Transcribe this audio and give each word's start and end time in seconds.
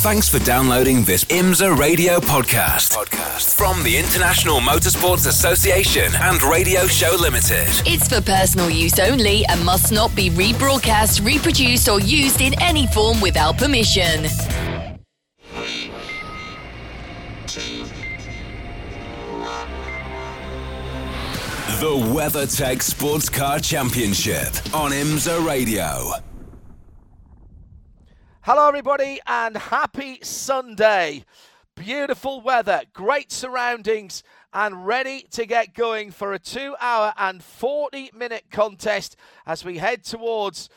Thanks 0.00 0.30
for 0.30 0.38
downloading 0.38 1.04
this 1.04 1.24
IMSA 1.24 1.76
radio 1.76 2.20
podcast. 2.20 2.96
podcast 2.96 3.54
from 3.54 3.82
the 3.82 3.98
International 3.98 4.58
Motorsports 4.58 5.26
Association 5.26 6.10
and 6.22 6.42
Radio 6.42 6.86
Show 6.86 7.14
Limited. 7.20 7.68
It's 7.84 8.08
for 8.08 8.22
personal 8.22 8.70
use 8.70 8.98
only 8.98 9.44
and 9.44 9.62
must 9.62 9.92
not 9.92 10.16
be 10.16 10.30
rebroadcast, 10.30 11.22
reproduced, 11.22 11.86
or 11.90 12.00
used 12.00 12.40
in 12.40 12.54
any 12.62 12.86
form 12.86 13.20
without 13.20 13.58
permission. 13.58 14.22
The 21.78 21.92
WeatherTech 21.92 22.80
Sports 22.80 23.28
Car 23.28 23.58
Championship 23.58 24.48
on 24.74 24.92
IMSA 24.92 25.46
Radio. 25.46 26.14
Hello, 28.52 28.66
everybody, 28.66 29.20
and 29.28 29.56
happy 29.56 30.18
Sunday. 30.24 31.24
Beautiful 31.76 32.40
weather, 32.40 32.82
great 32.92 33.30
surroundings, 33.30 34.24
and 34.52 34.84
ready 34.84 35.24
to 35.30 35.46
get 35.46 35.72
going 35.72 36.10
for 36.10 36.32
a 36.32 36.40
two 36.40 36.74
hour 36.80 37.14
and 37.16 37.44
40 37.44 38.10
minute 38.12 38.46
contest 38.50 39.14
as 39.46 39.64
we 39.64 39.78
head 39.78 40.02
towards 40.02 40.68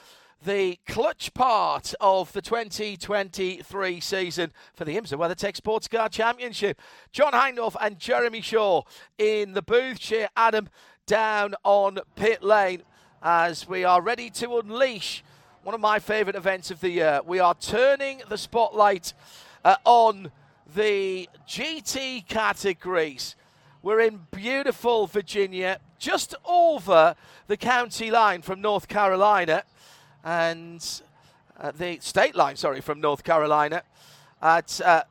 the 0.45 0.77
clutch 0.85 1.33
part 1.33 1.95
of 1.99 2.31
the 2.33 2.43
2023 2.43 3.99
season 3.99 4.53
for 4.75 4.85
the 4.85 4.95
IMSA 4.95 5.17
WeatherTech 5.17 5.55
Sports 5.55 5.87
Car 5.87 6.09
Championship. 6.09 6.79
John 7.11 7.33
Hindhaugh 7.33 7.75
and 7.81 7.97
Jeremy 7.97 8.41
Shaw 8.41 8.83
in 9.17 9.53
the 9.53 9.63
booth. 9.63 9.99
Shea 9.99 10.27
Adam 10.37 10.69
down 11.07 11.55
on 11.63 12.01
pit 12.15 12.43
lane 12.43 12.83
as 13.23 13.67
we 13.67 13.83
are 13.83 13.99
ready 13.99 14.29
to 14.29 14.59
unleash 14.59 15.23
one 15.63 15.73
of 15.73 15.79
my 15.79 15.97
favourite 15.97 16.35
events 16.35 16.71
of 16.71 16.81
the 16.81 16.89
year. 16.89 17.21
We 17.25 17.39
are 17.39 17.55
turning 17.55 18.21
the 18.27 18.37
spotlight 18.37 19.13
uh, 19.63 19.77
on 19.85 20.29
the 20.75 21.29
GT 21.47 22.27
categories. 22.27 23.37
We're 23.81 24.01
in 24.01 24.27
beautiful 24.31 25.07
Virginia, 25.07 25.79
just 25.99 26.35
over 26.43 27.15
the 27.47 27.55
county 27.55 28.11
line 28.11 28.41
from 28.41 28.59
North 28.59 28.89
Carolina, 28.89 29.63
and 30.25 30.85
uh, 31.57 31.71
the 31.71 31.97
state 32.01 32.35
line, 32.35 32.57
sorry, 32.57 32.81
from 32.81 32.99
North 32.99 33.23
Carolina 33.23 33.83
at 34.41 34.81
uh, 34.81 35.03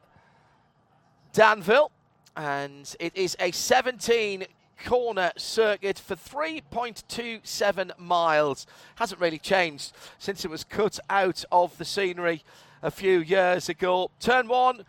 Danville. 1.33 1.91
And 2.37 2.95
it 3.01 3.17
is 3.17 3.39
a 3.41 3.53
17 3.53 4.45
corner 4.85 5.33
circuit 5.37 5.99
for 5.99 6.17
3.27 6.17 7.99
miles. 7.99 8.67
Hasn't 8.97 9.21
really 9.21 9.39
changed 9.39 9.93
since 10.19 10.45
it 10.45 10.51
was 10.51 10.65
cut 10.65 10.99
out 11.09 11.45
of 11.51 11.77
the 11.79 11.85
scenery 11.85 12.45
a 12.83 12.91
few 12.91 13.21
years 13.21 13.69
ago. 13.69 14.11
Turn 14.21 14.49
one, 14.49 14.85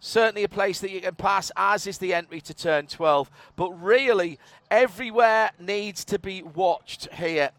certainly 0.00 0.44
a 0.44 0.48
place 0.48 0.80
that 0.80 0.90
you 0.90 1.00
can 1.00 1.14
pass, 1.14 1.50
as 1.56 1.86
is 1.86 1.98
the 1.98 2.14
entry 2.14 2.40
to 2.42 2.54
turn 2.54 2.86
12. 2.86 3.30
But 3.54 3.70
really, 3.72 4.38
everywhere 4.70 5.50
needs 5.58 6.04
to 6.06 6.18
be 6.18 6.42
watched 6.42 7.12
here. 7.14 7.50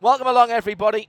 Welcome 0.00 0.26
along, 0.26 0.50
everybody 0.50 1.08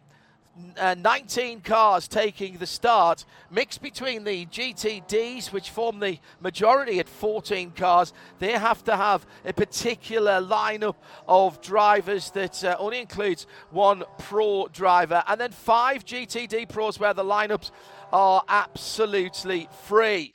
uh, 0.78 0.96
19 0.96 1.62
cars 1.62 2.08
taking 2.08 2.58
the 2.58 2.66
start, 2.66 3.26
mixed 3.50 3.82
between 3.82 4.24
the 4.24 4.46
GTDs, 4.48 5.52
which 5.52 5.70
form 5.70 6.00
the 6.00 6.20
majority 6.40 7.00
at 7.00 7.08
14 7.08 7.72
cars. 7.72 8.14
They 8.40 8.52
have 8.54 8.84
to 8.86 8.96
have 8.96 9.26
a 9.46 9.54
particular 9.54 10.42
lineup 10.42 10.96
of 11.28 11.62
drivers 11.62 12.32
that 12.32 12.64
uh, 12.64 12.76
only 12.80 13.00
includes 13.00 13.48
one 13.70 14.04
pro 14.18 14.68
driver, 14.68 15.24
and 15.28 15.40
then 15.40 15.52
five 15.52 16.06
GTD 16.06 16.70
pros 16.70 17.00
where 17.00 17.14
the 17.14 17.24
lineups 17.24 17.72
are 18.12 18.44
absolutely 18.48 19.70
free. 19.84 20.34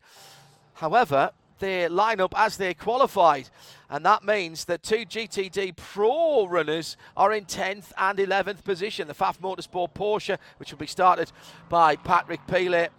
However, 0.75 1.31
their 1.59 1.89
lineup 1.89 2.33
as 2.37 2.57
they 2.57 2.75
qualified 2.75 3.49
and 3.89 4.05
that 4.05 4.25
means 4.25 4.65
that 4.65 4.83
two 4.83 5.05
GTD 5.07 5.77
Pro 5.77 6.47
runners 6.47 6.97
are 7.17 7.33
in 7.33 7.45
10th 7.45 7.93
and 7.97 8.19
11th 8.19 8.65
position. 8.65 9.07
The 9.07 9.15
Pfaff 9.15 9.39
Motorsport 9.39 9.93
Porsche, 9.95 10.39
which 10.59 10.73
will 10.73 10.79
be 10.79 10.87
started 10.87 11.31
by 11.69 11.95
Patrick 11.97 12.45
Pilet 12.49 12.91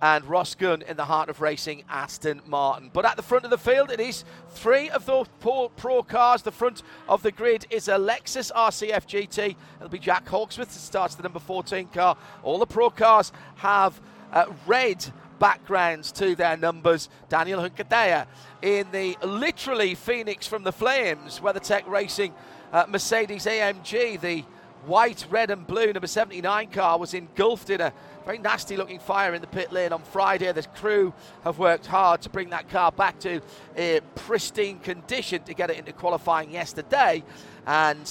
and 0.00 0.24
Ross 0.24 0.56
Gunn 0.56 0.82
in 0.82 0.96
the 0.96 1.04
heart 1.04 1.28
of 1.28 1.40
racing, 1.40 1.84
Aston 1.88 2.42
Martin. 2.44 2.90
But 2.92 3.04
at 3.04 3.14
the 3.14 3.22
front 3.22 3.44
of 3.44 3.52
the 3.52 3.58
field, 3.58 3.92
it 3.92 4.00
is 4.00 4.24
three 4.50 4.90
of 4.90 5.06
the 5.06 5.24
pro 5.40 6.02
cars. 6.02 6.42
The 6.42 6.50
front 6.50 6.82
of 7.08 7.22
the 7.22 7.30
grid 7.30 7.66
is 7.70 7.86
a 7.86 7.92
Lexus 7.92 8.50
RCF 8.50 9.06
GT. 9.06 9.54
It'll 9.76 9.88
be 9.88 10.00
Jack 10.00 10.26
Hawksworth 10.26 10.72
that 10.72 10.80
starts 10.80 11.14
the 11.14 11.22
number 11.22 11.38
14 11.38 11.86
car. 11.86 12.16
All 12.42 12.58
the 12.58 12.66
pro 12.66 12.90
cars 12.90 13.30
have 13.56 14.00
uh, 14.32 14.46
red 14.66 15.06
backgrounds 15.42 16.12
to 16.12 16.36
their 16.36 16.56
numbers. 16.56 17.08
Daniel 17.28 17.68
Juncadella 17.68 18.26
in 18.62 18.86
the 18.92 19.18
literally 19.24 19.96
Phoenix 19.96 20.46
from 20.46 20.62
the 20.62 20.70
Flames, 20.70 21.40
WeatherTech 21.40 21.88
Racing 21.88 22.32
uh, 22.72 22.86
Mercedes 22.88 23.44
AMG, 23.46 24.20
the 24.20 24.44
white, 24.86 25.26
red, 25.30 25.50
and 25.50 25.66
blue 25.66 25.92
number 25.92 26.06
79 26.06 26.70
car 26.70 26.96
was 26.96 27.12
engulfed 27.12 27.70
in 27.70 27.80
a 27.80 27.92
very 28.24 28.38
nasty 28.38 28.76
looking 28.76 29.00
fire 29.00 29.34
in 29.34 29.40
the 29.40 29.48
pit 29.48 29.72
lane 29.72 29.92
on 29.92 30.02
Friday. 30.02 30.50
The 30.52 30.62
crew 30.62 31.12
have 31.42 31.58
worked 31.58 31.86
hard 31.86 32.22
to 32.22 32.30
bring 32.30 32.50
that 32.50 32.68
car 32.68 32.92
back 32.92 33.18
to 33.20 33.42
a 33.76 33.98
pristine 34.14 34.78
condition 34.78 35.42
to 35.42 35.54
get 35.54 35.70
it 35.70 35.76
into 35.76 35.92
qualifying 35.92 36.52
yesterday. 36.52 37.24
And 37.66 38.08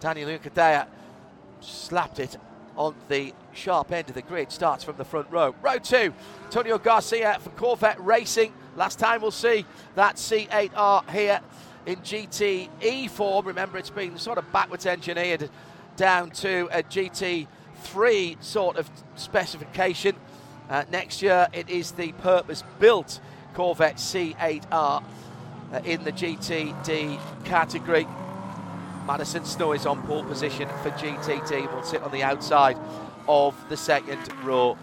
Daniel 0.00 0.28
Juncadella 0.28 0.88
slapped 1.60 2.18
it 2.18 2.36
on 2.76 2.94
the 3.08 3.32
sharp 3.52 3.92
end 3.92 4.08
of 4.08 4.14
the 4.14 4.22
grid. 4.22 4.50
Starts 4.52 4.84
from 4.84 4.96
the 4.96 5.04
front 5.04 5.30
row. 5.30 5.54
Row 5.62 5.78
two, 5.78 6.12
Antonio 6.44 6.78
Garcia 6.78 7.38
for 7.40 7.50
Corvette 7.50 8.04
Racing. 8.04 8.52
Last 8.76 8.98
time 8.98 9.22
we'll 9.22 9.30
see 9.30 9.64
that 9.94 10.16
C8R 10.16 11.10
here 11.10 11.40
in 11.86 11.96
GTE 11.96 13.10
form. 13.10 13.46
Remember, 13.46 13.78
it's 13.78 13.90
been 13.90 14.18
sort 14.18 14.38
of 14.38 14.50
backwards 14.52 14.86
engineered 14.86 15.50
down 15.96 16.30
to 16.30 16.68
a 16.72 16.82
GT3 16.82 18.42
sort 18.42 18.76
of 18.76 18.90
specification. 19.16 20.16
Uh, 20.68 20.84
next 20.90 21.22
year, 21.22 21.46
it 21.52 21.68
is 21.68 21.92
the 21.92 22.12
purpose 22.12 22.64
built 22.78 23.20
Corvette 23.54 23.96
C8R 23.96 24.72
uh, 24.72 25.80
in 25.84 26.02
the 26.04 26.12
GTD 26.12 27.20
category. 27.44 28.06
Madison 29.06 29.44
Snow 29.44 29.72
is 29.72 29.84
on 29.84 30.02
pole 30.04 30.24
position 30.24 30.66
for 30.82 30.90
GTD. 30.92 31.70
Will 31.74 31.82
sit 31.82 32.02
on 32.02 32.10
the 32.10 32.22
outside 32.22 32.78
of 33.28 33.54
the 33.68 33.76
second 33.76 34.18
row. 34.42 34.78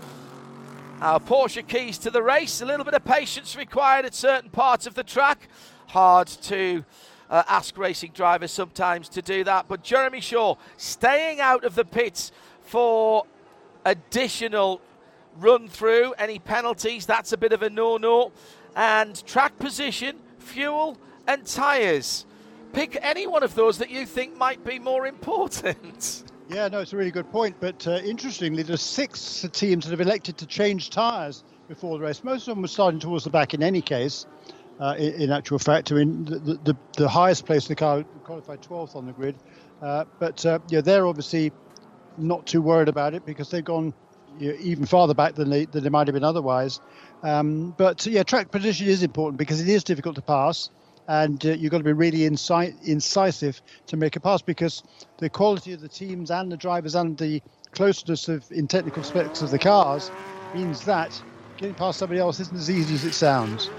Our 1.01 1.19
Porsche 1.19 1.67
keys 1.67 1.97
to 1.99 2.11
the 2.11 2.21
race. 2.21 2.61
A 2.61 2.65
little 2.65 2.85
bit 2.85 2.93
of 2.93 3.03
patience 3.03 3.55
required 3.55 4.05
at 4.05 4.13
certain 4.13 4.51
parts 4.51 4.85
of 4.85 4.93
the 4.93 5.03
track. 5.03 5.49
Hard 5.87 6.27
to 6.27 6.85
uh, 7.31 7.41
ask 7.47 7.75
racing 7.79 8.11
drivers 8.13 8.51
sometimes 8.51 9.09
to 9.09 9.23
do 9.23 9.43
that. 9.43 9.67
But 9.67 9.81
Jeremy 9.81 10.21
Shaw 10.21 10.55
staying 10.77 11.39
out 11.39 11.63
of 11.63 11.73
the 11.73 11.85
pits 11.85 12.31
for 12.61 13.25
additional 13.85 14.81
run 15.39 15.67
through. 15.67 16.13
Any 16.19 16.37
penalties, 16.37 17.07
that's 17.07 17.33
a 17.33 17.37
bit 17.37 17.53
of 17.53 17.63
a 17.63 17.71
no 17.71 17.97
no. 17.97 18.31
And 18.75 19.25
track 19.25 19.57
position, 19.57 20.17
fuel, 20.37 20.99
and 21.27 21.43
tyres. 21.43 22.27
Pick 22.73 22.97
any 23.01 23.27
one 23.27 23.43
of 23.43 23.55
those 23.55 23.77
that 23.79 23.89
you 23.89 24.05
think 24.05 24.37
might 24.37 24.63
be 24.63 24.79
more 24.79 25.07
important. 25.07 26.23
Yeah, 26.49 26.67
no, 26.67 26.79
it's 26.79 26.91
a 26.91 26.97
really 26.97 27.11
good 27.11 27.31
point. 27.31 27.55
But 27.61 27.87
uh, 27.87 28.01
interestingly, 28.03 28.61
there's 28.61 28.81
six 28.81 29.47
teams 29.53 29.85
that 29.85 29.91
have 29.91 30.01
elected 30.01 30.37
to 30.39 30.45
change 30.45 30.89
tyres 30.89 31.45
before 31.69 31.97
the 31.97 32.03
race. 32.03 32.25
Most 32.25 32.45
of 32.45 32.55
them 32.55 32.61
were 32.61 32.67
starting 32.67 32.99
towards 32.99 33.23
the 33.23 33.29
back 33.29 33.53
in 33.53 33.63
any 33.63 33.81
case. 33.81 34.25
Uh, 34.77 34.95
in, 34.97 35.13
in, 35.13 35.31
actual 35.31 35.59
fact, 35.59 35.93
I 35.93 35.95
mean, 35.95 36.25
the, 36.25 36.59
the, 36.63 36.77
the 36.97 37.07
highest 37.07 37.45
place 37.45 37.69
the 37.69 37.75
car 37.75 38.03
qualified 38.25 38.61
12th 38.61 38.97
on 38.97 39.05
the 39.05 39.13
grid. 39.13 39.37
Uh, 39.81 40.03
but 40.19 40.45
uh, 40.45 40.59
yeah, 40.67 40.81
they're 40.81 41.07
obviously 41.07 41.53
not 42.17 42.45
too 42.45 42.61
worried 42.61 42.89
about 42.89 43.13
it 43.13 43.25
because 43.25 43.49
they've 43.49 43.63
gone 43.63 43.93
you 44.37 44.51
know, 44.51 44.57
even 44.59 44.85
farther 44.85 45.13
back 45.13 45.35
than 45.35 45.49
they, 45.49 45.63
than 45.65 45.83
they 45.83 45.89
might 45.89 46.07
have 46.07 46.15
been 46.15 46.25
otherwise. 46.25 46.81
Um, 47.23 47.73
but 47.77 48.05
yeah, 48.05 48.23
track 48.23 48.51
position 48.51 48.87
is 48.87 49.03
important 49.03 49.37
because 49.37 49.61
it 49.61 49.69
is 49.69 49.85
difficult 49.85 50.15
to 50.15 50.21
pass 50.21 50.69
and 51.11 51.45
uh, 51.45 51.49
you've 51.49 51.71
got 51.71 51.79
to 51.79 51.83
be 51.83 51.91
really 51.91 52.19
inci- 52.19 52.73
incisive 52.87 53.61
to 53.85 53.97
make 53.97 54.15
a 54.15 54.19
pass 54.19 54.41
because 54.41 54.81
the 55.17 55.29
quality 55.29 55.73
of 55.73 55.81
the 55.81 55.89
teams 55.89 56.31
and 56.31 56.49
the 56.49 56.55
drivers 56.55 56.95
and 56.95 57.17
the 57.17 57.41
closeness 57.73 58.29
of 58.29 58.49
in 58.49 58.65
technical 58.65 59.03
specs 59.03 59.41
of 59.41 59.51
the 59.51 59.59
cars 59.59 60.09
means 60.55 60.85
that 60.85 61.21
getting 61.57 61.75
past 61.75 61.99
somebody 61.99 62.17
else 62.17 62.39
isn't 62.39 62.55
as 62.55 62.71
easy 62.71 62.95
as 62.95 63.03
it 63.03 63.13
sounds. 63.13 63.69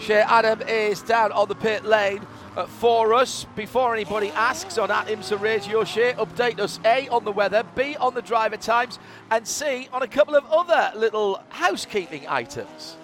Shea 0.00 0.22
Adam 0.22 0.62
is 0.62 1.00
down 1.02 1.30
on 1.30 1.46
the 1.46 1.54
pit 1.54 1.84
lane 1.84 2.26
uh, 2.56 2.66
for 2.66 3.14
us. 3.14 3.46
Before 3.54 3.94
anybody 3.94 4.30
asks 4.30 4.76
on 4.76 4.90
at 4.90 5.06
IMSA 5.06 5.40
Radio 5.40 5.84
Shea, 5.84 6.14
update 6.14 6.58
us 6.58 6.80
A 6.84 7.06
on 7.10 7.24
the 7.24 7.30
weather, 7.30 7.62
B 7.76 7.94
on 8.00 8.14
the 8.14 8.22
driver 8.22 8.56
times, 8.56 8.98
and 9.30 9.46
C 9.46 9.88
on 9.92 10.02
a 10.02 10.08
couple 10.08 10.34
of 10.34 10.44
other 10.46 10.90
little 10.98 11.40
housekeeping 11.50 12.26
items. 12.26 12.96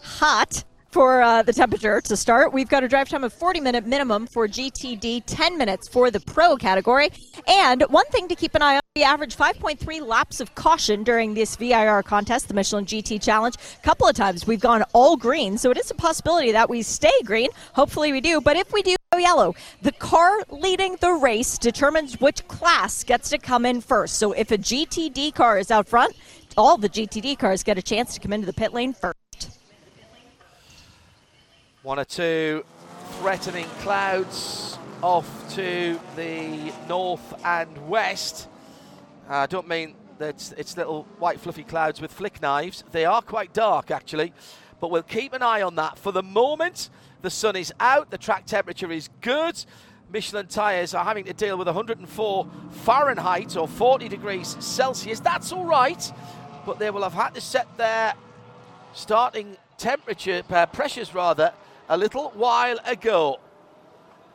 Hot 0.00 0.64
for 0.94 1.22
uh, 1.22 1.42
the 1.42 1.52
temperature 1.52 2.00
to 2.00 2.16
start. 2.16 2.52
We've 2.52 2.68
got 2.68 2.84
a 2.84 2.88
drive 2.88 3.08
time 3.08 3.24
of 3.24 3.32
40 3.32 3.58
minute 3.58 3.84
minimum 3.84 4.28
for 4.28 4.46
GTD, 4.46 5.24
10 5.26 5.58
minutes 5.58 5.88
for 5.88 6.08
the 6.08 6.20
pro 6.20 6.56
category. 6.56 7.10
And 7.48 7.82
one 7.88 8.06
thing 8.06 8.28
to 8.28 8.36
keep 8.36 8.54
an 8.54 8.62
eye 8.62 8.76
on. 8.76 8.80
We 8.94 9.02
averaged 9.02 9.36
5.3 9.36 10.06
laps 10.06 10.38
of 10.38 10.54
caution 10.54 11.02
during 11.02 11.34
this 11.34 11.56
VIR 11.56 12.04
contest, 12.04 12.46
the 12.46 12.54
Michelin 12.54 12.86
GT 12.86 13.20
Challenge. 13.20 13.56
A 13.56 13.82
couple 13.82 14.06
of 14.06 14.14
times 14.14 14.46
we've 14.46 14.60
gone 14.60 14.84
all 14.92 15.16
green, 15.16 15.58
so 15.58 15.72
it 15.72 15.78
is 15.78 15.90
a 15.90 15.96
possibility 15.96 16.52
that 16.52 16.70
we 16.70 16.80
stay 16.80 17.10
green. 17.24 17.50
Hopefully 17.72 18.12
we 18.12 18.20
do, 18.20 18.40
but 18.40 18.56
if 18.56 18.72
we 18.72 18.80
do 18.82 18.94
yellow, 19.18 19.56
the 19.82 19.90
car 19.90 20.44
leading 20.48 20.96
the 21.00 21.10
race 21.10 21.58
determines 21.58 22.20
which 22.20 22.46
class 22.46 23.02
gets 23.02 23.30
to 23.30 23.38
come 23.38 23.66
in 23.66 23.80
first. 23.80 24.14
So 24.14 24.30
if 24.30 24.52
a 24.52 24.58
GTD 24.58 25.34
car 25.34 25.58
is 25.58 25.72
out 25.72 25.88
front, 25.88 26.14
all 26.56 26.76
the 26.76 26.88
GTD 26.88 27.36
cars 27.36 27.64
get 27.64 27.78
a 27.78 27.82
chance 27.82 28.14
to 28.14 28.20
come 28.20 28.32
into 28.32 28.46
the 28.46 28.52
pit 28.52 28.72
lane 28.72 28.92
first. 28.92 29.23
One 31.84 31.98
or 31.98 32.06
two 32.06 32.64
threatening 33.18 33.66
clouds 33.80 34.78
off 35.02 35.28
to 35.54 36.00
the 36.16 36.72
north 36.88 37.34
and 37.44 37.90
west. 37.90 38.48
Uh, 39.28 39.34
I 39.34 39.46
don't 39.46 39.68
mean 39.68 39.94
that 40.16 40.54
it's 40.56 40.78
little 40.78 41.02
white 41.18 41.40
fluffy 41.40 41.62
clouds 41.62 42.00
with 42.00 42.10
flick 42.10 42.40
knives. 42.40 42.84
They 42.92 43.04
are 43.04 43.20
quite 43.20 43.52
dark 43.52 43.90
actually, 43.90 44.32
but 44.80 44.90
we'll 44.90 45.02
keep 45.02 45.34
an 45.34 45.42
eye 45.42 45.60
on 45.60 45.74
that. 45.74 45.98
For 45.98 46.10
the 46.10 46.22
moment, 46.22 46.88
the 47.20 47.28
sun 47.28 47.54
is 47.54 47.70
out, 47.78 48.10
the 48.10 48.16
track 48.16 48.46
temperature 48.46 48.90
is 48.90 49.10
good. 49.20 49.62
Michelin 50.10 50.46
tyres 50.46 50.94
are 50.94 51.04
having 51.04 51.26
to 51.26 51.34
deal 51.34 51.58
with 51.58 51.66
104 51.66 52.46
Fahrenheit 52.70 53.58
or 53.58 53.68
40 53.68 54.08
degrees 54.08 54.56
Celsius. 54.58 55.20
That's 55.20 55.52
all 55.52 55.66
right, 55.66 56.10
but 56.64 56.78
they 56.78 56.88
will 56.88 57.02
have 57.02 57.12
had 57.12 57.34
to 57.34 57.42
set 57.42 57.76
their 57.76 58.14
starting 58.94 59.58
temperature, 59.76 60.42
uh, 60.48 60.64
pressures 60.64 61.14
rather, 61.14 61.52
a 61.88 61.96
little 61.96 62.30
while 62.30 62.78
ago. 62.86 63.38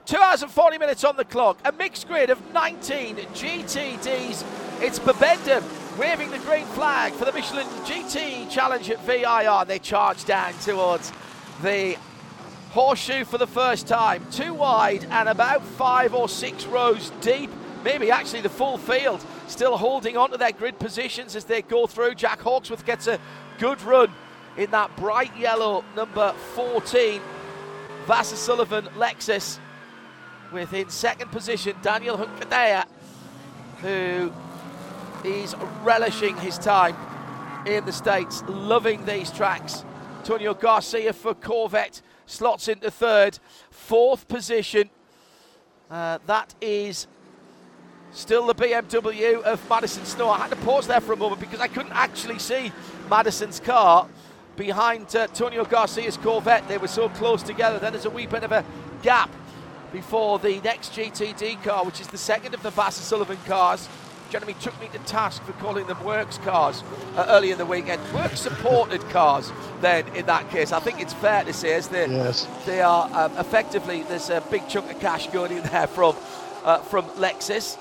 Two 0.06 0.18
hours 0.18 0.42
and 0.42 0.52
40 0.52 0.78
minutes 0.78 1.04
on 1.04 1.18
the 1.18 1.26
clock. 1.26 1.60
A 1.66 1.72
mixed 1.72 2.08
grid 2.08 2.30
of 2.30 2.54
19 2.54 3.16
GTDs. 3.16 4.44
It's 4.82 5.00
Bibendum 5.00 5.64
waving 6.00 6.32
the 6.32 6.40
green 6.40 6.66
flag 6.68 7.14
for 7.14 7.26
the 7.26 7.32
Michelin 7.32 7.68
GT 7.86 8.50
Challenge 8.50 8.90
at 8.90 9.06
VIR. 9.06 9.66
They 9.66 9.80
charge 9.80 10.26
down 10.26 10.54
towards 10.60 11.12
the 11.62 11.98
horseshoe 12.72 13.26
for 13.26 13.38
the 13.38 13.48
first 13.48 13.88
time. 13.88 14.26
Two 14.32 14.54
wide 14.54 15.06
and 15.10 15.30
about 15.30 15.64
five 15.64 16.14
or 16.14 16.30
six 16.30 16.66
rows 16.66 17.12
deep. 17.22 17.52
Maybe 17.84 18.12
actually 18.12 18.42
the 18.42 18.50
full 18.50 18.78
field 18.78 19.24
still 19.48 19.78
holding 19.78 20.18
on 20.18 20.32
to 20.32 20.38
their 20.38 20.52
grid 20.52 20.80
positions 20.80 21.36
as 21.36 21.46
they 21.46 21.62
go 21.62 21.88
through. 21.88 22.16
Jack 22.16 22.40
Hawksworth 22.40 22.86
gets 22.86 23.08
a 23.08 23.20
good 23.58 23.82
run 23.82 24.12
in 24.58 24.72
that 24.72 24.96
bright 24.96 25.36
yellow 25.38 25.84
number 25.96 26.34
14 26.56 27.22
Vasser 28.10 28.38
Sullivan 28.38 28.86
Lexus 28.98 29.60
with 30.52 30.74
in 30.74 30.90
second 30.90 31.32
position 31.32 31.76
Daniel 31.84 32.18
Juncadella, 32.18 32.88
who 33.82 34.34
is 35.24 35.54
relishing 35.84 36.36
his 36.38 36.58
time 36.58 36.96
in 37.68 37.86
the 37.86 37.92
States, 37.92 38.42
loving 38.48 39.06
these 39.06 39.30
tracks. 39.30 39.86
Antonio 40.18 40.56
Garcia 40.56 41.14
for 41.14 41.36
Corvette 41.36 42.02
slots 42.26 42.68
into 42.68 42.90
third. 42.90 43.38
Fourth 43.70 44.28
position, 44.28 44.90
uh, 45.92 46.18
that 46.26 46.56
is 46.62 47.06
still 48.10 48.48
the 48.48 48.56
BMW 48.56 49.40
of 49.44 49.70
Madison 49.70 50.04
Snow. 50.06 50.30
I 50.30 50.40
had 50.40 50.50
to 50.50 50.56
pause 50.56 50.88
there 50.88 51.00
for 51.00 51.14
a 51.14 51.16
moment 51.16 51.42
because 51.42 51.60
I 51.60 51.68
couldn't 51.68 51.94
actually 51.94 52.40
see 52.40 52.72
Madison's 53.08 53.60
car 53.60 54.10
behind 54.60 55.16
uh, 55.16 55.26
Tonio 55.28 55.64
Garcia's 55.64 56.18
Corvette. 56.18 56.68
They 56.68 56.78
were 56.78 56.90
so 56.90 57.08
close 57.08 57.42
together. 57.42 57.80
Then 57.80 57.94
there's 57.94 58.06
a 58.06 58.10
wee 58.10 58.28
bit 58.28 58.44
of 58.44 58.52
a 58.52 58.66
gap 59.02 59.32
before 59.94 60.38
the 60.38 60.60
next 60.60 60.92
GTD 60.92 61.64
car, 61.64 61.86
which 61.86 62.02
is 62.02 62.08
the 62.08 62.18
second 62.18 62.54
of 62.54 62.62
the 62.62 62.70
Vasser 62.70 63.02
Sullivan 63.02 63.38
cars. 63.46 63.88
Jeremy 64.30 64.56
took 64.60 64.80
me 64.82 64.90
to 64.92 65.00
task 65.00 65.42
for 65.44 65.54
calling 65.54 65.88
them 65.88 66.04
works 66.04 66.38
cars 66.40 66.84
uh, 67.16 67.26
early 67.30 67.52
in 67.52 67.58
the 67.58 67.66
weekend. 67.66 68.02
Work 68.14 68.36
supported 68.36 69.02
cars, 69.10 69.52
then, 69.80 70.06
in 70.10 70.26
that 70.26 70.48
case. 70.52 70.74
I 70.74 70.82
think 70.82 71.00
it's 71.00 71.14
fair 71.14 71.46
to 71.46 71.54
say, 71.54 71.74
as 71.74 71.88
they, 71.88 72.08
yes. 72.08 72.46
they 72.66 72.82
are 72.82 73.10
um, 73.14 73.36
effectively, 73.38 74.04
there's 74.04 74.30
a 74.30 74.42
big 74.52 74.68
chunk 74.68 74.92
of 74.92 75.00
cash 75.00 75.28
going 75.28 75.54
in 75.54 75.64
there 75.64 75.88
from, 75.88 76.18
uh, 76.66 76.80
from 76.80 77.06
Lexus. 77.12 77.78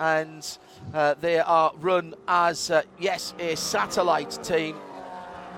And 0.00 0.58
uh, 0.92 1.14
they 1.20 1.38
are 1.38 1.72
run 1.80 2.14
as, 2.26 2.70
uh, 2.70 2.82
yes, 2.98 3.32
a 3.38 3.54
satellite 3.54 4.42
team 4.42 4.76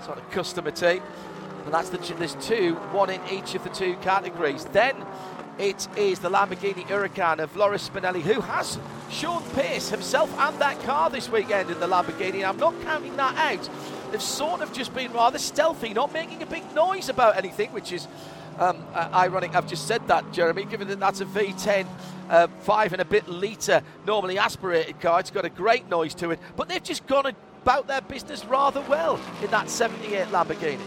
sort 0.04 0.18
of 0.18 0.30
customer 0.30 0.70
team. 0.70 1.02
And 1.64 1.74
that's 1.74 1.90
the 1.90 1.98
there's 2.14 2.34
two, 2.36 2.74
one 2.92 3.10
in 3.10 3.20
each 3.30 3.54
of 3.54 3.62
the 3.62 3.70
two 3.70 3.94
categories. 3.96 4.64
Then 4.66 5.04
it 5.58 5.88
is 5.96 6.20
the 6.20 6.30
Lamborghini 6.30 6.86
Huracan 6.86 7.40
of 7.40 7.54
Loris 7.56 7.88
Spinelli, 7.88 8.22
who 8.22 8.40
has 8.40 8.78
Sean 9.10 9.42
pace 9.50 9.90
himself 9.90 10.32
and 10.38 10.58
that 10.60 10.80
car 10.82 11.10
this 11.10 11.28
weekend 11.28 11.70
in 11.70 11.80
the 11.80 11.86
Lamborghini. 11.86 12.48
I'm 12.48 12.58
not 12.58 12.80
counting 12.82 13.16
that 13.16 13.36
out. 13.36 13.68
They've 14.10 14.22
sort 14.22 14.62
of 14.62 14.72
just 14.72 14.94
been 14.94 15.12
rather 15.12 15.38
stealthy, 15.38 15.92
not 15.92 16.12
making 16.12 16.42
a 16.42 16.46
big 16.46 16.74
noise 16.74 17.08
about 17.08 17.36
anything, 17.36 17.72
which 17.72 17.92
is 17.92 18.08
um, 18.58 18.82
uh, 18.94 19.10
ironic. 19.12 19.54
I've 19.54 19.68
just 19.68 19.86
said 19.86 20.06
that, 20.08 20.32
Jeremy, 20.32 20.64
given 20.64 20.88
that 20.88 21.00
that's 21.00 21.20
a 21.20 21.26
V10, 21.26 21.86
uh, 22.30 22.46
five 22.60 22.92
and 22.92 23.02
a 23.02 23.04
bit 23.04 23.28
litre, 23.28 23.82
normally 24.06 24.38
aspirated 24.38 25.00
car. 25.00 25.20
It's 25.20 25.30
got 25.30 25.44
a 25.44 25.50
great 25.50 25.88
noise 25.88 26.14
to 26.14 26.30
it, 26.30 26.40
but 26.56 26.68
they've 26.68 26.82
just 26.82 27.06
gone 27.06 27.26
about 27.68 27.86
their 27.86 28.00
business 28.00 28.46
rather 28.46 28.80
well 28.88 29.20
in 29.42 29.50
that 29.50 29.68
78 29.68 30.28
Lamborghini. 30.28 30.80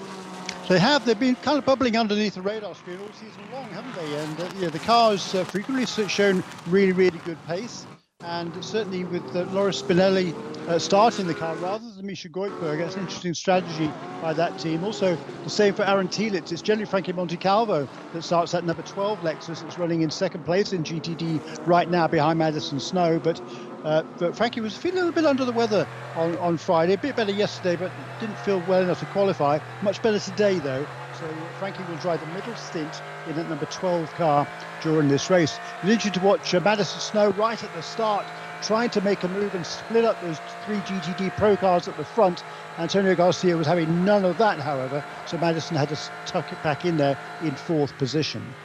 They 0.67 0.79
have. 0.79 1.05
They've 1.05 1.19
been 1.19 1.35
kind 1.35 1.59
of 1.59 1.63
bubbling 1.63 1.95
underneath 1.95 2.33
the 2.33 2.41
radar 2.41 2.73
screen 2.73 2.97
all 2.99 3.13
season 3.13 3.43
long, 3.53 3.69
haven't 3.69 3.93
they? 3.93 4.17
And 4.17 4.41
uh, 4.41 4.49
yeah, 4.57 4.69
the 4.69 4.79
cars 4.79 5.35
uh, 5.35 5.43
frequently 5.43 5.85
shown 5.85 6.43
really, 6.65 6.91
really 6.91 7.19
good 7.19 7.37
pace. 7.45 7.85
And 8.21 8.65
certainly 8.65 9.03
with 9.03 9.23
uh, 9.35 9.43
Loris 9.51 9.81
Spinelli 9.81 10.33
uh, 10.67 10.79
starting 10.79 11.27
the 11.27 11.33
car 11.35 11.55
rather 11.57 11.87
than 11.91 12.05
Misha 12.05 12.29
Goikhberg, 12.29 12.79
that's 12.79 12.95
an 12.95 13.01
interesting 13.01 13.35
strategy 13.35 13.91
by 14.21 14.33
that 14.33 14.57
team. 14.57 14.83
Also, 14.83 15.17
the 15.43 15.49
same 15.49 15.73
for 15.73 15.83
Aaron 15.83 16.07
Telitz. 16.07 16.51
It's 16.51 16.61
generally 16.61 16.89
Frankie 16.89 17.13
Montecalvo 17.13 17.87
that 18.13 18.23
starts 18.23 18.53
at 18.53 18.63
number 18.63 18.83
12 18.83 19.19
Lexus. 19.19 19.61
that's 19.61 19.77
running 19.77 20.01
in 20.01 20.09
second 20.09 20.45
place 20.45 20.73
in 20.73 20.83
GTD 20.83 21.67
right 21.67 21.89
now 21.89 22.07
behind 22.07 22.39
Madison 22.39 22.79
Snow. 22.79 23.19
But 23.19 23.39
uh, 23.83 24.03
but 24.19 24.35
Frankie 24.35 24.61
was 24.61 24.77
feeling 24.77 24.97
a 24.99 25.01
little 25.01 25.13
bit 25.13 25.25
under 25.25 25.45
the 25.45 25.53
weather 25.53 25.87
on, 26.15 26.37
on 26.37 26.57
Friday, 26.57 26.93
a 26.93 26.97
bit 26.99 27.15
better 27.15 27.31
yesterday, 27.31 27.75
but 27.77 27.93
didn't 28.19 28.39
feel 28.39 28.61
well 28.61 28.83
enough 28.83 28.99
to 28.99 29.07
qualify. 29.07 29.59
Much 29.81 30.01
better 30.01 30.19
today, 30.19 30.59
though. 30.59 30.87
So 31.11 31.49
Frankie 31.53 31.83
will 31.83 31.97
drive 31.97 32.21
the 32.21 32.27
middle 32.27 32.55
stint 32.55 33.01
in 33.25 33.35
that 33.35 33.47
number 33.47 33.65
12 33.65 34.13
car 34.13 34.47
during 34.79 35.07
this 35.09 35.29
race. 35.29 35.59
It's 35.81 35.83
interesting 35.91 36.13
to 36.13 36.21
watch 36.21 36.53
uh, 36.53 36.61
Madison 36.61 37.01
Snow 37.01 37.29
right 37.31 37.61
at 37.63 37.73
the 37.73 37.83
start, 37.83 38.31
trying 38.61 38.91
to 38.91 39.01
make 39.01 39.23
a 39.23 39.29
move 39.29 39.55
and 39.55 39.65
split 39.65 40.05
up 40.05 40.19
those 40.19 40.39
three 40.61 40.81
GTD 40.83 41.35
Pro 41.35 41.57
cars 41.57 41.87
at 41.87 41.97
the 41.97 42.05
front. 42.05 42.43
Antonio 42.77 43.15
Garcia 43.15 43.57
was 43.57 43.67
having 43.67 44.03
none 44.05 44.25
of 44.25 44.37
that, 44.37 44.59
however, 44.61 45.03
so 45.25 45.37
Madison 45.37 45.77
had 45.77 45.89
to 45.89 45.95
tuck 46.25 46.51
it 46.53 46.61
back 46.61 46.85
in 46.85 46.97
there 46.97 47.17
in 47.39 47.55
fourth 47.55 47.97
position. 47.97 48.55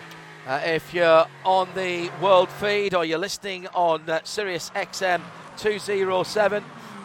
Uh, 0.47 0.61
if 0.65 0.95
you're 0.95 1.27
on 1.45 1.69
the 1.75 2.09
world 2.23 2.49
feed 2.49 2.95
or 2.95 3.05
you're 3.05 3.19
listening 3.19 3.67
on 3.75 4.09
uh, 4.09 4.21
Sirius 4.23 4.71
XM 4.77 5.21
207 5.57 6.63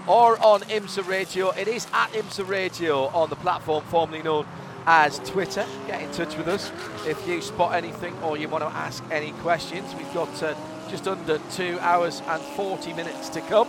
or 0.08 0.38
on 0.46 0.62
IMSA 0.62 1.08
Radio, 1.08 1.50
it 1.50 1.68
is 1.68 1.88
at 1.92 2.12
IMSA 2.12 2.48
Radio 2.48 3.08
on 3.08 3.32
the 3.32 3.36
platform 3.36 3.84
formerly 3.86 4.22
known 4.22 4.46
as 4.86 5.18
Twitter. 5.28 5.66
Get 5.88 6.04
in 6.04 6.12
touch 6.12 6.38
with 6.38 6.48
us 6.48 6.72
if 7.08 7.28
you 7.28 7.42
spot 7.42 7.74
anything 7.74 8.16
or 8.22 8.38
you 8.38 8.48
want 8.48 8.64
to 8.64 8.70
ask 8.70 9.04
any 9.10 9.32
questions. 9.32 9.92
We've 9.96 10.14
got 10.14 10.44
uh, 10.44 10.54
just 10.88 11.08
under 11.08 11.40
two 11.52 11.80
hours 11.80 12.22
and 12.28 12.44
40 12.44 12.94
minutes 12.94 13.30
to 13.30 13.42
come, 13.42 13.68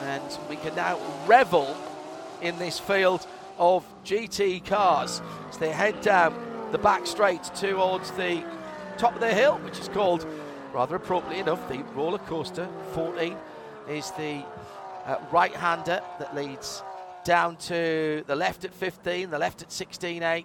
and 0.00 0.38
we 0.50 0.56
can 0.56 0.74
now 0.74 0.98
revel 1.28 1.76
in 2.42 2.58
this 2.58 2.80
field 2.80 3.24
of 3.56 3.84
GT 4.04 4.66
cars 4.66 5.22
as 5.48 5.58
they 5.58 5.70
head 5.70 6.00
down 6.00 6.34
the 6.72 6.78
back 6.78 7.06
straight 7.06 7.44
towards 7.54 8.10
the 8.10 8.42
top 8.96 9.14
of 9.14 9.20
the 9.20 9.32
hill, 9.32 9.58
which 9.58 9.78
is 9.78 9.88
called, 9.88 10.26
rather 10.72 10.96
appropriately 10.96 11.40
enough, 11.40 11.68
the 11.68 11.82
roller 11.94 12.18
coaster. 12.18 12.68
14 12.92 13.36
is 13.88 14.10
the 14.12 14.42
uh, 15.04 15.18
right 15.30 15.54
hander 15.54 16.00
that 16.18 16.34
leads 16.34 16.82
down 17.24 17.56
to 17.56 18.24
the 18.26 18.36
left 18.36 18.64
at 18.64 18.72
15, 18.72 19.30
the 19.30 19.38
left 19.38 19.62
at 19.62 19.68
16.8. 19.68 20.44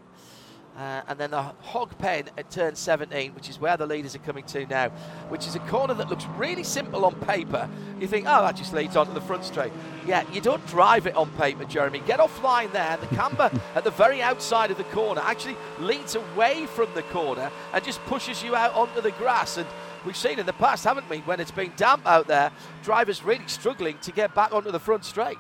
Uh, 0.78 1.02
and 1.10 1.20
then 1.20 1.32
the 1.32 1.42
hog 1.42 1.96
pen 1.98 2.30
at 2.38 2.50
turn 2.50 2.76
17, 2.76 3.36
which 3.36 3.50
is 3.50 3.60
where 3.60 3.76
the 3.76 3.86
leaders 3.86 4.16
are 4.16 4.20
coming 4.20 4.44
to 4.46 4.66
now, 4.68 4.90
which 5.28 5.46
is 5.46 5.56
a 5.56 5.60
corner 5.60 5.94
that 5.94 6.10
looks 6.10 6.26
really 6.38 6.64
simple 6.64 7.04
on 7.04 7.14
paper. 7.22 7.70
You 8.00 8.08
think, 8.08 8.26
oh, 8.28 8.42
that 8.44 8.56
just 8.56 8.74
leads 8.74 8.96
onto 8.96 9.14
the 9.14 9.22
front 9.22 9.44
straight. 9.44 9.74
Yeah, 10.08 10.24
you 10.32 10.40
don't 10.40 10.66
drive 10.68 11.08
it 11.08 11.16
on 11.16 11.30
paper, 11.32 11.66
Jeremy. 11.66 12.00
Get 12.08 12.20
offline 12.20 12.72
there. 12.72 12.98
The 12.98 13.16
camber 13.16 13.52
at 13.76 13.84
the 13.84 13.92
very 13.92 14.22
outside 14.22 14.72
of 14.72 14.78
the 14.78 14.86
corner 14.86 15.22
actually 15.22 15.58
leads 15.80 16.16
away 16.16 16.66
from 16.68 16.88
the 16.96 17.04
corner 17.04 17.52
and 17.74 17.84
just 17.84 18.02
pushes 18.06 18.42
you 18.42 18.56
out 18.56 18.74
onto 18.74 19.02
the 19.02 19.12
grass. 19.12 19.58
And 19.58 19.68
we've 20.06 20.16
seen 20.16 20.40
in 20.40 20.46
the 20.46 20.54
past, 20.54 20.86
haven't 20.86 21.10
we, 21.10 21.20
when 21.20 21.42
it's 21.42 21.52
been 21.52 21.74
damp 21.76 22.08
out 22.08 22.28
there, 22.28 22.52
drivers 22.82 23.24
really 23.24 23.48
struggling 23.48 23.98
to 24.00 24.12
get 24.12 24.34
back 24.34 24.54
onto 24.54 24.72
the 24.72 24.80
front 24.80 25.04
straight. 25.04 25.38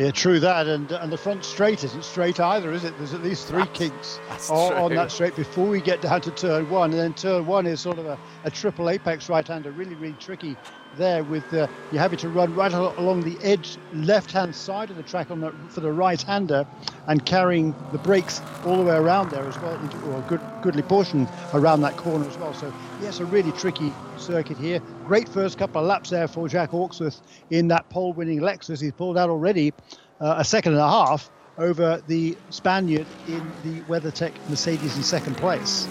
Yeah, 0.00 0.12
true 0.12 0.40
that, 0.40 0.66
and 0.66 0.90
and 0.92 1.12
the 1.12 1.18
front 1.18 1.44
straight 1.44 1.84
isn't 1.84 2.04
straight 2.04 2.40
either, 2.40 2.72
is 2.72 2.84
it? 2.84 2.96
There's 2.96 3.12
at 3.12 3.22
least 3.22 3.46
three 3.48 3.64
that's, 3.64 3.78
kinks 3.78 4.18
that's 4.30 4.48
on, 4.48 4.72
on, 4.72 4.94
that 4.94 5.12
straight 5.12 5.36
before 5.36 5.68
we 5.68 5.82
get 5.82 6.00
down 6.00 6.22
to 6.22 6.30
turn 6.30 6.70
one, 6.70 6.92
and 6.92 6.98
then 6.98 7.12
turn 7.12 7.44
one 7.44 7.66
is 7.66 7.82
sort 7.82 7.98
of 7.98 8.06
a, 8.06 8.18
a 8.44 8.50
triple 8.50 8.88
apex 8.88 9.28
right-hander, 9.28 9.72
really 9.72 9.94
really 9.96 10.16
tricky 10.18 10.56
there 10.96 11.24
with 11.24 11.52
uh, 11.54 11.66
you're 11.92 12.00
having 12.00 12.18
to 12.18 12.28
run 12.28 12.54
right 12.54 12.72
along 12.72 13.22
the 13.22 13.38
edge 13.42 13.78
left-hand 13.92 14.54
side 14.54 14.90
of 14.90 14.96
the 14.96 15.02
track 15.02 15.30
on 15.30 15.40
the, 15.40 15.52
for 15.68 15.80
the 15.80 15.92
right-hander 15.92 16.66
and 17.06 17.24
carrying 17.24 17.74
the 17.92 17.98
brakes 17.98 18.40
all 18.64 18.76
the 18.76 18.82
way 18.82 18.94
around 18.94 19.30
there 19.30 19.46
as 19.46 19.58
well, 19.58 19.78
or 20.06 20.18
a 20.18 20.22
good, 20.28 20.40
goodly 20.62 20.82
portion 20.82 21.28
around 21.54 21.80
that 21.80 21.96
corner 21.96 22.26
as 22.28 22.36
well. 22.38 22.52
So 22.54 22.72
yes, 23.00 23.20
a 23.20 23.24
really 23.24 23.52
tricky 23.52 23.92
circuit 24.16 24.58
here. 24.58 24.80
Great 25.06 25.28
first 25.28 25.58
couple 25.58 25.80
of 25.80 25.86
laps 25.86 26.10
there 26.10 26.28
for 26.28 26.48
Jack 26.48 26.70
Hawksworth 26.70 27.20
in 27.50 27.68
that 27.68 27.88
pole-winning 27.90 28.40
Lexus. 28.40 28.80
He's 28.80 28.92
pulled 28.92 29.16
out 29.16 29.30
already 29.30 29.72
uh, 30.20 30.34
a 30.38 30.44
second 30.44 30.72
and 30.72 30.82
a 30.82 30.88
half 30.88 31.30
over 31.58 32.02
the 32.06 32.36
Spaniard 32.50 33.06
in 33.28 33.50
the 33.64 33.80
WeatherTech 33.82 34.32
Mercedes 34.48 34.96
in 34.96 35.02
second 35.02 35.36
place. 35.36 35.86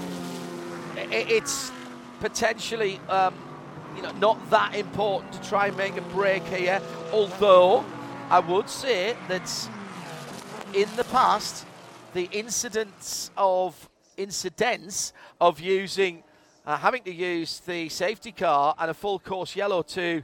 It's 1.11 1.71
potentially 2.19 2.99
um, 3.09 3.33
you 3.99 4.05
know, 4.05 4.11
not 4.13 4.49
that 4.49 4.75
important 4.75 5.33
to 5.33 5.41
try 5.49 5.67
and 5.67 5.75
make 5.75 5.97
a 5.97 6.01
break 6.01 6.43
here. 6.45 6.81
Although 7.11 7.83
I 8.29 8.39
would 8.39 8.69
say 8.69 9.17
that 9.27 9.69
in 10.73 10.87
the 10.95 11.03
past, 11.05 11.65
the 12.13 12.29
incidents 12.31 13.29
of 13.35 13.89
incidents 14.15 15.11
of 15.41 15.59
using 15.59 16.23
uh, 16.65 16.77
having 16.77 17.03
to 17.03 17.13
use 17.13 17.59
the 17.59 17.89
safety 17.89 18.31
car 18.31 18.73
and 18.79 18.89
a 18.89 18.93
full 18.93 19.19
course 19.19 19.53
yellow 19.55 19.81
to 19.81 20.23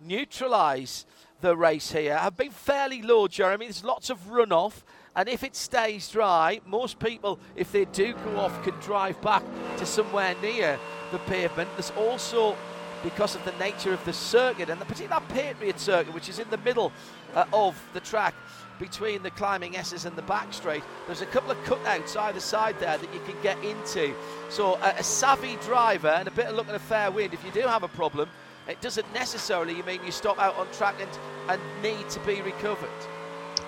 neutralise 0.00 1.06
the 1.40 1.56
race 1.56 1.92
here 1.92 2.18
have 2.18 2.36
been 2.36 2.50
fairly 2.50 3.00
low, 3.00 3.26
Jeremy. 3.26 3.66
There's 3.66 3.84
lots 3.84 4.10
of 4.10 4.18
runoff, 4.28 4.82
and 5.16 5.30
if 5.30 5.42
it 5.44 5.56
stays 5.56 6.10
dry, 6.10 6.60
most 6.66 6.98
people, 6.98 7.38
if 7.56 7.72
they 7.72 7.86
do 7.86 8.12
go 8.12 8.40
off, 8.40 8.62
can 8.64 8.74
drive 8.80 9.18
back 9.22 9.42
to 9.78 9.86
somewhere 9.86 10.34
near 10.42 10.78
the 11.10 11.18
pavement. 11.20 11.70
There's 11.76 11.92
also 11.92 12.56
because 13.04 13.36
of 13.36 13.44
the 13.44 13.52
nature 13.52 13.92
of 13.92 14.04
the 14.04 14.12
circuit 14.12 14.70
and 14.70 14.80
the 14.80 14.84
particular 14.86 15.22
Patriot 15.28 15.78
circuit, 15.78 16.12
which 16.12 16.28
is 16.28 16.40
in 16.40 16.50
the 16.50 16.58
middle 16.58 16.90
uh, 17.34 17.44
of 17.52 17.80
the 17.92 18.00
track 18.00 18.34
between 18.80 19.22
the 19.22 19.30
climbing 19.30 19.76
S's 19.76 20.06
and 20.06 20.16
the 20.16 20.22
back 20.22 20.52
straight. 20.52 20.82
There's 21.06 21.20
a 21.20 21.26
couple 21.26 21.52
of 21.52 21.58
cutouts 21.58 22.16
either 22.16 22.40
side 22.40 22.80
there 22.80 22.98
that 22.98 23.14
you 23.14 23.20
can 23.20 23.36
get 23.42 23.62
into. 23.62 24.12
So 24.48 24.74
a, 24.76 24.94
a 24.98 25.02
savvy 25.02 25.56
driver 25.56 26.08
and 26.08 26.26
a 26.26 26.32
bit 26.32 26.46
of 26.46 26.56
luck 26.56 26.66
and 26.66 26.76
a 26.76 26.80
fair 26.80 27.10
wind, 27.10 27.34
if 27.34 27.44
you 27.44 27.52
do 27.52 27.60
have 27.60 27.82
a 27.82 27.88
problem, 27.88 28.28
it 28.66 28.80
doesn't 28.80 29.12
necessarily 29.12 29.80
mean 29.82 30.00
you 30.04 30.10
stop 30.10 30.38
out 30.40 30.56
on 30.56 30.66
track 30.72 30.96
and, 30.98 31.10
and 31.48 31.82
need 31.82 32.08
to 32.08 32.20
be 32.20 32.40
recovered. 32.40 32.88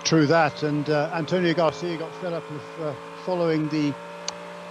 True 0.03 0.27
that, 0.27 0.63
and 0.63 0.89
uh, 0.89 1.11
Antonio 1.13 1.53
Garcia 1.53 1.99
got 1.99 2.15
fed 2.17 2.33
up 2.33 2.51
with 2.51 2.63
uh, 2.81 2.95
following 3.25 3.69
the 3.69 3.95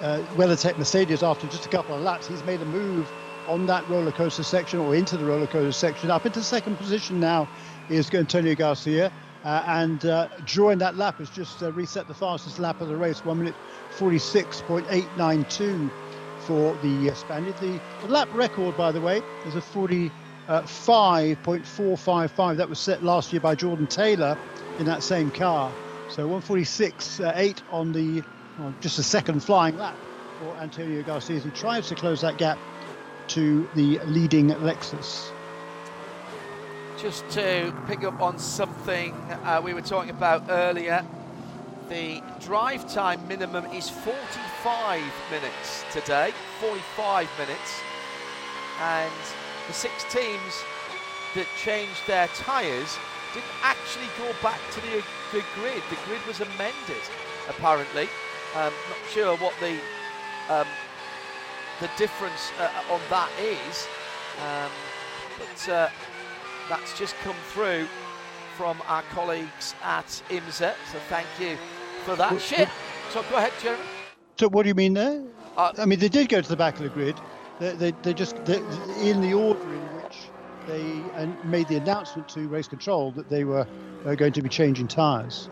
uh, 0.01 0.21
WeatherTech 0.35 0.77
Mercedes 0.77 1.23
after 1.23 1.45
just 1.47 1.65
a 1.65 1.69
couple 1.69 1.95
of 1.95 2.01
laps. 2.01 2.27
He's 2.27 2.43
made 2.43 2.61
a 2.61 2.65
move 2.65 3.07
on 3.47 3.65
that 3.67 3.87
roller 3.89 4.11
coaster 4.11 4.43
section 4.43 4.79
or 4.79 4.95
into 4.95 5.17
the 5.17 5.25
roller 5.25 5.47
coaster 5.47 5.71
section. 5.71 6.11
Up 6.11 6.25
into 6.25 6.41
second 6.41 6.77
position 6.77 7.19
now 7.19 7.47
is 7.89 8.13
Antonio 8.13 8.55
Garcia. 8.55 9.11
Uh, 9.45 9.63
and 9.67 10.05
uh, 10.05 10.27
during 10.47 10.79
that 10.79 10.97
lap 10.97 11.19
has 11.19 11.29
just 11.29 11.61
uh, 11.61 11.71
reset 11.73 12.07
the 12.07 12.13
fastest 12.15 12.57
lap 12.57 12.81
of 12.81 12.87
the 12.87 12.95
race, 12.95 13.23
1 13.23 13.37
minute 13.37 13.53
46.892 13.95 15.91
for 16.47 16.73
the 16.81 17.11
uh, 17.11 17.13
Spaniard. 17.13 17.55
The, 17.57 17.79
the, 18.01 18.07
lap 18.11 18.27
record, 18.33 18.75
by 18.75 18.91
the 18.91 19.01
way, 19.01 19.21
is 19.45 19.55
a 19.55 19.61
45.455. 19.61 22.39
Uh, 22.39 22.55
that 22.55 22.67
was 22.67 22.79
set 22.79 23.03
last 23.03 23.31
year 23.31 23.39
by 23.39 23.53
Jordan 23.53 23.85
Taylor 23.85 24.35
in 24.79 24.85
that 24.85 25.03
same 25.03 25.29
car. 25.29 25.71
So 26.09 26.27
146.8 26.27 27.61
on 27.71 27.91
the 27.91 28.23
just 28.81 28.97
a 28.99 29.03
second 29.03 29.43
flying 29.43 29.77
lap 29.77 29.95
for 30.39 30.55
Antonio 30.57 31.03
Garcia. 31.03 31.37
as 31.37 31.43
He 31.43 31.51
tries 31.51 31.87
to 31.89 31.95
close 31.95 32.21
that 32.21 32.37
gap 32.37 32.57
to 33.29 33.67
the 33.75 33.99
leading 34.05 34.49
Lexus. 34.49 35.31
Just 36.97 37.27
to 37.31 37.73
pick 37.87 38.03
up 38.03 38.21
on 38.21 38.39
something 38.39 39.13
uh, 39.43 39.61
we 39.63 39.73
were 39.73 39.81
talking 39.81 40.11
about 40.11 40.43
earlier, 40.49 41.05
the 41.89 42.21
drive 42.39 42.91
time 42.91 43.27
minimum 43.27 43.65
is 43.67 43.89
45 43.89 45.01
minutes 45.29 45.83
today, 45.91 46.33
45 46.59 47.29
minutes, 47.37 47.81
and 48.81 49.13
the 49.67 49.73
six 49.73 50.03
teams 50.11 50.63
that 51.35 51.47
changed 51.61 52.01
their 52.07 52.27
tyres 52.29 52.97
didn't 53.33 53.51
actually 53.61 54.07
go 54.17 54.31
back 54.41 54.59
to 54.71 54.81
the, 54.81 55.03
the 55.31 55.43
grid. 55.55 55.83
The 55.89 55.97
grid 56.05 56.25
was 56.25 56.39
amended, 56.39 57.03
apparently. 57.49 58.07
Um, 58.55 58.71
not 58.89 59.11
sure 59.11 59.35
what 59.37 59.53
the 59.59 59.77
um, 60.49 60.67
the 61.79 61.89
difference 61.97 62.51
uh, 62.59 62.93
on 62.93 63.01
that 63.09 63.29
is. 63.39 63.87
Um, 64.41 64.71
but 65.37 65.69
uh, 65.69 65.89
that's 66.69 66.97
just 66.97 67.15
come 67.23 67.35
through 67.51 67.87
from 68.57 68.81
our 68.87 69.03
colleagues 69.03 69.75
at 69.83 70.07
IMSA. 70.29 70.73
So 70.91 70.99
thank 71.09 71.27
you 71.39 71.57
for 72.05 72.15
that. 72.15 72.39
Shit. 72.41 72.69
So 73.11 73.23
go 73.29 73.37
ahead, 73.37 73.51
Jeremy. 73.61 73.83
So 74.39 74.49
what 74.49 74.63
do 74.63 74.69
you 74.69 74.75
mean 74.75 74.93
there? 74.93 75.23
Uh, 75.57 75.71
I 75.77 75.85
mean, 75.85 75.99
they 75.99 76.09
did 76.09 76.29
go 76.29 76.41
to 76.41 76.49
the 76.49 76.55
back 76.55 76.75
of 76.75 76.83
the 76.83 76.89
grid. 76.89 77.15
They, 77.59 77.71
they, 77.75 77.91
they 78.03 78.13
just 78.13 78.43
they, 78.45 78.57
in 79.01 79.21
the 79.21 79.33
order 79.33 79.61
in 79.61 79.81
which 79.95 80.17
they 80.67 81.01
made 81.47 81.67
the 81.67 81.77
announcement 81.77 82.27
to 82.29 82.47
race 82.47 82.67
control 82.67 83.11
that 83.11 83.29
they 83.29 83.43
were 83.43 83.65
uh, 84.05 84.15
going 84.15 84.33
to 84.33 84.41
be 84.41 84.49
changing 84.49 84.87
tyres. 84.87 85.49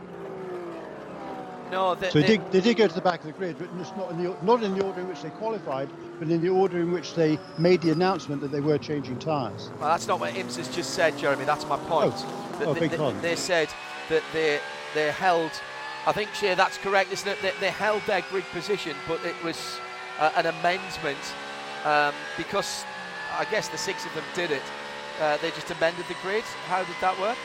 No, 1.73 1.95
they, 1.95 2.09
so 2.11 2.21
they, 2.21 2.27
did, 2.27 2.51
they 2.51 2.61
did 2.61 2.77
go 2.77 2.87
to 2.87 2.93
the 2.93 3.01
back 3.01 3.21
of 3.21 3.25
the 3.25 3.31
grid, 3.31 3.57
but 3.57 3.73
not 3.97 4.11
in 4.11 4.23
the 4.23 4.35
not 4.43 4.61
in 4.61 4.77
the 4.77 4.83
order 4.85 5.01
in 5.01 5.07
which 5.07 5.23
they 5.23 5.31
qualified, 5.31 5.89
but 6.19 6.29
in 6.29 6.39
the 6.39 6.49
order 6.49 6.79
in 6.79 6.91
which 6.91 7.15
they 7.15 7.39
made 7.57 7.81
the 7.81 7.91
announcement 7.91 8.41
that 8.41 8.51
they 8.51 8.59
were 8.59 8.77
changing 8.77 9.17
tyres. 9.17 9.71
Well, 9.79 9.89
that's 9.89 10.07
not 10.07 10.19
what 10.19 10.33
IMS 10.33 10.57
has 10.57 10.67
just 10.67 10.91
said, 10.91 11.17
Jeremy. 11.17 11.45
That's 11.45 11.67
my 11.67 11.77
point. 11.77 12.13
Oh, 12.15 12.63
oh 12.65 12.73
they, 12.73 12.81
big 12.81 12.91
they, 12.91 13.11
they 13.21 13.35
said 13.35 13.69
that 14.09 14.21
they 14.33 14.59
they 14.93 15.11
held. 15.11 15.51
I 16.05 16.11
think, 16.11 16.33
Shea, 16.33 16.53
that's 16.53 16.77
correct, 16.77 17.11
isn't 17.13 17.27
it? 17.27 17.37
They, 17.41 17.53
they 17.61 17.69
held 17.69 18.01
their 18.05 18.21
grid 18.29 18.43
position, 18.51 18.95
but 19.07 19.23
it 19.25 19.41
was 19.41 19.79
uh, 20.19 20.31
an 20.35 20.45
amendment 20.47 21.17
um, 21.85 22.13
because 22.37 22.83
I 23.37 23.45
guess 23.45 23.69
the 23.69 23.77
six 23.77 24.05
of 24.05 24.13
them 24.13 24.25
did 24.35 24.51
it. 24.51 24.61
Uh, 25.19 25.37
they 25.37 25.49
just 25.51 25.71
amended 25.71 26.05
the 26.07 26.15
grid. 26.21 26.43
How 26.67 26.83
did 26.83 26.95
that 27.01 27.19
work? 27.19 27.37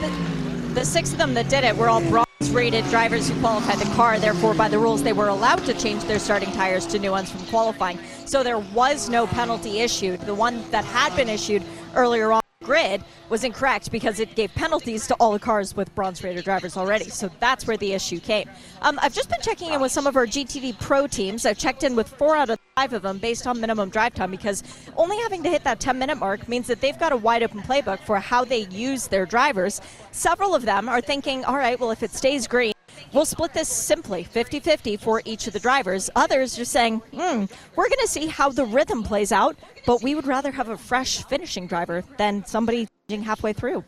The, 0.00 0.74
the 0.74 0.84
six 0.84 1.12
of 1.12 1.18
them 1.18 1.34
that 1.34 1.48
did 1.48 1.64
it 1.64 1.76
were 1.76 1.88
all 1.88 2.02
brought 2.02 2.27
rated 2.50 2.84
drivers 2.86 3.28
who 3.28 3.38
qualified 3.40 3.78
the 3.78 3.94
car. 3.94 4.18
Therefore, 4.18 4.54
by 4.54 4.68
the 4.68 4.78
rules, 4.78 5.02
they 5.02 5.12
were 5.12 5.28
allowed 5.28 5.64
to 5.66 5.74
change 5.74 6.04
their 6.04 6.18
starting 6.18 6.50
tires 6.52 6.86
to 6.86 6.98
new 6.98 7.10
ones 7.10 7.30
from 7.30 7.44
qualifying. 7.46 7.98
So 8.26 8.42
there 8.42 8.58
was 8.58 9.08
no 9.08 9.26
penalty 9.26 9.80
issued. 9.80 10.20
The 10.20 10.34
one 10.34 10.68
that 10.70 10.84
had 10.84 11.14
been 11.16 11.28
issued 11.28 11.62
earlier 11.94 12.32
on 12.32 12.40
grid 12.68 13.02
was 13.30 13.44
incorrect 13.44 13.90
because 13.90 14.20
it 14.20 14.34
gave 14.34 14.54
penalties 14.54 15.06
to 15.06 15.14
all 15.14 15.32
the 15.32 15.38
cars 15.38 15.74
with 15.74 15.92
bronze 15.94 16.22
rated 16.22 16.44
drivers 16.44 16.76
already. 16.76 17.08
So 17.08 17.30
that's 17.40 17.66
where 17.66 17.78
the 17.78 17.92
issue 17.94 18.20
came. 18.20 18.46
Um, 18.82 18.98
I've 19.00 19.14
just 19.14 19.30
been 19.30 19.40
checking 19.40 19.72
in 19.72 19.80
with 19.80 19.90
some 19.90 20.06
of 20.06 20.16
our 20.16 20.26
GTD 20.26 20.78
Pro 20.78 21.06
teams. 21.06 21.46
I've 21.46 21.56
checked 21.56 21.82
in 21.82 21.96
with 21.96 22.08
four 22.08 22.36
out 22.36 22.50
of 22.50 22.58
five 22.76 22.92
of 22.92 23.00
them 23.00 23.16
based 23.16 23.46
on 23.46 23.58
minimum 23.58 23.88
drive 23.88 24.12
time 24.12 24.30
because 24.30 24.62
only 24.98 25.16
having 25.16 25.42
to 25.44 25.48
hit 25.48 25.64
that 25.64 25.80
10 25.80 25.98
minute 25.98 26.18
mark 26.18 26.46
means 26.46 26.66
that 26.66 26.82
they've 26.82 26.98
got 26.98 27.10
a 27.10 27.16
wide 27.16 27.42
open 27.42 27.62
playbook 27.62 28.00
for 28.00 28.18
how 28.18 28.44
they 28.44 28.66
use 28.70 29.06
their 29.06 29.24
drivers. 29.24 29.80
Several 30.10 30.54
of 30.54 30.66
them 30.66 30.90
are 30.90 31.00
thinking, 31.00 31.46
all 31.46 31.56
right, 31.56 31.80
well, 31.80 31.90
if 31.90 32.02
it 32.02 32.10
stays 32.10 32.46
green, 32.46 32.74
We'll 33.12 33.24
split 33.24 33.52
this 33.52 33.68
simply 33.68 34.24
50 34.24 34.60
50 34.60 34.96
for 34.96 35.22
each 35.24 35.46
of 35.46 35.52
the 35.52 35.60
drivers. 35.60 36.10
Others 36.14 36.58
are 36.58 36.64
saying, 36.64 36.98
hmm, 37.12 37.44
we're 37.76 37.88
going 37.88 38.00
to 38.00 38.08
see 38.08 38.26
how 38.26 38.50
the 38.50 38.64
rhythm 38.64 39.02
plays 39.02 39.32
out, 39.32 39.56
but 39.86 40.02
we 40.02 40.14
would 40.14 40.26
rather 40.26 40.50
have 40.50 40.68
a 40.68 40.76
fresh 40.76 41.24
finishing 41.24 41.66
driver 41.66 42.04
than 42.16 42.44
somebody 42.44 42.88
halfway 43.08 43.52
through. 43.52 43.84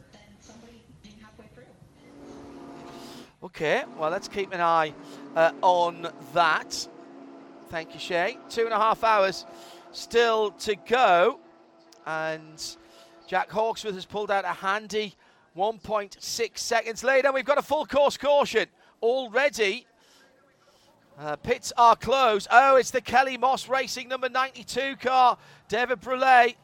Okay, 3.42 3.84
well, 3.98 4.10
let's 4.10 4.28
keep 4.28 4.52
an 4.52 4.60
eye 4.60 4.92
uh, 5.34 5.52
on 5.62 6.08
that. 6.34 6.88
Thank 7.70 7.94
you, 7.94 8.00
Shea. 8.00 8.38
Two 8.48 8.64
and 8.64 8.72
a 8.72 8.78
half 8.78 9.04
hours 9.04 9.46
still 9.92 10.50
to 10.52 10.76
go. 10.86 11.40
And 12.06 12.76
Jack 13.26 13.50
Hawksworth 13.50 13.94
has 13.94 14.04
pulled 14.04 14.30
out 14.30 14.44
a 14.44 14.48
handy 14.48 15.14
1.6 15.56 16.58
seconds 16.58 17.04
later. 17.04 17.32
We've 17.32 17.44
got 17.44 17.58
a 17.58 17.62
full 17.62 17.86
course 17.86 18.16
caution 18.16 18.66
already. 19.02 19.86
Uh, 21.18 21.36
pits 21.36 21.72
are 21.76 21.96
closed. 21.96 22.48
Oh, 22.50 22.76
it's 22.76 22.90
the 22.90 23.00
Kelly 23.00 23.36
Moss 23.36 23.68
Racing 23.68 24.08
number 24.08 24.28
92 24.28 24.96
car, 24.96 25.36
David 25.68 26.00
Brule. 26.00 26.54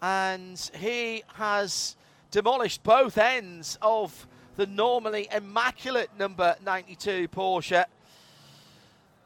And 0.00 0.70
he 0.78 1.22
has 1.34 1.96
demolished 2.30 2.82
both 2.82 3.18
ends 3.18 3.76
of 3.82 4.26
the 4.56 4.66
normally 4.66 5.28
immaculate 5.34 6.10
number 6.18 6.54
92 6.64 7.28
Porsche 7.28 7.84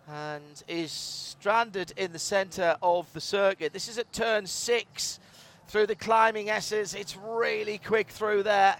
and 0.09 0.63
is 0.69 0.93
stranded 0.93 1.93
in 1.97 2.13
the 2.13 2.19
centre 2.19 2.77
of 2.83 3.11
the 3.13 3.21
circuit. 3.21 3.73
This 3.73 3.89
is 3.89 3.99
at 3.99 4.13
turn 4.13 4.47
six 4.47 5.19
through 5.69 5.87
the 5.87 5.95
climbing 5.95 6.51
S's. 6.51 6.95
It's 6.95 7.17
really 7.17 7.79
quick 7.79 8.09
through 8.09 8.43
there 8.43 8.77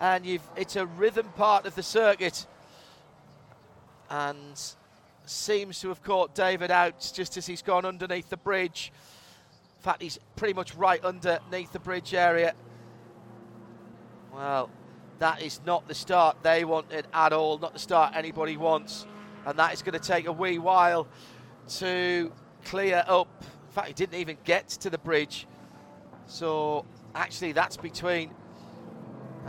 and 0.00 0.26
it's 0.56 0.76
a 0.76 0.86
rhythm 0.86 1.28
part 1.36 1.66
of 1.66 1.74
the 1.74 1.82
circuit. 1.82 2.46
And 4.08 4.60
seems 5.26 5.80
to 5.80 5.88
have 5.88 6.02
caught 6.02 6.34
David 6.34 6.70
out 6.70 7.08
just 7.14 7.36
as 7.36 7.46
he's 7.46 7.62
gone 7.62 7.84
underneath 7.84 8.28
the 8.28 8.36
bridge. 8.36 8.92
In 9.78 9.82
fact, 9.82 10.02
he's 10.02 10.18
pretty 10.34 10.54
much 10.54 10.74
right 10.74 11.02
underneath 11.04 11.72
the 11.72 11.78
bridge 11.78 12.12
area. 12.12 12.54
Well, 14.32 14.68
that 15.20 15.42
is 15.42 15.60
not 15.64 15.86
the 15.86 15.94
start 15.94 16.38
they 16.42 16.64
wanted 16.64 17.06
at 17.12 17.32
all, 17.32 17.58
not 17.58 17.74
the 17.74 17.78
start 17.78 18.14
anybody 18.16 18.56
wants. 18.56 19.06
And 19.46 19.58
that 19.58 19.72
is 19.72 19.82
going 19.82 19.98
to 19.98 20.06
take 20.06 20.26
a 20.26 20.32
wee 20.32 20.58
while 20.58 21.06
to 21.78 22.32
clear 22.64 23.04
up. 23.06 23.28
In 23.42 23.72
fact, 23.72 23.88
he 23.88 23.94
didn't 23.94 24.16
even 24.16 24.36
get 24.44 24.68
to 24.68 24.90
the 24.90 24.98
bridge. 24.98 25.46
So 26.26 26.84
actually, 27.14 27.52
that's 27.52 27.76
between 27.76 28.30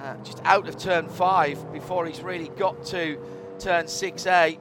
uh, 0.02 0.16
just 0.24 0.42
out 0.46 0.68
of 0.68 0.78
turn 0.78 1.08
five 1.08 1.72
before 1.72 2.08
he's 2.08 2.22
really 2.22 2.50
got 2.50 2.84
to 2.86 3.20
turn 3.60 3.86
6A. 3.86 4.58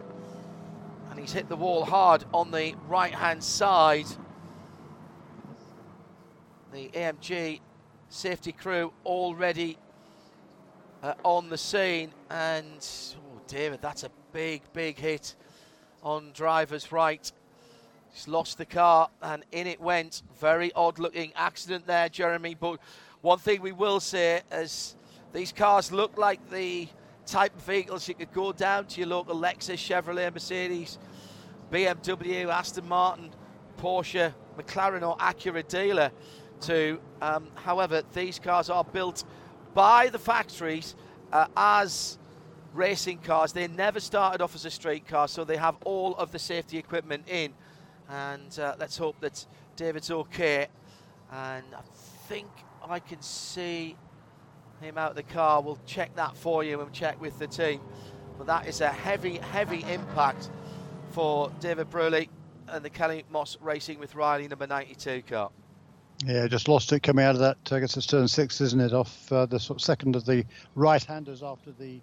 And 1.10 1.18
he's 1.18 1.32
hit 1.32 1.48
the 1.48 1.56
wall 1.56 1.84
hard 1.84 2.24
on 2.34 2.50
the 2.50 2.74
right 2.86 3.14
hand 3.14 3.42
side. 3.42 4.06
The 6.72 6.88
AMG 6.88 7.60
safety 8.10 8.52
crew 8.52 8.92
already 9.04 9.78
uh, 11.02 11.14
on 11.24 11.48
the 11.48 11.58
scene. 11.58 12.10
And, 12.28 12.86
oh, 13.16 13.40
David, 13.46 13.80
that's 13.80 14.04
a 14.04 14.10
big, 14.32 14.62
big 14.72 14.98
hit 14.98 15.34
on 16.02 16.32
driver's 16.34 16.92
right. 16.92 17.32
He's 18.12 18.28
lost 18.28 18.58
the 18.58 18.66
car 18.66 19.08
and 19.22 19.44
in 19.52 19.66
it 19.66 19.80
went. 19.80 20.22
Very 20.38 20.70
odd 20.74 20.98
looking 20.98 21.32
accident 21.34 21.86
there, 21.86 22.08
Jeremy. 22.08 22.54
But 22.54 22.78
one 23.22 23.38
thing 23.38 23.62
we 23.62 23.72
will 23.72 24.00
say 24.00 24.42
is 24.52 24.96
these 25.32 25.52
cars 25.52 25.92
look 25.92 26.18
like 26.18 26.50
the 26.50 26.88
type 27.26 27.54
of 27.54 27.62
vehicles 27.62 28.08
you 28.08 28.14
could 28.14 28.32
go 28.32 28.52
down 28.52 28.86
to 28.86 29.00
your 29.00 29.08
local 29.08 29.36
Lexus, 29.36 29.76
Chevrolet, 29.76 30.32
Mercedes, 30.32 30.98
BMW, 31.70 32.48
Aston 32.48 32.88
Martin, 32.88 33.30
Porsche, 33.78 34.34
McLaren, 34.58 35.06
or 35.06 35.16
Acura 35.18 35.66
dealer 35.66 36.10
to. 36.62 37.00
Um, 37.22 37.48
however, 37.54 38.02
these 38.14 38.38
cars 38.38 38.68
are 38.70 38.84
built 38.84 39.24
by 39.74 40.08
the 40.08 40.18
factories 40.18 40.96
uh, 41.32 41.46
as 41.56 42.18
racing 42.74 43.18
cars. 43.18 43.52
They 43.52 43.68
never 43.68 44.00
started 44.00 44.42
off 44.42 44.54
as 44.54 44.64
a 44.64 44.70
street 44.70 45.06
car, 45.06 45.28
so 45.28 45.44
they 45.44 45.56
have 45.56 45.76
all 45.84 46.14
of 46.16 46.32
the 46.32 46.38
safety 46.38 46.78
equipment 46.78 47.28
in. 47.28 47.52
And 48.08 48.58
uh, 48.58 48.74
let's 48.78 48.96
hope 48.96 49.20
that 49.20 49.46
David's 49.76 50.10
okay. 50.10 50.66
And 51.30 51.64
I 51.72 51.82
think 52.26 52.48
I 52.88 52.98
can 52.98 53.22
see 53.22 53.96
him 54.80 54.98
out 54.98 55.10
of 55.10 55.16
the 55.16 55.22
car. 55.22 55.62
We'll 55.62 55.78
check 55.86 56.14
that 56.16 56.36
for 56.36 56.64
you 56.64 56.80
and 56.80 56.92
check 56.92 57.20
with 57.20 57.38
the 57.38 57.46
team. 57.46 57.80
But 58.38 58.46
that 58.46 58.66
is 58.66 58.80
a 58.80 58.88
heavy, 58.88 59.38
heavy 59.38 59.84
impact 59.90 60.50
for 61.10 61.52
David 61.60 61.90
Brule 61.90 62.24
and 62.68 62.84
the 62.84 62.90
Kelly 62.90 63.24
Moss 63.30 63.56
Racing 63.60 63.98
with 63.98 64.14
Riley 64.14 64.48
number 64.48 64.66
92 64.66 65.22
car. 65.28 65.50
Yeah, 66.26 66.46
just 66.46 66.68
lost 66.68 66.92
it 66.92 67.02
coming 67.02 67.24
out 67.24 67.34
of 67.34 67.40
that. 67.40 67.56
I 67.70 67.80
guess 67.80 67.96
it's 67.96 68.06
turn 68.06 68.28
six, 68.28 68.60
isn't 68.60 68.80
it? 68.80 68.92
Off 68.92 69.32
uh, 69.32 69.46
the 69.46 69.58
sort 69.58 69.78
of 69.80 69.84
second 69.84 70.16
of 70.16 70.26
the 70.26 70.44
right-handers 70.74 71.42
after 71.42 71.72
the 71.72 72.00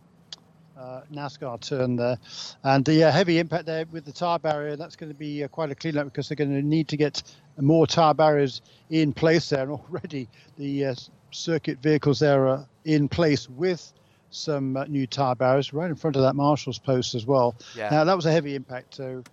uh, 0.77 1.01
NASCAR 1.11 1.59
turn 1.59 1.95
there, 1.95 2.17
and 2.63 2.85
the 2.85 3.03
uh, 3.03 3.11
heavy 3.11 3.39
impact 3.39 3.65
there 3.65 3.85
with 3.91 4.05
the 4.05 4.11
tire 4.11 4.39
barrier. 4.39 4.75
That's 4.75 4.95
going 4.95 5.11
to 5.11 5.17
be 5.17 5.43
uh, 5.43 5.47
quite 5.47 5.71
a 5.71 5.75
clean 5.75 5.97
up 5.97 6.05
because 6.05 6.29
they're 6.29 6.35
going 6.35 6.53
to 6.53 6.61
need 6.61 6.87
to 6.89 6.97
get 6.97 7.23
more 7.59 7.87
tire 7.87 8.13
barriers 8.13 8.61
in 8.89 9.13
place 9.13 9.49
there. 9.49 9.63
And 9.63 9.71
already 9.71 10.29
the 10.57 10.85
uh, 10.85 10.95
circuit 11.37 11.79
vehicles 11.81 12.19
there 12.19 12.47
are 12.47 12.67
in 12.85 13.07
place 13.07 13.49
with 13.49 13.93
some 14.29 14.75
uh, 14.75 14.83
new 14.85 15.07
tire 15.07 15.35
barriers 15.35 15.73
right 15.73 15.89
in 15.89 15.95
front 15.95 16.15
of 16.15 16.21
that 16.21 16.35
marshal's 16.35 16.79
post 16.79 17.15
as 17.15 17.25
well. 17.25 17.55
Yeah. 17.75 17.89
Now 17.89 18.03
that 18.03 18.15
was 18.15 18.25
a 18.25 18.31
heavy 18.31 18.55
impact, 18.55 18.95
so 18.95 19.23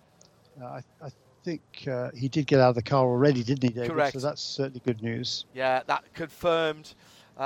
uh, 0.61 0.65
I, 0.65 0.81
I, 1.01 1.09
think 1.43 1.61
he 2.15 2.27
did 2.27 2.47
get 2.47 2.59
out 2.59 2.69
of 2.69 2.75
the 2.75 2.81
car 2.81 3.05
already, 3.05 3.43
didn't 3.43 3.61
he, 3.61 3.69
David? 3.69 3.91
Correct. 3.91 4.13
So 4.13 4.19
that's 4.19 4.41
certainly 4.41 4.81
good 4.83 5.03
news. 5.03 5.45
Yeah, 5.53 5.83
that 5.85 6.11
confirmed 6.15 6.95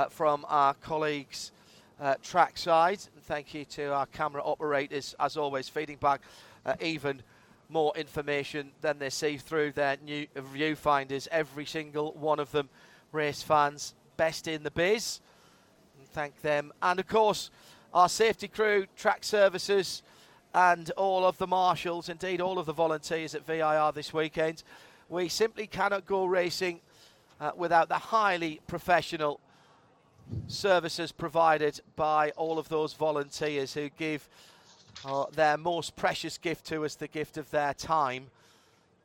from 0.08 0.46
our 0.48 0.72
colleagues 0.72 1.52
uh, 2.00 2.14
trackside. 2.22 3.00
thank 3.22 3.54
you 3.54 3.64
to 3.66 3.92
our 3.92 4.06
camera 4.06 4.42
operators, 4.42 5.14
as 5.20 5.36
always, 5.36 5.68
feeding 5.68 5.96
back 5.96 6.22
uh, 6.64 6.74
even 6.80 7.22
more 7.68 7.92
information 7.96 8.72
than 8.80 8.98
they 8.98 9.10
see 9.10 9.36
through 9.36 9.72
their 9.72 9.96
new 10.04 10.26
viewfinders. 10.34 11.28
Every 11.30 11.66
single 11.66 12.12
one 12.12 12.40
of 12.40 12.50
them, 12.52 12.68
race 13.12 13.42
fans, 13.42 13.94
best 14.20 14.46
in 14.46 14.62
the 14.62 14.70
biz. 14.70 15.18
And 15.98 16.06
thank 16.06 16.42
them. 16.42 16.72
And 16.82 17.00
of 17.00 17.06
course, 17.06 17.50
our 17.94 18.06
safety 18.06 18.48
crew, 18.48 18.84
track 18.94 19.24
services, 19.24 20.02
and 20.52 20.90
all 20.90 21.24
of 21.24 21.38
the 21.38 21.46
marshals, 21.46 22.10
indeed 22.10 22.38
all 22.42 22.58
of 22.58 22.66
the 22.66 22.74
volunteers 22.74 23.34
at 23.34 23.46
VIR 23.46 23.92
this 23.94 24.12
weekend. 24.12 24.62
We 25.08 25.30
simply 25.30 25.66
cannot 25.66 26.04
go 26.04 26.26
racing 26.26 26.80
uh, 27.40 27.52
without 27.56 27.88
the 27.88 27.94
highly 27.94 28.60
professional 28.66 29.40
services 30.48 31.12
provided 31.12 31.80
by 31.96 32.28
all 32.36 32.58
of 32.58 32.68
those 32.68 32.92
volunteers 32.92 33.72
who 33.72 33.88
give 33.88 34.28
uh, 35.02 35.24
their 35.32 35.56
most 35.56 35.96
precious 35.96 36.36
gift 36.36 36.66
to 36.66 36.84
us, 36.84 36.94
the 36.94 37.08
gift 37.08 37.38
of 37.38 37.50
their 37.50 37.72
time. 37.72 38.26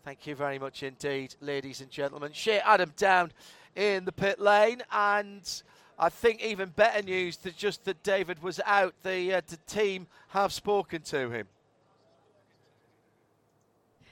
Thank 0.04 0.28
you 0.28 0.36
very 0.36 0.60
much 0.60 0.84
indeed, 0.84 1.36
ladies 1.40 1.80
and 1.80 1.90
gentlemen. 1.90 2.34
Shea 2.34 2.60
Adam 2.60 2.92
down 2.98 3.32
in 3.76 4.06
the 4.06 4.12
pit 4.12 4.40
lane, 4.40 4.82
and 4.92 5.62
I 5.98 6.10
think 6.10 6.42
even 6.42 6.70
better 6.70 7.02
news 7.02 7.38
than 7.38 7.54
just 7.58 7.86
that 7.86 8.04
David 8.04 8.42
was 8.42 8.60
out. 8.66 8.94
The, 9.04 9.36
uh, 9.36 9.42
the 9.48 9.58
team 9.68 10.08
have 10.30 10.52
spoken 10.52 11.02
to 11.04 11.30
him. 11.30 11.48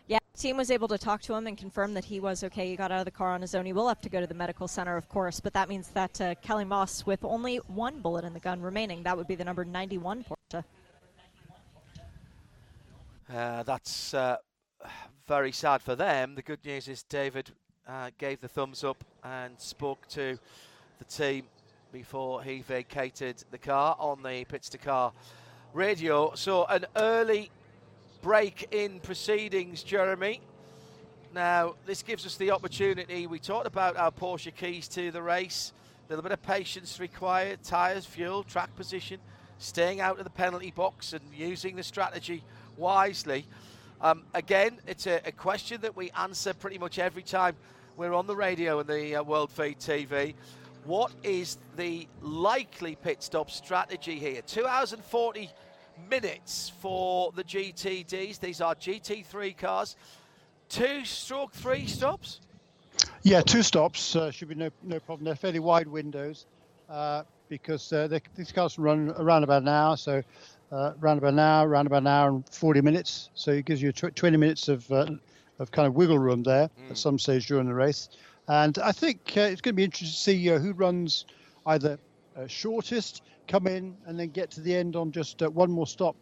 Yeah, 0.07 0.19
team 0.37 0.57
was 0.57 0.69
able 0.69 0.87
to 0.89 0.97
talk 0.97 1.21
to 1.23 1.33
him 1.33 1.47
and 1.47 1.57
confirm 1.57 1.93
that 1.93 2.05
he 2.05 2.19
was 2.19 2.43
okay. 2.43 2.69
He 2.69 2.75
got 2.75 2.91
out 2.91 2.99
of 2.99 3.05
the 3.05 3.11
car 3.11 3.31
on 3.31 3.41
his 3.41 3.55
own. 3.55 3.65
He 3.65 3.73
will 3.73 3.87
have 3.87 4.01
to 4.01 4.09
go 4.09 4.19
to 4.21 4.27
the 4.27 4.33
medical 4.33 4.67
center, 4.67 4.97
of 4.97 5.09
course, 5.09 5.39
but 5.39 5.53
that 5.53 5.69
means 5.69 5.89
that 5.89 6.19
uh, 6.21 6.35
Kelly 6.35 6.65
Moss, 6.65 7.05
with 7.05 7.23
only 7.23 7.57
one 7.57 7.99
bullet 7.99 8.25
in 8.25 8.33
the 8.33 8.39
gun 8.39 8.61
remaining, 8.61 9.03
that 9.03 9.15
would 9.17 9.27
be 9.27 9.35
the 9.35 9.45
number 9.45 9.65
91 9.65 10.25
Porsche. 10.25 10.63
Uh, 13.33 13.63
that's 13.63 14.13
uh, 14.13 14.37
very 15.27 15.51
sad 15.51 15.81
for 15.81 15.95
them. 15.95 16.35
The 16.35 16.41
good 16.41 16.63
news 16.65 16.87
is 16.87 17.03
David 17.03 17.51
uh, 17.87 18.09
gave 18.17 18.41
the 18.41 18.47
thumbs 18.47 18.83
up 18.83 19.03
and 19.23 19.59
spoke 19.59 20.07
to 20.09 20.37
the 20.99 21.05
team 21.05 21.45
before 21.91 22.41
he 22.43 22.61
vacated 22.61 23.43
the 23.51 23.57
car 23.57 23.95
on 23.99 24.23
the 24.23 24.45
pits 24.45 24.69
to 24.69 24.77
car 24.77 25.11
radio. 25.73 26.33
So 26.35 26.65
an 26.65 26.85
early 26.95 27.51
break 28.21 28.67
in 28.71 28.99
proceedings, 28.99 29.83
Jeremy. 29.83 30.41
Now, 31.33 31.75
this 31.85 32.03
gives 32.03 32.25
us 32.25 32.37
the 32.37 32.51
opportunity. 32.51 33.27
We 33.27 33.39
talked 33.39 33.67
about 33.67 33.97
our 33.97 34.11
Porsche 34.11 34.55
keys 34.55 34.87
to 34.89 35.11
the 35.11 35.21
race. 35.21 35.73
A 36.07 36.11
little 36.11 36.23
bit 36.23 36.31
of 36.31 36.41
patience 36.41 36.99
required, 36.99 37.63
tyres, 37.63 38.05
fuel, 38.05 38.43
track 38.43 38.75
position, 38.75 39.19
staying 39.57 39.99
out 39.99 40.19
of 40.19 40.25
the 40.25 40.29
penalty 40.29 40.71
box 40.71 41.13
and 41.13 41.21
using 41.35 41.75
the 41.75 41.83
strategy 41.83 42.43
wisely. 42.77 43.45
Um, 44.03 44.23
again, 44.33 44.79
it's 44.85 45.07
a, 45.07 45.21
a, 45.25 45.31
question 45.31 45.79
that 45.79 45.95
we 45.95 46.11
answer 46.11 46.53
pretty 46.53 46.77
much 46.77 46.99
every 46.99 47.23
time 47.23 47.55
we're 47.95 48.13
on 48.13 48.27
the 48.27 48.35
radio 48.35 48.79
and 48.79 48.89
the 48.89 49.15
uh, 49.15 49.23
World 49.23 49.49
Feed 49.49 49.79
TV. 49.79 50.33
What 50.83 51.13
is 51.23 51.57
the 51.77 52.05
likely 52.21 52.97
pit 52.97 53.23
stop 53.23 53.49
strategy 53.49 54.19
here? 54.19 54.41
Two 54.41 54.65
hours 54.65 54.91
and 54.91 55.01
40 55.01 55.49
minutes 56.09 56.73
for 56.81 57.31
the 57.31 57.45
GTDs. 57.45 58.41
These 58.41 58.59
are 58.59 58.75
GT3 58.75 59.57
cars. 59.57 59.95
Two 60.67 61.05
stroke 61.05 61.53
three 61.53 61.87
stops? 61.87 62.41
Yeah, 63.21 63.39
two 63.39 63.63
stops 63.63 64.17
uh, 64.17 64.31
should 64.31 64.49
be 64.49 64.55
no, 64.55 64.69
no 64.83 64.99
problem. 64.99 65.23
They're 65.23 65.35
fairly 65.35 65.59
wide 65.59 65.87
windows 65.87 66.45
uh, 66.89 67.23
because 67.47 67.93
uh, 67.93 68.19
these 68.35 68.51
cars 68.51 68.77
run 68.77 69.13
around 69.17 69.43
about 69.43 69.61
an 69.61 69.69
hour. 69.69 69.95
So 69.95 70.23
uh, 70.73 70.93
around 71.01 71.19
about 71.19 71.33
an 71.33 71.39
hour, 71.39 71.69
around 71.69 71.87
about 71.87 72.01
an 72.01 72.07
hour 72.07 72.29
and 72.29 72.49
40 72.49 72.81
minutes. 72.81 73.29
So 73.35 73.51
it 73.51 73.65
gives 73.65 73.81
you 73.81 73.91
tw- 73.91 74.15
20 74.15 74.37
minutes 74.37 74.67
of, 74.67 74.91
uh, 74.91 75.07
of 75.59 75.71
kind 75.71 75.87
of 75.87 75.93
wiggle 75.93 76.19
room 76.19 76.43
there 76.43 76.69
mm. 76.69 76.91
at 76.91 76.97
some 76.97 77.19
stage 77.19 77.47
during 77.47 77.67
the 77.67 77.73
race. 77.73 78.09
And 78.47 78.77
I 78.79 78.91
think 78.91 79.33
uh, 79.37 79.41
it's 79.41 79.61
going 79.61 79.73
to 79.73 79.77
be 79.77 79.83
interesting 79.83 80.07
to 80.07 80.13
see 80.13 80.51
uh, 80.51 80.59
who 80.59 80.73
runs 80.73 81.25
either 81.65 81.97
shortest 82.47 83.21
come 83.47 83.67
in 83.67 83.95
and 84.05 84.19
then 84.19 84.29
get 84.29 84.49
to 84.51 84.61
the 84.61 84.75
end 84.75 84.95
on 84.95 85.11
just 85.11 85.41
uh, 85.43 85.49
one 85.49 85.71
more 85.71 85.87
stop 85.87 86.15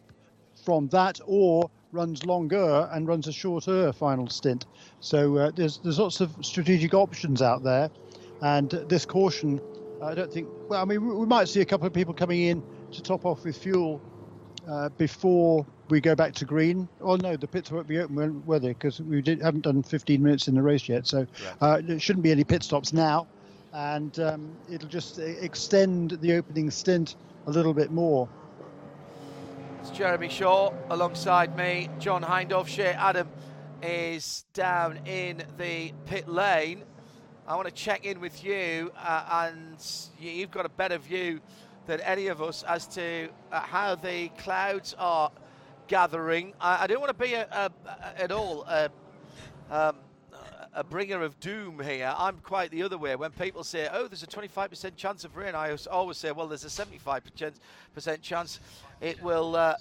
from 0.66 0.88
that, 0.90 1.20
or 1.26 1.70
runs 1.92 2.26
longer 2.26 2.90
and 2.92 3.08
runs 3.08 3.28
a 3.28 3.32
shorter 3.32 3.92
final 3.94 4.28
stint. 4.28 4.66
So 5.00 5.38
uh, 5.38 5.52
there's 5.52 5.80
there's 5.80 6.00
lots 6.00 6.20
of 6.20 6.36
strategic 6.42 6.94
options 6.94 7.42
out 7.42 7.64
there, 7.64 7.90
and 8.42 8.70
this 8.70 9.06
caution, 9.06 9.62
I 10.04 10.14
don't 10.14 10.32
think. 10.32 10.50
Well, 10.68 10.82
I 10.82 10.86
mean, 10.86 11.18
we 11.18 11.26
might 11.26 11.48
see 11.48 11.62
a 11.62 11.66
couple 11.66 11.88
of 11.88 11.94
people 11.94 12.14
coming 12.14 12.42
in 12.44 12.64
to 12.92 13.02
top 13.02 13.26
off 13.26 13.46
with 13.46 13.58
fuel 13.58 14.02
uh, 14.68 14.90
before 14.98 15.66
we 15.90 16.00
go 16.00 16.16
back 16.16 16.34
to 16.36 16.46
green. 16.46 16.88
Oh 17.02 17.16
no, 17.16 17.36
the 17.36 17.48
pits 17.48 17.72
won't 17.72 17.88
be 17.88 18.00
open, 18.00 18.46
were 18.46 18.60
they? 18.60 18.70
Because 18.70 19.02
we 19.02 19.22
did, 19.22 19.42
haven't 19.42 19.62
done 19.62 19.84
15 19.84 20.22
minutes 20.22 20.48
in 20.48 20.56
the 20.56 20.62
race 20.62 20.88
yet, 20.88 21.08
so 21.08 21.28
uh, 21.60 21.82
there 21.84 22.00
shouldn't 22.00 22.24
be 22.24 22.32
any 22.32 22.44
pit 22.44 22.64
stops 22.64 22.94
now 22.94 23.28
and 23.74 24.20
um, 24.20 24.52
it'll 24.70 24.90
just 24.90 25.20
extend 25.20 26.12
the 26.22 26.34
opening 26.34 26.70
stint 26.70 27.16
a 27.48 27.52
little 27.52 27.74
bit 27.74 27.92
more. 27.92 28.28
It's 29.80 29.90
Jeremy 29.92 30.30
Shaw 30.30 30.74
alongside 30.90 31.56
me, 31.58 31.90
John 32.00 32.22
Hindhaugh. 32.22 32.68
Shea 32.68 32.92
Adam 32.92 33.30
is 33.82 34.46
down 34.54 35.00
in 35.06 35.44
the 35.58 35.92
pit 36.06 36.28
lane. 36.28 36.84
I 37.48 37.56
want 37.56 37.68
to 37.68 37.74
check 37.74 38.06
in 38.06 38.20
with 38.20 38.44
you, 38.44 38.92
uh, 38.98 39.48
and 39.50 39.78
you've 40.20 40.52
got 40.52 40.66
a 40.66 40.70
better 40.70 40.98
view 40.98 41.42
than 41.92 42.00
any 42.02 42.28
of 42.28 42.42
us 42.42 42.64
as 42.64 42.88
to 42.88 43.28
uh, 43.52 43.60
how 43.60 43.96
the 43.96 44.30
clouds 44.38 44.96
are 44.98 45.30
gathering. 45.90 46.54
I, 46.62 46.84
I 46.84 46.88
don't 46.88 47.02
want 47.02 47.10
to 47.10 47.22
be 47.22 47.34
a, 47.34 47.46
a, 47.52 47.70
a, 47.86 48.22
at 48.22 48.32
all 48.32 48.66
um, 49.70 49.96
a 50.74 50.86
bringer 50.86 51.22
of 51.22 51.38
doom 51.42 51.82
here. 51.84 52.14
I'm 52.18 52.38
quite 52.38 52.72
the 52.72 52.82
other 52.84 52.98
way. 52.98 53.18
When 53.18 53.32
people 53.32 53.66
say, 53.66 53.90
"Oh, 53.92 54.08
there's 54.08 54.24
a 54.24 54.28
25% 54.28 54.96
chance 54.96 55.26
of 55.26 55.36
rain," 55.36 55.54
I 55.54 55.76
always 55.92 56.16
say, 56.16 56.32
"Well, 56.32 56.48
there's 56.48 56.64
a 56.64 56.70
75% 56.70 58.22
chance 58.22 58.62
it 59.02 59.22
will." 59.22 59.58
Uh, 59.58 59.76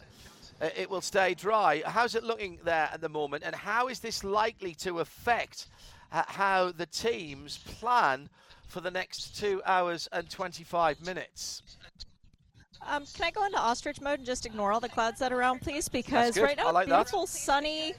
it 0.77 0.91
will 0.91 1.01
stay 1.01 1.33
dry. 1.33 1.83
How's 1.87 2.15
it 2.15 2.23
looking 2.25 2.59
there 2.65 2.91
at 2.93 3.01
the 3.01 3.09
moment, 3.09 3.45
and 3.47 3.55
how 3.55 3.87
is 3.87 4.01
this 4.01 4.25
likely 4.25 4.75
to 4.75 4.99
affect 4.99 5.69
uh, 6.13 6.25
how 6.27 6.73
the 6.73 6.85
teams 6.87 7.57
plan 7.59 8.29
for 8.71 8.81
the 8.81 8.91
next 8.91 9.37
two 9.39 9.61
hours 9.67 10.09
and 10.13 10.31
25 10.31 11.05
minutes? 11.05 11.63
Um, 12.89 13.05
can 13.15 13.27
I 13.27 13.31
go 13.31 13.45
into 13.45 13.59
ostrich 13.59 14.01
mode 14.01 14.21
and 14.21 14.27
just 14.27 14.47
ignore 14.47 14.73
all 14.73 14.81
the 14.81 14.89
clouds 14.89 15.19
that 15.19 15.33
are 15.33 15.39
around, 15.39 15.61
please? 15.61 15.89
Because 15.89 16.39
right 16.39 16.57
now, 16.57 16.73
like 16.73 16.87
beautiful, 16.87 17.27
that. 17.27 17.29
sunny. 17.29 17.95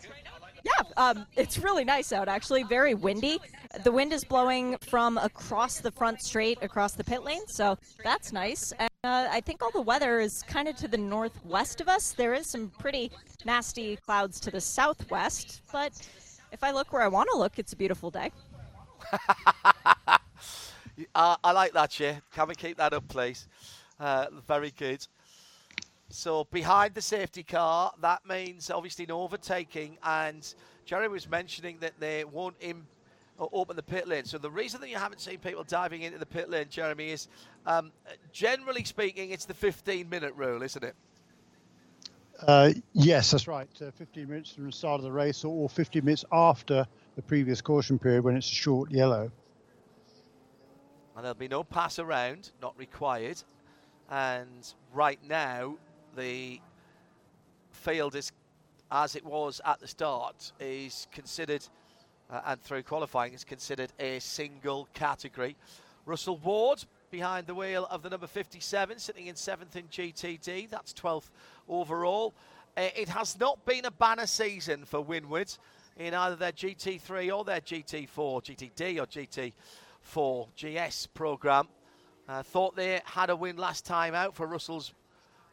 Yeah, 0.63 0.71
um, 0.97 1.25
it's 1.35 1.59
really 1.59 1.83
nice 1.83 2.11
out, 2.11 2.27
actually. 2.27 2.63
Very 2.63 2.93
windy. 2.93 3.39
The 3.83 3.91
wind 3.91 4.13
is 4.13 4.23
blowing 4.23 4.77
from 4.81 5.17
across 5.17 5.79
the 5.79 5.91
front 5.91 6.21
straight, 6.21 6.59
across 6.61 6.93
the 6.93 7.03
pit 7.03 7.23
lane, 7.23 7.47
so 7.47 7.77
that's 8.03 8.31
nice. 8.31 8.71
And 8.73 8.89
uh, 9.03 9.27
I 9.31 9.41
think 9.41 9.63
all 9.63 9.71
the 9.71 9.81
weather 9.81 10.19
is 10.19 10.43
kind 10.43 10.67
of 10.67 10.75
to 10.77 10.87
the 10.87 10.97
northwest 10.97 11.81
of 11.81 11.87
us. 11.87 12.11
There 12.11 12.33
is 12.33 12.47
some 12.47 12.71
pretty 12.77 13.11
nasty 13.45 13.95
clouds 13.97 14.39
to 14.41 14.51
the 14.51 14.61
southwest, 14.61 15.61
but 15.71 15.93
if 16.51 16.63
I 16.63 16.71
look 16.71 16.93
where 16.93 17.01
I 17.01 17.07
want 17.07 17.29
to 17.31 17.37
look, 17.37 17.57
it's 17.57 17.73
a 17.73 17.77
beautiful 17.77 18.11
day. 18.11 18.31
uh, 21.15 21.35
I 21.43 21.51
like 21.51 21.73
that, 21.73 21.99
yeah. 21.99 22.17
Can 22.33 22.47
we 22.47 22.55
keep 22.55 22.77
that 22.77 22.93
up, 22.93 23.07
please? 23.07 23.47
Uh, 23.99 24.27
very 24.47 24.71
good. 24.71 25.05
So 26.09 26.45
behind 26.51 26.93
the 26.93 27.01
safety 27.01 27.43
car, 27.43 27.91
that 28.01 28.25
means 28.27 28.69
obviously 28.69 29.05
no 29.05 29.21
overtaking. 29.21 29.97
And 30.03 30.53
Jerry 30.85 31.07
was 31.07 31.29
mentioning 31.29 31.77
that 31.79 31.93
they 31.99 32.25
won't 32.25 32.55
Im- 32.59 32.87
open 33.39 33.75
the 33.75 33.83
pit 33.83 34.07
lane. 34.07 34.25
So 34.25 34.37
the 34.37 34.51
reason 34.51 34.81
that 34.81 34.89
you 34.89 34.97
haven't 34.97 35.21
seen 35.21 35.39
people 35.39 35.63
diving 35.63 36.01
into 36.01 36.17
the 36.17 36.25
pit 36.25 36.49
lane, 36.49 36.67
Jeremy, 36.69 37.11
is 37.11 37.27
um, 37.65 37.91
generally 38.31 38.83
speaking, 38.83 39.31
it's 39.31 39.45
the 39.45 39.53
15-minute 39.53 40.35
rule, 40.35 40.61
isn't 40.61 40.83
it? 40.83 40.95
Uh, 42.45 42.71
yes, 42.93 43.31
that's 43.31 43.47
right. 43.47 43.69
Uh, 43.81 43.91
15 43.91 44.27
minutes 44.27 44.51
from 44.51 44.65
the 44.65 44.71
start 44.71 44.99
of 44.99 45.03
the 45.03 45.11
race, 45.11 45.43
or 45.43 45.69
15 45.69 46.03
minutes 46.03 46.25
after 46.31 46.87
the 47.15 47.21
previous 47.21 47.61
caution 47.61 47.99
period 47.99 48.23
when 48.23 48.35
it's 48.35 48.49
a 48.49 48.55
short 48.55 48.91
yellow. 48.91 49.31
And 51.15 51.25
there'll 51.25 51.35
be 51.35 51.47
no 51.47 51.63
pass 51.63 51.99
around, 51.99 52.51
not 52.61 52.77
required. 52.77 53.41
And 54.09 54.73
right 54.93 55.19
now, 55.27 55.75
the 56.15 56.59
field 57.71 58.15
is, 58.15 58.31
as 58.91 59.15
it 59.15 59.25
was 59.25 59.59
at 59.65 59.79
the 59.79 59.87
start, 59.87 60.51
is 60.59 61.07
considered, 61.11 61.65
uh, 62.29 62.41
and 62.45 62.61
through 62.61 62.83
qualifying, 62.83 63.33
is 63.33 63.43
considered 63.43 63.91
a 63.99 64.19
single 64.19 64.87
category. 64.93 65.55
Russell 66.05 66.37
Ward 66.37 66.83
behind 67.11 67.45
the 67.45 67.53
wheel 67.53 67.87
of 67.91 68.03
the 68.03 68.09
number 68.09 68.27
57, 68.27 68.97
sitting 68.97 69.27
in 69.27 69.35
seventh 69.35 69.75
in 69.75 69.87
GTD. 69.87 70.69
That's 70.69 70.93
12th 70.93 71.29
overall. 71.67 72.33
Uh, 72.77 72.87
it 72.95 73.09
has 73.09 73.37
not 73.37 73.63
been 73.65 73.83
a 73.83 73.91
banner 73.91 74.25
season 74.25 74.85
for 74.85 75.03
Winward 75.03 75.57
in 75.97 76.13
either 76.13 76.35
their 76.35 76.51
GT3 76.51 77.35
or 77.35 77.43
their 77.43 77.61
GT4, 77.61 78.09
GTD 78.15 78.99
or 78.99 79.05
GT4 79.05 80.89
GS 80.89 81.07
program. 81.07 81.67
Uh, 82.27 82.43
thought 82.43 82.75
they 82.75 83.01
had 83.05 83.29
a 83.29 83.35
win 83.35 83.57
last 83.57 83.85
time 83.85 84.15
out 84.15 84.35
for 84.35 84.47
Russell's 84.47 84.93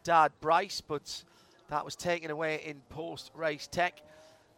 dad, 0.04 0.32
Bryce, 0.40 0.80
but 0.80 1.24
that 1.70 1.84
was 1.84 1.96
taken 1.96 2.30
away 2.30 2.62
in 2.64 2.80
post 2.88 3.30
race 3.34 3.66
tech. 3.66 4.00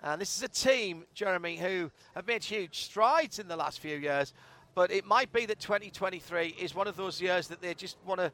And 0.03 0.21
this 0.21 0.37
is 0.37 0.43
a 0.43 0.49
team, 0.49 1.05
Jeremy, 1.15 1.57
who 1.57 1.91
have 2.15 2.27
made 2.27 2.43
huge 2.43 2.85
strides 2.85 3.39
in 3.39 3.49
the 3.49 3.57
last 3.57 3.81
few 3.81 3.97
years, 3.97 4.33
but 4.75 4.91
it 4.91 5.05
might 5.05 5.33
be 5.33 5.47
that 5.47 5.61
2023 5.61 6.57
is 6.61 6.75
one 6.75 6.87
of 6.87 6.97
those 6.97 7.21
years 7.21 7.49
that 7.49 7.61
they 7.61 7.75
just 7.75 7.97
want 8.07 8.21
to 8.21 8.33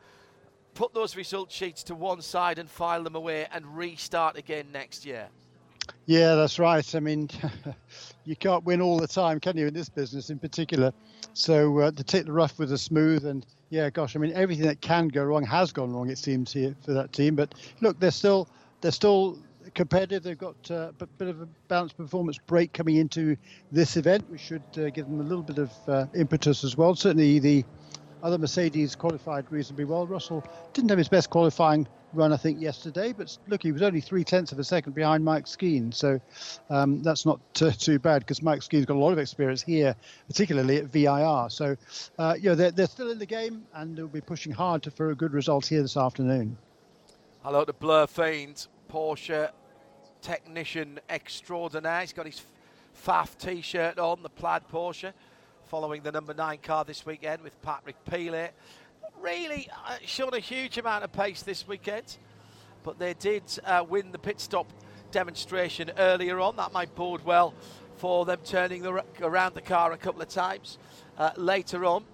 put 0.75 0.93
those 0.93 1.17
result 1.17 1.51
sheets 1.51 1.83
to 1.85 1.95
one 1.95 2.21
side 2.21 2.59
and 2.59 2.71
file 2.71 3.03
them 3.03 3.17
away 3.17 3.47
and 3.51 3.77
restart 3.77 4.37
again 4.37 4.67
next 4.73 5.07
year. 5.07 5.29
Yeah, 6.07 6.37
that's 6.37 6.59
right. 6.61 6.95
I 6.95 7.01
mean, 7.01 7.29
you 8.25 8.37
can't 8.37 8.65
win 8.65 8.81
all 8.81 8.99
the 8.99 9.09
time, 9.09 9.41
can 9.41 9.57
you, 9.57 9.67
in 9.67 9.75
this 9.75 9.89
business 9.89 10.31
in 10.31 10.39
particular? 10.39 10.93
So 11.35 11.81
uh, 11.81 11.91
to 11.91 12.05
take 12.05 12.27
the 12.27 12.33
rough 12.33 12.59
with 12.59 12.69
the 12.71 12.79
smooth, 12.79 13.27
and 13.27 13.45
yeah, 13.71 13.91
gosh, 13.91 14.15
I 14.15 14.21
mean, 14.21 14.33
everything 14.33 14.67
that 14.67 14.81
can 14.81 15.09
go 15.09 15.25
wrong 15.25 15.45
has 15.45 15.73
gone 15.73 15.93
wrong. 15.93 16.09
It 16.09 16.19
seems 16.19 16.53
here 16.53 16.77
for 16.85 16.93
that 16.93 17.13
team. 17.13 17.35
But 17.35 17.55
look, 17.81 17.99
they're 17.99 18.13
still 18.13 18.49
they're 18.81 18.93
still 18.93 19.37
competitive. 19.75 20.23
They've 20.23 20.39
got 20.39 20.55
uh, 20.71 20.93
a 21.01 21.07
bit 21.07 21.29
of 21.29 21.43
a 21.43 21.49
balanced 21.67 21.97
performance 21.97 22.39
break 22.47 22.73
coming 22.73 22.97
into 22.97 23.37
this 23.73 23.97
event, 23.97 24.31
which 24.31 24.41
should 24.41 24.63
uh, 24.79 24.91
give 24.91 25.07
them 25.07 25.21
a 25.21 25.25
little 25.25 25.43
bit 25.43 25.59
of 25.59 25.73
uh, 25.89 26.07
impetus 26.15 26.63
as 26.63 26.77
well. 26.77 26.95
Certainly, 26.95 27.41
the 27.41 27.65
other 28.27 28.39
Mercedes 28.39 28.97
qualified 28.97 29.47
reasonably 29.51 29.85
well. 29.85 30.05
Russell 30.05 30.45
didn't 30.73 30.91
have 30.91 30.99
his 30.99 31.09
best 31.09 31.31
qualifying 31.31 31.87
run, 32.13 32.33
I 32.33 32.37
think, 32.37 32.61
yesterday, 32.61 33.13
but 33.13 33.39
look, 33.47 33.63
he 33.63 33.71
was 33.71 33.83
only 33.83 34.01
three 34.01 34.25
tenths 34.25 34.51
of 34.51 34.59
a 34.59 34.65
second 34.65 34.95
behind 34.95 35.25
Mike 35.25 35.45
Skeen, 35.45 35.95
so 35.95 36.21
um, 36.69 37.05
that's 37.05 37.25
not 37.25 37.39
t- 37.55 37.71
too 37.71 38.01
bad 38.01 38.23
because 38.23 38.43
Mike 38.43 38.63
Skeen's 38.63 38.85
got 38.85 38.97
a 38.97 38.99
lot 38.99 39.13
of 39.13 39.19
experience 39.21 39.63
here, 39.63 39.95
particularly 40.27 40.79
at 40.79 40.87
VIR. 40.87 41.51
So, 41.51 41.77
uh, 42.19 42.35
you 42.37 42.49
know, 42.49 42.55
they're, 42.57 42.73
they're 42.73 42.89
still 42.89 43.13
in 43.13 43.21
the 43.21 43.27
game 43.27 43.65
and 43.75 43.97
they'll 43.97 44.09
be 44.09 44.21
pushing 44.21 44.51
hard 44.51 44.83
to, 44.83 44.91
for 44.91 45.11
a 45.11 45.15
good 45.15 45.33
result 45.33 45.67
here 45.67 45.83
this 45.83 45.97
afternoon. 45.97 46.59
Hello 47.43 47.65
to 47.65 47.73
Blur 47.73 48.09
Fiend, 48.09 48.67
Porsche 48.91 49.51
technician 50.21 50.99
extraordinaire. 51.09 52.01
He's 52.01 52.13
got 52.13 52.27
his 52.27 52.43
Pfaff 53.05 53.39
t-shirt 53.39 54.01
on, 54.01 54.25
the 54.25 54.31
plaid 54.31 54.63
Porsche, 54.69 55.13
following 55.69 56.03
the 56.03 56.13
number 56.13 56.33
nine 56.33 56.59
car 56.63 56.85
this 56.85 57.05
weekend 57.05 57.43
with 57.43 57.61
Patrick 57.63 57.97
Pilet 58.05 58.51
really 59.21 59.69
uh, 59.87 59.97
shown 60.05 60.35
a 60.35 60.39
huge 60.39 60.79
amount 60.79 61.03
of 61.03 61.13
pace 61.13 61.43
this 61.43 61.67
weekend, 61.67 62.19
but 62.85 62.99
they 62.99 63.15
did 63.15 63.43
uh, 63.65 63.85
win 63.89 64.13
the 64.13 64.19
pit 64.19 64.41
stop 64.41 64.73
demonstration 65.11 65.91
earlier 65.99 66.39
on. 66.39 66.57
That 66.57 66.73
might 66.73 66.95
bode 66.95 67.25
well 67.25 67.55
for 67.97 68.25
them 68.25 68.39
turning 68.45 68.83
the, 68.83 69.03
around 69.21 69.55
the 69.55 69.61
car 69.61 69.93
a 69.93 69.97
couple 69.97 70.23
of 70.23 70.29
times 70.29 70.79
uh, 71.19 71.31
later 71.37 71.85
on. 71.85 72.05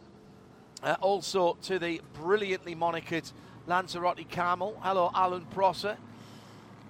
Uh, 0.83 0.97
also 1.01 1.57
to 1.63 1.79
the 1.79 2.01
brilliantly 2.15 2.75
monikered 2.75 3.31
Lanzarote 3.67 4.29
Camel. 4.29 4.77
Hello, 4.81 5.11
Alan 5.15 5.45
Prosser. 5.47 5.97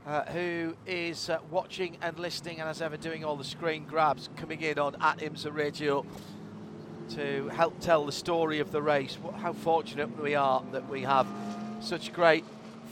Uh, 0.04 0.24
who 0.32 0.76
is 0.84 1.30
uh, 1.30 1.38
watching 1.48 1.96
and 2.02 2.18
listening 2.18 2.58
and 2.58 2.68
as 2.68 2.82
ever 2.82 2.96
doing 2.96 3.24
all 3.24 3.36
the 3.36 3.44
screen 3.44 3.84
grabs 3.84 4.28
coming 4.36 4.60
in 4.60 4.76
on 4.76 4.96
at 5.00 5.18
IMSA 5.18 5.54
Radio 5.54 6.04
to 7.16 7.48
help 7.50 7.78
tell 7.80 8.06
the 8.06 8.12
story 8.12 8.58
of 8.60 8.72
the 8.72 8.80
race. 8.80 9.18
How 9.36 9.52
fortunate 9.52 10.18
we 10.18 10.34
are 10.34 10.62
that 10.72 10.88
we 10.88 11.02
have 11.02 11.26
such 11.80 12.10
great 12.10 12.44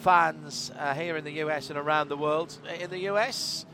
fans 0.03 0.71
uh, 0.77 0.93
here 0.93 1.17
in 1.17 1.25
the 1.25 1.33
US 1.45 1.71
and 1.71 1.79
around 1.79 2.09
the 2.09 2.19
world. 2.19 2.59
In 2.81 2.91
the 2.91 2.99
US, 3.11 3.65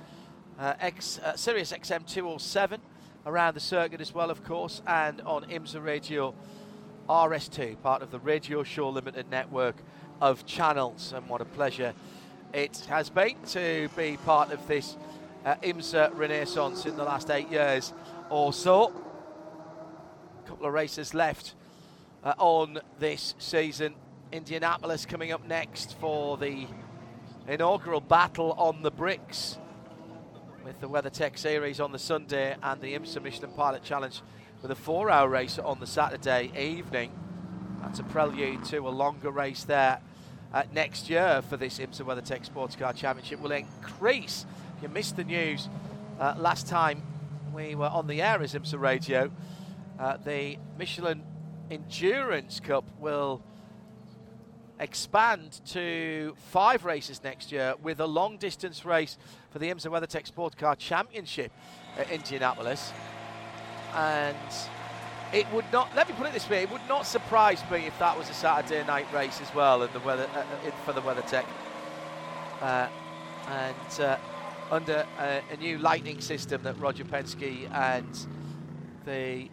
uh, 0.61 0.75
X, 0.79 1.19
uh, 1.19 1.37
Sirius 1.37 1.73
XM 1.73 2.07
207 2.07 2.81
around 3.27 3.55
the 3.55 3.61
circuit 3.61 4.01
as 4.01 4.15
well, 4.15 4.31
of 4.31 4.45
course, 4.45 4.83
and 4.87 5.21
on 5.23 5.45
IMSA 5.47 5.83
Radio 5.83 6.33
RS2, 7.09 7.83
part 7.83 8.03
of 8.03 8.13
the 8.13 8.21
Radio 8.21 8.63
Show 8.63 8.89
Limited 8.91 9.29
network 9.29 9.77
of 10.21 10.47
channels. 10.47 11.13
And 11.13 11.29
what 11.29 11.41
a 11.41 11.45
pleasure 11.45 11.93
it 12.53 12.87
has 12.89 13.11
been 13.11 13.37
to 13.49 13.89
be 13.97 14.17
part 14.25 14.53
of 14.53 14.65
this 14.69 14.97
uh, 15.45 15.57
IMSA 15.57 16.17
renaissance 16.17 16.87
in 16.87 16.97
the 16.97 17.05
last 17.05 17.31
eight 17.31 17.51
years 17.51 17.93
or 18.31 18.53
so 18.53 18.93
couple 20.47 20.67
of 20.67 20.73
races 20.73 21.13
left 21.13 21.55
uh, 22.23 22.35
on 22.39 22.79
this 23.01 23.35
season. 23.39 23.95
Indianapolis 24.31 25.05
coming 25.05 25.33
up 25.33 25.45
next 25.47 25.99
for 25.99 26.37
the 26.37 26.67
inaugural 27.49 28.01
battle 28.01 28.53
on 28.53 28.83
the 28.83 28.91
bricks 28.93 29.59
with 30.65 30.81
the 30.81 30.89
WeatherTech 30.89 31.37
Series 31.37 31.81
on 31.81 31.91
the 31.91 31.99
Sunday 31.99 32.57
and 32.63 32.81
the 32.81 32.95
IMSA 32.95 33.23
Michelin 33.23 33.51
Pilot 33.53 33.83
Challenge 33.83 34.21
with 34.63 34.71
a 34.71 34.77
four 34.77 35.11
hour 35.11 35.29
race 35.29 35.59
on 35.59 35.81
the 35.81 35.87
Saturday 35.87 36.53
evening. 36.57 37.11
That's 37.83 37.99
a 37.99 38.05
prelude 38.05 38.65
to 38.67 38.79
a 38.79 38.91
longer 38.91 39.33
race 39.33 39.65
there 39.65 40.01
uh, 40.55 40.63
next 40.73 41.11
year 41.11 41.43
for 41.49 41.57
this 41.57 41.81
IMSA 41.81 42.03
WeatherTech 42.03 42.45
Sports 42.45 42.77
Car 42.77 42.93
Championship. 42.93 43.41
Will 43.41 43.51
increase. 43.51 44.47
If 44.77 44.85
you 44.85 44.89
missed 44.91 45.17
the 45.17 45.25
news 45.25 45.69
uh, 46.21 46.35
last 46.39 46.69
time 46.69 47.03
we 47.53 47.75
were 47.75 47.89
on 47.89 48.07
the 48.07 48.23
air 48.23 48.41
as 48.43 48.55
IMSA 48.55 48.79
Radio, 48.79 49.31
uh, 49.99 50.17
the 50.19 50.59
Michelin 50.79 51.23
Endurance 51.71 52.61
Cup 52.61 52.85
will 52.99 53.43
expand 54.79 55.61
to 55.67 56.35
five 56.51 56.85
races 56.85 57.23
next 57.25 57.51
year 57.51 57.75
with 57.83 58.01
a 58.01 58.07
long 58.07 58.37
distance 58.37 58.85
race 58.85 59.17
for 59.51 59.59
the 59.59 59.71
IMSA 59.71 59.87
WeatherTech 59.87 60.27
Sports 60.27 60.55
Car 60.55 60.77
Championship 60.77 61.51
at 61.99 62.11
Indianapolis. 62.11 62.93
And 63.95 64.37
it 65.33 65.51
would 65.53 65.65
not. 65.73 65.95
Let 65.97 66.09
me 66.09 66.15
put 66.17 66.27
it 66.27 66.33
this 66.33 66.49
way: 66.49 66.63
it 66.63 66.71
would 66.71 66.87
not 66.89 67.07
surprise 67.07 67.63
me 67.71 67.87
if 67.87 67.99
that 67.99 68.17
was 68.17 68.29
a 68.31 68.35
Saturday 68.35 68.87
night 68.87 69.07
race 69.13 69.41
as 69.41 69.53
well, 69.55 69.83
and 69.83 69.93
the 69.93 70.01
weather 70.01 70.29
uh, 70.35 70.39
uh 70.39 70.71
for 70.85 70.93
the 70.93 71.01
WeatherTech, 71.01 71.45
uh, 72.61 72.89
and 73.49 74.01
uh, 74.01 74.19
under 74.71 75.07
a, 75.19 75.43
a, 75.51 75.57
new 75.57 75.79
lighting 75.79 76.21
system 76.21 76.63
that 76.63 76.79
Roger 76.79 77.05
Penske 77.05 77.71
and 77.73 78.27
the 79.05 79.49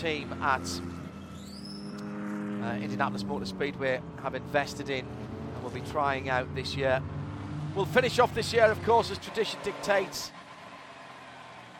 team 0.00 0.32
at 0.42 0.62
uh, 2.62 2.74
Indianapolis 2.76 3.24
Motor 3.24 3.46
Speedway 3.46 4.00
have 4.22 4.36
invested 4.36 4.90
in 4.90 5.04
and 5.54 5.62
will 5.62 5.70
be 5.70 5.80
trying 5.90 6.28
out 6.28 6.54
this 6.54 6.76
year. 6.76 7.02
We'll 7.74 7.84
finish 7.84 8.20
off 8.20 8.32
this 8.32 8.52
year, 8.52 8.64
of 8.66 8.80
course, 8.84 9.10
as 9.10 9.18
tradition 9.18 9.58
dictates 9.64 10.30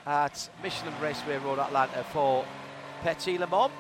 at 0.05 0.51
Michelin 0.63 0.95
Raceway 1.01 1.39
Road 1.39 1.61
Atlanta 1.61 2.03
for 2.05 2.45
Petit 3.03 3.39
Le 3.39 3.47
Mans. 3.47 3.71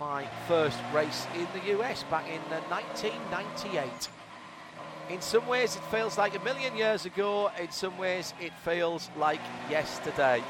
My 0.00 0.26
first 0.48 0.78
race 0.92 1.26
in 1.34 1.46
the 1.54 1.78
US 1.78 2.02
back 2.04 2.28
in 2.28 2.40
1998. 2.68 3.84
Uh, 3.84 5.12
in 5.12 5.20
some 5.20 5.46
ways, 5.46 5.76
it 5.76 5.82
feels 5.84 6.18
like 6.18 6.36
a 6.36 6.42
million 6.42 6.76
years 6.76 7.06
ago. 7.06 7.50
In 7.60 7.70
some 7.70 7.96
ways, 7.96 8.34
it 8.40 8.52
feels 8.64 9.08
like 9.16 9.40
yesterday. 9.70 10.42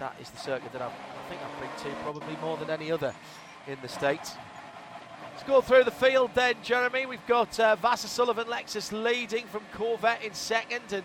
That 0.00 0.16
is 0.18 0.30
the 0.30 0.38
circuit 0.38 0.72
that 0.72 0.80
I've, 0.80 0.90
I 0.90 1.28
think 1.28 1.42
I've 1.42 1.60
been 1.60 1.92
to 1.92 1.98
probably 2.02 2.34
more 2.40 2.56
than 2.56 2.70
any 2.70 2.90
other 2.90 3.14
in 3.66 3.76
the 3.82 3.88
States. 3.88 4.32
Let's 5.32 5.42
go 5.42 5.60
through 5.60 5.84
the 5.84 5.90
field 5.90 6.30
then, 6.32 6.54
Jeremy. 6.62 7.04
We've 7.04 7.26
got 7.26 7.60
uh, 7.60 7.96
Sullivan 7.96 8.46
Lexus 8.46 8.92
leading 8.92 9.46
from 9.48 9.60
Corvette 9.74 10.24
in 10.24 10.32
second 10.32 10.90
and 10.92 11.02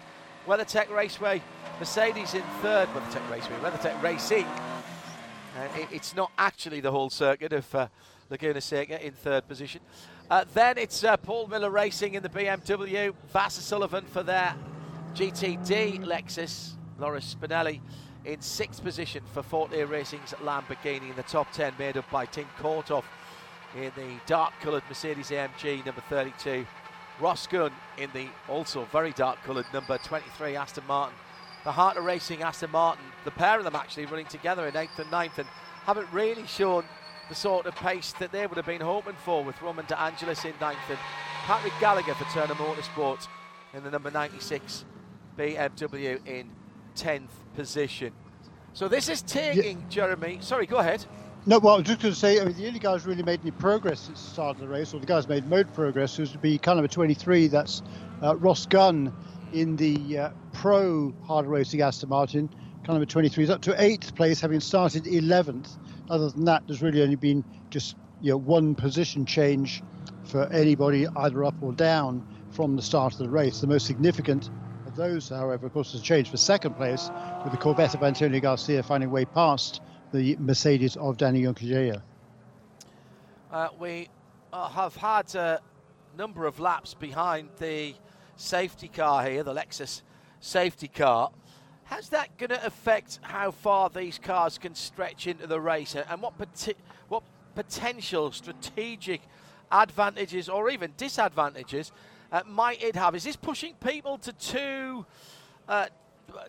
WeatherTech 0.47 0.89
Raceway, 0.89 1.41
Mercedes 1.77 2.36
in 2.36 2.43
third. 2.62 2.88
WeatherTech 2.88 3.29
Raceway, 3.29 3.58
WeatherTech 3.58 4.01
Racing. 4.01 4.45
Uh, 4.45 5.67
it, 5.75 5.89
it's 5.91 6.15
not 6.15 6.31
actually 6.38 6.79
the 6.79 6.91
whole 6.91 7.10
circuit 7.10 7.51
of 7.51 7.75
uh, 7.75 7.89
Laguna 8.29 8.62
Seca 8.62 9.05
in 9.05 9.12
third 9.12 9.45
position. 9.45 9.81
Uh, 10.29 10.45
then 10.53 10.77
it's 10.77 11.03
uh, 11.03 11.17
Paul 11.17 11.47
Miller 11.47 11.69
Racing 11.69 12.13
in 12.13 12.23
the 12.23 12.29
BMW, 12.29 13.13
Vasser 13.34 13.60
Sullivan 13.60 14.05
for 14.05 14.23
their 14.23 14.55
GTD 15.15 16.05
Lexus, 16.05 16.75
Loris 16.97 17.36
Spinelli 17.36 17.81
in 18.26 18.42
sixth 18.42 18.84
position 18.84 19.24
for 19.34 19.44
Forte 19.44 19.82
Racing's 19.84 20.34
Lamborghini 20.44 21.10
in 21.10 21.16
the 21.16 21.24
top 21.24 21.52
10 21.52 21.74
made 21.78 21.98
up 21.98 22.10
by 22.10 22.26
Tim 22.26 22.48
Korthoff 22.60 23.04
in 23.76 23.92
the 23.96 24.20
dark 24.26 24.54
coloured 24.62 24.84
Mercedes 24.90 25.30
AMG 25.30 25.86
number 25.86 26.02
32 26.10 26.66
Ross 27.20 27.48
Gunn 27.48 27.72
in 27.98 28.10
the 28.14 28.28
also 28.50 28.86
very 28.86 29.12
dark 29.12 29.42
coloured 29.44 29.66
number 29.74 29.98
23 30.00 30.56
Aston 30.56 30.84
Martin. 30.88 31.16
The 31.64 31.72
Heart 31.72 31.98
of 31.98 32.04
Racing 32.04 32.42
Aston 32.42 32.72
Martin, 32.72 33.06
the 33.24 33.32
pair 33.32 33.58
of 33.58 33.64
them 33.64 33.76
actually 33.76 34.06
running 34.06 34.26
together 34.26 34.68
in 34.68 34.74
8th 34.74 35.00
and 35.00 35.12
9th 35.12 35.38
and 35.38 35.48
haven't 35.86 36.12
really 36.12 36.46
shown 36.48 36.84
the 37.30 37.36
sort 37.36 37.66
of 37.66 37.76
pace 37.76 38.14
that 38.14 38.32
they 38.32 38.46
would 38.46 38.58
have 38.58 38.66
been 38.66 38.82
hoping 38.82 39.16
for 39.24 39.44
with 39.44 39.62
Roman 39.62 39.86
De 39.86 40.00
Angelis 40.00 40.46
in 40.46 40.54
9th 40.54 40.76
and 40.90 41.00
Patrick 41.46 41.74
Gallagher 41.80 42.14
for 42.16 42.26
Turner 42.34 42.56
Motorsport 42.56 43.28
in 43.74 43.84
the 43.84 43.92
number 43.92 44.12
96 44.12 44.86
BMW 45.38 46.26
in 46.28 46.50
10th 46.96 47.44
position. 47.56 48.13
So 48.74 48.88
this 48.88 49.10
is 49.10 49.22
taking 49.22 49.80
yeah. 49.80 49.89
Jeremy. 49.89 50.38
Sorry, 50.41 50.65
go 50.65 50.78
ahead. 50.78 51.06
No, 51.48 51.60
well, 51.60 51.76
I 51.76 51.78
was 51.78 51.88
just 51.88 52.02
going 52.02 52.13
to 52.13 52.20
say, 52.20 52.41
I 52.41 52.46
mean, 52.46 52.58
the 52.58 52.68
only 52.68 52.80
guy 52.80 52.94
who's 52.94 53.06
really 53.06 53.24
made 53.24 53.39
any 53.41 53.52
progress 53.52 54.00
since 54.02 54.22
the 54.22 54.30
start 54.32 54.56
of 54.56 54.62
the 54.62 54.68
race, 54.68 54.94
or 54.94 55.00
the 55.00 55.06
guy's 55.06 55.28
made 55.28 55.48
mode 55.48 55.72
progress, 55.74 56.15
who's 56.15 56.32
to 56.32 56.39
be 56.39 56.58
kind 56.58 56.80
of 56.80 56.86
a 56.86 56.88
23, 56.88 57.48
that's 57.48 57.84
uh, 58.24 58.36
Ross 58.38 58.65
Gunn 58.65 59.13
in 59.54 59.76
the 59.76 60.18
uh, 60.18 60.30
pro 60.54 61.13
hard 61.24 61.46
racing 61.46 61.82
Aston 61.82 62.10
Martin, 62.10 62.50
kind 62.84 62.98
of 62.98 63.04
a 63.04 63.06
23. 63.06 63.44
He's 63.44 63.50
up 63.52 63.62
to 63.62 63.82
eighth 63.82 64.15
place, 64.15 64.41
having 64.41 64.60
started 64.60 65.04
11th. 65.06 65.78
Other 66.10 66.30
than 66.30 66.46
that, 66.46 66.63
there's 66.68 66.82
really 66.82 67.02
only 67.04 67.15
been 67.15 67.44
just 67.70 67.96
you 68.22 68.32
know 68.32 68.38
one 68.38 68.74
position 68.74 69.26
change 69.26 69.84
for 70.24 70.52
anybody 70.52 71.08
either 71.08 71.44
up 71.44 71.56
or 71.62 71.74
down 71.74 72.26
from 72.50 72.76
the 72.76 72.82
start 72.82 73.13
of 73.13 73.20
the 73.20 73.30
race. 73.30 73.62
The 73.62 73.68
most 73.68 73.86
significant 73.86 74.50
those, 74.95 75.29
however, 75.29 75.67
of 75.67 75.73
course, 75.73 75.93
is 75.93 76.01
changed 76.01 76.31
for 76.31 76.38
second 76.38 76.75
place 76.75 77.10
with 77.43 77.51
the 77.51 77.58
Corvette 77.58 77.93
of 77.93 78.03
Antonio 78.03 78.39
Garcia 78.39 78.81
finding 78.81 79.12
way 79.12 79.25
past 79.25 79.81
the 80.13 80.36
Mercedes 80.38 80.95
of 80.97 81.17
Danny 81.17 81.43
Juncadella? 81.43 82.01
Uh, 83.51 83.69
we 83.79 84.10
uh, 84.51 84.69
have 84.69 84.95
had 84.95 85.34
a 85.36 85.62
number 86.17 86.45
of 86.45 86.60
laps 86.60 86.93
behind 86.93 87.49
the 87.60 87.93
safety 88.36 88.88
car 88.88 89.25
here, 89.25 89.43
the 89.43 89.53
Lexus 89.53 90.01
safety 90.39 90.88
car. 90.88 91.31
How's 91.86 92.10
that 92.10 92.38
going 92.38 92.49
to 92.49 92.65
affect 92.65 93.19
how 93.21 93.51
far 93.51 93.89
these 93.89 94.17
cars 94.17 94.58
can 94.58 94.73
stretch 94.75 95.27
into 95.27 95.45
the 95.47 95.60
race, 95.60 95.95
and 95.95 96.21
what 96.21 96.34
what 97.08 97.23
potential 97.53 98.31
strategic 98.31 99.21
advantages 99.71 100.49
or 100.49 100.69
even 100.69 100.93
disadvantages 100.97 101.91
uh, 102.32 102.42
might 102.46 102.84
it 102.84 102.96
have? 102.96 103.16
Is 103.16 103.24
this 103.24 103.36
pushing 103.36 103.74
people 103.76 104.18
to 104.20 104.34
two 104.34 105.06
uh, 105.68 105.88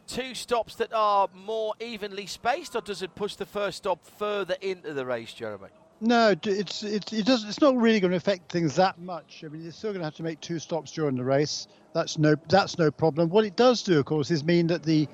two 0.06 0.34
stops 0.34 0.74
that 0.76 0.92
are 0.92 1.28
more 1.34 1.74
evenly 1.80 2.26
spaced, 2.26 2.74
or 2.76 2.80
does 2.80 3.02
it 3.02 3.14
push 3.14 3.36
the 3.36 3.46
first 3.46 3.78
stop 3.78 4.04
further 4.04 4.56
into 4.60 4.92
the 4.92 5.04
race, 5.04 5.32
Jeremy? 5.32 5.68
No, 6.00 6.34
it's 6.44 6.82
it's 6.82 7.12
it 7.12 7.24
does 7.24 7.44
it's 7.44 7.60
not 7.60 7.76
really 7.76 8.00
going 8.00 8.10
to 8.10 8.16
affect 8.16 8.52
things 8.52 8.76
that 8.76 8.98
much. 8.98 9.42
I 9.44 9.48
mean, 9.48 9.62
you're 9.62 9.72
still 9.72 9.92
going 9.92 10.00
to 10.00 10.04
have 10.04 10.16
to 10.16 10.22
make 10.22 10.40
two 10.40 10.58
stops 10.58 10.92
during 10.92 11.16
the 11.16 11.24
race. 11.24 11.68
That's 11.94 12.18
no 12.18 12.36
that's 12.48 12.78
no 12.78 12.90
problem. 12.90 13.30
What 13.30 13.46
it 13.46 13.56
does 13.56 13.82
do, 13.82 13.98
of 13.98 14.04
course, 14.04 14.30
is 14.30 14.44
mean 14.44 14.66
that 14.66 14.82
the 14.82 15.08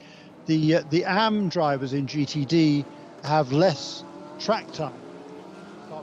the 0.47 0.77
uh, 0.77 0.83
the 0.91 1.05
AM 1.05 1.49
drivers 1.49 1.93
in 1.93 2.07
GTD 2.07 2.85
have 3.23 3.53
less 3.53 4.03
track 4.41 4.73
time. 4.73 5.02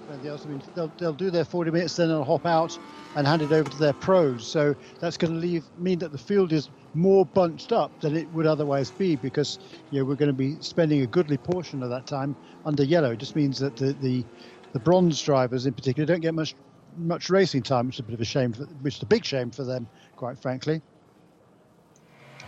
I 0.10 0.48
mean, 0.48 0.62
they'll, 0.76 0.94
they'll 1.00 1.14
do 1.14 1.32
their 1.32 1.46
40 1.46 1.72
minutes, 1.72 1.96
then 1.96 2.10
they'll 2.10 2.24
hop 2.24 2.46
out 2.46 2.78
and 3.16 3.28
hand 3.28 3.42
it 3.42 3.52
over 3.52 3.70
to 3.70 3.78
their 3.78 3.94
pros. 3.94 4.48
So 4.48 4.76
that's 5.00 5.18
going 5.18 5.34
to 5.34 5.40
leave 5.40 5.70
mean 5.78 6.00
that 6.00 6.12
the 6.12 6.18
field 6.18 6.54
is 6.54 6.70
more 6.94 7.26
bunched 7.26 7.72
up 7.72 7.94
than 8.02 8.16
it 8.16 8.32
would 8.32 8.48
otherwise 8.48 8.92
be 8.92 9.16
because 9.16 9.60
you 9.90 10.00
know, 10.00 10.06
we're 10.06 10.16
going 10.16 10.28
to 10.28 10.34
be 10.34 10.58
spending 10.62 11.02
a 11.02 11.08
goodly 11.08 11.38
portion 11.38 11.84
of 11.84 11.90
that 11.92 12.08
time 12.08 12.38
under 12.66 12.84
yellow. 12.84 13.12
It 13.12 13.20
just 13.20 13.36
means 13.36 13.60
that 13.60 13.76
the, 13.78 13.94
the, 13.94 14.26
the 14.74 14.80
bronze 14.80 15.22
drivers 15.22 15.66
in 15.66 15.74
particular 15.74 16.06
don't 16.06 16.22
get 16.22 16.36
much 16.36 16.56
much 16.98 17.30
racing 17.30 17.64
time, 17.64 17.88
which 17.88 17.98
is 17.98 18.00
a 18.02 18.04
bit 18.04 18.16
of 18.16 18.22
a 18.22 18.26
shame, 18.26 18.52
for, 18.54 18.64
which 18.82 18.96
is 18.98 19.04
a 19.04 19.08
big 19.08 19.24
shame 19.24 19.52
for 19.52 19.64
them, 19.64 19.88
quite 20.16 20.40
frankly. 20.40 20.82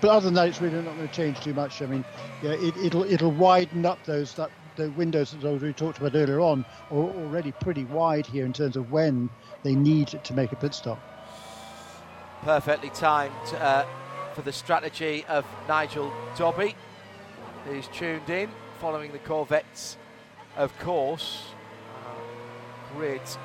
But 0.01 0.09
other 0.11 0.25
than 0.25 0.33
that, 0.35 0.47
it's 0.47 0.59
really 0.61 0.81
not 0.81 0.95
going 0.95 1.07
to 1.07 1.15
change 1.15 1.41
too 1.41 1.53
much. 1.53 1.81
I 1.81 1.85
mean, 1.85 2.05
yeah, 2.41 2.51
it, 2.53 2.75
it'll 2.77 3.03
it'll 3.03 3.31
widen 3.33 3.85
up 3.85 4.03
those 4.03 4.33
that 4.35 4.51
the 4.75 4.89
windows 4.91 5.35
that 5.41 5.61
we 5.61 5.73
talked 5.73 5.97
about 5.99 6.15
earlier 6.15 6.39
on 6.39 6.65
are 6.89 6.97
already 6.97 7.51
pretty 7.51 7.85
wide 7.85 8.25
here 8.25 8.45
in 8.45 8.53
terms 8.53 8.75
of 8.75 8.91
when 8.91 9.29
they 9.63 9.75
need 9.75 10.07
to 10.07 10.33
make 10.33 10.51
a 10.51 10.55
pit 10.55 10.73
stop. 10.73 10.99
Perfectly 12.43 12.89
timed. 12.89 13.33
Uh, 13.59 13.85
for 14.33 14.41
the 14.41 14.51
strategy 14.51 15.25
of 15.27 15.45
Nigel 15.67 16.11
Dobby, 16.37 16.75
who's 17.65 17.87
tuned 17.89 18.29
in 18.29 18.49
following 18.79 19.11
the 19.11 19.19
Corvettes, 19.19 19.97
of 20.57 20.77
course. 20.79 21.43
Uh, 22.05 22.95
great 22.95 23.37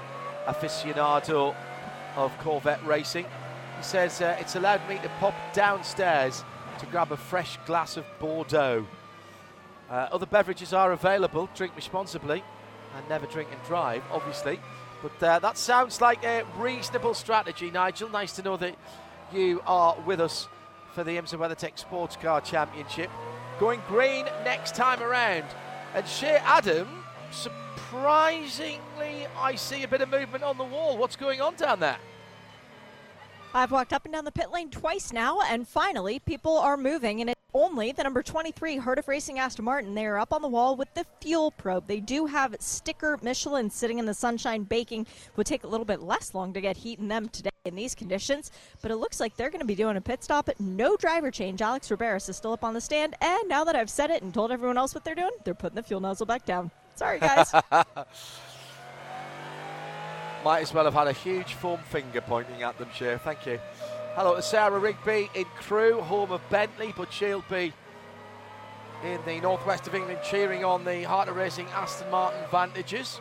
aficionado 0.46 1.54
of 2.14 2.36
Corvette 2.38 2.84
racing. 2.86 3.26
He 3.76 3.82
says 3.82 4.20
uh, 4.20 4.36
it's 4.40 4.56
allowed 4.56 4.88
me 4.88 4.98
to 5.02 5.08
pop 5.20 5.34
downstairs 5.52 6.44
to 6.78 6.86
grab 6.86 7.12
a 7.12 7.16
fresh 7.16 7.58
glass 7.66 7.96
of 7.96 8.04
Bordeaux. 8.18 8.86
Uh, 9.90 10.08
other 10.10 10.26
beverages 10.26 10.72
are 10.72 10.92
available. 10.92 11.48
Drink 11.54 11.74
responsibly 11.76 12.42
and 12.96 13.08
never 13.08 13.26
drink 13.26 13.48
and 13.52 13.62
drive, 13.64 14.02
obviously. 14.10 14.60
But 15.02 15.22
uh, 15.22 15.38
that 15.40 15.58
sounds 15.58 16.00
like 16.00 16.24
a 16.24 16.44
reasonable 16.58 17.14
strategy, 17.14 17.70
Nigel. 17.70 18.08
Nice 18.08 18.32
to 18.32 18.42
know 18.42 18.56
that 18.56 18.76
you 19.32 19.60
are 19.66 19.96
with 20.06 20.20
us 20.20 20.48
for 20.94 21.04
the 21.04 21.12
IMSA 21.12 21.38
WeatherTech 21.38 21.78
Sports 21.78 22.16
Car 22.16 22.40
Championship. 22.40 23.10
Going 23.60 23.80
green 23.86 24.24
next 24.44 24.74
time 24.74 25.02
around. 25.02 25.44
And 25.94 26.06
Shea 26.06 26.38
Adam, 26.44 27.04
surprisingly, 27.30 29.26
I 29.38 29.54
see 29.54 29.82
a 29.82 29.88
bit 29.88 30.00
of 30.00 30.08
movement 30.08 30.42
on 30.44 30.58
the 30.58 30.64
wall. 30.64 30.96
What's 30.96 31.16
going 31.16 31.40
on 31.40 31.54
down 31.56 31.80
there? 31.80 31.98
I've 33.56 33.70
walked 33.70 33.94
up 33.94 34.04
and 34.04 34.12
down 34.12 34.26
the 34.26 34.32
pit 34.32 34.50
lane 34.50 34.68
twice 34.68 35.14
now, 35.14 35.40
and 35.40 35.66
finally, 35.66 36.18
people 36.18 36.58
are 36.58 36.76
moving, 36.76 37.22
and 37.22 37.30
it's 37.30 37.40
only 37.54 37.90
the 37.90 38.02
number 38.02 38.22
23 38.22 38.76
Heart 38.76 38.98
of 38.98 39.08
Racing 39.08 39.38
Aston 39.38 39.64
Martin. 39.64 39.94
They 39.94 40.04
are 40.04 40.18
up 40.18 40.34
on 40.34 40.42
the 40.42 40.48
wall 40.48 40.76
with 40.76 40.92
the 40.92 41.06
fuel 41.22 41.52
probe. 41.52 41.86
They 41.86 42.00
do 42.00 42.26
have 42.26 42.54
sticker 42.60 43.18
Michelin 43.22 43.70
sitting 43.70 43.98
in 43.98 44.04
the 44.04 44.12
sunshine 44.12 44.64
baking. 44.64 45.06
Would 45.36 45.46
take 45.46 45.64
a 45.64 45.68
little 45.68 45.86
bit 45.86 46.02
less 46.02 46.34
long 46.34 46.52
to 46.52 46.60
get 46.60 46.76
heat 46.76 46.98
in 46.98 47.08
them 47.08 47.30
today 47.30 47.48
in 47.64 47.74
these 47.74 47.94
conditions, 47.94 48.52
but 48.82 48.90
it 48.90 48.96
looks 48.96 49.20
like 49.20 49.34
they're 49.36 49.50
going 49.50 49.60
to 49.60 49.66
be 49.66 49.74
doing 49.74 49.96
a 49.96 50.02
pit 50.02 50.22
stop. 50.22 50.50
No 50.60 50.94
driver 50.96 51.30
change. 51.30 51.62
Alex 51.62 51.88
Riberas 51.88 52.28
is 52.28 52.36
still 52.36 52.52
up 52.52 52.62
on 52.62 52.74
the 52.74 52.80
stand, 52.82 53.14
and 53.22 53.48
now 53.48 53.64
that 53.64 53.74
I've 53.74 53.88
said 53.88 54.10
it 54.10 54.22
and 54.22 54.34
told 54.34 54.52
everyone 54.52 54.76
else 54.76 54.94
what 54.94 55.02
they're 55.02 55.14
doing, 55.14 55.32
they're 55.44 55.54
putting 55.54 55.76
the 55.76 55.82
fuel 55.82 56.00
nozzle 56.00 56.26
back 56.26 56.44
down. 56.44 56.70
Sorry, 56.94 57.18
guys. 57.20 57.54
Might 60.46 60.62
as 60.62 60.72
well 60.72 60.84
have 60.84 60.94
had 60.94 61.08
a 61.08 61.12
huge 61.12 61.54
foam 61.54 61.80
finger 61.90 62.20
pointing 62.20 62.62
at 62.62 62.78
them, 62.78 62.88
Shea. 62.94 63.18
Thank 63.18 63.46
you. 63.46 63.58
Hello 64.14 64.36
to 64.36 64.42
Sarah 64.42 64.78
Rigby 64.78 65.28
in 65.34 65.44
Crewe, 65.56 66.00
home 66.00 66.30
of 66.30 66.40
Bentley, 66.50 66.94
but 66.96 67.12
she'll 67.12 67.42
be 67.50 67.72
in 69.02 69.18
the 69.26 69.40
northwest 69.40 69.88
of 69.88 69.96
England 69.96 70.20
cheering 70.22 70.64
on 70.64 70.84
the 70.84 71.02
Heart 71.02 71.30
of 71.30 71.34
Racing 71.34 71.66
Aston 71.70 72.08
Martin 72.12 72.38
Vantages. 72.48 73.20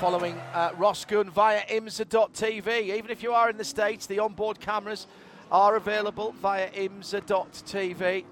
Following 0.00 0.34
uh, 0.52 0.72
Ross 0.76 1.06
Gunn 1.06 1.30
via 1.30 1.62
IMSA.tv. 1.64 2.94
Even 2.94 3.10
if 3.10 3.22
you 3.22 3.32
are 3.32 3.48
in 3.48 3.56
the 3.56 3.64
States, 3.64 4.04
the 4.04 4.18
onboard 4.18 4.60
cameras 4.60 5.06
are 5.50 5.76
available 5.76 6.32
via 6.42 6.68
IMSA.tv. 6.72 8.24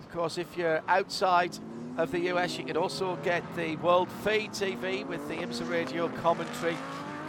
Of 0.00 0.10
course, 0.10 0.38
if 0.38 0.56
you're 0.56 0.82
outside 0.88 1.56
of 1.98 2.12
the 2.12 2.32
US, 2.32 2.56
you 2.56 2.64
can 2.64 2.76
also 2.76 3.16
get 3.24 3.42
the 3.56 3.74
World 3.76 4.08
Feed 4.24 4.52
TV 4.52 5.04
with 5.04 5.26
the 5.26 5.34
IMSA 5.34 5.68
radio 5.68 6.08
commentary 6.08 6.76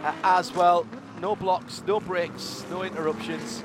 uh, 0.04 0.14
as 0.22 0.54
well. 0.54 0.86
No 1.20 1.34
blocks, 1.34 1.82
no 1.88 1.98
breaks, 1.98 2.64
no 2.70 2.84
interruptions 2.84 3.64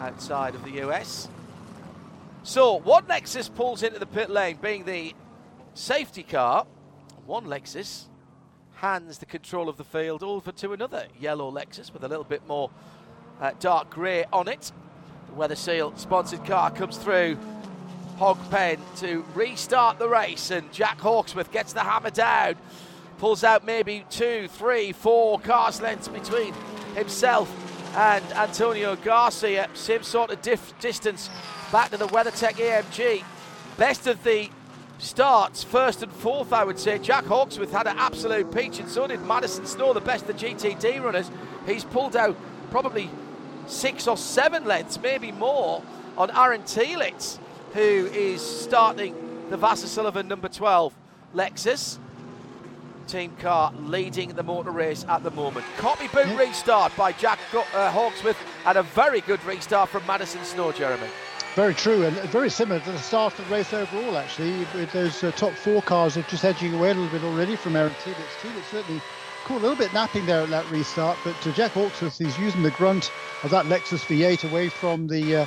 outside 0.00 0.56
of 0.56 0.64
the 0.64 0.82
US. 0.82 1.28
So, 2.42 2.74
one 2.74 3.04
Lexus 3.04 3.48
pulls 3.54 3.84
into 3.84 4.00
the 4.00 4.06
pit 4.06 4.28
lane, 4.28 4.58
being 4.60 4.84
the 4.84 5.14
safety 5.74 6.24
car. 6.24 6.66
One 7.26 7.44
Lexus 7.44 8.06
hands 8.74 9.18
the 9.18 9.26
control 9.26 9.68
of 9.68 9.76
the 9.76 9.84
field 9.84 10.24
over 10.24 10.50
to 10.50 10.72
another 10.72 11.06
yellow 11.20 11.50
Lexus 11.50 11.92
with 11.92 12.02
a 12.02 12.08
little 12.08 12.24
bit 12.24 12.46
more 12.48 12.70
uh, 13.40 13.52
dark 13.60 13.90
grey 13.90 14.24
on 14.32 14.48
it. 14.48 14.72
The 15.28 15.34
Weather 15.34 15.56
Seal 15.56 15.96
sponsored 15.96 16.44
car 16.44 16.70
comes 16.72 16.96
through 16.96 17.38
Hog 18.18 18.38
Pen 18.50 18.78
to 18.96 19.24
restart 19.32 20.00
the 20.00 20.08
race, 20.08 20.50
and 20.50 20.72
Jack 20.72 21.00
Hawksworth 21.00 21.52
gets 21.52 21.72
the 21.72 21.80
hammer 21.80 22.10
down, 22.10 22.56
pulls 23.18 23.44
out 23.44 23.64
maybe 23.64 24.04
two, 24.10 24.48
three, 24.48 24.90
four 24.90 25.38
cars 25.38 25.80
lengths 25.80 26.08
between 26.08 26.52
himself 26.96 27.48
and 27.96 28.24
Antonio 28.32 28.96
Garcia. 28.96 29.68
Same 29.74 30.02
sort 30.02 30.30
of 30.30 30.42
diff- 30.42 30.76
distance 30.80 31.30
back 31.70 31.90
to 31.90 31.96
the 31.96 32.08
WeatherTech 32.08 32.54
AMG. 32.54 33.22
Best 33.76 34.08
of 34.08 34.24
the 34.24 34.50
starts, 34.98 35.62
first 35.62 36.02
and 36.02 36.12
fourth, 36.12 36.52
I 36.52 36.64
would 36.64 36.80
say. 36.80 36.98
Jack 36.98 37.24
Hawksworth 37.24 37.70
had 37.70 37.86
an 37.86 37.98
absolute 37.98 38.52
peach, 38.52 38.80
and 38.80 38.88
so 38.88 39.06
did 39.06 39.22
Madison 39.22 39.64
Snow, 39.64 39.92
the 39.92 40.00
best 40.00 40.28
of 40.28 40.36
the 40.38 40.46
GTD 40.46 41.00
runners. 41.00 41.30
He's 41.66 41.84
pulled 41.84 42.16
out 42.16 42.36
probably 42.72 43.10
six 43.68 44.08
or 44.08 44.16
seven 44.16 44.64
lengths, 44.64 45.00
maybe 45.00 45.30
more, 45.30 45.84
on 46.16 46.32
Aaron 46.36 46.62
Telitz, 46.62 47.38
who 47.78 48.06
is 48.06 48.42
starting 48.42 49.14
the 49.50 49.56
Vasser 49.56 49.86
Sullivan 49.86 50.26
number 50.26 50.48
12 50.48 50.92
Lexus. 51.32 51.98
Team 53.06 53.30
car 53.36 53.72
leading 53.82 54.30
the 54.30 54.42
motor 54.42 54.72
race 54.72 55.06
at 55.08 55.22
the 55.22 55.30
moment. 55.30 55.64
Copy 55.76 56.08
boot 56.08 56.26
restart 56.36 56.94
by 56.96 57.12
Jack 57.12 57.38
uh, 57.54 57.90
Hawksworth 57.92 58.36
and 58.66 58.78
a 58.78 58.82
very 58.82 59.20
good 59.20 59.42
restart 59.44 59.90
from 59.90 60.04
Madison 60.06 60.44
Snow, 60.44 60.72
Jeremy. 60.72 61.06
Very 61.54 61.72
true, 61.72 62.04
and 62.04 62.16
very 62.30 62.50
similar 62.50 62.80
to 62.80 62.90
the 62.90 62.98
start 62.98 63.38
of 63.38 63.48
the 63.48 63.54
race 63.54 63.72
overall, 63.72 64.16
actually, 64.16 64.58
with 64.74 64.90
those 64.92 65.22
uh, 65.22 65.30
top 65.32 65.52
four 65.52 65.80
cars 65.80 66.16
are 66.16 66.22
just 66.22 66.44
edging 66.44 66.74
away 66.74 66.90
a 66.90 66.94
little 66.94 67.10
bit 67.10 67.22
already 67.22 67.54
from 67.54 67.76
Aaron 67.76 67.92
Telitz. 68.02 68.40
Telitz 68.42 68.70
certainly 68.72 69.00
caught 69.44 69.58
a 69.58 69.62
little 69.62 69.76
bit 69.76 69.92
napping 69.94 70.26
there 70.26 70.42
at 70.42 70.50
that 70.50 70.68
restart, 70.72 71.16
but 71.22 71.46
uh, 71.46 71.52
Jack 71.52 71.70
Hawksworth 71.70 72.20
is 72.20 72.36
using 72.40 72.64
the 72.64 72.72
grunt 72.72 73.12
of 73.44 73.50
that 73.50 73.66
Lexus 73.66 74.04
V8 74.04 74.50
away 74.50 74.68
from 74.68 75.06
the 75.06 75.36
uh, 75.36 75.46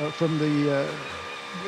uh 0.00 0.10
from 0.12 0.38
the 0.38 0.74
uh, 0.74 0.92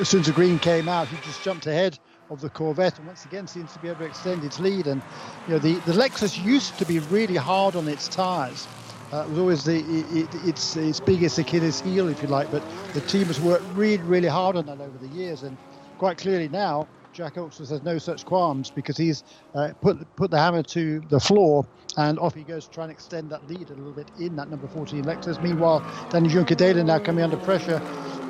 as 0.00 0.08
soon 0.08 0.20
as 0.20 0.26
the 0.26 0.32
green 0.32 0.58
came 0.58 0.88
out, 0.88 1.08
he 1.08 1.16
just 1.26 1.42
jumped 1.42 1.66
ahead 1.66 1.98
of 2.30 2.40
the 2.40 2.48
Corvette 2.48 2.98
and 2.98 3.06
once 3.06 3.24
again 3.24 3.46
seems 3.46 3.72
to 3.72 3.78
be 3.78 3.88
able 3.88 4.00
to 4.00 4.06
extend 4.06 4.44
its 4.44 4.58
lead. 4.58 4.86
And 4.86 5.02
you 5.46 5.54
know 5.54 5.58
the, 5.58 5.74
the 5.80 5.92
Lexus 5.92 6.42
used 6.42 6.78
to 6.78 6.86
be 6.86 6.98
really 6.98 7.36
hard 7.36 7.76
on 7.76 7.88
its 7.88 8.08
tyres. 8.08 8.66
Uh, 9.12 9.24
it 9.24 9.30
was 9.30 9.38
always 9.38 9.64
the 9.64 9.78
it, 9.78 10.34
its 10.46 10.76
its 10.76 11.00
biggest 11.00 11.38
Achilles 11.38 11.80
heel, 11.80 12.08
if 12.08 12.22
you 12.22 12.28
like. 12.28 12.50
But 12.50 12.62
the 12.94 13.00
team 13.02 13.26
has 13.26 13.40
worked 13.40 13.64
really 13.74 14.02
really 14.02 14.28
hard 14.28 14.56
on 14.56 14.66
that 14.66 14.80
over 14.80 14.98
the 14.98 15.08
years, 15.08 15.42
and 15.42 15.56
quite 15.98 16.18
clearly 16.18 16.48
now 16.48 16.88
Jack 17.12 17.36
Hawksworth 17.36 17.68
has 17.68 17.82
no 17.82 17.98
such 17.98 18.24
qualms 18.24 18.70
because 18.70 18.96
he's 18.96 19.22
uh, 19.54 19.72
put 19.80 19.98
put 20.16 20.30
the 20.30 20.38
hammer 20.38 20.62
to 20.64 21.00
the 21.10 21.20
floor 21.20 21.64
and 21.96 22.18
off 22.18 22.34
he 22.34 22.42
goes 22.42 22.66
to 22.66 22.70
try 22.70 22.84
and 22.84 22.92
extend 22.92 23.30
that 23.30 23.48
lead 23.48 23.70
a 23.70 23.74
little 23.74 23.92
bit 23.92 24.10
in 24.18 24.34
that 24.36 24.50
number 24.50 24.66
14 24.66 25.04
Lexus. 25.04 25.40
Meanwhile, 25.42 25.84
Danny 26.10 26.28
Juncadella 26.28 26.84
now 26.84 26.98
coming 26.98 27.22
under 27.22 27.36
pressure 27.38 27.80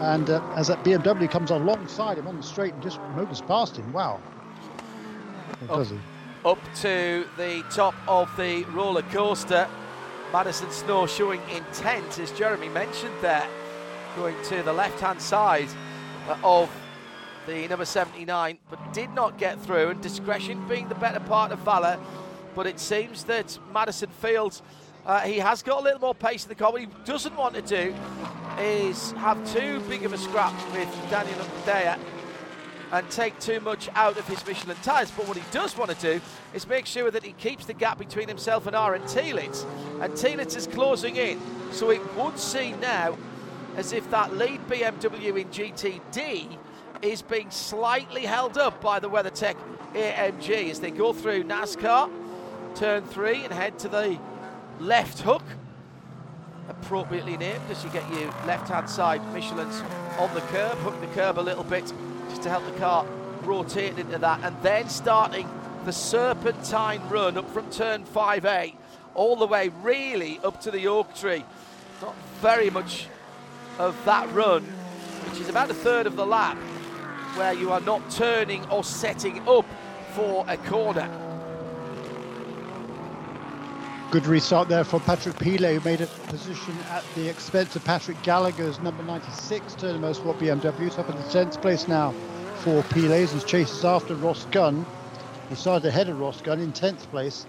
and 0.00 0.28
uh, 0.28 0.42
as 0.56 0.68
that 0.68 0.82
BMW 0.84 1.30
comes 1.30 1.50
alongside 1.50 2.18
him 2.18 2.26
on 2.26 2.36
the 2.36 2.42
straight 2.42 2.74
and 2.74 2.82
just 2.82 3.00
motors 3.16 3.40
past 3.40 3.76
him. 3.76 3.92
Wow. 3.92 4.20
Up, 5.68 5.86
up 6.44 6.58
to 6.80 7.26
the 7.36 7.64
top 7.70 7.94
of 8.06 8.34
the 8.36 8.64
roller 8.64 9.02
coaster. 9.02 9.68
Madison 10.32 10.70
Snow 10.70 11.06
showing 11.06 11.40
intent, 11.48 12.18
as 12.18 12.32
Jeremy 12.32 12.68
mentioned 12.68 13.14
there, 13.20 13.46
going 14.16 14.34
to 14.44 14.62
the 14.62 14.72
left 14.72 14.98
hand 15.00 15.22
side 15.22 15.68
of 16.42 16.68
the 17.46 17.68
number 17.68 17.84
79, 17.84 18.58
but 18.68 18.92
did 18.92 19.10
not 19.14 19.38
get 19.38 19.60
through, 19.60 19.90
and 19.90 20.00
discretion 20.00 20.66
being 20.66 20.88
the 20.88 20.94
better 20.96 21.20
part 21.20 21.52
of 21.52 21.60
valour. 21.60 21.98
But 22.54 22.66
it 22.66 22.78
seems 22.78 23.24
that 23.24 23.58
Madison 23.72 24.10
Fields, 24.10 24.62
uh, 25.06 25.20
he 25.20 25.38
has 25.38 25.62
got 25.62 25.80
a 25.80 25.82
little 25.82 26.00
more 26.00 26.14
pace 26.14 26.44
in 26.44 26.48
the 26.48 26.54
car. 26.54 26.72
What 26.72 26.80
he 26.80 26.88
doesn't 27.04 27.36
want 27.36 27.54
to 27.54 27.62
do 27.62 27.94
is 28.58 29.12
have 29.12 29.38
too 29.52 29.80
big 29.88 30.04
of 30.04 30.12
a 30.12 30.18
scrap 30.18 30.54
with 30.72 30.88
Daniel 31.10 31.38
Undea 31.38 31.98
and 32.92 33.10
take 33.10 33.38
too 33.40 33.58
much 33.60 33.88
out 33.94 34.16
of 34.16 34.28
his 34.28 34.46
Michelin 34.46 34.76
tyres. 34.82 35.10
But 35.10 35.26
what 35.26 35.36
he 35.36 35.42
does 35.50 35.76
want 35.76 35.90
to 35.90 35.96
do 36.00 36.20
is 36.52 36.68
make 36.68 36.86
sure 36.86 37.10
that 37.10 37.24
he 37.24 37.32
keeps 37.32 37.66
the 37.66 37.74
gap 37.74 37.98
between 37.98 38.28
himself 38.28 38.66
and 38.66 38.76
Aaron 38.76 39.02
Telitz. 39.02 39.64
And 40.00 40.12
Telitz 40.12 40.56
is 40.56 40.68
closing 40.68 41.16
in. 41.16 41.40
So 41.72 41.90
it 41.90 42.00
would 42.14 42.38
seem 42.38 42.78
now 42.80 43.18
as 43.76 43.92
if 43.92 44.08
that 44.10 44.36
lead 44.36 44.60
BMW 44.68 45.40
in 45.40 45.48
GTD 45.48 46.56
is 47.02 47.22
being 47.22 47.50
slightly 47.50 48.24
held 48.24 48.56
up 48.56 48.80
by 48.80 49.00
the 49.00 49.10
WeatherTech 49.10 49.56
AMG 49.94 50.70
as 50.70 50.80
they 50.80 50.90
go 50.90 51.12
through 51.12 51.44
NASCAR, 51.44 52.10
turn 52.74 53.04
three, 53.04 53.44
and 53.44 53.52
head 53.52 53.78
to 53.80 53.88
the 53.88 54.18
left 54.80 55.20
hook 55.20 55.42
appropriately 56.68 57.36
named 57.36 57.62
as 57.70 57.84
you 57.84 57.90
get 57.90 58.08
your 58.10 58.26
left 58.46 58.68
hand 58.68 58.88
side 58.88 59.20
Michelin's 59.32 59.80
on 60.18 60.32
the 60.34 60.40
curb, 60.42 60.76
hook 60.78 60.98
the 61.00 61.06
curb 61.08 61.38
a 61.38 61.40
little 61.40 61.64
bit 61.64 61.92
just 62.28 62.42
to 62.42 62.50
help 62.50 62.64
the 62.66 62.78
car 62.78 63.06
rotate 63.42 63.98
into 63.98 64.18
that, 64.18 64.40
and 64.42 64.56
then 64.62 64.88
starting 64.88 65.48
the 65.84 65.92
serpentine 65.92 67.00
run 67.08 67.36
up 67.36 67.48
from 67.52 67.68
turn 67.70 68.04
5A 68.04 68.74
all 69.14 69.36
the 69.36 69.46
way 69.46 69.70
really 69.82 70.40
up 70.42 70.60
to 70.62 70.70
the 70.70 70.86
oak 70.88 71.14
tree. 71.14 71.44
Not 72.02 72.14
very 72.40 72.70
much 72.70 73.06
of 73.78 73.96
that 74.04 74.30
run, 74.32 74.62
which 74.62 75.40
is 75.40 75.48
about 75.48 75.70
a 75.70 75.74
third 75.74 76.06
of 76.06 76.16
the 76.16 76.26
lap, 76.26 76.56
where 77.36 77.52
you 77.52 77.70
are 77.70 77.80
not 77.80 78.10
turning 78.10 78.64
or 78.70 78.82
setting 78.82 79.46
up 79.48 79.66
for 80.14 80.44
a 80.48 80.56
corner. 80.56 81.08
Good 84.10 84.26
restart 84.26 84.68
there 84.68 84.84
for 84.84 85.00
Patrick 85.00 85.36
Pilet, 85.36 85.74
who 85.74 85.80
made 85.80 86.00
a 86.00 86.06
position 86.06 86.76
at 86.90 87.04
the 87.16 87.28
expense 87.28 87.74
of 87.74 87.84
Patrick 87.84 88.22
Gallagher's 88.22 88.78
number 88.80 89.02
96 89.02 89.74
Turner 89.74 89.98
Motorsport 89.98 90.38
BMW. 90.38 90.94
Top 90.94 91.08
in 91.08 91.16
the 91.16 91.22
10th 91.22 91.60
place 91.60 91.88
now 91.88 92.12
for 92.58 92.82
Pilet 92.84 93.34
as 93.34 93.44
chases 93.44 93.84
after 93.84 94.14
Ross 94.14 94.46
Gunn. 94.52 94.86
He 95.48 95.56
started 95.56 95.88
ahead 95.88 96.08
of 96.08 96.20
Ross 96.20 96.40
Gunn 96.40 96.60
in 96.60 96.72
10th 96.72 97.00
place 97.10 97.44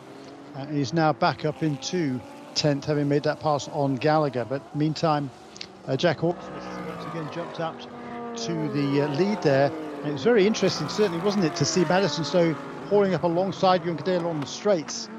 and 0.55 0.75
he's 0.75 0.93
now 0.93 1.13
back 1.13 1.45
up 1.45 1.61
into 1.61 2.19
10th, 2.55 2.85
having 2.85 3.07
made 3.07 3.23
that 3.23 3.39
pass 3.39 3.67
on 3.69 3.95
Gallagher. 3.95 4.45
But 4.45 4.75
meantime, 4.75 5.29
uh, 5.87 5.95
Jack 5.95 6.19
Hawks 6.19 6.45
once 6.87 7.05
again 7.05 7.29
jumped 7.31 7.59
up 7.59 7.79
to 7.81 8.53
the 8.69 9.03
uh, 9.03 9.07
lead 9.15 9.41
there. 9.41 9.71
And 9.99 10.07
it 10.07 10.13
was 10.13 10.23
very 10.23 10.47
interesting, 10.47 10.89
certainly, 10.89 11.23
wasn't 11.23 11.45
it, 11.45 11.55
to 11.57 11.65
see 11.65 11.83
Madison 11.85 12.23
Snow 12.23 12.53
hauling 12.89 13.13
up 13.13 13.23
alongside 13.23 13.83
Juncadella 13.83 14.25
on 14.25 14.39
the 14.39 14.47
straights. 14.47 15.09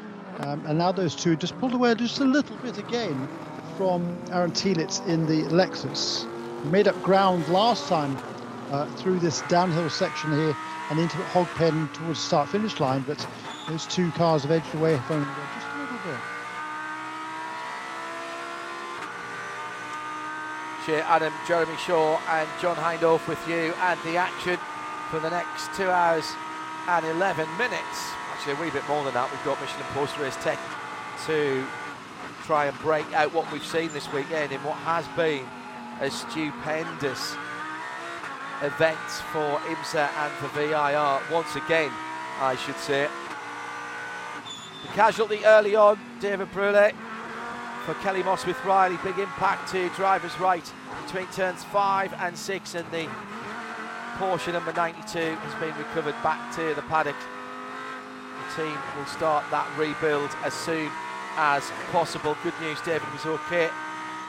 Um, 0.41 0.65
and 0.67 0.79
now 0.79 0.93
those 0.93 1.15
two 1.15 1.37
just 1.37 1.59
pulled 1.59 1.73
away 1.73 1.95
just 1.95 2.21
a 2.21 2.25
little 2.25 2.57
bit 2.57 2.79
again 2.79 3.29
from 3.77 4.17
Aaron 4.31 4.53
Telitz 4.53 5.07
in 5.07 5.27
the 5.27 5.43
Lexus. 5.45 6.27
Made 6.65 6.89
up 6.89 7.01
ground 7.03 7.49
last 7.49 7.89
time 7.89 8.17
uh, 8.71 8.87
through 8.97 9.19
this 9.19 9.43
downhill 9.43 9.89
section 9.89 10.33
here 10.33 10.57
and 10.91 10.99
into 10.99 11.17
Hog 11.17 11.47
Pen 11.55 11.89
towards 11.95 12.21
the 12.21 12.27
start 12.27 12.49
finish 12.49 12.81
line, 12.81 13.05
but 13.07 13.27
those 13.69 13.87
two 13.87 14.11
cars 14.13 14.43
have 14.43 14.51
edged 14.51 14.75
away 14.75 14.99
from 15.07 15.25
him 15.25 15.35
just 15.55 15.67
a 15.75 15.79
little 15.79 15.99
bit. 15.99 16.21
Shea 20.85 21.01
Adam, 21.01 21.33
Jeremy 21.49 21.77
Shaw, 21.77 22.21
and 22.29 22.49
John 22.61 22.77
Hindhaugh 22.77 23.27
with 23.27 23.49
you, 23.49 23.75
and 23.81 23.99
the 24.05 24.17
action 24.17 24.59
for 25.11 25.19
the 25.19 25.31
next 25.31 25.75
two 25.75 25.89
hours 25.89 26.31
and 26.89 27.05
11 27.07 27.49
minutes 27.59 28.16
actually 28.47 28.63
a 28.63 28.67
wee 28.67 28.73
bit 28.73 28.89
more 28.89 29.03
than 29.05 29.15
that. 29.15 29.31
We've 29.31 29.45
got 29.45 29.61
Michelin 29.61 29.87
Post 29.93 30.19
Race 30.19 30.37
Tech 30.37 30.59
to 31.27 31.65
try 32.45 32.67
and 32.67 32.79
break 32.79 33.11
out 33.13 33.35
what 33.35 33.51
we've 33.51 33.65
seen 33.65 33.93
this 33.93 34.13
weekend 34.13 34.53
in 34.53 34.63
what 34.63 34.77
has 34.87 35.07
been 35.17 35.45
a 36.01 36.11
stupendous 36.11 37.35
event 38.63 38.99
for 39.33 39.59
IMSA 39.67 40.09
and 40.09 40.33
for 40.35 40.47
VIR 40.49 41.21
once 41.33 41.57
again, 41.57 41.91
I 42.41 42.57
should 42.57 42.77
say. 42.77 43.09
The 44.83 44.89
casualty 44.89 45.45
early 45.45 45.75
on, 45.75 45.99
David 46.21 46.53
Brule, 46.53 46.93
for 47.85 47.95
Kelly 47.95 48.23
Moss 48.23 48.47
with 48.47 48.63
Riley. 48.65 48.99
Big 49.03 49.19
impact 49.19 49.73
to 49.73 49.89
driver's 49.91 50.39
right 50.39 50.73
between 51.05 51.27
turns 51.29 51.65
five 51.65 52.15
and 52.19 52.39
six, 52.39 52.77
and 52.77 52.89
the 52.93 53.09
Porsche 54.19 54.53
number 54.53 54.73
92 54.73 55.19
has 55.19 55.61
been 55.61 55.77
recovered 55.77 56.15
back 56.23 56.55
to 56.55 56.75
the 56.75 56.83
paddock. 56.83 57.17
Team 58.57 58.79
will 58.97 59.05
start 59.05 59.45
that 59.51 59.69
rebuild 59.77 60.31
as 60.43 60.55
soon 60.55 60.91
as 61.37 61.71
possible. 61.93 62.35
Good 62.43 62.55
news, 62.63 62.81
David 62.81 63.07
was 63.13 63.27
okay. 63.27 63.69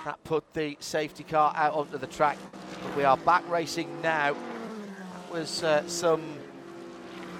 That 0.03 0.21
put 0.25 0.53
the 0.53 0.75
safety 0.81 1.23
car 1.23 1.53
out 1.55 1.73
onto 1.73 1.97
the 1.97 2.07
track. 2.07 2.37
But 2.83 2.97
we 2.97 3.05
are 3.05 3.15
back 3.15 3.49
racing 3.49 4.01
now. 4.01 4.33
That 4.33 5.31
was 5.31 5.63
uh, 5.63 5.87
some 5.87 6.21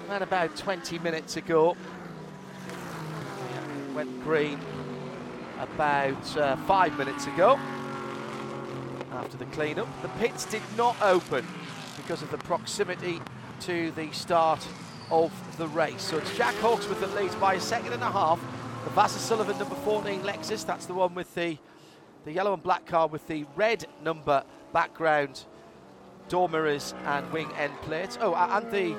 around 0.08 0.22
about 0.22 0.56
20 0.56 0.98
minutes 1.00 1.36
ago. 1.36 1.76
Yeah, 3.52 3.94
went 3.94 4.24
green 4.24 4.58
about 5.58 6.36
uh, 6.38 6.56
five 6.56 6.96
minutes 6.96 7.26
ago 7.26 7.58
after 9.12 9.36
the 9.36 9.44
clean-up. 9.46 9.88
The 10.00 10.08
pits 10.20 10.46
did 10.46 10.62
not 10.76 10.96
open 11.02 11.46
because 11.98 12.22
of 12.22 12.30
the 12.30 12.38
proximity 12.38 13.20
to 13.60 13.90
the 13.90 14.10
start 14.12 14.66
of 15.10 15.32
the 15.58 15.68
race. 15.68 16.02
So 16.02 16.18
it's 16.18 16.36
Jack 16.36 16.54
Hawks 16.56 16.88
with 16.88 17.00
the 17.00 17.06
leads 17.08 17.34
by 17.36 17.54
a 17.54 17.60
second 17.60 17.92
and 17.92 18.02
a 18.02 18.10
half. 18.10 18.40
The 18.84 18.90
Vasser 18.90 19.18
Sullivan 19.18 19.58
number 19.58 19.74
14 19.76 20.22
Lexus, 20.22 20.64
that's 20.64 20.86
the 20.86 20.94
one 20.94 21.14
with 21.14 21.34
the, 21.34 21.58
the 22.24 22.32
yellow 22.32 22.54
and 22.54 22.62
black 22.62 22.86
car 22.86 23.06
with 23.06 23.26
the 23.26 23.44
red 23.56 23.86
number 24.02 24.44
background, 24.72 25.44
door 26.28 26.48
mirrors 26.48 26.94
and 27.04 27.30
wing 27.32 27.50
end 27.58 27.72
plates. 27.82 28.18
Oh, 28.20 28.34
and 28.34 28.70
the 28.70 28.94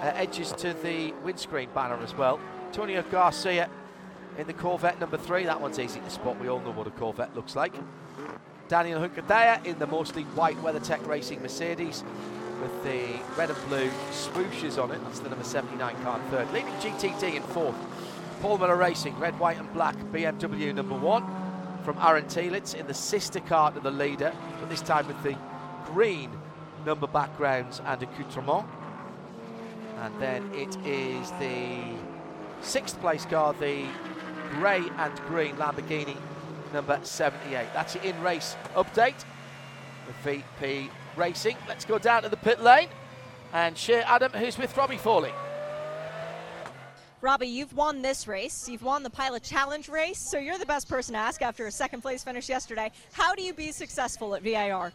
uh, 0.00 0.12
edges 0.14 0.52
to 0.52 0.74
the 0.74 1.12
windscreen 1.24 1.68
banner 1.74 1.96
as 2.02 2.14
well. 2.14 2.38
Antonio 2.66 3.02
Garcia 3.10 3.68
in 4.38 4.46
the 4.46 4.52
Corvette 4.52 5.00
number 5.00 5.16
three. 5.16 5.44
That 5.44 5.60
one's 5.60 5.78
easy 5.78 6.00
to 6.00 6.10
spot. 6.10 6.38
We 6.38 6.48
all 6.48 6.60
know 6.60 6.72
what 6.72 6.86
a 6.86 6.90
Corvette 6.90 7.34
looks 7.34 7.56
like. 7.56 7.74
Daniel 8.68 9.00
Juncadella 9.00 9.64
in 9.64 9.78
the 9.78 9.86
mostly 9.86 10.24
white 10.24 10.56
WeatherTech 10.56 11.06
Racing 11.06 11.40
Mercedes 11.40 12.02
with 12.60 12.82
the 12.84 13.20
red 13.36 13.50
and 13.50 13.68
blue 13.68 13.88
swooshes 14.10 14.82
on 14.82 14.90
it. 14.90 15.02
That's 15.04 15.20
the 15.20 15.28
number 15.28 15.44
79 15.44 16.02
car 16.02 16.20
third. 16.30 16.50
Leading 16.52 16.72
GTD 16.74 17.36
in 17.36 17.42
fourth. 17.42 17.76
Paul 18.40 18.58
Miller 18.58 18.76
Racing, 18.76 19.18
red, 19.18 19.38
white 19.38 19.58
and 19.58 19.72
black 19.72 19.96
BMW 20.12 20.74
number 20.74 20.96
one 20.96 21.24
from 21.84 21.96
Aaron 21.98 22.24
Telitz 22.24 22.74
in 22.74 22.86
the 22.86 22.94
sister 22.94 23.40
car 23.40 23.70
to 23.72 23.80
the 23.80 23.90
leader, 23.90 24.32
but 24.60 24.68
this 24.68 24.82
time 24.82 25.06
with 25.06 25.22
the 25.22 25.36
green 25.86 26.30
number 26.84 27.06
backgrounds 27.06 27.80
and 27.86 28.02
accoutrement. 28.02 28.66
And 30.00 30.20
then 30.20 30.50
it 30.52 30.76
is 30.84 31.30
the 31.32 31.78
sixth 32.60 33.00
place 33.00 33.24
car, 33.24 33.54
the 33.54 33.86
grey 34.52 34.82
and 34.98 35.18
green 35.28 35.56
Lamborghini 35.56 36.16
number 36.72 36.98
78. 37.02 37.68
That's 37.72 37.94
your 37.94 38.04
in 38.04 38.20
race 38.22 38.56
update 38.74 39.24
The 40.06 40.42
VP 40.62 40.90
Racing. 41.16 41.56
Let's 41.68 41.84
go 41.84 41.98
down 41.98 42.22
to 42.22 42.28
the 42.28 42.36
pit 42.36 42.62
lane 42.62 42.88
and 43.52 43.76
Shea 43.76 44.02
Adam, 44.02 44.32
who's 44.32 44.58
with 44.58 44.76
Robbie 44.76 44.96
Foley. 44.96 45.32
Robbie, 47.20 47.48
you've 47.48 47.74
won 47.74 48.02
this 48.02 48.28
race. 48.28 48.68
You've 48.68 48.82
won 48.82 49.02
the 49.02 49.10
Pilot 49.10 49.42
Challenge 49.42 49.88
race, 49.88 50.18
so 50.18 50.38
you're 50.38 50.58
the 50.58 50.66
best 50.66 50.88
person 50.88 51.14
to 51.14 51.18
ask 51.18 51.42
after 51.42 51.66
a 51.66 51.70
second 51.70 52.02
place 52.02 52.22
finish 52.22 52.48
yesterday. 52.48 52.90
How 53.12 53.34
do 53.34 53.42
you 53.42 53.52
be 53.52 53.72
successful 53.72 54.34
at 54.34 54.42
VIR? 54.42 54.92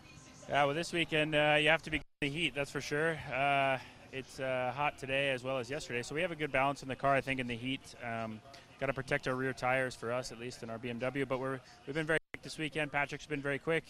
Yeah, 0.47 0.65
well, 0.65 0.75
this 0.75 0.93
weekend 0.93 1.35
uh, 1.35 1.57
you 1.59 1.69
have 1.69 1.81
to 1.83 1.89
be 1.89 1.97
in 1.97 2.03
the 2.21 2.29
heat, 2.29 2.53
that's 2.55 2.71
for 2.71 2.81
sure. 2.81 3.17
Uh, 3.33 3.77
it's 4.13 4.39
uh, 4.39 4.71
hot 4.75 4.97
today 4.97 5.31
as 5.31 5.43
well 5.43 5.57
as 5.57 5.69
yesterday, 5.69 6.03
so 6.03 6.13
we 6.13 6.21
have 6.21 6.31
a 6.31 6.35
good 6.35 6.51
balance 6.51 6.83
in 6.83 6.89
the 6.89 6.95
car, 6.95 7.15
I 7.15 7.21
think, 7.21 7.39
in 7.39 7.47
the 7.47 7.55
heat. 7.55 7.81
Um, 8.03 8.39
Got 8.81 8.87
to 8.87 8.93
protect 8.93 9.27
our 9.27 9.35
rear 9.35 9.53
tires 9.53 9.93
for 9.93 10.11
us, 10.11 10.31
at 10.31 10.39
least 10.39 10.63
in 10.63 10.71
our 10.71 10.79
BMW. 10.79 11.27
But 11.27 11.39
we're 11.39 11.59
we've 11.85 11.93
been 11.93 12.07
very 12.07 12.17
quick 12.33 12.41
this 12.41 12.57
weekend. 12.57 12.91
Patrick's 12.91 13.27
been 13.27 13.39
very 13.39 13.59
quick. 13.59 13.83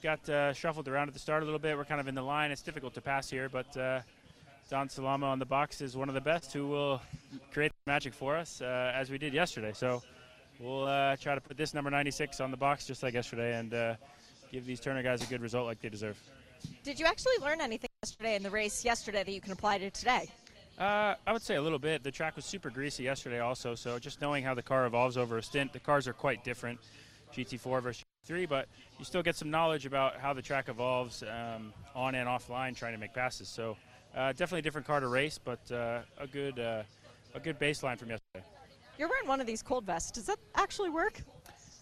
Got 0.00 0.28
uh, 0.28 0.52
shuffled 0.52 0.86
around 0.86 1.08
at 1.08 1.14
the 1.14 1.18
start 1.18 1.42
a 1.42 1.44
little 1.44 1.58
bit. 1.58 1.76
We're 1.76 1.84
kind 1.84 2.00
of 2.00 2.06
in 2.06 2.14
the 2.14 2.22
line. 2.22 2.52
It's 2.52 2.62
difficult 2.62 2.94
to 2.94 3.00
pass 3.00 3.28
here, 3.28 3.48
but 3.48 3.76
uh, 3.76 4.00
Don 4.70 4.88
Salama 4.88 5.26
on 5.26 5.40
the 5.40 5.44
box 5.44 5.80
is 5.80 5.96
one 5.96 6.08
of 6.08 6.14
the 6.14 6.20
best 6.20 6.52
who 6.52 6.68
will 6.68 7.02
create 7.50 7.72
magic 7.84 8.14
for 8.14 8.36
us, 8.36 8.60
uh, 8.60 8.92
as 8.94 9.10
we 9.10 9.18
did 9.18 9.34
yesterday. 9.34 9.72
So 9.74 10.00
we'll 10.60 10.84
uh, 10.84 11.16
try 11.16 11.34
to 11.34 11.40
put 11.40 11.56
this 11.56 11.74
number 11.74 11.90
96 11.90 12.38
on 12.38 12.52
the 12.52 12.56
box 12.56 12.86
just 12.86 13.02
like 13.02 13.14
yesterday 13.14 13.58
and 13.58 13.74
uh, 13.74 13.94
give 14.52 14.66
these 14.66 14.78
Turner 14.78 15.02
guys 15.02 15.20
a 15.20 15.26
good 15.26 15.42
result 15.42 15.66
like 15.66 15.80
they 15.80 15.88
deserve. 15.88 16.16
Did 16.84 17.00
you 17.00 17.06
actually 17.06 17.38
learn 17.42 17.60
anything 17.60 17.90
yesterday 18.04 18.36
in 18.36 18.44
the 18.44 18.50
race 18.50 18.84
yesterday 18.84 19.24
that 19.24 19.32
you 19.32 19.40
can 19.40 19.50
apply 19.50 19.78
to 19.78 19.90
today? 19.90 20.30
Uh, 20.78 21.16
I 21.26 21.32
would 21.32 21.42
say 21.42 21.56
a 21.56 21.62
little 21.62 21.80
bit. 21.80 22.04
The 22.04 22.12
track 22.12 22.36
was 22.36 22.44
super 22.44 22.70
greasy 22.70 23.02
yesterday, 23.02 23.40
also. 23.40 23.74
So 23.74 23.98
just 23.98 24.20
knowing 24.20 24.44
how 24.44 24.54
the 24.54 24.62
car 24.62 24.86
evolves 24.86 25.16
over 25.16 25.38
a 25.38 25.42
stint, 25.42 25.72
the 25.72 25.80
cars 25.80 26.06
are 26.06 26.12
quite 26.12 26.44
different, 26.44 26.78
GT4 27.34 27.82
versus 27.82 28.04
GT3, 28.28 28.48
but 28.48 28.68
you 28.98 29.04
still 29.04 29.22
get 29.22 29.36
some 29.36 29.50
knowledge 29.50 29.86
about 29.86 30.16
how 30.16 30.32
the 30.32 30.42
track 30.42 30.68
evolves 30.68 31.22
um, 31.22 31.72
on 31.94 32.14
and 32.14 32.28
offline, 32.28 32.76
trying 32.76 32.92
to 32.92 32.98
make 32.98 33.14
passes. 33.14 33.48
So 33.48 33.76
uh, 34.16 34.32
definitely 34.32 34.60
a 34.60 34.62
different 34.62 34.86
car 34.86 35.00
to 35.00 35.08
race, 35.08 35.38
but 35.38 35.60
uh, 35.70 36.00
a 36.18 36.26
good 36.26 36.58
uh, 36.58 36.82
a 37.34 37.40
good 37.40 37.58
baseline 37.58 37.98
from 37.98 38.10
yesterday. 38.10 38.44
You're 38.98 39.08
wearing 39.08 39.28
one 39.28 39.40
of 39.40 39.46
these 39.46 39.62
cold 39.62 39.84
vests. 39.84 40.10
Does 40.10 40.26
that 40.26 40.38
actually 40.54 40.90
work? 40.90 41.20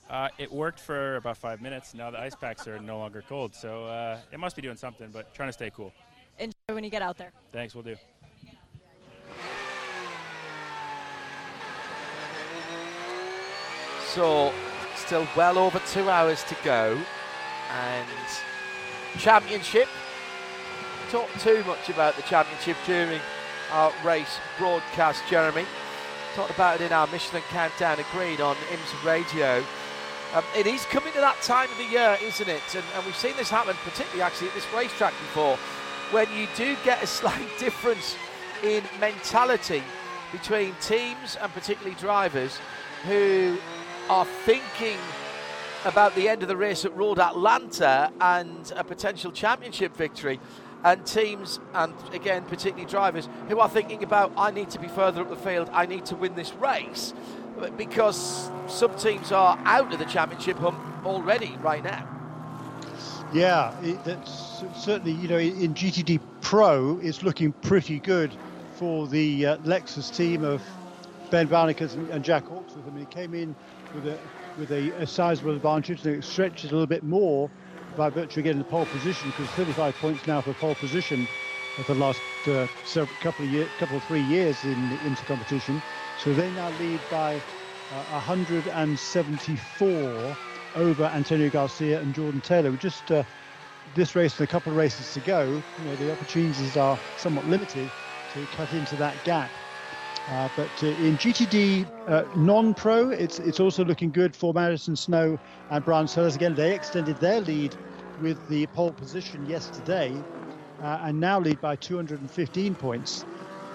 Uh, 0.09 0.29
it 0.39 0.53
worked 0.53 0.79
for 0.79 1.17
about 1.17 1.37
five 1.37 1.61
minutes. 1.61 1.95
Now 1.95 2.11
the 2.11 2.21
ice 2.21 2.35
packs 2.35 2.69
are 2.69 2.79
no 2.79 2.99
longer 2.99 3.25
cold, 3.29 3.55
so 3.55 3.87
uh, 3.87 4.19
it 4.33 4.39
must 4.39 4.55
be 4.55 4.63
doing 4.63 4.77
something. 4.77 5.11
But 5.13 5.35
trying 5.35 5.49
to 5.49 5.53
stay 5.53 5.71
cool. 5.75 5.93
Enjoy 6.39 6.53
when 6.69 6.85
you 6.85 6.91
get 6.91 7.03
out 7.03 7.17
there. 7.17 7.33
Thanks, 7.53 7.75
we'll 7.75 7.85
do. 7.85 7.97
So, 14.17 14.53
still 14.97 15.27
well 15.37 15.59
over 15.59 15.81
two 15.87 16.09
hours 16.11 16.43
to 16.45 16.57
go. 16.65 16.99
And 17.71 18.09
championship. 19.19 19.89
Talk 21.11 21.29
too 21.41 21.63
much 21.65 21.89
about 21.89 22.17
the 22.17 22.23
championship 22.23 22.77
during 22.85 23.21
our 23.73 23.93
race 24.05 24.39
broadcast, 24.59 25.23
Jeremy. 25.29 25.65
Talked 26.35 26.51
about 26.51 26.81
it 26.81 26.87
in 26.87 26.93
our 26.93 27.07
Michelin 27.07 27.43
Countdown 27.49 27.99
agreed 27.99 28.41
on 28.41 28.57
IMSA 28.57 29.05
Radio. 29.05 29.65
Um, 30.35 30.45
it 30.57 30.67
is 30.67 30.85
coming 30.87 31.13
to 31.13 31.21
that 31.21 31.41
time 31.43 31.71
of 31.71 31.79
the 31.79 31.85
year, 31.85 32.19
isn't 32.23 32.49
it? 32.49 32.75
And, 32.75 32.85
and 32.95 33.07
we've 33.07 33.17
seen 33.17 33.37
this 33.37 33.49
happen, 33.49 33.77
particularly 33.85 34.23
actually 34.23 34.49
at 34.49 34.55
this 34.55 34.67
racetrack 34.75 35.13
before, 35.13 35.57
when 36.11 36.27
you 36.37 36.47
do 36.57 36.77
get 36.85 37.03
a 37.03 37.07
slight 37.07 37.49
difference 37.59 38.17
in 38.63 38.83
mentality 39.01 39.83
between 40.33 40.75
teams 40.81 41.37
and 41.41 41.53
particularly 41.53 41.97
drivers 41.97 42.59
who 43.05 43.57
are 44.09 44.25
thinking 44.45 44.99
about 45.85 46.15
the 46.15 46.29
end 46.29 46.43
of 46.43 46.49
the 46.49 46.57
race 46.57 46.85
at 46.85 46.97
Road 46.97 47.19
Atlanta 47.19 48.11
and 48.21 48.73
a 48.77 48.85
potential 48.85 49.31
championship 49.31 49.97
victory, 49.97 50.41
and 50.85 51.05
teams, 51.07 51.59
and 51.75 51.95
again, 52.13 52.45
particularly 52.45 52.89
drivers, 52.89 53.29
who 53.49 53.59
are 53.59 53.69
thinking 53.69 54.03
about, 54.03 54.33
I 54.37 54.51
need 54.51 54.71
to 54.71 54.79
be 54.79 54.89
further 54.89 55.23
up 55.23 55.31
the 55.31 55.37
field, 55.37 55.71
I 55.73 55.87
need 55.87 56.07
to 56.07 56.17
win 56.17 56.35
this 56.35 56.53
race, 56.55 57.15
because 57.77 58.51
some 58.69 58.97
teams 58.97 59.33
are 59.33 59.59
out 59.65 59.93
of 59.93 59.99
the 59.99 60.05
championship 60.05 60.59
hump 60.59 60.79
already 61.05 61.57
right 61.61 61.83
now. 61.83 62.09
Yeah, 63.33 63.75
that's 64.05 64.63
certainly, 64.77 65.13
you 65.13 65.29
know, 65.29 65.39
in 65.39 65.75
GTD 65.75 66.21
Pro, 66.41 67.01
it's 67.03 67.23
looking 67.23 67.53
pretty 67.53 67.99
good 67.99 68.33
for 68.77 69.09
the 69.09 69.47
uh, 69.47 69.57
Lexus 69.59 70.15
team 70.15 70.45
of 70.45 70.63
Ben 71.31 71.49
Barnicoat 71.49 71.95
and, 71.95 72.09
and 72.11 72.25
Jack 72.25 72.47
Hawksworth. 72.47 72.87
I 72.87 72.91
mean, 72.91 73.07
he 73.07 73.07
came 73.07 73.35
in 73.35 73.57
with 73.97 74.07
a 74.07 74.31
with 74.57 74.73
a, 74.73 74.93
a 74.93 75.09
sizable 75.09 75.57
advantage, 75.57 76.07
and 76.07 76.17
it 76.17 76.25
stretches 76.25 76.73
a 76.73 76.75
little 76.75 76.89
bit 76.89 77.05
more 77.05 77.53
by 77.97 78.11
virtue 78.11 78.41
of 78.41 78.45
getting 78.45 78.61
the 78.61 78.67
pole 78.67 78.87
position, 78.87 79.31
because 79.31 79.53
35 79.53 79.99
points 79.99 80.27
now 80.27 80.43
for 80.43 80.55
pole 80.55 80.77
position 80.77 81.29
for 81.77 81.95
the 81.95 82.01
last 82.01 82.25
uh, 82.49 82.69
several, 82.85 83.17
couple 83.21 83.45
of 83.45 83.51
year, 83.51 83.71
couple 83.79 83.97
of 83.97 84.05
three 84.05 84.23
years 84.23 84.65
in 84.65 84.93
into 84.93 85.27
competition. 85.27 85.85
So 86.17 86.35
they 86.35 86.53
now 86.53 86.73
lead 86.73 87.09
by 87.09 87.45
uh, 87.91 88.05
174 88.07 90.39
over 90.75 91.05
Antonio 91.05 91.51
Garcia 91.51 92.01
and 92.01 92.15
Jordan 92.15 92.43
Taylor. 92.43 92.73
We 92.73 92.79
just 92.79 93.13
uh, 93.13 93.25
this 93.95 94.17
race 94.17 94.39
and 94.39 94.45
a 94.45 94.49
couple 94.49 94.73
of 94.73 94.79
races 94.79 95.13
to 95.13 95.23
go. 95.23 95.65
You 95.77 95.85
know, 95.85 95.97
the 95.97 96.13
opportunities 96.13 96.77
are 96.77 97.01
somewhat 97.17 97.47
limited 97.47 97.95
to 98.31 98.49
cut 98.49 98.75
into 98.75 98.99
that 98.99 99.25
gap. 99.25 99.59
Uh, 100.27 100.49
but 100.57 100.83
uh, 100.83 100.89
in 100.89 101.19
GTD 101.19 101.89
uh, 102.09 102.25
non-pro, 102.35 103.11
it's 103.11 103.39
it's 103.39 103.61
also 103.61 103.85
looking 103.85 104.13
good 104.13 104.37
for 104.37 104.55
Madison 104.55 104.97
Snow 104.97 105.39
and 105.71 105.85
Brian 105.85 106.09
Sellers. 106.09 106.35
Again, 106.37 106.55
they 106.55 106.75
extended 106.75 107.19
their 107.21 107.41
lead 107.43 107.77
with 108.17 108.47
the 108.49 108.67
pole 108.69 108.95
position 108.95 109.45
yesterday, 109.45 110.27
uh, 110.81 111.01
and 111.03 111.21
now 111.21 111.41
lead 111.41 111.61
by 111.61 111.77
215 111.77 112.77
points 112.77 113.27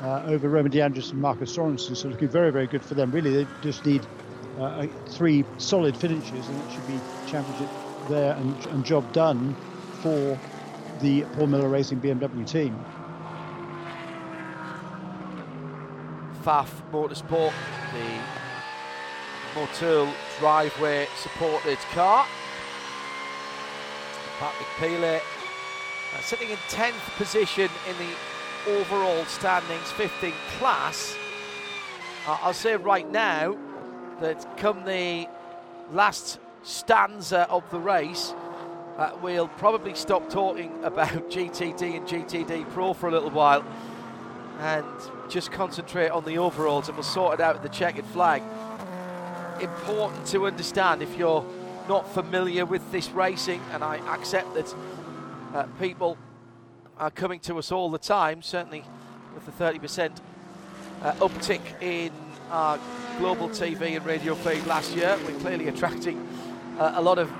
uh, 0.01 0.23
over 0.25 0.49
Roman 0.49 0.71
De 0.71 0.81
Angelis 0.81 1.11
and 1.13 1.21
Marcus 1.21 1.55
Sorensen. 1.55 1.95
So 1.97 2.09
looking 2.09 2.29
very 2.29 2.51
very 2.51 2.67
good 2.67 2.85
for 2.85 2.95
them. 2.95 3.11
Really, 3.11 3.33
they 3.33 3.47
just 3.61 3.85
need 3.85 4.07
uh, 4.57 4.87
three 5.09 5.45
solid 5.57 5.97
finishes, 5.97 6.49
and 6.49 6.59
it 6.59 6.71
should 6.71 6.85
be 6.85 7.03
championship 7.25 7.71
there 8.03 8.35
and, 8.35 8.65
and 8.67 8.83
job 8.85 9.11
done 9.11 9.57
for 9.91 10.41
the 10.95 11.25
Paul 11.31 11.47
Miller 11.47 11.69
Racing 11.69 12.01
BMW 12.01 12.45
team. 12.45 12.87
Pfaff 16.41 16.69
Motorsport, 16.91 17.53
the 17.93 18.19
Motul 19.53 20.11
driveway 20.39 21.07
supported 21.15 21.77
car. 21.93 22.25
Patrick 24.39 24.67
Pilet 24.79 25.21
uh, 25.21 26.21
sitting 26.21 26.49
in 26.49 26.57
10th 26.69 27.15
position 27.17 27.69
in 27.87 27.95
the 27.97 28.79
overall 28.79 29.23
standings, 29.25 29.87
15th 29.91 30.33
class. 30.57 31.15
Uh, 32.27 32.37
I'll 32.41 32.53
say 32.53 32.75
right 32.75 33.09
now 33.09 33.57
that 34.19 34.57
come 34.57 34.83
the 34.85 35.27
last 35.91 36.39
stanza 36.63 37.47
of 37.49 37.69
the 37.69 37.79
race, 37.79 38.33
uh, 38.97 39.11
we'll 39.21 39.47
probably 39.47 39.93
stop 39.93 40.27
talking 40.29 40.71
about 40.83 41.29
GTD 41.29 41.97
and 41.97 42.07
GTD 42.07 42.69
Pro 42.71 42.93
for 42.93 43.09
a 43.09 43.11
little 43.11 43.31
while 43.31 43.63
and 44.61 44.85
just 45.31 45.51
concentrate 45.51 46.09
on 46.09 46.25
the 46.25 46.37
overalls 46.37 46.89
and 46.89 46.97
we'll 46.97 47.03
sort 47.03 47.35
it 47.35 47.41
out 47.41 47.55
with 47.55 47.63
the 47.63 47.69
checkered 47.69 48.05
flag. 48.05 48.43
Important 49.61 50.27
to 50.27 50.45
understand 50.45 51.01
if 51.01 51.17
you're 51.17 51.45
not 51.87 52.11
familiar 52.13 52.65
with 52.65 52.91
this 52.91 53.09
racing, 53.11 53.61
and 53.71 53.83
I 53.83 53.97
accept 54.13 54.53
that 54.55 54.75
uh, 55.53 55.63
people 55.79 56.17
are 56.97 57.11
coming 57.11 57.39
to 57.41 57.57
us 57.57 57.71
all 57.71 57.89
the 57.89 57.97
time, 57.97 58.41
certainly 58.41 58.83
with 59.33 59.45
the 59.45 59.51
30% 59.51 60.17
uh, 61.01 61.13
uptick 61.13 61.61
in 61.81 62.11
our 62.49 62.77
global 63.17 63.47
TV 63.49 63.95
and 63.95 64.05
radio 64.05 64.35
feed 64.35 64.65
last 64.65 64.95
year. 64.95 65.17
We're 65.25 65.39
clearly 65.39 65.69
attracting 65.69 66.27
uh, 66.77 66.93
a 66.95 67.01
lot 67.01 67.19
of 67.19 67.31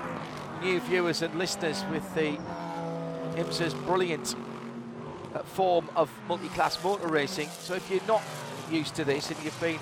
new 0.62 0.80
viewers 0.80 1.20
and 1.20 1.34
listeners 1.38 1.84
with 1.90 2.14
the 2.14 2.38
IMSA's 3.34 3.74
brilliant 3.74 4.34
form 5.40 5.88
of 5.96 6.10
multi-class 6.28 6.82
motor 6.82 7.08
racing. 7.08 7.48
So 7.48 7.74
if 7.74 7.90
you're 7.90 8.00
not 8.06 8.22
used 8.70 8.94
to 8.96 9.04
this 9.04 9.30
and 9.30 9.42
you've 9.44 9.60
been 9.60 9.78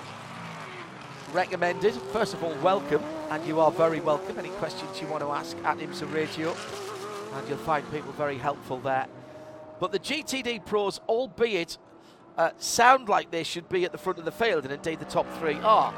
recommended, 1.33 1.93
first 2.13 2.33
of 2.33 2.43
all, 2.43 2.53
welcome, 2.61 3.03
and 3.29 3.45
you 3.45 3.59
are 3.59 3.71
very 3.71 3.99
welcome. 3.99 4.37
Any 4.37 4.49
questions 4.49 5.01
you 5.01 5.07
want 5.07 5.23
to 5.23 5.31
ask 5.31 5.57
at 5.63 5.77
IMSA 5.77 6.13
Radio, 6.13 6.55
and 7.33 7.47
you'll 7.47 7.57
find 7.59 7.89
people 7.91 8.11
very 8.13 8.37
helpful 8.37 8.79
there. 8.79 9.07
But 9.79 9.91
the 9.91 9.99
GTD 9.99 10.65
pros, 10.65 10.99
albeit 11.07 11.77
uh, 12.37 12.51
sound 12.57 13.09
like 13.09 13.31
they 13.31 13.43
should 13.43 13.69
be 13.69 13.85
at 13.85 13.91
the 13.91 13.97
front 13.97 14.19
of 14.19 14.25
the 14.25 14.31
field, 14.31 14.63
and 14.63 14.73
indeed 14.73 14.99
the 14.99 15.05
top 15.05 15.25
three 15.39 15.59
are. 15.59 15.93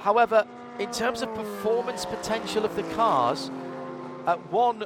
However, 0.00 0.46
in 0.78 0.90
terms 0.90 1.22
of 1.22 1.34
performance 1.34 2.04
potential 2.04 2.64
of 2.64 2.76
the 2.76 2.82
cars, 2.94 3.50
uh, 4.26 4.36
one 4.36 4.84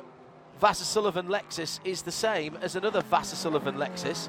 Vasser 0.63 0.85
Sullivan 0.85 1.27
Lexus 1.27 1.81
is 1.85 2.03
the 2.03 2.13
same 2.13 2.57
as 2.63 2.77
another 2.77 3.03
Vasser 3.03 3.35
Sullivan 3.35 3.75
Lexus. 3.75 4.29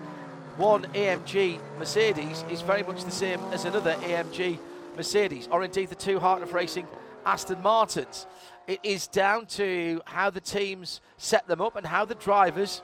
One 0.58 0.82
AMG 0.86 1.60
Mercedes 1.78 2.44
is 2.50 2.62
very 2.62 2.82
much 2.82 3.04
the 3.04 3.12
same 3.12 3.40
as 3.52 3.66
another 3.66 3.94
AMG 4.02 4.58
Mercedes, 4.98 5.48
or 5.52 5.64
indeed 5.64 5.90
the 5.90 5.96
two 5.96 6.20
Heart 6.20 6.42
of 6.42 6.56
Racing 6.56 6.88
Aston 7.24 7.62
Martins. 7.62 8.26
It 8.66 8.80
is 8.82 9.06
down 9.06 9.46
to 9.58 10.02
how 10.06 10.32
the 10.32 10.42
teams 10.42 11.02
set 11.18 11.48
them 11.48 11.62
up 11.62 11.76
and 11.76 11.86
how 11.86 12.04
the 12.04 12.16
drivers, 12.16 12.82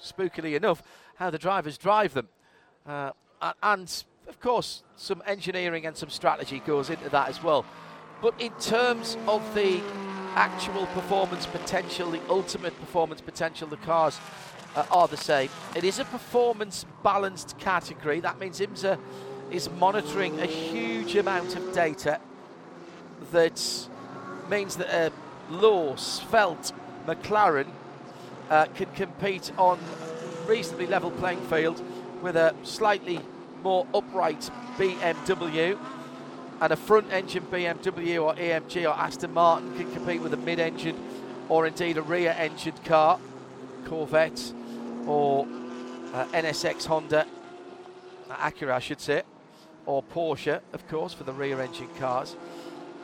spookily 0.00 0.54
enough, 0.54 0.80
how 1.16 1.30
the 1.30 1.38
drivers 1.38 1.78
drive 1.78 2.14
them. 2.14 2.28
Uh, 2.86 3.10
and 3.64 4.04
of 4.28 4.38
course, 4.38 4.84
some 4.94 5.24
engineering 5.26 5.86
and 5.86 5.96
some 5.96 6.08
strategy 6.08 6.62
goes 6.64 6.88
into 6.88 7.08
that 7.08 7.28
as 7.28 7.42
well. 7.42 7.64
But 8.20 8.40
in 8.40 8.52
terms 8.60 9.16
of 9.26 9.42
the 9.56 9.82
actual 10.34 10.86
performance 10.86 11.46
potential, 11.46 12.10
the 12.10 12.20
ultimate 12.28 12.78
performance 12.80 13.20
potential, 13.20 13.68
the 13.68 13.76
cars 13.78 14.18
uh, 14.74 14.84
are 14.90 15.08
the 15.08 15.16
same. 15.16 15.50
It 15.74 15.84
is 15.84 15.98
a 15.98 16.04
performance 16.04 16.86
balanced 17.02 17.58
category. 17.58 18.20
That 18.20 18.38
means 18.38 18.60
IMSA 18.60 18.98
is 19.50 19.68
monitoring 19.70 20.40
a 20.40 20.46
huge 20.46 21.16
amount 21.16 21.56
of 21.56 21.72
data 21.72 22.20
that 23.32 23.88
means 24.48 24.76
that 24.76 24.88
a 24.88 25.12
low, 25.50 25.96
svelte 25.96 26.72
McLaren 27.06 27.66
uh, 28.50 28.66
can 28.74 28.86
compete 28.94 29.52
on 29.58 29.78
reasonably 30.46 30.86
level 30.86 31.10
playing 31.10 31.40
field 31.42 31.82
with 32.22 32.36
a 32.36 32.54
slightly 32.62 33.20
more 33.62 33.86
upright 33.94 34.50
BMW 34.76 35.78
and 36.62 36.72
a 36.72 36.76
front 36.76 37.12
engine 37.12 37.44
BMW 37.50 38.22
or 38.22 38.34
AMG 38.36 38.88
or 38.88 38.96
Aston 38.96 39.34
Martin 39.34 39.76
can 39.76 39.92
compete 39.92 40.22
with 40.22 40.32
a 40.32 40.36
mid 40.36 40.60
engine 40.60 40.96
or 41.48 41.66
indeed 41.66 41.98
a 41.98 42.02
rear 42.02 42.36
engine 42.38 42.76
car, 42.84 43.18
Corvette 43.86 44.52
or 45.04 45.44
uh, 46.14 46.24
NSX 46.26 46.86
Honda, 46.86 47.26
uh, 48.30 48.34
Acura 48.36 48.74
I 48.74 48.78
should 48.78 49.00
say, 49.00 49.22
or 49.86 50.04
Porsche 50.04 50.60
of 50.72 50.86
course 50.86 51.12
for 51.12 51.24
the 51.24 51.32
rear 51.32 51.60
engine 51.60 51.88
cars. 51.98 52.36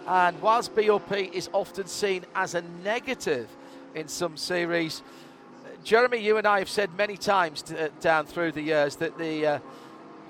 And 0.07 0.41
whilst 0.41 0.77
BOP 0.77 1.13
is 1.13 1.51
often 1.53 1.89
seen 1.89 2.27
as 2.37 2.55
a 2.55 2.63
negative 2.85 3.49
in 3.93 4.07
some 4.07 4.37
series, 4.37 5.03
Jeremy, 5.83 6.19
you 6.19 6.37
and 6.37 6.47
I 6.47 6.61
have 6.61 6.71
said 6.71 6.95
many 6.97 7.17
times 7.17 7.63
to, 7.63 7.87
uh, 7.87 7.89
down 8.01 8.27
through 8.27 8.53
the 8.53 8.63
years 8.63 8.95
that 8.97 9.19
the 9.19 9.47
uh, 9.47 9.59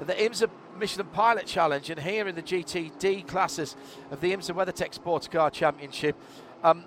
the 0.01 0.14
IMSA 0.14 0.49
Michelin 0.79 1.07
Pilot 1.07 1.47
Challenge 1.47 1.91
and 1.91 2.01
here 2.01 2.29
in 2.29 2.35
the 2.35 2.43
GTD 2.43 3.26
classes 3.26 3.76
of 4.11 4.20
the 4.20 4.33
IMSA 4.33 4.55
WeatherTech 4.55 4.95
Sports 4.95 5.26
Car 5.26 5.51
Championship, 5.51 6.16
um, 6.62 6.85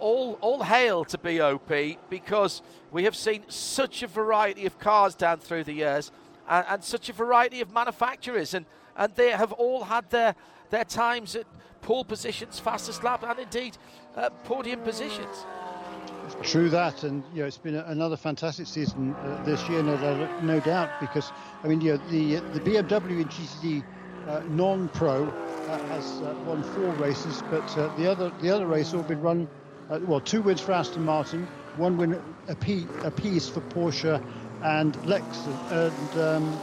all 0.00 0.38
all 0.40 0.62
hail 0.62 1.04
to 1.04 1.18
BOP 1.18 1.98
because 2.10 2.62
we 2.90 3.04
have 3.04 3.16
seen 3.16 3.44
such 3.48 4.02
a 4.02 4.06
variety 4.06 4.66
of 4.66 4.78
cars 4.78 5.14
down 5.14 5.38
through 5.38 5.64
the 5.64 5.72
years 5.72 6.12
and, 6.48 6.66
and 6.68 6.84
such 6.84 7.08
a 7.08 7.12
variety 7.12 7.60
of 7.60 7.72
manufacturers 7.72 8.54
and 8.54 8.66
and 8.96 9.14
they 9.14 9.30
have 9.30 9.52
all 9.52 9.84
had 9.84 10.08
their 10.10 10.34
their 10.70 10.84
times 10.84 11.36
at 11.36 11.46
pole 11.82 12.04
positions, 12.04 12.58
fastest 12.58 13.04
lap, 13.04 13.22
and 13.22 13.38
indeed 13.38 13.78
uh, 14.16 14.30
podium 14.44 14.80
positions. 14.80 15.44
True 16.42 16.70
that, 16.70 17.02
and 17.04 17.26
you 17.26 17.40
know 17.42 17.46
it's 17.46 17.58
been 17.58 17.76
another 17.76 18.16
fantastic 18.16 18.66
season 18.68 19.16
uh, 19.24 19.38
this 19.42 19.68
year, 19.68 19.82
no, 19.82 19.96
no, 19.96 20.60
doubt. 20.60 20.92
Because 20.98 21.32
I 21.64 21.68
mean, 21.68 21.80
you 21.80 21.92
know, 21.92 21.98
the 21.98 22.42
the 22.50 22.60
BMW 22.60 23.20
and 23.22 23.30
GTD 23.30 23.84
uh, 24.26 24.42
non-pro 24.46 25.34
uh, 25.66 25.78
has 25.78 26.20
uh, 26.22 26.34
won 26.42 26.62
four 26.62 26.96
races, 26.96 27.42
but 27.48 27.76
uh, 27.76 27.90
the 27.90 28.06
other 28.06 28.32
the 28.38 28.50
other 28.50 28.66
race 28.66 28.94
all 28.94 29.04
been 29.04 29.20
run. 29.20 29.50
Uh, 29.88 30.00
well, 30.02 30.20
two 30.20 30.42
wins 30.42 30.60
for 30.60 30.72
Aston 30.72 31.04
Martin, 31.04 31.48
one 31.74 31.96
win 31.96 32.36
a, 32.48 32.56
piece 32.56 33.48
for 33.48 33.62
Porsche 33.62 34.20
and 34.62 34.94
Lexus 35.04 35.58
and 35.68 36.16
um, 36.16 36.62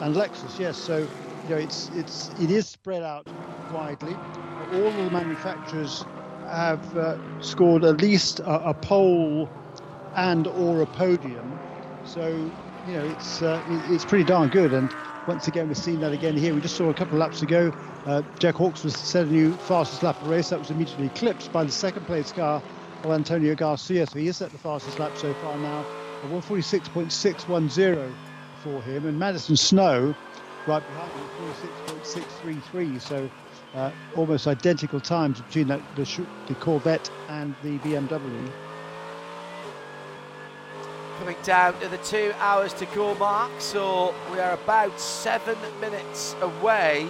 and 0.00 0.14
Lexus. 0.16 0.58
Yes, 0.58 0.78
so 0.78 1.10
you 1.42 1.50
know 1.50 1.56
it's 1.58 1.88
it's 1.90 2.30
it 2.36 2.50
is 2.50 2.68
spread 2.68 3.02
out 3.02 3.32
widely. 3.68 4.20
All 4.58 4.98
of 4.98 5.04
the 5.04 5.10
manufacturers 5.10 6.06
have 6.50 6.96
uh, 6.96 7.16
scored 7.42 7.84
at 7.84 8.00
least 8.00 8.40
a, 8.40 8.70
a, 8.70 8.74
pole 8.74 9.48
and 10.16 10.46
or 10.46 10.82
a 10.82 10.86
podium. 10.86 11.58
So 12.04 12.28
you 12.86 12.92
know 12.92 13.04
it's 13.06 13.42
uh, 13.42 13.62
it's 13.88 14.04
pretty 14.04 14.24
darn 14.24 14.48
good. 14.48 14.72
And 14.72 14.92
once 15.26 15.48
again, 15.48 15.68
we've 15.68 15.76
seen 15.76 16.00
that 16.00 16.12
again 16.12 16.36
here. 16.36 16.54
We 16.54 16.60
just 16.60 16.76
saw 16.76 16.90
a 16.90 16.94
couple 16.94 17.14
of 17.14 17.20
laps 17.20 17.42
ago. 17.42 17.72
Uh, 18.06 18.22
Jack 18.38 18.56
Hawkes 18.56 18.82
was 18.84 18.96
set 18.96 19.26
a 19.26 19.30
new 19.30 19.52
fastest 19.52 20.02
lap 20.02 20.20
of 20.22 20.28
race. 20.28 20.50
That 20.50 20.58
was 20.58 20.70
immediately 20.70 21.06
eclipsed 21.06 21.52
by 21.52 21.64
the 21.64 21.72
second 21.72 22.06
place 22.06 22.32
car 22.32 22.62
of 23.04 23.10
Antonio 23.10 23.54
Garcia. 23.54 24.06
So 24.06 24.18
he 24.18 24.28
is 24.28 24.38
set 24.38 24.50
the 24.50 24.58
fastest 24.58 24.98
lap 24.98 25.12
so 25.16 25.32
far 25.34 25.56
now, 25.58 25.84
146.610 26.24 28.12
for 28.62 28.82
him. 28.82 29.06
And 29.06 29.18
Madison 29.18 29.56
Snow 29.56 30.14
right 30.66 30.86
behind 30.86 31.12
him, 31.12 31.54
46.633. 32.02 33.00
So 33.00 33.30
uh, 33.74 33.90
almost 34.16 34.46
identical 34.46 35.00
times 35.00 35.40
between 35.40 35.68
the, 35.68 35.80
the, 35.96 36.26
the, 36.48 36.54
Corvette 36.56 37.10
and 37.28 37.54
the 37.62 37.78
BMW. 37.78 38.50
Coming 41.18 41.36
down 41.44 41.78
to 41.80 41.88
the 41.88 41.98
two 41.98 42.32
hours 42.38 42.72
to 42.74 42.86
go 42.86 43.14
mark, 43.16 43.52
so 43.60 44.14
we 44.32 44.40
are 44.40 44.54
about 44.54 44.98
seven 44.98 45.56
minutes 45.80 46.34
away 46.40 47.08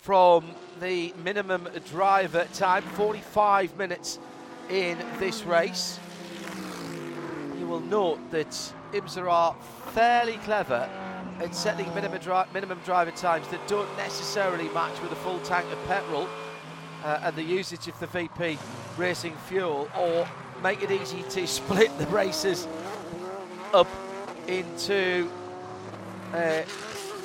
from 0.00 0.44
the 0.80 1.12
minimum 1.22 1.68
driver 1.90 2.46
time, 2.54 2.82
45 2.82 3.76
minutes 3.76 4.18
in 4.70 4.98
this 5.18 5.44
race. 5.44 5.98
You 7.58 7.66
will 7.66 7.80
note 7.80 8.18
that 8.30 8.48
IMSA 8.92 9.30
are 9.30 9.54
fairly 9.92 10.38
clever 10.38 10.88
in 11.42 11.52
setting 11.52 11.92
minimum, 11.94 12.20
dri- 12.20 12.44
minimum 12.52 12.78
driver 12.84 13.10
times 13.10 13.46
that 13.48 13.66
don't 13.66 13.94
necessarily 13.96 14.68
match 14.70 15.00
with 15.02 15.12
a 15.12 15.16
full 15.16 15.40
tank 15.40 15.70
of 15.72 15.84
petrol 15.86 16.28
uh, 17.04 17.20
and 17.22 17.36
the 17.36 17.42
usage 17.42 17.88
of 17.88 17.98
the 18.00 18.06
VP 18.06 18.58
racing 18.96 19.34
fuel, 19.46 19.88
or 19.98 20.26
make 20.62 20.82
it 20.82 20.90
easy 20.90 21.22
to 21.30 21.46
split 21.46 21.96
the 21.98 22.06
races 22.06 22.66
up 23.72 23.88
into 24.46 25.30
uh, 26.32 26.62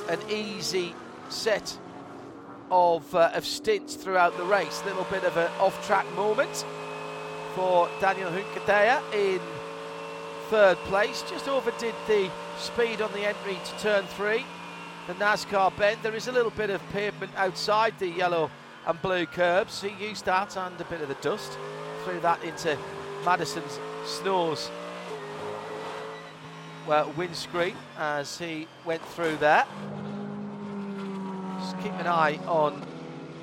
an 0.10 0.20
easy 0.30 0.96
set 1.30 1.78
of, 2.72 3.14
uh, 3.16 3.32
of 3.34 3.46
stints 3.46 3.96
throughout 3.96 4.36
the 4.38 4.44
race. 4.44 4.84
Little 4.86 5.06
bit 5.06 5.24
of 5.24 5.38
an 5.38 5.52
off-track 5.60 6.12
moment 6.16 6.66
for 7.56 7.90
Daniel 8.00 8.32
Juncadella 8.32 9.02
in 9.14 9.40
third 10.50 10.78
place. 10.86 11.24
Just 11.30 11.48
overdid 11.48 11.94
the 12.08 12.30
speed 12.58 13.02
on 13.02 13.12
the 13.14 13.26
entry 13.26 13.58
to 13.64 13.80
turn 13.80 14.06
three. 14.06 14.44
The 15.08 15.14
NASCAR 15.14 15.76
bend. 15.78 16.00
There 16.02 16.16
is 16.16 16.28
a 16.28 16.32
little 16.32 16.52
bit 16.52 16.72
of 16.72 16.82
pavement 16.90 17.32
outside 17.36 17.94
the 18.00 18.08
yellow 18.08 18.50
and 18.88 19.02
blue 19.02 19.28
curbs. 19.28 19.82
He 19.82 19.90
used 20.04 20.26
that 20.26 20.58
and 20.58 20.80
a 20.82 20.84
bit 20.86 21.02
of 21.02 21.08
the 21.08 21.14
dust. 21.16 21.58
Threw 22.04 22.20
that 22.22 22.44
into 22.44 22.78
Madison's 23.24 23.80
Snow's 24.06 24.72
well, 26.88 27.14
windscreen 27.16 27.76
as 28.00 28.40
he 28.40 28.68
went 28.86 29.06
through 29.10 29.38
there. 29.38 29.66
Just 31.60 31.78
keep 31.84 31.94
an 31.94 32.08
eye 32.08 32.40
on 32.48 32.84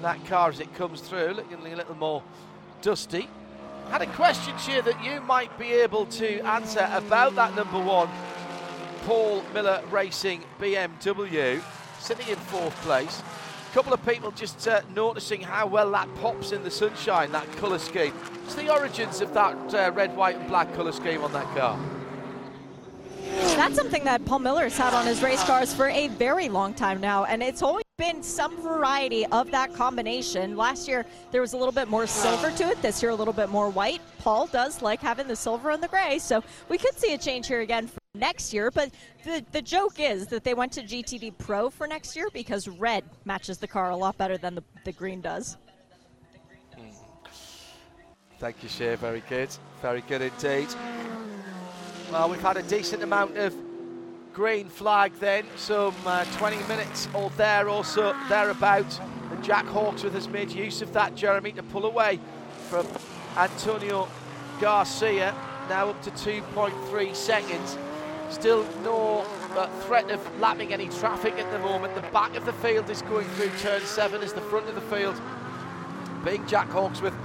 that 0.03 0.25
car 0.27 0.49
as 0.49 0.59
it 0.59 0.75
comes 0.75 1.01
through, 1.01 1.35
looking 1.35 1.59
a 1.73 1.77
little 1.77 1.95
more 1.95 2.25
dusty. 2.83 3.29
Had 3.91 4.03
a 4.03 4.07
question 4.07 4.57
here 4.59 4.82
that 4.82 5.03
you 5.03 5.20
might 5.20 5.57
be 5.59 5.72
able 5.72 6.07
to 6.07 6.41
answer 6.41 6.89
about 6.93 7.34
that 7.37 7.55
number 7.55 7.78
one 7.78 8.09
Paul 9.05 9.43
Miller 9.55 9.80
Racing 9.91 10.43
BMW, 10.61 11.62
sitting 12.01 12.28
in 12.28 12.37
fourth 12.37 12.74
place. 12.82 13.22
A 13.70 13.74
couple 13.74 13.93
of 13.93 14.05
people 14.05 14.32
just 14.32 14.66
uh, 14.66 14.80
noticing 14.95 15.41
how 15.41 15.66
well 15.68 15.91
that 15.93 16.12
pops 16.16 16.51
in 16.51 16.64
the 16.64 16.70
sunshine, 16.70 17.30
that 17.30 17.51
colour 17.53 17.78
scheme. 17.78 18.12
What's 18.12 18.57
the 18.57 18.68
origins 18.68 19.20
of 19.20 19.32
that 19.34 19.74
uh, 19.74 19.93
red, 19.93 20.16
white, 20.16 20.37
and 20.37 20.49
black 20.49 20.74
colour 20.74 20.93
scheme 20.93 21.22
on 21.22 21.32
that 21.32 21.47
car? 21.57 21.78
That's 23.57 23.76
something 23.76 24.05
that 24.05 24.24
Paul 24.24 24.41
Miller's 24.41 24.76
had 24.76 24.93
on 24.95 25.07
his 25.07 25.22
race 25.22 25.45
cars 25.45 25.72
for 25.72 25.89
a 25.89 26.09
very 26.09 26.49
long 26.49 26.74
time 26.74 27.01
now, 27.01 27.24
and 27.24 27.43
it's 27.43 27.62
always 27.62 27.86
been 27.99 28.22
some 28.22 28.61
variety 28.61 29.24
of 29.26 29.51
that 29.51 29.72
combination. 29.72 30.55
Last 30.55 30.86
year 30.86 31.07
there 31.30 31.40
was 31.40 31.55
a 31.55 31.57
little 31.57 31.72
bit 31.72 31.88
more 31.88 32.07
silver 32.07 32.51
to 32.51 32.68
it. 32.68 32.82
This 32.82 33.03
year 33.03 33.11
a 33.11 33.14
little 33.14 33.32
bit 33.32 33.49
more 33.49 33.70
white. 33.70 34.03
Paul 34.18 34.49
does 34.49 34.82
like 34.82 35.01
having 35.01 35.26
the 35.26 35.36
silver 35.36 35.70
and 35.70 35.82
the 35.82 35.88
gray, 35.88 36.18
so 36.18 36.44
we 36.68 36.76
could 36.76 36.94
see 36.99 37.14
a 37.14 37.18
change 37.18 37.47
here 37.47 37.62
again 37.62 37.86
for 37.86 37.99
next 38.14 38.53
year. 38.53 38.70
But 38.70 38.90
the 39.24 39.42
the 39.53 39.62
joke 39.62 39.99
is 39.99 40.26
that 40.26 40.44
they 40.44 40.53
went 40.53 40.72
to 40.72 40.82
GTD 40.82 41.38
Pro 41.38 41.70
for 41.70 41.86
next 41.86 42.14
year 42.14 42.28
because 42.34 42.68
red 42.68 43.03
matches 43.24 43.57
the 43.57 43.68
car 43.68 43.88
a 43.88 43.97
lot 43.97 44.18
better 44.18 44.36
than 44.36 44.55
the, 44.57 44.64
the 44.84 44.92
green 44.92 45.22
does. 45.22 45.57
Hmm. 46.76 46.90
Thank 48.38 48.62
you, 48.62 48.68
Shea. 48.68 48.97
Very 48.97 49.22
good. 49.26 49.49
Very 49.80 50.03
good 50.03 50.20
indeed. 50.20 50.68
Well, 52.12 52.28
we've 52.28 52.42
had 52.42 52.59
a 52.59 52.62
decent 52.62 53.03
amount 53.03 53.38
of 53.38 53.55
green 54.37 54.68
flag 54.68 55.14
then, 55.18 55.47
some 55.57 55.95
uh, 56.05 56.22
20 56.37 56.59
minutes 56.68 57.09
or 57.14 57.30
there 57.39 57.70
also 57.70 58.14
thereabout. 58.28 59.01
And 59.30 59.43
Jack 59.43 59.64
Hawksworth 59.64 60.12
has 60.12 60.28
made 60.28 60.51
use 60.51 60.82
of 60.82 60.93
that, 60.93 61.14
Jeremy, 61.14 61.53
to 61.53 61.62
pull 61.62 61.87
away 61.87 62.20
from 62.68 62.87
Antonio 63.39 64.07
Garcia, 64.61 65.34
now 65.70 65.89
up 65.89 66.03
to 66.03 66.11
2.3 66.11 67.16
seconds. 67.16 67.78
Still 68.28 68.66
no 68.82 69.24
uh, 69.57 69.68
threat 69.87 70.11
of 70.11 70.20
lapping 70.39 70.70
any 70.74 70.91
traffic 70.91 71.32
at 71.39 71.51
the 71.51 71.59
moment. 71.61 71.95
The 71.95 72.03
back 72.12 72.37
of 72.37 72.45
the 72.45 72.53
field 72.53 72.91
is 72.91 73.01
going 73.01 73.26
through 73.28 73.53
turn 73.61 73.80
seven 73.87 74.20
as 74.20 74.34
the 74.34 74.43
front 74.43 74.68
of 74.68 74.74
the 74.74 74.82
field. 74.95 75.18
being 76.26 76.47
Jack 76.47 76.68
Hawksworth 76.68 77.16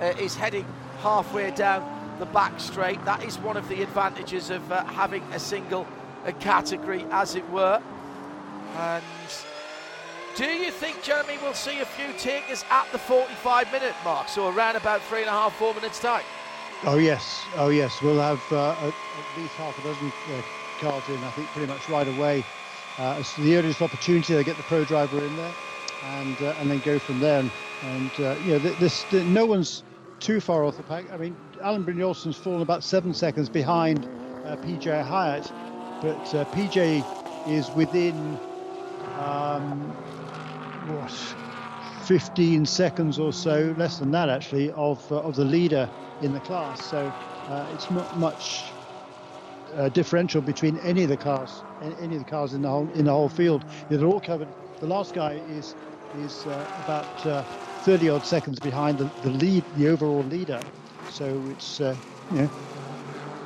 uh, 0.00 0.12
is 0.20 0.36
heading 0.36 0.66
halfway 1.00 1.50
down 1.50 1.82
the 2.20 2.26
back 2.26 2.60
straight. 2.60 3.04
That 3.06 3.24
is 3.24 3.40
one 3.40 3.56
of 3.56 3.68
the 3.68 3.82
advantages 3.82 4.50
of 4.50 4.70
uh, 4.70 4.84
having 4.84 5.24
a 5.32 5.40
single 5.40 5.84
a 6.24 6.32
category, 6.32 7.04
as 7.10 7.34
it 7.34 7.48
were. 7.50 7.80
And 8.76 9.04
do 10.36 10.44
you 10.44 10.70
think, 10.70 11.02
Jeremy, 11.02 11.38
we'll 11.42 11.54
see 11.54 11.80
a 11.80 11.84
few 11.84 12.12
takers 12.14 12.64
at 12.70 12.90
the 12.92 12.98
45 12.98 13.72
minute 13.72 13.94
mark, 14.04 14.28
so 14.28 14.48
around 14.48 14.76
about 14.76 15.02
three 15.02 15.20
and 15.20 15.28
a 15.28 15.32
half, 15.32 15.54
four 15.56 15.74
minutes' 15.74 16.00
time? 16.00 16.24
Oh, 16.84 16.98
yes. 16.98 17.42
Oh, 17.56 17.68
yes. 17.68 18.00
We'll 18.00 18.20
have 18.20 18.40
uh, 18.52 18.70
at 18.70 18.94
least 19.36 19.54
half 19.54 19.78
a 19.78 19.82
dozen 19.82 20.08
uh, 20.08 20.42
cars 20.80 21.02
in, 21.08 21.18
I 21.18 21.30
think, 21.32 21.48
pretty 21.48 21.70
much 21.70 21.88
right 21.88 22.08
away. 22.08 22.44
Uh, 22.98 23.16
it's 23.18 23.34
the 23.36 23.56
earliest 23.56 23.82
opportunity 23.82 24.34
they 24.34 24.44
get 24.44 24.56
the 24.56 24.62
pro 24.64 24.84
driver 24.84 25.18
in 25.18 25.36
there 25.36 25.52
and 26.04 26.36
uh, 26.42 26.54
and 26.58 26.70
then 26.70 26.80
go 26.80 26.98
from 26.98 27.20
there. 27.20 27.40
And, 27.40 27.50
and 27.82 28.10
uh, 28.20 28.36
you 28.44 28.52
know, 28.52 28.58
this, 28.58 29.04
this, 29.10 29.24
no 29.24 29.46
one's 29.46 29.82
too 30.20 30.40
far 30.40 30.64
off 30.64 30.76
the 30.76 30.82
pack. 30.82 31.10
I 31.10 31.16
mean, 31.16 31.36
Alan 31.62 31.84
Brynjolfsson's 31.84 32.36
fallen 32.36 32.62
about 32.62 32.84
seven 32.84 33.14
seconds 33.14 33.48
behind 33.48 34.06
uh, 34.44 34.56
PJ 34.56 34.84
Hyett, 35.06 35.50
but 36.00 36.34
uh, 36.34 36.44
PJ 36.46 37.06
is 37.44 37.72
within 37.74 38.40
um, 39.16 39.98
what 40.80 41.12
15 41.80 42.66
seconds 42.66 43.18
or 43.18 43.32
so, 43.32 43.74
less 43.76 43.98
than 43.98 44.10
that 44.12 44.28
actually, 44.30 44.72
of 44.72 45.04
uh, 45.10 45.20
of 45.22 45.36
the 45.36 45.44
leader 45.44 45.90
in 46.20 46.32
the 46.32 46.40
class. 46.40 46.82
So 46.82 47.12
uh, 47.48 47.66
it's 47.70 47.90
not 47.90 48.12
much 48.12 48.76
uh, 49.74 49.90
differential 49.90 50.42
between 50.42 50.78
any 50.78 51.04
of 51.04 51.08
the 51.10 51.18
cars, 51.18 51.64
any 51.80 52.14
of 52.16 52.20
the 52.20 52.26
cars 52.26 52.54
in 52.54 52.62
the 52.62 52.70
whole 52.70 52.90
in 52.92 53.06
the 53.06 53.12
whole 53.12 53.28
field. 53.30 53.66
They're 53.88 54.04
all 54.06 54.20
covered. 54.20 54.54
The 54.80 54.86
last 54.86 55.14
guy 55.14 55.34
is 55.46 55.76
is 56.12 56.46
uh, 56.46 56.68
about 56.76 57.10
30 57.82 58.10
odd 58.10 58.24
seconds 58.26 58.60
behind 58.60 58.98
the, 58.98 59.12
the 59.20 59.30
lead, 59.30 59.66
the 59.72 59.88
overall 59.88 60.24
leader. 60.24 60.66
So 61.06 61.48
it's 61.48 61.80
uh, 61.80 61.96
you 62.30 62.42
know, 62.42 62.50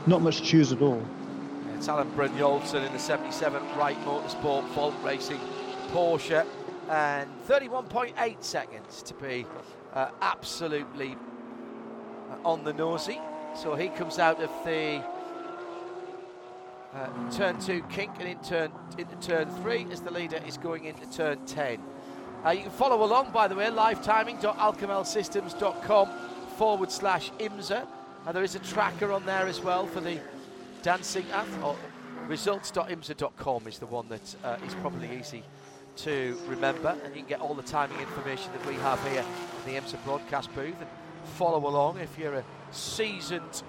not 0.06 0.22
much 0.22 0.38
to 0.38 0.42
choose 0.44 0.72
at 0.72 0.82
all. 0.82 1.10
It's 1.84 1.90
Alan 1.90 2.10
Brynjolfsson 2.12 2.86
in 2.86 2.92
the 2.94 2.98
77 2.98 3.62
Wright 3.76 3.98
Motorsport 4.06 4.64
Volt 4.68 4.94
Racing 5.02 5.38
Porsche, 5.88 6.46
and 6.88 7.28
31.8 7.46 8.42
seconds 8.42 9.02
to 9.02 9.12
be 9.12 9.44
uh, 9.92 10.08
absolutely 10.22 11.14
uh, 12.30 12.36
on 12.48 12.64
the 12.64 12.72
nosy. 12.72 13.20
So 13.54 13.74
he 13.74 13.88
comes 13.88 14.18
out 14.18 14.42
of 14.42 14.48
the 14.64 15.04
uh, 16.94 17.30
turn 17.30 17.60
two 17.60 17.82
kink 17.90 18.12
and 18.18 18.28
in 18.28 18.38
turn 18.38 18.72
into 18.96 19.16
turn 19.16 19.50
three 19.56 19.86
as 19.92 20.00
the 20.00 20.10
leader 20.10 20.40
is 20.46 20.56
going 20.56 20.86
into 20.86 21.04
turn 21.10 21.44
10. 21.44 21.82
Uh, 22.46 22.50
you 22.52 22.62
can 22.62 22.70
follow 22.70 23.04
along, 23.04 23.30
by 23.30 23.46
the 23.46 23.54
way, 23.54 23.66
livetiming.alkamelsystems.com 23.66 26.08
forward 26.56 26.90
slash 26.90 27.30
IMSA. 27.32 27.86
And 28.26 28.34
there 28.34 28.42
is 28.42 28.54
a 28.54 28.60
tracker 28.60 29.12
on 29.12 29.26
there 29.26 29.46
as 29.46 29.60
well 29.60 29.86
for 29.86 30.00
the 30.00 30.18
dancing. 30.84 31.24
Or 31.64 31.76
results.imsa.com 32.28 33.66
is 33.66 33.78
the 33.78 33.86
one 33.86 34.08
that 34.10 34.36
uh, 34.44 34.58
is 34.64 34.74
probably 34.74 35.18
easy 35.18 35.42
to 35.96 36.38
remember. 36.46 36.96
And 37.04 37.14
you 37.14 37.22
can 37.22 37.28
get 37.28 37.40
all 37.40 37.54
the 37.54 37.62
timing 37.62 37.98
information 37.98 38.52
that 38.52 38.64
we 38.66 38.74
have 38.74 39.02
here 39.08 39.24
in 39.66 39.72
the 39.72 39.80
IMSA 39.80 40.04
broadcast 40.04 40.54
booth 40.54 40.76
and 40.78 40.88
follow 41.36 41.66
along 41.68 41.98
if 41.98 42.16
you're 42.18 42.34
a 42.34 42.44
seasoned 42.70 43.62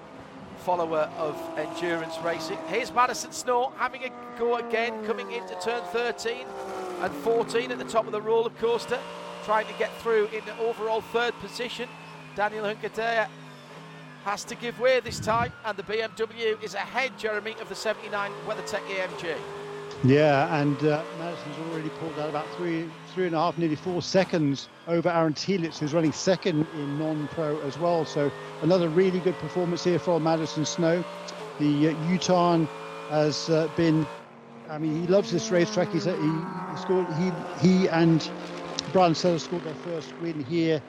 follower 0.60 1.10
of 1.18 1.40
endurance 1.58 2.18
racing. 2.24 2.58
Here's 2.68 2.94
Madison 2.94 3.32
Snow 3.32 3.72
having 3.78 4.04
a 4.04 4.12
go 4.38 4.58
again, 4.58 5.06
coming 5.06 5.32
into 5.32 5.56
turn 5.60 5.84
13 5.92 6.46
and 7.02 7.14
14 7.14 7.72
at 7.72 7.78
the 7.78 7.86
top 7.86 8.06
of 8.06 8.12
the 8.12 8.22
roller 8.22 8.50
coaster, 8.52 9.00
trying 9.46 9.68
to 9.68 9.74
get 9.74 9.92
through 10.02 10.26
in 10.28 10.44
the 10.46 10.58
overall 10.60 11.02
third 11.02 11.34
position. 11.40 11.88
Daniel 12.36 12.66
Juncadella 12.66 13.28
has 14.26 14.44
to 14.44 14.56
give 14.56 14.80
way 14.80 15.00
this 15.00 15.20
time, 15.20 15.54
and 15.66 15.78
the 15.78 15.84
BMW 15.84 16.62
is 16.64 16.74
ahead, 16.74 17.12
Jeremy, 17.16 17.56
of 17.62 17.70
the 17.70 17.76
79 17.76 18.32
WeatherTech 18.48 18.82
AMG. 18.88 19.38
Yeah, 20.04 20.60
and 20.60 20.76
uh, 20.84 21.04
Madison's 21.20 21.58
already 21.70 21.90
pulled 22.00 22.18
out 22.18 22.30
about 22.30 22.48
three, 22.58 22.90
three 23.14 23.28
and 23.28 23.36
a 23.36 23.40
half, 23.40 23.58
nearly 23.60 23.76
four 23.76 24.02
seconds 24.02 24.68
over 24.88 25.10
Aaron 25.10 25.36
Telitz, 25.36 25.78
who's 25.78 25.94
running 25.94 26.12
second 26.12 26.66
in 26.74 26.98
non-pro 26.98 27.60
as 27.62 27.78
well. 27.78 28.04
So 28.04 28.32
another 28.64 28.90
really 28.90 29.20
good 29.20 29.36
performance 29.36 29.84
here 29.84 30.00
from 30.00 30.24
Madison 30.24 30.66
Snow. 30.66 31.04
The 31.60 31.90
uh, 31.90 32.10
Utah 32.10 32.66
has 33.10 33.50
uh, 33.52 33.70
been 33.78 34.08
I 34.70 34.80
mean, 34.80 35.00
he 35.00 35.08
loves 35.08 35.32
this 35.32 35.52
racetrack. 35.52 35.92
He's, 35.92 36.06
he, 36.06 36.12
he 36.12 36.78
scored. 36.78 37.06
He 37.14 37.32
he 37.62 37.88
and 37.90 38.28
Brian 38.92 39.14
Sellers 39.14 39.44
scored 39.44 39.64
their 39.64 39.76
first 39.76 40.12
win 40.22 40.44
here 40.46 40.82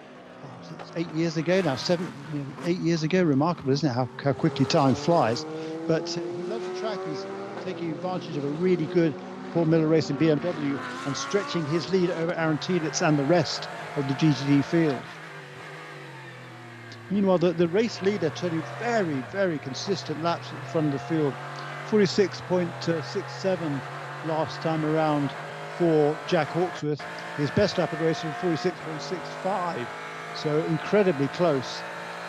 eight 0.97 1.11
years 1.11 1.37
ago 1.37 1.61
now. 1.61 1.77
Seven, 1.77 2.57
eight 2.65 2.79
years 2.79 3.03
ago. 3.03 3.23
Remarkable, 3.23 3.73
isn't 3.73 3.89
it? 3.89 3.93
How, 3.93 4.11
how 4.23 4.33
quickly 4.33 4.67
time 4.67 4.95
flies. 4.95 5.47
But 5.87 6.17
uh, 6.17 6.23
he 6.23 6.43
loves 6.45 6.67
the 6.67 6.73
track. 6.73 7.03
He's 7.05 7.27
taking 7.61 7.91
advantage 7.91 8.37
of 8.37 8.45
a 8.45 8.51
really 8.51 8.87
good 8.87 9.17
Paul 9.51 9.67
Miller 9.67 9.89
Racing 9.89 10.19
BMW 10.19 10.81
and 11.05 11.17
stretching 11.17 11.67
his 11.67 11.89
lead 11.89 12.11
over 12.11 12.35
Aaron 12.35 12.59
Telitz 12.59 13.07
and 13.07 13.19
the 13.19 13.25
rest 13.25 13.69
of 13.97 14.07
the 14.09 14.15
GTD 14.15 14.65
field. 14.65 15.07
Meanwhile, 17.09 17.39
the, 17.39 17.53
the 17.55 17.69
race 17.69 18.03
leader 18.03 18.31
turning 18.31 18.65
very, 18.79 19.23
very 19.23 19.61
consistent 19.61 20.21
laps 20.21 20.51
the 20.51 20.67
front 20.67 20.87
of 20.89 20.93
the 20.93 20.99
field. 20.99 21.37
46.67 21.89 23.83
last 24.23 24.61
time 24.61 24.85
around 24.85 25.37
for 25.69 26.19
Jack 26.27 26.53
Hawksworth. 26.53 27.07
His 27.37 27.51
best 27.51 27.79
lap 27.79 27.93
of 27.93 27.99
the 28.01 28.05
race 28.05 28.25
was 28.25 28.37
46.65, 28.37 29.89
so 30.37 30.65
incredibly 30.67 31.29
close. 31.29 31.81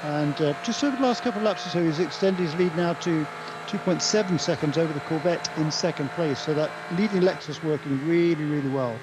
And 0.03 0.39
uh, 0.41 0.53
just 0.63 0.83
over 0.83 0.95
the 0.95 1.01
last 1.01 1.23
couple 1.23 1.39
of 1.39 1.45
laps 1.45 1.65
or 1.65 1.69
so, 1.69 1.83
he's 1.83 1.99
extended 1.99 2.41
his 2.41 2.55
lead 2.55 2.75
now 2.75 2.93
to 2.93 3.25
2.7 3.67 4.39
seconds 4.39 4.77
over 4.77 4.93
the 4.93 4.99
Corvette 5.01 5.49
in 5.57 5.71
second 5.71 6.09
place. 6.11 6.39
So 6.39 6.53
that 6.53 6.71
leading 6.97 7.21
Lexus 7.21 7.61
working 7.63 8.07
really, 8.07 8.43
really 8.43 8.69
well. 8.69 8.97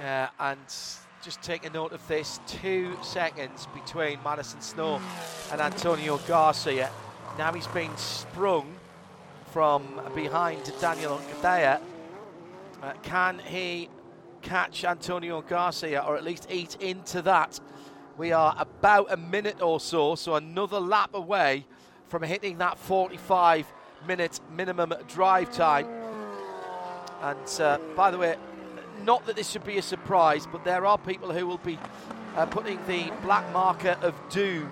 Yeah, 0.00 0.28
and 0.38 0.60
just 1.22 1.42
take 1.42 1.66
a 1.66 1.70
note 1.70 1.92
of 1.92 2.06
this 2.06 2.38
two 2.46 2.96
seconds 3.02 3.66
between 3.74 4.22
Madison 4.22 4.60
Snow 4.60 5.00
and 5.50 5.60
Antonio 5.60 6.18
Garcia. 6.28 6.90
Now 7.38 7.52
he's 7.52 7.66
been 7.66 7.96
sprung 7.96 8.72
from 9.50 10.00
behind 10.14 10.72
Daniel 10.80 11.18
Juncadella. 11.18 11.80
Uh, 12.82 12.92
can 13.02 13.40
he 13.40 13.88
catch 14.46 14.84
Antonio 14.84 15.42
Garcia 15.42 16.04
or 16.06 16.16
at 16.16 16.22
least 16.22 16.46
eat 16.48 16.76
into 16.80 17.20
that. 17.22 17.58
We 18.16 18.30
are 18.30 18.54
about 18.56 19.12
a 19.12 19.16
minute 19.16 19.60
or 19.60 19.80
so, 19.80 20.14
so 20.14 20.36
another 20.36 20.78
lap 20.78 21.14
away 21.14 21.66
from 22.06 22.22
hitting 22.22 22.58
that 22.58 22.78
45 22.78 23.66
minute 24.06 24.38
minimum 24.54 24.94
drive 25.08 25.52
time. 25.52 25.88
And 27.22 27.60
uh, 27.60 27.78
by 27.96 28.12
the 28.12 28.18
way, 28.18 28.36
not 29.02 29.26
that 29.26 29.34
this 29.34 29.50
should 29.50 29.64
be 29.64 29.78
a 29.78 29.82
surprise, 29.82 30.46
but 30.46 30.64
there 30.64 30.86
are 30.86 30.96
people 30.96 31.32
who 31.32 31.44
will 31.44 31.58
be 31.58 31.76
uh, 32.36 32.46
putting 32.46 32.78
the 32.86 33.12
black 33.22 33.52
marker 33.52 33.98
of 34.00 34.14
doom, 34.30 34.70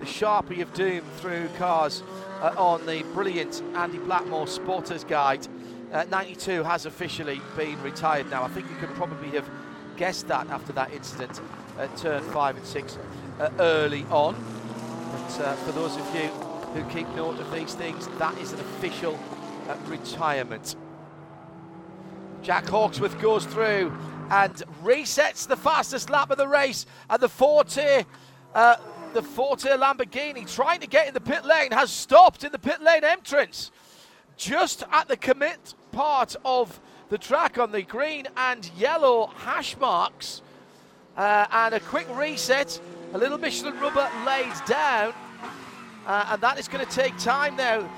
the 0.00 0.06
sharpie 0.06 0.60
of 0.60 0.74
doom 0.74 1.02
through 1.16 1.48
cars 1.56 2.02
uh, 2.42 2.54
on 2.58 2.84
the 2.84 3.02
brilliant 3.14 3.62
Andy 3.74 3.98
Blackmore 3.98 4.46
Spotters 4.46 5.02
Guide. 5.02 5.48
Uh, 5.94 6.02
92 6.10 6.64
has 6.64 6.86
officially 6.86 7.40
been 7.56 7.80
retired 7.80 8.28
now. 8.28 8.42
I 8.42 8.48
think 8.48 8.68
you 8.68 8.74
could 8.78 8.92
probably 8.96 9.28
have 9.28 9.48
guessed 9.96 10.26
that 10.26 10.48
after 10.48 10.72
that 10.72 10.92
incident 10.92 11.40
at 11.78 11.96
turn 11.96 12.20
5 12.20 12.56
and 12.56 12.66
6 12.66 12.98
uh, 13.38 13.50
early 13.60 14.04
on. 14.10 14.34
But 15.12 15.40
uh, 15.40 15.54
for 15.54 15.70
those 15.70 15.96
of 15.96 16.04
you 16.12 16.26
who 16.74 16.82
keep 16.90 17.08
note 17.14 17.38
of 17.38 17.52
these 17.52 17.74
things, 17.74 18.08
that 18.18 18.36
is 18.38 18.52
an 18.52 18.58
official 18.58 19.16
uh, 19.68 19.76
retirement. 19.86 20.74
Jack 22.42 22.66
Hawksworth 22.66 23.20
goes 23.22 23.46
through 23.46 23.96
and 24.30 24.52
resets 24.82 25.46
the 25.46 25.56
fastest 25.56 26.10
lap 26.10 26.32
of 26.32 26.38
the 26.38 26.48
race. 26.48 26.86
And 27.08 27.22
the 27.22 27.28
Forte, 27.28 28.04
uh, 28.52 28.76
the 29.12 29.22
Forte 29.22 29.68
Lamborghini, 29.68 30.52
trying 30.52 30.80
to 30.80 30.88
get 30.88 31.06
in 31.06 31.14
the 31.14 31.20
pit 31.20 31.44
lane, 31.44 31.70
has 31.70 31.92
stopped 31.92 32.42
in 32.42 32.50
the 32.50 32.58
pit 32.58 32.82
lane 32.82 33.04
entrance. 33.04 33.70
Just 34.36 34.82
at 34.90 35.06
the 35.06 35.16
commit 35.16 35.74
part 35.94 36.34
of 36.44 36.80
the 37.08 37.18
track 37.18 37.56
on 37.58 37.70
the 37.70 37.82
green 37.82 38.26
and 38.36 38.68
yellow 38.76 39.26
hash 39.26 39.76
marks. 39.78 40.42
Uh, 41.16 41.46
and 41.52 41.74
a 41.74 41.80
quick 41.80 42.06
reset, 42.16 42.80
a 43.12 43.18
little 43.18 43.38
Michelin 43.38 43.78
rubber 43.78 44.10
laid 44.26 44.52
down. 44.66 45.14
Uh, 46.06 46.26
and 46.30 46.40
that 46.42 46.58
is 46.58 46.66
going 46.66 46.84
to 46.84 46.92
take 46.92 47.16
time 47.18 47.56
now. 47.56 47.88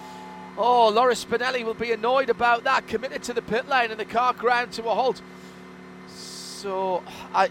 Oh, 0.59 0.89
Loris 0.91 1.25
Spinelli 1.25 1.65
will 1.65 1.75
be 1.75 1.93
annoyed 1.93 2.29
about 2.29 2.65
that. 2.65 2.87
Committed 2.87 3.23
to 3.25 3.33
the 3.33 3.43
pit 3.43 3.69
lane 3.69 3.91
and 3.91 3.99
the 3.99 4.05
car 4.05 4.35
ground 4.35 4.73
to 4.73 4.85
a 4.85 4.95
halt. 4.95 5.23
So 6.07 7.03
I, 7.35 7.49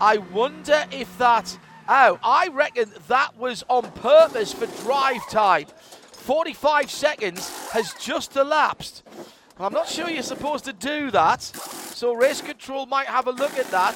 I 0.00 0.18
wonder 0.18 0.84
if 0.90 1.16
that. 1.18 1.58
Oh, 1.88 2.18
I 2.22 2.48
reckon 2.48 2.92
that 3.08 3.36
was 3.36 3.64
on 3.68 3.90
purpose 3.92 4.52
for 4.52 4.66
drive 4.84 5.28
time. 5.28 5.66
45 6.12 6.90
seconds 6.90 7.68
has 7.70 7.92
just 7.94 8.36
elapsed. 8.36 9.02
I'm 9.60 9.74
not 9.74 9.88
sure 9.88 10.08
you're 10.08 10.22
supposed 10.22 10.64
to 10.64 10.72
do 10.72 11.10
that. 11.10 11.42
So 11.42 12.14
race 12.14 12.40
control 12.40 12.86
might 12.86 13.08
have 13.08 13.26
a 13.26 13.32
look 13.32 13.58
at 13.58 13.70
that. 13.70 13.94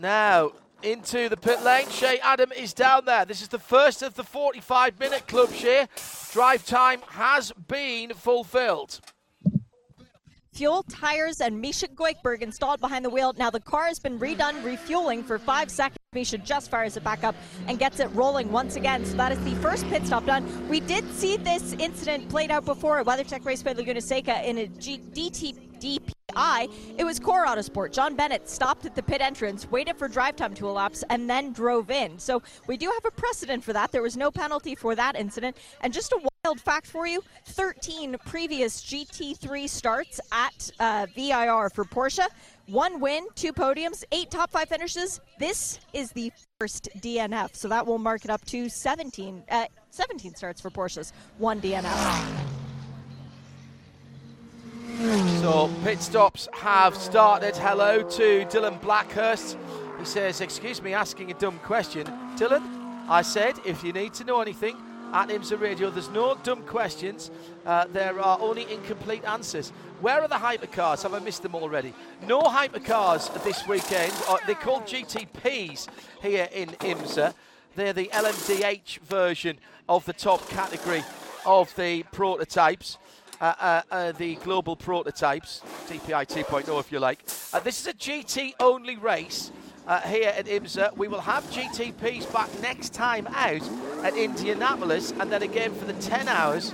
Now, 0.00 0.52
into 0.82 1.28
the 1.28 1.36
pit 1.36 1.62
lane. 1.62 1.88
Shea 1.90 2.18
Adam 2.20 2.50
is 2.52 2.72
down 2.72 3.04
there. 3.04 3.24
This 3.24 3.42
is 3.42 3.48
the 3.48 3.58
first 3.58 4.02
of 4.02 4.14
the 4.14 4.24
45 4.24 4.98
minute 4.98 5.26
club, 5.26 5.52
Shea. 5.52 5.86
Drive 6.32 6.64
time 6.64 7.02
has 7.08 7.52
been 7.52 8.14
fulfilled. 8.14 9.00
Fuel, 10.58 10.82
tires, 10.90 11.40
and 11.40 11.60
Misha 11.60 11.86
Goikhberg 11.86 12.42
installed 12.42 12.80
behind 12.80 13.04
the 13.04 13.10
wheel. 13.10 13.32
Now 13.38 13.48
the 13.48 13.60
car 13.60 13.86
has 13.86 14.00
been 14.00 14.18
redone, 14.18 14.64
refueling 14.64 15.22
for 15.22 15.38
five 15.38 15.70
seconds. 15.70 15.98
Misha 16.12 16.36
just 16.36 16.68
fires 16.68 16.96
it 16.96 17.04
back 17.04 17.22
up 17.22 17.36
and 17.68 17.78
gets 17.78 18.00
it 18.00 18.08
rolling 18.12 18.50
once 18.50 18.74
again. 18.74 19.04
So 19.04 19.16
that 19.18 19.30
is 19.30 19.38
the 19.44 19.54
first 19.62 19.86
pit 19.86 20.04
stop 20.04 20.26
done. 20.26 20.68
We 20.68 20.80
did 20.80 21.08
see 21.12 21.36
this 21.36 21.74
incident 21.74 22.28
played 22.28 22.50
out 22.50 22.64
before 22.64 22.98
at 22.98 23.06
WeatherTech 23.06 23.44
Raceway 23.44 23.74
Laguna 23.74 24.00
Seca 24.00 24.42
in 24.42 24.58
a 24.58 24.66
G- 24.66 25.00
DT, 25.12 25.54
DP 25.78 26.10
I, 26.34 26.68
it 26.96 27.04
was 27.04 27.20
Core 27.20 27.46
Autosport. 27.46 27.92
John 27.92 28.16
Bennett 28.16 28.48
stopped 28.48 28.84
at 28.84 28.96
the 28.96 29.02
pit 29.02 29.20
entrance, 29.20 29.70
waited 29.70 29.96
for 29.96 30.08
drive 30.08 30.34
time 30.34 30.54
to 30.54 30.68
elapse, 30.68 31.04
and 31.08 31.30
then 31.30 31.52
drove 31.52 31.88
in. 31.88 32.18
So 32.18 32.42
we 32.66 32.76
do 32.76 32.86
have 32.86 33.04
a 33.04 33.12
precedent 33.12 33.62
for 33.62 33.72
that. 33.74 33.92
There 33.92 34.02
was 34.02 34.16
no 34.16 34.32
penalty 34.32 34.74
for 34.74 34.96
that 34.96 35.14
incident. 35.14 35.56
And 35.82 35.92
just 35.92 36.10
a 36.10 36.28
wild 36.48 36.60
fact 36.62 36.86
for 36.86 37.06
you 37.06 37.22
13 37.44 38.16
previous 38.24 38.82
GT3 38.82 39.68
starts 39.68 40.18
at 40.32 40.70
uh, 40.80 41.06
VIR 41.14 41.68
for 41.68 41.84
Porsche. 41.84 42.26
One 42.68 43.00
win, 43.00 43.26
two 43.34 43.52
podiums, 43.52 44.02
eight 44.12 44.30
top 44.30 44.50
five 44.50 44.70
finishes. 44.70 45.20
This 45.38 45.78
is 45.92 46.10
the 46.12 46.32
first 46.58 46.88
DNF. 47.00 47.54
So 47.54 47.68
that 47.68 47.86
will 47.86 47.98
mark 47.98 48.24
it 48.24 48.30
up 48.30 48.42
to 48.46 48.70
17, 48.70 49.44
uh, 49.50 49.66
17 49.90 50.34
starts 50.36 50.58
for 50.58 50.70
Porsches, 50.70 51.12
one 51.36 51.60
DNF. 51.60 52.24
So 55.42 55.70
pit 55.84 56.00
stops 56.00 56.48
have 56.54 56.96
started. 56.96 57.56
Hello 57.56 58.02
to 58.02 58.46
Dylan 58.46 58.80
Blackhurst. 58.80 59.58
He 59.98 60.06
says, 60.06 60.40
Excuse 60.40 60.80
me 60.80 60.94
asking 60.94 61.30
a 61.30 61.34
dumb 61.34 61.58
question. 61.58 62.06
Dylan, 62.38 62.62
I 63.06 63.20
said 63.20 63.56
if 63.66 63.84
you 63.84 63.92
need 63.92 64.14
to 64.14 64.24
know 64.24 64.40
anything 64.40 64.76
at 65.12 65.28
IMSA 65.28 65.60
Radio, 65.60 65.90
there's 65.90 66.10
no 66.10 66.36
dumb 66.42 66.62
questions. 66.62 67.30
Uh, 67.64 67.86
there 67.92 68.20
are 68.20 68.38
only 68.40 68.70
incomplete 68.70 69.24
answers. 69.24 69.70
Where 70.00 70.20
are 70.20 70.28
the 70.28 70.34
hypercars? 70.34 71.02
Have 71.02 71.14
I 71.14 71.18
missed 71.18 71.42
them 71.42 71.54
already? 71.54 71.94
No 72.26 72.42
hypercars 72.42 73.42
this 73.44 73.66
weekend. 73.66 74.12
Uh, 74.28 74.36
they're 74.46 74.54
called 74.54 74.84
GTPs 74.84 75.88
here 76.20 76.48
in 76.52 76.68
IMSA. 76.68 77.34
They're 77.74 77.92
the 77.92 78.10
LMDH 78.12 78.98
version 79.00 79.58
of 79.88 80.04
the 80.04 80.12
top 80.12 80.46
category 80.48 81.02
of 81.46 81.74
the 81.76 82.02
prototypes. 82.12 82.98
Uh, 83.40 83.54
uh, 83.60 83.82
uh, 83.92 84.12
the 84.12 84.34
global 84.36 84.74
prototypes, 84.74 85.62
DPI 85.86 86.26
2.0 86.26 86.80
if 86.80 86.90
you 86.90 86.98
like. 86.98 87.20
Uh, 87.52 87.60
this 87.60 87.80
is 87.80 87.86
a 87.86 87.92
GT 87.92 88.54
only 88.58 88.96
race 88.96 89.52
uh, 89.88 90.00
here 90.02 90.32
at 90.36 90.46
IMSA. 90.46 90.96
We 90.96 91.08
will 91.08 91.22
have 91.22 91.42
GTPs 91.50 92.32
back 92.32 92.48
next 92.60 92.92
time 92.94 93.26
out 93.28 93.62
at 94.04 94.14
Indianapolis 94.16 95.12
and 95.18 95.32
then 95.32 95.42
again 95.42 95.74
for 95.74 95.86
the 95.86 95.94
10 95.94 96.28
hours 96.28 96.72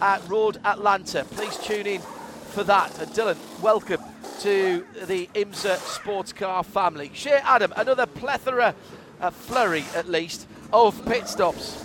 at 0.00 0.26
Road 0.28 0.58
Atlanta. 0.64 1.24
Please 1.30 1.56
tune 1.58 1.86
in 1.86 2.00
for 2.00 2.64
that. 2.64 2.98
And 2.98 3.10
Dylan, 3.10 3.36
welcome 3.62 4.00
to 4.40 4.84
the 5.06 5.28
IMSA 5.34 5.76
sports 5.76 6.32
car 6.32 6.64
family. 6.64 7.10
Shea 7.14 7.40
Adam, 7.44 7.72
another 7.76 8.06
plethora, 8.06 8.74
a 9.20 9.30
flurry 9.30 9.84
at 9.94 10.08
least, 10.08 10.48
of 10.72 11.06
pit 11.06 11.28
stops 11.28 11.84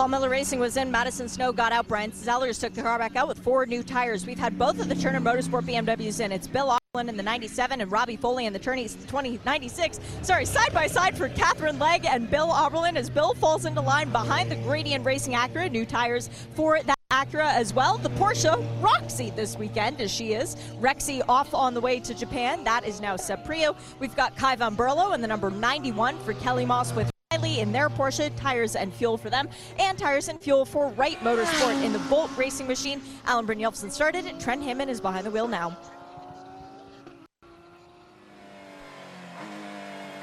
Paul 0.00 0.08
Miller 0.08 0.30
Racing 0.30 0.60
was 0.60 0.78
in. 0.78 0.90
Madison 0.90 1.28
Snow 1.28 1.52
got 1.52 1.72
out. 1.72 1.86
Brian 1.86 2.10
Sellers 2.10 2.58
took 2.58 2.72
the 2.72 2.80
car 2.80 2.98
back 2.98 3.16
out 3.16 3.28
with 3.28 3.38
four 3.38 3.66
new 3.66 3.82
tires. 3.82 4.24
We've 4.24 4.38
had 4.38 4.58
both 4.58 4.80
of 4.80 4.88
the 4.88 4.94
Turner 4.94 5.20
Motorsport 5.20 5.64
BMWs 5.64 6.20
in. 6.24 6.32
It's 6.32 6.46
Bill 6.46 6.79
in 6.98 7.16
the 7.16 7.22
97 7.22 7.80
and 7.80 7.92
Robbie 7.92 8.16
Foley 8.16 8.46
in 8.46 8.52
the 8.52 8.58
2096. 8.58 10.00
Sorry, 10.22 10.44
side 10.44 10.74
by 10.74 10.88
side 10.88 11.16
for 11.16 11.28
Katherine 11.28 11.78
Legge 11.78 12.04
and 12.04 12.28
Bill 12.28 12.48
Auberlen 12.48 12.96
as 12.96 13.08
Bill 13.08 13.32
falls 13.32 13.64
into 13.64 13.80
line 13.80 14.10
behind 14.10 14.50
the 14.50 14.56
Gradient 14.56 15.04
Racing 15.04 15.34
Acura. 15.34 15.70
New 15.70 15.86
tires 15.86 16.28
for 16.56 16.82
that 16.82 16.98
Acura 17.12 17.54
as 17.54 17.72
well. 17.72 17.96
The 17.98 18.08
Porsche 18.10 18.66
Roxy 18.82 19.30
this 19.30 19.56
weekend, 19.56 20.00
as 20.00 20.10
she 20.10 20.32
is. 20.32 20.56
Rexy 20.80 21.22
off 21.28 21.54
on 21.54 21.74
the 21.74 21.80
way 21.80 22.00
to 22.00 22.12
Japan. 22.12 22.64
That 22.64 22.84
is 22.84 23.00
now 23.00 23.14
Seb 23.14 23.44
Priaulx. 23.44 23.76
We've 24.00 24.16
got 24.16 24.36
Kay 24.36 24.56
Van 24.56 24.74
Berlo 24.74 25.14
in 25.14 25.20
the 25.20 25.28
number 25.28 25.48
91 25.48 26.18
for 26.24 26.32
Kelly 26.34 26.66
Moss 26.66 26.92
with 26.92 27.08
Riley 27.30 27.60
in 27.60 27.70
their 27.70 27.88
Porsche, 27.88 28.32
tires 28.34 28.74
and 28.74 28.92
fuel 28.92 29.16
for 29.16 29.30
them, 29.30 29.48
and 29.78 29.96
tires 29.96 30.26
and 30.26 30.40
fuel 30.40 30.64
for 30.64 30.88
Wright 30.88 31.20
Motorsport 31.20 31.84
in 31.84 31.92
the 31.92 32.00
Volt 32.00 32.36
Racing 32.36 32.66
Machine. 32.66 33.00
Alan 33.26 33.46
Brynjolfsson 33.46 33.92
started. 33.92 34.24
Trent 34.40 34.60
Hindman 34.60 34.88
is 34.88 35.00
behind 35.00 35.24
the 35.24 35.30
wheel 35.30 35.46
now. 35.46 35.78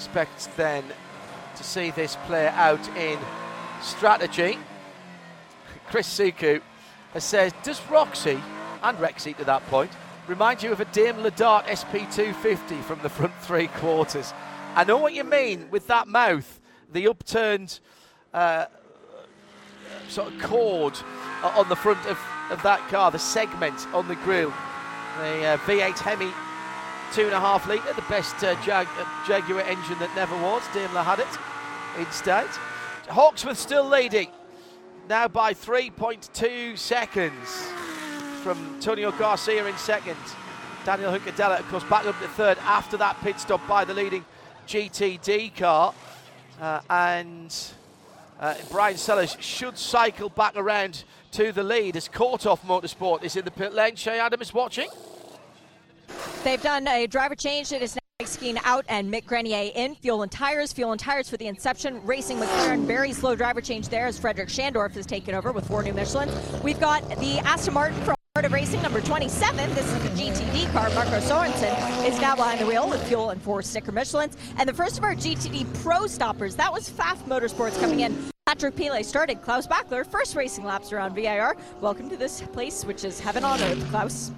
Expect 0.07 0.55
then 0.55 0.85
to 1.57 1.63
see 1.65 1.91
this 1.91 2.15
play 2.27 2.47
out 2.47 2.87
in 2.95 3.19
strategy. 3.81 4.57
Chris 5.87 6.07
Suku 6.07 6.61
has 7.11 7.25
said, 7.25 7.53
does 7.61 7.81
Roxy 7.89 8.39
and 8.83 8.97
Rexy 8.99 9.35
to 9.35 9.43
that 9.43 9.67
point 9.67 9.91
remind 10.25 10.63
you 10.63 10.71
of 10.71 10.79
a 10.79 10.85
Daimler 10.85 11.31
Dart 11.31 11.65
SP250 11.65 12.81
from 12.83 13.01
the 13.03 13.09
front 13.09 13.33
three 13.41 13.67
quarters? 13.67 14.33
I 14.75 14.85
know 14.85 14.95
what 14.95 15.13
you 15.13 15.25
mean 15.25 15.69
with 15.71 15.87
that 15.87 16.07
mouth 16.07 16.61
the 16.93 17.09
upturned 17.09 17.81
uh, 18.33 18.67
sort 20.07 20.33
of 20.33 20.41
cord 20.41 20.97
on 21.43 21.67
the 21.67 21.75
front 21.75 22.05
of, 22.05 22.17
of 22.49 22.63
that 22.63 22.79
car, 22.87 23.11
the 23.11 23.19
segment 23.19 23.85
on 23.93 24.07
the 24.07 24.15
grille. 24.15 24.53
The 25.17 25.45
uh, 25.45 25.57
V8 25.57 25.99
Hemi, 25.99 26.31
two 27.13 27.23
and 27.23 27.33
a 27.33 27.39
half 27.39 27.67
litre, 27.67 27.93
the 27.93 28.01
best 28.03 28.35
uh, 28.43 28.55
Jag- 28.63 28.87
uh, 28.99 29.05
Jaguar 29.27 29.61
engine 29.61 29.97
that 29.99 30.13
never 30.15 30.35
was. 30.37 30.63
Daimler 30.73 31.03
had 31.03 31.19
it 31.19 31.27
instead. 31.99 32.47
Hawksworth 33.09 33.57
still 33.57 33.87
leading, 33.87 34.29
now 35.07 35.27
by 35.27 35.53
3.2 35.53 36.77
seconds 36.77 37.67
from 38.43 38.79
Tonio 38.79 39.11
Garcia 39.11 39.65
in 39.65 39.77
second. 39.77 40.17
Daniel 40.85 41.11
Juncadella, 41.11 41.59
of 41.59 41.67
course, 41.67 41.83
back 41.85 42.05
up 42.05 42.17
to 42.21 42.27
third 42.29 42.57
after 42.59 42.97
that 42.97 43.19
pit 43.21 43.39
stop 43.39 43.65
by 43.67 43.83
the 43.83 43.93
leading 43.93 44.23
GTD 44.67 45.55
car. 45.55 45.93
Uh, 46.61 46.79
and 46.89 47.53
uh, 48.39 48.55
Brian 48.71 48.97
Sellers 48.97 49.35
should 49.39 49.77
cycle 49.77 50.29
back 50.29 50.53
around 50.55 51.03
to 51.31 51.51
the 51.51 51.63
lead 51.63 51.95
as 51.95 52.07
Korthoff 52.07 52.59
Motorsport 52.61 53.23
is 53.23 53.35
in 53.35 53.45
the 53.45 53.51
pit 53.51 53.73
lane. 53.73 53.95
Shea 53.95 54.19
Adam 54.19 54.41
is 54.41 54.53
watching. 54.53 54.87
They've 56.43 56.61
done 56.61 56.87
a 56.87 57.07
driver 57.07 57.35
change. 57.35 57.71
It 57.71 57.81
is 57.81 57.95
now 57.95 58.01
Mike 58.19 58.65
out 58.65 58.85
and 58.89 59.13
Mick 59.13 59.25
Grenier 59.25 59.71
in. 59.75 59.95
Fuel 59.95 60.23
and 60.23 60.31
tires, 60.31 60.73
fuel 60.73 60.91
and 60.91 60.99
tires 60.99 61.29
for 61.29 61.37
the 61.37 61.47
Inception 61.47 62.03
Racing 62.05 62.37
McLaren. 62.37 62.85
Very 62.85 63.13
slow 63.13 63.35
driver 63.35 63.61
change 63.61 63.89
there 63.89 64.07
as 64.07 64.17
Frederik 64.17 64.49
Schandorff 64.49 64.93
has 64.93 65.05
taken 65.05 65.35
over 65.35 65.51
with 65.51 65.67
four 65.67 65.83
new 65.83 65.93
Michelin. 65.93 66.29
We've 66.63 66.79
got 66.79 67.07
the 67.19 67.39
Aston 67.39 67.73
Martin 67.73 68.01
from 68.03 68.17
of 68.45 68.51
Racing 68.53 68.83
number 68.83 69.01
27. 69.01 69.73
This 69.73 69.91
is 69.91 70.03
the 70.03 70.09
GTD 70.09 70.71
car. 70.71 70.89
Marco 70.91 71.19
Sorensen 71.19 72.05
is 72.07 72.21
now 72.21 72.35
behind 72.35 72.61
the 72.61 72.67
wheel 72.67 72.87
with 72.87 73.05
fuel 73.07 73.31
and 73.31 73.41
four 73.41 73.63
sticker 73.63 73.91
Michelins. 73.91 74.37
And 74.57 74.69
the 74.69 74.73
first 74.73 74.99
of 74.99 75.03
our 75.03 75.15
GTD 75.15 75.81
Pro 75.81 76.05
stoppers, 76.05 76.55
that 76.55 76.71
was 76.71 76.87
Pfaff 76.87 77.17
Motorsports 77.23 77.79
coming 77.79 78.01
in. 78.01 78.15
Patrick 78.45 78.75
Pilet 78.75 79.05
started. 79.05 79.41
Klaus 79.41 79.65
Bachler, 79.65 80.05
first 80.05 80.35
racing 80.35 80.65
laps 80.65 80.93
around 80.93 81.15
VIR. 81.15 81.57
Welcome 81.81 82.09
to 82.09 82.17
this 82.17 82.41
place, 82.41 82.85
which 82.85 83.03
is 83.03 83.19
heaven 83.19 83.43
on 83.43 83.59
earth, 83.61 83.83
Klaus. 83.89 84.31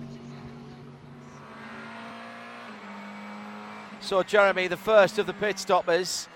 So, 4.01 4.23
Jeremy, 4.23 4.67
the 4.67 4.77
first 4.77 5.19
of 5.19 5.27
the 5.27 5.33
pit 5.33 5.59
stoppers, 5.59 6.29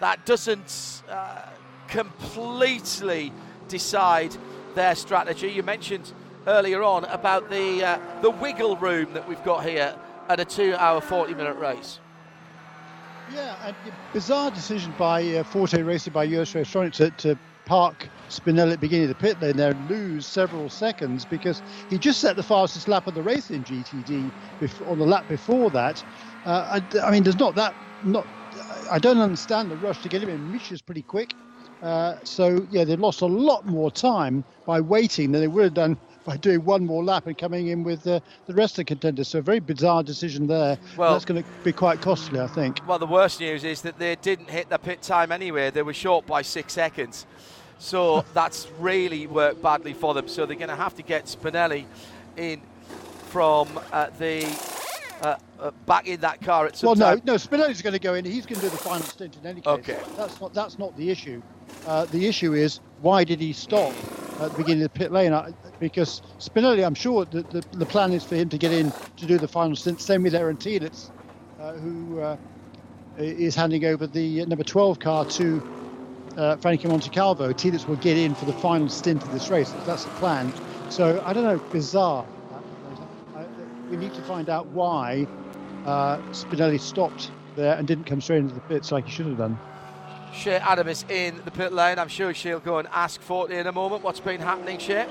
that 0.00 0.24
doesn't 0.24 1.02
uh, 1.10 1.42
completely 1.88 3.32
decide 3.66 4.36
their 4.74 4.94
strategy. 4.94 5.48
You 5.48 5.64
mentioned 5.64 6.12
earlier 6.46 6.82
on 6.82 7.04
about 7.06 7.50
the 7.50 7.84
uh, 7.84 7.98
the 8.22 8.30
wiggle 8.30 8.76
room 8.76 9.12
that 9.14 9.28
we've 9.28 9.42
got 9.42 9.64
here 9.64 9.96
at 10.28 10.38
a 10.38 10.44
two-hour, 10.44 11.00
40-minute 11.00 11.56
race. 11.56 11.98
Yeah, 13.34 13.56
and 13.66 13.74
bizarre 14.12 14.50
decision 14.50 14.94
by 14.96 15.22
uh, 15.34 15.42
Forte 15.42 15.82
Racing 15.82 16.12
by 16.12 16.24
US 16.24 16.54
Racing 16.54 16.90
to, 16.92 17.10
to 17.10 17.38
park 17.68 18.08
Spinelli 18.30 18.72
at 18.72 18.80
the 18.80 18.86
beginning 18.86 19.04
of 19.04 19.08
the 19.10 19.14
pit 19.14 19.40
lane 19.40 19.56
there 19.56 19.70
and 19.70 19.90
lose 19.90 20.26
several 20.26 20.68
seconds 20.68 21.24
because 21.24 21.62
he 21.90 21.98
just 21.98 22.20
set 22.20 22.36
the 22.36 22.42
fastest 22.42 22.88
lap 22.88 23.06
of 23.06 23.14
the 23.14 23.22
race 23.22 23.50
in 23.50 23.62
GTD 23.64 24.30
before, 24.58 24.88
on 24.88 24.98
the 24.98 25.06
lap 25.06 25.28
before 25.28 25.70
that. 25.70 26.04
Uh, 26.44 26.80
I, 26.80 26.98
I, 27.00 27.10
mean, 27.10 27.22
there's 27.22 27.38
not 27.38 27.54
that 27.54 27.74
not. 28.04 28.26
I 28.90 28.98
don't 28.98 29.18
understand 29.18 29.70
the 29.70 29.76
rush 29.76 30.02
to 30.02 30.08
get 30.08 30.22
him 30.22 30.28
in. 30.28 30.50
Misha's 30.52 30.80
pretty 30.80 31.02
quick, 31.02 31.34
uh, 31.82 32.16
so 32.24 32.66
yeah, 32.70 32.84
they 32.84 32.96
lost 32.96 33.20
a 33.20 33.26
lot 33.26 33.66
more 33.66 33.90
time 33.90 34.44
by 34.66 34.80
waiting 34.80 35.32
than 35.32 35.40
they 35.40 35.48
would 35.48 35.64
have 35.64 35.74
done 35.74 35.96
by 36.24 36.36
doing 36.36 36.62
one 36.64 36.84
more 36.84 37.02
lap 37.02 37.26
and 37.26 37.38
coming 37.38 37.68
in 37.68 37.84
with 37.84 38.06
uh, 38.06 38.20
the 38.46 38.52
rest 38.52 38.74
of 38.74 38.76
the 38.78 38.84
contenders. 38.84 39.28
So 39.28 39.38
a 39.38 39.42
very 39.42 39.60
bizarre 39.60 40.02
decision 40.02 40.46
there. 40.46 40.78
Well, 40.96 41.12
that's 41.12 41.24
going 41.24 41.42
to 41.42 41.48
be 41.64 41.72
quite 41.72 42.02
costly, 42.02 42.40
I 42.40 42.48
think. 42.48 42.80
Well, 42.86 42.98
the 42.98 43.06
worst 43.06 43.40
news 43.40 43.64
is 43.64 43.80
that 43.82 43.98
they 43.98 44.16
didn't 44.16 44.50
hit 44.50 44.68
the 44.68 44.78
pit 44.78 45.00
time 45.00 45.32
anyway. 45.32 45.70
They 45.70 45.82
were 45.82 45.94
short 45.94 46.26
by 46.26 46.42
six 46.42 46.74
seconds. 46.74 47.26
So 47.78 48.24
that's 48.34 48.68
really 48.78 49.26
worked 49.26 49.62
badly 49.62 49.94
for 49.94 50.14
them. 50.14 50.28
So 50.28 50.46
they're 50.46 50.56
going 50.56 50.68
to 50.68 50.76
have 50.76 50.96
to 50.96 51.02
get 51.02 51.26
Spinelli 51.26 51.84
in 52.36 52.60
from 53.28 53.68
uh, 53.92 54.10
the 54.18 54.44
uh, 55.22 55.36
uh, 55.60 55.70
back 55.86 56.06
in 56.06 56.20
that 56.20 56.40
car 56.40 56.66
at 56.66 56.76
some 56.76 56.88
well, 56.88 56.96
time. 56.96 57.22
no, 57.24 57.32
no. 57.32 57.38
Spinelli's 57.38 57.82
going 57.82 57.92
to 57.92 57.98
go 57.98 58.14
in. 58.14 58.24
He's 58.24 58.46
going 58.46 58.60
to 58.60 58.66
do 58.66 58.70
the 58.70 58.76
final 58.76 59.02
stint 59.02 59.36
in 59.36 59.46
any 59.46 59.60
case. 59.60 59.72
Okay. 59.78 59.98
That's 60.16 60.40
not 60.40 60.54
that's 60.54 60.78
not 60.78 60.96
the 60.96 61.10
issue. 61.10 61.42
Uh, 61.86 62.04
the 62.06 62.26
issue 62.26 62.54
is 62.54 62.80
why 63.00 63.24
did 63.24 63.40
he 63.40 63.52
stop 63.52 63.92
at 64.40 64.52
the 64.52 64.58
beginning 64.58 64.84
of 64.84 64.92
the 64.92 64.98
pit 64.98 65.12
lane? 65.12 65.32
because 65.80 66.22
Spinelli, 66.38 66.84
I'm 66.84 66.94
sure 66.94 67.24
that 67.26 67.50
the, 67.50 67.64
the, 67.72 67.86
plan 67.86 68.12
is 68.12 68.24
for 68.24 68.34
him 68.34 68.48
to 68.48 68.58
get 68.58 68.72
in 68.72 68.92
to 69.16 69.26
do 69.26 69.38
the 69.38 69.46
final 69.46 69.76
stint. 69.76 70.00
Same 70.00 70.24
with 70.24 70.34
Aaron 70.34 70.56
Telitz, 70.56 71.10
uh, 71.60 71.74
who 71.74 72.20
uh, 72.20 72.36
is 73.16 73.54
handing 73.54 73.84
over 73.84 74.06
the 74.06 74.44
number 74.46 74.64
12 74.64 74.98
car 74.98 75.24
to 75.24 75.62
uh, 76.38 76.56
Frankie 76.56 76.88
Montecalvo. 76.88 77.52
Telitz 77.52 77.86
will 77.86 77.96
get 77.96 78.16
in 78.16 78.34
for 78.34 78.44
the 78.44 78.52
final 78.52 78.88
stint 78.88 79.22
of 79.22 79.32
this 79.32 79.50
race. 79.50 79.70
That's 79.84 80.04
the 80.04 80.10
plan. 80.12 80.52
So 80.88 81.22
I 81.26 81.32
don't 81.32 81.44
know, 81.44 81.58
bizarre. 81.70 82.24
we 83.90 83.96
need 83.96 84.14
to 84.14 84.22
find 84.22 84.48
out 84.48 84.66
why 84.68 85.26
uh, 85.84 86.18
Spinelli 86.30 86.80
stopped 86.80 87.30
there 87.56 87.76
and 87.76 87.86
didn't 87.86 88.04
come 88.04 88.20
straight 88.20 88.38
into 88.38 88.54
the 88.54 88.60
pits 88.60 88.92
like 88.92 89.06
he 89.06 89.10
should 89.10 89.26
have 89.26 89.36
done. 89.36 89.58
Shea 90.32 90.56
Adam 90.56 90.88
is 90.88 91.04
in 91.08 91.40
the 91.44 91.50
pit 91.50 91.72
lane. 91.72 91.98
I'm 91.98 92.08
sure 92.08 92.32
she'll 92.32 92.60
go 92.60 92.78
and 92.78 92.86
ask 92.92 93.20
Forte 93.20 93.58
in 93.58 93.66
a 93.66 93.72
moment 93.72 94.04
what's 94.04 94.20
been 94.20 94.40
happening, 94.40 94.78
Shea. 94.78 95.06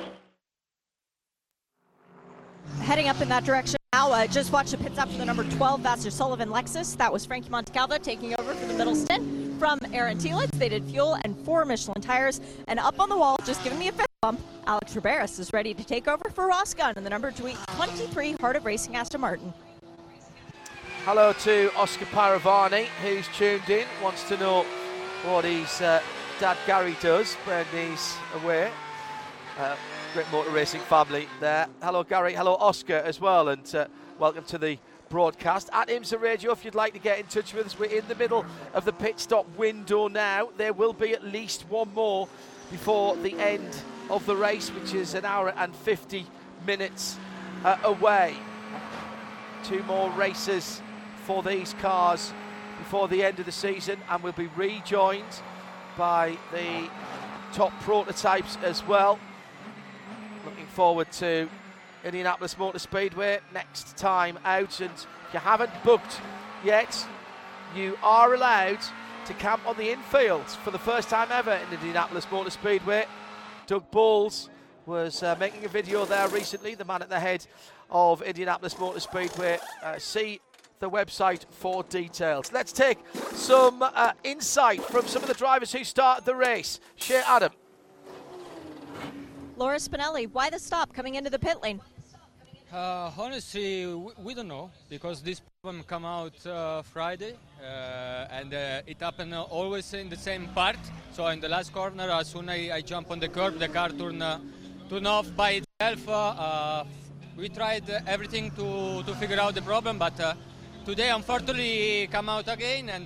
Heading 2.80 3.09
up 3.09 3.19
in 3.21 3.28
that 3.30 3.43
direction 3.43 3.78
now. 3.91 4.11
Uh, 4.11 4.28
just 4.28 4.53
watch 4.53 4.71
the 4.71 4.78
pit 4.78 4.93
stop 4.93 5.09
for 5.09 5.17
the 5.17 5.25
number 5.25 5.43
12 5.43 5.82
Vasser 5.82 6.11
Sullivan 6.11 6.49
Lexus. 6.49 6.95
That 6.95 7.11
was 7.11 7.25
Frankie 7.25 7.49
Montecalvo 7.49 8.01
taking 8.01 8.36
over 8.39 8.53
for 8.53 8.65
the 8.67 8.73
middle 8.75 8.95
stint 8.95 9.47
from 9.58 9.80
Aaron 9.93 10.18
Telitz. 10.18 10.51
They 10.51 10.70
did 10.70 10.84
fuel 10.86 11.18
and 11.24 11.36
four 11.45 11.66
Michelin 11.66 12.01
tires. 12.01 12.39
And 12.68 12.80
up 12.80 12.99
on 12.99 13.10
the 13.10 13.18
wall, 13.18 13.38
just 13.45 13.64
giving 13.64 13.80
me 13.80 13.88
a 13.88 13.91
fist 13.91 14.08
bump, 14.22 14.41
Alex 14.66 14.93
Riberas 14.93 15.39
is 15.39 15.51
ready 15.53 15.74
to 15.74 15.84
take 15.84 16.08
over 16.08 16.30
for 16.30 16.47
Ross 16.47 16.74
Gunn 16.74 16.93
in 16.95 17.03
the 17.03 17.10
number 17.10 17.32
23 17.32 18.34
Heart 18.34 18.55
of 18.55 18.66
Racing 18.66 18.95
Aston 18.95 19.22
Martin. 19.22 19.53
Hello 21.05 21.34
to 21.34 21.72
Oscar 21.76 22.05
Paravani, 22.05 22.86
who's 23.01 23.28
tuned 23.30 23.70
in, 23.70 23.86
wants 24.03 24.28
to 24.28 24.38
know 24.38 24.66
what 25.24 25.45
his 25.45 25.82
uh, 25.82 26.01
dad 26.39 26.58
Gary 26.68 26.95
does 27.01 27.34
when 27.45 27.66
he's 27.68 28.16
away. 28.36 28.70
Uh, 29.58 29.76
great 30.14 30.30
motor 30.32 30.51
racing 30.51 30.82
family 30.82 31.28
there. 31.39 31.68
Hello, 31.82 32.03
Gary. 32.03 32.34
Hello, 32.34 32.55
Oscar, 32.55 32.97
as 32.97 33.20
well. 33.20 33.49
And 33.49 33.74
uh, 33.74 33.88
welcome 34.20 34.43
to 34.45 34.58
the 34.58 34.78
broadcast 35.10 35.70
at 35.74 35.88
IMSA 35.88 36.20
Radio. 36.20 36.51
If 36.51 36.66
you'd 36.66 36.76
like 36.76 36.93
to 36.93 36.99
get 36.99 37.20
in 37.20 37.26
touch 37.26 37.53
with 37.53 37.66
us, 37.66 37.80
we're 37.80 37.86
in 37.86 38.08
the 38.08 38.16
middle 38.16 38.45
of 38.74 38.86
the 38.86 38.93
pit 38.93 39.20
stop 39.20 39.45
window 39.58 40.08
now. 40.08 40.49
There 40.58 40.74
will 40.74 40.93
be 40.93 41.14
at 41.14 41.24
least 41.24 41.66
one 41.70 41.93
more 41.93 42.28
before 42.72 43.16
the 43.18 43.34
end 43.39 43.76
of 44.10 44.26
the 44.26 44.36
race, 44.36 44.70
which 44.70 44.93
is 44.93 45.14
an 45.14 45.26
hour 45.26 45.53
and 45.55 45.76
50 45.76 46.26
minutes 46.66 47.18
uh, 47.64 47.78
away. 47.84 48.36
Two 49.64 49.84
more 49.84 50.10
races 50.12 50.82
for 51.26 51.43
these 51.43 51.74
cars 51.76 52.34
before 52.80 53.08
the 53.08 53.24
end 53.24 53.39
of 53.39 53.45
the 53.45 53.51
season, 53.51 53.99
and 54.10 54.24
we'll 54.24 54.34
be 54.34 54.49
rejoined 54.55 55.41
by 55.97 56.38
the 56.51 56.89
top 57.53 57.72
prototypes 57.82 58.58
as 58.64 58.86
well. 58.86 59.20
Looking 60.45 60.68
forward 60.68 61.12
to 61.14 61.49
Indianapolis 62.08 62.58
Motor 62.58 62.80
Speedway 62.80 63.39
next 63.53 63.97
time 63.97 64.39
out. 64.45 64.80
And 64.80 64.91
if 64.91 65.34
you 65.34 65.39
haven't 65.39 65.72
booked 65.84 66.22
yet, 66.64 67.05
you 67.76 67.97
are 68.01 68.34
allowed 68.34 68.80
to 69.26 69.34
camp 69.34 69.68
on 69.68 69.76
the 69.76 69.91
infield 69.91 70.45
for 70.45 70.72
the 70.72 70.80
first 70.80 71.10
time 71.10 71.28
ever 71.32 71.51
in 71.51 71.74
Indianapolis 71.74 72.26
Motor 72.32 72.49
Speedway. 72.49 73.05
Doug 73.68 73.91
Boles 73.91 74.49
was 74.86 75.22
uh, 75.22 75.36
making 75.38 75.66
a 75.66 75.68
video 75.68 76.05
there 76.05 76.30
recently, 76.30 76.76
the 76.76 76.86
man 76.86 77.01
at 77.01 77.10
the 77.10 77.20
head 77.20 77.45
of 77.91 78.22
Indianapolis 78.22 78.80
Motor 78.80 79.01
Speedway. 79.01 79.60
Uh, 79.84 79.99
see 79.99 80.39
the 80.80 80.89
website 80.89 81.43
for 81.49 81.84
details. 81.84 82.53
Let's 82.53 82.72
take 82.72 82.99
some 83.34 83.82
uh, 83.82 84.14
insight 84.24 84.82
from 84.82 85.08
some 85.08 85.24
of 85.24 85.28
the 85.28 85.34
drivers 85.34 85.74
who 85.74 85.84
started 85.84 86.24
the 86.24 86.36
race. 86.36 86.80
Shea 86.95 87.22
Adam. 87.28 87.51
Loris 89.58 89.88
Spinelli, 89.88 90.32
why 90.32 90.49
the 90.49 90.60
stop 90.60 90.93
coming 90.93 91.16
into 91.16 91.30
the 91.30 91.39
pit 91.39 91.62
lane? 91.62 91.82
Uh, 92.72 93.09
honestly, 93.18 93.86
we, 93.86 94.11
we, 94.22 94.34
don't 94.34 94.49
know 94.49 94.70
because 94.89 95.22
this 95.22 95.39
problem 95.61 95.84
come 95.84 96.03
out 96.03 96.45
uh, 96.45 96.82
Friday 96.82 97.34
uh, 97.63 98.28
and 98.30 98.53
uh, 98.53 98.82
it 98.86 98.97
happened 98.99 99.34
always 99.34 99.93
in 99.93 100.09
the 100.09 100.18
same 100.18 100.47
part. 100.49 100.78
So 101.13 101.28
in 101.28 101.39
the 101.39 101.47
last 101.47 101.72
corner, 101.72 102.09
as 102.11 102.28
soon 102.28 102.49
as 102.49 102.70
I, 102.70 102.76
I 102.76 102.82
jump 102.82 103.09
on 103.09 103.22
the 103.22 103.30
curb, 103.30 103.57
the 103.57 103.70
car 103.70 103.88
turn, 103.89 104.22
uh, 104.22 104.39
turn 104.89 105.07
off 105.07 105.34
by 105.34 105.61
itself. 105.61 106.09
Uh, 106.09 106.84
we 107.38 107.47
tried 107.47 107.89
everything 108.05 108.51
to, 108.51 109.01
to 109.03 109.15
figure 109.15 109.39
out 109.39 109.55
the 109.55 109.61
problem, 109.61 109.97
but 109.97 110.36
today 110.86 111.09
unfortunately 111.09 112.09
come 112.11 112.28
out 112.28 112.49
again 112.49 112.89
and 112.89 113.05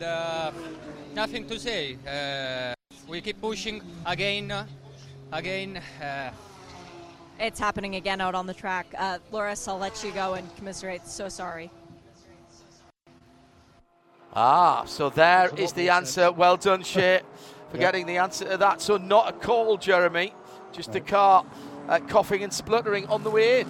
nothing 1.14 1.47
to 1.47 1.59
say. 1.59 1.97
we 3.07 3.22
keep 3.22 3.39
pushing 3.39 3.80
again 4.07 4.51
again. 5.32 5.80
It's 7.42 7.60
happening 7.60 7.96
again 7.96 8.22
out 8.22 8.36
on 8.36 8.46
the 8.46 8.54
track. 8.54 8.86
Uh, 8.96 9.18
Loris, 9.32 9.68
I'll 9.68 9.80
let 9.80 10.04
you 10.04 10.12
go 10.12 10.36
and 10.36 10.56
commiserate. 10.58 11.08
So 11.08 11.28
sorry. 11.28 11.72
Ah, 14.36 14.86
so 14.86 15.10
there 15.10 15.50
is 15.58 15.74
the 15.74 15.89
answer. 15.89 16.32
Well 16.32 16.56
done, 16.56 16.84
Shea, 16.84 17.22
for 17.72 17.80
getting 17.80 18.06
the 18.06 18.18
answer 18.18 18.46
to 18.46 18.58
that. 18.58 18.80
So 18.80 18.98
not 18.98 19.28
a 19.28 19.34
call, 19.34 19.78
Jeremy, 19.78 20.36
just 20.72 20.94
a 20.94 21.00
car 21.00 21.44
uh, 21.89 21.98
coughing 22.08 22.44
and 22.44 22.54
spluttering 22.54 23.08
on 23.08 23.24
the 23.24 23.32
way 23.32 23.62
in. 23.62 23.68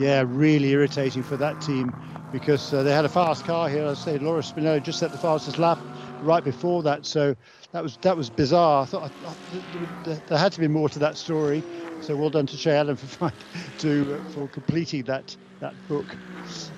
Yeah, 0.00 0.24
really 0.26 0.70
irritating 0.70 1.22
for 1.22 1.36
that 1.36 1.60
team 1.60 1.94
because 2.32 2.74
uh, 2.74 2.82
they 2.82 2.92
had 2.92 3.04
a 3.04 3.08
fast 3.08 3.44
car 3.44 3.68
here. 3.68 3.86
I 3.86 3.94
say 3.94 4.18
Loris 4.18 4.50
Spinelli 4.50 4.82
just 4.82 4.98
set 4.98 5.12
the 5.12 5.18
fastest 5.18 5.58
lap 5.58 5.78
right 6.22 6.42
before 6.42 6.82
that, 6.82 7.06
so 7.06 7.36
that 7.70 7.84
was 7.84 7.98
that 7.98 8.16
was 8.16 8.30
bizarre. 8.30 8.82
I 8.82 8.86
thought, 8.86 9.04
I 9.04 9.08
thought 9.08 10.26
there 10.26 10.38
had 10.38 10.50
to 10.52 10.60
be 10.60 10.66
more 10.66 10.88
to 10.88 10.98
that 10.98 11.16
story. 11.16 11.62
So 12.00 12.16
well 12.16 12.30
done 12.30 12.46
to 12.46 12.56
Shea 12.56 12.76
Adam 12.76 12.96
for 12.96 13.32
to 13.78 14.14
uh, 14.14 14.30
for 14.30 14.48
completing 14.48 15.02
that 15.04 15.36
that 15.60 15.74
book. 15.88 16.06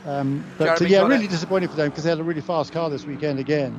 Um, 0.06 0.44
but 0.56 0.80
uh, 0.80 0.84
yeah, 0.84 1.06
really 1.06 1.26
it. 1.26 1.30
disappointing 1.30 1.68
for 1.68 1.76
them 1.76 1.90
because 1.90 2.04
they 2.04 2.10
had 2.10 2.20
a 2.20 2.24
really 2.24 2.40
fast 2.40 2.72
car 2.72 2.88
this 2.90 3.04
weekend 3.04 3.38
again. 3.38 3.78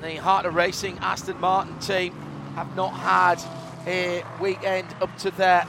The 0.00 0.16
Heart 0.16 0.46
of 0.46 0.54
Racing 0.54 0.98
Aston 0.98 1.40
Martin 1.40 1.78
team 1.78 2.12
have 2.54 2.74
not 2.76 2.90
had 2.90 3.40
a 3.86 4.22
weekend 4.40 4.86
up 5.00 5.16
to 5.18 5.30
their 5.32 5.66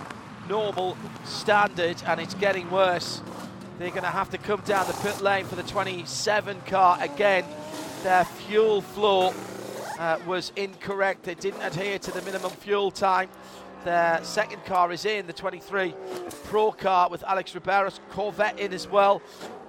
normal 0.48 0.98
standard, 1.24 2.02
and 2.06 2.20
it's 2.22 2.36
getting 2.36 2.70
worse 2.70 3.22
They're 3.78 3.90
going 3.90 4.04
to 4.04 4.10
have 4.10 4.30
to 4.30 4.38
come 4.38 4.62
down 4.62 4.88
the 4.88 4.94
pit 4.94 5.20
lane 5.22 5.46
for 5.46 5.56
the 5.56 5.64
27 5.64 6.62
car 6.62 6.98
again. 7.02 7.44
Their 8.04 8.24
fuel 8.24 8.82
flow 8.82 9.34
uh, 10.00 10.18
was 10.26 10.54
incorrect. 10.56 11.24
They 11.24 11.36
didn't 11.36 11.62
adhere 11.62 12.00
to 12.00 12.12
the 12.12 12.22
minimum 12.22 12.52
fuel 12.52 12.90
time. 12.90 13.30
Their 13.86 14.20
second 14.24 14.66
car 14.66 14.92
is 14.92 15.06
in, 15.06 15.28
the 15.28 15.34
23 15.34 15.94
Pro 16.46 16.72
car 16.72 17.08
with 17.08 17.24
Alex 17.24 17.54
Riberas 17.54 18.00
Corvette 18.10 18.60
in 18.60 18.74
as 18.74 18.88
well. 18.88 19.22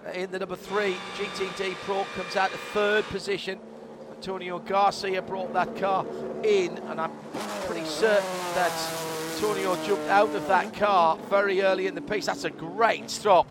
Uh, 0.06 0.12
in 0.12 0.30
the 0.30 0.38
number 0.38 0.56
three, 0.56 0.96
GTD 1.18 1.74
Pro 1.84 2.02
comes 2.16 2.34
out 2.34 2.50
to 2.50 2.56
third 2.56 3.04
position. 3.04 3.60
Antonio 4.10 4.58
Garcia 4.58 5.20
brought 5.20 5.52
that 5.52 5.76
car 5.76 6.06
in, 6.42 6.78
and 6.78 6.98
I'm 6.98 7.12
pretty 7.66 7.84
certain 7.84 8.24
that 8.54 8.72
Antonio 9.34 9.76
jumped 9.84 10.08
out 10.08 10.34
of 10.34 10.48
that 10.48 10.72
car 10.72 11.18
very 11.28 11.60
early 11.60 11.86
in 11.86 11.94
the 11.94 12.00
piece. 12.00 12.24
That's 12.24 12.44
a 12.44 12.50
great 12.50 13.10
stop 13.10 13.46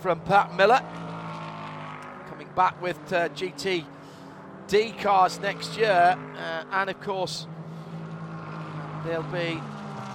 from 0.00 0.18
Pat 0.20 0.56
Miller. 0.56 0.80
Coming 2.30 2.48
back 2.56 2.80
with 2.80 3.12
uh, 3.12 3.28
GTD 3.28 3.84
cars 5.02 5.38
next 5.40 5.76
year, 5.76 6.16
uh, 6.38 6.64
and 6.72 6.88
of 6.88 6.98
course, 7.02 7.46
there'll 9.04 9.22
be 9.24 9.60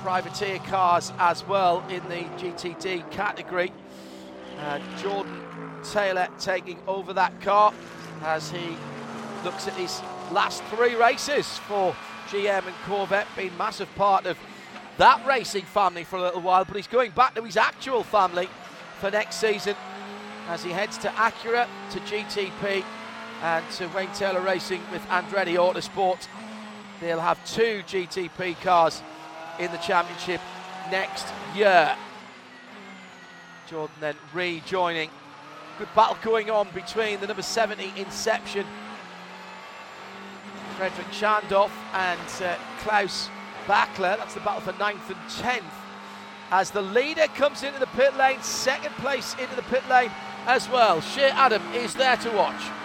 privateer 0.02 0.60
cars 0.60 1.12
as 1.20 1.46
well 1.46 1.84
in 1.90 2.02
the 2.10 2.24
GTD 2.38 3.10
category. 3.12 3.72
Uh, 4.60 4.80
Jordan 4.98 5.42
Taylor 5.84 6.28
taking 6.40 6.80
over 6.88 7.14
that 7.14 7.40
car 7.42 7.74
as 8.24 8.52
he 8.52 8.76
looks 9.44 9.68
at 9.68 9.74
his 9.74 10.02
last 10.32 10.64
three 10.66 10.96
races 10.96 11.58
for 11.60 11.96
GM 12.28 12.66
and 12.66 12.76
Corvette, 12.86 13.28
being 13.36 13.56
massive 13.58 13.94
part 13.96 14.26
of 14.26 14.38
that 14.98 15.26
racing 15.26 15.64
family 15.64 16.04
for 16.04 16.18
a 16.18 16.22
little 16.22 16.42
while, 16.42 16.66
but 16.66 16.76
he's 16.76 16.88
going 16.88 17.12
back 17.12 17.36
to 17.36 17.44
his 17.44 17.58
actual 17.58 18.04
family 18.04 18.50
for 19.00 19.10
next 19.10 19.38
season 19.38 19.76
as 20.48 20.64
he 20.64 20.72
heads 20.72 20.98
to 20.98 21.08
Acura, 21.10 21.68
to 21.92 22.00
GTP, 22.02 22.84
and 23.42 23.64
to 23.72 23.88
Wayne 23.88 24.12
Taylor 24.12 24.42
Racing 24.42 24.82
with 24.92 25.02
Andretti 25.04 25.56
Autosport. 25.56 26.28
They'll 27.00 27.22
have 27.22 27.44
two 27.46 27.82
GTP 27.88 28.60
cars 28.62 29.02
in 29.60 29.72
the 29.72 29.78
championship 29.78 30.42
next 30.90 31.26
year. 31.54 31.96
Jordan 33.70 33.96
then 34.00 34.16
rejoining. 34.34 35.10
Good 35.78 35.90
battle 35.96 36.18
going 36.24 36.50
on 36.50 36.68
between 36.74 37.20
the 37.20 37.28
number 37.28 37.42
70 37.42 37.94
Inception, 37.96 38.66
Frederik 40.78 41.08
Schandorff, 41.08 41.72
and 41.94 42.44
uh, 42.44 42.56
Klaus 42.80 43.30
Bachler. 43.68 44.18
That's 44.18 44.34
the 44.34 44.40
battle 44.42 44.62
for 44.62 44.74
9th 44.74 45.10
and 45.10 45.62
10th. 45.62 45.64
As 46.52 46.72
the 46.72 46.82
leader 46.82 47.28
comes 47.36 47.64
into 47.64 47.80
the 47.80 47.88
pit 47.88 48.18
lane, 48.18 48.42
second 48.42 48.94
place 48.96 49.36
into 49.40 49.56
the 49.56 49.62
pit 49.64 49.84
lane 49.90 50.12
as 50.48 50.68
well. 50.70 51.00
Shea 51.00 51.30
Adam 51.30 51.62
is 51.74 51.94
there 51.94 52.18
to 52.18 52.32
watch. 52.32 52.79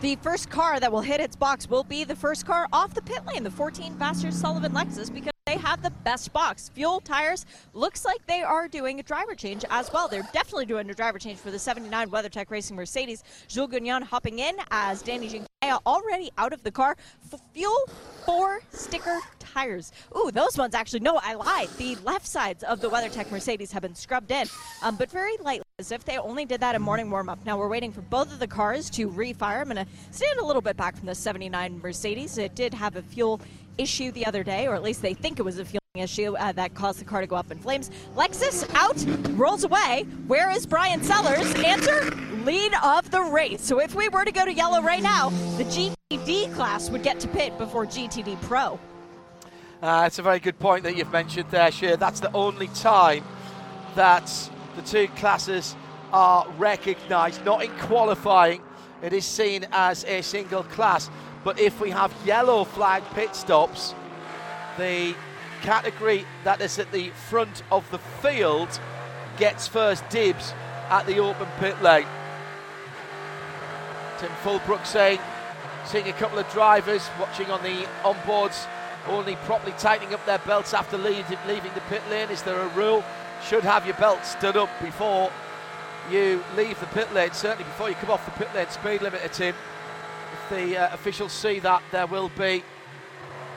The 0.00 0.14
first 0.22 0.48
car 0.48 0.78
that 0.78 0.92
will 0.92 1.00
hit 1.00 1.20
its 1.20 1.34
box 1.34 1.68
will 1.68 1.82
be 1.82 2.04
the 2.04 2.14
first 2.14 2.46
car 2.46 2.68
off 2.72 2.94
the 2.94 3.02
pit 3.02 3.26
lane, 3.26 3.42
the 3.42 3.50
14 3.50 3.94
Vasser 3.94 4.32
Sullivan 4.32 4.70
Lexus, 4.72 5.12
because 5.12 5.32
they 5.44 5.56
have 5.56 5.82
the 5.82 5.90
best 5.90 6.32
box. 6.32 6.68
Fuel, 6.74 7.00
tires, 7.00 7.44
looks 7.74 8.04
like 8.04 8.24
they 8.28 8.42
are 8.42 8.68
doing 8.68 9.00
a 9.00 9.02
driver 9.02 9.34
change 9.34 9.64
as 9.70 9.92
well. 9.92 10.06
They're 10.06 10.28
definitely 10.32 10.66
doing 10.66 10.88
a 10.88 10.94
driver 10.94 11.18
change 11.18 11.40
for 11.40 11.50
the 11.50 11.58
79 11.58 12.10
WeatherTech 12.10 12.48
Racing 12.48 12.76
Mercedes. 12.76 13.24
Jules 13.48 13.70
Gounon 13.70 14.04
hopping 14.04 14.38
in 14.38 14.54
as 14.70 15.02
Danny 15.02 15.28
Juncadella 15.28 15.80
already 15.84 16.30
out 16.38 16.52
of 16.52 16.62
the 16.62 16.70
car. 16.70 16.96
F- 17.32 17.40
fuel, 17.52 17.88
four 18.28 18.60
sticker 18.72 19.18
tires. 19.38 19.90
Ooh, 20.14 20.30
those 20.30 20.58
ones 20.58 20.74
actually, 20.74 21.00
no, 21.00 21.18
I 21.22 21.32
lied. 21.32 21.70
The 21.78 21.96
left 22.04 22.26
sides 22.26 22.62
of 22.62 22.82
the 22.82 22.90
WeatherTech 22.90 23.30
Mercedes 23.30 23.72
have 23.72 23.80
been 23.80 23.94
scrubbed 23.94 24.30
in, 24.30 24.46
um, 24.82 24.96
but 24.96 25.10
very 25.10 25.38
lightly 25.38 25.64
as 25.78 25.92
if 25.92 26.04
they 26.04 26.18
only 26.18 26.44
did 26.44 26.60
that 26.60 26.74
in 26.74 26.82
morning 26.82 27.10
warm 27.10 27.30
up. 27.30 27.38
Now 27.46 27.56
we're 27.56 27.68
waiting 27.68 27.90
for 27.90 28.02
both 28.02 28.30
of 28.30 28.38
the 28.38 28.46
cars 28.46 28.90
to 28.90 29.08
refire. 29.08 29.62
I'm 29.62 29.70
going 29.70 29.76
to 29.76 29.86
stand 30.10 30.38
a 30.40 30.44
little 30.44 30.60
bit 30.60 30.76
back 30.76 30.94
from 30.94 31.06
the 31.06 31.14
79 31.14 31.80
Mercedes. 31.82 32.36
It 32.36 32.54
did 32.54 32.74
have 32.74 32.96
a 32.96 33.02
fuel 33.02 33.40
issue 33.78 34.12
the 34.12 34.26
other 34.26 34.44
day, 34.44 34.66
or 34.66 34.74
at 34.74 34.82
least 34.82 35.00
they 35.00 35.14
think 35.14 35.38
it 35.38 35.42
was 35.42 35.58
a 35.58 35.64
fuel 35.64 35.80
issue 35.98 36.36
uh, 36.36 36.52
that 36.52 36.74
caused 36.74 37.00
the 37.00 37.04
car 37.04 37.20
to 37.20 37.26
go 37.26 37.36
up 37.36 37.50
in 37.50 37.58
flames. 37.58 37.90
Lexus 38.16 38.68
out, 38.74 38.96
rolls 39.38 39.64
away. 39.64 40.06
Where 40.26 40.50
is 40.50 40.66
Brian 40.66 41.02
Sellers? 41.02 41.54
Answer 41.56 42.10
lead 42.44 42.72
of 42.82 43.10
the 43.10 43.20
race. 43.20 43.62
So 43.62 43.80
if 43.80 43.94
we 43.94 44.08
were 44.08 44.24
to 44.24 44.32
go 44.32 44.44
to 44.44 44.52
yellow 44.52 44.80
right 44.80 45.02
now, 45.02 45.30
the 45.58 45.64
GTD 45.64 46.54
class 46.54 46.90
would 46.90 47.02
get 47.02 47.20
to 47.20 47.28
pit 47.28 47.56
before 47.58 47.84
GTD 47.86 48.40
Pro. 48.42 48.78
Uh, 49.82 50.04
it's 50.06 50.18
a 50.18 50.22
very 50.22 50.40
good 50.40 50.58
point 50.58 50.82
that 50.84 50.96
you've 50.96 51.12
mentioned 51.12 51.50
there, 51.50 51.70
Shea. 51.70 51.96
That's 51.96 52.20
the 52.20 52.32
only 52.32 52.68
time 52.68 53.24
that 53.94 54.50
the 54.76 54.82
two 54.82 55.08
classes 55.16 55.76
are 56.12 56.48
recognised, 56.58 57.44
not 57.44 57.62
in 57.62 57.70
qualifying. 57.78 58.62
It 59.02 59.12
is 59.12 59.24
seen 59.24 59.66
as 59.70 60.04
a 60.04 60.22
single 60.22 60.64
class. 60.64 61.10
But 61.44 61.60
if 61.60 61.80
we 61.80 61.90
have 61.90 62.12
yellow 62.24 62.64
flag 62.64 63.04
pit 63.14 63.36
stops, 63.36 63.94
the 64.76 65.14
category 65.58 66.24
that 66.44 66.60
is 66.60 66.78
at 66.78 66.90
the 66.92 67.10
front 67.10 67.62
of 67.70 67.88
the 67.90 67.98
field 67.98 68.80
gets 69.36 69.68
first 69.68 70.08
dibs 70.08 70.52
at 70.90 71.06
the 71.06 71.18
open 71.18 71.46
pit 71.58 71.80
lane. 71.82 72.06
Tim 74.18 74.30
Fulbrook 74.42 74.84
saying, 74.84 75.20
seeing 75.86 76.08
a 76.08 76.12
couple 76.12 76.38
of 76.38 76.50
drivers 76.50 77.08
watching 77.20 77.50
on 77.50 77.62
the 77.62 77.86
onboards 78.02 78.66
only 79.06 79.36
properly 79.36 79.72
tightening 79.78 80.12
up 80.12 80.24
their 80.26 80.38
belts 80.40 80.74
after 80.74 80.98
leaving, 80.98 81.38
leaving 81.46 81.72
the 81.74 81.80
pit 81.82 82.02
lane. 82.10 82.28
Is 82.30 82.42
there 82.42 82.58
a 82.58 82.68
rule? 82.68 83.04
Should 83.46 83.64
have 83.64 83.86
your 83.86 83.94
belts 83.96 84.32
stood 84.32 84.56
up 84.56 84.68
before 84.82 85.30
you 86.10 86.42
leave 86.56 86.78
the 86.80 86.86
pit 86.86 87.12
lane, 87.12 87.32
certainly 87.32 87.64
before 87.64 87.88
you 87.88 87.94
come 87.96 88.10
off 88.10 88.24
the 88.24 88.32
pit 88.32 88.48
lane 88.54 88.68
speed 88.68 89.00
limiter, 89.00 89.30
Tim. 89.32 89.54
If 90.32 90.50
the 90.50 90.76
uh, 90.76 90.94
officials 90.94 91.32
see 91.32 91.58
that, 91.60 91.82
there 91.92 92.06
will 92.06 92.30
be 92.30 92.64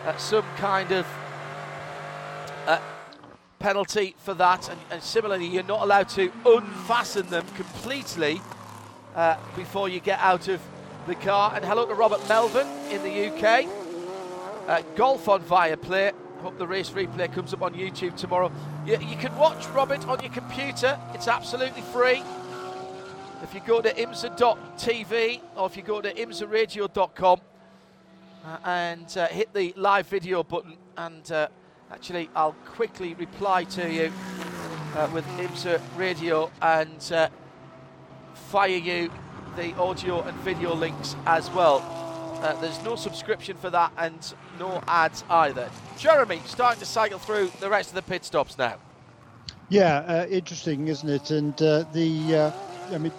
uh, 0.05 0.15
some 0.17 0.45
kind 0.57 0.91
of 0.91 1.07
penalty 3.61 4.15
for 4.17 4.33
that. 4.33 4.69
And, 4.69 4.79
and, 4.89 5.03
similarly, 5.03 5.47
you're 5.47 5.63
not 5.63 5.81
allowed 5.81 6.09
to 6.09 6.31
unfasten 6.45 7.27
them 7.29 7.45
completely 7.55 8.41
uh, 9.15 9.37
before 9.55 9.87
you 9.87 9.99
get 9.99 10.19
out 10.19 10.47
of 10.47 10.61
the 11.07 11.15
car. 11.15 11.53
And 11.55 11.63
hello 11.63 11.85
to 11.85 11.93
Robert 11.93 12.27
Melvin 12.27 12.67
in 12.89 13.01
the 13.03 13.27
UK. 13.27 13.67
Uh, 14.67 14.81
golf 14.95 15.29
on 15.29 15.41
Viaplay. 15.43 16.13
Hope 16.39 16.57
the 16.57 16.67
race 16.67 16.89
replay 16.89 17.31
comes 17.31 17.53
up 17.53 17.61
on 17.61 17.73
YouTube 17.73 18.15
tomorrow. 18.15 18.51
You, 18.85 18.97
you 18.99 19.15
can 19.15 19.35
watch 19.37 19.67
Robert 19.67 20.07
on 20.07 20.19
your 20.21 20.31
computer. 20.31 20.99
It's 21.13 21.27
absolutely 21.27 21.83
free. 21.83 22.23
If 23.43 23.53
you 23.53 23.61
go 23.65 23.81
to 23.81 23.93
imsa.tv 23.93 25.41
or 25.55 25.67
if 25.67 25.77
you 25.77 25.83
go 25.83 26.01
to 26.01 26.13
imsaradio.com 26.13 27.41
uh, 28.45 28.57
and 28.63 29.17
uh, 29.17 29.27
hit 29.27 29.53
the 29.53 29.73
live 29.75 30.07
video 30.07 30.43
button, 30.43 30.77
and 30.97 31.31
uh, 31.31 31.47
actually, 31.91 32.29
I'll 32.35 32.55
quickly 32.65 33.13
reply 33.15 33.63
to 33.65 33.91
you 33.91 34.11
uh, 34.95 35.09
with 35.13 35.25
IMSA 35.37 35.81
Radio 35.97 36.51
and 36.61 37.11
uh, 37.11 37.29
fire 38.33 38.69
you 38.69 39.11
the 39.55 39.75
audio 39.75 40.21
and 40.21 40.37
video 40.39 40.73
links 40.73 41.15
as 41.25 41.51
well. 41.51 41.79
Uh, 42.41 42.59
there's 42.61 42.83
no 42.83 42.95
subscription 42.95 43.55
for 43.57 43.69
that 43.69 43.91
and 43.97 44.33
no 44.57 44.81
ads 44.87 45.23
either. 45.29 45.69
Jeremy, 45.97 46.41
starting 46.45 46.79
to 46.79 46.85
cycle 46.85 47.19
through 47.19 47.51
the 47.59 47.69
rest 47.69 47.89
of 47.89 47.95
the 47.95 48.01
pit 48.01 48.25
stops 48.25 48.57
now. 48.57 48.77
Yeah, 49.69 49.99
uh, 49.99 50.27
interesting, 50.29 50.87
isn't 50.87 51.07
it? 51.07 51.31
And 51.31 51.61
uh, 51.61 51.85
the, 51.93 52.35
uh, 52.35 52.51
I 52.91 52.97
mean, 52.97 53.11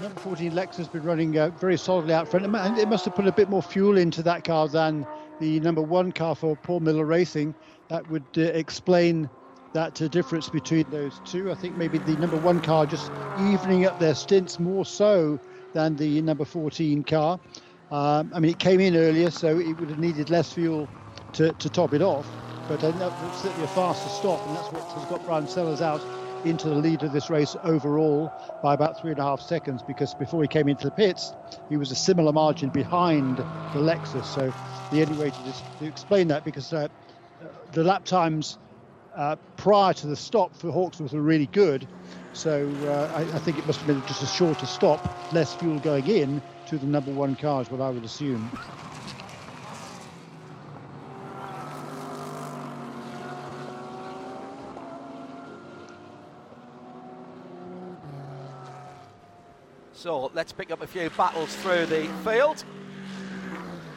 number 0.00 0.20
14 0.20 0.54
Lex 0.54 0.76
has 0.76 0.88
been 0.88 1.02
running 1.02 1.36
uh, 1.36 1.48
very 1.50 1.76
solidly 1.76 2.14
out 2.14 2.28
front, 2.28 2.46
and 2.46 2.78
it 2.78 2.88
must 2.88 3.04
have 3.04 3.14
put 3.14 3.26
a 3.26 3.32
bit 3.32 3.48
more 3.50 3.62
fuel 3.62 3.98
into 3.98 4.22
that 4.22 4.44
car 4.44 4.68
than 4.68 5.06
the 5.40 5.60
number 5.60 5.82
one 5.82 6.12
car 6.12 6.34
for 6.34 6.56
Paul 6.56 6.80
Miller 6.80 7.04
Racing. 7.04 7.54
That 7.90 8.06
would 8.08 8.26
uh, 8.36 8.42
explain 8.42 9.30
that 9.74 9.94
difference 9.94 10.48
between 10.50 10.84
those 10.90 11.20
two. 11.20 11.50
I 11.52 11.54
think 11.54 11.76
maybe 11.76 11.98
the 11.98 12.16
number 12.16 12.36
one 12.36 12.60
car 12.60 12.86
just 12.86 13.12
evening 13.36 13.86
up 13.86 13.98
their 13.98 14.14
stints 14.14 14.58
more 14.58 14.86
so 14.86 15.40
than 15.74 15.96
the 15.96 16.22
number 16.22 16.44
14 16.44 17.04
car. 17.04 17.38
Um, 17.90 18.32
I 18.34 18.40
mean, 18.40 18.50
it 18.50 18.58
came 18.58 18.80
in 18.80 18.96
earlier, 18.96 19.30
so 19.30 19.58
it 19.58 19.74
would 19.74 19.90
have 19.90 19.98
needed 19.98 20.30
less 20.30 20.52
fuel 20.52 20.90
to, 21.34 21.54
to 21.54 21.70
top 21.70 21.94
it 21.94 22.02
off. 22.02 22.36
But 22.68 22.84
I 22.84 22.88
uh, 22.88 23.10
that's 23.20 23.38
certainly 23.40 23.64
a 23.64 23.68
faster 23.68 24.10
stop, 24.10 24.46
and 24.46 24.56
that's 24.56 24.72
what 24.72 24.92
has 24.94 25.06
got 25.06 25.24
Brian 25.24 25.46
Sellers 25.46 25.80
out 25.82 26.04
into 26.44 26.68
the 26.68 26.74
lead 26.76 27.02
of 27.04 27.12
this 27.12 27.30
race 27.30 27.56
overall 27.64 28.32
by 28.62 28.74
about 28.74 28.96
three 28.98 29.12
and 29.12 29.20
a 29.20 29.24
half 29.24 29.40
seconds 29.40 29.82
because 29.84 30.14
before 30.14 30.42
he 30.42 30.48
came 30.48 30.68
into 30.68 30.86
the 30.86 30.92
pits, 30.92 31.34
he 31.68 31.76
was 31.78 31.92
a 31.92 31.96
similar 31.96 32.32
margin 32.32 32.70
behind 32.70 33.44
the 33.72 33.80
Lexus. 33.80 34.26
So 34.26 34.52
the 34.90 35.02
only 35.02 35.14
way 35.14 35.30
to, 35.30 35.42
just, 35.44 35.64
to 35.78 35.86
explain 35.86 36.28
that 36.28 36.44
because 36.44 36.72
uh, 36.72 36.88
the 37.72 37.84
lap 37.84 38.04
times 38.04 38.58
uh, 39.16 39.36
prior 39.56 39.92
to 39.92 40.06
the 40.06 40.16
stop 40.16 40.54
for 40.54 40.70
Hawksworth 40.70 41.12
were 41.12 41.20
really 41.20 41.46
good. 41.46 41.86
So 42.32 42.70
uh, 42.84 43.12
I, 43.16 43.22
I, 43.22 43.38
think 43.40 43.58
it 43.58 43.66
must 43.66 43.80
have 43.80 43.88
been 43.88 44.00
just 44.06 44.22
a 44.22 44.26
shorter 44.26 44.66
stop, 44.66 45.32
less 45.32 45.54
fuel 45.54 45.78
going 45.80 46.06
in 46.06 46.40
to 46.68 46.78
the 46.78 46.86
number 46.86 47.10
one 47.12 47.34
car 47.34 47.62
is 47.62 47.70
what 47.70 47.80
I 47.80 47.90
would 47.90 48.04
assume. 48.04 48.48
So 59.94 60.30
let's 60.32 60.52
pick 60.52 60.70
up 60.70 60.80
a 60.80 60.86
few 60.86 61.10
battles 61.10 61.56
through 61.56 61.86
the 61.86 62.06
field. 62.24 62.62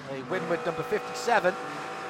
The 0.10 0.16
Winward 0.24 0.66
number 0.66 0.82
57, 0.82 1.54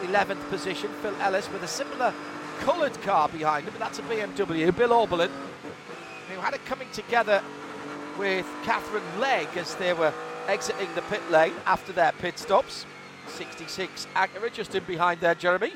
11th 0.08 0.48
position. 0.50 0.92
Phil 1.02 1.16
Ellis 1.22 1.52
with 1.52 1.64
a 1.64 1.68
similar 1.68 2.14
coloured 2.60 3.00
car 3.02 3.30
behind 3.30 3.66
him, 3.66 3.74
but 3.74 3.80
that's 3.80 4.00
a 4.00 4.04
BMW. 4.04 4.76
Bill 4.76 4.90
Auberlen, 4.90 5.32
who 6.30 6.40
had 6.40 6.54
it 6.54 6.64
coming 6.66 6.88
together 6.92 7.42
with 8.18 8.46
Katherine 8.64 9.04
Legge 9.20 9.58
as 9.58 9.76
they 9.76 9.94
were 9.94 10.14
exiting 10.48 10.88
the 10.96 11.02
pit 11.04 11.22
lane 11.32 11.54
after 11.66 11.92
their 11.92 12.12
pit 12.14 12.38
stops. 12.38 12.86
66 13.28 14.08
Acura 14.16 14.52
just 14.52 14.76
in 14.76 14.84
behind 14.84 15.22
there, 15.22 15.36
Jeremy. 15.36 15.74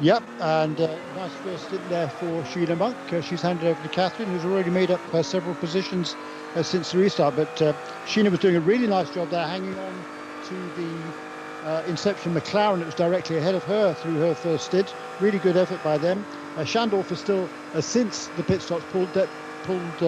Yep, 0.00 0.22
and 0.40 0.78
uh, 0.80 0.94
nice 1.16 1.32
first 1.42 1.68
stint 1.68 1.88
there 1.88 2.08
for 2.08 2.42
Sheena 2.42 2.76
Monk. 2.76 2.96
Uh, 3.10 3.22
she's 3.22 3.40
handed 3.40 3.66
over 3.66 3.82
to 3.82 3.88
Katherine, 3.88 4.28
who's 4.28 4.44
already 4.44 4.70
made 4.70 4.90
up 4.90 5.00
uh, 5.14 5.22
several 5.22 5.54
positions 5.54 6.14
uh, 6.54 6.62
since 6.62 6.92
the 6.92 6.98
restart. 6.98 7.34
But 7.36 7.62
uh, 7.62 7.72
Sheena 8.06 8.30
was 8.30 8.40
doing 8.40 8.56
a 8.56 8.60
really 8.60 8.86
nice 8.86 9.08
job 9.10 9.30
there, 9.30 9.46
hanging 9.46 9.76
on 9.78 10.04
to 10.48 10.54
the 10.54 11.25
uh, 11.66 11.82
Inception 11.86 12.34
McLaren 12.34 12.80
that 12.80 12.86
was 12.86 12.94
directly 12.96 13.38
ahead 13.38 13.56
of 13.56 13.64
her 13.64 13.94
through 13.94 14.18
her 14.20 14.34
first 14.36 14.66
stint. 14.66 14.94
Really 15.18 15.40
good 15.40 15.58
effort 15.58 15.82
by 15.82 15.98
them. 15.98 16.26
Uh, 16.56 16.62
Schandorff 16.62 17.12
is 17.12 17.20
still, 17.20 17.52
since 17.80 18.30
the 18.30 18.44
pit 18.44 18.62
stops, 18.62 18.86
pulled, 18.86 19.12
de- 19.12 19.28
pulled 19.64 20.02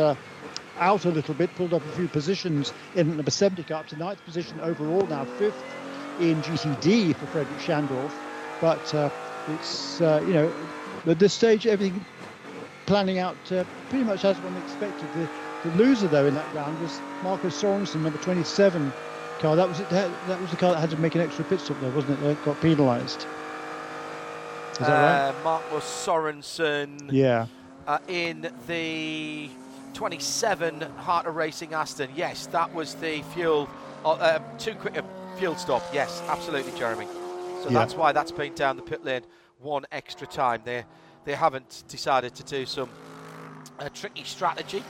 out 0.76 1.06
a 1.06 1.11
little 1.11 1.34
bit, 1.34 1.54
pulled 1.56 1.74
up 1.74 1.86
a 1.86 1.90
few 1.92 2.09
positions 2.09 2.72
in 2.94 3.16
number 3.16 3.30
70 3.32 3.64
car 3.64 3.80
up 3.80 3.86
to 3.88 3.96
ninth 3.96 4.24
position 4.24 4.61
overall, 4.61 5.06
now 5.09 5.26
fifth 5.26 5.76
in 6.16 6.42
GTD 6.42 7.16
for 7.16 7.26
Frederik 7.26 7.61
Schandorff. 7.61 8.20
But 8.61 8.92
it's 9.46 10.00
uh, 10.00 10.20
you 10.24 10.34
know 10.34 10.54
at 11.09 11.18
this 11.20 11.34
stage 11.34 11.66
everything 11.66 12.06
planning 12.86 13.18
out 13.18 13.38
uh, 13.52 13.64
pretty 13.88 14.04
much 14.04 14.24
as 14.24 14.40
one 14.40 14.56
expected. 14.56 15.12
The, 15.12 15.30
the 15.62 15.70
loser 15.70 16.09
though 16.09 16.26
in 16.26 16.34
that 16.34 16.52
round 16.52 16.78
was 16.78 17.02
Marcus 17.22 17.61
Sorensen, 17.61 18.02
number 18.02 18.18
27 18.18 18.94
car. 19.39 19.57
That 19.57 19.68
was 19.68 19.80
it. 19.80 19.89
That 19.91 20.41
was 20.41 20.51
the 20.51 20.57
car 20.57 20.72
that 20.72 20.80
had 20.80 20.91
to 20.91 20.97
make 20.97 21.14
an 21.14 21.20
extra 21.20 21.45
pit 21.45 21.61
stop 21.61 21.80
there, 21.80 21.91
wasn't 21.91 22.18
it? 22.18 22.22
That 22.22 22.45
got 22.45 22.61
penalised. 22.61 23.26
Is 24.72 24.78
that 24.78 24.91
uh, 24.91 25.32
right? 25.32 25.45
Marcus 25.45 25.84
Sorensen. 25.84 27.11
Yeah. 27.11 27.47
Uh, 27.86 27.99
in 28.07 28.53
the 28.66 29.49
27 29.95 30.82
Heart 30.99 31.26
of 31.26 31.36
Racing 31.36 31.72
Aston. 31.72 32.11
Yes, 32.14 32.47
that 32.49 32.72
was 32.74 32.95
the 32.97 33.22
fuel. 33.34 33.68
Uh, 34.05 34.12
uh 34.12 34.39
too 34.59 34.74
quick 34.74 34.97
a 34.97 35.05
fuel 35.39 35.57
stop. 35.57 35.82
Yes, 35.93 36.22
absolutely, 36.28 36.76
Jeremy. 36.78 37.07
So 37.62 37.64
yeah. 37.64 37.78
that's 37.78 37.95
why 37.95 38.12
that's 38.12 38.30
been 38.30 38.55
down 38.55 38.76
the 38.76 38.82
pit 38.82 39.05
lane 39.05 39.22
one 39.59 39.86
extra 39.91 40.26
time. 40.26 40.61
They 40.64 40.84
they 41.24 41.34
haven't 41.34 41.84
decided 41.89 42.34
to 42.36 42.45
do 42.45 42.66
some 42.66 42.89
uh, 43.78 43.89
tricky 43.95 44.24
strategy. 44.24 44.84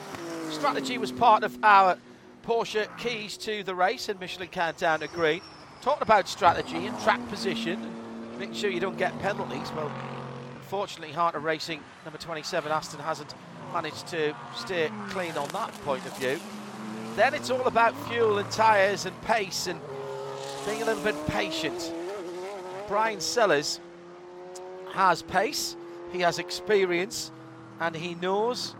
Strategy 0.50 0.98
was 0.98 1.12
part 1.12 1.44
of 1.44 1.56
our 1.62 1.96
Porsche 2.44 2.88
keys 2.98 3.36
to 3.38 3.62
the 3.62 3.74
race, 3.74 4.08
and 4.08 4.18
Michelin 4.20 4.48
Countdown 4.48 5.02
agreed. 5.02 5.42
Talking 5.80 6.02
about 6.02 6.28
strategy 6.28 6.86
and 6.86 6.98
track 7.00 7.26
position, 7.28 7.94
and 8.40 8.56
sure 8.56 8.70
you 8.70 8.80
don't 8.80 8.98
get 8.98 9.18
penalties. 9.20 9.70
Well, 9.76 9.92
unfortunately, 10.56 11.14
Heart 11.14 11.34
of 11.34 11.44
Racing 11.44 11.80
number 12.04 12.18
27 12.18 12.70
Aston 12.70 13.00
hasn't 13.00 13.34
managed 13.72 14.06
to 14.08 14.34
stay 14.56 14.90
clean 15.10 15.36
on 15.36 15.48
that 15.48 15.72
point 15.84 16.04
of 16.06 16.16
view. 16.18 16.40
Then 17.16 17.34
it's 17.34 17.50
all 17.50 17.66
about 17.66 17.96
fuel 18.08 18.38
and 18.38 18.50
tyres 18.50 19.06
and 19.06 19.22
pace 19.22 19.66
and 19.66 19.80
being 20.64 20.82
a 20.82 20.84
little 20.84 21.02
bit 21.02 21.16
patient. 21.26 21.92
Brian 22.86 23.20
Sellers 23.20 23.80
has 24.92 25.22
pace, 25.22 25.76
he 26.12 26.20
has 26.20 26.38
experience, 26.38 27.30
and 27.80 27.94
he 27.94 28.14
knows 28.14 28.74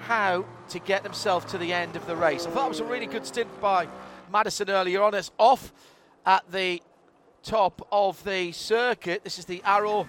how 0.00 0.44
to 0.70 0.78
get 0.78 1.02
themselves 1.02 1.44
to 1.52 1.58
the 1.58 1.72
end 1.72 1.96
of 1.96 2.06
the 2.06 2.16
race. 2.16 2.46
I 2.46 2.50
thought 2.50 2.66
it 2.66 2.70
was 2.70 2.80
a 2.80 2.84
really 2.84 3.06
good 3.06 3.26
stint 3.26 3.48
by 3.60 3.88
Madison 4.32 4.70
earlier 4.70 5.02
on. 5.02 5.14
It's 5.14 5.30
off 5.38 5.72
at 6.26 6.50
the 6.50 6.82
top 7.42 7.86
of 7.90 8.22
the 8.24 8.52
circuit. 8.52 9.24
This 9.24 9.38
is 9.38 9.44
the 9.44 9.62
Arrow 9.64 10.08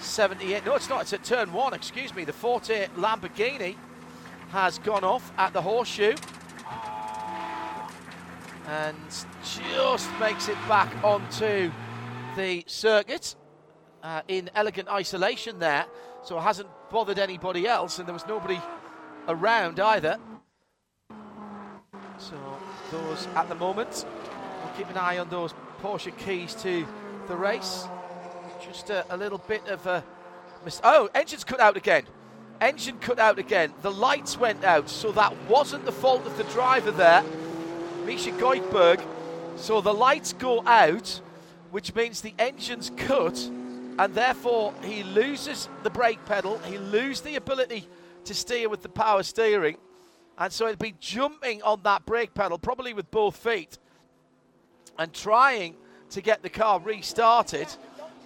78. 0.00 0.64
No, 0.64 0.74
it's 0.74 0.88
not. 0.88 1.02
It's 1.02 1.12
at 1.12 1.24
turn 1.24 1.52
one. 1.52 1.74
Excuse 1.74 2.14
me. 2.14 2.24
The 2.24 2.32
Forte 2.32 2.88
Lamborghini 2.96 3.76
has 4.50 4.78
gone 4.78 5.04
off 5.04 5.32
at 5.38 5.52
the 5.52 5.62
horseshoe 5.62 6.14
and 8.66 8.96
just 9.42 10.08
makes 10.18 10.48
it 10.48 10.56
back 10.68 10.92
onto 11.04 11.70
the 12.36 12.64
circuit 12.66 13.36
uh, 14.02 14.22
in 14.28 14.50
elegant 14.54 14.88
isolation 14.88 15.58
there, 15.58 15.86
so 16.22 16.38
it 16.38 16.42
hasn't 16.42 16.68
bothered 16.90 17.18
anybody 17.18 17.66
else, 17.66 17.98
and 17.98 18.06
there 18.06 18.12
was 18.12 18.26
nobody 18.26 18.60
around 19.28 19.80
either. 19.80 20.18
So 22.18 22.36
those 22.90 23.26
at 23.34 23.48
the 23.48 23.54
moment, 23.54 24.04
we'll 24.62 24.74
keep 24.76 24.88
an 24.88 24.96
eye 24.96 25.18
on 25.18 25.28
those 25.28 25.54
Porsche 25.82 26.16
keys 26.16 26.54
to 26.56 26.86
the 27.28 27.36
race. 27.36 27.86
Just 28.64 28.90
a, 28.90 29.04
a 29.14 29.16
little 29.16 29.38
bit 29.38 29.66
of 29.68 29.86
a 29.86 30.04
mis- 30.64 30.80
oh, 30.84 31.08
engine's 31.14 31.44
cut 31.44 31.60
out 31.60 31.76
again. 31.76 32.04
Engine 32.60 32.98
cut 32.98 33.18
out 33.18 33.38
again. 33.38 33.72
The 33.82 33.90
lights 33.90 34.38
went 34.38 34.64
out, 34.64 34.88
so 34.88 35.12
that 35.12 35.34
wasn't 35.48 35.84
the 35.84 35.92
fault 35.92 36.24
of 36.24 36.36
the 36.38 36.44
driver 36.44 36.92
there, 36.92 37.22
Misha 38.06 38.30
Goikhberg. 38.30 39.04
So 39.56 39.80
the 39.80 39.92
lights 39.92 40.32
go 40.32 40.66
out 40.66 41.20
which 41.74 41.92
means 41.92 42.20
the 42.20 42.32
engine's 42.38 42.92
cut, 42.96 43.36
and 43.98 44.14
therefore 44.14 44.72
he 44.84 45.02
loses 45.02 45.68
the 45.82 45.90
brake 45.90 46.24
pedal, 46.24 46.56
he 46.58 46.78
loses 46.78 47.22
the 47.22 47.34
ability 47.34 47.88
to 48.24 48.34
steer 48.34 48.68
with 48.68 48.82
the 48.82 48.88
power 48.88 49.22
steering, 49.22 49.76
and 50.38 50.52
so 50.52 50.66
he'll 50.66 50.76
be 50.76 50.94
jumping 51.00 51.62
on 51.62 51.82
that 51.84 52.04
brake 52.06 52.34
pedal, 52.34 52.58
probably 52.58 52.92
with 52.92 53.10
both 53.10 53.36
feet, 53.36 53.78
and 54.98 55.12
trying 55.12 55.76
to 56.10 56.20
get 56.20 56.42
the 56.42 56.50
car 56.50 56.80
restarted. 56.80 57.68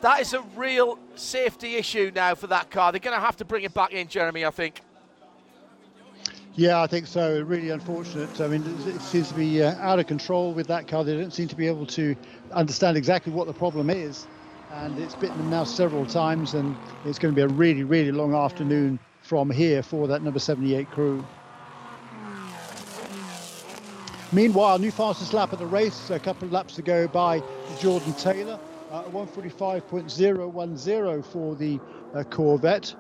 That 0.01 0.21
is 0.21 0.33
a 0.33 0.41
real 0.55 0.99
safety 1.17 1.77
issue 1.77 2.13
now 2.15 2.35
for 2.35 2.47
that 2.47 2.71
car. 2.71 2.93
They're 2.93 3.01
going 3.01 3.17
to 3.17 3.25
have 3.25 3.37
to 3.39 3.45
bring 3.45 3.65
it 3.65 3.75
back 3.75 3.93
in, 3.93 4.07
Jeremy, 4.09 4.45
I 4.45 4.51
think. 4.51 4.81
Yeah, 6.55 6.83
I 6.83 6.87
think 6.87 7.07
so. 7.07 7.41
Really 7.43 7.71
unfortunate. 7.71 8.41
I 8.41 8.49
mean, 8.49 8.65
it 8.87 9.01
seems 9.01 9.29
to 9.29 9.35
be 9.35 9.63
uh, 9.63 9.75
out 9.77 9.99
of 9.99 10.07
control 10.07 10.53
with 10.53 10.67
that 10.69 10.89
car. 10.89 11.05
They 11.05 11.17
don't 11.17 11.33
seem 11.33 11.49
to 11.49 11.57
be 11.57 11.67
able 11.67 11.87
to 11.87 12.17
understand 12.53 12.97
exactly 12.97 13.33
what 13.33 13.47
the 13.47 13.53
problem 13.53 13.91
is. 13.91 14.27
And 14.73 14.99
it's 14.99 15.15
bitten 15.15 15.39
them 15.39 15.51
now 15.51 15.65
several 15.65 16.05
times, 16.05 16.55
and 16.55 16.77
it's 17.05 17.19
going 17.19 17.33
to 17.33 17.37
be 17.37 17.43
a 17.43 17.49
really, 17.49 17.85
really 17.85 18.13
long 18.13 18.35
afternoon 18.35 18.99
from 19.29 19.51
here 19.51 19.83
for 19.83 20.09
that 20.09 20.23
number 20.23 20.39
78 20.39 20.91
crew. 20.91 21.23
Meanwhile, 24.33 24.79
new 24.79 24.91
fastest 24.91 25.35
lap 25.35 25.53
of 25.53 25.59
the 25.59 25.67
race, 25.67 26.09
a 26.09 26.19
couple 26.19 26.47
of 26.47 26.53
laps 26.53 26.75
to 26.77 26.83
go 26.83 27.07
by 27.09 27.43
Jordan 27.79 28.15
Taylor, 28.15 28.59
uh, 28.91 29.03
145.010 29.05 31.27
for 31.27 31.55
the 31.55 31.79
uh, 32.15 32.25
Corvette. 32.25 32.95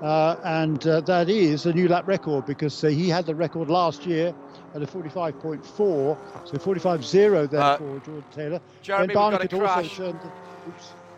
Uh, 0.00 0.36
and 0.44 0.86
uh, 0.86 1.00
that 1.00 1.28
is 1.28 1.66
a 1.66 1.72
new 1.72 1.88
lap 1.88 2.06
record 2.06 2.46
because 2.46 2.84
uh, 2.84 2.88
he 2.88 3.08
had 3.08 3.26
the 3.26 3.34
record 3.34 3.68
last 3.68 4.06
year 4.06 4.32
at 4.74 4.82
a 4.82 4.86
45.4, 4.86 5.64
so 5.64 6.16
45.0 6.56 7.50
then 7.50 7.60
uh, 7.60 7.78
for 7.78 7.98
Jordan 7.98 8.24
Taylor. 8.32 8.60
Jeremy, 8.82 9.08
we've 9.08 9.14
got 9.14 9.44
a 9.44 9.48
crash. 9.48 9.96
Turned, 9.96 10.20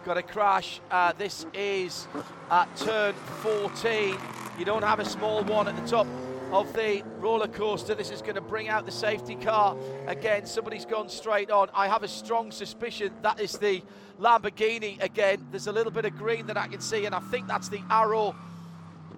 got 0.07 0.16
a 0.16 0.23
crash. 0.23 0.81
Uh, 0.89 1.12
this 1.19 1.47
is 1.53 2.07
at 2.49 2.74
turn 2.77 3.12
14. 3.43 4.16
You 4.57 4.65
don't 4.65 4.85
have 4.85 5.01
a 5.01 5.05
small 5.05 5.43
one 5.43 5.66
at 5.66 5.74
the 5.74 5.85
top 5.85 6.07
of 6.53 6.73
the 6.74 7.03
roller 7.19 7.49
coaster. 7.49 7.93
This 7.93 8.12
is 8.12 8.23
going 8.23 8.37
to 8.37 8.41
bring 8.41 8.69
out 8.69 8.87
the 8.87 8.93
safety 8.93 9.35
car 9.35 9.77
again. 10.07 10.47
Somebody's 10.47 10.85
gone 10.85 11.09
straight 11.09 11.51
on. 11.51 11.70
I 11.74 11.89
have 11.89 12.05
a 12.05 12.09
strong 12.09 12.53
suspicion 12.53 13.11
that 13.23 13.41
is 13.41 13.59
the 13.59 13.83
Lamborghini 14.20 15.03
again. 15.03 15.45
There's 15.51 15.66
a 15.66 15.73
little 15.73 15.91
bit 15.91 16.05
of 16.05 16.16
green 16.16 16.47
that 16.47 16.57
I 16.57 16.69
can 16.69 16.81
see, 16.81 17.05
and 17.05 17.12
I 17.12 17.19
think 17.19 17.49
that's 17.49 17.69
the 17.69 17.81
Arrow 17.91 18.37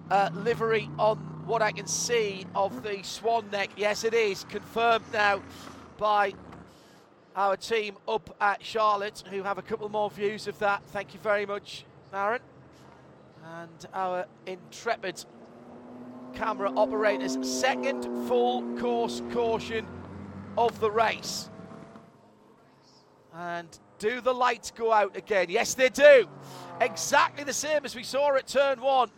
uh, 0.09 0.31
livery 0.33 0.89
on 0.97 1.17
what 1.45 1.61
I 1.61 1.71
can 1.71 1.85
see 1.85 2.47
of 2.55 2.81
the 2.81 3.03
swan 3.03 3.47
neck. 3.51 3.69
Yes, 3.77 4.03
it 4.03 4.15
is 4.15 4.43
confirmed 4.45 5.05
now 5.13 5.43
by 5.99 6.33
our 7.39 7.55
team 7.55 7.95
up 8.05 8.35
at 8.41 8.61
Charlotte, 8.61 9.23
who 9.29 9.43
have 9.43 9.57
a 9.57 9.61
couple 9.61 9.87
more 9.87 10.09
views 10.09 10.45
of 10.45 10.59
that. 10.59 10.83
Thank 10.87 11.13
you 11.13 11.21
very 11.21 11.45
much, 11.45 11.85
Aaron. 12.13 12.41
And 13.45 13.87
our 13.93 14.25
intrepid 14.45 15.23
camera 16.35 16.69
operators, 16.75 17.37
second 17.49 18.03
full 18.27 18.61
course 18.77 19.21
caution 19.31 19.87
of 20.57 20.77
the 20.81 20.91
race. 20.91 21.49
And 23.33 23.69
do 23.99 24.19
the 24.19 24.33
lights 24.33 24.71
go 24.71 24.91
out 24.91 25.15
again? 25.15 25.45
Yes, 25.47 25.75
they 25.75 25.87
do. 25.87 26.27
Exactly 26.81 27.45
the 27.45 27.53
same 27.53 27.85
as 27.85 27.95
we 27.95 28.03
saw 28.03 28.35
at 28.35 28.47
turn 28.47 28.81
one 28.81 29.11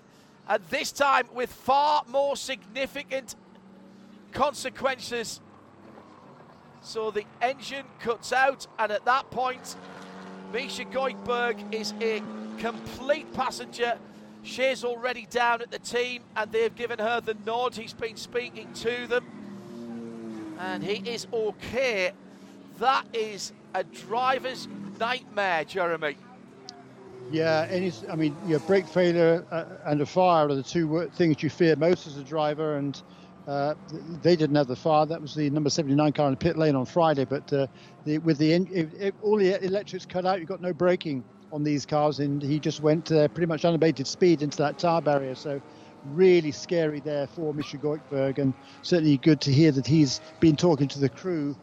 and 0.48 0.62
this 0.70 0.92
time 0.92 1.28
with 1.34 1.52
far 1.52 2.04
more 2.08 2.36
significant 2.36 3.36
consequences. 4.32 5.42
So 6.82 7.12
the 7.12 7.26
engine 7.42 7.86
cuts 8.00 8.34
out, 8.34 8.68
and 8.80 8.92
at 8.92 9.06
that 9.06 9.30
point, 9.32 9.76
Misha 10.52 10.86
Goikhberg 10.86 11.74
is 11.74 11.94
a 12.02 12.22
complete 12.58 13.32
passenger. 13.34 13.98
She's 14.44 14.84
already 14.84 15.28
down 15.30 15.62
at 15.62 15.72
the 15.72 15.80
team, 15.80 16.24
and 16.36 16.52
they've 16.52 16.76
given 16.76 17.00
her 17.00 17.22
the 17.22 17.36
nod. 17.46 17.76
He's 17.76 17.94
been 17.94 18.18
speaking 18.18 18.74
to 18.74 19.08
them. 19.08 19.26
and 20.60 20.84
he 20.84 21.10
is 21.10 21.28
okay. 21.32 22.12
That 22.80 23.06
is 23.14 23.54
a 23.74 23.84
driver's 23.84 24.68
nightmare, 25.00 25.64
Jeremy. 25.66 26.18
Yeah, 27.32 27.68
I 28.10 28.16
mean, 28.16 28.36
your 28.46 28.60
brake 28.62 28.88
failure 28.88 29.46
uh, 29.52 29.66
and 29.86 30.02
a 30.02 30.06
fire 30.06 30.50
are 30.50 30.56
the 30.56 30.64
two 30.64 31.10
things 31.16 31.42
you 31.42 31.50
fear 31.50 31.76
most 31.76 32.08
as 32.08 32.18
a 32.18 32.24
driver, 32.24 32.76
and 32.78 33.02
uh, 33.48 33.76
they 33.90 34.36
didn't 34.36 34.56
have 34.56 34.68
the 34.68 34.76
fire. 34.76 35.06
That 35.06 35.22
was 35.22 35.34
the 35.34 35.50
number 35.50 35.70
79 35.70 36.14
car 36.14 36.28
in 36.28 36.34
the 36.34 36.38
pit 36.38 36.58
lane 36.58 36.76
on 36.76 36.86
Friday, 36.86 37.26
but 37.26 37.52
uh, 37.54 37.68
the, 38.06 38.20
with 38.20 38.38
the 38.38 38.54
all 39.22 39.38
the 39.38 39.64
electrics 39.66 40.06
cut 40.06 40.26
out, 40.26 40.40
you've 40.40 40.48
got 40.50 40.62
no 40.62 40.74
braking 40.74 41.26
on 41.52 41.64
these 41.64 41.86
cars, 41.86 42.20
and 42.20 42.42
he 42.42 42.60
just 42.60 42.82
went 42.82 43.12
uh, 43.12 43.28
pretty 43.30 43.48
much 43.48 43.66
unabated 43.66 44.08
speed 44.08 44.42
into 44.42 44.58
that 44.58 44.78
tire 44.78 45.02
barrier. 45.02 45.36
So 45.36 45.60
really 46.04 46.52
scary 46.52 47.02
there 47.02 47.28
for 47.28 47.54
Mr. 47.54 47.80
Goikhberg, 47.80 48.38
and 48.40 48.56
certainly 48.84 49.18
good 49.18 49.42
to 49.42 49.52
hear 49.54 49.72
that 49.74 49.88
he's 49.88 50.22
been 50.40 50.56
talking 50.56 50.88
to 50.90 51.00
the 51.00 51.10
crew, 51.10 51.56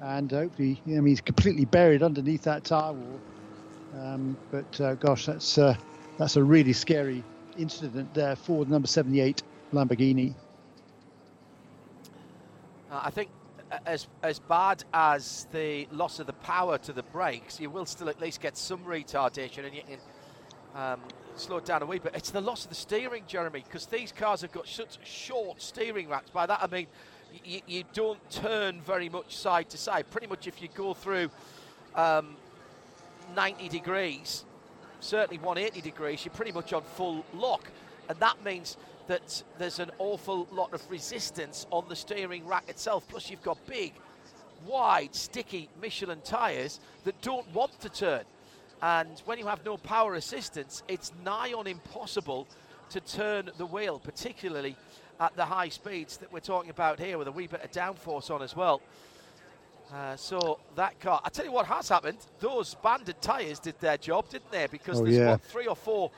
and 0.00 0.30
hopefully, 0.30 0.82
you 0.84 0.96
know, 0.96 1.04
he's 1.04 1.20
completely 1.20 1.66
buried 1.66 2.02
underneath 2.02 2.42
that 2.44 2.64
tire 2.64 2.94
wall. 2.94 3.22
Um, 3.92 4.38
but 4.50 4.80
uh, 4.80 4.96
gosh, 4.96 5.26
that's 5.26 5.58
uh, 5.58 5.76
that's 6.18 6.36
a 6.36 6.44
really 6.44 6.72
scary 6.72 7.26
incident 7.56 8.14
there 8.14 8.36
for 8.36 8.64
the 8.64 8.72
number 8.72 8.88
78 8.88 9.42
Lamborghini. 9.74 10.36
Uh, 12.90 13.00
I 13.04 13.10
think 13.10 13.30
as 13.84 14.06
as 14.22 14.38
bad 14.38 14.84
as 14.92 15.48
the 15.52 15.88
loss 15.90 16.20
of 16.20 16.26
the 16.26 16.32
power 16.34 16.78
to 16.78 16.92
the 16.92 17.02
brakes, 17.02 17.58
you 17.60 17.70
will 17.70 17.86
still 17.86 18.08
at 18.08 18.20
least 18.20 18.40
get 18.40 18.56
some 18.56 18.80
retardation, 18.84 19.64
and 19.64 19.74
you 19.74 19.82
can 19.82 19.98
um, 20.74 21.00
slow 21.34 21.56
it 21.56 21.64
down 21.64 21.82
a 21.82 21.86
wee 21.86 21.98
bit. 21.98 22.14
It's 22.14 22.30
the 22.30 22.40
loss 22.40 22.64
of 22.64 22.70
the 22.70 22.76
steering, 22.76 23.24
Jeremy, 23.26 23.64
because 23.64 23.86
these 23.86 24.12
cars 24.12 24.40
have 24.42 24.52
got 24.52 24.68
such 24.68 24.98
short 25.04 25.60
steering 25.60 26.08
racks. 26.08 26.30
By 26.30 26.46
that 26.46 26.60
I 26.62 26.66
mean 26.68 26.86
you, 27.44 27.60
you 27.66 27.84
don't 27.92 28.18
turn 28.30 28.80
very 28.82 29.08
much 29.08 29.36
side 29.36 29.70
to 29.70 29.78
side. 29.78 30.10
Pretty 30.10 30.26
much 30.26 30.46
if 30.46 30.62
you 30.62 30.68
go 30.74 30.94
through 30.94 31.30
um, 31.94 32.36
90 33.34 33.68
degrees, 33.68 34.44
certainly 35.00 35.38
180 35.38 35.80
degrees, 35.80 36.24
you're 36.24 36.34
pretty 36.34 36.52
much 36.52 36.72
on 36.72 36.82
full 36.82 37.24
lock. 37.34 37.68
And 38.08 38.18
that 38.20 38.42
means 38.44 38.76
that 39.06 39.42
there's 39.58 39.78
an 39.78 39.90
awful 39.98 40.46
lot 40.50 40.72
of 40.72 40.82
resistance 40.90 41.66
on 41.70 41.84
the 41.88 41.96
steering 41.96 42.46
rack 42.46 42.68
itself. 42.68 43.06
Plus, 43.08 43.30
you've 43.30 43.42
got 43.42 43.58
big, 43.66 43.92
wide, 44.66 45.14
sticky 45.14 45.68
Michelin 45.80 46.20
tyres 46.22 46.80
that 47.04 47.20
don't 47.22 47.52
want 47.54 47.78
to 47.80 47.88
turn. 47.88 48.24
And 48.82 49.20
when 49.24 49.38
you 49.38 49.46
have 49.46 49.64
no 49.64 49.76
power 49.76 50.14
assistance, 50.14 50.82
it's 50.88 51.12
nigh 51.24 51.52
on 51.52 51.66
impossible 51.66 52.46
to 52.90 53.00
turn 53.00 53.50
the 53.58 53.66
wheel, 53.66 53.98
particularly 53.98 54.76
at 55.18 55.34
the 55.34 55.44
high 55.44 55.68
speeds 55.68 56.18
that 56.18 56.32
we're 56.32 56.40
talking 56.40 56.70
about 56.70 57.00
here 57.00 57.16
with 57.16 57.28
a 57.28 57.32
wee 57.32 57.46
bit 57.46 57.62
of 57.62 57.70
downforce 57.72 58.30
on 58.30 58.42
as 58.42 58.54
well. 58.54 58.82
Uh, 59.92 60.16
so 60.16 60.58
that 60.74 60.98
car, 61.00 61.20
I 61.24 61.28
tell 61.28 61.44
you 61.44 61.52
what 61.52 61.66
has 61.66 61.88
happened. 61.88 62.18
Those 62.40 62.74
banded 62.74 63.20
tyres 63.22 63.60
did 63.60 63.78
their 63.80 63.96
job, 63.96 64.28
didn't 64.28 64.50
they? 64.50 64.66
Because 64.66 65.00
oh, 65.00 65.04
there's 65.04 65.16
yeah. 65.16 65.30
what, 65.30 65.42
three 65.42 65.66
or 65.66 65.76
four 65.76 66.10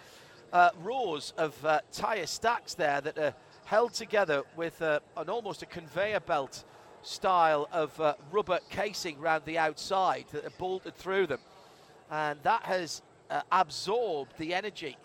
uh, 0.53 0.71
rows 0.83 1.33
of 1.37 1.65
uh, 1.65 1.81
tyre 1.93 2.27
stacks 2.27 2.75
there 2.75 3.01
that 3.01 3.19
are 3.19 3.35
held 3.65 3.93
together 3.93 4.43
with 4.57 4.81
uh, 4.81 5.01
an 5.17 5.29
almost 5.29 5.63
a 5.63 5.67
conveyor 5.67 6.21
belt 6.21 6.65
style 7.03 7.69
of 7.73 7.99
uh, 8.01 8.15
rubber 8.33 8.59
casing 8.71 9.19
around 9.19 9.45
the 9.45 9.59
outside 9.59 10.25
that 10.33 10.45
are 10.45 10.59
bolted 10.59 10.95
through 10.97 11.27
them, 11.27 11.41
and 12.11 12.39
that 12.43 12.63
has 12.65 13.03
uh, 13.31 13.43
absorbed 13.53 14.33
the 14.39 14.55
energy 14.55 14.97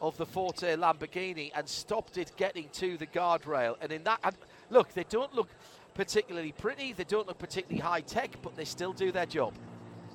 of 0.00 0.16
the 0.16 0.26
Forte 0.26 0.76
Lamborghini 0.76 1.50
and 1.54 1.68
stopped 1.68 2.18
it 2.18 2.32
getting 2.36 2.68
to 2.70 2.96
the 2.96 3.06
guardrail. 3.06 3.76
And 3.80 3.92
in 3.92 4.02
that, 4.04 4.18
and 4.24 4.36
look, 4.70 4.92
they 4.92 5.04
don't 5.04 5.32
look 5.34 5.48
particularly 5.94 6.52
pretty. 6.52 6.92
They 6.92 7.04
don't 7.04 7.26
look 7.26 7.38
particularly 7.38 7.80
high 7.80 8.00
tech, 8.00 8.36
but 8.42 8.56
they 8.56 8.64
still 8.64 8.92
do 8.92 9.12
their 9.12 9.26
job. 9.26 9.54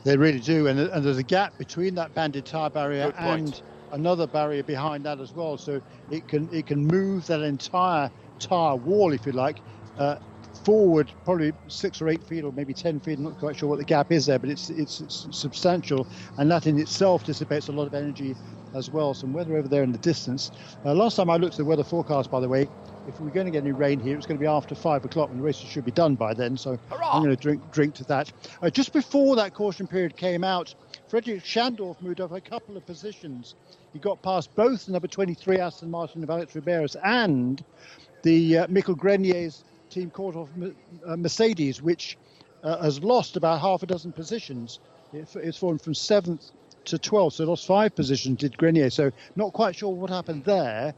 They 0.03 0.17
really 0.17 0.39
do, 0.39 0.67
and, 0.67 0.79
and 0.79 1.03
there's 1.03 1.17
a 1.17 1.23
gap 1.23 1.57
between 1.57 1.95
that 1.95 2.13
banded 2.13 2.45
tire 2.45 2.69
barrier 2.69 3.13
and 3.17 3.61
another 3.91 4.27
barrier 4.27 4.63
behind 4.63 5.05
that 5.05 5.19
as 5.19 5.33
well. 5.33 5.57
So 5.57 5.81
it 6.09 6.27
can 6.27 6.49
it 6.51 6.67
can 6.67 6.85
move 6.87 7.25
that 7.27 7.41
entire 7.41 8.11
tire 8.39 8.75
wall, 8.75 9.13
if 9.13 9.25
you 9.25 9.31
like, 9.33 9.61
uh, 9.97 10.17
forward 10.65 11.13
probably 11.25 11.53
six 11.67 12.01
or 12.01 12.09
eight 12.09 12.23
feet 12.23 12.43
or 12.43 12.51
maybe 12.51 12.73
ten 12.73 12.99
feet. 12.99 13.17
I'm 13.19 13.23
not 13.25 13.37
quite 13.37 13.57
sure 13.57 13.69
what 13.69 13.79
the 13.79 13.85
gap 13.85 14.11
is 14.11 14.25
there, 14.25 14.39
but 14.39 14.49
it's 14.49 14.69
it's, 14.69 14.99
it's 15.01 15.27
substantial, 15.31 16.07
and 16.37 16.49
that 16.51 16.67
in 16.67 16.79
itself 16.79 17.23
dissipates 17.23 17.67
a 17.69 17.73
lot 17.73 17.87
of 17.87 17.93
energy 17.93 18.37
as 18.73 18.89
well. 18.89 19.13
Some 19.13 19.33
weather 19.33 19.55
over 19.57 19.67
there 19.67 19.83
in 19.83 19.91
the 19.91 19.99
distance. 19.99 20.51
Uh, 20.85 20.93
last 20.93 21.15
time 21.15 21.29
I 21.29 21.37
looked 21.37 21.53
at 21.55 21.57
the 21.57 21.65
weather 21.65 21.83
forecast, 21.83 22.29
by 22.29 22.39
the 22.39 22.49
way, 22.49 22.69
if 23.07 23.19
we're 23.21 23.29
going 23.29 23.45
to 23.45 23.51
get 23.51 23.63
any 23.63 23.71
rain 23.71 23.99
here, 23.99 24.17
it's 24.17 24.25
going 24.25 24.37
to 24.37 24.41
be 24.41 24.47
after 24.47 24.75
five 24.75 25.05
o'clock, 25.05 25.29
and 25.29 25.39
the 25.39 25.43
races 25.43 25.69
should 25.69 25.85
be 25.85 25.91
done 25.91 26.15
by 26.15 26.33
then. 26.33 26.57
So 26.57 26.77
Hurrah! 26.89 27.13
I'm 27.13 27.23
going 27.23 27.35
to 27.35 27.41
drink 27.41 27.71
drink 27.71 27.95
to 27.95 28.03
that. 28.05 28.31
Uh, 28.61 28.69
just 28.69 28.93
before 28.93 29.35
that 29.37 29.53
caution 29.53 29.87
period 29.87 30.17
came 30.17 30.43
out, 30.43 30.75
Frederik 31.07 31.43
Schandorff 31.43 32.01
moved 32.01 32.21
up 32.21 32.31
a 32.31 32.41
couple 32.41 32.75
of 32.75 32.85
positions. 32.85 33.55
He 33.93 33.99
got 33.99 34.21
past 34.21 34.53
both 34.55 34.85
the 34.85 34.91
number 34.91 35.07
23 35.07 35.57
Aston 35.57 35.89
Martin 35.89 36.23
of 36.23 36.29
Alex 36.29 36.53
Riberas 36.53 36.95
and 37.03 37.63
the 38.23 38.59
uh, 38.59 38.67
Mikaël 38.67 38.97
Grenier's 38.97 39.63
Team 39.89 40.11
Korthoff 40.11 40.49
uh, 41.05 41.15
Mercedes, 41.15 41.81
which 41.81 42.17
uh, 42.63 42.83
has 42.83 43.01
lost 43.01 43.37
about 43.37 43.61
half 43.61 43.83
a 43.83 43.85
dozen 43.85 44.11
positions. 44.11 44.79
It, 45.13 45.33
it's 45.35 45.57
fallen 45.57 45.77
from 45.77 45.93
seventh 45.93 46.51
to 46.85 46.97
12th, 46.97 47.33
so 47.33 47.45
lost 47.45 47.65
five 47.65 47.95
positions, 47.95 48.39
did 48.39 48.57
Grenier. 48.57 48.89
So 48.89 49.11
not 49.35 49.53
quite 49.53 49.75
sure 49.75 49.89
what 49.89 50.09
happened 50.09 50.43
there 50.43 50.93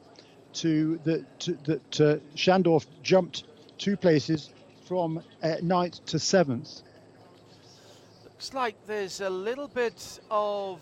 to 0.53 0.99
that 1.03 1.39
to, 1.41 1.53
that 1.65 2.01
uh, 2.01 2.17
Schandorff 2.35 2.85
jumped 3.03 3.43
two 3.77 3.95
places 3.95 4.51
from 4.85 5.21
uh, 5.43 5.55
ninth 5.61 6.03
to 6.07 6.19
seventh. 6.19 6.81
Looks 8.23 8.53
like 8.53 8.75
there's 8.87 9.21
a 9.21 9.29
little 9.29 9.67
bit 9.67 10.19
of 10.31 10.79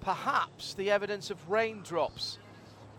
perhaps 0.00 0.74
the 0.74 0.90
evidence 0.90 1.30
of 1.30 1.50
raindrops 1.50 2.38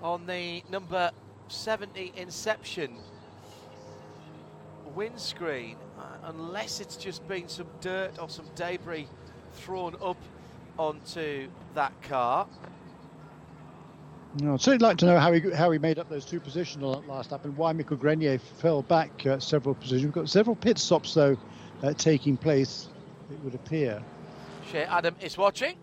on 0.01 0.25
the 0.25 0.63
number 0.69 1.11
70 1.47 2.13
Inception 2.15 2.97
windscreen, 4.95 5.77
uh, 5.97 6.03
unless 6.23 6.79
it's 6.79 6.95
just 6.95 7.27
been 7.27 7.47
some 7.47 7.67
dirt 7.81 8.17
or 8.19 8.29
some 8.29 8.45
debris 8.55 9.07
thrown 9.53 9.95
up 10.03 10.17
onto 10.77 11.47
that 11.75 11.93
car. 12.03 12.47
No, 14.39 14.53
I'd 14.53 14.61
certainly 14.61 14.87
like 14.87 14.97
to 14.99 15.05
know 15.05 15.19
how 15.19 15.33
he 15.33 15.51
how 15.51 15.71
he 15.71 15.79
made 15.79 15.99
up 15.99 16.09
those 16.09 16.23
two 16.23 16.39
positions 16.39 16.83
on 16.83 16.93
that 16.93 17.07
last 17.07 17.31
lap 17.31 17.43
and 17.43 17.55
why 17.57 17.73
Mikaël 17.73 17.99
Grenier 17.99 18.39
fell 18.39 18.81
back 18.81 19.25
uh, 19.25 19.39
several 19.39 19.75
positions. 19.75 20.03
We've 20.03 20.13
got 20.13 20.29
several 20.29 20.55
pit 20.55 20.77
stops 20.77 21.13
though 21.13 21.37
uh, 21.83 21.93
taking 21.93 22.37
place. 22.37 22.87
It 23.29 23.43
would 23.43 23.55
appear. 23.55 24.01
Shea 24.71 24.83
Adam 24.83 25.15
is 25.19 25.37
watching. 25.37 25.75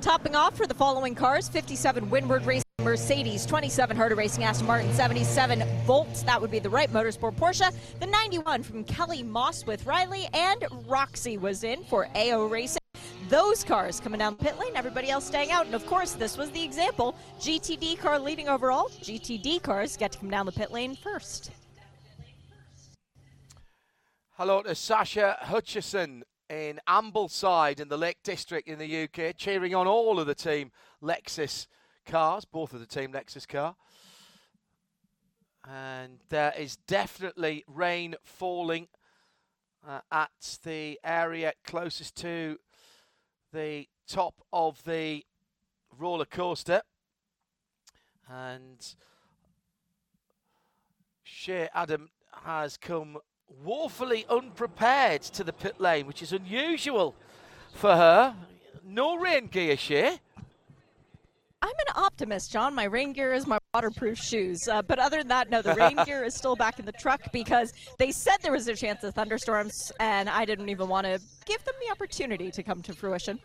Topping 0.00 0.34
off 0.34 0.56
for 0.56 0.66
the 0.66 0.74
following 0.74 1.14
cars: 1.14 1.48
57 1.48 2.10
Windward 2.10 2.44
Racing 2.44 2.64
Mercedes, 2.82 3.46
27 3.46 3.96
Heart 3.96 4.12
of 4.12 4.18
Racing 4.18 4.42
Aston 4.42 4.66
Martin, 4.66 4.92
77 4.92 5.62
Volts. 5.84 6.22
That 6.24 6.40
would 6.40 6.50
be 6.50 6.58
the 6.58 6.70
Wright 6.70 6.92
Motorsport 6.92 7.36
Porsche. 7.36 7.72
The 8.00 8.06
91 8.06 8.64
from 8.64 8.82
Kelly 8.84 9.22
Moss 9.22 9.64
with 9.64 9.86
Riley 9.86 10.28
and 10.32 10.64
Roxy 10.88 11.36
was 11.36 11.62
in 11.62 11.84
for 11.84 12.08
AO 12.16 12.46
Racing 12.46 12.79
those 13.30 13.62
cars 13.62 14.00
coming 14.00 14.18
down 14.18 14.34
pit 14.34 14.58
lane, 14.58 14.72
everybody 14.74 15.08
else 15.08 15.24
staying 15.24 15.52
out. 15.52 15.64
And 15.64 15.74
of 15.74 15.86
course, 15.86 16.12
this 16.12 16.36
was 16.36 16.50
the 16.50 16.62
example. 16.62 17.14
GTD 17.38 17.98
car 17.98 18.18
leading 18.18 18.48
overall. 18.48 18.90
GTD 19.00 19.62
cars 19.62 19.96
get 19.96 20.12
to 20.12 20.18
come 20.18 20.30
down 20.30 20.46
the 20.46 20.52
pit 20.52 20.72
lane 20.72 20.96
first. 20.96 21.52
Hello 24.32 24.62
to 24.62 24.74
Sasha 24.74 25.36
Hutchison 25.40 26.24
in 26.48 26.80
Ambleside 26.88 27.78
in 27.78 27.88
the 27.88 27.96
Lake 27.96 28.18
District 28.24 28.66
in 28.66 28.78
the 28.78 29.04
UK, 29.04 29.36
cheering 29.36 29.74
on 29.74 29.86
all 29.86 30.18
of 30.18 30.26
the 30.26 30.34
team 30.34 30.72
Lexus 31.00 31.68
cars, 32.06 32.44
both 32.44 32.72
of 32.72 32.80
the 32.80 32.86
team 32.86 33.12
Lexus 33.12 33.46
car. 33.46 33.76
And 35.68 36.18
there 36.30 36.52
is 36.58 36.76
definitely 36.88 37.64
rain 37.68 38.16
falling 38.24 38.88
uh, 39.86 40.00
at 40.10 40.58
the 40.64 40.98
area 41.04 41.52
closest 41.64 42.16
to 42.16 42.56
the 43.52 43.86
top 44.08 44.34
of 44.52 44.82
the 44.84 45.24
roller 45.98 46.24
coaster. 46.24 46.82
And 48.28 48.94
Shea 51.22 51.68
Adam 51.74 52.10
has 52.44 52.76
come 52.76 53.18
woefully 53.64 54.26
unprepared 54.28 55.22
to 55.22 55.44
the 55.44 55.52
pit 55.52 55.80
lane, 55.80 56.06
which 56.06 56.22
is 56.22 56.32
unusual 56.32 57.14
for 57.74 57.94
her. 57.94 58.36
No 58.84 59.16
rain 59.16 59.46
gear, 59.46 59.76
Shea. 59.76 60.20
I'm 61.62 61.70
an 61.70 61.94
optimist, 61.94 62.50
John. 62.50 62.74
My 62.74 62.84
rain 62.84 63.12
gear 63.12 63.32
is 63.32 63.46
my 63.46 63.58
waterproof 63.74 64.18
shoes. 64.18 64.66
Uh, 64.68 64.82
but 64.82 64.98
other 64.98 65.18
than 65.18 65.28
that, 65.28 65.50
no, 65.50 65.62
the 65.62 65.74
rain 65.74 65.96
gear 66.04 66.24
is 66.24 66.34
still 66.34 66.56
back 66.56 66.78
in 66.78 66.84
the 66.84 66.92
truck 66.92 67.20
because 67.32 67.72
they 67.98 68.10
said 68.10 68.36
there 68.42 68.52
was 68.52 68.66
a 68.68 68.74
chance 68.74 69.04
of 69.04 69.14
thunderstorms, 69.14 69.92
and 70.00 70.28
I 70.28 70.44
didn't 70.44 70.68
even 70.68 70.88
want 70.88 71.06
to 71.06 71.20
give 71.44 71.62
them 71.64 71.74
the 71.86 71.92
opportunity 71.92 72.50
to 72.50 72.62
come 72.62 72.82
to 72.82 72.92
fruition. 72.92 73.38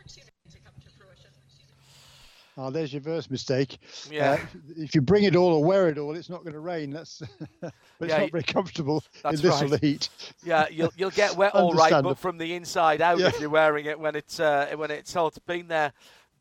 Oh, 2.57 2.69
there's 2.69 2.93
your 2.93 3.01
first 3.01 3.29
mistake. 3.29 3.77
Yeah. 4.09 4.31
Uh, 4.31 4.37
if 4.77 4.95
you 4.95 5.01
bring 5.01 5.25
it 5.25 5.35
all 5.35 5.55
or 5.55 5.63
wear 5.63 5.89
it 5.89 5.97
all, 5.97 6.15
it's 6.15 6.29
not 6.29 6.43
going 6.43 6.53
to 6.53 6.61
rain. 6.61 6.89
That's, 6.89 7.21
but 7.61 7.73
it's 7.99 8.09
Yeah, 8.09 8.19
not 8.19 8.31
very 8.31 8.43
comfortable 8.43 9.03
in 9.25 9.31
this 9.31 9.43
right. 9.43 9.69
sort 9.69 9.81
heat. 9.83 10.07
Yeah, 10.41 10.65
you'll 10.71 10.93
you'll 10.95 11.09
get 11.11 11.35
wet 11.35 11.53
all 11.53 11.73
right, 11.73 12.01
but 12.01 12.17
from 12.17 12.37
the 12.37 12.53
inside 12.53 13.01
out 13.01 13.19
Yeah. 13.19 13.27
if 13.27 13.41
you're 13.41 13.49
wearing 13.49 13.87
it 13.87 13.99
when 13.99 14.15
it's 14.15 14.39
uh, 14.39 14.71
when 14.75 14.89
it's 14.89 15.13
hot. 15.13 15.37
Been 15.45 15.67
there, 15.67 15.91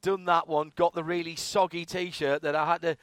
done 0.03 0.25
that 0.27 0.47
one. 0.47 0.71
Got 0.77 0.95
the 0.95 1.03
really 1.03 1.35
soggy 1.35 1.85
T-shirt 1.85 2.43
that 2.43 2.55
I 2.55 2.65
had 2.65 2.83
to 2.83 2.97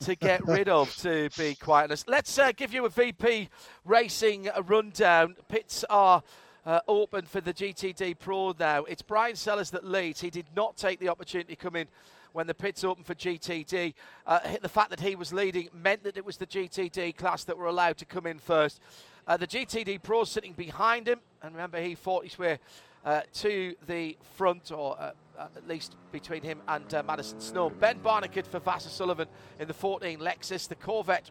to 0.00 0.14
get 0.14 0.46
rid 0.46 0.68
of. 0.68 0.94
To 0.98 1.28
be 1.36 1.54
quite 1.54 1.84
honest, 1.84 2.08
let's 2.08 2.38
uh, 2.38 2.52
give 2.52 2.72
you 2.72 2.84
a 2.84 2.88
VP 2.88 3.48
Racing 3.84 4.48
rundown. 4.66 5.36
Pits 5.48 5.84
are. 5.90 6.22
Uh, 6.64 6.80
open 6.88 7.24
for 7.24 7.40
the 7.40 7.54
GTD 7.54 8.18
Pro 8.18 8.52
now. 8.58 8.82
It's 8.82 9.00
Brian 9.00 9.36
Sellers 9.36 9.70
that 9.70 9.84
leads. 9.84 10.20
He 10.20 10.30
did 10.30 10.46
not 10.56 10.76
take 10.76 10.98
the 10.98 11.08
opportunity 11.08 11.54
to 11.54 11.62
come 11.62 11.76
in 11.76 11.86
when 12.32 12.48
the 12.48 12.54
pits 12.54 12.82
opened 12.82 13.06
for 13.06 13.14
GTD. 13.14 13.94
Uh, 14.26 14.40
the 14.60 14.68
fact 14.68 14.90
that 14.90 14.98
he 14.98 15.14
was 15.14 15.32
leading 15.32 15.68
meant 15.72 16.02
that 16.02 16.16
it 16.16 16.24
was 16.24 16.38
the 16.38 16.46
GTD 16.46 17.16
class 17.16 17.44
that 17.44 17.56
were 17.56 17.66
allowed 17.66 17.98
to 17.98 18.04
come 18.04 18.26
in 18.26 18.40
first. 18.40 18.80
Uh, 19.26 19.36
the 19.36 19.46
GTD 19.46 20.02
Pro 20.02 20.24
sitting 20.24 20.52
behind 20.52 21.08
him, 21.08 21.20
and 21.40 21.54
remember 21.54 21.80
he 21.80 21.94
fought 21.94 22.24
his 22.24 22.36
way 22.36 22.58
uh, 23.06 23.20
to 23.32 23.74
the 23.86 24.16
front, 24.36 24.72
or 24.72 25.00
uh, 25.00 25.12
uh, 25.38 25.46
at 25.56 25.66
least 25.68 25.94
between 26.10 26.42
him 26.42 26.60
and 26.66 26.92
uh, 26.92 27.02
Madison 27.06 27.40
Snow. 27.40 27.70
Ben 27.70 28.00
Barnicoat 28.00 28.46
for 28.46 28.58
Vasser 28.58 28.88
Sullivan 28.88 29.28
in 29.60 29.68
the 29.68 29.74
14 29.74 30.18
Lexus. 30.18 30.66
The 30.66 30.74
Corvette 30.74 31.30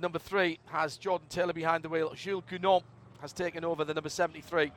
number 0.00 0.18
three 0.18 0.58
has 0.66 0.96
Jordan 0.96 1.28
Taylor 1.28 1.52
behind 1.52 1.84
the 1.84 1.90
wheel. 1.90 2.14
Jules 2.14 2.44
Gounon 2.50 2.82
has 3.20 3.32
taken 3.32 3.64
over 3.64 3.84
the 3.84 3.92
number 3.92 4.08
73, 4.08 4.72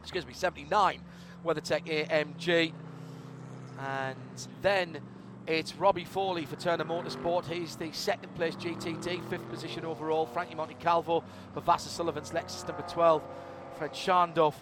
excuse 0.00 0.26
me, 0.26 0.32
79 0.32 1.00
WeatherTech 1.44 2.08
AMG. 2.08 2.72
And 3.78 4.46
then 4.62 4.98
it's 5.46 5.74
Robbie 5.74 6.04
Foley 6.04 6.46
for 6.46 6.56
Turner 6.56 6.84
Motorsport. 6.84 7.44
He's 7.44 7.76
the 7.76 7.92
second 7.92 8.34
place 8.36 8.54
GTD, 8.56 9.28
fifth 9.28 9.48
position 9.50 9.84
overall. 9.84 10.24
Frankie 10.24 10.54
Montecalvo 10.54 11.22
for 11.52 11.60
Vasser 11.60 11.88
Sullivan's 11.88 12.30
Lexus 12.30 12.66
number 12.66 12.84
12. 12.88 13.22
Fred 13.78 13.92
Schandorff 13.92 14.54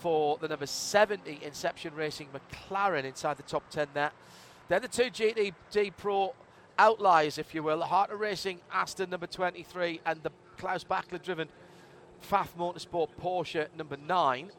for 0.00 0.38
the 0.38 0.48
number 0.48 0.66
70 0.66 1.40
Inception 1.42 1.94
Racing 1.94 2.28
McLaren 2.34 3.04
inside 3.04 3.36
the 3.36 3.42
top 3.42 3.68
10 3.70 3.88
there. 3.94 4.12
Then 4.68 4.82
the 4.82 4.88
two 4.88 5.10
GTD 5.10 5.92
Pro 5.96 6.34
outliers, 6.78 7.38
if 7.38 7.54
you 7.54 7.62
will, 7.62 7.82
Heart 7.82 8.10
of 8.10 8.20
Racing 8.20 8.60
Aston 8.72 9.10
number 9.10 9.26
23 9.26 10.00
and 10.06 10.22
the 10.22 10.30
Klaus 10.56 10.84
Bachler 10.84 11.22
driven 11.22 11.48
Pfaff 12.22 12.48
Motorsport 12.58 13.08
Porsche 13.20 13.66
number 13.76 13.96
9. 13.96 14.50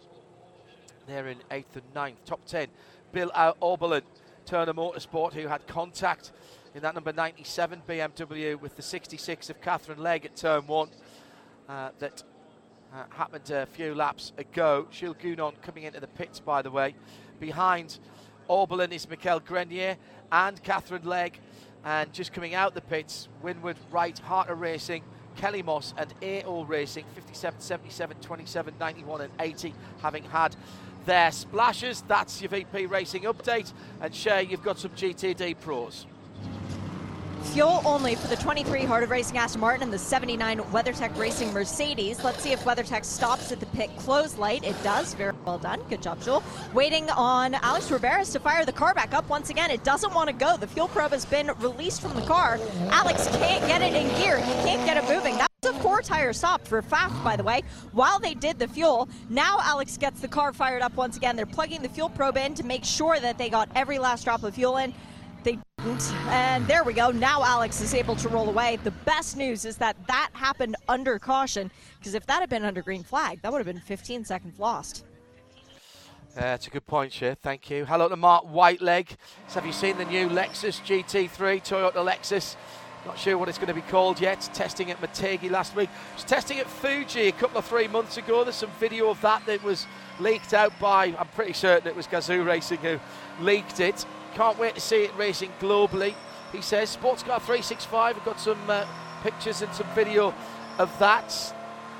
They're 1.07 1.27
in 1.27 1.37
8th 1.49 1.75
and 1.75 1.93
9th. 1.95 2.15
Top 2.25 2.45
10, 2.45 2.67
Bill 3.11 3.31
Auberlen, 3.35 4.03
Turner 4.45 4.73
Motorsport, 4.73 5.33
who 5.33 5.47
had 5.47 5.65
contact 5.67 6.31
in 6.75 6.81
that 6.81 6.93
number 6.93 7.11
97 7.11 7.81
BMW 7.87 8.59
with 8.59 8.75
the 8.75 8.81
66 8.81 9.49
of 9.49 9.61
Katherine 9.61 9.99
Legge 9.99 10.25
at 10.25 10.35
turn 10.35 10.67
1 10.67 10.89
uh, 11.67 11.89
that 11.99 12.23
uh, 12.93 13.03
happened 13.09 13.49
a 13.51 13.65
few 13.65 13.95
laps 13.95 14.33
ago. 14.37 14.87
Jules 14.91 15.15
Gounon 15.21 15.53
coming 15.61 15.83
into 15.83 15.99
the 15.99 16.07
pits, 16.07 16.39
by 16.39 16.61
the 16.61 16.71
way. 16.71 16.95
Behind 17.39 17.97
Auberlen 18.49 18.91
is 18.91 19.05
Mikaël 19.05 19.43
Grenier 19.43 19.97
and 20.31 20.61
Katherine 20.63 21.03
Legge. 21.03 21.39
And 21.83 22.11
just 22.13 22.33
coming 22.33 22.53
out 22.53 22.75
the 22.75 22.81
pits, 22.81 23.27
Winward, 23.43 23.77
Wright, 23.89 24.17
Heart 24.19 24.49
of 24.49 24.59
Racing, 24.59 25.03
Kelly 25.35 25.63
Moss, 25.63 25.93
and 25.97 26.13
AO 26.21 26.63
Racing, 26.65 27.05
57, 27.15 27.59
77, 27.59 28.17
27, 28.17 28.73
91, 28.79 29.21
and 29.21 29.33
80, 29.39 29.73
having 30.01 30.23
had 30.23 30.55
their 31.05 31.31
splashes. 31.31 32.03
That's 32.07 32.41
your 32.41 32.49
VP 32.49 32.85
Racing 32.85 33.23
update. 33.23 33.73
And 33.99 34.13
Shea, 34.13 34.43
you've 34.43 34.63
got 34.63 34.77
some 34.77 34.91
GTD 34.91 35.59
pros. 35.59 36.05
Fuel 37.45 37.81
only 37.83 38.15
for 38.15 38.27
the 38.27 38.35
23 38.37 38.85
Heart 38.85 39.03
of 39.03 39.09
Racing 39.09 39.37
Aston 39.37 39.59
Martin 39.59 39.83
and 39.83 39.91
the 39.91 39.97
79 39.97 40.59
WeatherTech 40.59 41.17
Racing 41.17 41.51
Mercedes. 41.51 42.23
Let's 42.23 42.41
see 42.41 42.53
if 42.53 42.63
WeatherTech 42.63 43.03
stops 43.03 43.51
at 43.51 43.59
the 43.59 43.65
pit 43.67 43.89
close 43.97 44.37
light. 44.37 44.63
It 44.63 44.81
does. 44.83 45.13
Very 45.15 45.33
well 45.45 45.57
done. 45.57 45.81
Good 45.89 46.01
job, 46.01 46.21
Joel. 46.21 46.43
Waiting 46.73 47.09
on 47.09 47.55
Alex 47.55 47.89
Riberas 47.89 48.31
to 48.33 48.39
fire 48.39 48.63
the 48.63 48.71
car 48.71 48.93
back 48.93 49.13
up 49.13 49.27
once 49.27 49.49
again. 49.49 49.69
It 49.69 49.83
doesn't 49.83 50.13
want 50.13 50.29
to 50.29 50.33
go. 50.33 50.55
The 50.55 50.67
fuel 50.67 50.87
probe 50.87 51.11
has 51.11 51.25
been 51.25 51.51
released 51.59 52.01
from 52.01 52.13
the 52.13 52.21
car. 52.21 52.57
Alex 52.89 53.27
can't 53.37 53.67
get 53.67 53.81
it 53.81 53.93
in 53.93 54.07
gear. 54.21 54.37
He 54.37 54.53
can't 54.63 54.85
get 54.85 54.97
it 54.97 55.13
moving. 55.13 55.37
That's 55.37 55.51
a 55.65 55.73
four 55.81 56.01
tire 56.01 56.33
stop 56.33 56.65
for 56.65 56.81
Pfaff, 56.81 57.23
by 57.23 57.35
the 57.35 57.43
way, 57.43 57.63
while 57.91 58.19
they 58.19 58.33
did 58.33 58.59
the 58.59 58.67
fuel. 58.67 59.09
Now 59.29 59.57
Alex 59.61 59.97
gets 59.97 60.21
the 60.21 60.27
car 60.27 60.53
fired 60.53 60.81
up 60.81 60.95
once 60.95 61.17
again. 61.17 61.35
They're 61.35 61.45
plugging 61.45 61.81
the 61.81 61.89
fuel 61.89 62.09
probe 62.09 62.37
in 62.37 62.53
to 62.53 62.63
make 62.63 62.85
sure 62.85 63.19
that 63.19 63.37
they 63.37 63.49
got 63.49 63.67
every 63.75 63.99
last 63.99 64.23
drop 64.23 64.43
of 64.43 64.55
fuel 64.55 64.77
in. 64.77 64.93
They 65.43 65.57
didn't. 65.77 66.13
And 66.27 66.65
there 66.67 66.83
we 66.83 66.93
go. 66.93 67.11
Now 67.11 67.43
Alex 67.43 67.81
is 67.81 67.93
able 67.93 68.15
to 68.17 68.29
roll 68.29 68.49
away. 68.49 68.77
The 68.83 68.91
best 68.91 69.37
news 69.37 69.65
is 69.65 69.77
that 69.77 69.95
that 70.07 70.29
happened 70.33 70.75
under 70.87 71.17
caution, 71.19 71.71
because 71.99 72.13
if 72.13 72.25
that 72.27 72.39
had 72.39 72.49
been 72.49 72.63
under 72.63 72.81
green 72.81 73.03
flag, 73.03 73.41
that 73.41 73.51
would 73.51 73.59
have 73.59 73.65
been 73.65 73.79
15 73.79 74.25
seconds 74.25 74.59
lost. 74.59 75.05
Uh, 76.35 76.41
That's 76.41 76.67
a 76.67 76.69
good 76.69 76.85
point, 76.85 77.11
Shea. 77.11 77.35
Thank 77.35 77.69
you. 77.69 77.85
Hello 77.85 78.07
to 78.07 78.15
Mark 78.15 78.45
Whiteleg. 78.45 79.09
So 79.47 79.55
have 79.55 79.65
you 79.65 79.73
seen 79.73 79.97
the 79.97 80.05
new 80.05 80.29
Lexus 80.29 80.79
GT3, 80.81 81.61
Toyota 81.61 81.95
Lexus? 81.95 82.55
Not 83.05 83.17
sure 83.17 83.37
what 83.37 83.49
it's 83.49 83.57
going 83.57 83.67
to 83.67 83.73
be 83.73 83.81
called 83.81 84.21
yet. 84.21 84.47
Testing 84.53 84.91
at 84.91 85.01
Motegi 85.01 85.49
last 85.49 85.75
week. 85.75 85.89
Was 86.15 86.23
testing 86.23 86.59
at 86.59 86.67
Fuji 86.67 87.27
a 87.27 87.31
couple 87.31 87.57
of 87.57 87.65
three 87.65 87.87
months 87.87 88.17
ago. 88.17 88.43
There's 88.43 88.55
some 88.55 88.71
video 88.79 89.09
of 89.09 89.19
that 89.21 89.45
that 89.47 89.63
was 89.63 89.87
leaked 90.19 90.53
out 90.53 90.77
by, 90.79 91.15
I'm 91.17 91.27
pretty 91.29 91.53
certain 91.53 91.87
it 91.87 91.95
was 91.95 92.05
Gazoo 92.05 92.45
Racing 92.45 92.77
who 92.77 92.99
leaked 93.41 93.79
it. 93.79 94.05
Can't 94.35 94.57
wait 94.57 94.75
to 94.75 94.81
see 94.81 95.03
it 95.03 95.11
racing 95.17 95.51
globally. 95.59 96.15
He 96.51 96.61
says 96.61 96.95
Sportscar365 96.95 98.13
we've 98.15 98.25
got 98.25 98.39
some 98.39 98.69
uh, 98.69 98.85
pictures 99.23 99.61
and 99.61 99.73
some 99.73 99.87
video 99.93 100.33
of 100.77 100.97
that. 100.99 101.53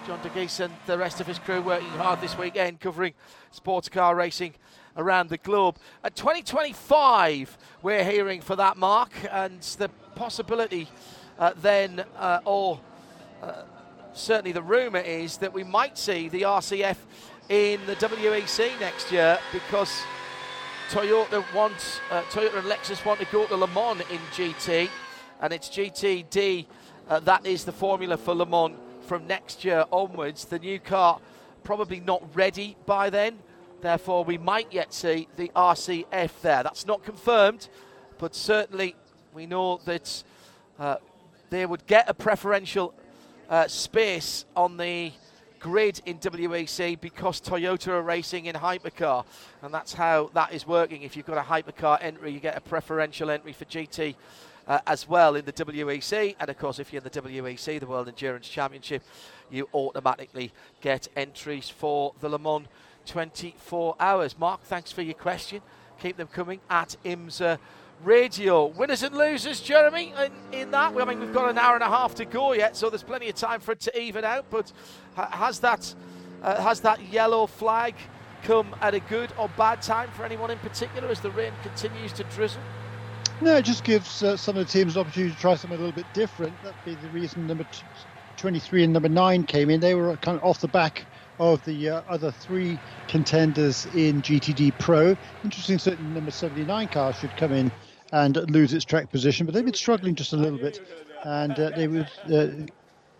John 0.07 0.19
Dagys 0.19 0.59
and 0.59 0.73
the 0.87 0.97
rest 0.97 1.19
of 1.19 1.27
his 1.27 1.37
crew 1.39 1.61
working 1.61 1.87
hard 1.89 2.21
this 2.21 2.37
weekend 2.37 2.79
covering 2.79 3.13
sports 3.51 3.89
car 3.89 4.15
racing 4.15 4.53
around 4.97 5.29
the 5.29 5.37
globe. 5.37 5.77
At 6.03 6.15
2025, 6.15 7.57
we're 7.81 8.03
hearing 8.03 8.41
for 8.41 8.55
that 8.55 8.77
mark, 8.77 9.11
and 9.29 9.61
the 9.77 9.89
possibility 10.15 10.87
uh, 11.37 11.53
then, 11.61 12.03
uh, 12.17 12.39
or 12.45 12.79
uh, 13.43 13.63
certainly 14.13 14.53
the 14.53 14.63
rumour 14.63 14.99
is 14.99 15.37
that 15.37 15.53
we 15.53 15.63
might 15.63 15.97
see 15.97 16.29
the 16.29 16.43
RCF 16.43 16.97
in 17.49 17.79
the 17.85 17.95
WEC 17.95 18.79
next 18.79 19.11
year 19.11 19.37
because 19.51 20.01
Toyota 20.91 21.41
wants, 21.55 22.01
uh, 22.11 22.21
Toyota 22.23 22.57
and 22.57 22.67
Lexus 22.67 23.05
want 23.05 23.21
to 23.21 23.25
go 23.27 23.47
to 23.47 23.55
Le 23.55 23.67
Mans 23.67 24.01
in 24.11 24.19
GT, 24.33 24.89
and 25.39 25.53
it's 25.53 25.69
GTD 25.69 26.65
uh, 27.07 27.19
that 27.21 27.45
is 27.45 27.63
the 27.63 27.71
formula 27.71 28.17
for 28.17 28.35
Le 28.35 28.45
Mans 28.45 28.77
from 29.01 29.25
next 29.25 29.63
year 29.63 29.85
onwards. 29.89 30.43
The 30.43 30.59
new 30.59 30.79
car 30.79 31.19
probably 31.63 32.01
not 32.01 32.23
ready 32.35 32.75
by 32.85 33.09
then, 33.09 33.39
therefore 33.81 34.25
we 34.25 34.37
might 34.37 34.71
yet 34.71 34.93
see 34.93 35.29
the 35.37 35.49
RCF 35.55 36.41
there. 36.41 36.63
That's 36.63 36.85
not 36.85 37.03
confirmed, 37.03 37.69
but 38.17 38.35
certainly 38.35 38.95
we 39.33 39.45
know 39.45 39.79
that 39.85 40.23
uh, 40.77 40.97
they 41.49 41.65
would 41.65 41.85
get 41.87 42.09
a 42.09 42.13
preferential 42.13 42.93
uh, 43.49 43.69
space 43.69 44.45
on 44.57 44.75
the 44.75 45.13
grid 45.61 46.01
in 46.05 46.17
WEC 46.17 46.99
because 46.99 47.39
Toyota 47.39 47.89
are 47.89 48.01
racing 48.01 48.47
in 48.47 48.55
hypercar, 48.55 49.23
and 49.61 49.73
that's 49.73 49.93
how 49.93 50.29
that 50.33 50.51
is 50.51 50.67
working. 50.67 51.03
If 51.03 51.15
you've 51.15 51.25
got 51.25 51.37
a 51.37 51.41
hypercar 51.41 51.99
entry, 52.01 52.31
you 52.31 52.39
get 52.39 52.57
a 52.57 52.61
preferential 52.61 53.29
entry 53.29 53.53
for 53.53 53.65
GT. 53.65 54.15
Uh, 54.67 54.79
as 54.85 55.09
well 55.09 55.35
in 55.35 55.43
the 55.43 55.51
WEC, 55.51 56.35
and 56.39 56.49
of 56.49 56.57
course, 56.57 56.77
if 56.77 56.93
you're 56.93 57.01
in 57.01 57.09
the 57.11 57.21
WEC, 57.21 57.79
the 57.79 57.87
World 57.87 58.07
Endurance 58.07 58.47
Championship, 58.47 59.01
you 59.49 59.67
automatically 59.73 60.51
get 60.81 61.07
entries 61.15 61.67
for 61.67 62.13
the 62.21 62.29
Le 62.29 62.37
Mans 62.37 62.67
24 63.07 63.95
hours. 63.99 64.37
Mark, 64.37 64.61
thanks 64.61 64.91
for 64.91 65.01
your 65.01 65.15
question. 65.15 65.61
Keep 65.99 66.17
them 66.17 66.27
coming 66.27 66.59
at 66.69 66.95
IMSA 67.03 67.57
Radio. 68.03 68.65
Winners 68.65 69.03
and 69.03 69.15
losers, 69.15 69.59
Jeremy, 69.59 70.13
in, 70.51 70.59
in 70.59 70.71
that. 70.71 70.95
I 70.99 71.05
mean, 71.05 71.19
we've 71.19 71.33
got 71.33 71.49
an 71.49 71.57
hour 71.57 71.75
and 71.75 71.83
a 71.83 71.87
half 71.87 72.15
to 72.15 72.25
go 72.25 72.53
yet, 72.53 72.75
so 72.75 72.89
there's 72.89 73.03
plenty 73.03 73.29
of 73.29 73.35
time 73.35 73.59
for 73.59 73.73
it 73.73 73.79
to 73.81 73.99
even 73.99 74.23
out. 74.23 74.45
But 74.49 74.71
has 75.15 75.59
that 75.59 75.93
uh, 76.41 76.61
has 76.61 76.79
that 76.81 77.01
yellow 77.11 77.45
flag 77.45 77.95
come 78.43 78.75
at 78.81 78.95
a 78.95 78.99
good 78.99 79.31
or 79.37 79.49
bad 79.49 79.81
time 79.81 80.09
for 80.11 80.25
anyone 80.25 80.49
in 80.49 80.57
particular 80.59 81.07
as 81.09 81.19
the 81.19 81.31
rain 81.31 81.53
continues 81.61 82.11
to 82.13 82.23
drizzle? 82.25 82.61
No, 83.41 83.57
it 83.57 83.65
just 83.65 83.83
gives 83.83 84.23
uh, 84.23 84.37
some 84.37 84.57
of 84.57 84.65
the 84.65 84.71
teams 84.71 84.95
an 84.95 85.01
opportunity 85.01 85.33
to 85.33 85.39
try 85.39 85.55
something 85.55 85.77
a 85.77 85.81
little 85.81 85.95
bit 85.95 86.11
different. 86.13 86.53
That'd 86.63 86.85
be 86.85 86.95
the 86.95 87.09
reason 87.09 87.47
number 87.47 87.63
t- 87.65 87.83
23 88.37 88.83
and 88.85 88.93
number 88.93 89.09
9 89.09 89.43
came 89.45 89.69
in. 89.69 89.79
They 89.79 89.95
were 89.95 90.15
kind 90.17 90.37
of 90.37 90.43
off 90.43 90.61
the 90.61 90.67
back 90.67 91.05
of 91.39 91.63
the 91.65 91.89
uh, 91.89 92.01
other 92.07 92.31
three 92.31 92.79
contenders 93.07 93.87
in 93.95 94.21
GTD 94.21 94.77
Pro. 94.79 95.15
Interesting, 95.43 95.79
certain 95.79 96.13
number 96.13 96.31
79 96.31 96.87
car 96.89 97.13
should 97.13 97.35
come 97.35 97.51
in 97.51 97.71
and 98.11 98.35
lose 98.51 98.73
its 98.73 98.85
track 98.85 99.11
position, 99.11 99.45
but 99.45 99.55
they've 99.55 99.65
been 99.65 99.73
struggling 99.73 100.15
just 100.15 100.33
a 100.33 100.37
little 100.37 100.59
bit. 100.59 100.79
And 101.23 101.57
uh, 101.59 101.71
they 101.75 101.87
would. 101.87 102.09
Uh, 102.31 102.47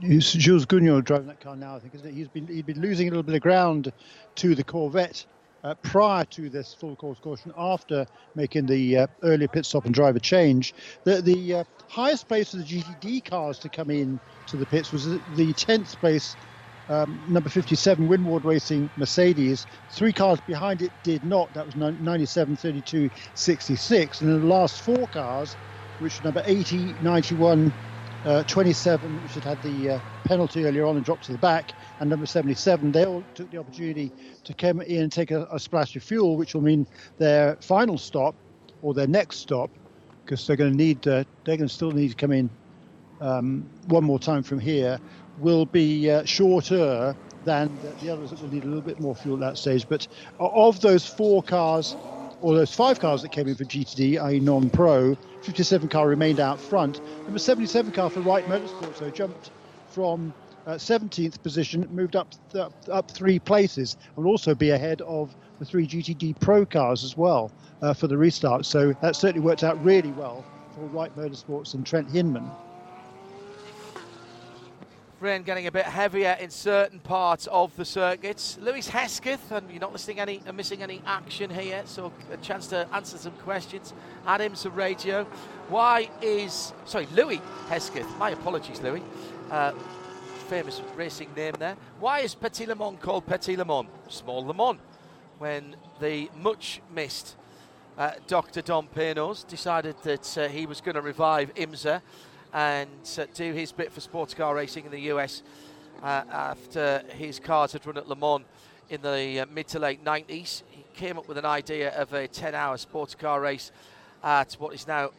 Jules 0.01 0.65
Gounon 0.65 1.03
driving 1.03 1.27
that 1.27 1.39
car 1.39 1.55
now, 1.55 1.76
I 1.76 1.80
think, 1.80 1.93
isn't 1.93 2.07
it? 2.07 2.13
He's 2.15 2.27
been 2.27 2.47
he's 2.47 2.63
been 2.63 2.81
losing 2.81 3.07
a 3.07 3.11
little 3.11 3.23
bit 3.23 3.35
of 3.35 3.41
ground 3.41 3.91
to 4.38 4.55
the 4.55 4.63
Corvette 4.63 5.26
uh, 5.63 5.76
prior 5.84 6.26
to 6.26 6.49
this 6.49 6.73
full 6.73 6.95
course 6.95 7.19
caution 7.19 7.53
after 7.57 8.05
making 8.35 8.65
the 8.65 8.97
uh, 8.97 9.07
earlier 9.23 9.47
pit 9.47 9.65
stop 9.65 9.85
and 9.85 9.93
driver 9.93 10.19
change. 10.19 10.73
The, 11.03 11.22
the 11.22 11.55
uh, 11.55 11.63
highest 11.88 12.27
place 12.27 12.51
for 12.51 12.57
the 12.57 12.63
GTD 12.63 13.26
cars 13.26 13.59
to 13.59 13.69
come 13.69 13.89
in 13.91 14.19
to 14.47 14.57
the 14.57 14.65
pits 14.65 14.91
was 14.91 15.05
the 15.05 15.19
10th 15.53 15.99
place. 15.99 16.35
Um, 16.91 17.23
number 17.30 17.47
57 17.47 18.05
Winward 18.09 18.43
Racing 18.43 18.89
Mercedes. 18.97 19.65
Three 19.91 20.11
cars 20.11 20.41
behind 20.41 20.81
it 20.81 20.91
did 21.03 21.23
not. 21.23 21.53
That 21.53 21.65
was 21.65 21.77
97, 21.77 22.57
32, 22.57 23.09
66. 23.34 24.19
And 24.19 24.41
the 24.41 24.45
last 24.45 24.81
four 24.81 25.07
cars, 25.07 25.55
which 25.99 26.19
are 26.19 26.23
number 26.26 26.43
80, 26.45 26.93
91, 27.01 27.73
uh, 28.26 28.43
27, 28.43 29.23
which 29.23 29.35
had 29.35 29.43
had 29.45 29.63
the 29.63 29.91
uh, 29.91 29.99
penalty 30.26 30.65
earlier 30.65 30.85
on 30.85 30.97
and 30.97 31.05
dropped 31.05 31.23
to 31.23 31.31
the 31.31 31.38
back, 31.38 31.72
and 32.01 32.09
number 32.09 32.26
77, 32.26 32.91
they 32.91 33.05
all 33.05 33.23
took 33.35 33.49
the 33.51 33.57
opportunity 33.57 34.11
to 34.43 34.53
come 34.53 34.81
in 34.81 35.03
and 35.03 35.11
take 35.13 35.31
a, 35.31 35.47
a 35.49 35.59
splash 35.61 35.95
of 35.95 36.03
fuel, 36.03 36.35
which 36.35 36.53
will 36.53 36.61
mean 36.61 36.85
their 37.18 37.55
final 37.61 37.97
stop 37.97 38.35
or 38.81 38.93
their 38.93 39.07
next 39.07 39.38
stop, 39.38 39.69
because 40.26 40.45
they're 40.45 40.57
going 40.57 40.72
to 40.72 40.77
need, 40.77 41.07
uh, 41.07 41.23
they're 41.45 41.55
going 41.55 41.69
to 41.69 41.73
still 41.73 41.91
need 41.91 42.09
to 42.09 42.15
come 42.15 42.34
in 42.34 42.49
um, 43.22 43.69
one 43.88 44.03
more 44.03 44.19
time 44.19 44.43
from 44.43 44.59
here, 44.59 44.99
will 45.41 45.65
be 45.65 46.09
uh, 46.09 46.23
shorter 46.26 47.15
than 47.43 47.80
the, 47.80 47.95
the 47.99 48.09
others 48.09 48.30
that 48.30 48.39
will 48.39 48.49
need 48.49 48.63
a 48.63 48.68
little 48.68 48.81
bit 48.84 48.99
more 48.99 49.15
fuel 49.15 49.43
at 49.43 49.51
that 49.51 49.57
stage. 49.57 49.88
But 49.88 50.07
of 50.39 50.80
those 50.81 51.05
four 51.05 51.43
cars, 51.43 51.97
or 52.41 52.55
those 52.55 52.73
five 52.73 52.99
cars 52.99 53.22
that 53.23 53.30
came 53.31 53.47
in 53.47 53.55
for 53.55 53.65
GTD, 53.65 54.22
i.e. 54.23 54.39
non-pro, 54.39 55.15
57 55.43 55.89
car 55.89 56.07
remained 56.07 56.39
out 56.39 56.61
front. 56.61 57.01
Number 57.27 57.39
77 57.39 57.91
car 57.91 58.09
for 58.09 58.22
Wright 58.22 58.47
Motorsports, 58.47 58.97
so 58.97 59.09
jumped 59.11 59.51
from 59.88 60.34
uh, 60.68 60.73
17th 60.73 61.41
position, 61.43 61.85
moved 61.89 62.15
up, 62.15 62.30
th- 62.51 62.68
up 62.91 63.11
three 63.11 63.39
places, 63.39 63.95
and 64.18 64.26
also 64.27 64.55
be 64.55 64.72
ahead 64.72 65.01
of 65.01 65.35
the 65.59 65.65
three 65.65 65.88
GTD 65.88 66.39
Pro 66.39 66.65
cars 66.65 67.03
as 67.03 67.18
well 67.18 67.51
uh, 67.81 67.93
for 67.93 68.07
the 68.07 68.18
restart. 68.18 68.65
So 68.65 68.93
that 69.01 69.15
certainly 69.15 69.41
worked 69.45 69.63
out 69.63 69.81
really 69.84 70.13
well 70.13 70.47
for 70.73 70.88
Wright 70.89 71.15
Motorsports 71.15 71.73
and 71.73 71.85
Trent 71.85 72.09
Hindman 72.09 72.55
rain 75.22 75.43
getting 75.43 75.68
a 75.68 75.72
bit 75.72 75.85
heavier 75.85 76.35
in 76.39 76.49
certain 76.49 76.99
parts 76.99 77.48
of 77.52 77.76
the 77.76 77.85
circuits. 77.85 78.57
Lewis 78.60 78.88
Hesketh, 78.88 79.52
and 79.52 79.69
you're 79.69 79.80
not 79.80 79.93
listening 79.93 80.19
any, 80.19 80.41
uh, 80.48 80.52
missing 80.52 80.81
any 80.81 81.02
action 81.06 81.52
here, 81.52 81.84
so 81.85 82.11
a 82.31 82.38
chance 82.38 82.68
to 82.68 82.88
answer 82.91 83.18
some 83.18 83.34
questions. 83.34 83.93
Adams 84.26 84.65
radio. 84.65 85.26
Why 85.69 86.10
is 86.22 86.73
sorry, 86.85 87.07
Louis 87.14 87.39
Hesketh? 87.69 88.07
My 88.18 88.31
apologies, 88.31 88.81
Louis. 88.81 89.03
Uh, 89.52 89.73
famous 90.49 90.81
racing 90.95 91.30
name 91.35 91.53
there. 91.60 91.77
Why 91.99 92.22
is 92.22 92.34
Petit 92.34 92.65
Le 92.65 92.76
Mans 92.76 92.98
called 92.99 93.27
Petit 93.27 93.56
Le 93.56 93.64
Mans? 93.64 93.88
Small 94.10 94.43
Le 94.45 94.53
Mans. 94.56 94.80
When 95.38 95.76
the 95.99 96.30
much 96.35 96.81
missed 96.93 97.35
uh, 97.98 98.11
Dr. 98.27 98.61
Don 98.61 98.88
Panoz 98.88 99.48
decided 99.48 99.95
that 100.03 100.38
uh, 100.38 100.48
he 100.48 100.65
was 100.65 100.81
going 100.81 100.95
to 100.95 101.02
revive 101.02 101.53
IMSA 101.53 102.02
and 102.53 102.89
uh, 103.17 103.25
do 103.33 103.53
his 103.53 103.71
bit 103.71 103.91
for 103.91 104.01
sports 104.01 104.33
car 104.33 104.55
racing 104.55 104.85
in 104.85 104.91
the 104.91 105.01
US 105.13 105.43
uh, 106.03 106.23
after 106.29 107.03
his 107.09 107.39
cars 107.39 107.73
had 107.73 107.85
run 107.85 107.97
at 107.97 108.07
Le 108.07 108.15
Mans 108.15 108.45
in 108.89 109.01
the 109.01 109.39
uh, 109.39 109.45
mid 109.51 109.67
to 109.69 109.79
late 109.79 110.03
90s. 110.03 110.63
He 110.69 110.85
came 110.93 111.17
up 111.17 111.27
with 111.27 111.37
an 111.37 111.45
idea 111.45 111.91
of 111.91 112.13
a 112.13 112.27
10 112.27 112.53
hour 112.55 112.77
sports 112.77 113.15
car 113.15 113.39
race 113.39 113.71
at 114.23 114.53
what 114.53 114.73
is 114.73 114.87
now 114.87 115.11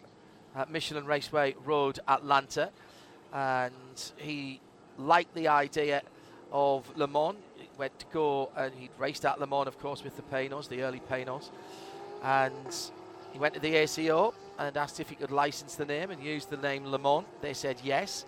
Michelin 0.69 1.07
Raceway 1.07 1.55
Road, 1.65 1.99
Atlanta. 2.07 2.71
And 3.33 4.13
he 4.17 4.61
liked 4.99 5.35
the 5.35 5.49
idea 5.49 6.03
of 6.51 6.97
Le 6.97 7.07
Mans. 7.07 7.37
He 7.57 7.69
went 7.79 7.99
to 7.99 8.07
go 8.13 8.51
and 8.57 8.73
he 8.75 8.91
raced 8.99 9.25
at 9.25 9.41
Le 9.41 9.47
Mans, 9.47 9.67
of 9.67 9.79
course, 9.79 10.05
with 10.05 10.17
the 10.17 10.23
Panoz, 10.23 10.69
the 10.69 10.83
early 10.83 11.01
Panoz. 11.01 11.51
And 12.23 12.77
he 13.33 13.39
went 13.39 13.55
to 13.55 13.61
the 13.61 13.75
ACO 13.75 14.35
and 14.67 14.77
asked 14.77 15.01
if 15.01 15.09
he 15.09 15.15
could 15.15 15.31
license 15.31 15.75
the 15.75 15.85
name 15.85 16.11
and 16.11 16.23
use 16.23 16.47
the 16.47 16.57
name 16.57 16.87
Le 16.87 16.99
Mans. 16.99 17.27
They 17.41 17.55
said 17.55 17.79
yes. 17.83 18.25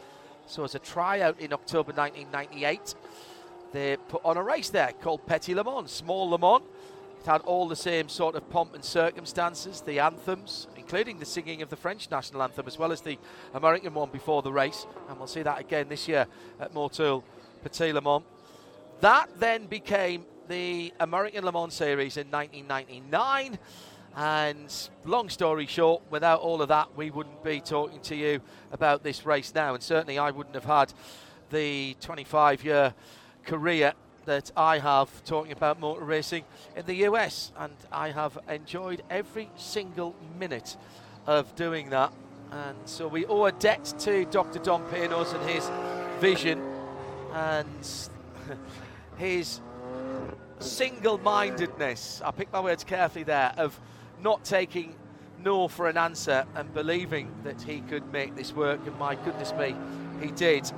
So 0.46 0.64
as 0.64 0.74
a 0.74 0.78
tryout 0.78 1.40
in 1.40 1.52
October 1.52 1.92
1998, 1.92 2.94
they 3.72 3.96
put 4.08 4.24
on 4.24 4.36
a 4.36 4.42
race 4.42 4.70
there 4.70 4.92
called 5.00 5.26
Petit 5.26 5.54
Le 5.54 5.64
Mans, 5.64 5.90
Small 5.90 6.30
Le 6.30 6.38
Mans. 6.38 6.62
It 7.20 7.26
had 7.26 7.40
all 7.42 7.66
the 7.66 7.76
same 7.76 8.08
sort 8.08 8.34
of 8.34 8.48
pomp 8.50 8.74
and 8.74 8.84
circumstances, 8.84 9.80
the 9.80 9.98
anthems, 9.98 10.68
including 10.76 11.18
the 11.18 11.24
singing 11.24 11.62
of 11.62 11.70
the 11.70 11.76
French 11.76 12.10
national 12.10 12.42
anthem, 12.42 12.66
as 12.66 12.78
well 12.78 12.92
as 12.92 13.00
the 13.00 13.18
American 13.54 13.94
one 13.94 14.10
before 14.10 14.42
the 14.42 14.52
race. 14.52 14.86
And 15.08 15.18
we'll 15.18 15.26
see 15.26 15.42
that 15.42 15.58
again 15.58 15.88
this 15.88 16.06
year 16.06 16.26
at 16.60 16.74
Motul 16.74 17.22
Petit 17.62 17.92
Le 17.92 18.02
Mans. 18.02 18.22
That 19.00 19.28
then 19.40 19.66
became 19.66 20.26
the 20.48 20.92
American 21.00 21.44
Le 21.44 21.52
Mans 21.52 21.72
Series 21.72 22.16
in 22.16 22.30
1999. 22.30 23.58
And 24.16 24.72
long 25.04 25.28
story 25.28 25.66
short, 25.66 26.02
without 26.10 26.40
all 26.40 26.62
of 26.62 26.68
that, 26.68 26.96
we 26.96 27.10
wouldn't 27.10 27.42
be 27.42 27.60
talking 27.60 28.00
to 28.02 28.14
you 28.14 28.40
about 28.70 29.02
this 29.02 29.26
race 29.26 29.52
now. 29.54 29.74
And 29.74 29.82
certainly, 29.82 30.18
I 30.18 30.30
wouldn't 30.30 30.54
have 30.54 30.64
had 30.64 30.92
the 31.50 31.96
25 32.00 32.64
year 32.64 32.94
career 33.44 33.92
that 34.24 34.50
I 34.56 34.78
have 34.78 35.24
talking 35.24 35.52
about 35.52 35.80
motor 35.80 36.04
racing 36.04 36.44
in 36.76 36.86
the 36.86 36.94
US. 37.08 37.52
And 37.58 37.74
I 37.90 38.10
have 38.10 38.38
enjoyed 38.48 39.02
every 39.10 39.50
single 39.56 40.14
minute 40.38 40.76
of 41.26 41.54
doing 41.56 41.90
that. 41.90 42.12
And 42.52 42.78
so 42.84 43.08
we 43.08 43.26
owe 43.26 43.46
a 43.46 43.52
debt 43.52 43.94
to 44.00 44.24
Dr. 44.26 44.60
Don 44.60 44.84
Panoz 44.90 45.34
and 45.34 45.50
his 45.50 45.68
vision 46.20 46.62
and 47.32 47.88
his 49.16 49.60
single 50.60 51.18
mindedness. 51.18 52.22
I 52.24 52.30
pick 52.30 52.52
my 52.52 52.60
words 52.60 52.84
carefully 52.84 53.24
there 53.24 53.52
of 53.56 53.78
not 54.22 54.44
taking 54.44 54.94
no 55.42 55.68
for 55.68 55.88
an 55.88 55.96
answer 55.96 56.46
and 56.54 56.72
believing 56.72 57.30
that 57.44 57.60
he 57.62 57.80
could 57.80 58.10
make 58.12 58.34
this 58.34 58.52
work. 58.54 58.80
And 58.86 58.98
my 58.98 59.14
goodness 59.14 59.52
me, 59.52 59.74
he 60.20 60.30
did. 60.30 60.70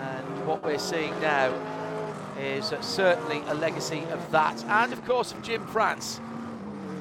And 0.00 0.46
what 0.46 0.62
we're 0.62 0.78
seeing 0.78 1.18
now 1.20 1.52
is 2.38 2.72
certainly 2.80 3.42
a 3.46 3.54
legacy 3.54 4.04
of 4.10 4.30
that. 4.30 4.62
And 4.64 4.92
of 4.92 5.04
course, 5.04 5.32
of 5.32 5.42
Jim 5.42 5.66
France. 5.66 6.20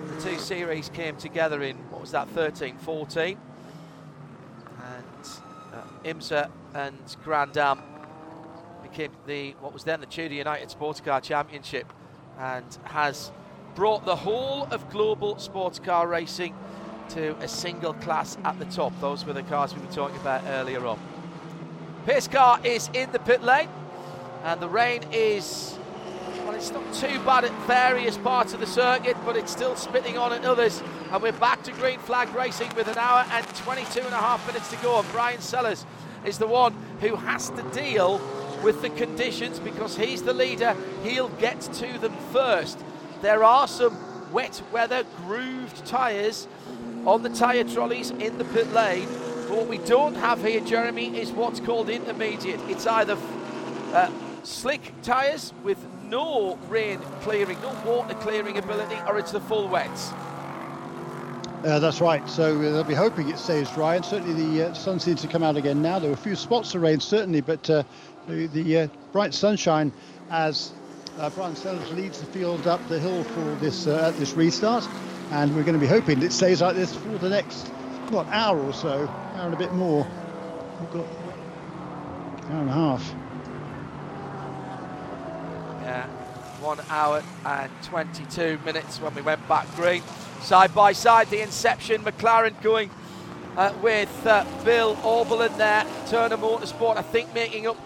The 0.07 0.21
two 0.21 0.37
series 0.37 0.89
came 0.89 1.17
together 1.17 1.63
in, 1.63 1.75
what 1.89 2.01
was 2.01 2.11
that, 2.11 2.29
13, 2.29 2.77
14. 2.77 3.37
And 4.77 5.29
uh, 5.73 5.81
IMSA 6.05 6.49
and 6.73 7.15
Grand 7.23 7.57
Am 7.57 7.81
became 8.83 9.11
the 9.25 9.55
what 9.59 9.73
was 9.73 9.83
then 9.83 9.99
the 9.99 10.05
Tudor 10.05 10.35
United 10.35 10.69
Sports 10.69 11.01
Car 11.01 11.19
Championship 11.19 11.91
and 12.37 12.77
has 12.83 13.31
brought 13.75 14.05
the 14.05 14.15
whole 14.15 14.65
of 14.71 14.89
global 14.89 15.37
sports 15.39 15.79
car 15.79 16.07
racing 16.07 16.55
to 17.09 17.35
a 17.37 17.47
single 17.47 17.93
class 17.93 18.37
at 18.43 18.57
the 18.59 18.65
top. 18.65 18.93
Those 19.01 19.25
were 19.25 19.33
the 19.33 19.43
cars 19.43 19.75
we 19.75 19.81
were 19.81 19.91
talking 19.91 20.17
about 20.17 20.43
earlier 20.47 20.85
on. 20.85 20.99
Pace 22.05 22.27
car 22.27 22.59
is 22.63 22.89
in 22.93 23.11
the 23.11 23.19
pit 23.19 23.43
lane, 23.43 23.69
and 24.43 24.59
the 24.59 24.69
rain 24.69 25.03
is, 25.11 25.77
well, 26.45 26.53
it's 26.53 26.71
not 26.71 26.93
too 26.93 27.19
bad 27.19 27.45
at 27.45 27.51
various 27.65 28.17
parts 28.17 28.53
of 28.53 28.59
the 28.59 28.67
circuit, 28.67 29.15
but 29.25 29.37
it's 29.37 29.51
still 29.51 29.75
spitting 29.75 30.17
on 30.17 30.33
at 30.33 30.43
others. 30.43 30.81
And 31.11 31.21
we're 31.21 31.31
back 31.33 31.63
to 31.63 31.71
green 31.71 31.99
flag 31.99 32.33
racing 32.35 32.73
with 32.75 32.87
an 32.87 32.97
hour 32.97 33.25
and 33.31 33.45
22 33.55 34.01
and 34.01 34.13
a 34.13 34.17
half 34.17 34.45
minutes 34.47 34.69
to 34.71 34.75
go. 34.77 34.99
And 34.99 35.09
Bryan 35.11 35.39
Sellers 35.39 35.85
is 36.25 36.37
the 36.37 36.47
one 36.47 36.73
who 36.99 37.15
has 37.15 37.49
to 37.51 37.63
deal 37.71 38.19
with 38.63 38.81
the 38.81 38.89
conditions 38.91 39.59
because 39.59 39.95
he's 39.95 40.23
the 40.23 40.33
leader. 40.33 40.75
He'll 41.03 41.29
get 41.29 41.61
to 41.61 41.97
them 41.99 42.15
first 42.31 42.79
there 43.23 43.43
are 43.43 43.67
some 43.67 43.97
wet 44.33 44.61
weather 44.71 45.03
grooved 45.25 45.85
tyres 45.85 46.47
on 47.05 47.23
the 47.23 47.29
tyre 47.29 47.63
trolleys 47.63 48.11
in 48.11 48.37
the 48.37 48.45
pit 48.45 48.71
lane. 48.73 49.07
But 49.47 49.57
what 49.57 49.67
we 49.67 49.77
don't 49.79 50.15
have 50.15 50.43
here, 50.43 50.59
Jeremy, 50.61 51.17
is 51.17 51.31
what's 51.31 51.59
called 51.59 51.89
intermediate. 51.89 52.59
It's 52.67 52.85
either 52.85 53.17
uh, 53.93 54.11
slick 54.43 54.93
tyres 55.03 55.53
with 55.63 55.77
no 56.03 56.57
rain 56.67 56.99
clearing, 57.21 57.59
no 57.61 57.73
water 57.85 58.13
clearing 58.15 58.57
ability, 58.57 58.97
or 59.07 59.17
it's 59.17 59.31
the 59.31 59.39
full 59.39 59.67
wets. 59.67 60.11
Uh, 61.63 61.79
that's 61.79 62.01
right. 62.01 62.29
So 62.29 62.57
uh, 62.57 62.61
they'll 62.61 62.83
be 62.83 62.93
hoping 62.93 63.29
it 63.29 63.37
stays 63.37 63.69
dry, 63.71 63.95
and 63.95 64.03
certainly 64.03 64.33
the 64.33 64.69
uh, 64.69 64.73
sun 64.73 64.99
seems 64.99 65.21
to 65.21 65.27
come 65.27 65.43
out 65.43 65.55
again 65.55 65.81
now. 65.81 65.97
There 65.97 66.09
were 66.09 66.15
a 66.15 66.17
few 66.17 66.35
spots 66.35 66.75
of 66.75 66.81
rain, 66.81 66.99
certainly, 66.99 67.39
but 67.39 67.69
uh, 67.69 67.83
the, 68.27 68.47
the 68.47 68.79
uh, 68.79 68.87
bright 69.13 69.33
sunshine 69.33 69.93
as 70.29 70.73
uh, 71.19 71.29
Bryan 71.29 71.55
Sellers 71.55 71.91
leads 71.91 72.19
the 72.19 72.25
field 72.27 72.67
up 72.67 72.85
the 72.87 72.99
hill 72.99 73.23
for 73.23 73.55
this 73.55 73.87
uh, 73.87 74.09
at 74.09 74.17
this 74.17 74.33
restart, 74.33 74.87
and 75.31 75.55
we're 75.55 75.63
going 75.63 75.75
to 75.75 75.79
be 75.79 75.87
hoping 75.87 76.21
it 76.21 76.31
stays 76.31 76.61
like 76.61 76.75
this 76.75 76.95
for 76.95 77.17
the 77.17 77.29
next 77.29 77.67
what 78.09 78.27
hour 78.27 78.59
or 78.59 78.73
so, 78.73 79.07
hour 79.35 79.45
and 79.45 79.53
a 79.53 79.57
bit 79.57 79.73
more. 79.73 80.07
We've 80.79 80.91
got 80.91 81.05
hour 82.49 82.61
and 82.61 82.69
a 82.69 82.73
half. 82.73 83.15
Yeah, 85.81 86.07
one 86.61 86.79
hour 86.89 87.23
and 87.45 87.71
22 87.83 88.59
minutes 88.65 88.99
when 88.99 89.13
we 89.15 89.21
went 89.21 89.47
back 89.47 89.73
green. 89.75 90.03
Side 90.41 90.73
by 90.75 90.91
side, 90.91 91.29
the 91.29 91.41
Inception 91.41 92.03
McLaren 92.03 92.59
going 92.61 92.89
uh, 93.55 93.73
with 93.81 94.25
uh, 94.25 94.45
Bill 94.65 94.95
Auberlen 94.97 95.55
there. 95.57 95.85
Turner 96.07 96.37
Motorsport, 96.37 96.97
I 96.97 97.01
think, 97.01 97.33
making 97.33 97.67
up 97.67 97.77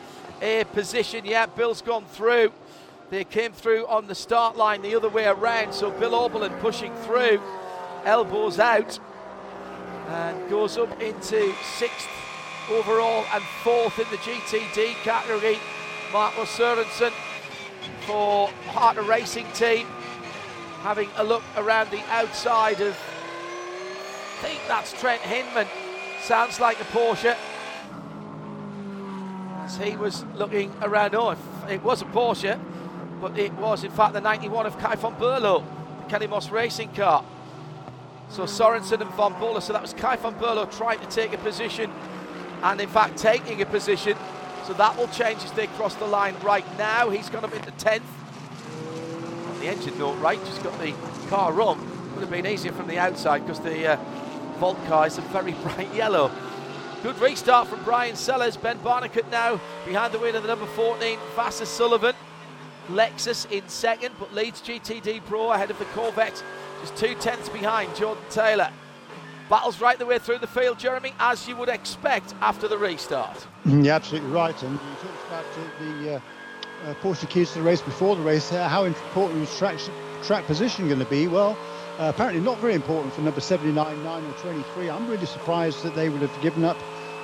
a 0.41 0.63
position. 0.65 1.25
Yeah, 1.25 1.45
Bill's 1.45 1.81
gone 1.81 2.05
through 2.05 2.51
They 3.09 3.23
came 3.23 3.53
through 3.53 3.87
on 3.87 4.07
the 4.07 4.15
start 4.15 4.57
line 4.57 4.81
the 4.81 4.95
other 4.95 5.07
way 5.07 5.25
around, 5.27 5.73
so 5.73 5.91
Bill 5.91 6.11
Auberlen 6.11 6.59
pushing 6.59 6.93
through, 6.97 7.41
elbows 8.03 8.59
out, 8.59 8.99
and 10.09 10.49
goes 10.49 10.77
up 10.77 11.01
into 11.01 11.53
sixth 11.77 12.09
overall 12.69 13.25
and 13.33 13.43
fourth 13.63 13.97
in 13.97 14.09
the 14.09 14.17
GTD 14.17 14.93
category. 15.03 15.57
Marcus 16.11 16.49
Sorensen 16.49 17.13
for 18.05 18.47
Heart 18.67 18.97
of 18.97 19.07
Racing 19.07 19.47
Team, 19.53 19.87
having 20.81 21.09
a 21.15 21.23
look 21.23 21.43
around 21.55 21.89
the 21.91 22.01
outside 22.09 22.81
of, 22.81 22.93
I 22.93 24.41
think 24.41 24.59
that's 24.67 24.91
Trent 24.99 25.21
Hindman. 25.21 25.67
Sounds 26.21 26.59
like 26.59 26.79
a 26.81 26.85
Porsche. 26.85 27.37
As 29.63 29.77
he 29.77 29.95
was 29.95 30.25
looking 30.35 30.73
around, 30.81 31.15
oh, 31.15 31.37
it 31.69 31.81
was 31.83 32.01
a 32.01 32.05
Porsche, 32.05 32.59
but 33.19 33.37
it 33.37 33.53
was 33.53 33.83
in 33.83 33.91
fact 33.91 34.13
the 34.13 34.21
91 34.21 34.65
of 34.65 34.79
Kay 34.79 34.95
Van 34.95 35.13
Berlo, 35.15 35.63
the 36.09 36.27
Moss 36.27 36.49
racing 36.49 36.93
car. 36.93 37.23
So 38.29 38.43
Sorensen 38.43 39.01
and 39.01 39.09
Van 39.11 39.33
Berlo, 39.33 39.61
so 39.61 39.73
that 39.73 39.81
was 39.81 39.93
Kay 39.93 40.17
Van 40.17 40.33
Berlo 40.35 40.69
trying 40.77 40.99
to 40.99 41.05
take 41.07 41.33
a 41.33 41.37
position 41.37 41.91
and 42.63 42.81
in 42.81 42.89
fact 42.89 43.17
taking 43.17 43.61
a 43.61 43.65
position. 43.65 44.17
So 44.65 44.73
that 44.73 44.97
will 44.97 45.07
change 45.07 45.43
as 45.43 45.51
they 45.53 45.67
cross 45.67 45.95
the 45.95 46.05
line 46.05 46.35
right 46.43 46.65
now. 46.77 47.09
He's 47.09 47.29
gone 47.29 47.45
up 47.45 47.53
into 47.53 47.71
10th. 47.71 48.01
The 49.61 49.67
engine 49.67 49.97
note 49.97 50.17
right, 50.19 50.43
just 50.45 50.61
got 50.63 50.77
the 50.79 50.93
car 51.29 51.53
wrong. 51.53 51.79
Would 52.13 52.21
have 52.21 52.29
been 52.29 52.45
easier 52.45 52.73
from 52.73 52.87
the 52.87 52.97
outside 52.97 53.39
because 53.39 53.59
the 53.59 53.93
uh, 53.93 53.97
Volt 54.57 54.83
car 54.87 55.07
is 55.07 55.17
a 55.17 55.21
very 55.21 55.51
bright 55.63 55.93
yellow. 55.93 56.31
Good 57.03 57.19
restart 57.19 57.67
from 57.67 57.83
Brian 57.83 58.15
Sellers. 58.15 58.57
Ben 58.57 58.79
Barnicoat 58.79 59.29
now 59.29 59.61
behind 59.85 60.13
the 60.13 60.19
wheel 60.19 60.35
of 60.35 60.41
the 60.41 60.49
number 60.49 60.65
14, 60.65 61.17
Vasser 61.35 61.65
Sullivan. 61.65 62.15
Lexus 62.89 63.49
in 63.51 63.67
second, 63.67 64.15
but 64.19 64.33
leads 64.33 64.61
GTD 64.61 65.25
Pro 65.25 65.51
ahead 65.51 65.71
of 65.71 65.79
the 65.79 65.85
Corvette, 65.85 66.43
just 66.81 66.95
two 66.95 67.15
tenths 67.15 67.49
behind 67.49 67.95
Jordan 67.95 68.23
Taylor. 68.29 68.71
Battles 69.49 69.79
right 69.79 69.97
the 69.97 70.05
way 70.05 70.19
through 70.19 70.39
the 70.39 70.47
field, 70.47 70.77
Jeremy, 70.77 71.13
as 71.19 71.47
you 71.47 71.55
would 71.55 71.69
expect 71.69 72.33
after 72.41 72.67
the 72.67 72.77
restart. 72.77 73.47
Yeah, 73.65 73.95
absolutely 73.95 74.29
right. 74.31 74.61
And 74.61 74.73
you 74.73 74.79
talked 75.01 75.27
about 75.27 75.45
the 75.79 76.15
uh, 76.15 76.19
uh, 76.85 76.93
Porsche 76.95 77.29
keys 77.29 77.51
to 77.53 77.59
the 77.59 77.63
race 77.63 77.81
before 77.81 78.15
the 78.15 78.23
race. 78.23 78.51
Uh, 78.51 78.67
how 78.67 78.83
important 78.83 79.39
was 79.39 79.57
track, 79.57 79.77
track 80.23 80.45
position 80.45 80.87
going 80.87 80.99
to 80.99 81.05
be? 81.05 81.27
Well, 81.27 81.57
uh, 81.99 82.11
apparently 82.13 82.41
not 82.41 82.57
very 82.59 82.73
important 82.73 83.13
for 83.13 83.21
number 83.21 83.39
79, 83.39 84.03
9 84.03 84.25
or 84.25 84.33
23. 84.33 84.89
I'm 84.89 85.07
really 85.07 85.25
surprised 85.25 85.81
that 85.83 85.95
they 85.95 86.09
would 86.09 86.21
have 86.21 86.41
given 86.41 86.63
up 86.63 86.77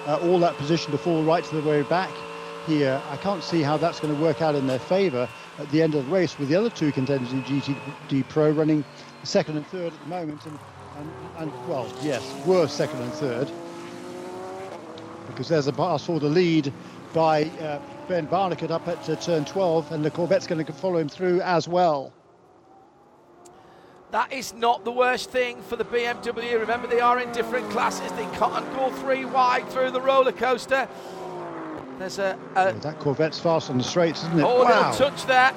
uh, 0.08 0.18
all 0.24 0.40
that 0.40 0.56
position 0.58 0.92
to 0.92 0.98
fall 0.98 1.24
right 1.24 1.44
to 1.44 1.56
the 1.62 1.68
way 1.68 1.82
back 1.84 2.12
here. 2.66 3.02
I 3.12 3.18
can't 3.18 3.44
see 3.44 3.62
how 3.62 3.78
that's 3.78 4.00
going 4.00 4.16
to 4.16 4.22
work 4.22 4.42
out 4.42 4.56
in 4.56 4.66
their 4.68 4.80
favour 4.80 5.28
at 5.60 5.70
the 5.72 5.82
end 5.82 5.96
of 5.96 6.06
the 6.06 6.12
race 6.12 6.38
with 6.38 6.50
the 6.50 6.56
other 6.56 6.70
two 6.70 6.92
contenders 6.92 7.32
in 7.32 7.44
GTD 7.44 8.28
Pro 8.30 8.50
running 8.52 8.84
second 9.24 9.58
and 9.58 9.68
third 9.68 9.94
at 9.94 10.00
the 10.00 10.08
moment. 10.08 10.46
And, 10.46 10.60
and, 10.98 11.12
and 11.38 11.68
well, 11.68 11.92
yes, 12.02 12.24
were 12.46 12.68
second 12.68 13.02
and 13.02 13.14
third. 13.14 13.52
Because 15.28 15.48
there's 15.48 15.68
a 15.68 15.74
pass 15.74 16.06
for 16.06 16.20
the 16.20 16.28
lead 16.28 16.72
by 17.14 17.44
uh, 17.44 17.80
Ben 18.08 18.28
Barnicoat 18.28 18.72
up 18.72 18.88
at 18.88 19.10
uh, 19.10 19.16
turn 19.16 19.46
12, 19.46 19.92
and 19.92 20.04
the 20.04 20.12
Corvette's 20.12 20.48
going 20.48 20.64
to 20.64 20.74
follow 20.74 20.98
him 20.98 21.10
through 21.10 21.42
as 21.42 21.68
well. 21.68 22.12
That 24.12 24.32
is 24.32 24.54
not 24.54 24.86
the 24.86 24.92
worst 24.92 25.32
thing 25.32 25.62
for 25.64 25.76
the 25.76 25.86
BMW. 25.86 26.60
Remember, 26.60 26.86
they 26.88 27.00
are 27.00 27.20
in 27.20 27.32
different 27.32 27.68
classes. 27.72 28.12
They 28.12 28.28
can't 28.38 28.72
go 28.76 28.92
three 28.92 29.26
wide 29.26 29.68
through 29.70 29.90
the 29.92 30.02
roller 30.02 30.32
coaster. 30.32 30.88
There's 32.00 32.20
a, 32.20 32.38
a 32.56 32.70
oh, 32.70 32.72
that 32.80 33.00
Corvette's 33.00 33.40
fast 33.40 33.70
on 33.70 33.78
the 33.78 33.84
straights, 33.84 34.24
isn't 34.24 34.40
it? 34.40 34.44
Oh, 34.44 34.64
wow. 34.64 34.92
little 34.92 35.10
touch 35.10 35.26
there. 35.26 35.54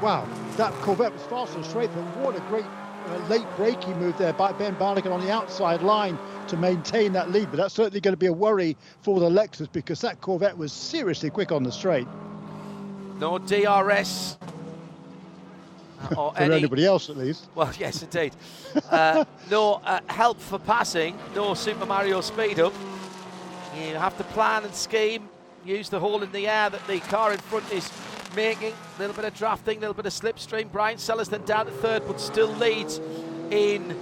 Wow, 0.00 0.26
that 0.56 0.72
Corvette 0.74 1.12
was 1.12 1.22
fast 1.24 1.54
on 1.54 1.62
the 1.62 1.68
straight, 1.68 1.90
but 1.94 2.02
what 2.16 2.34
a 2.36 2.40
great 2.48 2.64
uh, 2.64 3.16
late 3.28 3.46
braking 3.56 3.98
move 3.98 4.16
there 4.16 4.32
by 4.32 4.52
Ben 4.52 4.74
Barnicoat 4.76 5.12
on 5.12 5.20
the 5.20 5.30
outside 5.30 5.82
line 5.82 6.18
to 6.48 6.56
maintain 6.56 7.12
that 7.12 7.30
lead. 7.30 7.50
But 7.50 7.58
that's 7.58 7.74
certainly 7.74 8.00
going 8.00 8.12
to 8.12 8.18
be 8.18 8.26
a 8.26 8.32
worry 8.32 8.76
for 9.02 9.20
the 9.20 9.28
Lexus 9.28 9.70
because 9.70 10.00
that 10.00 10.20
Corvette 10.20 10.56
was 10.56 10.72
seriously 10.72 11.30
quick 11.30 11.52
on 11.52 11.62
the 11.62 11.72
straight. 11.72 12.06
No 13.18 13.38
DRS 13.38 14.38
uh, 16.02 16.14
or 16.16 16.32
any, 16.36 16.54
anybody 16.54 16.86
else 16.86 17.10
at 17.10 17.16
least. 17.16 17.48
Well, 17.54 17.72
yes, 17.78 18.02
indeed. 18.02 18.34
uh, 18.90 19.24
no 19.50 19.82
uh, 19.84 20.00
help 20.06 20.40
for 20.40 20.58
passing, 20.58 21.18
no 21.34 21.54
Super 21.54 21.86
Mario 21.86 22.20
speed 22.20 22.60
up. 22.60 22.72
You 23.76 23.94
have 23.94 24.16
to 24.18 24.24
plan 24.24 24.64
and 24.64 24.74
scheme, 24.74 25.28
use 25.64 25.88
the 25.88 26.00
hole 26.00 26.22
in 26.22 26.32
the 26.32 26.48
air 26.48 26.70
that 26.70 26.86
the 26.86 27.00
car 27.00 27.32
in 27.32 27.38
front 27.38 27.70
is 27.72 27.90
making. 28.34 28.72
A 28.96 29.00
little 29.00 29.14
bit 29.14 29.24
of 29.24 29.34
drafting, 29.34 29.78
a 29.78 29.80
little 29.80 29.94
bit 29.94 30.06
of 30.06 30.12
slipstream. 30.12 30.70
Brian 30.70 30.98
Sellers 30.98 31.28
then 31.28 31.44
down 31.44 31.66
to 31.66 31.72
third, 31.72 32.06
but 32.06 32.20
still 32.20 32.48
leads 32.48 32.98
in 33.50 33.96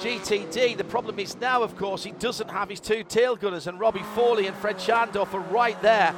GTD. 0.00 0.76
The 0.76 0.84
problem 0.84 1.18
is 1.18 1.36
now, 1.36 1.62
of 1.62 1.76
course, 1.76 2.04
he 2.04 2.12
doesn't 2.12 2.50
have 2.50 2.68
his 2.68 2.80
two 2.80 3.04
tail 3.04 3.36
gunners, 3.36 3.66
and 3.66 3.78
Robbie 3.78 4.02
Foley 4.14 4.46
and 4.46 4.56
Fred 4.56 4.76
Schandorff 4.76 5.34
are 5.34 5.40
right 5.40 5.80
there. 5.82 6.14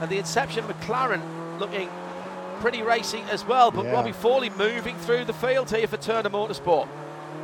And 0.00 0.10
the 0.10 0.18
Inception 0.18 0.64
McLaren 0.64 1.22
looking 1.58 1.88
pretty 2.60 2.82
racing 2.82 3.24
as 3.24 3.44
well. 3.44 3.70
But 3.70 3.86
yeah. 3.86 3.92
Robbie 3.92 4.12
Foley 4.12 4.50
moving 4.50 4.96
through 4.98 5.24
the 5.24 5.32
field 5.32 5.70
here 5.70 5.86
for 5.86 5.96
Turner 5.96 6.30
Motorsport. 6.30 6.88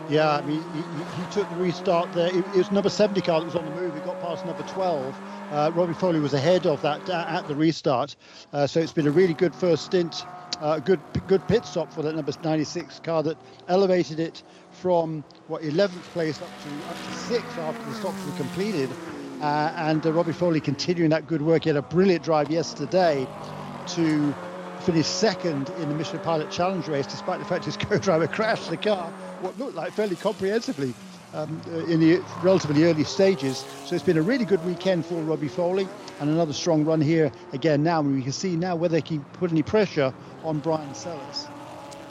Yeah, 0.09 0.37
I 0.37 0.43
mean, 0.43 0.63
he, 0.73 0.79
he, 0.81 1.33
took 1.33 1.49
the 1.51 1.57
restart 1.57 2.13
there. 2.13 2.29
It, 2.29 2.37
it, 2.37 2.57
was 2.57 2.71
number 2.71 2.89
70 2.89 3.21
car 3.23 3.41
that 3.41 3.47
was 3.47 3.57
on 3.57 3.65
the 3.65 3.73
move. 3.73 3.93
He 3.93 4.01
got 4.01 4.21
past 4.21 4.47
number 4.47 4.63
12. 4.63 5.17
Uh, 5.51 5.71
Robbie 5.75 5.95
Foley 5.95 6.19
was 6.19 6.35
ahead 6.35 6.67
of 6.67 6.83
that 6.83 7.09
at 7.09 7.47
the 7.47 7.55
restart. 7.55 8.17
Uh, 8.53 8.67
so 8.67 8.81
it's 8.81 8.93
been 8.93 9.07
a 9.07 9.13
really 9.13 9.35
good 9.35 9.55
first 9.55 9.85
stint. 9.85 10.25
Uh, 10.61 10.79
good 10.79 11.01
good 11.29 11.47
pit 11.49 11.67
stop 11.67 11.93
for 11.93 12.03
that 12.03 12.15
number 12.15 12.33
96 12.43 13.01
car 13.01 13.23
that 13.23 13.37
elevated 13.69 14.19
it 14.19 14.43
from 14.71 15.23
what 15.49 15.61
11th 15.63 16.03
place 16.15 16.41
up 16.41 16.49
to 16.49 16.89
up 16.89 16.97
to 16.97 17.19
sixth 17.19 17.59
after 17.59 17.85
the 17.91 17.95
stops 17.95 18.25
were 18.25 18.37
completed. 18.37 18.91
Uh, 19.41 19.73
and 19.77 20.05
uh, 20.07 20.13
Robbie 20.13 20.33
Foley 20.33 20.61
continuing 20.61 21.11
that 21.11 21.27
good 21.27 21.43
work. 21.43 21.65
He 21.65 21.69
had 21.69 21.77
a 21.77 21.83
brilliant 21.83 22.25
drive 22.25 22.51
yesterday 22.51 23.27
to 23.89 24.35
finish 24.81 25.07
second 25.07 25.69
in 25.79 25.89
the 25.89 25.95
Michelin 25.95 26.23
Pilot 26.23 26.51
Challenge 26.51 26.89
race, 26.89 27.07
despite 27.07 27.39
the 27.39 27.45
fact 27.45 27.67
his 27.67 27.77
co-driver 27.77 28.27
crashed 28.27 28.71
the 28.71 28.77
car, 28.77 29.11
what 29.43 29.59
looked 29.59 29.75
like 29.75 29.93
fairly 29.93 30.17
comprehensively 30.17 30.95
um, 31.37 31.61
uh, 31.69 31.85
in 31.85 32.01
the 32.01 32.23
relatively 32.43 32.85
early 32.85 33.05
stages. 33.05 33.65
So 33.85 33.95
it's 33.95 34.05
been 34.05 34.19
a 34.19 34.23
really 34.23 34.45
good 34.45 34.65
weekend 34.65 35.07
for 35.07 35.15
Robbie 35.17 35.49
Foley, 35.49 35.87
and 36.21 36.31
another 36.31 36.53
strong 36.53 36.85
run 36.85 37.01
here 37.01 37.31
again 37.53 37.83
now. 37.83 38.01
And 38.01 38.15
we 38.15 38.23
can 38.23 38.33
see 38.33 38.57
now 38.57 38.75
whether 38.75 38.97
he 38.97 39.03
can 39.03 39.21
put 39.35 39.51
any 39.51 39.63
pressure 39.63 40.13
on 40.43 40.59
Brian 40.61 40.95
Sellers. 40.95 41.47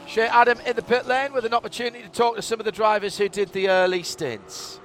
Shea 0.07 0.27
Adam 0.27 0.59
in 0.67 0.75
the 0.75 0.83
pit 0.83 1.07
lane 1.07 1.33
with 1.33 1.45
an 1.45 1.53
opportunity 1.53 2.03
to 2.03 2.09
talk 2.09 2.35
to 2.35 2.41
some 2.41 2.59
of 2.59 2.65
the 2.65 2.71
drivers 2.71 3.17
who 3.17 3.27
did 3.27 3.51
the 3.53 3.69
early 3.69 4.03
stints. 4.03 4.79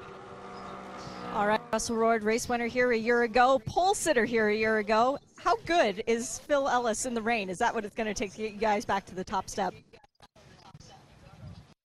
All 1.34 1.46
right, 1.46 1.60
Russell 1.72 1.96
Ward, 1.96 2.24
race 2.24 2.48
winner 2.48 2.66
here 2.66 2.90
a 2.90 2.96
year 2.96 3.22
ago, 3.22 3.60
pole 3.64 3.94
sitter 3.94 4.24
here 4.24 4.48
a 4.48 4.56
year 4.56 4.78
ago, 4.78 5.18
how 5.36 5.56
good 5.64 6.02
is 6.06 6.40
Phil 6.40 6.68
Ellis 6.68 7.06
in 7.06 7.14
the 7.14 7.22
rain? 7.22 7.48
Is 7.48 7.58
that 7.58 7.72
what 7.74 7.84
it's 7.84 7.94
going 7.94 8.08
to 8.08 8.14
take 8.14 8.32
to 8.32 8.38
get 8.38 8.52
you 8.52 8.58
guys 8.58 8.84
back 8.84 9.06
to 9.06 9.14
the 9.14 9.22
top 9.22 9.48
step? 9.48 9.72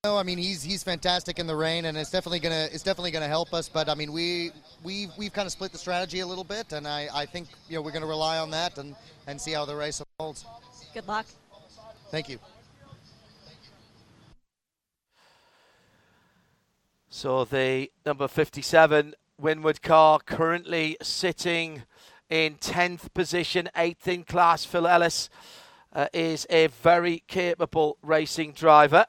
No, 0.06 0.18
I 0.20 0.22
mean 0.22 0.38
he's 0.38 0.62
he's 0.62 0.84
fantastic 0.84 1.40
in 1.40 1.48
the 1.48 1.56
rain, 1.56 1.86
and 1.86 1.98
it's 1.98 2.12
definitely 2.12 2.38
gonna 2.38 2.68
it's 2.72 2.84
definitely 2.84 3.10
gonna 3.10 3.28
help 3.28 3.56
us. 3.56 3.68
But 3.68 3.90
I 3.90 3.96
mean 3.96 4.14
we 4.14 4.52
we 4.84 5.08
we've 5.18 5.34
kind 5.34 5.48
of 5.48 5.52
split 5.52 5.72
the 5.72 5.80
strategy 5.80 6.20
a 6.20 6.28
little 6.28 6.44
bit, 6.44 6.74
and 6.74 6.88
I, 6.88 7.10
I 7.12 7.26
think 7.26 7.48
you 7.68 7.76
know 7.76 7.82
we're 7.82 7.90
gonna 7.92 8.06
rely 8.06 8.38
on 8.38 8.52
that 8.52 8.78
and 8.78 8.96
and 9.26 9.42
see 9.42 9.54
how 9.54 9.66
the 9.66 9.76
race 9.76 10.04
unfolds. 10.20 10.46
Good 10.94 11.08
luck. 11.08 11.26
Thank 12.12 12.30
you. 12.30 12.38
So 17.10 17.44
the 17.44 17.90
number 18.06 18.28
57 18.28 19.16
Winward 19.42 19.82
car 19.82 20.20
currently 20.24 20.98
sitting 21.02 21.82
in 22.30 22.58
10th 22.58 23.12
position, 23.16 23.70
8th 23.76 24.08
in 24.08 24.24
class. 24.24 24.66
Phil 24.66 24.86
Ellis 24.86 25.32
uh, 25.94 26.10
is 26.14 26.46
a 26.52 26.68
very 26.68 27.24
capable 27.28 27.98
racing 28.04 28.52
driver. 28.52 29.08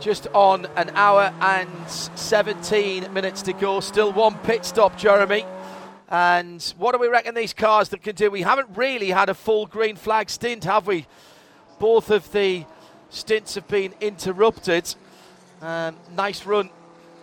Just 0.00 0.26
on 0.34 0.66
an 0.76 0.90
hour 0.90 1.32
and 1.40 1.88
17 1.88 3.12
minutes 3.12 3.42
to 3.42 3.52
go. 3.52 3.80
Still 3.80 4.12
one 4.12 4.34
pit 4.38 4.64
stop, 4.64 4.96
Jeremy. 4.96 5.44
And 6.08 6.62
what 6.78 6.92
do 6.92 6.98
we 6.98 7.08
reckon 7.08 7.34
these 7.34 7.52
cars 7.52 7.88
that 7.88 8.02
can 8.02 8.14
do? 8.14 8.30
We 8.30 8.42
haven't 8.42 8.76
really 8.76 9.10
had 9.10 9.28
a 9.28 9.34
full 9.34 9.66
green 9.66 9.96
flag 9.96 10.30
stint, 10.30 10.64
have 10.64 10.86
we? 10.86 11.06
Both 11.78 12.10
of 12.10 12.30
the 12.32 12.64
stints 13.10 13.54
have 13.56 13.66
been 13.68 13.94
interrupted. 14.00 14.94
Um, 15.60 15.96
nice 16.14 16.46
run 16.46 16.70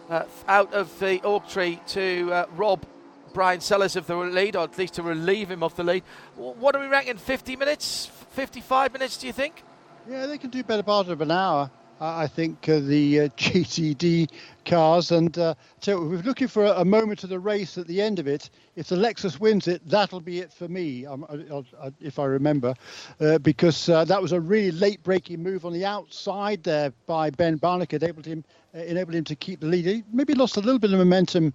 uh, 0.10 0.24
out 0.48 0.74
of 0.74 1.00
the 1.00 1.22
oak 1.24 1.48
tree 1.48 1.80
to 1.88 2.32
uh, 2.34 2.46
Rob 2.56 2.86
Brian 3.34 3.62
Sellers 3.62 3.96
of 3.96 4.06
the 4.06 4.16
lead, 4.16 4.56
or 4.56 4.64
at 4.64 4.78
least 4.78 4.96
to 4.96 5.04
relieve 5.04 5.50
him 5.50 5.64
of 5.64 5.76
the 5.76 5.84
lead. 5.84 6.04
What 6.36 6.74
do 6.74 6.80
we 6.80 6.88
reckon? 6.88 7.18
50 7.18 7.56
minutes? 7.56 8.12
55 8.32 8.94
minutes, 8.94 9.18
do 9.18 9.28
you 9.28 9.34
think? 9.34 9.64
Yeah, 10.10 10.26
they 10.26 10.38
can 10.38 10.50
do 10.50 10.64
better 10.64 10.84
part 10.84 11.08
of 11.08 11.22
an 11.22 11.32
hour. 11.32 11.72
I 12.04 12.28
think 12.28 12.68
uh, 12.68 12.80
the 12.80 13.22
uh, 13.22 13.28
GTD 13.38 14.30
cars. 14.66 15.12
And 15.12 15.38
uh, 15.38 15.56
so 15.80 16.02
we're 16.02 16.18
looking 16.18 16.50
for 16.50 16.66
a, 16.66 16.82
a, 16.82 16.86
moment 16.86 17.24
of 17.24 17.30
the 17.30 17.40
race 17.40 17.78
at 17.78 17.88
the 17.88 18.02
end 18.02 18.20
of 18.20 18.28
it. 18.28 18.50
If 18.76 18.88
the 18.88 18.98
Lexus 18.98 19.40
wins 19.40 19.68
it, 19.70 19.82
that'll 19.88 20.20
be 20.20 20.40
it 20.40 20.52
for 20.52 20.68
me, 20.68 21.06
um, 21.06 21.26
I, 21.30 21.86
I, 21.86 21.92
if 22.02 22.20
I 22.20 22.26
remember, 22.26 22.74
uh, 23.22 23.38
because 23.38 23.88
uh, 23.88 24.04
that 24.06 24.22
was 24.22 24.34
a 24.34 24.42
really 24.42 24.72
late 24.72 25.02
breaking 25.04 25.42
move 25.42 25.66
on 25.66 25.72
the 25.72 25.86
outside 25.86 26.64
there 26.64 26.92
by 27.06 27.30
Ben 27.30 27.58
Barnicoat, 27.58 28.04
enabled 28.04 28.26
him 28.26 28.44
uh, 28.76 28.80
enabled 28.80 29.16
him 29.16 29.24
to 29.24 29.36
keep 29.36 29.62
the 29.62 29.68
lead. 29.68 29.86
He 29.86 30.04
maybe 30.12 30.34
lost 30.34 30.58
a 30.58 30.62
little 30.62 30.80
bit 30.80 30.92
of 30.92 31.00
momentum 31.00 31.54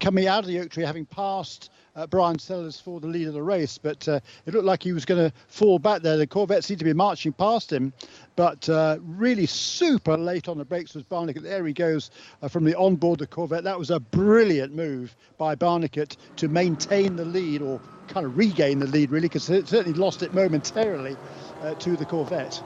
coming 0.00 0.28
out 0.28 0.40
of 0.40 0.46
the 0.46 0.60
oak 0.60 0.70
tree, 0.70 0.84
having 0.84 1.06
passed 1.06 1.70
uh, 1.98 2.06
Bryan 2.06 2.38
Sellers 2.38 2.78
for 2.78 3.00
the 3.00 3.08
lead 3.08 3.26
of 3.26 3.34
the 3.34 3.42
race, 3.42 3.76
but 3.76 4.06
uh, 4.06 4.20
it 4.46 4.54
looked 4.54 4.64
like 4.64 4.82
he 4.82 4.92
was 4.92 5.04
going 5.04 5.30
to 5.30 5.36
fall 5.48 5.80
back 5.80 6.02
there. 6.02 6.16
The 6.16 6.26
Corvette 6.26 6.62
seemed 6.62 6.78
to 6.78 6.84
be 6.84 6.92
marching 6.92 7.32
past 7.32 7.72
him, 7.72 7.92
but 8.36 8.68
uh, 8.68 8.98
really 9.02 9.46
super 9.46 10.16
late 10.16 10.48
on 10.48 10.58
the 10.58 10.64
brakes 10.64 10.94
was 10.94 11.02
Barnicoat. 11.04 11.42
There 11.42 11.66
he 11.66 11.72
goes 11.72 12.10
uh, 12.40 12.48
from 12.48 12.64
the 12.64 12.76
onboard 12.76 13.18
the 13.18 13.26
Corvette. 13.26 13.64
That 13.64 13.78
was 13.78 13.90
a 13.90 13.98
brilliant 13.98 14.74
move 14.74 15.16
by 15.38 15.56
Barnicoat 15.56 16.16
to 16.36 16.48
maintain 16.48 17.16
the 17.16 17.24
lead 17.24 17.62
or 17.62 17.80
kind 18.06 18.24
of 18.24 18.38
regain 18.38 18.78
the 18.78 18.86
lead, 18.86 19.10
really, 19.10 19.28
because 19.28 19.50
it 19.50 19.66
certainly 19.66 19.98
lost 19.98 20.22
it 20.22 20.32
momentarily 20.32 21.16
uh, 21.62 21.74
to 21.74 21.96
the 21.96 22.04
Corvette. 22.04 22.62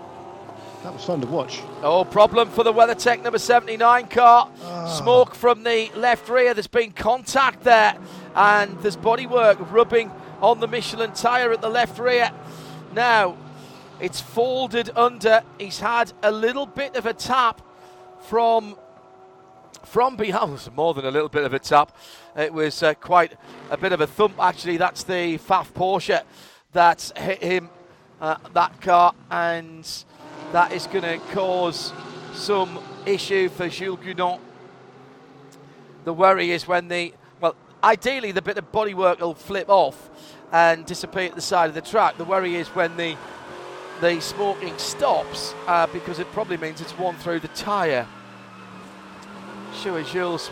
That 0.83 0.93
was 0.93 1.05
fun 1.05 1.21
to 1.21 1.29
watch. 1.29 1.63
Oh, 1.83 2.05
problem 2.05 2.49
for 2.49 2.65
the 2.65 2.73
WeatherTech 2.73 3.23
number 3.23 3.39
79 3.39 4.09
car. 4.09 4.51
Oh. 4.63 4.99
Smoke 4.99 5.37
from 5.37 5.63
the 5.63 5.91
left 5.95 6.29
rear. 6.29 6.55
There's 6.55 6.67
been 6.67 6.91
contact 6.91 7.63
there, 7.63 7.97
and 8.35 8.77
there's 8.81 8.97
bodywork 8.97 9.71
rubbing 9.71 10.11
on 10.41 10.59
the 10.59 10.67
Michelin 10.67 11.13
tyre 11.13 11.53
at 11.53 11.61
the 11.61 11.69
left 11.69 12.01
rear. 12.01 12.33
Now, 12.93 13.37
it's 14.01 14.21
folded 14.21 14.91
under. 14.97 15.43
He's 15.57 15.79
had 15.79 16.13
a 16.21 16.33
little 16.33 16.67
bit 16.67 16.97
of 16.97 17.07
a 17.07 17.15
tap 17.15 17.63
from 18.23 18.77
from 19.85 20.17
behind. 20.17 20.69
more 20.75 20.95
than 20.95 21.05
a 21.05 21.13
little 21.13 21.29
bit 21.29 21.45
of 21.45 21.55
a 21.55 21.61
tap. 21.61 21.97
It 22.37 22.53
was 22.53 22.83
uh, 22.83 22.95
quite 22.95 23.35
a 23.71 23.77
bit 23.77 23.93
of 23.93 24.01
a 24.01 24.07
thump, 24.09 24.35
actually. 24.41 24.79
That's 24.79 25.05
the 25.05 25.39
Pfaff 25.39 25.73
Porsche 25.73 26.23
that 26.73 27.13
hit 27.17 27.41
him, 27.41 27.71
uh, 28.21 28.37
that 28.53 28.81
car, 28.81 29.15
and 29.31 29.87
that 30.53 30.73
is 30.73 30.87
going 30.87 31.03
to 31.03 31.19
cause 31.33 31.93
some 32.35 32.79
issue 33.07 33.49
for 33.49 33.69
Jules 33.69 34.01
Gounon. 34.01 34.39
The 36.05 36.13
worry 36.13 36.51
is 36.51 36.69
when 36.69 36.89
the, 36.89 37.15
well, 37.41 37.57
ideally 37.83 38.33
the 38.33 38.43
bit 38.43 38.59
of 38.59 38.71
bodywork 38.71 39.21
will 39.21 39.35
flip 39.35 39.69
off 39.69 40.11
and 40.53 40.85
disappear 40.85 41.29
at 41.29 41.35
the 41.35 41.41
side 41.41 41.69
of 41.69 41.75
the 41.75 41.81
track. 41.81 42.19
The 42.19 42.25
worry 42.25 42.57
is 42.57 42.69
when 42.69 42.97
the 42.97 43.17
the 44.01 44.21
smoking 44.21 44.77
stops 44.79 45.55
uh, 45.69 45.87
because 45.87 46.19
it 46.19 46.27
probably 46.33 46.57
means 46.57 46.81
it's 46.81 46.99
worn 46.99 47.15
through 47.19 47.39
the 47.39 47.49
tyre. 47.49 48.05
Sure, 49.81 50.03
Jules 50.03 50.51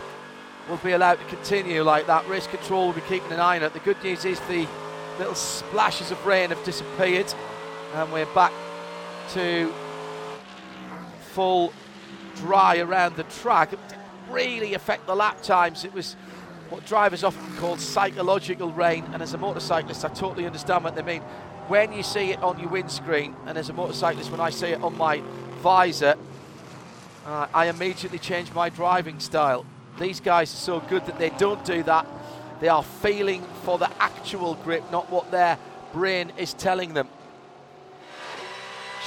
will 0.69 0.77
be 0.77 0.93
allowed 0.93 1.15
to 1.15 1.25
continue 1.25 1.83
like 1.83 2.07
that. 2.07 2.25
Race 2.29 2.47
control 2.47 2.87
will 2.87 2.93
be 2.93 3.01
keeping 3.01 3.31
an 3.33 3.41
eye 3.41 3.57
on 3.57 3.63
it. 3.63 3.73
The 3.73 3.79
good 3.79 4.01
news 4.03 4.23
is 4.23 4.39
the 4.41 4.65
little 5.19 5.35
splashes 5.35 6.11
of 6.11 6.25
rain 6.25 6.49
have 6.51 6.63
disappeared 6.63 7.31
and 7.93 8.11
we're 8.13 8.25
back 8.27 8.53
to 9.31 9.71
full 11.33 11.73
dry 12.35 12.77
around 12.79 13.15
the 13.15 13.23
track. 13.23 13.73
It 13.73 13.79
didn't 13.87 14.03
really 14.29 14.73
affect 14.73 15.07
the 15.07 15.15
lap 15.15 15.41
times. 15.43 15.85
It 15.85 15.93
was 15.93 16.15
what 16.69 16.85
drivers 16.85 17.23
often 17.23 17.55
call 17.57 17.77
psychological 17.77 18.71
rain. 18.71 19.05
And 19.13 19.21
as 19.21 19.33
a 19.33 19.37
motorcyclist, 19.37 20.05
I 20.05 20.09
totally 20.09 20.45
understand 20.45 20.83
what 20.83 20.95
they 20.95 21.01
mean. 21.01 21.21
When 21.67 21.93
you 21.93 22.03
see 22.03 22.31
it 22.31 22.41
on 22.41 22.59
your 22.59 22.69
windscreen, 22.69 23.35
and 23.45 23.57
as 23.57 23.69
a 23.69 23.73
motorcyclist, 23.73 24.31
when 24.31 24.39
I 24.39 24.49
see 24.49 24.67
it 24.67 24.81
on 24.81 24.97
my 24.97 25.21
visor, 25.61 26.15
uh, 27.25 27.47
I 27.53 27.67
immediately 27.67 28.19
change 28.19 28.51
my 28.53 28.69
driving 28.69 29.19
style. 29.19 29.65
These 29.99 30.19
guys 30.19 30.53
are 30.53 30.57
so 30.57 30.79
good 30.79 31.05
that 31.05 31.19
they 31.19 31.29
don't 31.31 31.63
do 31.63 31.83
that. 31.83 32.07
They 32.59 32.67
are 32.67 32.83
feeling 32.83 33.43
for 33.63 33.77
the 33.77 33.89
actual 34.01 34.55
grip, 34.55 34.89
not 34.91 35.09
what 35.09 35.31
their 35.31 35.57
brain 35.93 36.31
is 36.37 36.53
telling 36.53 36.93
them. 36.93 37.07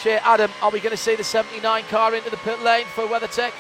Shea 0.05 0.18
Adam, 0.18 0.51
are 0.60 0.70
we 0.70 0.81
going 0.81 0.90
to 0.90 0.98
see 0.98 1.16
the 1.16 1.24
79 1.24 1.85
car 1.85 2.14
into 2.14 2.28
the 2.28 2.36
pit 2.36 2.60
lane 2.60 2.85
for 2.94 3.05
WeatherTech? 3.05 3.52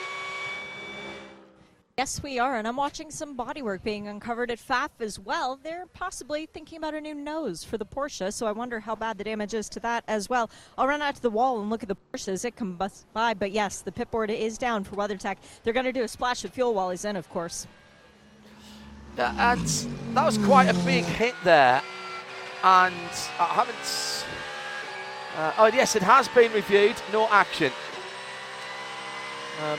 Yes, 1.96 2.22
we 2.22 2.38
are, 2.38 2.58
and 2.58 2.68
I'm 2.68 2.76
watching 2.76 3.10
some 3.10 3.34
bodywork 3.34 3.82
being 3.82 4.08
uncovered 4.08 4.50
at 4.50 4.58
Pfaff 4.58 4.90
as 5.00 5.18
well. 5.18 5.58
They're 5.62 5.86
possibly 5.94 6.44
thinking 6.44 6.76
about 6.76 6.92
a 6.92 7.00
new 7.00 7.14
nose 7.14 7.64
for 7.64 7.78
the 7.78 7.86
Porsche, 7.86 8.30
so 8.30 8.46
I 8.46 8.52
wonder 8.52 8.78
how 8.78 8.94
bad 8.94 9.16
the 9.16 9.24
damage 9.24 9.54
is 9.54 9.70
to 9.70 9.80
that 9.80 10.04
as 10.06 10.28
well. 10.28 10.50
I'll 10.76 10.86
run 10.86 11.00
out 11.00 11.14
to 11.14 11.22
the 11.22 11.30
wall 11.30 11.62
and 11.62 11.70
look 11.70 11.82
at 11.82 11.88
the 11.88 11.96
Porsche 12.12 12.28
as 12.28 12.44
it 12.44 12.56
comes 12.56 13.06
by, 13.14 13.32
but 13.32 13.50
yes, 13.50 13.80
the 13.80 13.92
pit 13.92 14.10
board 14.10 14.30
is 14.30 14.58
down 14.58 14.84
for 14.84 14.96
WeatherTech. 14.96 15.38
They're 15.62 15.72
going 15.72 15.86
to 15.86 15.94
do 15.94 16.02
a 16.02 16.08
splash 16.08 16.44
of 16.44 16.50
fuel 16.50 16.74
while 16.74 16.90
he's 16.90 17.06
in, 17.06 17.16
of 17.16 17.26
course. 17.30 17.66
Yeah, 19.16 19.52
and 19.54 19.66
that 20.14 20.26
was 20.26 20.36
quite 20.36 20.68
a 20.68 20.74
big 20.84 21.04
hit 21.04 21.36
there, 21.42 21.80
and 22.62 22.94
I 23.40 23.46
haven't 23.46 24.24
uh, 25.36 25.52
oh, 25.58 25.66
yes, 25.66 25.96
it 25.96 26.02
has 26.02 26.28
been 26.28 26.52
reviewed. 26.52 26.94
No 27.12 27.28
action. 27.28 27.72
Um, 29.64 29.78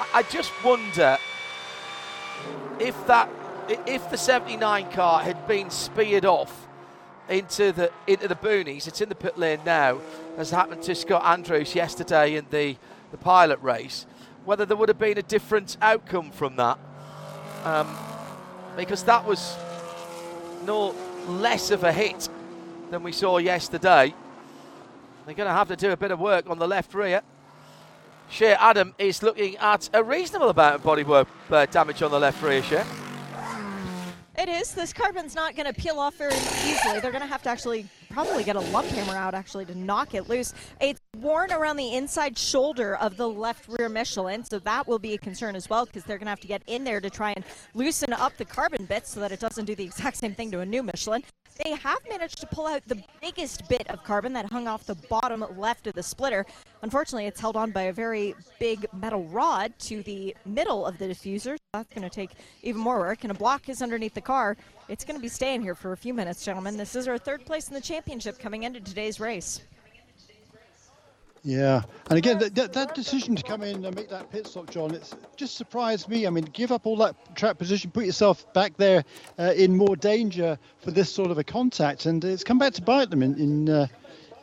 I, 0.00 0.08
I 0.14 0.22
just 0.24 0.52
wonder 0.64 1.18
if 2.80 3.06
that 3.06 3.28
if 3.86 4.10
the 4.10 4.16
79 4.16 4.90
car 4.92 5.20
had 5.20 5.46
been 5.46 5.68
speared 5.70 6.24
off 6.24 6.66
into 7.28 7.70
the 7.72 7.92
into 8.06 8.26
the 8.26 8.34
boonies, 8.34 8.88
it's 8.88 9.00
in 9.00 9.08
the 9.08 9.14
pit 9.14 9.36
lane 9.36 9.60
now, 9.64 10.00
as 10.36 10.50
happened 10.50 10.82
to 10.82 10.94
Scott 10.94 11.24
Andrews 11.24 11.74
yesterday 11.74 12.36
in 12.36 12.46
the, 12.50 12.76
the 13.10 13.18
pilot 13.18 13.60
race, 13.60 14.06
whether 14.44 14.64
there 14.64 14.76
would 14.76 14.88
have 14.88 14.98
been 14.98 15.18
a 15.18 15.22
different 15.22 15.76
outcome 15.82 16.30
from 16.30 16.56
that. 16.56 16.78
Um, 17.64 17.94
because 18.76 19.02
that 19.04 19.24
was 19.24 19.56
no 20.64 20.94
less 21.26 21.70
of 21.70 21.84
a 21.84 21.92
hit 21.92 22.28
than 22.90 23.02
we 23.02 23.12
saw 23.12 23.38
yesterday. 23.38 24.14
They're 25.26 25.34
going 25.34 25.48
to 25.48 25.54
have 25.54 25.68
to 25.68 25.76
do 25.76 25.90
a 25.90 25.96
bit 25.96 26.10
of 26.10 26.18
work 26.18 26.48
on 26.48 26.58
the 26.58 26.66
left 26.66 26.94
rear. 26.94 27.22
Shea 28.30 28.54
Adam 28.54 28.94
is 28.98 29.22
looking 29.22 29.56
at 29.56 29.88
a 29.92 30.02
reasonable 30.02 30.50
amount 30.50 30.76
of 30.76 30.82
bodywork 30.82 31.26
uh, 31.50 31.66
damage 31.66 32.02
on 32.02 32.10
the 32.10 32.18
left 32.18 32.42
rear, 32.42 32.62
Shea. 32.62 32.84
It 34.38 34.48
is. 34.48 34.72
This 34.72 34.92
carbon's 34.92 35.34
not 35.34 35.56
going 35.56 35.66
to 35.66 35.72
peel 35.72 35.98
off 35.98 36.14
very 36.14 36.34
easily. 36.34 37.00
They're 37.00 37.10
going 37.10 37.22
to 37.22 37.26
have 37.26 37.42
to 37.42 37.48
actually 37.48 37.88
probably 38.08 38.44
get 38.44 38.54
a 38.54 38.60
lump 38.60 38.86
hammer 38.88 39.14
out 39.14 39.34
actually 39.34 39.64
to 39.64 39.76
knock 39.76 40.14
it 40.14 40.28
loose. 40.28 40.54
It's 40.80 41.00
worn 41.16 41.52
around 41.52 41.76
the 41.76 41.94
inside 41.94 42.38
shoulder 42.38 42.94
of 42.96 43.16
the 43.16 43.28
left 43.28 43.68
rear 43.68 43.88
Michelin, 43.88 44.44
so 44.44 44.60
that 44.60 44.86
will 44.86 45.00
be 45.00 45.14
a 45.14 45.18
concern 45.18 45.56
as 45.56 45.68
well 45.68 45.86
because 45.86 46.04
they're 46.04 46.18
going 46.18 46.26
to 46.26 46.30
have 46.30 46.40
to 46.40 46.46
get 46.46 46.62
in 46.68 46.84
there 46.84 47.00
to 47.00 47.10
try 47.10 47.32
and 47.32 47.44
loosen 47.74 48.12
up 48.12 48.36
the 48.36 48.44
carbon 48.44 48.84
bits 48.84 49.10
so 49.10 49.18
that 49.20 49.32
it 49.32 49.40
doesn't 49.40 49.64
do 49.64 49.74
the 49.74 49.84
exact 49.84 50.16
same 50.18 50.34
thing 50.34 50.52
to 50.52 50.60
a 50.60 50.66
new 50.66 50.84
Michelin. 50.84 51.24
They 51.64 51.72
have 51.72 51.98
managed 52.08 52.38
to 52.38 52.46
pull 52.46 52.66
out 52.66 52.82
the 52.86 53.02
biggest 53.20 53.68
bit 53.68 53.88
of 53.90 54.04
carbon 54.04 54.32
that 54.34 54.46
hung 54.46 54.68
off 54.68 54.86
the 54.86 54.94
bottom 54.94 55.44
left 55.56 55.88
of 55.88 55.94
the 55.94 56.02
splitter. 56.02 56.46
Unfortunately, 56.82 57.26
it's 57.26 57.40
held 57.40 57.56
on 57.56 57.72
by 57.72 57.82
a 57.82 57.92
very 57.92 58.34
big 58.60 58.86
metal 58.92 59.24
rod 59.24 59.72
to 59.80 60.02
the 60.04 60.36
middle 60.46 60.86
of 60.86 60.98
the 60.98 61.06
diffuser. 61.06 61.56
That's 61.72 61.92
going 61.92 62.08
to 62.08 62.14
take 62.14 62.30
even 62.62 62.80
more 62.80 63.00
work. 63.00 63.24
And 63.24 63.32
a 63.32 63.34
block 63.34 63.68
is 63.68 63.82
underneath 63.82 64.14
the 64.14 64.20
car. 64.20 64.56
It's 64.88 65.04
going 65.04 65.16
to 65.16 65.22
be 65.22 65.28
staying 65.28 65.62
here 65.62 65.74
for 65.74 65.92
a 65.92 65.96
few 65.96 66.14
minutes, 66.14 66.44
gentlemen. 66.44 66.76
This 66.76 66.94
is 66.94 67.08
our 67.08 67.18
third 67.18 67.44
place 67.44 67.68
in 67.68 67.74
the 67.74 67.80
championship 67.80 68.38
coming 68.38 68.62
into 68.62 68.80
today's 68.80 69.18
race. 69.18 69.60
Yeah, 71.48 71.80
and 72.10 72.18
again, 72.18 72.38
that, 72.40 72.74
that, 72.74 72.94
decision 72.94 73.34
to 73.34 73.42
come 73.42 73.62
in 73.62 73.82
and 73.82 73.96
make 73.96 74.10
that 74.10 74.30
pit 74.30 74.46
stop, 74.46 74.68
John, 74.68 74.94
it's 74.94 75.14
just 75.34 75.56
surprised 75.56 76.06
me. 76.06 76.26
I 76.26 76.30
mean, 76.30 76.44
give 76.44 76.70
up 76.70 76.86
all 76.86 76.98
that 76.98 77.34
track 77.36 77.56
position, 77.56 77.90
put 77.90 78.04
yourself 78.04 78.52
back 78.52 78.76
there 78.76 79.02
uh, 79.38 79.54
in 79.56 79.74
more 79.74 79.96
danger 79.96 80.58
for 80.80 80.90
this 80.90 81.10
sort 81.10 81.30
of 81.30 81.38
a 81.38 81.44
contact, 81.44 82.04
and 82.04 82.22
it's 82.22 82.44
come 82.44 82.58
back 82.58 82.74
to 82.74 82.82
bite 82.82 83.08
them 83.08 83.22
in, 83.22 83.34
in 83.38 83.68
uh, 83.70 83.86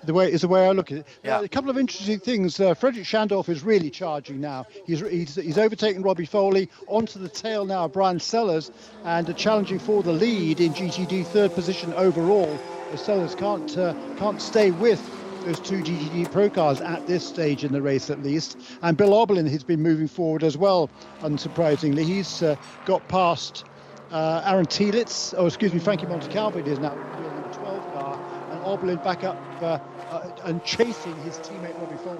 the 0.03 0.15
way 0.15 0.31
is 0.31 0.41
the 0.41 0.47
way 0.47 0.67
I 0.67 0.71
look 0.71 0.91
at 0.91 0.97
it. 0.97 1.07
Yeah. 1.23 1.37
Uh, 1.37 1.43
a 1.43 1.47
couple 1.47 1.69
of 1.69 1.77
interesting 1.77 2.17
things. 2.19 2.59
Uh, 2.59 2.73
Frederik 2.73 3.05
Schandorff 3.05 3.49
is 3.49 3.61
really 3.61 3.91
charging 3.91 4.41
now. 4.41 4.65
He's, 4.87 5.01
he's, 5.01 5.35
he's 5.35 5.59
overtaken 5.59 6.01
Robbie 6.01 6.25
Foley 6.25 6.71
onto 6.87 7.19
the 7.19 7.29
tail 7.29 7.65
now 7.65 7.85
of 7.85 7.93
Bryan 7.93 8.19
Sellers 8.19 8.71
and 9.03 9.37
challenging 9.37 9.77
for 9.77 10.01
the 10.01 10.11
lead 10.11 10.59
in 10.59 10.73
GTD 10.73 11.27
third 11.27 11.53
position 11.53 11.93
overall. 11.93 12.57
Sellers 12.95 13.35
can't 13.35 13.77
uh, 13.77 13.93
can't 14.17 14.41
stay 14.41 14.71
with 14.71 14.99
those 15.45 15.59
two 15.59 15.77
GTD 15.77 16.31
Pro 16.31 16.49
cars 16.49 16.81
at 16.81 17.05
this 17.05 17.25
stage 17.25 17.63
in 17.63 17.71
the 17.71 17.81
race 17.81 18.09
at 18.09 18.21
least. 18.23 18.57
And 18.81 18.97
Bill 18.97 19.11
Auberlen 19.11 19.49
has 19.49 19.63
been 19.63 19.81
moving 19.81 20.07
forward 20.07 20.43
as 20.43 20.57
well, 20.57 20.89
unsurprisingly. 21.21 22.03
He's 22.03 22.41
uh, 22.41 22.55
got 22.85 23.07
past 23.07 23.65
uh, 24.11 24.41
Aaron 24.45 24.65
Telitz, 24.65 25.33
oh, 25.37 25.45
excuse 25.45 25.73
me, 25.73 25.79
Frankie 25.79 26.05
Monte 26.07 26.27
Montecalvo 26.27 26.65
is 26.65 26.79
now 26.79 26.89
the 26.95 27.57
12 27.57 27.93
car, 27.93 28.19
and 28.51 28.61
Auberlen 28.61 29.03
back 29.03 29.23
up 29.23 29.37
uh, 29.61 29.79
uh, 30.09 30.35
and 30.43 30.63
chasing 30.63 31.15
his 31.23 31.37
teammate 31.37 31.79
Robbie 31.79 31.97
Foley. 31.97 32.19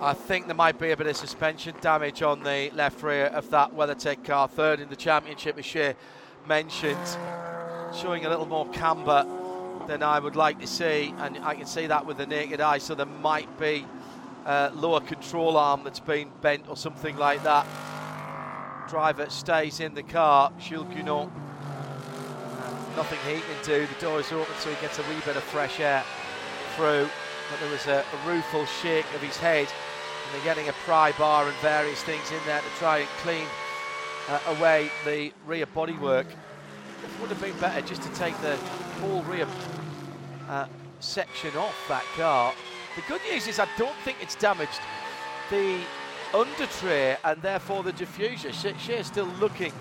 I 0.00 0.14
think 0.14 0.46
there 0.46 0.54
might 0.54 0.78
be 0.78 0.92
a 0.92 0.96
bit 0.96 1.06
of 1.06 1.16
suspension 1.16 1.74
damage 1.80 2.22
on 2.22 2.42
the 2.42 2.70
left 2.74 3.02
rear 3.02 3.26
of 3.26 3.50
that 3.50 3.74
WeatherTech 3.74 4.24
car, 4.24 4.48
third 4.48 4.80
in 4.80 4.88
the 4.88 4.96
championship, 4.96 5.58
as 5.58 5.66
Shea 5.66 5.94
mentioned, 6.46 6.98
showing 7.94 8.24
a 8.24 8.28
little 8.28 8.46
more 8.46 8.68
camber 8.70 9.26
than 9.86 10.02
I 10.02 10.18
would 10.18 10.36
like 10.36 10.58
to 10.60 10.66
see, 10.66 11.14
and 11.18 11.38
I 11.38 11.54
can 11.54 11.66
see 11.66 11.86
that 11.86 12.06
with 12.06 12.18
the 12.18 12.26
naked 12.26 12.60
eye. 12.60 12.78
So 12.78 12.94
there 12.94 13.06
might 13.06 13.58
be 13.58 13.86
a 14.46 14.70
lower 14.74 15.00
control 15.00 15.56
arm 15.56 15.82
that's 15.84 16.00
been 16.00 16.30
bent 16.40 16.68
or 16.68 16.76
something 16.76 17.16
like 17.16 17.42
that. 17.42 17.66
Driver 18.88 19.28
stays 19.30 19.80
in 19.80 19.94
the 19.94 20.02
car, 20.02 20.52
Gounon. 20.60 21.30
Nothing 22.96 23.18
he 23.26 23.40
can 23.40 23.64
do. 23.64 23.86
The 23.86 24.00
door 24.00 24.20
is 24.20 24.32
open, 24.32 24.54
so 24.58 24.70
he 24.70 24.80
gets 24.80 24.98
a 24.98 25.02
wee 25.02 25.20
bit 25.24 25.36
of 25.36 25.44
fresh 25.44 25.78
air 25.80 26.04
through. 26.76 27.08
But 27.50 27.60
there 27.60 27.70
was 27.70 27.86
a, 27.86 28.04
a 28.12 28.28
rueful 28.28 28.66
shake 28.66 29.06
of 29.14 29.20
his 29.20 29.36
head 29.36 29.68
and 30.30 30.34
they're 30.34 30.54
getting 30.54 30.68
a 30.68 30.72
pry 30.84 31.12
bar 31.12 31.46
and 31.46 31.56
various 31.56 32.02
things 32.02 32.30
in 32.30 32.38
there 32.46 32.60
to 32.60 32.68
try 32.78 32.98
and 32.98 33.08
clean 33.18 33.46
uh, 34.28 34.38
away 34.56 34.90
the 35.04 35.32
rear 35.44 35.66
bodywork. 35.66 36.26
It 36.26 37.20
would 37.20 37.30
have 37.30 37.40
been 37.40 37.58
better 37.58 37.80
just 37.80 38.02
to 38.02 38.08
take 38.10 38.40
the 38.40 38.56
whole 39.00 39.22
rear 39.22 39.46
uh, 40.48 40.66
section 41.00 41.56
off 41.56 41.76
that 41.88 42.04
car. 42.16 42.52
The 42.96 43.02
good 43.08 43.20
news 43.30 43.46
is 43.46 43.58
I 43.58 43.68
don't 43.78 43.96
think 44.04 44.18
it's 44.20 44.34
damaged 44.34 44.80
the 45.50 45.80
under 46.34 46.66
tray 46.66 47.16
and 47.24 47.40
therefore 47.42 47.82
the 47.82 47.92
diffuser. 47.92 48.52
She 48.52 48.74
Shea's 48.78 49.06
still 49.06 49.30
looking 49.40 49.72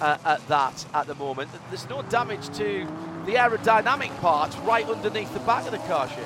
uh, 0.00 0.18
at 0.24 0.46
that 0.48 0.84
at 0.94 1.06
the 1.06 1.14
moment. 1.14 1.50
There's 1.68 1.88
no 1.88 2.02
damage 2.02 2.46
to 2.56 2.86
the 3.26 3.34
aerodynamic 3.34 4.16
parts 4.20 4.56
right 4.58 4.88
underneath 4.88 5.32
the 5.32 5.40
back 5.40 5.64
of 5.66 5.72
the 5.72 5.78
car, 5.78 6.08
Shea. 6.08 6.24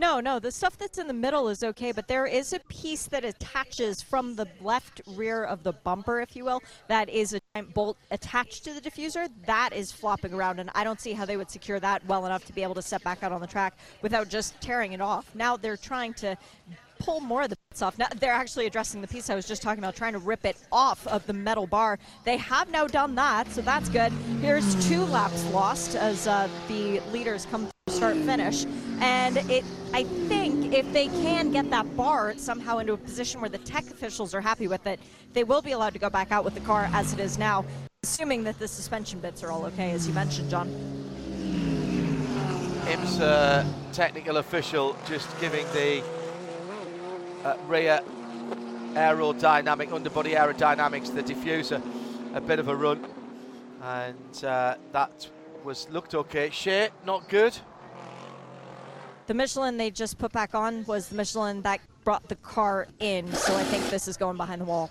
No, 0.00 0.20
no, 0.20 0.38
the 0.38 0.52
stuff 0.52 0.78
that's 0.78 0.98
in 0.98 1.08
the 1.08 1.12
middle 1.12 1.48
is 1.48 1.64
okay, 1.64 1.90
but 1.90 2.06
there 2.06 2.24
is 2.24 2.52
a 2.52 2.60
piece 2.68 3.06
that 3.06 3.24
attaches 3.24 4.00
from 4.00 4.36
the 4.36 4.46
left 4.60 5.00
rear 5.08 5.42
of 5.42 5.64
the 5.64 5.72
bumper, 5.72 6.20
if 6.20 6.36
you 6.36 6.44
will, 6.44 6.62
that 6.86 7.08
is 7.08 7.32
bolt 7.66 7.96
attached 8.10 8.64
to 8.64 8.72
the 8.72 8.80
diffuser. 8.80 9.28
That 9.46 9.72
is 9.72 9.92
flopping 9.92 10.32
around, 10.34 10.60
and 10.60 10.70
I 10.74 10.84
don't 10.84 11.00
see 11.00 11.12
how 11.12 11.24
they 11.24 11.36
would 11.36 11.50
secure 11.50 11.80
that 11.80 12.04
well 12.06 12.26
enough 12.26 12.44
to 12.46 12.52
be 12.52 12.62
able 12.62 12.74
to 12.74 12.82
step 12.82 13.02
back 13.02 13.22
out 13.22 13.32
on 13.32 13.40
the 13.40 13.46
track 13.46 13.78
without 14.02 14.28
just 14.28 14.60
tearing 14.60 14.92
it 14.92 15.00
off. 15.00 15.34
Now 15.34 15.56
they're 15.56 15.76
trying 15.76 16.14
to 16.14 16.36
pull 16.98 17.20
more 17.20 17.42
of 17.42 17.50
the 17.50 17.56
bits 17.70 17.82
off. 17.82 17.98
Now 17.98 18.08
they're 18.18 18.32
actually 18.32 18.66
addressing 18.66 19.00
the 19.00 19.08
piece 19.08 19.30
I 19.30 19.34
was 19.34 19.46
just 19.46 19.62
talking 19.62 19.82
about, 19.82 19.96
trying 19.96 20.12
to 20.12 20.18
rip 20.18 20.44
it 20.44 20.56
off 20.72 21.06
of 21.06 21.26
the 21.26 21.32
metal 21.32 21.66
bar. 21.66 21.98
They 22.24 22.36
have 22.36 22.70
now 22.70 22.86
done 22.86 23.14
that, 23.16 23.50
so 23.52 23.62
that's 23.62 23.88
good. 23.88 24.12
Here's 24.40 24.88
two 24.88 25.04
laps 25.04 25.44
lost 25.52 25.94
as 25.94 26.26
uh, 26.26 26.48
the 26.68 27.00
leaders 27.12 27.46
come 27.46 27.68
start 27.88 28.16
finish. 28.18 28.64
And 29.00 29.38
it, 29.50 29.64
I 29.92 30.04
think 30.04 30.72
if 30.72 30.90
they 30.92 31.06
can 31.06 31.50
get 31.50 31.70
that 31.70 31.96
bar 31.96 32.34
somehow 32.36 32.78
into 32.78 32.92
a 32.92 32.96
position 32.96 33.40
where 33.40 33.50
the 33.50 33.58
tech 33.58 33.84
officials 33.90 34.34
are 34.34 34.40
happy 34.40 34.68
with 34.68 34.86
it, 34.86 35.00
they 35.32 35.44
will 35.44 35.62
be 35.62 35.72
allowed 35.72 35.94
to 35.94 35.98
go 35.98 36.10
back 36.10 36.30
out 36.30 36.44
with 36.44 36.54
the 36.54 36.60
car 36.60 36.88
as 36.92 37.12
it 37.12 37.20
is 37.20 37.38
now, 37.38 37.64
assuming 38.02 38.44
that 38.44 38.58
the 38.58 38.68
suspension 38.68 39.18
bits 39.20 39.42
are 39.42 39.50
all 39.50 39.64
okay, 39.66 39.90
as 39.92 40.06
you 40.06 40.14
mentioned, 40.14 40.50
John. 40.50 40.68
IMSA 42.84 43.66
technical 43.92 44.38
official 44.38 44.96
just 45.06 45.28
giving 45.40 45.66
the 45.72 46.02
uh, 47.48 47.56
rear 47.66 48.00
aerodynamic, 48.94 49.92
underbody 49.92 50.32
aerodynamics, 50.32 51.14
the 51.14 51.22
diffuser, 51.22 51.80
a 52.34 52.40
bit 52.40 52.58
of 52.58 52.68
a 52.68 52.76
run. 52.76 53.06
And 53.82 54.44
uh, 54.44 54.76
that 54.92 55.28
was 55.64 55.88
looked 55.90 56.14
okay. 56.14 56.50
Shea, 56.50 56.90
not 57.06 57.28
good. 57.28 57.56
The 59.26 59.34
Michelin 59.34 59.76
they 59.76 59.90
just 59.90 60.18
put 60.18 60.32
back 60.32 60.54
on 60.54 60.84
was 60.86 61.08
the 61.08 61.16
Michelin 61.16 61.62
that 61.62 61.80
brought 62.04 62.26
the 62.28 62.36
car 62.36 62.88
in, 62.98 63.30
so 63.32 63.54
I 63.54 63.62
think 63.64 63.88
this 63.90 64.08
is 64.08 64.16
going 64.16 64.36
behind 64.36 64.62
the 64.62 64.64
wall. 64.64 64.90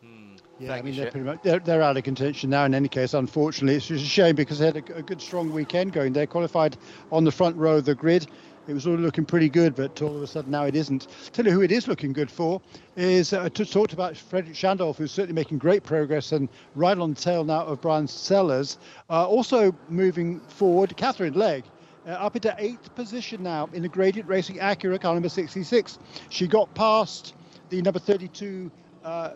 Hmm. 0.00 0.36
Yeah, 0.60 0.74
I 0.74 0.82
mean 0.82 0.96
they're 0.96 1.10
pretty 1.10 1.26
much 1.26 1.42
they're, 1.42 1.58
they're, 1.58 1.82
out 1.82 1.96
of 1.96 2.04
contention 2.04 2.50
now. 2.50 2.64
In 2.64 2.74
any 2.74 2.88
case, 2.88 3.14
unfortunately, 3.14 3.76
it's 3.76 3.88
just 3.88 4.04
a 4.04 4.08
shame 4.08 4.36
because 4.36 4.60
they 4.60 4.66
had 4.66 4.76
a, 4.76 4.96
a, 4.96 5.02
good, 5.02 5.20
strong 5.20 5.52
weekend 5.52 5.92
going. 5.92 6.12
They 6.12 6.26
qualified 6.26 6.76
on 7.10 7.24
the 7.24 7.32
front 7.32 7.56
row 7.56 7.78
of 7.78 7.84
the 7.84 7.96
grid. 7.96 8.28
It 8.68 8.74
was 8.74 8.86
all 8.86 8.94
looking 8.94 9.24
pretty 9.24 9.48
good, 9.48 9.76
but 9.76 10.02
all 10.02 10.16
of 10.16 10.22
a 10.22 10.26
sudden 10.26 10.50
now 10.50 10.64
it 10.64 10.74
isn't. 10.74 11.06
Tell 11.32 11.44
you 11.44 11.52
who 11.52 11.62
it 11.62 11.70
is 11.70 11.86
looking 11.86 12.12
good 12.12 12.30
for 12.30 12.60
is 12.96 13.32
uh, 13.32 13.48
to 13.50 13.64
talk 13.64 13.92
about 13.92 14.16
Frederik 14.16 14.56
Schandorff, 14.56 14.96
who's 14.96 15.12
certainly 15.12 15.34
making 15.34 15.58
great 15.58 15.84
progress 15.84 16.32
and 16.32 16.48
right 16.74 16.98
on 16.98 17.14
tail 17.14 17.44
now 17.44 17.64
of 17.64 17.80
Brian 17.80 18.08
Sellers. 18.08 18.78
Uh, 19.08 19.26
also 19.28 19.72
moving 19.88 20.40
forward, 20.40 20.96
Katherine 20.96 21.34
Legge. 21.34 21.64
Uh, 22.06 22.10
up 22.10 22.36
into 22.36 22.54
eighth 22.58 22.94
position 22.94 23.42
now 23.42 23.68
in 23.72 23.82
the 23.82 23.88
gradient 23.88 24.28
racing 24.28 24.56
Acura 24.56 25.00
car 25.00 25.14
number 25.14 25.28
66. 25.28 25.98
She 26.28 26.46
got 26.46 26.72
past 26.74 27.34
the 27.68 27.82
number 27.82 27.98
32 27.98 28.70
uh, 29.04 29.30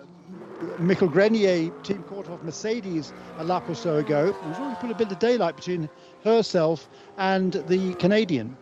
Mikaël 0.79 1.11
Grenier 1.11 1.71
team 1.83 2.05
Korthoff 2.05 2.43
Mercedes 2.43 3.13
a 3.39 3.45
lap 3.45 3.69
or 3.69 3.75
so 3.75 3.97
ago. 3.97 4.37
Was 4.49 4.59
already 4.59 4.81
put 4.81 4.91
a 4.91 4.95
bit 4.95 5.11
of 5.11 5.19
daylight 5.19 5.57
between 5.57 5.89
herself 6.25 6.89
and 7.19 7.53
the 7.69 7.95
Canadian. 7.95 8.57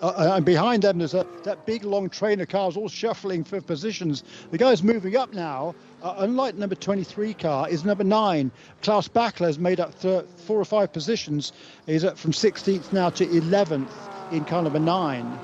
Uh, 0.00 0.06
uh, 0.06 0.32
and 0.36 0.44
behind 0.44 0.82
them, 0.82 0.98
there's 0.98 1.14
a, 1.14 1.26
that 1.42 1.66
big 1.66 1.82
long 1.82 2.08
train 2.08 2.40
of 2.40 2.48
cars 2.48 2.76
all 2.76 2.88
shuffling 2.88 3.42
for 3.42 3.60
positions. 3.60 4.22
The 4.52 4.58
guy's 4.58 4.82
moving 4.82 5.16
up 5.16 5.32
now. 5.32 5.74
Uh, 6.02 6.14
unlike 6.18 6.54
number 6.54 6.76
23 6.76 7.34
car, 7.34 7.68
is 7.68 7.84
number 7.84 8.04
nine. 8.04 8.52
Klaus 8.82 9.08
Bachler 9.08 9.46
has 9.46 9.58
made 9.58 9.80
up 9.80 9.98
th- 10.00 10.24
four 10.46 10.60
or 10.60 10.64
five 10.64 10.92
positions. 10.92 11.52
He's 11.86 12.04
up 12.04 12.16
from 12.16 12.30
16th 12.30 12.92
now 12.92 13.10
to 13.10 13.26
11th 13.26 13.90
in 14.30 14.44
car 14.44 14.62
number 14.62 14.78
nine. 14.78 15.38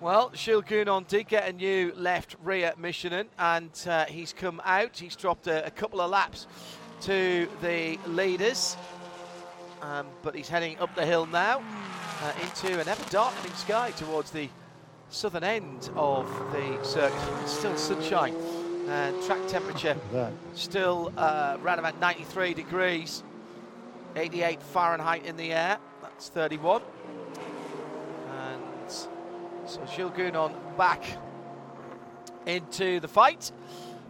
Well, 0.00 0.30
Jules 0.34 0.64
Gounon 0.64 1.06
did 1.06 1.28
get 1.28 1.48
a 1.48 1.52
new 1.52 1.92
left 1.96 2.36
rear 2.42 2.74
Michelin, 2.76 3.28
and 3.38 3.70
uh, 3.86 4.04
he's 4.06 4.34
come 4.34 4.60
out. 4.64 4.98
He's 4.98 5.16
dropped 5.16 5.46
a, 5.46 5.66
a, 5.66 5.70
couple 5.70 6.00
of 6.00 6.10
laps 6.10 6.46
to 7.02 7.48
the 7.62 7.98
leaders, 8.06 8.76
um, 9.82 10.06
but 10.22 10.34
he's 10.34 10.48
heading 10.48 10.78
up 10.78 10.94
the 10.94 11.04
hill 11.04 11.26
now 11.26 11.62
uh, 12.22 12.32
into 12.42 12.78
an 12.80 12.88
ever 12.88 13.04
darkening 13.10 13.54
sky 13.54 13.90
towards 13.92 14.30
the 14.30 14.48
southern 15.10 15.44
end 15.44 15.90
of 15.96 16.26
the 16.52 16.84
circuit. 16.84 17.18
It's 17.42 17.52
still 17.52 17.76
sunshine 17.76 18.34
and 18.88 19.22
track 19.22 19.46
temperature 19.46 19.96
still 20.54 21.12
uh, 21.16 21.56
around 21.62 21.78
about 21.78 21.98
93 22.00 22.54
degrees, 22.54 23.22
88 24.16 24.62
Fahrenheit 24.62 25.24
in 25.24 25.36
the 25.36 25.52
air. 25.52 25.78
That's 26.02 26.28
31. 26.28 26.82
And 28.30 28.90
so 29.66 29.80
Jules 29.94 30.12
Gounon 30.12 30.52
back 30.76 31.04
into 32.46 33.00
the 33.00 33.08
fight. 33.08 33.52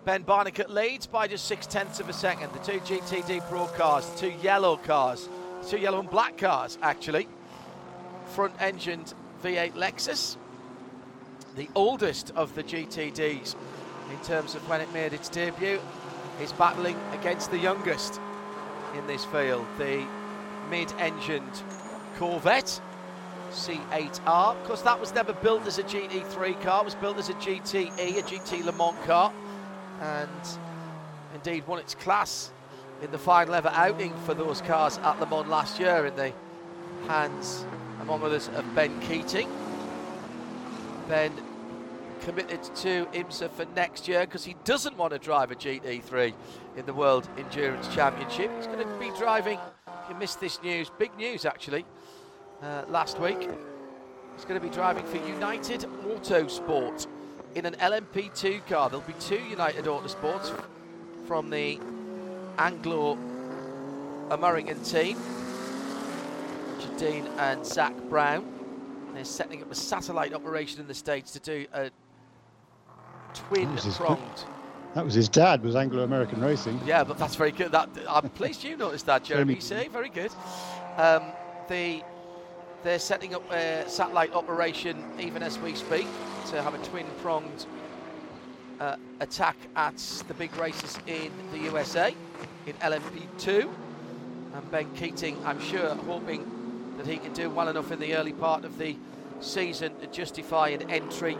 Ben 0.04 0.24
Barnicoat 0.24 0.70
leads 0.70 1.06
by 1.06 1.28
just 1.28 1.44
six 1.44 1.66
tenths 1.66 2.00
of 2.00 2.08
a 2.08 2.12
second. 2.12 2.52
The 2.54 2.58
two 2.60 2.80
GTD 2.80 3.46
Pro 3.50 3.66
cars, 3.66 4.08
the 4.10 4.18
two 4.18 4.34
yellow 4.42 4.78
cars, 4.78 5.28
the 5.62 5.68
two 5.68 5.78
yellow 5.78 6.00
and 6.00 6.08
black 6.08 6.38
cars 6.38 6.78
actually 6.80 7.28
front-engined 8.30 9.12
V8 9.42 9.74
Lexus, 9.74 10.36
the 11.56 11.68
oldest 11.74 12.32
of 12.36 12.54
the 12.54 12.62
GTDs 12.62 13.54
in 14.10 14.18
terms 14.24 14.54
of 14.54 14.68
when 14.68 14.80
it 14.80 14.92
made 14.92 15.12
its 15.12 15.28
debut, 15.28 15.80
is 16.40 16.52
battling 16.52 16.96
against 17.12 17.50
the 17.50 17.58
youngest 17.58 18.20
in 18.96 19.06
this 19.06 19.24
field, 19.26 19.66
the 19.78 20.04
mid-engined 20.70 21.62
Corvette 22.16 22.80
C8R. 23.50 24.56
Of 24.56 24.64
course, 24.64 24.82
that 24.82 24.98
was 24.98 25.14
never 25.14 25.32
built 25.32 25.66
as 25.66 25.78
a 25.78 25.82
GT3 25.82 26.60
car, 26.62 26.82
it 26.82 26.84
was 26.84 26.94
built 26.94 27.18
as 27.18 27.28
a 27.28 27.34
GTE, 27.34 28.18
a 28.18 28.22
GT 28.22 28.64
Le 28.64 28.72
Mans 28.72 28.96
car, 29.04 29.32
and 30.00 30.58
indeed 31.34 31.66
won 31.66 31.78
its 31.78 31.94
class 31.94 32.52
in 33.02 33.10
the 33.10 33.18
final 33.18 33.54
ever 33.54 33.70
outing 33.74 34.14
for 34.24 34.34
those 34.34 34.60
cars 34.60 34.98
at 34.98 35.20
Le 35.20 35.26
Mans 35.26 35.48
last 35.48 35.80
year 35.80 36.06
in 36.06 36.16
the 36.16 36.32
hands 37.06 37.64
among 38.00 38.22
others 38.22 38.48
of 38.48 38.74
Ben 38.74 38.98
Keating. 39.00 39.48
Ben 41.08 41.32
committed 42.20 42.62
to 42.76 43.06
IMSA 43.06 43.50
for 43.50 43.64
next 43.74 44.06
year 44.06 44.20
because 44.20 44.44
he 44.44 44.54
doesn't 44.64 44.96
want 44.96 45.12
to 45.12 45.18
drive 45.18 45.50
a 45.50 45.54
GT3 45.54 46.34
in 46.76 46.86
the 46.86 46.94
World 46.94 47.28
Endurance 47.38 47.88
Championship. 47.94 48.50
He's 48.56 48.66
going 48.66 48.86
to 48.86 48.98
be 48.98 49.10
driving, 49.18 49.58
if 49.86 50.10
you 50.10 50.14
missed 50.16 50.40
this 50.40 50.62
news, 50.62 50.90
big 50.98 51.16
news 51.16 51.44
actually, 51.44 51.84
uh, 52.62 52.84
last 52.88 53.18
week. 53.18 53.48
He's 54.36 54.44
going 54.44 54.60
to 54.60 54.66
be 54.66 54.72
driving 54.72 55.04
for 55.04 55.16
United 55.26 55.80
Autosport 56.04 57.06
in 57.54 57.66
an 57.66 57.74
LMP2 57.74 58.66
car. 58.66 58.88
There'll 58.88 59.04
be 59.06 59.14
two 59.14 59.40
United 59.48 59.86
Autosports 59.86 60.52
from 61.26 61.50
the 61.50 61.80
Anglo 62.58 63.18
American 64.30 64.82
team. 64.82 65.16
Dean 66.98 67.26
and 67.38 67.64
Zak 67.64 67.96
Brown. 68.08 68.44
They're 69.14 69.24
setting 69.24 69.62
up 69.62 69.70
a 69.70 69.74
satellite 69.74 70.34
operation 70.34 70.80
in 70.80 70.86
the 70.86 70.94
States 70.94 71.32
to 71.32 71.40
do 71.40 71.66
a 71.72 71.90
twin 73.34 73.76
pronged. 73.76 74.44
That 74.94 75.04
was 75.04 75.14
his 75.14 75.28
dad, 75.28 75.62
was 75.62 75.76
Anglo 75.76 76.02
American 76.02 76.40
Racing. 76.40 76.80
Yeah, 76.84 77.04
but 77.04 77.16
that's 77.18 77.36
very 77.36 77.52
good. 77.52 77.72
That 77.72 77.88
I'm 78.08 78.28
pleased 78.30 78.64
you 78.64 78.76
noticed 78.76 79.06
that, 79.06 79.24
Jeremy. 79.24 79.54
You 79.54 79.60
say 79.60 79.88
very 79.88 80.08
good. 80.08 80.32
Um, 80.96 81.22
the 81.68 82.02
they're 82.82 82.98
setting 82.98 83.34
up 83.34 83.48
a 83.52 83.88
satellite 83.88 84.32
operation 84.32 85.04
even 85.18 85.42
as 85.42 85.58
we 85.58 85.74
speak 85.74 86.06
to 86.46 86.62
have 86.62 86.72
a 86.72 86.78
twin-pronged 86.78 87.66
uh, 88.80 88.96
attack 89.20 89.56
at 89.76 89.98
the 90.28 90.34
big 90.34 90.54
races 90.56 90.98
in 91.06 91.30
the 91.52 91.58
USA 91.58 92.14
in 92.66 92.72
LMP2. 92.76 93.68
And 94.54 94.70
Ben 94.70 94.90
Keating, 94.94 95.36
I'm 95.44 95.60
sure, 95.60 95.94
hoping 95.94 96.50
that 97.00 97.10
he 97.10 97.16
can 97.16 97.32
do 97.32 97.48
well 97.48 97.68
enough 97.68 97.90
in 97.92 97.98
the 97.98 98.14
early 98.14 98.34
part 98.34 98.62
of 98.62 98.76
the 98.76 98.94
season 99.40 99.98
to 100.00 100.06
justify 100.08 100.68
an 100.68 100.90
entry 100.90 101.38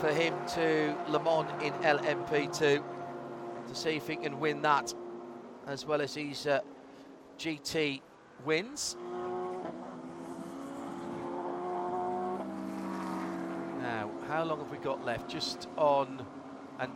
for 0.00 0.06
him 0.12 0.32
to 0.46 0.94
Le 1.08 1.18
Mans 1.18 1.50
in 1.60 1.72
LMP2 1.82 2.80
to 3.66 3.74
see 3.74 3.96
if 3.96 4.06
he 4.06 4.14
can 4.14 4.38
win 4.38 4.62
that 4.62 4.94
as 5.66 5.84
well 5.84 6.00
as 6.00 6.14
his 6.14 6.46
uh, 6.46 6.60
GT 7.40 8.02
wins. 8.44 8.96
Now, 13.80 14.08
how 14.28 14.44
long 14.44 14.60
have 14.60 14.70
we 14.70 14.78
got 14.78 15.04
left? 15.04 15.28
Just 15.28 15.66
on 15.76 16.24
and 16.78 16.92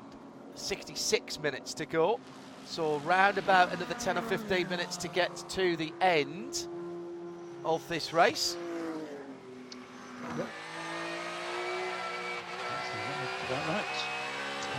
66 0.55 1.41
minutes 1.41 1.75
to 1.75 1.85
go. 1.85 2.21
So 2.65 2.99
round 2.99 3.39
about 3.39 3.73
another 3.75 3.95
10 3.95 4.19
or 4.19 4.23
15 4.23 4.69
minutes 4.69 4.97
to 4.99 5.09
get 5.09 5.35
to 5.49 5.77
the 5.77 5.93
end 6.01 6.69
of 7.67 7.87
this 7.89 8.13
race. 8.13 8.57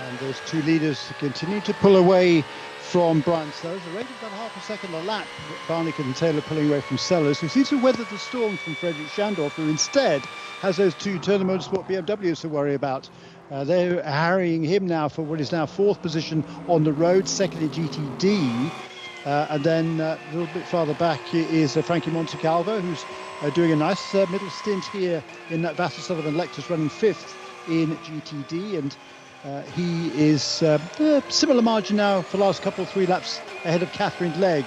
And 0.08 0.18
those 0.20 0.40
two 0.42 0.62
leaders 0.64 1.12
continue 1.20 1.60
to 1.62 1.74
pull 1.76 1.98
away 1.98 2.42
from 2.80 3.20
Bryan 3.22 3.52
Sellers. 3.52 3.82
A 3.86 3.92
rate 3.92 4.06
of 4.06 4.12
about 4.12 4.32
half 4.32 4.56
a 4.58 4.62
second 4.62 4.94
a 4.94 5.00
lap. 5.00 5.28
Barnick 5.68 6.00
and 6.00 6.16
Taylor 6.16 6.42
pulling 6.42 6.70
away 6.70 6.82
from 6.82 6.98
Sellers, 6.98 7.42
who 7.42 7.48
seems 7.50 7.70
to 7.70 7.78
weather 7.78 8.06
the 8.06 8.18
storm 8.18 8.58
from 8.58 8.76
Frederik 8.76 9.08
Schandorff, 9.10 9.54
who 9.54 9.68
instead 9.68 10.24
has 10.62 10.78
those 10.78 10.96
two 10.96 11.20
Turner 11.20 11.46
Motorsport 11.46 11.88
BMWs 11.88 12.42
to 12.42 12.50
worry 12.50 12.74
about. 12.76 13.10
Uh, 13.52 13.64
they're 13.64 14.02
harrying 14.04 14.64
him 14.64 14.88
now 14.88 15.08
for 15.10 15.24
what 15.24 15.42
is 15.42 15.52
now 15.52 15.66
fourth 15.66 16.02
position 16.02 16.44
on 16.68 16.84
the 16.84 16.94
road, 16.94 17.28
second 17.28 17.62
in 17.62 17.70
GTD. 17.70 18.87
Uh, 19.28 19.46
and 19.50 19.62
then 19.62 20.00
uh, 20.00 20.18
a 20.32 20.38
little 20.38 20.54
bit 20.54 20.66
farther 20.66 20.94
back 20.94 21.20
is 21.34 21.76
uh, 21.76 21.82
Frankie 21.82 22.12
Montecalvo, 22.12 22.80
who's 22.80 23.04
uh, 23.42 23.50
doing 23.50 23.74
a 23.74 23.76
nice 23.76 24.16
uh, 24.16 24.26
middle 24.32 24.50
stint 24.50 24.86
here 24.86 25.22
in 25.50 25.62
that 25.62 25.76
Vasser 25.76 26.00
Sullivan 26.00 26.36
Lexus, 26.36 26.70
running 26.70 26.88
fifth 26.88 27.36
in 27.68 27.90
GTD. 27.98 28.78
And 28.78 28.96
uh, 29.44 29.64
he 29.74 30.08
is 30.18 30.64
uh, 30.64 30.80
a 31.00 31.22
similar 31.30 31.62
margin 31.62 31.98
now 31.98 32.22
for 32.22 32.38
the 32.38 32.44
last 32.46 32.62
couple 32.62 32.86
of 32.86 32.90
three 32.90 33.06
laps 33.06 33.42
ahead 33.66 33.84
of 33.84 33.92
Katherine 33.92 34.40
Legge 34.40 34.64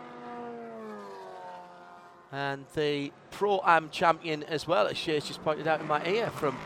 And 2.32 2.66
the 2.76 3.12
Pro 3.32 3.62
Am 3.66 3.90
champion 3.90 4.44
as 4.44 4.68
well, 4.68 4.88
as 4.88 4.98
Shea's 4.98 5.26
just 5.26 5.44
pointed 5.44 5.68
out 5.68 5.82
in 5.82 5.88
my 5.88 6.06
ear 6.06 6.30
from 6.30 6.58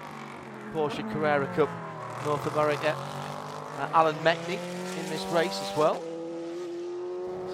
Porsche 0.74 1.10
Carrera 1.14 1.48
Cup 1.56 1.70
North 2.26 2.46
America, 2.52 2.94
uh, 3.80 3.90
Alan 3.94 4.16
Metni 4.18 4.60
in 5.00 5.10
this 5.10 5.24
race 5.28 5.60
as 5.70 5.78
well. 5.78 6.02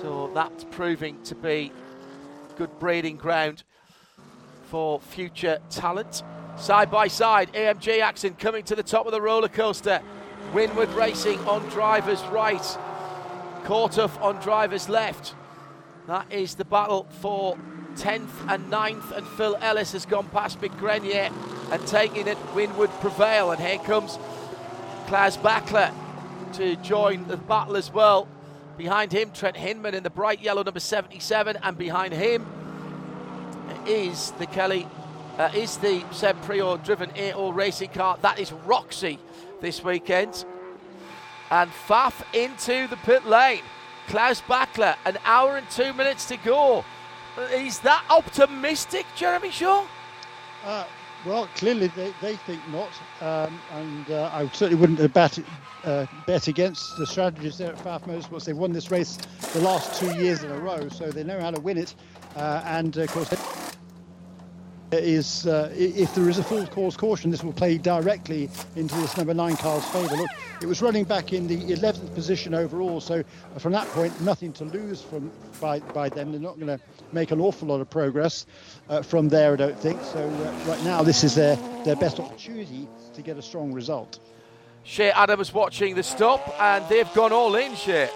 So 0.02 0.32
that's 0.34 0.64
proving 0.72 1.22
to 1.24 1.36
be 1.36 1.72
good 2.56 2.80
breeding 2.80 3.18
ground 3.18 3.64
for 4.70 5.00
future 5.00 5.60
talent. 5.70 6.24
Side 6.58 6.90
by 6.90 7.08
side, 7.08 7.52
AMG 7.54 8.02
Axon 8.02 8.34
coming 8.36 8.64
to 8.64 8.76
the 8.76 8.84
top 8.84 9.06
of 9.06 9.12
the 9.12 9.22
roller 9.22 9.48
coaster. 9.48 10.02
Winward 10.54 10.94
Racing 10.96 11.40
on 11.48 11.62
driver's 11.70 12.22
right, 12.26 12.78
Korthoff 13.64 14.22
on 14.22 14.36
driver's 14.42 14.90
left. 14.90 15.34
That 16.08 16.32
is 16.32 16.56
the 16.56 16.66
battle 16.66 17.08
for 17.20 17.58
10th 17.96 18.30
and 18.48 18.72
9th, 18.72 19.12
and 19.12 19.28
Phil 19.28 19.58
Ellis 19.62 19.92
has 19.94 20.06
gone 20.06 20.28
past 20.30 20.60
Big 20.62 20.76
Grenier 20.78 21.30
and 21.72 21.88
taking 21.88 22.28
it. 22.28 22.38
Winward 22.54 22.92
prevail, 23.00 23.52
and 23.52 23.62
here 23.62 23.80
comes 23.80 24.18
Klaus 25.08 25.38
Bachler 25.38 25.94
to 26.54 26.76
join 26.78 27.28
the 27.28 27.38
battle 27.38 27.76
as 27.76 27.92
well. 27.92 28.28
Behind 28.78 29.12
him, 29.12 29.32
Trent 29.32 29.58
Hindman 29.58 29.94
in 29.94 30.04
the 30.04 30.10
bright 30.10 30.42
yellow 30.42 30.64
number 30.64 30.80
77, 30.80 31.58
and 31.62 31.78
behind 31.78 32.14
him 32.14 32.46
is 33.86 34.32
the 34.40 34.46
Kelly, 34.46 34.88
uh, 35.38 35.52
is 35.56 35.78
the 35.78 36.04
Seb 36.12 36.42
Priaulx 36.42 36.84
driven 36.84 37.12
AO 37.18 37.52
racing 37.52 37.90
car. 37.90 38.18
That 38.22 38.40
is 38.40 38.52
Rexy 38.52 39.18
this 39.62 39.84
weekend. 39.84 40.46
And 41.50 41.70
Pfaff 41.70 42.24
into 42.34 42.88
the 42.88 42.98
pit 42.98 43.26
lane. 43.26 43.62
Klaus 44.08 44.42
Bachler, 44.42 44.96
an 45.06 45.18
hour 45.26 45.58
and 45.58 45.70
two 45.70 45.94
minutes 45.94 46.26
to 46.26 46.38
go. 46.38 46.84
Is 47.54 47.80
that 47.80 48.04
optimistic, 48.10 49.06
Jeremy 49.16 49.52
Shaw? 49.52 49.86
Uh, 50.66 50.86
well, 51.26 51.48
clearly 51.56 51.88
they, 51.88 52.14
they 52.22 52.36
think 52.36 52.62
not, 52.70 52.90
um, 53.22 53.60
and 53.74 54.10
uh, 54.12 54.30
I 54.34 54.48
certainly 54.48 54.76
wouldn't 54.76 55.14
bet, 55.14 55.40
uh, 55.84 56.06
bet 56.26 56.48
against 56.48 56.98
the 56.98 57.06
strategists 57.06 57.60
there 57.60 57.74
at 57.74 57.78
Pfaff 57.78 58.04
Motorsports. 58.04 58.46
They've 58.46 58.58
won 58.58 58.74
this 58.74 58.92
race 58.92 59.18
the 59.54 59.62
last 59.62 60.00
two 60.00 60.14
years 60.16 60.44
in 60.44 60.52
a 60.52 60.58
row, 60.58 60.90
so 60.90 61.12
they 61.12 61.24
know 61.24 61.40
how 61.40 61.52
to 61.52 61.62
win 61.62 61.78
it. 61.78 61.96
Uh, 62.36 62.64
and 62.66 62.96
of 62.98 63.10
course, 63.12 63.30
is 65.00 65.48
uh, 65.48 65.72
if 65.76 66.14
there 66.16 66.30
is 66.30 66.38
a 66.38 66.44
full 66.44 66.66
course 66.68 66.98
caution, 66.98 67.32
this 67.32 67.44
will 67.44 67.54
play 67.54 67.78
directly 67.78 68.50
into 68.76 68.96
this 68.96 69.16
number 69.18 69.34
nine 69.34 69.56
car's 69.56 69.86
favour. 69.86 70.16
Look, 70.16 70.30
it 70.62 70.66
was 70.66 70.82
running 70.82 71.04
back 71.04 71.34
in 71.34 71.48
the 71.48 71.58
11th 71.58 72.14
position 72.14 72.54
overall, 72.54 73.00
so 73.00 73.24
from 73.58 73.72
that 73.74 73.88
point, 73.90 74.20
nothing 74.22 74.54
to 74.54 74.66
lose 74.66 75.02
from 75.02 75.32
by, 75.60 75.80
by 75.80 76.10
them. 76.10 76.32
They're 76.32 76.42
not 76.42 76.60
going 76.60 76.78
to 76.78 76.80
make 77.12 77.32
an 77.32 77.40
awful 77.40 77.68
lot 77.68 77.82
of 77.82 77.90
progress 77.90 78.46
uh, 78.90 79.02
from 79.02 79.30
there, 79.30 79.54
I 79.54 79.56
don't 79.56 79.80
think. 79.80 80.02
So 80.04 80.20
uh, 80.20 80.70
right 80.70 80.84
now, 80.84 81.04
this 81.04 81.24
is 81.24 81.36
their, 81.36 81.56
their 81.84 81.96
best 81.96 82.20
opportunity 82.20 82.88
to 83.14 83.22
get 83.22 83.38
a 83.38 83.42
strong 83.42 83.74
result. 83.74 84.20
Shea 84.84 85.12
Adams 85.12 85.54
watching 85.54 85.96
the 85.96 86.04
stop, 86.04 86.56
and 86.60 86.88
they've 86.90 87.12
gone 87.14 87.32
all 87.32 87.56
in, 87.56 87.76
Shea. 87.76 88.10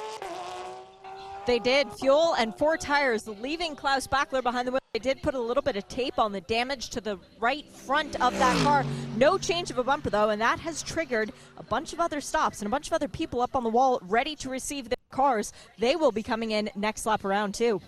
They 1.46 1.60
did. 1.60 1.88
Fuel 2.00 2.34
and 2.36 2.58
four 2.58 2.76
tires, 2.76 3.28
leaving 3.28 3.76
Klaus 3.76 4.08
Bachler 4.08 4.42
behind 4.42 4.68
the 4.68 4.72
wheel. 4.72 4.80
They 4.96 5.00
did 5.00 5.22
put 5.22 5.34
a 5.34 5.40
little 5.42 5.62
bit 5.62 5.76
of 5.76 5.86
tape 5.90 6.18
on 6.18 6.32
the 6.32 6.40
damage 6.40 6.90
to 6.92 7.02
the 7.02 7.20
right 7.38 7.70
front 7.70 8.16
of 8.22 8.32
that 8.40 8.64
car. 8.64 8.86
No 9.18 9.38
change 9.38 9.70
of 9.70 9.78
a 9.78 9.84
bumper, 9.84 10.10
though, 10.10 10.30
and 10.30 10.42
that 10.42 10.58
has 10.62 10.82
triggered 10.82 11.34
a 11.58 11.64
bunch 11.64 11.92
of 11.92 12.00
other 12.00 12.22
stops 12.22 12.62
and 12.62 12.68
a 12.68 12.70
bunch 12.70 12.88
of 12.88 12.94
other 12.94 13.10
people 13.10 13.42
up 13.42 13.58
on 13.58 13.66
the 13.66 13.70
wall 13.70 14.00
ready 14.04 14.38
to 14.38 14.50
receive 14.50 14.88
their 14.88 14.96
cars. 15.12 15.52
They 15.78 15.98
will 15.98 16.14
be 16.14 16.24
coming 16.24 16.52
in 16.52 16.70
next 16.78 17.06
lap 17.06 17.26
around, 17.26 17.56
too. 17.56 17.82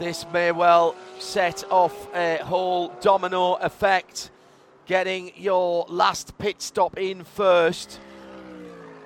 this 0.00 0.26
may 0.32 0.50
well 0.50 0.96
set 1.20 1.62
off 1.70 2.12
a 2.12 2.38
whole 2.38 2.88
domino 3.00 3.54
effect. 3.60 4.32
Getting 4.86 5.30
your 5.36 5.86
last 5.88 6.36
pit 6.36 6.60
stop 6.60 6.98
in 6.98 7.22
first, 7.22 8.00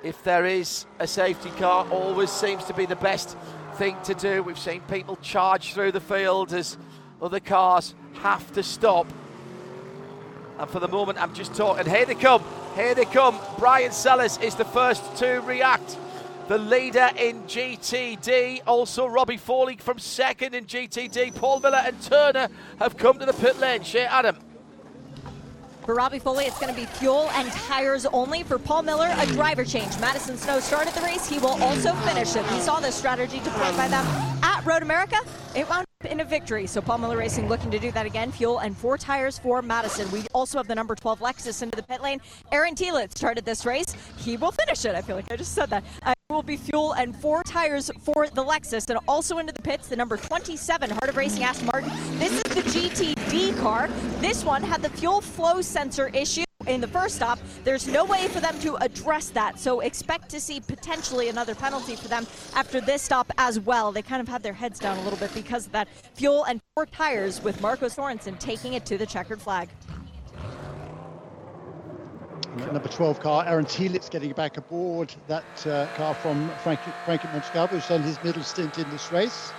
if 0.01 0.23
there 0.23 0.47
is 0.47 0.87
a 0.97 1.05
safety 1.05 1.51
car, 1.59 1.85
always 1.91 2.31
seems 2.31 2.63
to 2.65 2.73
be 2.73 2.87
the 2.87 2.95
best 2.95 3.37
thing 3.75 3.97
to 4.05 4.13
do. 4.13 4.41
We've 4.41 4.57
seen 4.57 4.81
people 4.81 5.17
charge 5.17 5.73
through 5.73 5.91
the 5.91 5.99
field 5.99 6.53
as 6.53 6.77
other 7.21 7.39
cars 7.39 7.93
have 8.15 8.51
to 8.53 8.63
stop. 8.63 9.05
And 10.57 10.69
for 10.69 10.79
the 10.79 10.87
moment, 10.87 11.21
I'm 11.21 11.33
just 11.33 11.53
talking. 11.53 11.85
Here 11.85 12.05
they 12.05 12.15
come. 12.15 12.43
Here 12.75 12.95
they 12.95 13.05
come. 13.05 13.37
Brian 13.59 13.91
Sellers 13.91 14.37
is 14.37 14.55
the 14.55 14.65
first 14.65 15.17
to 15.17 15.39
react. 15.41 15.97
The 16.47 16.57
leader 16.57 17.09
in 17.17 17.41
GTD, 17.43 18.61
also 18.67 19.07
Robbie 19.07 19.37
Foley 19.37 19.77
from 19.77 19.99
second 19.99 20.53
in 20.53 20.65
GTD. 20.65 21.35
Paul 21.35 21.59
Miller 21.59 21.81
and 21.83 21.99
Turner 22.01 22.49
have 22.79 22.97
come 22.97 23.19
to 23.19 23.25
the 23.25 23.33
pit 23.33 23.59
lane. 23.59 23.83
Shea 23.83 24.05
Adam. 24.05 24.37
For 25.85 25.93
Robbie 25.93 26.17
Foley, 26.17 26.45
it's 26.45 26.57
going 26.57 26.73
to 26.73 26.79
be 26.79 26.87
fuel 26.87 27.29
and 27.33 27.51
tires 27.51 28.07
only. 28.07 28.41
For 28.41 28.57
Paul 28.57 28.81
Miller, 28.81 29.13
a 29.19 29.25
driver 29.27 29.63
change. 29.63 29.99
Madison 29.99 30.35
Snow 30.35 30.59
started 30.59 30.95
the 30.95 31.01
race. 31.01 31.29
He 31.29 31.37
will 31.37 31.61
also 31.61 31.93
finish 31.97 32.35
it. 32.35 32.43
He 32.47 32.59
saw 32.59 32.79
this 32.79 32.95
strategy 32.95 33.37
deployed 33.37 33.77
by 33.77 33.87
them 33.87 34.03
at 34.41 34.65
Road 34.65 34.81
America. 34.81 35.17
It 35.55 35.69
wound 35.69 35.85
up 36.03 36.11
in 36.11 36.21
a 36.21 36.25
victory. 36.25 36.65
So 36.65 36.81
Paul 36.81 36.97
Miller 36.97 37.17
Racing 37.17 37.49
looking 37.49 37.69
to 37.69 37.77
do 37.77 37.91
that 37.91 38.07
again. 38.07 38.31
Fuel 38.31 38.59
and 38.59 38.75
four 38.75 38.97
tires 38.97 39.37
for 39.37 39.61
Madison. 39.61 40.09
We 40.09 40.23
also 40.33 40.57
have 40.57 40.67
the 40.67 40.73
number 40.73 40.95
12 40.95 41.19
Lexus 41.19 41.61
into 41.61 41.75
the 41.75 41.83
pit 41.83 42.01
lane. 42.01 42.19
Aaron 42.51 42.73
Telitz 42.73 43.15
started 43.15 43.45
this 43.45 43.63
race. 43.63 43.95
He 44.17 44.37
will 44.37 44.53
finish 44.53 44.85
it. 44.85 44.95
I 44.95 45.03
feel 45.03 45.15
like 45.15 45.31
I 45.31 45.35
just 45.35 45.53
said 45.53 45.69
that. 45.69 45.83
Uh, 46.01 46.14
will 46.31 46.41
be 46.41 46.57
fuel 46.57 46.93
and 46.93 47.15
four 47.15 47.43
tires 47.43 47.91
for 48.01 48.27
the 48.27 48.43
Lexus. 48.43 48.89
And 48.89 48.97
also 49.07 49.37
into 49.37 49.53
the 49.53 49.61
pits, 49.61 49.87
the 49.87 49.95
number 49.95 50.17
27 50.17 50.89
Heart 50.89 51.09
of 51.09 51.17
Racing 51.17 51.43
Aston 51.43 51.67
Martin. 51.67 51.91
This 52.17 52.31
is 52.31 52.43
the 52.43 52.61
GTD 52.61 53.55
car. 53.59 53.89
This 54.21 54.43
one 54.43 54.63
had 54.63 54.81
the 54.81 54.89
fuel 54.89 55.21
flow 55.21 55.61
sensor 55.61 56.07
issue 56.09 56.43
in 56.65 56.81
the 56.81 56.87
first 56.87 57.17
stop. 57.17 57.37
There's 57.63 57.87
no 57.87 58.05
way 58.05 58.27
for 58.27 58.39
them 58.39 58.59
to 58.61 58.75
address 58.77 59.29
that. 59.29 59.59
So 59.59 59.81
expect 59.81 60.29
to 60.29 60.39
see 60.39 60.59
potentially 60.59 61.29
another 61.29 61.53
penalty 61.53 61.95
for 61.95 62.07
them 62.07 62.25
after 62.55 62.81
this 62.81 63.03
stop 63.03 63.31
as 63.37 63.59
well. 63.59 63.91
They 63.91 64.01
kind 64.01 64.19
of 64.19 64.27
had 64.27 64.41
their 64.41 64.53
heads 64.53 64.79
down 64.79 64.97
a 64.97 65.03
little 65.03 65.19
bit 65.19 65.31
because 65.35 65.67
of 65.67 65.73
that 65.73 65.87
fuel 66.15 66.45
and 66.45 66.59
four 66.73 66.87
tires 66.87 67.43
with 67.43 67.61
Marco 67.61 67.85
Sorensen 67.85 68.39
taking 68.39 68.73
it 68.73 68.83
to 68.87 68.97
the 68.97 69.05
checkered 69.05 69.39
flag. 69.39 69.69
Number 72.55 72.87
12 72.87 73.19
car, 73.19 73.43
Aaron 73.45 73.65
Telitz 73.65 74.09
getting 74.09 74.31
back 74.31 74.55
aboard 74.55 75.13
that 75.27 75.67
uh, 75.67 75.87
car 75.97 76.13
from 76.13 76.49
Frank, 76.63 76.79
Frankie 77.03 77.27
Montecalvo, 77.27 77.67
who's 77.67 77.87
done 77.87 78.01
his 78.01 78.21
middle 78.23 78.43
stint 78.43 78.77
in 78.77 78.89
this 78.91 79.11
race. 79.11 79.51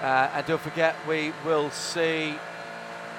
Uh, 0.00 0.30
and 0.32 0.46
don't 0.46 0.60
forget, 0.60 0.96
we 1.06 1.34
will 1.44 1.70
see 1.70 2.34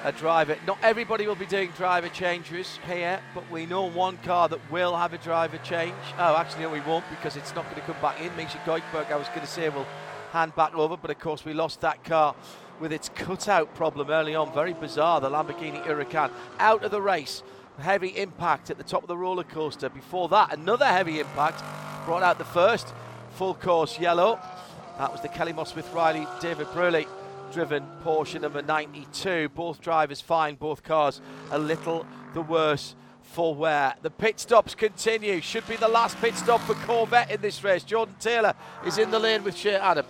a 0.02 0.10
driver. 0.10 0.56
Not 0.66 0.78
everybody 0.82 1.28
will 1.28 1.36
be 1.36 1.46
doing 1.46 1.70
driver 1.76 2.08
changes 2.08 2.80
here, 2.84 3.20
but 3.32 3.48
we 3.48 3.64
know 3.64 3.88
one 3.88 4.16
car 4.18 4.48
that 4.48 4.58
will 4.72 4.96
have 4.96 5.12
a 5.12 5.18
driver 5.18 5.58
change. 5.58 5.94
Oh, 6.18 6.36
actually, 6.36 6.64
no, 6.64 6.70
we 6.70 6.80
won't 6.80 7.08
because 7.10 7.36
it's 7.36 7.54
not 7.54 7.64
going 7.66 7.76
to 7.76 7.82
come 7.82 8.00
back 8.02 8.20
in. 8.20 8.34
Misha 8.36 8.58
Goikhberg, 8.66 9.12
I 9.12 9.16
was 9.16 9.28
going 9.28 9.42
to 9.42 9.46
say, 9.46 9.68
will 9.68 9.86
hand 10.32 10.52
back 10.56 10.74
over, 10.74 10.96
but 10.96 11.12
of 11.12 11.20
course, 11.20 11.44
we 11.44 11.54
lost 11.54 11.80
that 11.82 12.02
car 12.02 12.34
with 12.80 12.92
its 12.92 13.08
cutout 13.08 13.72
problem 13.76 14.10
early 14.10 14.34
on. 14.34 14.52
Very 14.52 14.72
bizarre. 14.72 15.20
The 15.20 15.30
Lamborghini 15.30 15.80
Huracan 15.84 16.32
out 16.58 16.82
of 16.82 16.90
the 16.90 17.00
race 17.00 17.44
heavy 17.78 18.08
impact 18.16 18.70
at 18.70 18.78
the 18.78 18.84
top 18.84 19.02
of 19.02 19.08
the 19.08 19.16
roller 19.16 19.44
coaster. 19.44 19.88
Before 19.88 20.28
that, 20.28 20.52
another 20.52 20.86
heavy 20.86 21.20
impact 21.20 21.62
brought 22.04 22.22
out 22.22 22.38
the 22.38 22.44
first 22.44 22.92
full 23.30 23.54
course 23.54 23.98
yellow. 23.98 24.38
That 24.98 25.10
was 25.10 25.20
the 25.20 25.28
Kelly 25.28 25.52
Moss 25.52 25.72
Smith 25.72 25.92
Riley 25.92 26.26
David 26.40 26.68
Brule 26.72 27.04
driven 27.52 27.86
Porsche 28.04 28.40
number 28.40 28.62
92. 28.62 29.48
Both 29.50 29.80
drivers 29.80 30.20
fine, 30.20 30.56
both 30.56 30.82
cars 30.82 31.20
a 31.50 31.58
little 31.58 32.04
the 32.32 32.42
worse 32.42 32.96
for 33.22 33.54
wear. 33.54 33.94
The 34.02 34.10
pit 34.10 34.40
stops 34.40 34.74
continue. 34.74 35.40
Should 35.40 35.66
be 35.68 35.76
the 35.76 35.88
last 35.88 36.20
pit 36.20 36.34
stop 36.34 36.60
for 36.62 36.74
Corvette 36.74 37.30
in 37.30 37.40
this 37.40 37.62
race. 37.62 37.84
Jordan 37.84 38.16
Taylor 38.18 38.54
is 38.84 38.98
in 38.98 39.10
the 39.10 39.18
lane 39.18 39.44
with 39.44 39.56
Shea 39.56 39.76
Adam 39.76 40.06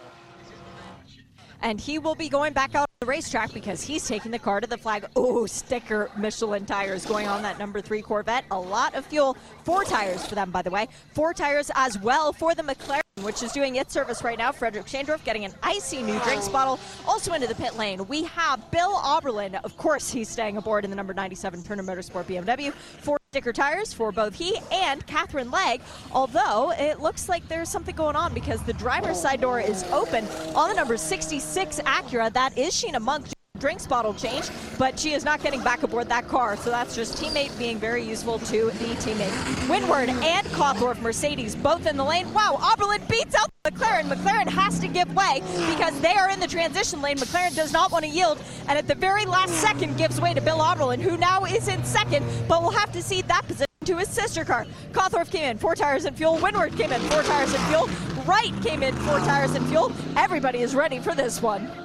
and 1.64 1.80
he 1.80 1.98
will 1.98 2.14
be 2.14 2.28
going 2.28 2.52
back 2.52 2.74
out 2.74 2.88
the 3.04 3.10
racetrack 3.10 3.52
because 3.52 3.82
he's 3.82 4.06
taking 4.08 4.30
the 4.30 4.38
car 4.38 4.60
to 4.60 4.66
the 4.66 4.78
flag. 4.78 5.04
Oh, 5.14 5.44
sticker 5.44 6.10
Michelin 6.16 6.64
tires 6.64 7.04
going 7.04 7.28
on 7.28 7.42
that 7.42 7.58
number 7.58 7.82
three 7.82 8.00
Corvette. 8.00 8.46
A 8.50 8.58
lot 8.58 8.94
of 8.94 9.04
fuel. 9.04 9.36
Four 9.64 9.84
tires 9.84 10.24
for 10.24 10.34
them, 10.34 10.50
by 10.50 10.62
the 10.62 10.70
way. 10.70 10.88
Four 11.12 11.34
tires 11.34 11.70
as 11.74 11.98
well 11.98 12.32
for 12.32 12.54
the 12.54 12.62
McLaren 12.62 13.00
which 13.22 13.42
is 13.42 13.52
doing 13.52 13.76
its 13.76 13.92
service 13.92 14.24
right 14.24 14.36
now. 14.36 14.50
Frederik 14.50 14.86
Schandorff 14.86 15.22
getting 15.24 15.44
an 15.44 15.52
icy 15.62 16.02
new 16.02 16.18
drinks 16.20 16.48
bottle. 16.48 16.80
Also 17.06 17.32
into 17.32 17.46
the 17.46 17.54
pit 17.54 17.76
lane, 17.76 18.06
we 18.08 18.24
have 18.24 18.70
Bill 18.70 18.94
Auberlen. 18.96 19.62
Of 19.62 19.76
course, 19.76 20.10
he's 20.10 20.28
staying 20.28 20.56
aboard 20.56 20.84
in 20.84 20.90
the 20.90 20.96
number 20.96 21.14
97 21.14 21.62
Turner 21.62 21.84
Motorsport 21.84 22.24
BMW. 22.24 22.72
Four 22.72 23.18
sticker 23.34 23.52
tires 23.52 23.92
for 23.92 24.12
both 24.12 24.32
he 24.32 24.56
and 24.70 25.04
Katherine 25.08 25.50
Legge. 25.50 25.80
Although 26.12 26.70
it 26.78 27.00
looks 27.00 27.28
like 27.28 27.48
there's 27.48 27.68
something 27.68 27.96
going 27.96 28.14
on 28.14 28.32
because 28.32 28.62
the 28.62 28.74
driver's 28.74 29.20
side 29.20 29.40
door 29.40 29.58
is 29.58 29.82
open 29.90 30.24
on 30.54 30.68
the 30.68 30.74
number 30.76 30.96
66 30.96 31.80
Acura. 31.80 32.32
That 32.32 32.56
is 32.56 32.72
Sheena 32.72 33.00
Monk 33.00 33.26
drinks 33.64 33.86
bottle 33.86 34.12
change, 34.12 34.50
but 34.78 34.98
she 34.98 35.12
is 35.12 35.24
not 35.24 35.40
getting 35.40 35.62
back 35.62 35.84
aboard 35.84 36.06
that 36.08 36.28
car. 36.28 36.54
So 36.56 36.68
that's 36.68 36.94
just 36.94 37.16
teammate 37.16 37.56
being 37.56 37.78
very 37.78 38.02
useful 38.02 38.38
to 38.40 38.66
the 38.66 38.94
teammate. 38.96 39.30
Winward 39.68 40.08
and 40.08 40.46
Korthoff 40.48 41.00
Mercedes 41.00 41.54
both 41.56 41.86
in 41.86 41.96
the 41.96 42.04
lane. 42.04 42.30
Wow, 42.34 42.58
Auberlen 42.60 43.08
beats 43.08 43.34
out 43.34 43.48
McLaren. 43.64 44.12
McLaren 44.12 44.48
has 44.48 44.78
to 44.80 44.88
give 44.88 45.14
way 45.14 45.40
because 45.70 45.98
they 46.00 46.12
are 46.14 46.28
in 46.28 46.40
the 46.40 46.46
transition 46.46 47.00
lane. 47.00 47.16
McLaren 47.16 47.56
does 47.56 47.72
not 47.72 47.90
want 47.90 48.04
to 48.04 48.10
yield, 48.10 48.38
and 48.68 48.76
at 48.76 48.86
the 48.86 48.94
very 48.94 49.24
last 49.24 49.54
second 49.54 49.96
gives 49.96 50.20
way 50.20 50.34
to 50.34 50.40
Bill 50.42 50.58
Auberlen, 50.58 51.00
who 51.00 51.16
now 51.16 51.44
is 51.44 51.68
in 51.68 51.82
second, 51.84 52.26
but 52.48 52.60
we'll 52.60 52.72
have 52.72 52.92
to 52.92 53.02
see 53.02 53.22
that 53.22 53.46
position 53.46 53.66
to 53.84 53.96
his 53.96 54.08
sister 54.08 54.44
car. 54.44 54.66
Korthoff 54.92 55.30
came 55.30 55.44
in, 55.44 55.58
four 55.58 55.76
tires 55.76 56.06
and 56.06 56.16
fuel. 56.16 56.36
Winward 56.38 56.76
came 56.76 56.92
in, 56.92 57.00
four 57.02 57.22
tires 57.22 57.54
and 57.54 57.64
fuel. 57.68 57.88
Wright 58.26 58.52
came 58.62 58.82
in, 58.82 58.94
four 58.96 59.20
tires 59.20 59.52
and 59.52 59.64
fuel. 59.68 59.92
Everybody 60.16 60.60
is 60.60 60.74
ready 60.74 60.98
for 60.98 61.14
this 61.14 61.40
one. 61.40 61.83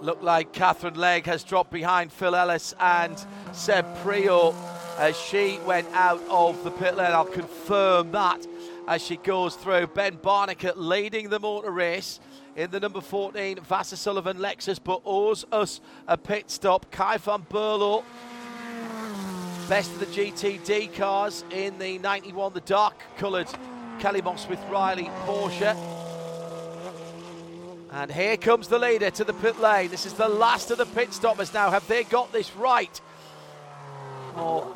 Look 0.00 0.22
like 0.22 0.52
Katherine 0.52 0.94
Legge 0.94 1.26
has 1.26 1.42
dropped 1.42 1.72
behind 1.72 2.12
Phil 2.12 2.36
Ellis 2.36 2.72
and 2.78 3.16
Seb 3.52 3.84
Priaulx 3.98 4.54
as 4.96 5.18
she 5.18 5.58
went 5.66 5.88
out 5.92 6.22
of 6.30 6.62
the 6.62 6.70
pit 6.70 6.96
lane. 6.96 7.12
I'll 7.12 7.24
confirm 7.24 8.12
that 8.12 8.46
as 8.86 9.02
she 9.02 9.16
goes 9.16 9.56
through. 9.56 9.88
Ben 9.88 10.16
Barnicoat 10.16 10.74
leading 10.76 11.30
the 11.30 11.40
motor 11.40 11.70
race 11.70 12.20
in 12.54 12.70
the 12.70 12.78
number 12.78 13.00
14 13.00 13.56
Vasser 13.58 13.96
Sullivan 13.96 14.38
Lexus, 14.38 14.78
but 14.82 15.02
owes 15.04 15.44
us 15.50 15.80
a 16.06 16.16
pit 16.16 16.50
stop. 16.50 16.90
Kay 16.92 17.18
van 17.18 17.42
Berlo, 17.50 18.04
best 19.68 19.90
of 19.92 20.00
the 20.00 20.06
GTD 20.06 20.94
cars 20.94 21.44
in 21.50 21.78
the 21.78 21.98
91, 21.98 22.52
the 22.52 22.60
dark 22.60 22.94
coloured 23.16 23.48
Kelly 23.98 24.22
Moss 24.22 24.48
with 24.48 24.60
Riley 24.70 25.10
Porsche. 25.26 26.07
And 27.90 28.10
here 28.12 28.36
comes 28.36 28.68
the 28.68 28.78
leader 28.78 29.10
to 29.10 29.24
the 29.24 29.32
pit 29.32 29.60
lane. 29.60 29.90
This 29.90 30.04
is 30.04 30.12
the 30.12 30.28
last 30.28 30.70
of 30.70 30.78
the 30.78 30.86
pit 30.86 31.12
stoppers 31.14 31.54
now. 31.54 31.70
Have 31.70 31.86
they 31.88 32.04
got 32.04 32.32
this 32.32 32.54
right? 32.54 33.00
Or 34.36 34.72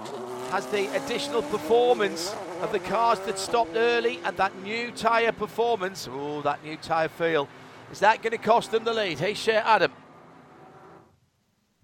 has 0.51 0.67
the 0.67 0.95
additional 0.97 1.43
performance 1.43 2.35
of 2.63 2.73
the 2.73 2.79
cars 2.79 3.19
that 3.21 3.39
stopped 3.39 3.73
early 3.75 4.19
and 4.25 4.37
that 4.39 4.57
new 4.63 4.91
tyre 4.91 5.33
performance, 5.33 6.09
oh, 6.11 6.41
that 6.43 6.65
new 6.65 6.77
tyre 6.77 7.09
feel, 7.09 7.49
is 7.91 8.01
that 8.01 8.23
going 8.23 8.33
to 8.33 8.39
cost 8.39 8.71
them 8.71 8.85
the 8.85 8.95
lead? 8.95 9.19
Hey, 9.19 9.35
Shea 9.35 9.57
Adam. 9.57 9.93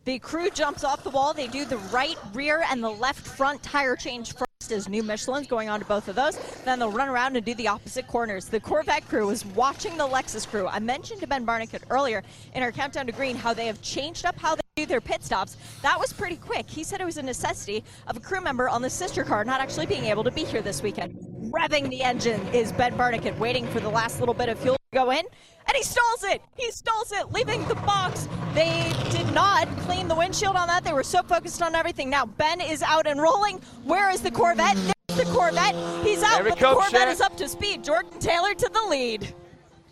The 0.05 0.19
crew 0.19 0.49
jumps 0.49 0.85
off 0.85 1.05
the 1.05 1.11
wall. 1.11 1.35
They 1.35 1.49
do 1.49 1.67
the 1.67 1.77
right 1.77 2.17
rear 2.33 2.65
and 2.71 2.83
the 2.83 2.91
left 2.91 3.27
front 3.27 3.63
tire 3.63 3.95
change 3.95 4.35
first 4.69 4.87
as 4.87 4.89
new 4.89 5.03
Michelin's 5.03 5.47
going 5.47 5.69
on 5.69 5.81
to 5.81 5.87
both 5.87 6.09
of 6.09 6.17
those. 6.17 6.37
Then 6.65 6.79
they'll 6.79 6.91
run 6.91 7.09
around 7.09 7.37
and 7.37 7.45
do 7.45 7.55
the 7.55 7.69
opposite 7.69 8.07
corners. 8.07 8.47
The 8.47 8.61
Corvette 8.61 9.09
crew 9.09 9.31
is 9.31 9.45
watching 9.47 9.97
the 9.97 10.07
Lexus 10.07 10.47
crew. 10.47 10.67
I 10.67 10.79
mentioned 10.79 11.21
to 11.21 11.27
Ben 11.27 11.47
Barnicoat 11.47 11.83
earlier 11.91 12.23
in 12.55 12.63
our 12.63 12.73
countdown 12.73 13.07
to 13.07 13.13
green 13.13 13.37
how 13.37 13.55
they 13.55 13.67
have 13.67 13.81
changed 13.83 14.27
up 14.27 14.39
how 14.39 14.55
they 14.55 14.61
do 14.77 14.87
their 14.87 15.01
pit 15.01 15.25
stops. 15.25 15.57
That 15.83 15.99
was 15.99 16.13
pretty 16.13 16.37
quick. 16.37 16.69
He 16.69 16.85
said 16.85 17.01
it 17.01 17.05
was 17.05 17.17
a 17.17 17.23
necessity 17.23 17.85
of 18.07 18.17
a 18.17 18.21
crew 18.21 18.41
member 18.41 18.69
on 18.69 18.83
the 18.83 18.91
sister 18.91 19.25
car 19.25 19.45
not 19.45 19.61
actually 19.61 19.87
being 19.87 20.05
able 20.05 20.25
to 20.25 20.31
be 20.31 20.45
here 20.45 20.63
this 20.63 20.83
weekend. 20.83 21.15
Revving 21.51 21.89
the 21.89 22.03
engine 22.03 22.41
is 22.49 22.73
Ben 22.73 22.93
Barnicoat 22.95 23.39
waiting 23.39 23.67
for 23.69 23.81
the 23.81 23.89
last 23.89 24.21
little 24.21 24.35
bit 24.35 24.49
of 24.49 24.59
fuel 24.59 24.77
to 24.77 24.99
go 24.99 25.11
in 25.13 25.25
and 25.69 25.77
he 25.77 25.83
stalls 25.83 26.25
it. 26.25 26.43
He 26.57 26.71
stalls 26.71 27.13
it, 27.13 27.31
leaving 27.31 27.67
the 27.69 27.75
box. 27.77 28.27
They 28.55 28.93
did 29.11 29.33
not 29.33 29.69
clean 29.81 30.09
the 30.09 30.15
windshield 30.15 30.57
on 30.57 30.67
that. 30.69 30.83
They 30.83 30.95
were 30.95 31.03
so 31.03 31.23
focused 31.23 31.63
on 31.63 31.75
everything. 31.75 32.09
Now 32.11 32.27
Ben 32.27 32.61
is 32.61 32.83
out 32.83 33.07
and 33.07 33.21
rolling. 33.21 33.61
Where 33.85 34.11
is 34.11 34.23
the 34.23 34.31
Corvette? 34.31 34.77
There's 34.77 35.29
the 35.29 35.33
Corvette. 35.35 35.75
He's 36.05 36.23
out, 36.23 36.43
but 36.43 36.59
the 36.59 36.65
Corvette 36.65 37.09
is 37.09 37.21
up 37.21 37.37
to 37.37 37.49
speed. 37.49 37.85
Jordan 37.85 38.19
Taylor 38.19 38.55
to 38.55 38.71
the 38.73 38.89
lead. 38.89 39.35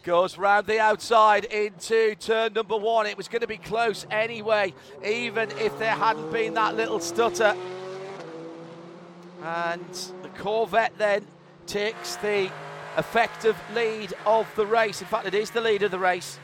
Goes 0.02 0.38
round 0.38 0.66
the 0.66 0.78
outside 0.78 1.44
into 1.46 2.14
turn 2.14 2.54
number 2.54 2.76
one. 2.76 3.06
It 3.06 3.16
was 3.16 3.28
going 3.28 3.42
to 3.42 3.48
be 3.48 3.58
close 3.58 4.06
anyway, 4.10 4.72
even 5.04 5.50
if 5.58 5.78
there 5.78 5.94
hadn't 5.94 6.32
been 6.32 6.54
that 6.54 6.76
little 6.76 7.00
stutter. 7.00 7.54
And 9.42 10.10
the 10.22 10.28
Corvette 10.38 10.96
then 10.96 11.26
takes 11.66 12.16
the 12.16 12.50
effective 12.96 13.56
lead 13.74 14.14
of 14.24 14.46
the 14.56 14.66
race. 14.66 15.00
In 15.00 15.06
fact, 15.06 15.26
it 15.26 15.34
is 15.34 15.50
the 15.50 15.60
lead 15.60 15.82
of 15.82 15.90
the 15.90 15.98
race. 15.98 16.38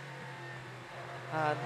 And 1.32 1.58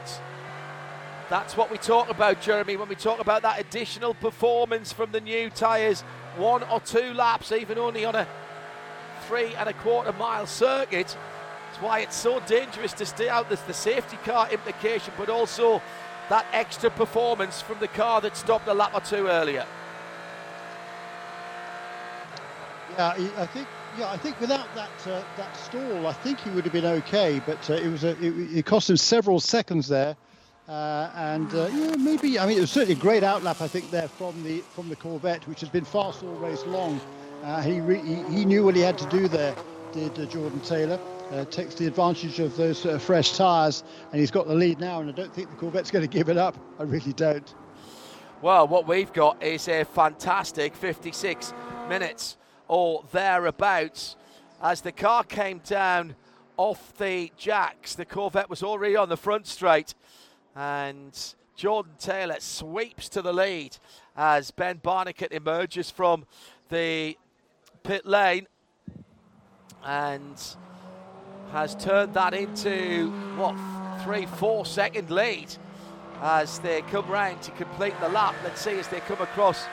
that's 1.29 1.57
what 1.57 1.71
we 1.71 1.79
talk 1.79 2.09
about, 2.09 2.41
Jeremy, 2.41 2.77
when 2.77 2.89
we 2.89 2.95
talk 2.95 3.19
about 3.19 3.43
that 3.43 3.59
additional 3.59 4.15
performance 4.15 4.93
from 4.93 5.11
the 5.13 5.21
new 5.21 5.51
tyres. 5.51 6.03
One 6.37 6.63
or 6.65 6.81
two 6.81 7.15
laps, 7.15 7.51
even 7.51 7.79
only 7.79 8.05
on 8.05 8.15
a 8.15 8.29
three 9.27 9.55
and 9.55 9.69
a 9.69 9.73
quarter 9.73 10.13
mile 10.13 10.47
circuit. 10.47 11.17
That's 11.67 11.83
why 11.83 12.01
it's 12.01 12.17
so 12.17 12.41
dangerous 12.41 12.93
to 12.95 13.07
stay 13.07 13.29
out. 13.29 13.49
There's 13.49 13.63
the 13.63 13.75
safety 13.75 14.19
car 14.25 14.49
implication, 14.51 15.13
but 15.17 15.29
also 15.29 15.83
that 16.29 16.47
extra 16.53 16.91
performance 16.91 17.61
from 17.61 17.79
the 17.81 17.89
car 17.89 18.21
that 18.21 18.37
stopped 18.37 18.69
a 18.69 18.75
lap 18.75 18.93
or 18.95 19.01
two 19.01 19.27
earlier. 19.27 19.67
Yeah, 22.97 23.15
I 23.37 23.47
think. 23.47 23.67
Yeah, 23.99 24.11
I 24.11 24.19
think 24.19 24.39
without 24.41 24.67
that 24.75 24.91
uh, 25.07 25.23
that 25.39 25.57
stall, 25.57 26.07
I 26.07 26.13
think 26.13 26.41
he 26.41 26.51
would 26.51 26.65
have 26.65 26.73
been 26.73 26.85
okay. 26.85 27.41
But 27.47 27.71
uh, 27.71 27.75
it 27.75 27.89
was 27.89 28.05
a, 28.05 28.11
it, 28.23 28.59
it, 28.59 28.67
cost 28.67 28.91
him 28.91 28.99
several 28.99 29.41
seconds 29.41 29.89
there, 29.89 30.15
uh, 30.69 31.11
and 31.15 31.55
uh, 31.55 31.69
yeah, 31.73 31.97
maybe. 31.97 32.39
I 32.39 32.45
mean, 32.45 32.59
it 32.59 32.61
was 32.61 32.71
certainly 32.71 32.93
a 32.93 33.03
great 33.03 33.23
outlap. 33.23 33.63
I 33.63 33.69
think 33.69 33.91
there 33.91 34.07
from 34.07 34.43
the 34.43 34.61
from 34.75 34.91
the 34.91 34.97
Corvette, 34.97 35.49
which 35.49 35.61
has 35.61 35.71
been 35.71 35.87
fast 35.87 36.23
all 36.23 36.35
race 36.35 36.67
long. 36.67 37.01
Uh, 37.43 37.63
he, 37.63 37.81
re- 37.81 38.03
he, 38.03 38.17
he 38.25 38.45
knew 38.45 38.65
what 38.65 38.77
he 38.77 38.83
had 38.83 38.99
to 38.99 39.09
do 39.09 39.29
there. 39.29 39.55
Did 39.93 40.19
uh, 40.19 40.27
Jordan 40.27 40.61
Taylor? 40.61 41.01
takes 41.51 41.75
the 41.75 41.87
advantage 41.89 42.39
of 42.39 42.57
those 42.57 42.87
fresh 43.03 43.37
tyres, 43.37 43.83
and 44.13 44.21
he's 44.21 44.31
got 44.31 44.47
the 44.47 44.55
lead 44.55 44.79
now. 44.79 45.01
And 45.01 45.11
I 45.11 45.13
don't 45.13 45.35
think 45.35 45.51
the 45.51 45.57
Corvette's 45.57 45.91
going 45.91 46.07
to 46.07 46.19
give 46.19 46.29
it 46.29 46.37
up. 46.37 46.57
I 46.79 46.85
really 46.85 47.13
don't. 47.15 47.53
Well, 48.43 48.69
what 48.69 48.87
we've 48.87 49.13
got 49.13 49.43
is 49.43 49.67
a 49.67 49.83
fantastic 49.85 50.77
56 50.77 51.53
minutes 51.89 52.37
or 52.69 53.05
thereabouts. 53.13 54.17
As 54.63 54.81
the 54.81 54.93
car 54.93 55.25
came 55.25 55.59
down 55.59 56.17
off 56.57 56.97
the 56.97 57.31
jacks, 57.37 57.95
the 57.95 58.05
Corvette 58.05 58.49
was 58.49 58.63
already 58.63 58.97
on 58.97 59.09
the 59.09 59.17
front 59.17 59.47
straight, 59.47 59.95
and 60.55 61.35
Jordan 61.55 61.93
Taylor 61.99 62.37
sweeps 62.39 63.09
to 63.11 63.23
the 63.23 63.33
lead 63.33 63.77
as 64.17 64.51
Ben 64.51 64.79
Barnicoat 64.79 65.33
emerges 65.33 65.91
from 65.91 66.27
the 66.69 67.17
pit 67.83 68.07
lane 68.07 68.47
and 69.85 70.43
has 71.53 71.75
turned 71.77 72.15
that 72.15 72.35
into 72.35 73.11
what 73.37 73.55
three, 74.03 74.27
four 74.27 74.67
second 74.67 75.11
lead 75.11 75.55
as 76.21 76.59
they 76.61 76.83
come 76.83 77.09
round 77.09 77.41
to 77.43 77.51
complete 77.53 77.95
the 78.01 78.09
lap. 78.09 78.35
Let's 78.43 78.61
see 78.61 78.79
as 78.79 78.89
they 78.89 79.01
come 79.01 79.21
across 79.21 79.67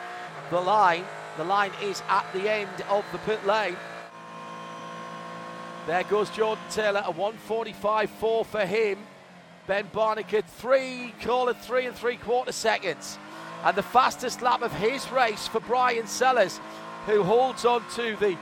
the 0.49 0.59
line. 0.59 1.05
The 1.37 1.43
line 1.43 1.71
is 1.81 2.03
at 2.09 2.25
the 2.33 2.49
end 2.49 2.83
of 2.89 3.03
the 3.11 3.17
pit 3.19 3.45
lane. 3.45 3.75
There 5.87 6.03
goes 6.03 6.29
Jordan 6.29 6.63
Taylor, 6.69 7.03
a 7.05 7.11
145.4 7.11 8.45
for 8.45 8.65
him. 8.65 8.99
Ben 9.65 9.85
Barnicoat, 9.93 10.45
three, 10.45 11.13
call 11.21 11.49
it 11.49 11.57
three 11.57 11.85
and 11.85 11.95
three 11.95 12.17
quarter 12.17 12.51
seconds. 12.51 13.17
And 13.63 13.75
the 13.75 13.83
fastest 13.83 14.41
lap 14.41 14.61
of 14.61 14.73
his 14.73 15.09
race 15.11 15.47
for 15.47 15.59
Brian 15.61 16.05
Sellers, 16.05 16.59
who 17.05 17.23
holds 17.23 17.65
on 17.65 17.83
to 17.95 18.15
the 18.17 18.37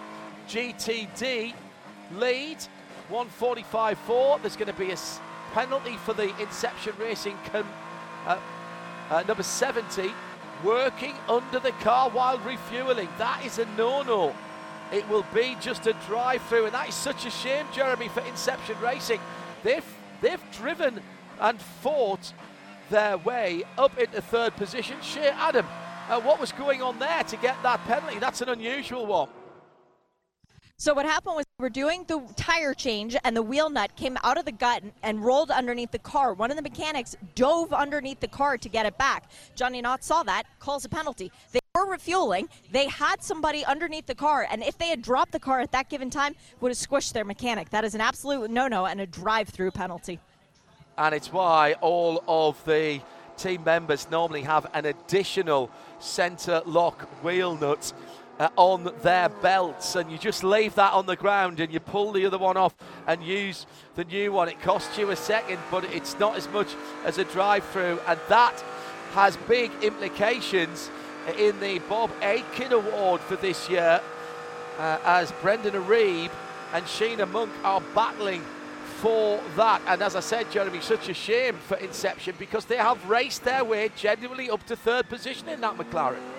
GTD 0.48 1.54
lead. 2.16 2.58
145.4. 3.10 4.42
There's 4.42 4.56
going 4.56 4.68
to 4.68 4.74
be 4.74 4.92
a 4.92 4.98
penalty 5.54 5.98
for 5.98 6.14
the 6.14 6.36
Inception 6.42 6.94
Racing 7.00 7.38
com- 7.52 7.68
uh, 8.26 8.40
uh, 9.10 9.24
number 9.28 9.44
70 9.44 10.12
working 10.64 11.14
under 11.28 11.60
the 11.60 11.72
car 11.74 12.10
while 12.10 12.38
refueling. 12.40 13.10
That 13.18 13.46
is 13.46 13.60
a 13.60 13.66
no 13.78 14.02
no. 14.04 14.36
It 14.92 15.08
will 15.08 15.26
be 15.34 15.56
just 15.62 15.88
a 15.88 15.94
drive 16.08 16.42
through, 16.44 16.66
and 16.66 16.74
that 16.74 16.90
is 16.90 16.96
such 16.96 17.26
a 17.26 17.30
shame, 17.30 17.66
Jeremy, 17.74 18.10
for 18.10 18.20
Inception 18.22 18.78
Racing. 18.82 19.22
They've, 19.64 19.86
they've 20.20 20.44
driven 20.52 21.02
and 21.40 21.62
fought 21.62 22.34
their 22.90 23.18
way 23.18 23.64
up 23.78 23.98
into 23.98 24.22
third 24.22 24.56
position. 24.58 24.98
Shea 25.02 25.30
Adam, 25.30 25.66
uh, 26.10 26.20
what 26.20 26.42
was 26.42 26.52
going 26.52 26.82
on 26.82 27.00
there 27.00 27.24
to 27.24 27.38
get 27.38 27.56
that 27.64 27.80
penalty? 27.86 28.20
That's 28.20 28.42
an 28.42 28.50
unusual 28.50 29.06
one. 29.06 29.30
So 30.82 30.96
what 30.96 31.06
happened 31.06 31.36
was 31.36 31.46
we 31.60 31.62
were 31.62 31.70
doing 31.70 32.06
the 32.08 32.24
tire 32.36 32.74
change 32.74 33.16
and 33.24 33.38
the 33.38 33.44
wheel 33.44 33.70
nut 33.70 33.96
came 33.96 34.18
out 34.24 34.40
of 34.40 34.46
the 34.46 34.52
gut 34.52 34.82
and 35.04 35.24
rolled 35.24 35.52
underneath 35.52 35.92
the 35.92 36.00
car. 36.00 36.34
One 36.34 36.50
of 36.50 36.58
the 36.58 36.64
mechanics 36.64 37.16
dove 37.36 37.72
underneath 37.72 38.20
the 38.20 38.28
car 38.28 38.58
to 38.58 38.68
get 38.68 38.88
it 38.88 38.98
back. 38.98 39.30
Johnny 39.54 39.80
Knott 39.80 40.04
saw 40.04 40.24
that, 40.24 40.46
calls 40.58 40.84
a 40.84 40.90
penalty. 40.90 41.32
They 41.52 41.60
were 41.76 41.86
refueling. 41.86 42.50
They 42.72 42.88
had 42.88 43.22
somebody 43.22 43.64
underneath 43.64 44.08
the 44.08 44.16
car, 44.16 44.48
and 44.50 44.64
if 44.64 44.76
they 44.80 44.88
had 44.88 45.04
dropped 45.04 45.34
the 45.34 45.40
car 45.40 45.60
at 45.60 45.72
that 45.72 45.88
given 45.88 46.10
time, 46.10 46.36
would 46.62 46.70
have 46.70 46.80
squished 46.80 47.14
their 47.14 47.26
mechanic. 47.26 47.70
That 47.70 47.86
is 47.86 47.94
an 47.94 48.02
absolute 48.02 48.50
no-no 48.50 48.88
and 48.88 49.00
a 49.02 49.06
drive-through 49.06 49.70
penalty. 49.70 50.20
And 50.98 51.14
it's 51.14 51.32
why 51.32 51.74
all 51.82 52.24
of 52.28 52.66
the 52.66 53.02
team 53.38 53.64
members 53.64 54.10
normally 54.10 54.42
have 54.42 54.66
an 54.74 54.86
additional 54.88 55.70
centre 56.00 56.64
lock 56.66 57.04
wheel 57.24 57.56
nut 57.56 57.94
uh, 58.42 58.50
on 58.56 58.92
their 59.04 59.30
belts, 59.30 59.96
and 59.96 60.12
you 60.12 60.18
just 60.18 60.44
leave 60.44 60.74
that 60.74 60.94
on 60.94 61.06
the 61.06 61.16
ground 61.16 61.60
and 61.60 61.72
you 61.72 61.80
pull 61.80 62.12
the 62.12 62.26
other 62.26 62.40
one 62.40 62.58
off 62.58 62.74
and 63.06 63.22
use 63.22 63.68
the 63.94 64.04
new 64.04 64.32
one. 64.32 64.50
It 64.50 64.60
costs 64.62 64.98
you 64.98 65.12
a 65.12 65.16
second, 65.16 65.60
but 65.70 65.84
it's 65.84 66.18
not 66.18 66.36
as 66.36 66.50
much 66.50 66.70
as 67.06 67.20
a 67.20 67.24
drive 67.24 67.64
through, 67.66 68.00
and 68.08 68.20
that 68.30 68.60
has 69.14 69.38
big 69.48 69.70
implications 69.84 70.90
in 71.38 71.60
the 71.60 71.78
Bob 71.88 72.10
Akin 72.24 72.72
Award 72.72 73.22
for 73.22 73.36
this 73.36 73.70
year 73.70 74.02
uh, 74.80 74.98
as 75.06 75.32
Brendan 75.34 75.76
Iribe 75.76 76.32
and 76.74 76.84
Sheena 76.86 77.30
Monk 77.30 77.52
are 77.64 77.82
battling 77.94 78.44
for 79.02 79.40
that. 79.56 79.84
And 79.86 80.02
as 80.02 80.16
I 80.16 80.20
said, 80.20 80.50
Jeremy, 80.50 80.82
such 80.82 81.10
a 81.10 81.14
shame 81.14 81.58
for 81.58 81.78
Inception 81.78 82.34
because 82.40 82.66
they 82.66 82.78
have 82.78 83.08
raced 83.08 83.44
their 83.44 83.64
way 83.64 83.92
genuinely 83.96 84.50
up 84.50 84.66
to 84.66 84.76
third 84.76 85.10
position 85.10 85.48
in 85.48 85.62
that 85.62 85.78
McLaren 85.78 86.31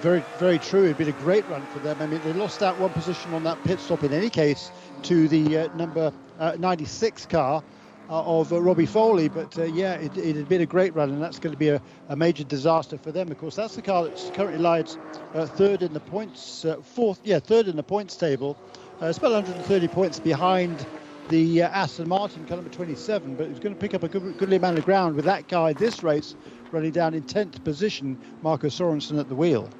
very, 0.00 0.22
very 0.38 0.58
true. 0.58 0.84
It'd 0.84 0.98
been 0.98 1.08
a 1.08 1.12
great 1.12 1.48
run 1.48 1.64
for 1.72 1.78
them. 1.78 1.96
I 2.00 2.06
mean, 2.06 2.20
they 2.24 2.32
lost 2.32 2.60
that 2.60 2.78
one 2.78 2.90
position 2.90 3.32
on 3.34 3.44
that 3.44 3.62
pit 3.64 3.80
stop 3.80 4.04
in 4.04 4.12
any 4.12 4.30
case 4.30 4.70
to 5.04 5.28
the 5.28 5.58
uh, 5.58 5.76
number 5.76 6.12
uh, 6.38 6.56
96 6.58 7.26
car 7.26 7.62
uh, 8.10 8.22
of 8.22 8.52
uh, 8.52 8.60
Robbie 8.60 8.86
Foley. 8.86 9.28
But 9.28 9.58
uh, 9.58 9.64
yeah, 9.64 9.94
it, 9.94 10.16
it, 10.16 10.36
had 10.36 10.48
been 10.48 10.60
a 10.60 10.66
great 10.66 10.94
run, 10.94 11.10
and 11.10 11.22
that's 11.22 11.38
going 11.38 11.52
to 11.52 11.58
be 11.58 11.68
a, 11.68 11.80
a, 12.08 12.16
major 12.16 12.44
disaster 12.44 12.98
for 12.98 13.12
them. 13.12 13.30
Of 13.30 13.38
course, 13.38 13.56
that's 13.56 13.76
the 13.76 13.82
car 13.82 14.04
that 14.04 14.32
currently 14.34 14.60
lies 14.60 14.98
uh, 15.34 15.46
third 15.46 15.82
in 15.82 15.92
the 15.92 16.00
points, 16.00 16.66
fourth, 16.82 17.20
yeah, 17.24 17.38
third 17.38 17.68
in 17.68 17.76
the 17.76 17.82
points 17.82 18.16
table. 18.16 18.58
it's 19.00 19.18
about 19.18 19.32
130 19.32 19.88
points 19.88 20.20
behind 20.20 20.86
the 21.30 21.62
Aston 21.62 22.08
Martin 22.08 22.44
car 22.46 22.58
number 22.58 22.70
27, 22.70 23.36
but 23.36 23.46
it's 23.46 23.58
going 23.58 23.74
to 23.74 23.80
pick 23.80 23.94
up 23.94 24.02
a 24.02 24.08
good, 24.08 24.36
goodly 24.36 24.56
amount 24.56 24.78
of 24.78 24.84
ground 24.84 25.16
with 25.16 25.24
that 25.24 25.48
guy 25.48 25.72
this 25.72 26.02
race 26.02 26.34
running 26.70 26.90
down 26.90 27.14
in 27.14 27.22
10th 27.22 27.64
position, 27.64 28.18
Marco 28.42 28.66
Sorensen 28.66 29.18
at 29.18 29.28
the 29.28 29.34
wheel. 29.34 29.70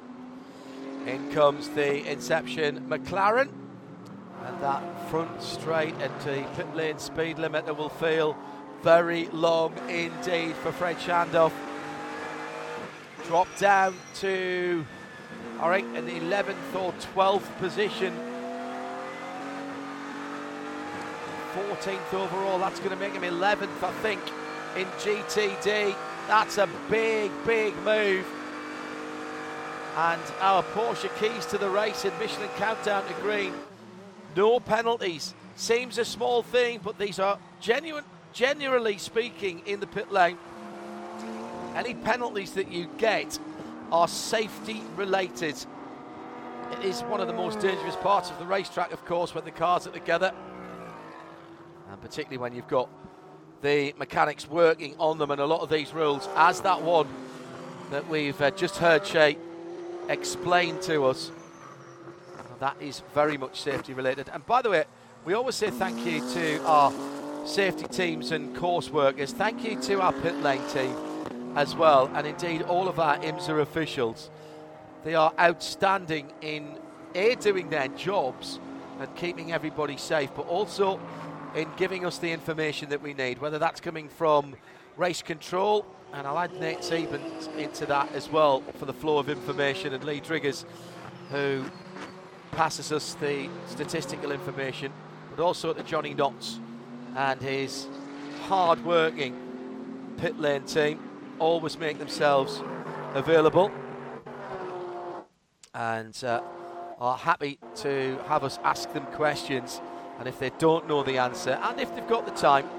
In 1.05 1.31
comes 1.31 1.69
the 1.69 2.09
Inception 2.11 2.87
McLaren. 2.89 3.49
And 4.43 4.59
that 4.61 5.09
front 5.09 5.41
straight 5.41 5.93
at 6.01 6.19
the 6.21 6.45
pit 6.55 6.75
lane 6.75 6.97
speed 6.97 7.37
limit 7.37 7.65
that 7.67 7.77
will 7.77 7.89
feel 7.89 8.35
very 8.81 9.27
long 9.27 9.73
indeed 9.87 10.55
for 10.55 10.71
Fred 10.71 10.97
Schandorff. 10.97 11.51
Drop 13.27 13.47
down 13.57 13.95
to, 14.15 14.85
all 15.59 15.69
right, 15.69 15.85
an 15.85 16.07
11th 16.07 16.75
or 16.75 16.91
12th 17.15 17.57
position. 17.57 18.13
14th 21.53 22.13
overall, 22.13 22.59
that's 22.59 22.79
going 22.79 22.91
to 22.91 22.97
make 22.97 23.13
him 23.13 23.21
11th, 23.21 23.83
I 23.83 23.91
think, 24.01 24.21
in 24.75 24.85
GTD. 24.99 25.95
That's 26.27 26.57
a 26.57 26.67
big, 26.89 27.31
big 27.45 27.75
move 27.83 28.25
and 29.95 30.21
our 30.41 30.61
Porsche 30.61 31.09
keys 31.19 31.45
to 31.47 31.57
the 31.57 31.69
race 31.69 32.03
in 32.03 32.11
Michelin 32.19 32.49
Countdown 32.57 33.07
to 33.07 33.13
Green. 33.21 33.53
No 34.35 34.59
penalties. 34.59 35.33
Seems 35.55 35.97
a 35.97 36.03
small 36.03 36.43
thing, 36.43 36.81
but 36.83 36.99
these 36.99 37.17
are 37.17 37.39
genuine, 37.61 38.03
generally 38.33 38.97
speaking, 38.97 39.61
in 39.65 39.79
the 39.79 39.87
pit 39.87 40.11
lane. 40.11 40.37
Any 41.75 41.93
penalties 41.93 42.51
that 42.53 42.69
you 42.69 42.89
get 42.97 43.39
are 43.91 44.09
safety 44.09 44.81
related. 44.97 45.55
It 46.71 46.83
is 46.83 47.01
one 47.03 47.21
of 47.21 47.27
the 47.27 47.33
most 47.33 47.61
dangerous 47.61 47.95
parts 47.97 48.29
of 48.29 48.37
the 48.37 48.45
racetrack, 48.45 48.91
of 48.91 49.05
course, 49.05 49.33
when 49.33 49.45
the 49.45 49.51
cars 49.51 49.87
are 49.87 49.91
together. 49.91 50.33
And 51.89 52.01
particularly 52.01 52.37
when 52.37 52.53
you've 52.53 52.67
got 52.67 52.89
the 53.61 53.93
mechanics 53.97 54.49
working 54.49 54.95
on 54.99 55.17
them 55.19 55.31
and 55.31 55.39
a 55.39 55.45
lot 55.45 55.61
of 55.61 55.69
these 55.69 55.93
rules, 55.93 56.27
as 56.35 56.59
that 56.61 56.81
one 56.81 57.07
that 57.91 58.09
we've 58.09 58.39
uh, 58.41 58.51
just 58.51 58.77
heard 58.77 59.05
Shea 59.05 59.37
explained 60.09 60.81
to 60.83 61.05
us. 61.05 61.31
That 62.59 62.75
is 62.81 63.01
very 63.13 63.37
much 63.37 63.61
safety 63.61 63.93
related. 63.93 64.29
And 64.33 64.45
by 64.45 64.61
the 64.61 64.69
way, 64.69 64.85
we 65.25 65.33
always 65.33 65.55
say 65.55 65.69
thank 65.69 66.05
you 66.05 66.19
to 66.33 66.63
our 66.63 66.93
safety 67.45 67.87
teams 67.87 68.31
and 68.31 68.55
course 68.55 68.89
workers. 68.89 69.31
Thank 69.31 69.63
you 69.63 69.79
to 69.81 70.01
our 70.01 70.13
pit 70.13 70.35
lane 70.41 70.65
team 70.69 70.95
as 71.55 71.75
well, 71.75 72.09
and 72.13 72.27
indeed 72.27 72.63
all 72.63 72.87
of 72.87 72.99
our 72.99 73.17
IMSA 73.19 73.61
officials. 73.61 74.29
They 75.03 75.15
are 75.15 75.33
outstanding 75.39 76.31
in 76.41 76.79
A, 77.13 77.35
doing 77.35 77.69
their 77.69 77.87
jobs, 77.89 78.59
and 78.99 79.13
keeping 79.15 79.51
everybody 79.51 79.97
safe, 79.97 80.31
but 80.35 80.47
also 80.47 80.99
in 81.55 81.69
giving 81.77 82.05
us 82.05 82.17
the 82.17 82.31
information 82.31 82.89
that 82.89 83.01
we 83.01 83.13
need, 83.13 83.39
whether 83.39 83.59
that's 83.59 83.79
coming 83.79 84.09
from 84.09 84.55
race 84.97 85.21
control, 85.21 85.85
and 86.15 86.25
I'll 86.25 86.39
add 86.39 86.57
Nate 86.61 86.79
Siebens 86.79 87.49
into 87.57 87.85
that 87.87 88.09
as 88.13 88.29
well 88.29 88.61
for 88.77 88.85
the 88.85 88.93
flow 88.93 89.17
of 89.17 89.29
information, 89.29 89.93
and 89.93 90.01
Lee 90.05 90.21
Driggers, 90.21 90.63
who 91.29 91.65
passes 92.51 92.93
us 92.93 93.15
the 93.15 93.49
statistical 93.67 94.31
information, 94.31 94.93
but 95.35 95.43
also 95.43 95.69
at 95.71 95.75
the 95.75 95.83
Johnny 95.83 96.15
Knotts 96.15 96.59
and 97.17 97.41
his 97.41 97.87
hard-working 98.43 100.15
pit 100.17 100.39
lane 100.39 100.63
team 100.63 100.99
always 101.37 101.77
make 101.77 101.99
themselves 101.99 102.61
available 103.13 103.69
and 105.73 106.23
uh, 106.23 106.41
are 106.97 107.17
happy 107.17 107.59
to 107.75 108.17
have 108.27 108.45
us 108.45 108.57
ask 108.63 108.91
them 108.93 109.05
questions. 109.07 109.81
And 110.17 110.29
if 110.29 110.39
they 110.39 110.51
don't 110.59 110.87
know 110.87 111.03
the 111.03 111.17
answer, 111.17 111.59
and 111.61 111.77
if 111.77 111.93
they've 111.93 112.07
got 112.07 112.25
the 112.25 112.31
time, 112.31 112.69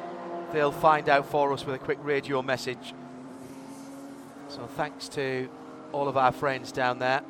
they'll 0.53 0.73
find 0.73 1.11
out 1.11 1.27
for 1.27 1.53
us 1.53 1.67
with 1.67 1.75
a 1.75 1.79
quick 1.79 1.99
radio 2.01 2.41
message. 2.41 2.95
So 4.57 4.66
thanks 4.69 5.11
to 5.11 5.51
all 5.93 6.09
of 6.09 6.16
our 6.16 6.33
friends 6.33 6.73
down 6.73 6.99
there. 6.99 7.20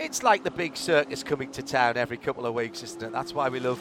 It's 0.00 0.24
like 0.24 0.42
the 0.42 0.50
big 0.50 0.76
circus 0.76 1.22
coming 1.22 1.52
to 1.52 1.62
town 1.62 1.96
every 1.96 2.16
couple 2.16 2.44
of 2.44 2.54
weeks, 2.54 2.82
isn't 2.82 3.00
it? 3.00 3.12
That's 3.12 3.32
why 3.32 3.48
we 3.50 3.60
love 3.60 3.78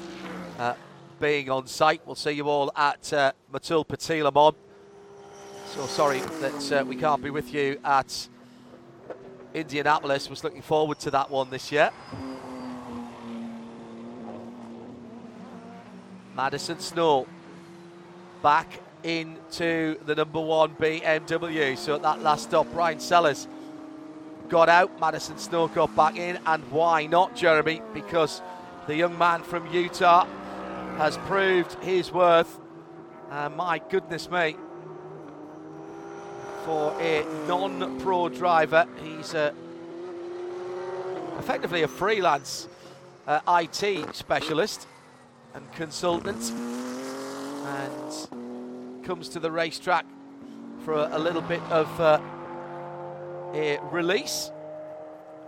uh, 0.59 0.75
being 1.19 1.49
on 1.49 1.65
site. 1.65 2.01
We'll 2.05 2.13
see 2.13 2.33
you 2.33 2.47
all 2.47 2.71
at 2.75 3.11
uh, 3.11 3.31
Motul 3.51 3.87
Petit 3.87 4.21
So 5.65 5.87
sorry 5.87 6.19
that 6.19 6.71
uh, 6.71 6.85
we 6.85 6.95
can't 6.95 7.23
be 7.23 7.31
with 7.31 7.51
you 7.51 7.79
at 7.83 8.29
Indianapolis. 9.55 10.29
Was 10.29 10.43
looking 10.43 10.61
forward 10.61 10.99
to 10.99 11.09
that 11.09 11.31
one 11.31 11.49
this 11.49 11.71
year. 11.71 11.89
Madison 16.35 16.79
Snow 16.79 17.25
back 18.43 18.79
into 19.03 19.97
the 20.05 20.15
number 20.15 20.39
one 20.39 20.75
BMW. 20.75 21.77
So 21.77 21.95
at 21.95 22.01
that 22.01 22.21
last 22.21 22.43
stop, 22.45 22.71
Bryan 22.71 22.99
Sellers 22.99 23.47
got 24.49 24.69
out. 24.69 24.99
Madison 24.99 25.37
Snow 25.37 25.67
got 25.67 25.95
back 25.95 26.17
in. 26.17 26.39
And 26.45 26.63
why 26.71 27.05
not, 27.05 27.35
Jeremy? 27.35 27.81
Because 27.93 28.41
the 28.87 28.95
young 28.95 29.17
man 29.17 29.43
from 29.43 29.71
Utah 29.73 30.25
has 30.97 31.17
proved 31.19 31.73
his 31.83 32.11
worth. 32.11 32.59
Uh, 33.29 33.49
my 33.49 33.79
goodness 33.89 34.29
me. 34.29 34.55
For 36.65 36.93
a 36.99 37.25
non 37.47 37.99
pro 37.99 38.29
driver, 38.29 38.85
he's 39.01 39.33
uh, 39.33 39.53
effectively 41.37 41.83
a 41.83 41.87
freelance 41.87 42.67
uh, 43.27 43.39
IT 43.47 44.15
specialist 44.15 44.87
and 45.53 45.71
consultant 45.73 46.51
and 47.65 48.48
comes 49.09 49.27
to 49.29 49.39
the 49.39 49.49
racetrack 49.49 50.05
for 50.85 50.93
a, 50.93 51.09
a 51.13 51.17
little 51.17 51.41
bit 51.41 51.63
of 51.71 51.99
uh, 51.99 52.21
a 53.55 53.79
release 53.91 54.51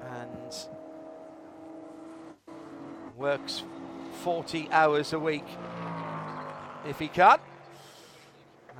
and 0.09 0.55
works 3.15 3.61
40 4.23 4.67
hours 4.71 5.13
a 5.13 5.19
week 5.19 5.45
if 6.88 6.97
he 6.97 7.07
can. 7.07 7.38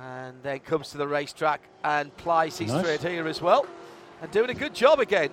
And 0.00 0.42
then 0.42 0.58
comes 0.58 0.90
to 0.90 0.98
the 0.98 1.06
racetrack 1.06 1.60
and 1.84 2.14
plies 2.16 2.58
his 2.58 2.72
Nice. 2.72 2.82
trade 2.84 3.00
here 3.02 3.28
as 3.28 3.40
well. 3.40 3.64
And 4.20 4.32
doing 4.32 4.50
a 4.50 4.54
good 4.54 4.74
job 4.74 4.98
again. 4.98 5.30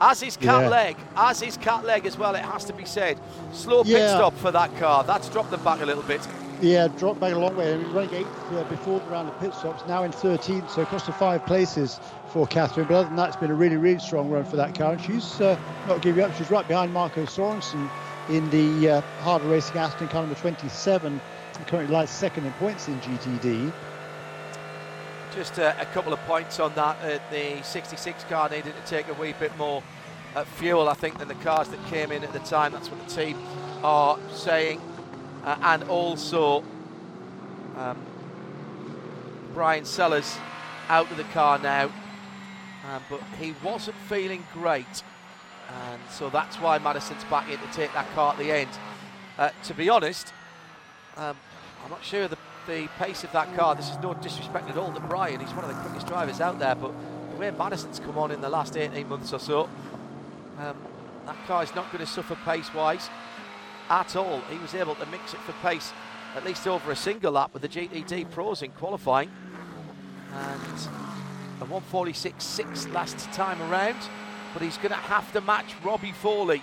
As 0.00 0.22
his 0.22 0.38
cat 0.38 0.62
Yeah. 0.62 0.68
leg, 0.70 0.96
as 1.14 1.40
his 1.40 1.58
Kat 1.58 1.84
Legge 1.84 2.06
as 2.06 2.16
well, 2.16 2.34
it 2.34 2.46
has 2.46 2.64
to 2.64 2.72
be 2.72 2.86
said. 2.86 3.20
Slow 3.52 3.84
pit 3.84 3.92
Yeah. 3.92 4.16
stop 4.16 4.34
for 4.38 4.50
that 4.52 4.74
car. 4.78 5.04
That's 5.04 5.28
dropped 5.28 5.50
them 5.50 5.62
back 5.62 5.82
a 5.82 5.84
little 5.84 6.02
bit. 6.02 6.26
Yeah, 6.62 6.88
dropped 6.88 7.20
back 7.20 7.34
a 7.34 7.38
long 7.38 7.54
way. 7.54 7.76
He 7.76 7.84
was 7.84 7.92
running 7.92 8.14
eighth 8.14 8.52
uh, 8.52 8.64
before 8.64 9.00
the 9.00 9.06
round 9.06 9.28
of 9.28 9.38
pit 9.40 9.52
stops, 9.52 9.86
now 9.86 10.04
in 10.04 10.12
13th, 10.12 10.70
so 10.70 10.82
across 10.82 11.04
to 11.04 11.12
five 11.12 11.44
places 11.44 12.00
for 12.28 12.46
Katherine. 12.46 12.86
But 12.86 12.94
other 12.94 13.08
than 13.08 13.16
that, 13.16 13.28
it's 13.28 13.36
been 13.36 13.50
a 13.50 13.54
really, 13.54 13.76
really 13.76 13.98
strong 13.98 14.30
run 14.30 14.44
for 14.44 14.56
that 14.56 14.74
car. 14.74 14.92
And 14.92 15.02
she's 15.02 15.40
uh, 15.40 15.58
not 15.86 16.00
giving 16.00 16.24
up. 16.24 16.34
She's 16.34 16.50
right 16.50 16.66
behind 16.66 16.94
Marco 16.94 17.26
Sorensen 17.26 17.90
in 18.30 18.48
the 18.50 18.88
uh, 18.88 19.00
Heart 19.20 19.42
of 19.42 19.50
Racing 19.50 19.76
Aston 19.76 20.08
car 20.08 20.22
number 20.22 20.38
27. 20.38 21.20
and 21.58 21.66
Currently 21.66 21.92
lies 21.94 22.08
second 22.08 22.46
in 22.46 22.52
points 22.54 22.88
in 22.88 22.98
GTD. 23.00 23.70
Just 25.34 25.58
uh, 25.58 25.74
a 25.78 25.84
couple 25.86 26.14
of 26.14 26.20
points 26.20 26.58
on 26.58 26.74
that. 26.74 26.96
Uh, 27.02 27.18
the 27.30 27.62
66 27.62 28.24
car 28.24 28.48
needed 28.48 28.72
to 28.74 28.90
take 28.90 29.08
a 29.08 29.14
wee 29.14 29.34
bit 29.38 29.54
more 29.58 29.82
uh, 30.34 30.44
fuel, 30.44 30.88
I 30.88 30.94
think, 30.94 31.18
than 31.18 31.28
the 31.28 31.34
cars 31.34 31.68
that 31.68 31.84
came 31.88 32.12
in 32.12 32.24
at 32.24 32.32
the 32.32 32.38
time. 32.38 32.72
That's 32.72 32.90
what 32.90 33.06
the 33.06 33.14
team 33.14 33.36
are 33.82 34.18
saying. 34.32 34.80
Uh, 35.46 35.56
and 35.62 35.84
also, 35.84 36.64
um, 37.76 37.96
Brian 39.54 39.84
Sellers 39.84 40.36
out 40.88 41.08
of 41.08 41.16
the 41.16 41.24
car 41.24 41.60
now, 41.60 41.84
um, 41.84 43.02
but 43.08 43.20
he 43.40 43.54
wasn't 43.62 43.96
feeling 44.08 44.44
great. 44.52 45.04
And 45.68 46.00
so 46.10 46.30
that's 46.30 46.56
why 46.56 46.78
Madison's 46.78 47.22
back 47.24 47.48
in 47.48 47.58
to 47.60 47.66
take 47.72 47.92
that 47.94 48.12
car 48.12 48.32
at 48.32 48.38
the 48.38 48.50
end. 48.50 48.70
Uh, 49.38 49.50
to 49.62 49.74
be 49.74 49.88
honest, 49.88 50.32
um, 51.16 51.36
I'm 51.84 51.90
not 51.90 52.04
sure 52.04 52.26
the, 52.26 52.38
the 52.66 52.88
pace 52.98 53.22
of 53.22 53.30
that 53.30 53.54
car. 53.54 53.76
This 53.76 53.88
is 53.88 53.98
no 54.02 54.14
disrespect 54.14 54.68
at 54.68 54.76
all 54.76 54.92
to 54.92 55.00
Brian. 55.00 55.38
He's 55.38 55.54
one 55.54 55.64
of 55.64 55.70
the 55.70 55.80
quickest 55.80 56.08
drivers 56.08 56.40
out 56.40 56.58
there. 56.58 56.74
But 56.74 56.92
the 57.30 57.36
way 57.36 57.52
Madison's 57.52 58.00
come 58.00 58.18
on 58.18 58.32
in 58.32 58.40
the 58.40 58.48
last 58.48 58.76
18 58.76 59.08
months 59.08 59.32
or 59.32 59.38
so, 59.38 59.68
um, 60.58 60.76
that 61.24 61.36
car 61.46 61.62
is 61.62 61.72
not 61.76 61.92
going 61.92 62.04
to 62.04 62.10
suffer 62.10 62.36
pace-wise 62.44 63.08
at 63.88 64.16
all. 64.16 64.40
He 64.50 64.58
was 64.58 64.74
able 64.74 64.94
to 64.96 65.06
mix 65.06 65.34
it 65.34 65.40
for 65.40 65.52
pace 65.54 65.92
at 66.36 66.44
least 66.44 66.66
over 66.66 66.92
a 66.92 66.96
single 66.96 67.32
lap 67.32 67.52
with 67.54 67.62
the 67.62 67.68
GTD 67.68 68.30
Pros 68.30 68.62
in 68.62 68.70
qualifying. 68.72 69.30
And 70.34 70.78
a 71.62 71.64
146.6 71.64 72.92
last 72.92 73.18
time 73.32 73.60
around. 73.62 73.96
But 74.52 74.62
he's 74.62 74.76
going 74.76 74.90
to 74.90 74.96
have 74.96 75.32
to 75.32 75.40
match 75.40 75.74
Robbie 75.82 76.12
Foley. 76.12 76.62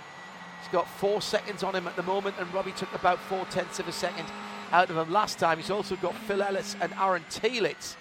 He's 0.59 0.71
got 0.71 0.87
four 0.87 1.21
seconds 1.21 1.63
on 1.63 1.75
him 1.75 1.87
at 1.87 1.95
the 1.95 2.03
moment, 2.03 2.35
and 2.39 2.51
Robbie 2.53 2.71
took 2.71 2.93
about 2.93 3.19
four 3.19 3.45
tenths 3.45 3.79
of 3.79 3.87
a 3.87 3.91
second 3.91 4.25
out 4.71 4.89
of 4.89 4.97
him 4.97 5.11
last 5.11 5.39
time. 5.39 5.57
He's 5.57 5.71
also 5.71 5.95
got 5.97 6.15
Phil 6.15 6.41
Ellis 6.41 6.75
and 6.79 6.93
Aaron 6.93 7.23
Telitz 7.29 7.95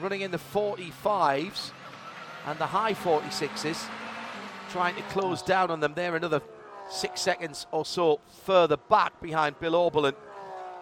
running 0.00 0.20
in 0.20 0.30
the 0.30 0.38
45s 0.38 1.70
and 2.46 2.58
the 2.58 2.66
high 2.66 2.94
46s, 2.94 3.88
trying 4.70 4.94
to 4.96 5.02
close 5.02 5.42
down 5.42 5.70
on 5.70 5.80
them. 5.80 5.94
They're 5.94 6.16
another 6.16 6.40
six 6.90 7.20
seconds 7.20 7.66
or 7.70 7.84
so 7.84 8.20
further 8.44 8.76
back 8.76 9.20
behind 9.20 9.58
Bill 9.60 9.72
Auberlen. 9.72 10.14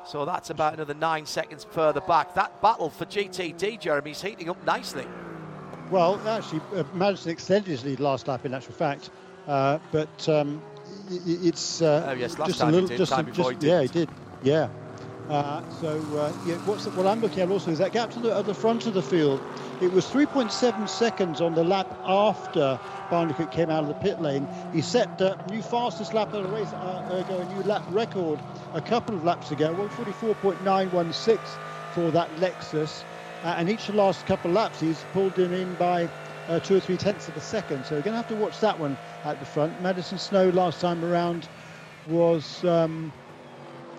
So 0.07 0.25
that's 0.25 0.51
about 0.51 0.75
another 0.75 0.95
nine 0.95 1.27
seconds 1.27 1.67
further 1.71 2.01
back. 2.01 2.35
That 2.35 2.63
battle 2.63 2.91
for 2.91 3.07
GTD, 3.07 3.81
Jeremy's 3.81 4.23
heating 4.23 4.49
up 4.49 4.65
nicely. 4.65 5.07
Well, 5.91 6.21
actually, 6.29 6.61
uh, 6.75 6.85
Madison 6.95 7.33
extended 7.33 7.71
his 7.71 7.85
lead 7.85 8.01
last 8.01 8.29
lap, 8.29 8.45
in 8.45 8.55
actual 8.55 8.75
fact. 8.75 9.11
Uh, 9.47 9.79
but 9.93 10.29
um, 10.29 10.63
it's 11.11 11.83
uh, 11.83 12.07
Oh, 12.09 12.13
yes, 12.13 12.39
last 12.39 12.49
just 12.49 12.61
time 12.61 12.69
a 12.71 12.73
little, 12.73 12.89
just, 12.89 13.13
just 13.33 13.63
he 13.63 13.69
yeah, 13.69 13.83
he 13.83 13.89
did, 13.89 14.09
yeah. 14.43 14.69
Uh, 15.29 15.63
so 15.81 15.89
uh, 16.17 16.33
yeah, 16.47 16.55
what's 16.67 16.85
the, 16.85 16.91
what 16.91 17.07
I'm 17.07 17.21
looking 17.21 17.41
at 17.41 17.51
also 17.51 17.71
is 17.71 17.79
that 17.79 17.93
gap 17.93 18.11
to 18.13 18.21
the, 18.21 18.37
at 18.37 18.47
the 18.47 18.55
front 18.55 18.87
of 18.87 18.95
the 18.95 19.03
field. 19.03 19.41
It 19.79 19.93
was 19.93 20.07
3.7 20.07 20.89
seconds 20.89 21.43
on 21.43 21.53
the 21.55 21.63
lap 21.63 21.87
after 22.07 22.79
Barnicoat 23.11 23.51
came 23.51 23.69
out 23.69 23.83
of 23.83 23.89
the 23.89 23.95
pit 23.95 24.19
lane. 24.19 24.49
He 24.73 24.81
set 24.81 25.19
the 25.19 25.37
new 25.51 25.61
fastest 25.61 26.15
lap 26.15 26.33
of 26.33 26.45
the 26.45 26.49
race, 26.49 26.73
uh, 26.73 27.07
ergo 27.13 27.41
a 27.41 27.45
new 27.45 27.63
lap 27.63 27.83
record 27.91 28.41
a 28.73 28.81
couple 28.81 29.15
of 29.15 29.23
laps 29.23 29.51
ago, 29.51 29.75
144.916 29.75 31.59
for 31.93 32.11
that 32.13 32.31
Lexus. 32.37 33.05
Uh, 33.45 33.55
and 33.59 33.69
each 33.69 33.89
of 33.91 33.97
the 33.97 34.01
last 34.03 34.25
couple 34.25 34.51
of 34.51 34.55
laps, 34.55 34.81
he's 34.81 35.05
pulled 35.13 35.39
him 35.39 35.53
in 35.53 35.75
by 35.75 36.09
uh, 36.49 36.59
two 36.59 36.77
or 36.77 36.81
three 36.81 36.97
tenths 36.97 37.29
of 37.29 37.37
a 37.37 37.41
second. 37.41 37.85
So 37.85 37.97
we're 37.97 38.03
going 38.03 38.13
to 38.13 38.19
have 38.19 38.27
to 38.29 38.35
watch 38.37 38.61
that 38.61 38.79
one 38.79 38.97
at 39.25 39.39
the 39.39 39.45
front. 39.45 39.79
Madison 39.79 40.17
Snow 40.17 40.49
last 40.49 40.81
time 40.81 41.05
around 41.05 41.49
was, 42.09 42.65
um, 42.65 43.13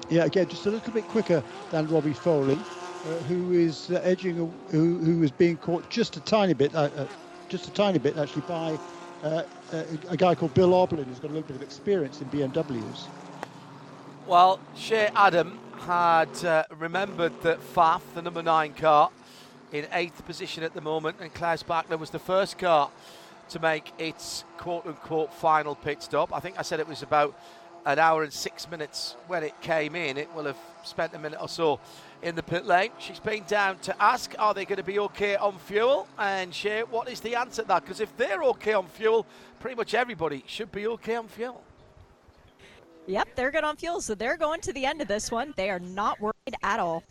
yeah, 0.09 0.25
again, 0.25 0.47
just 0.47 0.65
a 0.65 0.71
little 0.71 0.91
bit 0.91 1.07
quicker 1.07 1.43
than 1.69 1.87
Robbie 1.87 2.13
Foley, 2.13 2.57
who 3.27 3.53
is 3.53 3.89
uh, 3.91 4.01
edging, 4.03 4.35
who, 4.35 4.97
who 4.99 5.19
was 5.19 5.31
being 5.31 5.57
caught 5.57 5.89
just 5.89 6.17
a 6.17 6.19
tiny 6.21 6.53
bit, 6.53 6.73
uh, 6.75 6.89
uh, 6.95 7.07
just 7.49 7.67
a 7.67 7.71
tiny 7.71 7.99
bit 7.99 8.17
actually 8.17 8.43
by 8.43 8.77
a, 9.23 10.17
guy 10.17 10.35
called 10.35 10.53
Bill 10.53 10.71
Auberlen, 10.71 11.05
who's 11.05 11.19
got 11.19 11.31
a 11.31 11.33
little 11.33 11.47
bit 11.47 11.55
of 11.55 11.61
experience 11.61 12.21
in 12.21 12.29
BMWs. 12.29 13.07
Well, 14.27 14.59
Shea 14.75 15.09
Adam 15.15 15.59
had 15.79 16.43
uh, 16.43 16.65
remembered 16.77 17.41
that 17.43 17.59
Pfaff, 17.61 18.01
the 18.13 18.21
number 18.21 18.43
nine 18.43 18.73
car, 18.73 19.09
in 19.71 19.87
eighth 19.91 20.25
position 20.25 20.63
at 20.63 20.73
the 20.73 20.81
moment, 20.81 21.17
and 21.19 21.33
Klaus 21.33 21.63
Bachler 21.63 21.97
was 21.97 22.09
the 22.09 22.19
first 22.19 22.57
car 22.57 22.89
to 23.49 23.59
make 23.59 23.91
its 23.97 24.43
quote 24.57 24.85
unquote 24.85 25.33
final 25.33 25.75
pit 25.75 26.03
stop. 26.03 26.33
I 26.33 26.39
think 26.39 26.59
I 26.59 26.61
said 26.61 26.79
it 26.79 26.87
was 26.87 27.03
about 27.03 27.37
an 27.85 27.99
hour 27.99 28.23
and 28.23 28.33
six 28.33 28.69
minutes 28.69 29.15
when 29.27 29.43
it 29.43 29.59
came 29.61 29.95
in. 29.95 30.17
It 30.17 30.33
will 30.33 30.45
have 30.45 30.57
spent 30.83 31.13
a 31.13 31.19
minute 31.19 31.39
or 31.41 31.47
so 31.47 31.79
in 32.21 32.35
the 32.35 32.43
pit 32.43 32.65
lane. 32.65 32.91
She's 32.99 33.19
been 33.19 33.43
down 33.47 33.77
to 33.79 34.01
ask, 34.01 34.33
are 34.39 34.53
they 34.53 34.65
going 34.65 34.77
to 34.77 34.83
be 34.83 34.99
okay 34.99 35.35
on 35.35 35.57
fuel? 35.59 36.07
And 36.17 36.53
share 36.53 36.85
what 36.85 37.09
is 37.09 37.19
the 37.19 37.35
answer 37.35 37.61
to 37.61 37.67
that? 37.67 37.83
Because 37.83 37.99
if 37.99 38.15
they're 38.17 38.43
okay 38.43 38.73
on 38.73 38.87
fuel, 38.87 39.25
pretty 39.59 39.75
much 39.75 39.93
everybody 39.93 40.43
should 40.47 40.71
be 40.71 40.87
okay 40.87 41.15
on 41.15 41.27
fuel. 41.27 41.63
Yep, 43.05 43.29
they're 43.35 43.51
good 43.51 43.63
on 43.63 43.77
fuel, 43.77 44.01
so 44.01 44.15
they're 44.15 44.35
going 44.37 44.59
to 44.61 44.73
the 44.73 44.85
end 44.85 45.01
of 45.01 45.07
this 45.07 45.31
one. 45.31 45.53
They 45.55 45.69
are 45.69 45.79
not 45.79 46.19
worried 46.19 46.33
at 46.61 46.79
all. 46.79 47.03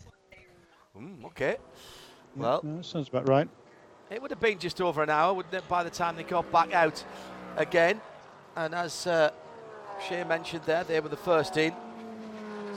Mm, 0.95 1.25
okay. 1.25 1.57
Well, 2.35 2.61
Yeah, 2.63 2.81
sounds 2.81 3.07
about 3.07 3.27
right. 3.27 3.49
it 4.11 4.21
would 4.21 4.29
have 4.29 4.39
been 4.39 4.59
just 4.59 4.79
over 4.79 5.01
an 5.01 5.09
hour, 5.09 5.33
wouldn't 5.33 5.53
it, 5.55 5.67
by 5.67 5.83
the 5.83 5.89
time 5.89 6.15
they 6.15 6.23
got 6.23 6.51
back 6.51 6.71
out 6.73 7.03
again? 7.55 7.99
And 8.55 8.75
as 8.75 9.07
uh, 9.07 9.31
Shea 10.07 10.23
mentioned 10.23 10.63
there, 10.65 10.83
they 10.83 10.99
were 10.99 11.09
the 11.09 11.17
first 11.17 11.57
in. 11.57 11.73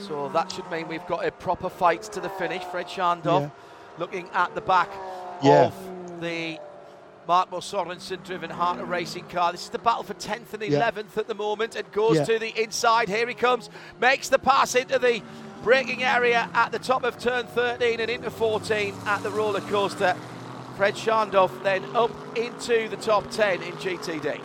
So 0.07 0.29
that 0.31 0.51
should 0.53 0.71
mean 0.71 0.89
we've 0.89 1.07
got 1.07 1.25
a 1.25 1.31
proper 1.31 1.69
fight 1.69 2.03
to 2.03 2.21
the 2.21 2.29
finish. 2.31 2.63
Fred 2.65 2.87
Schandorff 2.87 3.43
Yeah. 3.43 3.51
looking 3.99 4.29
at 4.33 4.55
the 4.55 4.61
back 4.61 4.89
Yeah. 5.43 5.67
of 5.67 6.21
the 6.21 6.59
Mark 7.29 7.51
Sorensen 7.51 8.25
driven 8.25 8.51
Heart 8.51 8.81
of 8.81 8.89
Racing 8.89 9.25
car. 9.29 9.53
This 9.53 9.65
is 9.65 9.71
the 9.71 9.79
battle 9.79 10.03
for 10.03 10.15
10th 10.15 10.53
and 10.55 10.63
Yeah. 10.63 10.79
11th 10.79 11.17
at 11.19 11.29
the 11.29 11.35
moment. 11.35 11.77
It 11.77 11.93
goes 11.93 12.17
Yeah. 12.17 12.25
to 12.25 12.39
the 12.39 12.61
inside. 12.61 13.09
Here 13.09 13.27
he 13.29 13.35
comes. 13.35 13.71
Makes 14.01 14.31
the 14.31 14.39
pass 14.39 14.75
into 14.75 14.99
the 14.99 15.23
braking 15.63 16.03
area 16.03 16.49
at 16.55 16.73
the 16.73 16.79
top 16.79 17.05
of 17.05 17.19
turn 17.19 17.47
13 17.47 18.01
and 18.01 18.11
into 18.11 18.31
14 18.31 18.95
at 19.07 19.23
the 19.23 19.31
roller 19.31 19.61
coaster. 19.61 20.17
Fred 20.77 20.95
Schandorff 20.95 21.63
then 21.63 21.85
up 21.95 22.11
into 22.37 22.89
the 22.89 22.97
top 22.97 23.31
10 23.31 23.63
in 23.63 23.77
GTD. 23.79 24.41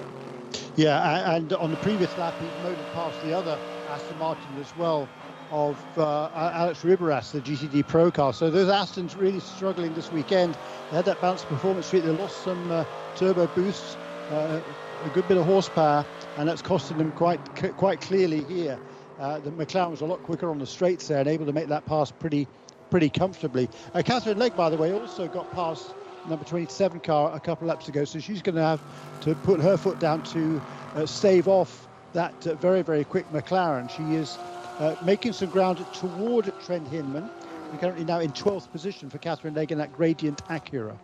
Yeah, 0.76 1.32
and 1.34 1.53
on 1.53 1.72
the 1.72 1.77
previous 1.77 2.15
lap, 2.18 2.34
he 2.40 2.45
motored 2.61 2.94
past 2.94 3.15
the 3.23 3.34
other 3.36 3.57
Aston 3.90 4.19
Martin 4.19 4.44
as 4.60 4.76
well 4.77 5.07
of 5.51 5.77
uh, 5.97 6.30
Alex 6.34 6.84
Riberas, 6.84 7.31
the 7.31 7.41
GTD 7.41 7.88
Pro 7.88 8.11
car. 8.11 8.34
So 8.34 8.49
those 8.49 8.67
Astons 8.69 9.19
really 9.19 9.39
struggling 9.39 9.93
this 9.93 10.11
weekend. 10.11 10.57
They 10.89 10.97
had 10.97 11.05
that 11.05 11.22
bounce 11.22 11.43
performance 11.43 11.88
streak. 11.88 12.03
They 12.03 12.11
lost 12.11 12.43
some 12.43 12.72
uh, 12.72 12.85
turbo 13.15 13.47
boosts, 13.47 13.95
uh, 14.31 14.61
a 15.03 15.09
good 15.09 15.27
bit 15.27 15.38
of 15.38 15.45
horsepower, 15.45 16.05
and 16.38 16.47
that's 16.47 16.61
costing 16.61 16.97
them 16.97 17.11
quite 17.11 17.39
quite 17.77 18.01
clearly 18.01 18.43
here. 18.43 18.80
Uh, 19.19 19.39
the 19.39 19.51
McLaren 19.51 19.91
was 19.91 20.01
a 20.01 20.05
lot 20.05 20.22
quicker 20.23 20.49
on 20.49 20.59
the 20.59 20.67
straights 20.67 21.07
there 21.07 21.19
and 21.19 21.27
able 21.27 21.45
to 21.45 21.53
make 21.53 21.67
that 21.67 21.85
pass 21.85 22.11
pretty 22.11 22.47
pretty 22.89 23.09
comfortably. 23.09 23.69
Uh, 23.93 24.01
Katherine 24.01 24.38
Legge, 24.38 24.55
by 24.55 24.69
the 24.69 24.77
way, 24.77 24.93
also 24.93 25.27
got 25.27 25.51
past 25.51 25.93
number 26.27 26.45
27 26.45 26.99
car 27.01 27.35
a 27.35 27.39
couple 27.39 27.67
laps 27.67 27.88
ago, 27.88 28.03
so 28.03 28.19
she's 28.19 28.41
going 28.41 28.55
to 28.55 28.61
have 28.61 28.81
to 29.22 29.35
put 29.35 29.59
her 29.59 29.77
foot 29.77 29.99
down 29.99 30.23
to 30.23 30.61
uh, 30.95 31.05
stave 31.05 31.47
off 31.47 31.88
that 32.13 32.43
very, 32.43 32.81
very 32.81 33.03
quick 33.03 33.30
McLaren. 33.31 33.89
She 33.89 34.15
is 34.15 34.38
uh, 34.80 34.95
making 35.03 35.34
some 35.34 35.49
ground 35.49 35.85
toward 35.93 36.52
Trent 36.65 36.88
Hindman. 36.88 37.30
We're 37.72 37.80
currently 37.80 38.06
now 38.06 38.19
in 38.19 38.31
12th 38.31 38.72
position 38.72 39.10
for 39.10 39.18
Katherine 39.18 39.53
Legan 39.53 39.81
at 39.81 39.93
Gradient 39.93 40.43
Acura. 40.45 40.97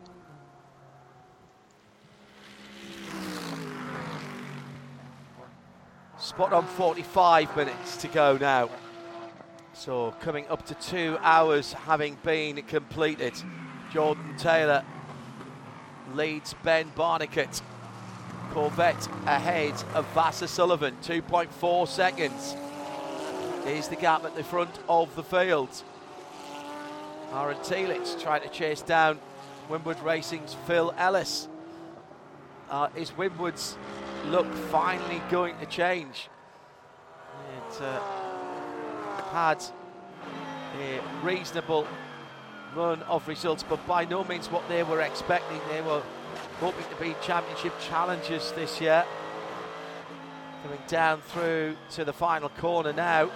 Spot 6.19 6.53
on 6.53 6.65
45 6.65 7.57
minutes 7.57 7.97
to 7.97 8.07
go 8.07 8.37
now. 8.37 8.69
So 9.73 10.13
coming 10.21 10.47
up 10.49 10.65
to 10.67 10.75
two 10.75 11.17
hours 11.21 11.73
having 11.73 12.17
been 12.23 12.61
completed. 12.63 13.33
Jordan 13.91 14.35
Taylor 14.37 14.83
leads 16.13 16.53
Ben 16.63 16.91
Barnicoat. 16.95 17.61
Corvette 18.51 19.07
ahead 19.25 19.73
of 19.93 20.05
Vasser 20.13 20.47
Sullivan. 20.47 20.95
2.4 21.01 21.87
seconds 21.87 22.55
is 23.65 23.87
the 23.87 23.95
gap 23.95 24.25
at 24.25 24.35
the 24.35 24.43
front 24.43 24.79
of 24.89 25.15
the 25.15 25.23
field. 25.23 25.69
Aaron 27.33 27.57
Telitz 27.57 28.21
trying 28.21 28.41
to 28.41 28.49
chase 28.49 28.81
down 28.81 29.19
Winward 29.69 30.03
Racing's 30.03 30.55
Phil 30.65 30.93
Ellis. 30.97 31.47
Uh, 32.69 32.89
is 32.95 33.11
Winward's 33.11 33.77
look 34.25 34.51
finally 34.53 35.21
going 35.29 35.57
to 35.59 35.65
change? 35.65 36.29
It 37.69 37.81
uh, 37.81 37.99
had 39.31 39.63
a 40.79 40.99
reasonable 41.23 41.87
run 42.75 43.01
of 43.03 43.27
results, 43.27 43.63
but 43.63 43.85
by 43.87 44.05
no 44.05 44.23
means 44.23 44.49
what 44.49 44.67
they 44.67 44.83
were 44.83 45.01
expecting. 45.01 45.59
They 45.69 45.81
were 45.81 46.01
hoping 46.59 46.85
to 46.89 47.01
be 47.01 47.15
championship 47.21 47.73
challengers 47.79 48.51
this 48.53 48.81
year. 48.81 49.05
Coming 50.63 50.79
down 50.87 51.21
through 51.21 51.75
to 51.91 52.05
the 52.05 52.13
final 52.13 52.49
corner 52.49 52.93
now. 52.93 53.29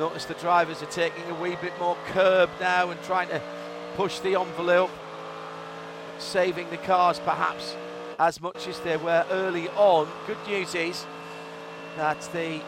Notice 0.00 0.24
the 0.24 0.32
drivers 0.32 0.82
are 0.82 0.86
taking 0.86 1.24
a 1.30 1.34
wee 1.34 1.58
bit 1.60 1.78
more 1.78 1.94
curb 2.06 2.48
now 2.58 2.90
and 2.90 3.02
trying 3.02 3.28
to 3.28 3.42
push 3.96 4.18
the 4.20 4.34
envelope, 4.34 4.88
saving 6.16 6.70
the 6.70 6.78
cars 6.78 7.18
perhaps 7.18 7.76
as 8.18 8.40
much 8.40 8.66
as 8.66 8.80
they 8.80 8.96
were 8.96 9.26
early 9.30 9.68
on. 9.68 10.08
Good 10.26 10.38
news 10.46 10.74
is 10.74 11.04
that 11.98 12.18
the 12.32 12.62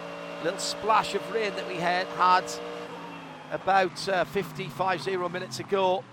little 0.44 0.58
splash 0.58 1.14
of 1.14 1.32
rain 1.32 1.54
that 1.54 1.66
we 1.66 1.76
had 1.76 2.06
had 2.08 2.44
about 3.50 4.06
uh, 4.10 4.24
55 4.24 5.00
0 5.00 5.30
minutes 5.30 5.58
ago 5.58 6.04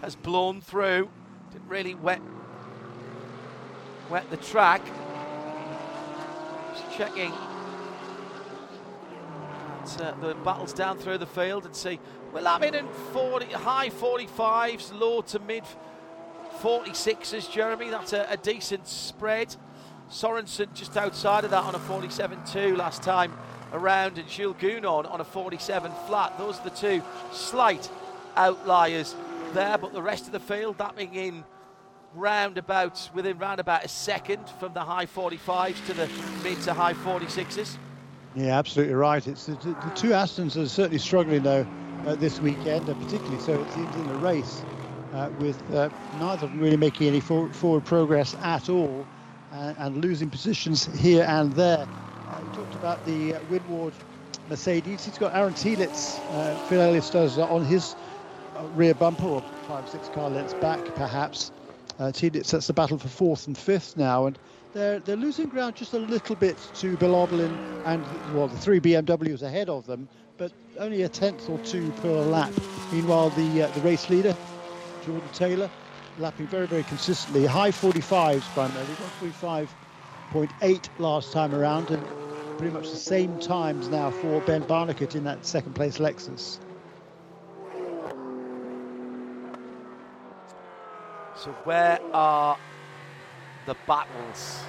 has 0.00 0.14
blown 0.14 0.60
through. 0.60 1.10
Didn't 1.50 1.68
really 1.68 1.96
wet 1.96 2.22
wet 4.08 4.30
the 4.30 4.36
track. 4.36 4.82
Just 6.72 6.96
checking 6.96 7.32
at, 9.96 10.14
uh, 10.14 10.14
the 10.20 10.34
battles 10.36 10.72
down 10.72 10.98
through 10.98 11.18
the 11.18 11.26
field 11.26 11.64
and 11.64 11.74
see 11.74 11.98
we're 12.32 12.40
lapping 12.40 12.74
in 12.74 12.86
40 13.12 13.46
high 13.46 13.88
45s, 13.88 14.98
low 14.98 15.22
to 15.22 15.38
mid 15.38 15.64
46s. 16.60 17.50
Jeremy, 17.50 17.90
that's 17.90 18.12
a, 18.12 18.26
a 18.30 18.36
decent 18.36 18.86
spread. 18.86 19.54
Sorensen 20.10 20.72
just 20.74 20.96
outside 20.96 21.44
of 21.44 21.50
that 21.50 21.64
on 21.64 21.74
a 21.74 21.78
47-2 21.78 22.76
last 22.76 23.02
time 23.02 23.32
around, 23.72 24.18
and 24.18 24.28
Jules 24.28 24.56
Gounon 24.56 25.10
on 25.10 25.20
a 25.20 25.24
47 25.24 25.92
flat. 26.06 26.36
Those 26.38 26.58
are 26.60 26.64
the 26.64 26.70
two 26.70 27.02
slight 27.32 27.90
outliers 28.36 29.14
there, 29.52 29.78
but 29.78 29.92
the 29.92 30.02
rest 30.02 30.26
of 30.26 30.32
the 30.32 30.40
field 30.40 30.78
lapping 30.78 31.14
in 31.14 31.44
roundabouts 32.14 33.10
within 33.14 33.38
round 33.38 33.60
about 33.60 33.84
a 33.84 33.88
second 33.88 34.48
from 34.58 34.72
the 34.72 34.80
high 34.80 35.06
45s 35.06 35.84
to 35.86 35.94
the 35.94 36.08
mid 36.42 36.60
to 36.62 36.72
high 36.72 36.94
46s. 36.94 37.76
Yeah, 38.34 38.58
absolutely 38.58 38.94
right. 38.94 39.26
It's 39.26 39.46
the, 39.46 39.56
the, 39.56 39.90
two 39.90 40.10
Astons 40.10 40.56
are 40.56 40.68
certainly 40.68 40.98
struggling 40.98 41.42
though 41.42 41.66
uh, 42.04 42.16
this 42.16 42.40
weekend, 42.40 42.88
and 42.88 42.98
particularly 42.98 43.38
so 43.38 43.54
it 43.54 43.70
seems 43.70 43.96
in 43.96 44.06
the 44.06 44.16
race, 44.16 44.66
uh, 45.12 45.30
with 45.32 45.68
uh, 45.70 45.90
neither 46.12 46.46
of 46.46 46.52
them 46.52 46.60
really 46.60 46.76
making 46.76 47.08
any 47.08 47.20
for, 47.20 47.52
forward 47.52 47.84
progress 47.84 48.34
at 48.40 48.68
all, 48.68 49.08
uh, 49.50 49.74
and 49.78 49.98
losing 50.04 50.30
positions 50.30 50.86
here 51.00 51.24
and 51.28 51.52
there. 51.54 51.88
Uh, 52.28 52.40
we 52.42 52.50
talked 52.50 52.74
about 52.76 53.02
the 53.04 53.34
uh, 53.34 53.40
Winward 53.42 53.94
Mercedes. 54.46 55.04
He's 55.04 55.18
got 55.18 55.34
Aaron 55.34 55.54
Telitz, 55.54 56.22
uh, 56.28 56.58
Phil 56.58 56.80
Ellis 56.80 57.10
does 57.10 57.38
uh, 57.38 57.46
on 57.48 57.64
his 57.64 57.96
uh, 58.56 58.68
rear 58.68 58.94
bumper, 58.94 59.26
or 59.26 59.42
five, 59.62 59.88
six 59.88 60.08
car 60.08 60.30
lengths 60.30 60.54
back, 60.54 60.94
perhaps. 60.94 61.50
Uh, 61.98 62.12
that's 62.12 62.66
the 62.68 62.72
battle 62.74 62.98
for 62.98 63.08
fourth 63.08 63.48
and 63.48 63.58
fifth 63.58 63.96
now, 63.96 64.26
and 64.26 64.38
they're 64.72 65.00
they're 65.00 65.16
losing 65.16 65.48
ground 65.48 65.76
just 65.76 65.94
a 65.94 65.98
little 65.98 66.36
bit 66.36 66.58
to 66.74 66.96
Bill 66.98 67.14
Auberlen 67.14 67.60
and 67.84 68.20
well 68.24 68.48
the 68.48 68.58
three 68.58 68.80
BMWs 68.80 69.42
ahead 69.42 69.68
of 69.70 69.86
them, 69.86 70.08
but 70.38 70.52
only 70.78 71.02
a 71.02 71.08
tenth 71.10 71.48
or 71.48 71.58
two 71.60 71.92
per 71.94 72.22
lap. 72.22 72.60
Meanwhile, 72.90 73.30
the 73.30 73.62
uh, 73.62 73.70
the 73.72 73.82
race 73.82 74.08
leader, 74.10 74.38
Jordan 75.00 75.30
Taylor, 75.30 75.70
lapping 76.16 76.48
very 76.48 76.66
very 76.68 76.84
consistently, 76.84 77.46
high 77.46 77.72
45s 77.72 78.52
primarily, 78.52 78.96
145.8 78.96 80.90
last 80.98 81.32
time 81.32 81.54
around, 81.54 81.90
and 81.90 82.12
pretty 82.58 82.72
much 82.72 82.90
the 82.90 82.98
same 82.98 83.38
times 83.38 83.90
now 83.90 84.10
for 84.10 84.42
Ben 84.42 84.64
Barnicoat 84.66 85.14
in 85.16 85.24
that 85.24 85.46
second 85.46 85.74
place 85.74 85.98
Lexus. 85.98 86.60
So 91.34 91.52
where 91.64 92.00
are 92.12 92.58
the 93.68 93.76
battles? 93.86 94.60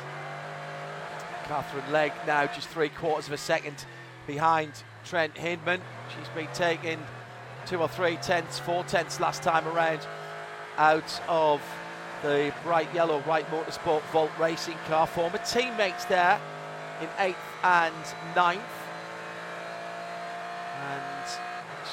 Katherine 1.46 1.92
Legge 1.92 2.14
now 2.28 2.46
just 2.46 2.68
three 2.68 2.90
quarters 2.90 3.28
of 3.28 3.34
a 3.34 3.38
second 3.38 3.86
behind 4.28 4.72
Trent 5.06 5.36
Hindman. 5.38 5.82
She's 6.16 6.28
been 6.36 6.50
taking 6.54 7.00
two 7.66 7.78
or 7.78 7.88
three 7.88 8.18
tenths, 8.18 8.60
four 8.60 8.84
tenths 8.84 9.20
last 9.20 9.42
time 9.42 9.66
around 9.68 10.06
out 10.78 11.22
of 11.28 11.62
the 12.22 12.54
bright 12.64 12.94
yellow 12.94 13.22
Wright 13.22 13.50
Motorsport 13.50 14.02
Volt 14.12 14.32
racing 14.38 14.78
car. 14.88 15.08
Former 15.08 15.40
teammates 15.40 16.06
there 16.06 16.40
in 17.02 17.08
eighth 17.20 17.38
and 17.64 17.96
ninth. 18.36 18.62
And 20.82 21.40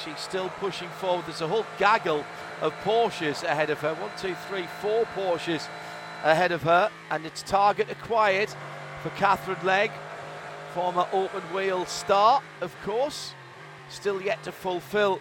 she's 0.03 0.19
still 0.19 0.49
pushing 0.59 0.89
forward. 0.89 1.25
There's 1.25 1.41
a 1.41 1.47
whole 1.47 1.65
gaggle 1.79 2.25
of 2.61 2.73
Porsches 2.83 3.43
ahead 3.43 3.69
of 3.69 3.79
her. 3.79 3.93
One, 3.93 4.11
two, 4.17 4.35
three, 4.49 4.67
four 4.81 5.05
Porsches 5.15 5.67
ahead 6.23 6.51
of 6.51 6.63
her. 6.63 6.89
And 7.09 7.25
it's 7.25 7.43
target 7.43 7.89
acquired 7.89 8.49
for 9.01 9.09
Katherine 9.11 9.63
Legge, 9.63 9.91
former 10.73 11.07
open 11.11 11.41
wheel 11.53 11.85
star, 11.85 12.41
of 12.61 12.75
course. 12.83 13.33
Still 13.89 14.21
yet 14.21 14.43
to 14.43 14.51
fulfill 14.51 15.19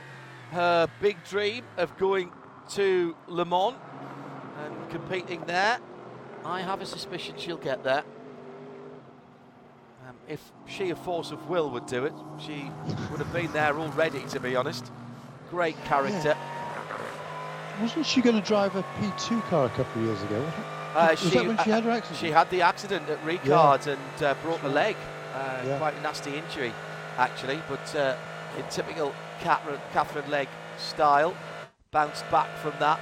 her 0.51 0.89
big 1.01 1.23
dream 1.25 1.65
of 1.77 1.97
going 1.99 2.33
to 2.71 3.17
Le 3.29 3.45
Mans 3.45 3.77
and 4.65 4.91
competing 4.91 5.43
there. 5.47 5.79
I 6.45 6.61
have 6.61 6.81
a 6.81 6.87
suspicion 6.87 7.35
she'll 7.39 7.57
get 7.57 7.85
there. 7.85 8.05
Um, 10.09 10.17
if 10.29 10.53
sheer 10.67 10.95
force 10.95 11.33
of 11.33 11.49
will 11.49 11.71
would 11.71 11.87
do 11.87 12.05
it, 12.05 12.13
she 12.39 12.71
would 13.11 13.19
have 13.19 13.33
been 13.33 13.53
there 13.53 13.79
already, 13.79 14.21
to 14.29 14.41
be 14.41 14.55
honest. 14.55 14.93
Great 15.51 15.77
character. 15.85 16.37
Wasn't 17.81 18.07
she 18.07 18.21
going 18.23 18.41
to 18.41 18.47
drive 18.47 18.75
a 18.77 18.83
P2 18.83 19.43
car 19.45 19.67
a 19.67 19.71
couple 19.71 20.03
of 20.03 20.09
years 20.09 20.23
ago? 20.23 20.53
Uh, 20.97 21.09
Was 21.11 21.31
that 21.31 21.47
when 21.47 21.59
she 21.59 21.71
had 21.71 21.85
her 21.85 21.91
uh, 21.91 21.97
accident? 21.97 22.19
She 22.21 22.31
had 22.31 22.51
the 22.51 22.63
accident 22.63 23.09
at 23.11 23.23
Ricard 23.23 23.87
and 23.87 24.23
uh, 24.23 24.35
broke 24.43 24.63
a 24.63 24.69
leg. 24.69 24.97
Uh, 25.35 25.63
Yeah. 25.67 25.79
Quite 25.79 25.95
a 25.95 26.01
nasty 26.01 26.35
injury, 26.35 26.73
actually, 27.19 27.61
but 27.69 27.95
uh, 27.95 28.17
in 28.57 28.65
typical 28.71 29.15
Katherine, 29.41 29.81
Katherine 29.93 30.31
Legge 30.31 30.49
style, 30.79 31.35
bounced 31.91 32.29
back 32.31 32.49
from 32.59 32.73
that. 32.79 32.99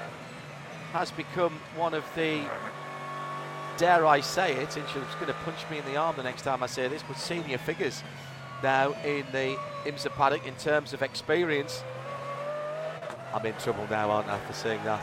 Has 0.92 1.12
become 1.12 1.60
one 1.76 1.94
of 1.94 2.04
the, 2.16 2.42
dare 3.76 4.04
I 4.06 4.20
say 4.20 4.52
it, 4.54 4.76
and 4.76 4.86
she's 4.88 5.14
going 5.14 5.26
to 5.26 5.36
punch 5.44 5.68
me 5.70 5.78
in 5.78 5.84
the 5.84 5.96
arm 5.96 6.16
the 6.16 6.22
next 6.24 6.42
time 6.42 6.62
I 6.62 6.66
say 6.66 6.88
this, 6.88 7.02
but 7.06 7.16
senior 7.16 7.58
figures 7.58 8.02
now 8.62 8.92
in 9.04 9.24
the 9.30 9.56
IMSA 9.84 10.10
paddock 10.10 10.46
in 10.46 10.54
terms 10.56 10.92
of 10.92 11.02
experience. 11.02 11.84
I'm 13.32 13.44
in 13.46 13.54
trouble 13.54 13.86
now, 13.90 14.10
aren't 14.10 14.28
I, 14.28 14.38
for 14.40 14.52
saying 14.52 14.82
that? 14.84 15.02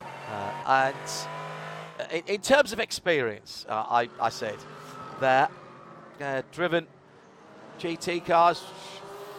Uh, 0.00 0.52
and 0.66 1.28
in, 2.10 2.22
in 2.26 2.40
terms 2.40 2.72
of 2.72 2.80
experience, 2.80 3.66
uh, 3.68 3.84
I, 3.88 4.08
I 4.20 4.28
said 4.28 4.56
there, 5.20 5.48
uh, 6.20 6.42
driven 6.52 6.86
GT 7.78 8.24
cars, 8.24 8.62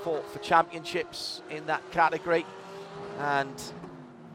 fought 0.04 0.28
for 0.32 0.40
championships 0.40 1.42
in 1.50 1.66
that 1.68 1.90
category, 1.92 2.46
and 3.20 3.54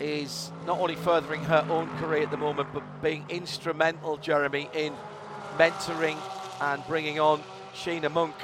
is 0.00 0.50
not 0.66 0.80
only 0.80 0.96
furthering 0.96 1.44
her 1.44 1.64
own 1.68 1.88
career 1.98 2.24
at 2.24 2.30
the 2.30 2.36
moment, 2.36 2.68
but 2.74 2.82
being 3.02 3.24
instrumental, 3.28 4.16
Jeremy, 4.16 4.68
in 4.74 4.92
mentoring 5.56 6.16
and 6.60 6.84
bringing 6.86 7.20
on 7.20 7.42
Sheena 7.74 8.10
Monk 8.10 8.34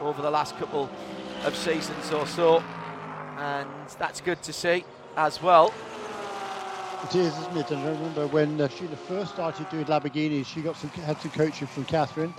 over 0.00 0.20
the 0.22 0.30
last 0.30 0.56
couple 0.56 0.90
of 1.44 1.54
seasons 1.54 2.10
or 2.12 2.26
so, 2.26 2.62
and 3.38 3.68
that's 3.98 4.20
good 4.20 4.42
to 4.42 4.52
see 4.52 4.84
as 5.16 5.40
well. 5.40 5.72
It 7.04 7.16
is, 7.16 7.38
isn't 7.38 7.56
it? 7.58 7.70
And 7.70 7.80
I 7.80 7.90
remember 7.90 8.26
when 8.28 8.58
uh, 8.58 8.66
Sheena 8.66 8.96
first 8.96 9.34
started 9.34 9.68
doing 9.68 9.84
Lamborghinis, 9.84 10.46
she 10.46 10.62
got 10.62 10.74
some 10.76 10.88
had 10.90 11.20
some 11.20 11.32
coaching 11.32 11.66
from 11.66 11.84
Katherine, 11.84 12.32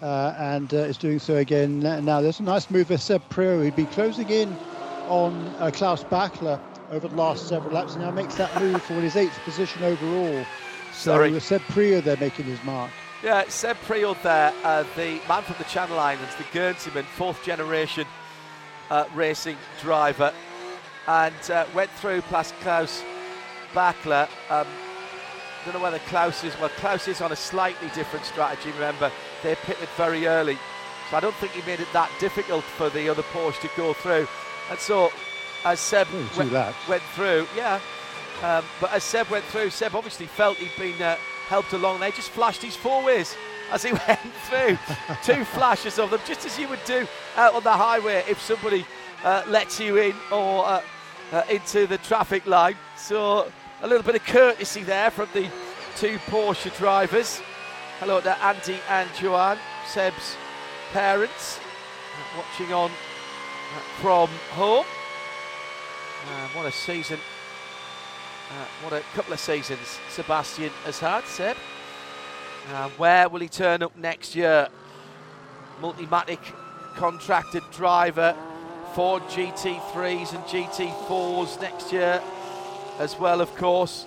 uh, 0.00 0.34
and 0.38 0.72
uh, 0.72 0.78
is 0.78 0.96
doing 0.96 1.18
so 1.18 1.36
again 1.36 1.80
now. 1.80 2.20
There's 2.20 2.38
a 2.38 2.44
nice 2.44 2.70
move 2.70 2.86
for 2.86 2.96
Seb 2.96 3.28
Priaulx. 3.30 3.64
He'd 3.64 3.74
been 3.74 3.86
closing 3.86 4.28
in 4.28 4.56
on 5.08 5.48
uh, 5.58 5.72
Klaus 5.74 6.04
Bachler 6.04 6.60
over 6.92 7.08
the 7.08 7.16
last 7.16 7.48
several 7.48 7.74
laps, 7.74 7.94
and 7.94 8.04
now 8.04 8.12
makes 8.12 8.36
that 8.36 8.54
move 8.60 8.80
for 8.82 8.94
his 8.94 9.16
eighth 9.16 9.36
position 9.44 9.82
overall. 9.82 10.46
Sorry. 10.92 11.30
So 11.30 11.34
with 11.34 11.42
Seb 11.42 11.60
Priaulx 11.62 12.04
there 12.04 12.16
making 12.18 12.44
his 12.44 12.62
mark. 12.62 12.92
Yeah, 13.24 13.48
Seb 13.48 13.76
Priaulx 13.88 14.22
there, 14.22 14.52
uh, 14.62 14.84
the 14.94 15.20
man 15.28 15.42
from 15.42 15.56
the 15.58 15.64
Channel 15.64 15.98
Islands, 15.98 16.34
the 16.36 16.44
Guernseyman, 16.44 17.04
fourth 17.16 17.42
generation 17.44 18.06
uh, 18.88 19.04
racing 19.14 19.56
driver, 19.80 20.32
and 21.08 21.50
uh, 21.50 21.66
went 21.74 21.90
through 21.90 22.22
past 22.22 22.54
Klaus 22.60 23.02
Bachler. 23.72 24.28
Um, 24.50 24.66
don't 25.64 25.74
know 25.74 25.80
whether 25.80 25.98
Klaus 26.00 26.42
is, 26.44 26.58
well, 26.58 26.70
Klaus 26.70 27.06
is 27.06 27.20
on 27.20 27.32
a 27.32 27.36
slightly 27.36 27.88
different 27.94 28.24
strategy. 28.24 28.70
Remember, 28.72 29.12
they 29.42 29.54
pitted 29.54 29.88
very 29.96 30.26
early, 30.26 30.58
so 31.10 31.16
I 31.16 31.20
don't 31.20 31.34
think 31.36 31.52
he 31.52 31.62
made 31.62 31.80
it 31.80 31.88
that 31.92 32.10
difficult 32.18 32.64
for 32.64 32.90
the 32.90 33.08
other 33.08 33.22
Porsche 33.22 33.60
to 33.60 33.70
go 33.76 33.92
through. 33.92 34.26
And 34.70 34.78
so, 34.78 35.12
as 35.64 35.78
Seb 35.78 36.08
went, 36.36 36.52
went 36.88 37.02
through, 37.14 37.46
yeah, 37.56 37.80
um, 38.42 38.64
but 38.80 38.92
as 38.92 39.04
Seb 39.04 39.28
went 39.28 39.44
through, 39.44 39.70
Seb 39.70 39.94
obviously 39.94 40.26
felt 40.26 40.56
he'd 40.56 40.76
been 40.76 41.00
uh, 41.00 41.16
helped 41.46 41.72
along. 41.72 42.00
They 42.00 42.10
just 42.10 42.30
flashed 42.30 42.62
his 42.62 42.74
four 42.74 43.04
ways 43.04 43.36
as 43.70 43.84
he 43.84 43.92
went 44.08 44.20
through. 44.48 44.78
Two 45.22 45.44
flashes 45.56 45.98
of 45.98 46.10
them, 46.10 46.20
just 46.26 46.44
as 46.44 46.58
you 46.58 46.68
would 46.68 46.84
do 46.84 47.06
out 47.36 47.54
on 47.54 47.62
the 47.62 47.70
highway 47.70 48.24
if 48.28 48.40
somebody 48.40 48.84
uh, 49.22 49.44
lets 49.46 49.78
you 49.78 49.96
in 49.98 50.14
or 50.32 50.66
uh, 50.66 50.82
uh, 51.30 51.42
into 51.48 51.86
the 51.86 51.98
traffic 51.98 52.46
line. 52.46 52.76
So 52.96 53.50
a 53.82 53.86
little 53.86 54.04
bit 54.04 54.14
of 54.14 54.24
courtesy 54.24 54.84
there 54.84 55.10
from 55.10 55.28
the 55.34 55.50
two 55.96 56.16
Porsche 56.30 56.74
drivers. 56.78 57.42
Hello 57.98 58.20
to 58.20 58.38
Andy 58.42 58.78
and 58.88 59.10
Joanne, 59.14 59.58
Seb's 59.88 60.36
parents, 60.92 61.58
watching 62.36 62.72
on 62.72 62.90
uh, 62.90 63.80
from 64.00 64.28
home. 64.52 64.86
Uh, 64.86 66.48
what 66.54 66.66
a 66.66 66.72
season 66.72 67.18
uh, 68.52 68.84
what 68.84 68.92
a 68.92 69.02
couple 69.14 69.32
of 69.32 69.40
seasons 69.40 69.98
Sebastian 70.10 70.70
has 70.84 70.98
had, 70.98 71.24
Seb. 71.24 71.56
Uh, 72.72 72.88
where 72.90 73.28
will 73.28 73.40
he 73.40 73.48
turn 73.48 73.82
up 73.82 73.96
next 73.96 74.36
year? 74.36 74.68
Multimatic 75.80 76.38
contracted 76.94 77.62
driver 77.72 78.36
for 78.94 79.20
GT3s 79.20 80.34
and 80.34 80.44
GT4s 80.44 81.60
next 81.60 81.92
year, 81.92 82.22
as 82.98 83.18
well, 83.18 83.40
of 83.40 83.54
course. 83.56 84.06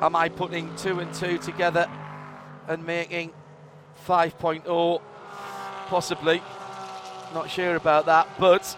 Am 0.00 0.14
I 0.14 0.28
putting 0.28 0.74
two 0.76 1.00
and 1.00 1.12
two 1.14 1.38
together 1.38 1.88
and 2.68 2.84
making 2.84 3.32
5.0? 4.06 5.00
Possibly. 5.88 6.42
Not 7.32 7.50
sure 7.50 7.76
about 7.76 8.06
that, 8.06 8.28
but 8.38 8.76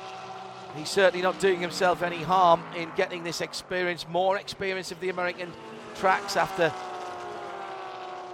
he's 0.77 0.89
certainly 0.89 1.23
not 1.23 1.41
doing 1.41 1.61
himself 1.61 2.03
any 2.03 2.23
harm 2.23 2.63
in 2.77 2.91
getting 2.97 3.25
this 3.25 3.41
experience, 3.41 4.07
more 4.09 4.37
experience 4.39 4.93
of 4.93 5.01
the 5.01 5.09
American 5.09 5.53
tracks 5.97 6.37
after 6.37 6.73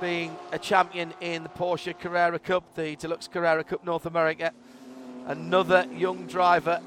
being 0.00 0.36
a 0.52 0.58
champion 0.58 1.14
in 1.20 1.42
the 1.42 1.48
Porsche 1.48 1.98
Carrera 1.98 2.38
Cup, 2.38 2.74
the 2.74 2.96
Deluxe 2.96 3.28
Carrera 3.28 3.64
Cup 3.64 3.84
North 3.84 4.06
America. 4.06 4.52
Another 5.26 5.86
young 5.96 6.26
driver 6.26 6.80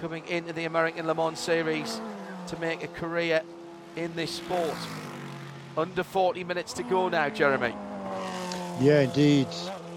coming 0.00 0.24
into 0.28 0.52
the 0.52 0.64
American 0.64 1.06
Le 1.06 1.14
Mans 1.14 1.38
Series 1.38 2.00
to 2.48 2.58
make 2.58 2.82
a 2.82 2.88
career 2.88 3.42
in 3.96 4.14
this 4.14 4.30
sport. 4.30 4.76
Under 5.76 6.02
40 6.02 6.44
minutes 6.44 6.72
to 6.74 6.82
go 6.82 7.08
now, 7.08 7.28
Jeremy. 7.28 7.74
Yeah, 8.80 9.00
indeed. 9.00 9.48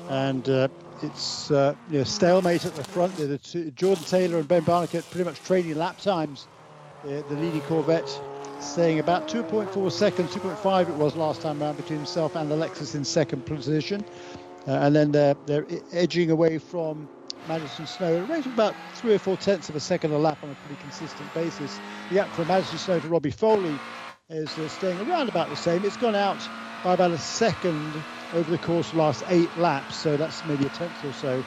And 0.10 0.48
uh, 0.49 0.68
it's 1.02 1.52
uh, 1.52 1.76
you 1.90 1.99
know, 1.99 2.03
stalemate 2.03 2.65
at 2.65 2.76
the 2.76 2.84
front. 2.84 3.15
The 3.15 3.38
two, 3.38 3.72
Jordan 3.72 4.03
Taylor 4.06 4.40
and 4.40 4.48
Ben 4.48 4.64
Barnicoat 4.64 5.10
pretty 5.11 5.26
much 5.26 5.41
trading 5.44 5.76
lap 5.76 5.99
times. 5.99 6.48
Uh, 7.03 7.22
the 7.30 7.36
leading 7.36 7.61
Corvette 7.61 8.10
staying 8.60 8.99
about 8.99 9.28
2.4 9.28 9.91
seconds, 9.91 10.34
2.5 10.34 10.90
it 10.90 10.95
was 10.95 11.15
last 11.15 11.41
time 11.41 11.61
round 11.61 11.78
between 11.78 11.99
himself 11.99 12.36
and 12.36 12.52
Alexis 12.52 12.95
in 12.95 13.06
second 13.06 13.45
position. 13.45 14.03
Uh, 14.68 14.72
and 14.72 14.95
then 14.95 15.11
they're, 15.11 15.36
they're 15.45 15.65
edging 15.91 16.32
away 16.32 16.57
from 16.57 17.07
Madison 17.45 17.85
Snow 17.88 18.19
rate 18.22 18.45
of 18.45 18.53
about 18.53 18.77
three 18.93 19.15
or 19.15 19.19
four 19.19 19.38
tenths 19.38 19.69
of 19.69 19.76
a 19.76 19.80
second 19.80 20.11
a 20.11 20.18
lap 20.18 20.39
on 20.43 20.51
a 20.51 20.55
pretty 20.55 20.77
consistent 20.77 21.34
basis. 21.34 21.81
The 22.09 22.15
gap 22.15 22.34
from 22.34 22.47
Madison 22.47 22.77
Snow 22.80 22.99
to 22.99 23.07
Robbie 23.09 23.31
Foley 23.31 23.81
is 24.30 24.57
uh, 24.57 24.68
staying 24.68 24.99
around 25.01 25.30
about 25.30 25.49
the 25.49 25.55
same. 25.57 25.85
It's 25.85 25.97
gone 25.97 26.15
out 26.15 26.49
by 26.84 26.93
about 26.93 27.11
a 27.11 27.18
second 27.19 28.05
over 28.34 28.49
the 28.51 28.59
course 28.59 28.89
of 28.89 28.93
the 28.93 29.03
last 29.03 29.23
eight 29.27 29.55
laps, 29.57 29.95
so 29.97 30.18
that's 30.18 30.43
maybe 30.45 30.65
a 30.65 30.69
tenth 30.69 31.03
or 31.03 31.14
so 31.14 31.43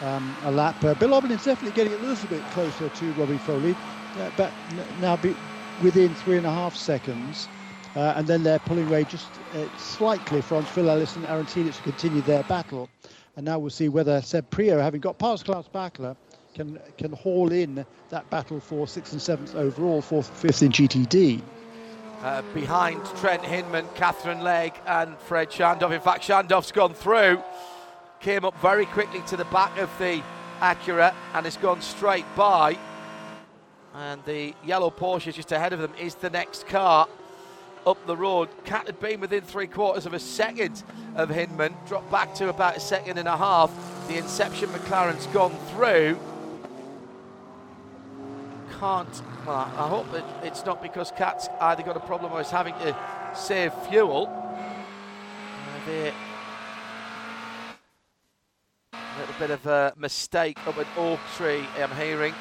um, 0.00 0.38
a 0.42 0.50
lap. 0.50 0.84
Uh, 0.84 0.94
Bill 0.94 1.10
Auberlen's 1.10 1.44
definitely 1.44 1.72
getting 1.72 1.94
a 1.94 1.98
little 1.98 2.28
bit 2.28 2.50
closer 2.50 2.90
to 2.90 3.14
Robbie 3.14 3.38
Foley, 3.38 3.78
uh, 4.18 4.30
but 4.32 4.54
now 4.66 5.16
be 5.16 5.36
within 5.78 6.14
three 6.14 6.36
and 6.38 6.46
a 6.46 6.52
half 6.52 6.76
seconds. 6.76 7.48
Uh, 7.96 8.14
and 8.16 8.28
then 8.28 8.42
they're 8.42 8.60
pulling 8.60 8.86
away 8.86 9.04
just 9.04 9.40
uh, 9.54 9.66
slightly 9.76 10.42
from 10.42 10.66
Phil 10.66 10.90
Ellis 10.90 11.16
and 11.16 11.26
Aaron 11.26 11.46
to 11.46 11.82
continue 11.82 12.22
their 12.22 12.44
battle. 12.44 12.90
And 13.36 13.46
now 13.46 13.58
we'll 13.58 13.70
see 13.70 13.88
whether 13.88 14.20
Seb 14.20 14.50
Priaulx, 14.50 14.82
having 14.82 15.00
got 15.00 15.18
past 15.18 15.46
Klaus 15.46 15.66
Bachler, 15.68 16.16
can 16.54 16.78
can 16.98 17.12
haul 17.12 17.50
in 17.50 17.84
that 18.10 18.28
battle 18.28 18.60
for 18.60 18.86
sixth 18.86 19.12
and 19.12 19.22
seventh 19.22 19.54
overall, 19.54 20.02
fourth 20.02 20.28
and 20.28 20.36
fifth 20.36 20.62
in 20.62 20.70
GTD. 20.70 21.40
Uh, 22.22 22.42
behind 22.54 23.04
Trent 23.16 23.42
Hindman, 23.42 23.86
Katherine 23.94 24.42
Legge, 24.42 24.74
and 24.86 25.18
Fred 25.18 25.50
Schandorff. 25.50 25.92
In 25.92 26.00
fact, 26.00 26.22
Schandorff's 26.22 26.70
gone 26.70 26.94
through, 26.94 27.42
came 28.20 28.44
up 28.44 28.56
very 28.60 28.86
quickly 28.86 29.22
to 29.28 29.36
the 29.36 29.46
back 29.46 29.76
of 29.78 29.90
the 29.98 30.22
Acura, 30.60 31.14
and 31.34 31.44
has 31.46 31.56
gone 31.56 31.80
straight 31.80 32.26
by. 32.36 32.78
And 33.94 34.24
the 34.24 34.54
yellow 34.64 34.90
Porsche 34.90 35.32
just 35.32 35.52
ahead 35.52 35.72
of 35.72 35.80
them 35.80 35.92
is 35.98 36.14
the 36.14 36.30
next 36.30 36.66
car 36.68 37.08
up 37.86 38.04
the 38.06 38.16
road. 38.16 38.48
Cat 38.64 38.86
had 38.86 39.00
been 39.00 39.20
within 39.20 39.42
three 39.42 39.66
quarters 39.66 40.06
of 40.06 40.14
a 40.14 40.18
second 40.18 40.82
of 41.16 41.28
Hindman, 41.30 41.74
dropped 41.86 42.10
back 42.10 42.34
to 42.36 42.48
about 42.48 42.76
a 42.76 42.80
second 42.80 43.18
and 43.18 43.28
a 43.28 43.36
half. 43.36 43.70
The 44.08 44.16
Inception 44.16 44.68
McLaren's 44.70 45.26
gone 45.28 45.56
through. 45.70 46.18
Can't. 48.78 49.22
Well, 49.46 49.56
I 49.76 49.88
hope 49.88 50.12
it, 50.14 50.24
it's 50.42 50.64
not 50.64 50.82
because 50.82 51.12
Cat's 51.16 51.48
either 51.60 51.82
got 51.82 51.96
a 51.96 52.00
problem 52.00 52.32
or 52.32 52.40
is 52.40 52.50
having 52.50 52.74
to 52.74 52.96
save 53.34 53.72
fuel. 53.88 54.28
Uh, 54.28 55.86
they- 55.86 56.14
a 58.92 59.18
little 59.18 59.34
bit 59.38 59.50
of 59.50 59.66
a 59.66 59.92
mistake 59.96 60.58
up 60.66 60.78
at 60.78 60.86
Oak 60.96 61.20
Tree, 61.36 61.64
I'm 61.78 61.94
hearing. 61.96 62.34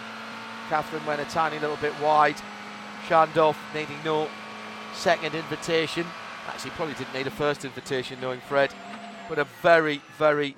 Katherine 0.70 1.06
went 1.06 1.20
a 1.22 1.26
tiny 1.26 1.60
little 1.60 1.76
bit 1.78 1.94
wide. 2.00 2.36
Schandorff 3.08 3.58
needing 3.74 3.98
no 4.06 4.30
second 4.94 5.36
invitation. 5.36 6.06
Actually, 6.48 6.72
probably 6.72 6.96
didn't 6.96 7.14
need 7.14 7.28
a 7.28 7.32
first 7.32 7.66
invitation, 7.66 8.20
knowing 8.22 8.40
Fred. 8.42 8.74
But 9.30 9.40
a 9.40 9.46
very, 9.62 10.02
very 10.18 10.56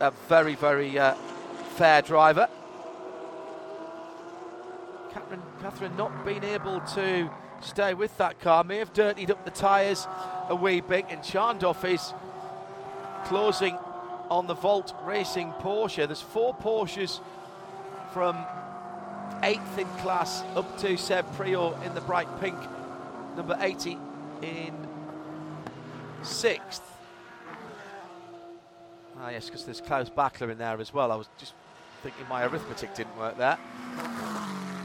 a 0.00 0.10
very, 0.28 0.54
very 0.54 0.98
uh, 0.98 1.14
fair 1.76 2.02
driver. 2.02 2.48
Katherine, 5.12 5.42
Katherine 5.60 5.96
not 5.96 6.24
being 6.24 6.44
able 6.44 6.80
to 6.80 7.30
stay 7.60 7.94
with 7.94 8.16
that 8.18 8.40
car 8.40 8.64
may 8.64 8.78
have 8.78 8.92
dirtied 8.92 9.30
up 9.30 9.44
the 9.44 9.50
tyres 9.50 10.06
a 10.48 10.54
wee 10.54 10.80
bit, 10.80 11.06
and 11.08 11.20
Schandorff 11.20 11.84
is 11.84 12.12
closing 13.24 13.76
on 14.30 14.46
the 14.46 14.54
Volt 14.54 14.94
Racing 15.04 15.52
Porsche. 15.60 16.06
There's 16.06 16.20
four 16.20 16.54
Porsches 16.54 17.20
from 18.12 18.36
eighth 19.42 19.78
in 19.78 19.86
class 19.98 20.42
up 20.54 20.78
to 20.78 20.96
Seb 20.96 21.26
Priaulx 21.36 21.84
in 21.86 21.94
the 21.94 22.00
bright 22.00 22.28
pink, 22.40 22.56
number 23.36 23.56
80 23.60 23.98
in 24.42 24.74
sixth. 26.22 26.82
Ah, 29.20 29.30
yes, 29.30 29.46
because 29.46 29.64
there's 29.64 29.80
Klaus 29.80 30.08
Bachler 30.10 30.50
in 30.50 30.58
there 30.58 30.80
as 30.80 30.94
well. 30.94 31.10
I 31.10 31.16
was 31.16 31.28
just 31.38 31.54
thinking 32.02 32.24
my 32.28 32.44
arithmetic 32.44 32.94
didn't 32.94 33.16
work 33.18 33.36
there. 33.36 33.58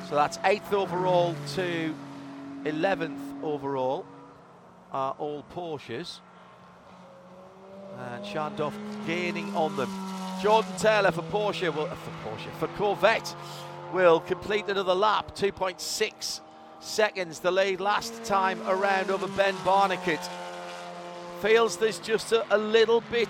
So 0.10 0.16
that's 0.16 0.40
eighth 0.44 0.74
overall 0.74 1.36
to 1.56 1.94
11th 2.66 3.44
overall, 3.44 4.06
are 4.92 5.16
all 5.20 5.44
Porsches. 5.54 6.20
And 7.98 8.24
Schandorff 8.26 8.74
gaining 9.06 9.56
on 9.56 9.76
them. 9.76 9.90
Jordan 10.42 10.72
Taylor 10.78 11.12
for 11.12 11.22
Porsche, 11.24 11.74
will, 11.74 11.86
uh, 11.86 11.96
for 11.96 12.30
Porsche, 12.30 12.52
for 12.60 12.68
Corvette, 12.76 13.36
will 13.94 14.20
complete 14.20 14.68
another 14.68 14.96
lap. 14.96 15.36
2.6 15.36 16.42
seconds, 16.80 17.40
the 17.40 17.52
lead 17.52 17.80
last 17.80 18.26
time 18.26 18.60
around 18.68 19.12
over 19.12 19.28
Ben 19.30 19.54
Barnicoat. 19.58 20.28
Feels 21.42 21.78
there's 21.78 22.00
just 22.00 22.32
a, 22.32 22.46
a 22.56 22.58
little 22.58 23.02
bit 23.12 23.30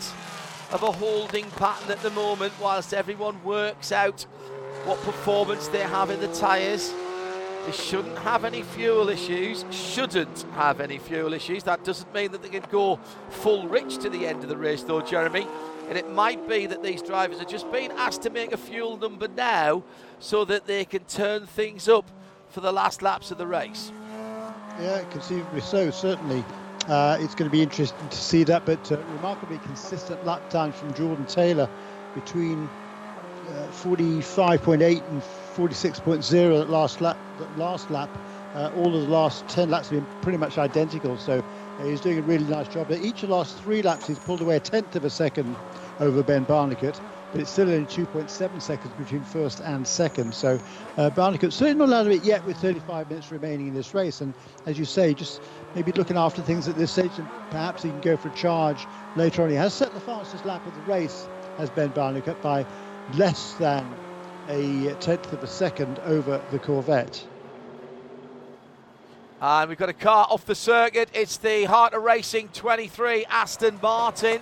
of 0.72 0.82
a 0.82 0.92
holding 0.92 1.46
pattern 1.52 1.92
at 1.92 2.02
the 2.02 2.10
moment 2.12 2.54
whilst 2.62 2.94
everyone 2.94 3.44
works 3.44 3.92
out 3.92 4.24
what 4.86 5.00
performance 5.02 5.68
they 5.68 5.82
have 5.82 6.10
in 6.10 6.20
the 6.20 6.34
tyres. 6.34 6.94
They 7.66 7.72
shouldn't 7.72 8.18
have 8.20 8.44
any 8.44 8.62
fuel 8.62 9.10
issues, 9.10 9.64
shouldn't 9.72 10.46
have 10.56 10.82
any 10.82 10.98
fuel 10.98 11.34
issues. 11.34 11.64
That 11.64 11.84
doesn't 11.84 12.14
mean 12.14 12.32
that 12.32 12.42
they 12.42 12.50
can 12.50 12.66
go 12.72 12.98
full 13.30 13.68
rich 13.68 13.98
to 14.00 14.10
the 14.10 14.28
end 14.28 14.44
of 14.44 14.50
the 14.50 14.58
race, 14.58 14.84
though, 14.84 15.02
Jeremy. 15.02 15.48
And 15.90 15.98
it 15.98 16.10
might 16.12 16.48
be 16.48 16.66
that 16.66 16.82
these 16.82 17.02
drivers 17.02 17.40
are 17.40 17.46
just 17.46 17.72
being 17.72 17.92
asked 17.92 18.22
to 18.24 18.30
make 18.30 18.52
a 18.52 18.58
fuel 18.58 18.98
number 18.98 19.28
now 19.28 19.84
so 20.20 20.46
that 20.46 20.66
they 20.66 20.86
can 20.86 21.04
turn 21.06 21.46
things 21.46 21.88
up 21.88 22.10
for 22.50 22.62
the 22.62 22.72
last 22.72 23.02
laps 23.02 23.32
of 23.32 23.38
the 23.38 23.48
race. 23.48 23.92
Yeah, 24.80 25.04
conceivably 25.12 25.62
so, 25.62 25.92
certainly. 25.92 26.44
Uh, 26.88 27.18
it's 27.20 27.36
going 27.36 27.50
to 27.50 27.52
be 27.52 27.62
interesting 27.62 28.10
to 28.10 28.18
see 28.18 28.44
that, 28.44 28.66
but 28.66 28.92
uh, 28.92 28.98
remarkably 29.16 29.58
consistent 29.60 30.26
lap 30.26 30.50
times 30.50 30.76
from 30.76 30.94
Jordan 30.94 31.26
Taylor 31.26 31.70
between 32.14 32.66
uh, 33.50 33.68
45.8 33.72 35.10
and 35.10 35.22
46.0 35.56 36.62
at 36.62 36.70
last 36.70 37.02
lap. 37.02 37.18
That 37.40 37.58
last 37.58 37.90
lap, 37.90 38.10
uh, 38.56 38.72
all 38.76 38.96
of 38.96 39.02
the 39.06 39.12
last 39.12 39.48
10 39.48 39.70
laps 39.70 39.90
have 39.90 40.00
been 40.00 40.22
pretty 40.22 40.38
much 40.38 40.58
identical. 40.58 41.18
So 41.18 41.42
he's 41.78 42.02
doing 42.02 42.20
a 42.20 42.24
really 42.24 42.46
nice 42.46 42.68
job. 42.68 42.92
Each 42.92 43.24
of 43.24 43.30
the 43.30 43.36
last 43.36 43.58
three 43.62 43.82
laps, 43.82 44.08
he's 44.08 44.20
pulled 44.20 44.42
away 44.42 44.58
a 44.58 44.60
tenth 44.60 44.96
of 44.96 45.04
a 45.06 45.10
second 45.10 45.58
over 46.00 46.24
Ben 46.24 46.46
Barnicoat. 46.46 47.00
But 47.32 47.42
it's 47.42 47.52
still 47.52 47.70
only 47.70 47.88
2.7 47.88 48.62
seconds 48.62 48.94
between 48.94 49.24
first 49.24 49.60
and 49.60 49.88
second. 49.88 50.36
So 50.36 50.60
uh, 50.98 51.10
Barnicoat 51.10 51.52
certainly 51.54 51.88
not 51.88 51.94
out 51.94 52.06
of 52.06 52.12
it 52.12 52.22
yet 52.24 52.44
with 52.46 52.58
35 52.58 53.10
minutes 53.10 53.32
remaining 53.32 53.68
in 53.68 53.74
this 53.74 53.94
race. 53.94 54.22
And 54.22 54.36
as 54.68 54.78
you 54.78 54.86
say, 54.86 55.16
just 55.16 55.42
maybe 55.74 55.92
looking 55.94 56.18
after 56.18 56.44
things 56.44 56.68
at 56.68 56.76
this 56.76 56.92
stage, 56.92 57.18
and 57.20 57.30
perhaps 57.50 57.82
he 57.84 57.90
can 57.90 58.02
go 58.02 58.18
for 58.18 58.28
a 58.28 58.32
charge 58.32 58.88
later 59.16 59.44
on. 59.44 59.50
He 59.50 59.56
has 59.56 59.74
set 59.74 59.94
the 59.94 60.02
fastest 60.02 60.46
lap 60.46 60.68
of 60.68 60.76
the 60.76 60.82
race, 60.84 61.30
as 61.58 61.72
Ben 61.72 61.92
Barnicoat, 61.92 62.42
by 62.42 62.68
less 63.10 63.56
than 63.56 63.98
a 64.48 64.96
tenth 64.96 65.34
of 65.34 65.44
a 65.44 65.48
second 65.48 66.00
over 66.00 66.40
the 66.50 66.60
Corvette. 66.60 67.33
And 69.46 69.68
we've 69.68 69.78
got 69.78 69.90
a 69.90 69.94
car 69.94 70.26
off 70.30 70.46
the 70.46 70.56
circuit. 70.56 71.10
It's 71.14 71.36
the 71.36 71.66
Heart 71.66 71.96
of 71.96 72.04
Racing 72.04 72.48
23 72.54 73.26
Aston 73.26 73.78
Martin. 73.82 74.40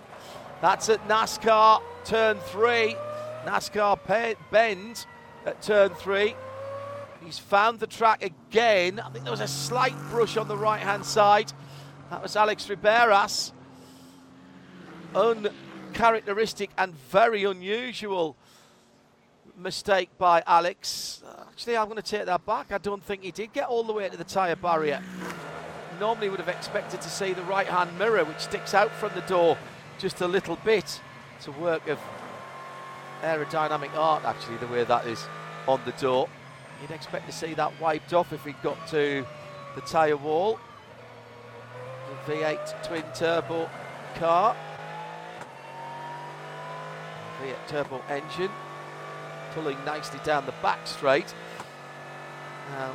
That's 0.61 0.89
at 0.89 1.07
NASCAR 1.07 1.81
turn 2.05 2.37
three. 2.37 2.95
NASCAR 3.43 3.97
pe- 4.05 4.35
bend 4.51 5.07
at 5.47 5.59
turn 5.63 5.95
three. 5.95 6.35
He's 7.25 7.39
found 7.39 7.79
the 7.79 7.87
track 7.87 8.23
again. 8.23 8.99
I 8.99 9.09
think 9.09 9.23
there 9.23 9.31
was 9.31 9.39
a 9.41 9.47
slight 9.47 9.95
brush 10.11 10.37
on 10.37 10.47
the 10.47 10.55
right 10.55 10.81
hand 10.81 11.03
side. 11.03 11.51
That 12.11 12.21
was 12.21 12.35
Alex 12.35 12.67
Riberas. 12.67 13.53
Uncharacteristic 15.15 16.69
and 16.77 16.93
very 17.09 17.43
unusual 17.43 18.37
mistake 19.61 20.09
by 20.17 20.43
Alex. 20.45 21.21
Uh, 21.25 21.43
actually, 21.49 21.77
I'm 21.77 21.85
going 21.85 22.01
to 22.01 22.01
take 22.01 22.25
that 22.25 22.45
back. 22.45 22.71
I 22.71 22.77
don't 22.77 23.03
think 23.03 23.23
he 23.23 23.31
did 23.31 23.53
get 23.53 23.67
all 23.67 23.83
the 23.83 23.93
way 23.93 24.09
to 24.09 24.17
the 24.17 24.23
tyre 24.23 24.55
barrier. 24.55 25.01
Normally, 25.99 26.29
would 26.29 26.39
have 26.39 26.49
expected 26.49 26.99
to 27.01 27.09
see 27.09 27.33
the 27.33 27.43
right 27.43 27.67
hand 27.67 27.97
mirror, 27.97 28.25
which 28.25 28.39
sticks 28.39 28.73
out 28.73 28.91
from 28.91 29.11
the 29.13 29.21
door 29.21 29.57
just 29.99 30.21
a 30.21 30.27
little 30.27 30.57
bit. 30.57 30.99
It's 31.37 31.47
a 31.47 31.51
work 31.51 31.87
of 31.87 31.99
aerodynamic 33.21 33.93
art, 33.95 34.23
actually, 34.25 34.57
the 34.57 34.67
way 34.67 34.83
that 34.83 35.05
is 35.05 35.23
on 35.67 35.79
the 35.85 35.91
door. 35.93 36.27
You'd 36.81 36.91
expect 36.91 37.27
to 37.27 37.31
see 37.31 37.53
that 37.53 37.79
wiped 37.79 38.13
off 38.13 38.33
if 38.33 38.43
he 38.43 38.53
got 38.63 38.87
to 38.87 39.25
the 39.75 39.81
tyre 39.81 40.17
wall. 40.17 40.59
The 42.25 42.33
V8 42.33 42.83
twin 42.87 43.03
turbo 43.13 43.69
car. 44.15 44.55
V8 47.41 47.67
turbo 47.67 48.01
engine 48.09 48.51
pulling 49.53 49.83
nicely 49.85 50.19
down 50.23 50.45
the 50.45 50.53
back 50.63 50.85
straight. 50.85 51.33
Now, 52.71 52.91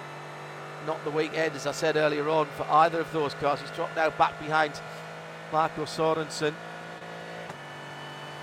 not 0.86 1.02
the 1.04 1.10
weekend, 1.10 1.54
as 1.54 1.66
I 1.66 1.72
said 1.72 1.96
earlier 1.96 2.28
on, 2.28 2.46
for 2.56 2.64
either 2.70 3.00
of 3.00 3.12
those 3.12 3.34
cars. 3.34 3.60
He's 3.60 3.70
dropped 3.70 3.96
now 3.96 4.10
back 4.10 4.38
behind 4.40 4.80
Marco 5.52 5.84
Sorensen. 5.84 6.54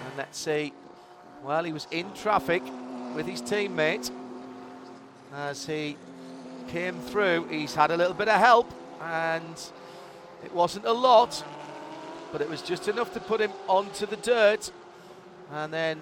And 0.06 0.18
let's 0.18 0.38
see. 0.38 0.74
Well, 1.44 1.64
he 1.64 1.74
was 1.74 1.88
in 1.92 2.14
traffic 2.14 2.64
with 3.16 3.26
his 3.26 3.42
teammate 3.42 4.12
as 5.34 5.66
he 5.66 5.98
came 6.68 7.00
through. 7.00 7.48
He's 7.50 7.76
had 7.76 7.92
a 7.92 7.98
little 7.98 8.14
bit 8.14 8.28
of 8.28 8.40
help, 8.40 8.72
and 9.02 9.62
it 10.44 10.54
wasn't 10.54 10.86
a 10.86 10.92
lot, 10.92 11.44
but 12.32 12.42
it 12.42 12.50
was 12.50 12.62
just 12.62 12.88
enough 12.88 13.14
to 13.14 13.20
put 13.20 13.42
him 13.42 13.52
onto 13.68 14.06
the 14.06 14.18
dirt. 14.18 14.72
And 15.52 15.74
then 15.74 16.02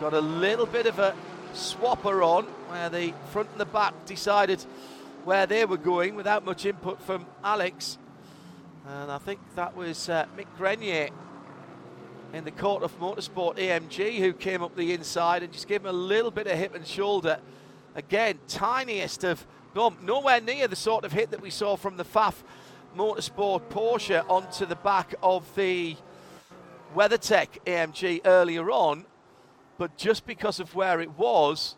got 0.00 0.14
a 0.14 0.20
little 0.20 0.66
bit 0.66 0.86
of 0.86 0.98
a 1.00 1.14
swapper 1.54 2.24
on 2.24 2.44
where 2.68 2.88
the 2.88 3.12
front 3.30 3.50
and 3.50 3.60
the 3.60 3.66
back 3.66 3.92
decided 4.06 4.64
where 5.24 5.44
they 5.44 5.64
were 5.64 5.76
going 5.76 6.14
without 6.14 6.44
much 6.44 6.64
input 6.64 7.02
from 7.02 7.26
Alex. 7.42 7.98
And 8.86 9.10
I 9.10 9.18
think 9.18 9.40
that 9.56 9.76
was 9.76 10.08
uh, 10.08 10.26
Mick 10.36 10.46
Grenier 10.56 11.08
in 12.32 12.44
the 12.44 12.52
Korthoff 12.52 12.92
Motorsport 13.00 13.56
AMG 13.56 14.18
who 14.18 14.32
came 14.32 14.62
up 14.62 14.76
the 14.76 14.92
inside 14.92 15.42
and 15.42 15.52
just 15.52 15.66
gave 15.66 15.80
him 15.80 15.88
a 15.88 15.92
little 15.92 16.30
bit 16.30 16.46
of 16.46 16.56
hip 16.56 16.76
and 16.76 16.86
shoulder. 16.86 17.40
Again, 17.96 18.38
tiniest 18.46 19.24
of, 19.24 19.44
bump, 19.74 20.00
nowhere 20.02 20.40
near 20.40 20.68
the 20.68 20.76
sort 20.76 21.04
of 21.04 21.12
hit 21.12 21.32
that 21.32 21.42
we 21.42 21.50
saw 21.50 21.76
from 21.76 21.96
the 21.96 22.04
Pfaff 22.04 22.44
Motorsport 22.96 23.62
Porsche 23.68 24.24
onto 24.30 24.64
the 24.64 24.76
back 24.76 25.14
of 25.24 25.52
the 25.56 25.96
WeatherTech 26.94 27.48
AMG 27.66 28.20
earlier 28.24 28.70
on 28.70 29.04
but 29.78 29.96
just 29.96 30.26
because 30.26 30.60
of 30.60 30.74
where 30.74 31.00
it 31.00 31.16
was, 31.16 31.76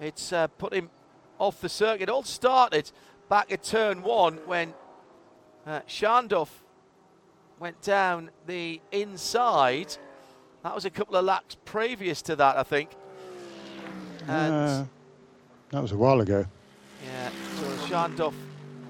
it's 0.00 0.32
uh, 0.32 0.46
put 0.46 0.72
him 0.72 0.88
off 1.38 1.60
the 1.60 1.68
circuit. 1.68 2.04
It 2.04 2.08
all 2.08 2.22
started 2.22 2.90
back 3.28 3.52
at 3.52 3.62
turn 3.62 4.02
one 4.02 4.38
when 4.46 4.72
uh, 5.66 5.80
Schandorff 5.88 6.48
went 7.58 7.82
down 7.82 8.30
the 8.46 8.80
inside. 8.92 9.96
That 10.62 10.74
was 10.74 10.84
a 10.84 10.90
couple 10.90 11.16
of 11.16 11.24
laps 11.24 11.56
previous 11.64 12.22
to 12.22 12.36
that, 12.36 12.56
I 12.56 12.62
think. 12.62 12.90
And 14.28 14.54
uh, 14.54 14.84
that 15.70 15.82
was 15.82 15.92
a 15.92 15.96
while 15.96 16.20
ago. 16.20 16.46
Yeah, 17.04 17.30
so 17.58 17.64
Schandorff 17.86 18.34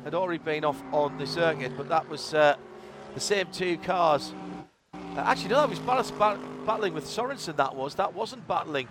had 0.05 0.15
already 0.15 0.43
been 0.43 0.65
off 0.65 0.83
on 0.93 1.16
the 1.16 1.27
circuit, 1.27 1.73
but 1.77 1.89
that 1.89 2.07
was 2.09 2.35
uh, 2.35 2.57
the 3.15 3.20
same 3.20 3.47
two 3.53 3.79
cars 3.79 4.35
uh, 5.16 5.20
actually, 5.20 5.51
no, 5.51 5.66
that 5.66 5.68
was 5.68 6.10
battling 6.10 6.94
with 6.94 7.05
Sorensen, 7.05 7.56
that 7.56 7.74
was. 7.74 7.97
That 7.97 8.14
wasn't 8.14 8.48
battling 8.48 8.89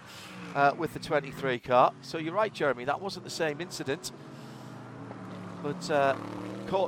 uh, 0.53 0.73
with 0.77 0.93
the 0.93 0.99
23 0.99 1.57
car. 1.60 1.93
So 2.02 2.19
you're 2.19 2.34
right, 2.34 2.53
Jeremy, 2.53 2.85
that 2.85 3.02
wasn't 3.02 3.26
the 3.26 3.31
same 3.31 3.60
incident. 3.60 4.11
But 5.64 5.89
uh, 5.89 6.15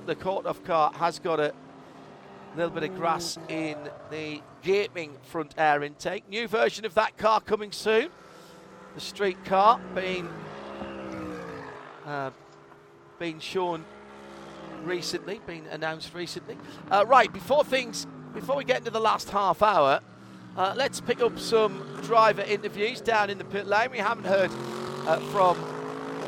the 0.05 0.15
Korthoff 0.15 0.63
car 0.63 0.91
has 0.93 1.17
got 1.17 1.39
a 1.39 1.53
little 2.55 2.71
bit 2.71 2.83
of 2.83 2.95
grass 2.95 3.39
in 3.49 3.77
the 4.11 4.41
gaping 4.61 5.17
front 5.23 5.55
air 5.57 5.83
intake. 5.83 6.29
New 6.29 6.47
version 6.47 6.85
of 6.85 6.93
that 6.93 7.17
car 7.17 7.41
coming 7.41 7.71
soon. 7.71 8.09
The 8.93 9.01
street 9.01 9.43
car 9.45 9.79
being 9.95 10.29
uh, 12.05 12.29
being 13.17 13.39
shown 13.39 13.85
recently, 14.83 15.39
being 15.47 15.65
announced 15.71 16.13
recently. 16.13 16.57
Uh, 16.91 17.05
right, 17.07 17.31
before 17.31 17.63
things 17.63 18.05
before 18.33 18.55
we 18.55 18.63
get 18.63 18.79
into 18.79 18.91
the 18.91 18.99
last 18.99 19.29
half 19.29 19.61
hour, 19.61 20.01
Uh, 20.55 20.71
let's 20.77 21.01
pick 21.01 21.19
up 21.19 21.39
some 21.39 21.83
driver 22.03 22.43
interviews 22.43 23.01
down 23.01 23.31
in 23.31 23.39
the 23.39 23.43
pit 23.43 23.65
lane. 23.65 23.89
We 23.89 23.97
haven't 23.97 24.25
heard 24.25 24.51
uh, 25.07 25.17
from 25.31 25.57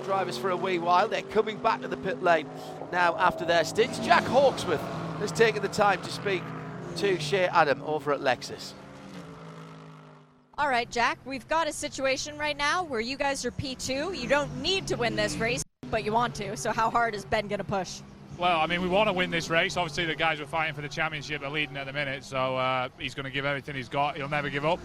drivers 0.03 0.36
for 0.36 0.49
a 0.49 0.57
wee 0.57 0.80
while. 0.80 1.07
They're 1.07 1.22
coming 1.22 1.60
back 1.60 1.82
to 1.82 1.88
the 1.88 1.98
pit 1.98 2.23
lane 2.23 2.49
now 2.91 3.15
after 3.19 3.45
their 3.45 3.64
stints. 3.64 3.99
Jack 3.99 4.23
Hawksworth 4.23 4.82
has 5.19 5.32
taken 5.32 5.61
the 5.61 5.68
time 5.68 6.02
to 6.02 6.10
speak 6.10 6.41
to 6.95 7.19
Shea 7.19 7.45
Adam 7.45 7.84
over 7.84 8.14
at 8.14 8.19
Lexus. 8.22 8.73
All 10.57 10.69
right, 10.69 10.90
Jack, 10.90 11.19
we've 11.23 11.48
got 11.48 11.68
a 11.68 11.73
situation 11.73 12.36
right 12.40 12.57
now 12.57 12.84
where 12.84 13.02
you 13.02 13.18
guys 13.18 13.45
are 13.45 13.52
P2. 13.52 14.18
You 14.19 14.27
don't 14.27 14.60
need 14.60 14.88
to 14.88 14.95
win 14.95 15.15
this 15.15 15.36
race, 15.38 15.64
but 15.91 16.03
you 16.03 16.14
want 16.14 16.34
to. 16.36 16.57
So, 16.57 16.72
how 16.72 16.90
hard 16.90 17.14
is 17.14 17.26
Ben 17.26 17.48
going 17.48 17.60
to 17.60 17.64
push? 17.64 18.02
Well, 18.38 18.60
I 18.60 18.68
mean, 18.68 18.82
we 18.82 18.90
want 18.90 19.07
to 19.07 19.14
win 19.14 19.32
this 19.32 19.49
race. 19.49 19.78
Obviously, 19.78 20.06
the 20.06 20.16
guys 20.16 20.41
we're 20.41 20.45
fighting 20.45 20.76
for 20.76 20.82
the 20.82 20.90
championship 20.90 21.41
are 21.41 21.49
leading 21.49 21.78
at 21.78 21.86
the 21.86 21.94
minute, 21.94 22.24
so 22.26 22.57
uh, 22.57 22.90
he's 22.99 23.16
going 23.16 23.24
to 23.24 23.32
give 23.32 23.45
everything 23.45 23.76
he's 23.76 23.88
got. 23.88 24.18
He'll 24.18 24.28
never 24.28 24.49
give 24.49 24.66
up. 24.66 24.80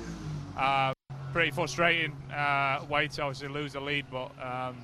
Uh, 0.57 0.93
pretty 1.33 1.51
frustrating 1.51 2.13
uh, 2.33 2.85
way 2.89 3.09
to 3.09 3.23
obviously 3.23 3.49
lose 3.49 3.73
the 3.73 3.81
lead, 3.81 4.07
but 4.11 4.31
um, 4.41 4.77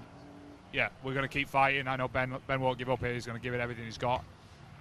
yeah, 0.72 0.88
we're 1.05 1.12
going 1.12 1.22
to 1.22 1.28
keep 1.32 1.48
fighting. 1.48 1.86
I 1.86 1.94
know 1.94 2.09
Ben 2.09 2.34
Ben 2.48 2.60
won't 2.60 2.76
give 2.76 2.90
up 2.90 2.98
here. 2.98 3.14
He's 3.14 3.24
going 3.24 3.38
to 3.38 3.43
give 3.43 3.55
it 3.55 3.60
everything 3.60 3.84
he's 3.84 3.98
got. 3.98 4.24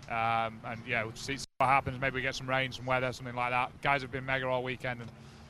Um, 0.10 0.60
and 0.66 0.82
yeah, 0.88 1.04
we'll 1.04 1.16
see 1.16 1.38
what 1.58 1.68
happens. 1.68 2.02
Maybe 2.02 2.16
we 2.16 2.22
get 2.22 2.36
some 2.36 2.50
rain, 2.50 2.72
some 2.72 2.86
weather, 2.88 3.12
something 3.12 3.36
like 3.36 3.52
that. 3.52 3.72
Guys 3.82 4.02
have 4.02 4.12
been 4.12 4.26
mega 4.26 4.48
all 4.48 4.64
weekend, 4.64 5.02
and 5.02 5.10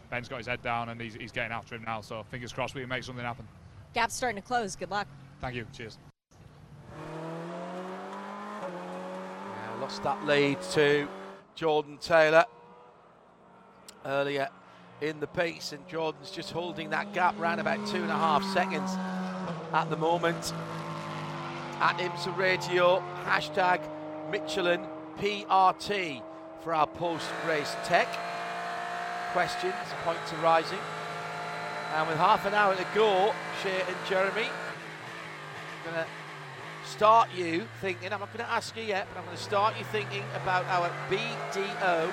Ben's 0.10 0.28
got 0.28 0.38
his 0.38 0.48
head 0.48 0.62
down, 0.62 0.90
and 0.90 1.00
he's, 1.00 1.16
he's 1.16 1.32
getting 1.32 1.54
after 1.54 1.76
him 1.76 1.84
now. 1.86 2.02
So 2.02 2.24
fingers 2.32 2.52
crossed 2.52 2.76
we 2.76 2.82
can 2.82 2.90
make 2.90 3.04
something 3.04 3.24
happen. 3.24 3.48
Gap's 3.94 4.16
starting 4.16 4.42
to 4.42 4.46
close. 4.46 4.76
Good 4.76 4.92
luck. 4.92 5.08
Thank 5.40 5.56
you. 5.56 5.66
Cheers. 5.74 5.98
Lost 9.82 10.04
that 10.04 10.26
lead 10.26 10.62
to 10.72 11.08
Jordan 11.54 11.98
Taylor 11.98 12.46
earlier 14.06 14.50
in 15.02 15.20
the 15.20 15.28
piece, 15.28 15.74
and 15.74 15.88
Jordan's 15.88 16.32
just 16.32 16.52
holding 16.52 16.90
that 16.92 17.14
gap 17.14 17.40
around 17.40 17.60
about 17.60 17.86
two 17.88 18.02
and 18.02 18.10
a 18.10 18.18
half 18.18 18.44
seconds 18.54 18.92
at 19.74 19.90
the 19.90 19.98
moment. 19.98 20.54
At 21.82 21.98
IMSA 21.98 22.36
Radio, 22.38 23.04
hashtag 23.26 23.82
Michelin 24.32 24.82
PRT 25.20 26.22
for 26.62 26.74
our 26.74 26.88
post 26.88 27.28
race 27.46 27.76
tech. 27.84 28.08
Questions, 29.34 29.76
points 30.04 30.34
arising. 30.42 30.80
And 31.96 32.08
with 32.08 32.18
half 32.18 32.46
an 32.46 32.54
hour 32.54 32.76
to 32.76 32.88
go, 32.96 33.34
Shea 33.62 33.82
and 33.82 33.98
Jeremy, 34.08 34.48
going 35.84 35.96
to 35.96 36.06
start 36.86 37.30
you 37.36 37.68
thinking, 37.82 38.14
I'm 38.14 38.20
not 38.20 38.32
going 38.32 38.46
to 38.46 38.52
ask 38.52 38.76
you 38.78 38.84
yet, 38.84 39.08
but 39.12 39.20
I'm 39.20 39.26
going 39.26 39.38
to 39.38 39.44
start 39.44 39.78
you 39.78 39.86
thinking 39.86 40.24
about 40.42 40.66
our 40.66 40.90
BDO 41.10 42.12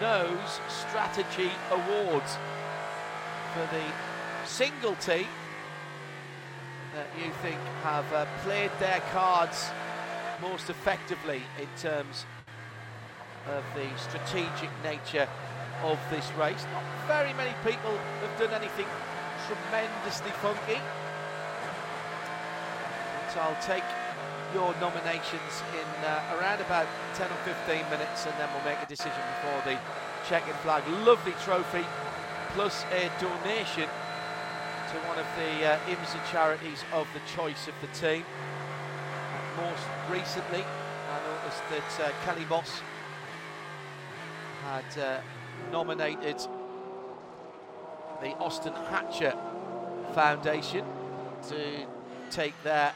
Nose 0.00 0.60
Strategy 0.68 1.50
Awards 1.70 2.38
for 3.52 3.68
the 3.74 3.84
single 4.46 4.94
team 4.96 5.26
that 6.94 7.06
you 7.18 7.32
think 7.42 7.58
have 7.82 8.10
uh, 8.12 8.24
played 8.42 8.70
their 8.78 9.00
cards 9.12 9.70
most 10.40 10.70
effectively 10.70 11.42
in 11.58 11.68
terms 11.80 12.24
of 13.48 13.64
the 13.74 13.86
strategic 13.98 14.70
nature 14.82 15.28
of 15.82 15.98
this 16.10 16.30
race. 16.38 16.64
Not 16.72 16.82
very 17.06 17.32
many 17.34 17.54
people 17.64 17.90
have 18.20 18.38
done 18.38 18.54
anything 18.54 18.86
tremendously 19.46 20.30
funky. 20.40 20.80
So 23.32 23.40
I'll 23.40 23.62
take 23.62 23.82
your 24.54 24.72
nominations 24.80 25.52
in 25.74 26.04
uh, 26.06 26.38
around 26.38 26.60
about 26.60 26.86
10 27.14 27.26
or 27.26 27.40
15 27.42 27.90
minutes 27.90 28.24
and 28.24 28.34
then 28.38 28.48
we'll 28.54 28.64
make 28.64 28.80
a 28.80 28.86
decision 28.86 29.20
before 29.42 29.60
the 29.66 29.76
checkered 30.28 30.54
flag. 30.62 30.86
Lovely 31.04 31.34
trophy 31.42 31.84
plus 32.54 32.84
a 32.92 33.10
donation 33.20 33.88
to 34.90 34.96
one 35.08 35.18
of 35.18 35.26
the 35.36 35.66
uh, 35.66 35.78
IMSA 35.90 36.30
charities 36.30 36.84
of 36.92 37.08
the 37.12 37.20
choice 37.34 37.66
of 37.66 37.74
the 37.80 37.88
team. 37.98 38.24
Most 39.56 39.82
recently, 40.08 40.62
I 40.62 41.18
noticed 41.42 41.62
that 41.98 42.06
uh, 42.06 42.12
Kelly 42.24 42.44
Moss 42.48 42.80
had 44.62 44.98
uh, 45.02 45.20
nominated 45.72 46.38
the 48.20 48.30
Austin 48.38 48.72
Hatcher 48.72 49.36
Foundation 50.14 50.84
to 51.48 51.86
take 52.30 52.54
their 52.62 52.92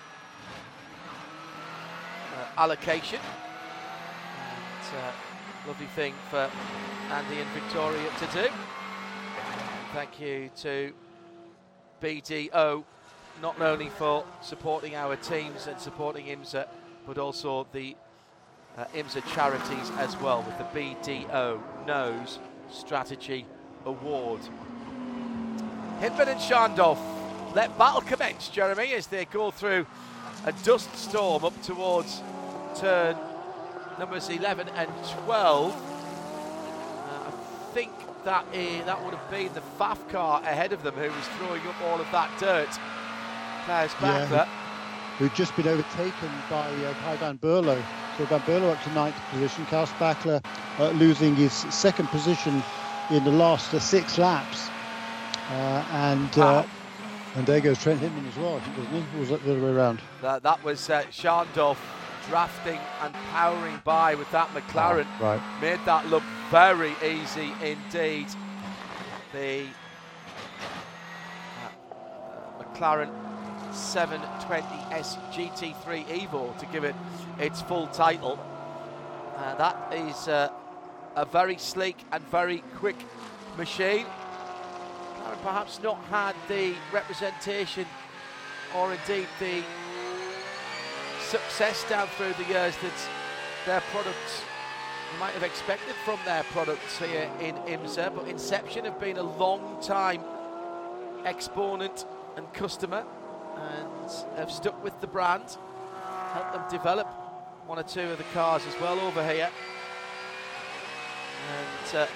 uh, 2.39 2.47
allocation. 2.57 3.21
And, 4.39 4.97
uh, 4.97 5.13
lovely 5.67 5.87
thing 5.87 6.15
for 6.31 6.51
Andy 7.11 7.41
and 7.41 7.51
Victoria 7.51 8.11
to 8.19 8.43
do. 8.43 8.49
Thank 9.93 10.21
you 10.21 10.51
to 10.59 10.93
BDO, 12.03 12.85
not 13.43 13.61
only 13.61 13.89
for 13.89 14.25
supporting 14.43 14.95
our 14.95 15.17
teams 15.17 15.67
and 15.67 15.81
supporting 15.81 16.27
IMSA, 16.27 16.69
but 17.07 17.19
also 17.19 17.67
the 17.73 17.97
uh, 18.77 18.85
IMSA 18.95 19.27
charities 19.35 19.91
as 19.99 20.17
well 20.19 20.43
with 20.43 20.57
the 20.59 20.65
BDO 20.79 21.61
Nose 21.87 22.39
Strategy 22.71 23.47
Award. 23.85 24.41
Hindman 26.01 26.29
and 26.29 26.41
Schandorff 26.41 26.99
let 27.55 27.77
battle 27.79 28.03
commence, 28.03 28.49
Jeremy, 28.49 28.93
as 28.93 29.07
they 29.09 29.25
go 29.25 29.51
through 29.51 29.87
a 30.45 30.53
dust 30.65 30.95
storm 30.97 31.45
up 31.45 31.63
towards 31.63 32.23
turn 32.77 33.17
numbers 33.99 34.29
11 34.29 34.69
and 34.77 34.91
12. 35.25 35.73
Uh, 35.73 35.77
I 37.27 37.31
think 37.75 37.93
that 38.25 38.45
uh, 38.45 38.85
that 38.87 39.05
would 39.05 39.15
have 39.15 39.31
been 39.31 39.53
the 39.55 39.63
Pfaff 39.79 40.09
car 40.09 40.41
ahead 40.43 40.73
of 40.73 40.83
them 40.83 40.95
who 40.95 41.11
was 41.11 41.29
throwing 41.39 41.67
up 41.67 41.81
all 41.83 42.01
of 42.01 42.11
that 42.13 42.31
dirt. 42.39 42.69
Klaus 43.65 43.93
Bachler. 43.95 44.31
Yeah, 44.31 44.49
who'd 45.19 45.35
just 45.35 45.55
been 45.57 45.69
overtaken 45.69 46.31
by 46.49 46.69
uh, 46.69 46.95
Kay 47.05 47.17
Van 47.17 47.39
Berlo. 47.39 47.83
So 48.17 48.25
Van 48.27 48.41
Berlo 48.41 48.73
up 48.73 48.83
to 48.85 48.91
ninth 48.93 49.17
position. 49.31 49.67
Klaus 49.67 49.91
Bachler 49.93 50.43
uh, 50.79 50.91
losing 50.91 51.35
his 51.35 51.53
second 51.53 52.09
position 52.09 52.63
in 53.11 53.25
the 53.25 53.33
last 53.33 53.75
uh, 53.75 53.81
six 53.81 54.19
laps. 54.19 54.69
Uh, 55.51 55.85
and 55.93 56.39
uh, 56.39 56.65
and 57.35 57.47
there 57.47 57.61
goes 57.61 57.79
Trent 57.79 58.01
Hindman 58.01 58.27
as 58.29 58.37
well, 58.37 58.59
doesn't 58.59 58.87
he? 58.87 59.17
Or 59.17 59.21
was 59.21 59.29
that 59.29 59.45
the 59.45 59.53
other 59.53 59.63
way 59.63 59.71
around? 59.71 60.01
That, 60.23 60.43
that 60.43 60.63
was 60.65 60.91
uh, 60.91 61.05
drafting 62.29 62.79
and 63.01 63.15
powering 63.33 63.81
by 63.85 64.15
with 64.15 64.31
that 64.31 64.49
McLaren. 64.49 65.07
Oh, 65.21 65.25
right. 65.25 65.61
Made 65.61 65.81
that 65.87 66.07
look 66.09 66.23
very 66.51 66.93
easy 67.05 67.53
indeed. 67.63 68.27
The 69.33 69.67
uh, 71.63 72.63
McLaren 72.63 73.11
720S 73.73 75.17
GT3 75.33 76.07
Evo 76.07 76.59
to 76.59 76.67
give 76.67 76.85
it 76.85 76.95
its 77.39 77.63
full 77.63 77.87
title. 77.89 78.39
Uh, 79.37 79.55
that 79.55 79.95
is 79.95 80.29
uh, 80.29 80.51
a 81.17 81.25
very 81.25 81.57
sleek 81.57 81.97
and 82.13 82.23
very 82.31 82.63
quick 82.77 82.97
machine. 83.57 84.07
McLaren 85.29 85.43
perhaps 85.43 85.83
not 85.83 85.97
had 86.05 86.35
the 86.49 86.75
representation 86.93 87.87
or 88.77 88.93
indeed 88.93 89.27
the 89.39 89.63
success 91.21 91.85
down 91.89 92.07
through 92.09 92.33
the 92.35 92.45
years 92.45 92.77
that 92.79 93.09
their 93.67 93.81
products 93.93 94.43
might 95.19 95.33
have 95.33 95.43
expected 95.43 95.95
from 96.05 96.19
their 96.25 96.43
products 96.45 96.99
here 96.99 97.31
in 97.41 97.55
IMSA, 97.57 98.15
but 98.15 98.29
Inception 98.29 98.85
have 98.85 99.01
been 99.01 99.17
a 99.17 99.23
long 99.23 99.81
time 99.83 100.23
exponent 101.25 102.07
and 102.37 102.51
customer 102.53 103.05
and 103.57 104.11
have 104.37 104.51
stuck 104.51 104.83
with 104.85 104.99
the 105.01 105.07
brand, 105.07 105.57
helped 106.33 106.53
them 106.53 106.65
develop 106.71 107.07
one 107.67 107.79
or 107.79 107.83
two 107.83 108.01
of 108.03 108.19
the 108.19 108.25
cars 108.35 108.63
as 108.67 108.81
well 108.81 109.01
over 109.01 109.27
here. 109.27 109.51
And 111.49 111.97
uh, 111.97 112.07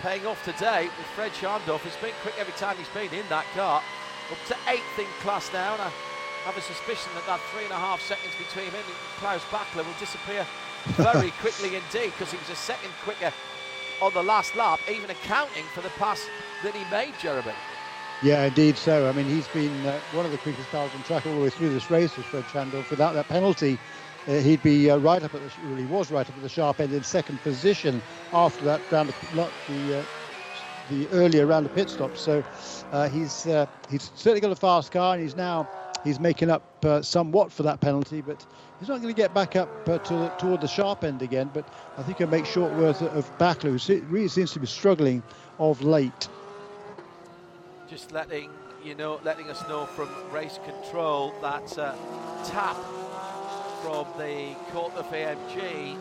paying 0.00 0.26
off 0.26 0.42
today 0.44 0.88
with 0.96 1.06
Fred 1.14 1.32
Schandorff. 1.32 1.80
He's 1.80 1.96
been 1.96 2.14
quick 2.22 2.34
every 2.38 2.54
time 2.54 2.76
he's 2.76 2.88
been 2.88 3.12
in 3.12 3.28
that 3.28 3.44
car. 3.54 3.82
Up 4.30 4.38
to 4.48 4.56
eighth 4.68 4.98
in 4.98 5.06
class 5.20 5.52
now, 5.52 5.74
and 5.74 5.82
I 5.82 5.90
have 6.44 6.56
a 6.56 6.60
suspicion 6.60 7.12
that 7.14 7.26
that 7.26 7.40
three 7.52 7.64
and 7.64 7.72
a 7.72 7.76
half 7.76 8.00
seconds 8.00 8.32
between 8.38 8.72
him 8.72 8.80
and 8.80 8.96
Klaus 9.18 9.44
Bachler 9.50 9.84
will 9.84 9.98
disappear 10.00 10.46
very 10.96 11.30
quickly 11.40 11.76
indeed 11.76 12.12
because 12.16 12.30
he 12.30 12.38
was 12.38 12.48
a 12.48 12.56
second 12.56 12.90
quicker 13.02 13.32
on 14.00 14.14
the 14.14 14.22
last 14.22 14.56
lap, 14.56 14.80
even 14.90 15.10
accounting 15.10 15.64
for 15.74 15.82
the 15.82 15.90
pass 16.00 16.26
that 16.62 16.74
he 16.74 16.88
made, 16.90 17.12
Jeremy. 17.20 17.52
Yeah, 18.22 18.44
indeed 18.44 18.76
so. 18.76 19.08
I 19.08 19.12
mean, 19.12 19.26
he's 19.26 19.48
been 19.48 19.74
uh, 19.86 19.98
one 20.12 20.24
of 20.24 20.32
the 20.32 20.38
quickest 20.38 20.70
cars 20.70 20.90
on 20.94 21.02
track 21.02 21.26
all 21.26 21.34
the 21.34 21.40
way 21.40 21.50
through 21.50 21.70
this 21.70 21.90
race, 21.90 22.16
was 22.16 22.26
Fred 22.26 22.44
Schandorff. 22.44 22.88
Without 22.90 23.12
that 23.14 23.28
penalty, 23.28 23.78
he'd 24.38 24.62
be 24.62 24.90
uh, 24.90 24.98
right 24.98 25.22
up 25.22 25.34
at 25.34 25.40
the, 25.40 25.50
well, 25.66 25.76
he 25.76 25.86
was 25.86 26.10
right 26.10 26.28
up 26.28 26.36
at 26.36 26.42
the 26.42 26.48
sharp 26.48 26.80
end 26.80 26.92
in 26.92 27.02
second 27.02 27.40
position 27.40 28.00
after 28.32 28.64
that 28.64 28.80
round 28.92 29.08
of, 29.08 29.16
the, 29.68 29.98
uh, 29.98 30.04
the 30.90 31.08
earlier 31.12 31.46
round 31.46 31.66
of 31.66 31.74
pit 31.74 31.90
stops. 31.90 32.20
So 32.20 32.44
uh, 32.92 33.08
he's 33.08 33.46
uh, 33.46 33.66
he's 33.88 34.10
certainly 34.14 34.40
got 34.40 34.52
a 34.52 34.56
fast 34.56 34.92
car, 34.92 35.14
and 35.14 35.22
he's 35.22 35.36
now 35.36 35.68
he's 36.04 36.20
making 36.20 36.50
up 36.50 36.62
uh, 36.84 37.02
somewhat 37.02 37.50
for 37.50 37.62
that 37.64 37.80
penalty, 37.80 38.20
but 38.20 38.44
he's 38.78 38.88
not 38.88 39.00
going 39.00 39.12
to 39.14 39.20
get 39.20 39.34
back 39.34 39.56
up 39.56 39.88
uh, 39.88 39.98
to 39.98 40.32
toward 40.38 40.60
the 40.60 40.68
sharp 40.68 41.02
end 41.02 41.22
again. 41.22 41.50
But 41.52 41.66
I 41.98 42.02
think 42.02 42.18
he'll 42.18 42.28
make 42.28 42.46
short 42.46 42.72
work 42.74 43.00
of 43.00 43.38
Bachler, 43.38 43.78
who 43.78 44.02
really 44.06 44.28
seems 44.28 44.52
to 44.52 44.60
be 44.60 44.66
struggling 44.66 45.22
of 45.58 45.82
late. 45.82 46.28
Just 47.88 48.12
letting 48.12 48.50
you 48.84 48.94
know, 48.94 49.20
letting 49.24 49.50
us 49.50 49.66
know 49.68 49.86
from 49.86 50.08
race 50.32 50.58
control 50.64 51.34
that 51.42 51.78
uh, 51.78 51.94
tap 52.44 52.76
from 53.82 54.06
the 54.18 54.54
Korthoff 54.72 55.10
AMG 55.10 55.96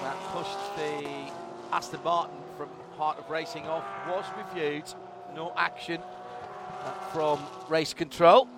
that 0.00 0.16
pushed 0.32 0.76
the 0.76 1.30
Aston 1.72 2.00
Martin 2.04 2.36
from 2.56 2.68
Heart 2.96 3.18
of 3.18 3.30
Racing 3.30 3.66
off 3.66 3.84
was 4.08 4.24
reviewed. 4.36 4.84
No 5.34 5.52
action 5.56 6.00
from 7.12 7.40
race 7.68 7.94
control. 7.94 8.48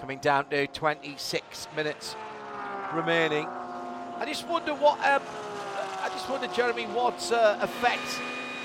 Coming 0.00 0.18
down 0.18 0.48
to 0.50 0.66
26 0.66 1.68
minutes 1.74 2.16
remaining. 2.92 3.46
I 3.46 4.24
just 4.26 4.46
wonder 4.48 4.74
what. 4.74 4.98
Um, 5.00 5.22
I 6.00 6.08
just 6.10 6.28
wonder, 6.28 6.46
Jeremy, 6.48 6.84
what 6.84 7.32
uh, 7.32 7.58
effect 7.60 8.20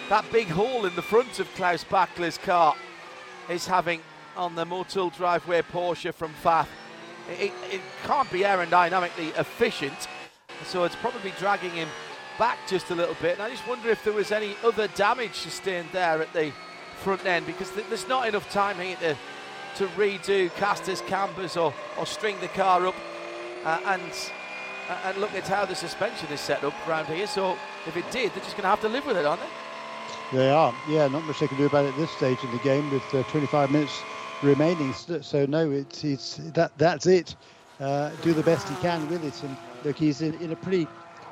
that 0.09 0.25
big 0.31 0.47
hole 0.47 0.85
in 0.85 0.95
the 0.95 1.01
front 1.01 1.39
of 1.39 1.47
Klaus 1.55 1.83
Bachler's 1.83 2.37
car 2.37 2.75
is 3.49 3.65
having 3.65 4.01
on 4.35 4.55
the 4.55 4.65
Motul 4.65 5.15
driveway 5.15 5.61
Porsche 5.61 6.13
from 6.13 6.33
Pfaff. 6.43 6.67
It, 7.29 7.51
it, 7.71 7.81
can't 8.03 8.29
be 8.31 8.39
aerodynamically 8.39 9.37
efficient, 9.37 10.07
so 10.65 10.83
it's 10.83 10.95
probably 10.97 11.33
dragging 11.39 11.71
him 11.71 11.87
back 12.37 12.57
just 12.67 12.89
a 12.89 12.95
little 12.95 13.15
bit. 13.21 13.33
And 13.33 13.43
I 13.43 13.49
just 13.49 13.67
wonder 13.67 13.89
if 13.89 14.03
there 14.03 14.13
was 14.13 14.31
any 14.31 14.55
other 14.63 14.87
damage 14.89 15.35
sustained 15.35 15.89
there 15.91 16.21
at 16.21 16.33
the 16.33 16.51
front 16.97 17.25
end 17.25 17.45
because 17.45 17.69
th- 17.71 17.85
there's 17.87 18.07
not 18.07 18.27
enough 18.27 18.49
time 18.51 18.77
here 18.77 18.97
to, 18.97 19.17
to 19.75 19.87
redo 19.93 20.53
casters, 20.55 21.01
cambers, 21.01 21.57
or, 21.57 21.73
or 21.97 22.05
string 22.05 22.35
the 22.41 22.47
car 22.49 22.85
up 22.87 22.95
uh, 23.65 23.79
and 23.85 24.31
uh, 24.89 24.97
and 25.05 25.17
look 25.17 25.33
at 25.33 25.47
how 25.47 25.63
the 25.63 25.75
suspension 25.75 26.27
is 26.29 26.39
set 26.39 26.63
up 26.63 26.73
around 26.87 27.05
here. 27.05 27.27
So 27.27 27.57
if 27.87 27.95
it 27.95 28.09
did, 28.11 28.31
they're 28.33 28.43
just 28.43 28.57
going 28.57 28.63
to 28.63 28.69
have 28.69 28.81
to 28.81 28.89
live 28.89 29.05
with 29.05 29.15
it, 29.15 29.25
aren't 29.25 29.41
they? 29.41 30.37
They 30.37 30.49
are. 30.49 30.73
Yeah, 30.87 31.07
not 31.07 31.23
much 31.23 31.39
they 31.39 31.47
can 31.47 31.57
do 31.57 31.65
about 31.65 31.85
it 31.85 31.89
at 31.89 31.97
this 31.97 32.11
stage 32.11 32.43
in 32.43 32.51
the 32.51 32.57
game 32.59 32.89
with 32.91 33.03
uh, 33.13 33.23
25 33.23 33.71
minutes 33.71 34.01
remaining. 34.41 34.93
So 34.93 35.45
no, 35.47 35.71
it's 35.71 36.03
it's 36.03 36.37
that 36.53 36.73
that's 36.77 37.07
it. 37.07 37.35
Uh, 37.79 38.15
do 38.17 38.33
the 38.33 38.43
best 38.43 38.69
he 38.69 38.77
can 38.77 39.07
with 39.07 39.23
it, 39.23 39.43
and 39.43 39.59
look, 39.83 39.97
he's 39.97 40.21
in, 40.21 40.35
in 40.35 40.51
a 40.51 40.57
pretty 40.57 40.89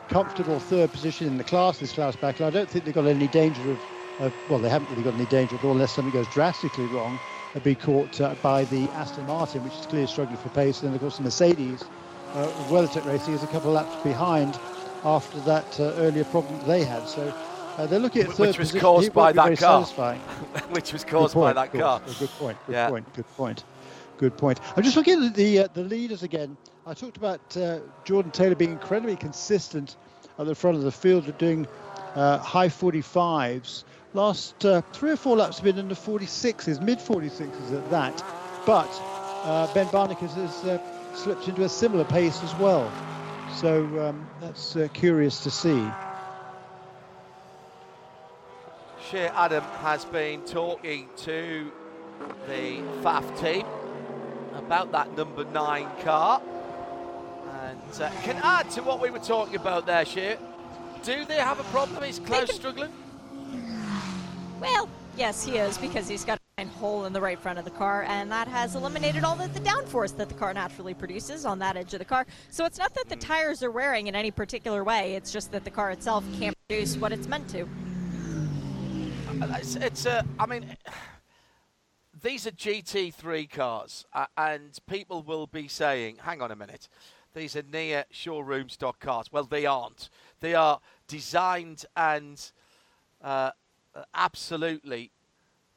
comfortable 0.10 0.60
third 0.60 0.92
position 0.94 1.28
in 1.28 1.38
the 1.38 1.44
class. 1.46 1.80
This 1.80 1.94
class 1.94 2.16
back, 2.16 2.42
I 2.42 2.52
don't 2.52 2.70
think 2.70 2.86
they've 2.86 2.94
got 2.94 3.08
any 3.08 3.28
danger 3.28 3.72
of, 3.72 3.86
of, 4.20 4.36
well, 4.48 4.60
they 4.60 4.70
haven't 4.70 4.90
really 4.90 5.04
got 5.04 5.16
any 5.16 5.28
danger 5.28 5.58
at 5.58 5.64
all 5.66 5.74
unless 5.74 5.94
something 5.94 6.14
goes 6.14 6.28
drastically 6.28 6.88
wrong. 6.88 7.22
They'll 7.54 7.62
be 7.64 7.76
caught 7.76 8.22
uh, 8.22 8.36
by 8.38 8.66
the 8.66 8.92
Aston 8.92 9.26
Martin, 9.28 9.64
which 9.64 9.80
is 9.80 9.88
clearly 9.88 10.08
struggling 10.08 10.38
for 10.38 10.50
pace, 10.50 10.82
and 10.82 10.90
then 10.90 10.96
of 10.96 11.02
course 11.02 11.18
the 11.18 11.24
Mercedes. 11.24 11.92
Uh, 12.34 12.50
WeatherTech 12.50 13.06
Racing 13.06 13.34
is 13.36 13.44
a 13.44 13.48
couple 13.48 13.70
of 13.72 13.76
laps 13.76 13.98
behind 13.98 14.60
after 15.04 15.42
that 15.42 15.80
uh, 15.80 15.94
earlier 15.96 16.26
problem 16.26 16.60
they 16.62 16.86
had. 16.86 17.08
So 17.08 17.34
uh, 17.80 17.86
they're 17.86 18.00
looking 18.00 18.24
at 18.24 18.32
third 18.34 18.48
which 18.48 18.60
was 18.60 18.74
caused 18.74 19.14
by 19.14 19.32
that 19.32 19.58
car. 19.58 19.86
which 20.70 20.92
was 20.92 21.06
caused 21.06 21.34
by 21.34 21.54
that 21.54 21.72
car. 21.72 22.02
good 22.20 22.30
point. 22.32 22.58
Good 22.66 22.74
yeah. 22.74 22.90
point. 22.90 23.14
Good 23.14 23.28
point. 23.38 23.64
Good 24.18 24.38
point. 24.38 24.60
I'm 24.76 24.84
just 24.84 24.98
looking 24.98 25.24
at 25.24 25.34
the 25.34 25.60
uh, 25.60 25.68
the 25.74 25.84
leaders 25.84 26.24
again. 26.24 26.58
I 26.86 26.94
talked 26.94 27.16
about 27.16 27.56
uh, 27.56 27.80
Jordan 28.04 28.32
Taylor 28.32 28.56
being 28.56 28.74
incredibly 28.74 29.16
consistent 29.16 29.96
at 30.38 30.46
the 30.46 30.56
front 30.56 30.76
of 30.76 30.84
the 30.84 30.92
field, 30.92 31.38
doing 31.38 31.68
uh, 32.16 32.40
high 32.40 32.68
45s. 32.68 33.86
Last 34.14 34.66
uh, 34.66 34.82
three 34.92 35.12
or 35.12 35.16
four 35.16 35.38
laps 35.38 35.60
have 35.60 35.64
been 35.64 35.78
in 35.78 35.88
the 35.88 35.96
46s, 35.96 36.82
mid 36.82 37.00
46s 37.00 37.78
at 37.78 37.90
that. 37.92 38.26
But 38.66 38.90
uh, 39.46 39.74
Ben 39.74 39.86
Barnicoat 39.88 40.32
has 40.32 40.82
slipped 41.18 41.48
into 41.48 41.64
a 41.64 41.70
similar 41.70 42.04
pace 42.04 42.44
as 42.44 42.54
well. 42.56 42.92
So 43.56 43.84
um, 44.06 44.28
that's 44.42 44.76
curious 44.94 45.42
to 45.44 45.52
see. 45.52 45.88
Shea 49.10 49.30
Adam 49.30 49.64
has 49.82 50.06
been 50.06 50.42
talking 50.42 51.10
to 51.18 51.72
the 52.48 52.78
Pfaff 53.02 53.42
team 53.42 53.66
about 54.54 54.92
that 54.92 55.18
number 55.18 55.46
nine 55.46 55.88
car 56.04 56.40
and 57.64 58.02
uh, 58.02 58.12
can 58.22 58.36
add 58.44 58.70
to 58.72 58.84
what 58.84 59.02
we 59.02 59.10
were 59.10 59.18
talking 59.18 59.56
about 59.56 59.88
there, 59.88 60.06
Shea. 60.06 60.38
Do 61.02 61.26
they 61.26 61.38
have 61.38 61.60
a 61.60 61.64
problem? 61.66 62.04
Is 62.04 62.20
Klaus 62.20 62.54
struggling? 62.54 62.92
Well, 64.62 64.88
yes, 65.18 65.44
he 65.44 65.58
is 65.58 65.80
because 65.80 66.08
he's 66.08 66.24
got 66.24 66.38
a 66.60 66.66
hole 66.66 67.06
in 67.06 67.14
the 67.14 67.22
right 67.22 67.40
front 67.40 67.58
of 67.58 67.66
the 67.66 67.72
car, 67.72 68.04
and 68.04 68.32
that 68.32 68.48
has 68.48 68.76
eliminated 68.76 69.24
all 69.24 69.42
of 69.42 69.54
the 69.56 69.60
downforce 69.62 70.16
that 70.18 70.30
the 70.30 70.36
car 70.36 70.54
naturally 70.54 70.94
produces 70.94 71.46
on 71.46 71.58
that 71.60 71.78
edge 71.78 71.94
of 71.94 72.00
the 72.00 72.06
car. 72.06 72.28
So 72.52 72.64
it's 72.64 72.78
not 72.78 72.94
that 72.94 73.10
the 73.10 73.16
tires 73.16 73.64
are 73.64 73.72
wearing 73.72 74.06
in 74.06 74.14
any 74.14 74.30
particular 74.30 74.84
way; 74.84 75.16
it's 75.16 75.32
just 75.32 75.52
that 75.52 75.64
the 75.64 75.72
car 75.72 75.90
itself 75.90 76.24
can't 76.38 76.56
produce 76.68 76.96
what 76.98 77.12
it's 77.12 77.28
meant 77.28 77.50
to. 77.50 77.68
It's, 79.42 79.76
it's 79.76 80.06
uh, 80.06 80.24
I 80.38 80.46
mean, 80.46 80.76
these 82.22 82.46
are 82.46 82.52
GT3 82.52 83.50
cars, 83.50 84.06
uh, 84.14 84.26
and 84.38 84.78
people 84.88 85.24
will 85.24 85.48
be 85.48 85.68
saying, 85.70 86.18
hang 86.24 86.42
on 86.42 86.52
a 86.52 86.56
minute, 86.58 86.90
these 87.34 87.56
are 87.56 87.64
near 87.64 88.04
showroom 88.12 88.68
stock 88.68 89.00
cars. 89.00 89.32
Well, 89.32 89.46
they 89.46 89.66
aren't. 89.66 90.10
They 90.42 90.56
are 90.56 90.82
designed 91.08 91.86
and 91.96 92.52
uh, 93.22 93.52
absolutely 94.14 95.12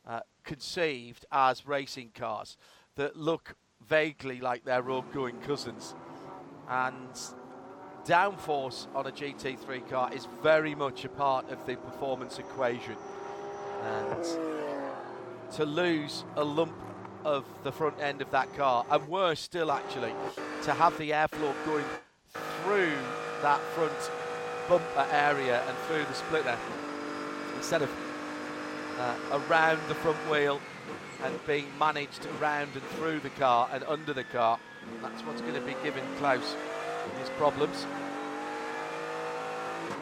uh, 0.06 0.20
conceived 0.42 1.24
as 1.30 1.64
racing 1.64 2.10
cars 2.16 2.56
that 2.96 3.16
look 3.16 3.54
vaguely 3.88 4.40
like 4.40 4.64
their 4.64 4.82
road-going 4.82 5.38
cousins. 5.40 5.94
And 6.68 7.10
downforce 8.04 8.88
on 8.94 9.06
a 9.06 9.12
GT3 9.12 9.88
car 9.88 10.12
is 10.12 10.26
very 10.42 10.74
much 10.74 11.04
a 11.04 11.08
part 11.08 11.48
of 11.50 11.64
the 11.64 11.76
performance 11.76 12.40
equation 12.40 12.96
and 13.82 14.24
to 15.52 15.64
lose 15.64 16.24
a 16.36 16.44
lump 16.44 16.74
of 17.24 17.44
the 17.62 17.72
front 17.72 18.00
end 18.00 18.22
of 18.22 18.30
that 18.30 18.52
car, 18.56 18.84
and 18.90 19.06
worse 19.08 19.40
still, 19.40 19.70
actually, 19.70 20.12
to 20.62 20.72
have 20.72 20.96
the 20.98 21.10
airflow 21.10 21.54
going 21.66 21.84
through 22.32 22.96
that 23.42 23.60
front 23.74 24.10
bumper 24.68 25.06
area 25.12 25.62
and 25.66 25.76
through 25.86 26.04
the 26.04 26.14
splitter 26.14 26.56
instead 27.56 27.82
of 27.82 27.90
uh, 28.98 29.14
around 29.48 29.80
the 29.88 29.94
front 29.96 30.16
wheel 30.30 30.60
and 31.24 31.46
being 31.46 31.66
managed 31.78 32.26
around 32.40 32.70
and 32.74 32.82
through 32.96 33.20
the 33.20 33.30
car 33.30 33.68
and 33.72 33.84
under 33.84 34.12
the 34.12 34.24
car. 34.24 34.58
That's 35.00 35.22
what's 35.22 35.40
going 35.40 35.54
to 35.54 35.60
be 35.60 35.74
giving 35.82 36.04
Klaus 36.18 36.56
his 37.18 37.28
problems 37.30 37.86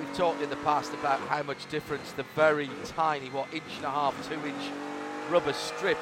we've 0.00 0.16
talked 0.16 0.40
in 0.40 0.48
the 0.48 0.56
past 0.56 0.92
about 0.94 1.20
how 1.28 1.42
much 1.42 1.68
difference 1.68 2.12
the 2.12 2.24
very 2.34 2.70
tiny, 2.84 3.28
what, 3.28 3.52
inch 3.52 3.76
and 3.76 3.84
a 3.84 3.90
half, 3.90 4.14
two 4.28 4.34
inch 4.46 4.70
rubber 5.30 5.52
strip 5.52 5.98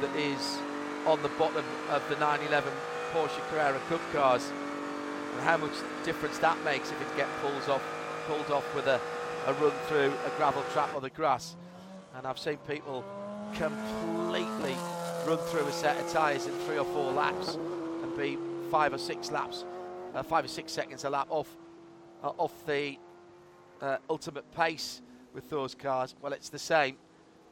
that 0.00 0.14
is 0.16 0.58
on 1.06 1.22
the 1.22 1.28
bottom 1.30 1.64
of 1.90 2.06
the 2.08 2.16
911 2.16 2.72
Porsche 3.12 3.40
Carrera 3.48 3.80
Cup 3.88 4.00
cars 4.12 4.50
and 5.32 5.40
how 5.42 5.56
much 5.56 5.72
difference 6.04 6.38
that 6.38 6.62
makes 6.64 6.90
if 6.90 7.00
it 7.00 7.16
gets 7.16 7.30
pulled 7.40 7.68
off, 7.68 7.82
pulled 8.26 8.50
off 8.50 8.74
with 8.74 8.86
a, 8.86 9.00
a 9.46 9.52
run 9.54 9.72
through 9.86 10.12
a 10.26 10.30
gravel 10.36 10.64
trap 10.72 10.92
or 10.94 11.00
the 11.00 11.10
grass. 11.10 11.56
And 12.16 12.26
I've 12.26 12.38
seen 12.38 12.56
people 12.68 13.04
completely 13.54 14.76
run 15.26 15.38
through 15.38 15.66
a 15.66 15.72
set 15.72 15.96
of 15.98 16.10
tyres 16.10 16.46
in 16.46 16.52
three 16.60 16.78
or 16.78 16.84
four 16.86 17.12
laps 17.12 17.54
and 18.02 18.16
be 18.16 18.36
five 18.70 18.92
or 18.92 18.98
six 18.98 19.30
laps, 19.30 19.64
uh, 20.14 20.22
five 20.22 20.44
or 20.44 20.48
six 20.48 20.72
seconds 20.72 21.04
a 21.04 21.10
lap 21.10 21.28
off 21.30 21.56
uh, 22.22 22.28
off 22.38 22.66
the 22.66 22.96
uh, 23.82 23.96
ultimate 24.08 24.50
pace 24.54 25.02
with 25.34 25.50
those 25.50 25.74
cars, 25.74 26.14
well, 26.22 26.32
it's 26.32 26.48
the 26.48 26.58
same. 26.58 26.96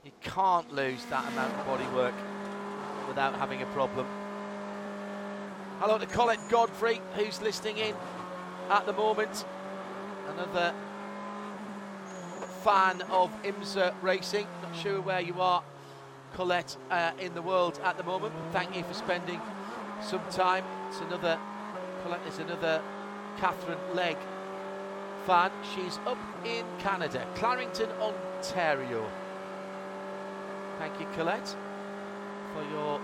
You 0.05 0.13
can't 0.23 0.73
lose 0.73 1.05
that 1.07 1.31
amount 1.33 1.53
of 1.55 1.67
bodywork 1.67 2.15
without 3.09 3.35
having 3.35 3.61
a 3.63 3.67
problem. 3.67 4.07
Hello 5.81 5.99
to 5.99 6.07
Colette 6.07 6.41
Godfrey, 6.49 7.01
who's 7.17 7.43
listening 7.43 7.79
in 7.79 7.95
at 8.71 8.87
the 8.87 8.93
moment. 8.93 9.45
Another 10.29 10.73
fan 12.63 13.03
of 13.11 13.31
IMSA 13.43 13.95
racing. 14.01 14.47
Not 14.63 14.77
sure 14.77 15.01
where 15.01 15.21
you 15.21 15.41
are, 15.41 15.63
Colette, 16.35 16.77
uh, 16.91 17.11
in 17.19 17.35
the 17.35 17.43
world 17.43 17.81
at 17.83 17.97
the 17.97 18.05
moment. 18.05 18.35
Thank 18.53 18.77
you 18.77 18.85
for 18.85 18.95
spending 18.95 19.41
some 20.01 20.23
time. 20.31 20.65
It's 20.89 21.01
another 21.01 21.39
Colette 22.05 22.27
is 22.27 22.39
another 22.39 22.81
Katherine 23.39 23.79
Legge 23.95 24.17
fan. 25.27 25.51
She's 25.75 25.99
up 26.07 26.19
in 26.45 26.65
Canada, 26.79 27.27
Clarington, 27.35 27.91
Ontario. 28.01 29.09
Thank 30.79 30.99
you, 30.99 31.07
Colette, 31.15 31.55
for 32.55 32.63
your 32.71 33.01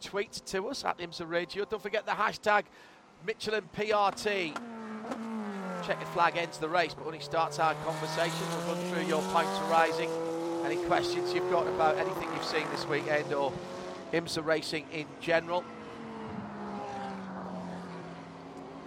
tweet 0.00 0.32
to 0.46 0.68
us 0.68 0.84
at 0.84 0.98
IMSA 0.98 1.28
Radio. 1.28 1.64
Don't 1.64 1.82
forget 1.82 2.06
the 2.06 2.12
hashtag 2.12 2.64
Michelin 3.26 3.64
PRT. 3.76 4.56
Checkered 5.86 6.08
flag 6.08 6.36
ends 6.36 6.58
the 6.58 6.68
race, 6.68 6.94
but 6.94 7.06
only 7.06 7.20
starts 7.20 7.58
our 7.58 7.74
conversation. 7.84 8.46
We'll 8.50 8.74
run 8.74 8.84
through 8.92 9.04
your 9.04 9.22
points 9.22 9.58
rising 9.70 10.10
Any 10.64 10.76
questions 10.86 11.32
you've 11.32 11.50
got 11.50 11.66
about 11.66 11.98
anything 11.98 12.28
you've 12.34 12.44
seen 12.44 12.66
this 12.70 12.86
weekend 12.86 13.32
or 13.32 13.52
IMSA 14.12 14.44
racing 14.44 14.86
in 14.92 15.06
general? 15.20 15.62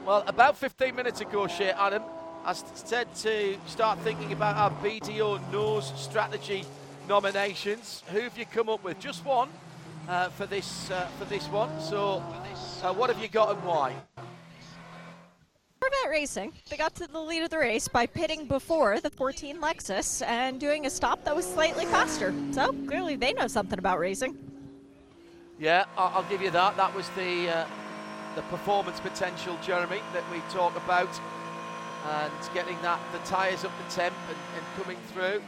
Well, 0.08 0.24
about 0.26 0.56
15 0.56 0.96
minutes 0.96 1.20
ago, 1.20 1.48
Shea 1.48 1.72
Adam, 1.72 2.02
I 2.46 2.54
said 2.54 3.14
to 3.16 3.58
start 3.68 4.00
thinking 4.00 4.32
about 4.32 4.56
our 4.56 4.72
BDO 4.82 5.52
nose 5.52 5.92
strategy 5.98 6.64
nominations. 7.10 8.04
Who 8.14 8.22
have 8.22 8.38
you 8.38 8.46
come 8.46 8.70
up 8.70 8.86
with? 8.86 9.02
Just 9.02 9.26
one 9.26 9.50
uh, 10.08 10.30
for 10.30 10.46
this 10.46 10.90
uh, 10.92 11.08
for 11.20 11.26
this 11.26 11.50
one. 11.50 11.70
So, 11.82 12.24
uh, 12.84 12.94
what 12.94 13.10
have 13.10 13.22
you 13.22 13.28
got 13.28 13.50
and 13.54 13.62
why? 13.66 13.94
Corvette 15.82 16.10
Racing, 16.10 16.54
they 16.70 16.78
got 16.78 16.96
to 16.96 17.08
the 17.08 17.20
lead 17.20 17.44
of 17.44 17.50
the 17.50 17.58
race 17.58 17.90
by 17.90 18.06
pitting 18.06 18.46
before 18.46 19.02
the 19.02 19.10
14 19.10 19.60
Lexus 19.60 20.26
and 20.26 20.58
doing 20.58 20.86
a 20.86 20.90
stop 20.90 21.26
that 21.26 21.36
was 21.36 21.46
slightly 21.46 21.84
faster. 21.84 22.34
So 22.54 22.72
clearly 22.88 23.18
they 23.18 23.34
know 23.34 23.48
something 23.48 23.78
about 23.78 24.00
racing. 24.00 24.38
Yeah, 25.60 25.84
I'll 25.98 26.24
give 26.30 26.42
you 26.42 26.52
that. 26.52 26.78
That 26.78 26.96
was 26.96 27.10
the 27.10 27.50
uh, 27.50 27.66
the 28.38 28.44
performance 28.44 29.00
potential, 29.00 29.58
Jeremy, 29.64 30.00
that 30.14 30.24
we 30.32 30.38
talk 30.52 30.76
about, 30.78 31.10
and 32.06 32.32
getting 32.54 32.80
that 32.84 33.00
the 33.12 33.18
tyres 33.28 33.66
up 33.66 33.72
the 33.84 33.92
temp 33.92 34.16
and, 34.30 34.38
and, 34.56 34.64
coming 34.80 34.98
through. 35.12 35.42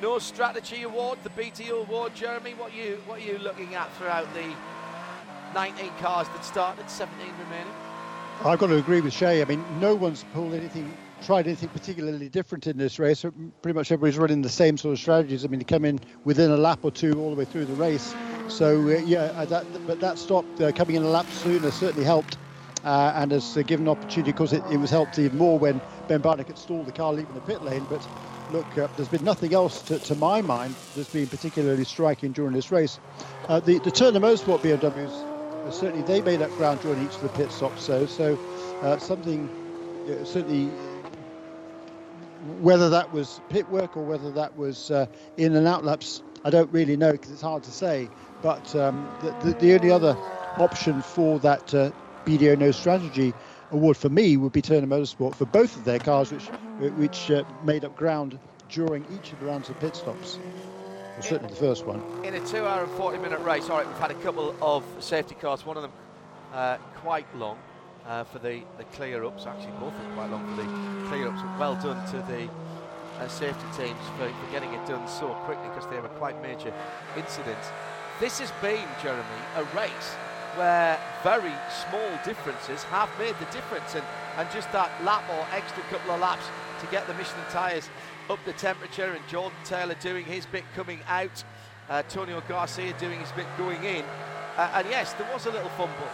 No 0.00 0.16
strategy 0.20 0.84
award, 0.84 1.18
the 1.24 1.30
BDO 1.30 1.88
award, 1.88 2.14
Jeremy. 2.14 2.54
What 2.54 2.72
you 2.72 3.02
what 3.06 3.18
are 3.18 3.24
you 3.24 3.36
looking 3.38 3.74
at 3.74 3.92
throughout 3.96 4.32
the 4.32 4.48
19 5.54 5.90
cars 5.98 6.28
that 6.28 6.44
started, 6.44 6.88
17 6.88 7.26
remaining? 7.46 7.72
I've 8.44 8.60
got 8.60 8.68
to 8.68 8.76
agree 8.76 9.00
with 9.00 9.12
Shea. 9.12 9.42
I 9.42 9.44
mean, 9.44 9.64
no 9.80 9.96
one's 9.96 10.24
pulled 10.32 10.54
anything, 10.54 10.96
tried 11.26 11.48
anything 11.48 11.68
particularly 11.70 12.28
different 12.28 12.68
in 12.68 12.78
this 12.78 13.00
race. 13.00 13.24
Pretty 13.60 13.76
much 13.76 13.90
everybody's 13.90 14.18
running 14.18 14.40
the 14.40 14.48
same 14.48 14.76
sort 14.78 14.92
of 14.92 15.00
strategies. 15.00 15.44
I 15.44 15.48
mean, 15.48 15.58
they 15.58 15.64
come 15.64 15.84
in 15.84 15.98
within 16.24 16.52
a 16.52 16.56
lap 16.56 16.78
or 16.82 16.92
two 16.92 17.20
all 17.20 17.30
the 17.30 17.36
way 17.36 17.44
through 17.44 17.64
the 17.64 17.74
race. 17.74 18.14
So 18.50 18.80
uh, 18.80 18.98
yeah, 18.98 19.32
uh, 19.36 19.44
that, 19.46 19.64
but 19.86 20.00
that 20.00 20.18
stop 20.18 20.44
uh, 20.60 20.72
coming 20.72 20.96
in 20.96 21.02
a 21.02 21.08
lap 21.08 21.26
sooner 21.30 21.70
certainly 21.70 22.04
helped. 22.04 22.36
Uh, 22.82 23.12
and 23.14 23.30
has 23.30 23.58
uh, 23.58 23.62
given 23.62 23.86
opportunity 23.88 24.32
because 24.32 24.54
it, 24.54 24.62
it, 24.70 24.78
was 24.78 24.88
helped 24.88 25.18
even 25.18 25.36
more 25.36 25.58
when 25.58 25.78
Ben 26.08 26.22
Barnicoat 26.22 26.56
stalled 26.56 26.86
the 26.86 26.92
car 26.92 27.12
leaving 27.12 27.34
the 27.34 27.40
pit 27.42 27.62
lane. 27.62 27.86
But 27.90 28.08
look, 28.52 28.78
uh, 28.78 28.88
there's 28.96 29.10
been 29.10 29.22
nothing 29.22 29.52
else 29.52 29.82
to, 29.82 29.98
to, 29.98 30.14
my 30.14 30.40
mind 30.40 30.74
that's 30.96 31.12
been 31.12 31.26
particularly 31.26 31.84
striking 31.84 32.32
during 32.32 32.54
this 32.54 32.70
race. 32.70 32.98
the, 33.48 33.60
turn 33.60 33.82
the 33.82 33.90
Turner 33.90 34.20
Motorsport 34.20 34.60
BMWs, 34.60 35.72
certainly 35.74 36.02
they 36.06 36.22
made 36.22 36.40
up 36.40 36.50
ground 36.52 36.80
during 36.80 37.04
each 37.04 37.14
of 37.16 37.20
the 37.20 37.28
pit 37.28 37.52
stops. 37.52 37.84
So, 37.84 38.06
so 38.06 38.38
something 38.98 39.46
certainly 40.24 40.70
whether 42.60 42.90
that 42.90 43.12
was 43.12 43.40
pit 43.48 43.68
work 43.68 43.96
or 43.96 44.04
whether 44.04 44.30
that 44.32 44.56
was 44.56 44.90
uh, 44.90 45.06
in 45.36 45.54
and 45.56 45.66
out 45.66 45.84
laps, 45.84 46.22
I 46.44 46.50
don't 46.50 46.72
really 46.72 46.96
know 46.96 47.12
because 47.12 47.30
it's 47.30 47.42
hard 47.42 47.62
to 47.64 47.70
say. 47.70 48.08
But 48.42 48.74
um, 48.74 49.08
the, 49.22 49.30
the, 49.44 49.52
the, 49.58 49.74
only 49.74 49.90
other 49.90 50.16
option 50.56 51.02
for 51.02 51.38
that 51.40 51.74
uh, 51.74 51.90
BDO 52.24 52.58
No 52.58 52.70
Strategy 52.70 53.34
award 53.70 53.96
for 53.96 54.08
me 54.08 54.36
would 54.36 54.52
be 54.52 54.62
Turner 54.62 54.86
Motorsport 54.86 55.34
for 55.34 55.44
both 55.44 55.76
of 55.76 55.84
their 55.84 55.98
cars, 55.98 56.32
which 56.32 56.46
which 56.96 57.30
uh, 57.30 57.44
made 57.64 57.84
up 57.84 57.94
ground 57.96 58.38
during 58.70 59.04
each 59.12 59.32
of 59.32 59.40
the 59.40 59.46
rounds 59.46 59.68
of 59.68 59.78
pit 59.80 59.94
stops. 59.94 60.38
Well, 61.20 61.22
certainly 61.22 61.52
the 61.52 61.60
first 61.60 61.84
one. 61.84 62.02
In 62.24 62.34
a 62.34 62.46
two-hour 62.46 62.84
and 62.84 62.92
40-minute 62.92 63.40
race, 63.40 63.68
all 63.68 63.76
right, 63.76 63.86
we've 63.86 63.98
had 63.98 64.10
a 64.10 64.14
couple 64.14 64.54
of 64.62 64.84
safety 65.00 65.34
cars. 65.34 65.66
One 65.66 65.76
of 65.76 65.82
them 65.82 65.92
uh, 66.54 66.78
quite 66.96 67.26
long 67.36 67.58
uh, 68.06 68.24
for 68.24 68.38
the, 68.38 68.62
the 68.78 68.84
clear-ups. 68.92 69.44
Actually, 69.44 69.72
both 69.72 69.92
are 69.92 70.14
quite 70.14 70.30
long 70.30 70.48
for 70.48 70.62
the 70.62 71.08
clear-ups. 71.08 71.42
Well 71.58 71.74
done 71.74 72.06
to 72.12 72.16
the 72.32 72.48
uh, 73.20 73.28
safety 73.28 73.66
teams 73.76 74.00
for, 74.16 74.28
for 74.28 74.50
getting 74.50 74.72
it 74.72 74.84
done 74.86 75.06
so 75.06 75.28
quickly 75.44 75.68
because 75.68 75.88
they 75.90 76.00
were 76.00 76.08
quite 76.20 76.40
major 76.42 76.72
incidents. 77.16 77.68
This 78.18 78.38
has 78.40 78.50
been, 78.62 78.86
Jeremy, 79.02 79.40
a 79.56 79.64
race 79.76 80.16
where 80.56 80.98
very 81.22 81.52
small 81.88 82.10
differences 82.24 82.82
have 82.84 83.08
made 83.18 83.34
the 83.38 83.46
difference 83.46 83.94
and, 83.94 84.04
and 84.36 84.50
just 84.50 84.70
that 84.72 84.90
lap 85.04 85.22
or 85.30 85.46
extra 85.54 85.82
couple 85.84 86.10
of 86.10 86.20
laps 86.20 86.44
to 86.80 86.86
get 86.86 87.06
the 87.06 87.14
Michelin 87.14 87.44
tyres 87.50 87.88
up 88.28 88.38
the 88.44 88.52
temperature 88.54 89.12
and 89.12 89.26
Jordan 89.28 89.56
Taylor 89.64 89.94
doing 90.00 90.24
his 90.24 90.46
bit 90.46 90.64
coming 90.74 91.00
out, 91.08 91.44
uh, 91.88 91.94
Antonio 91.94 92.42
Garcia 92.48 92.92
doing 92.98 93.20
his 93.20 93.32
bit 93.32 93.46
going 93.58 93.82
in. 93.84 94.04
Uh, 94.56 94.70
and 94.74 94.86
yes, 94.88 95.12
there 95.14 95.28
was 95.32 95.46
a 95.46 95.50
little 95.50 95.70
fumble 95.70 96.10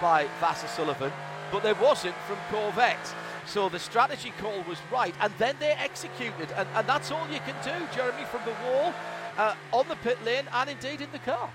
by 0.00 0.26
Vasser 0.40 0.68
Sullivan, 0.68 1.12
but 1.50 1.62
there 1.62 1.74
wasn't 1.76 2.14
from 2.26 2.38
Corvette. 2.50 3.14
So 3.48 3.70
the 3.70 3.78
strategy 3.78 4.34
call 4.42 4.62
was 4.68 4.76
right, 4.92 5.14
and 5.22 5.32
then 5.38 5.56
they 5.58 5.70
executed, 5.70 6.52
and, 6.54 6.68
and 6.74 6.86
that's 6.86 7.10
all 7.10 7.26
you 7.32 7.40
can 7.40 7.54
do, 7.64 7.96
Jeremy, 7.96 8.24
from 8.24 8.42
the 8.44 8.54
wall 8.68 8.92
uh, 9.38 9.54
on 9.72 9.88
the 9.88 9.96
pit 9.96 10.22
lane 10.22 10.44
and 10.52 10.68
indeed 10.68 11.00
in 11.00 11.10
the 11.12 11.18
car. 11.20 11.50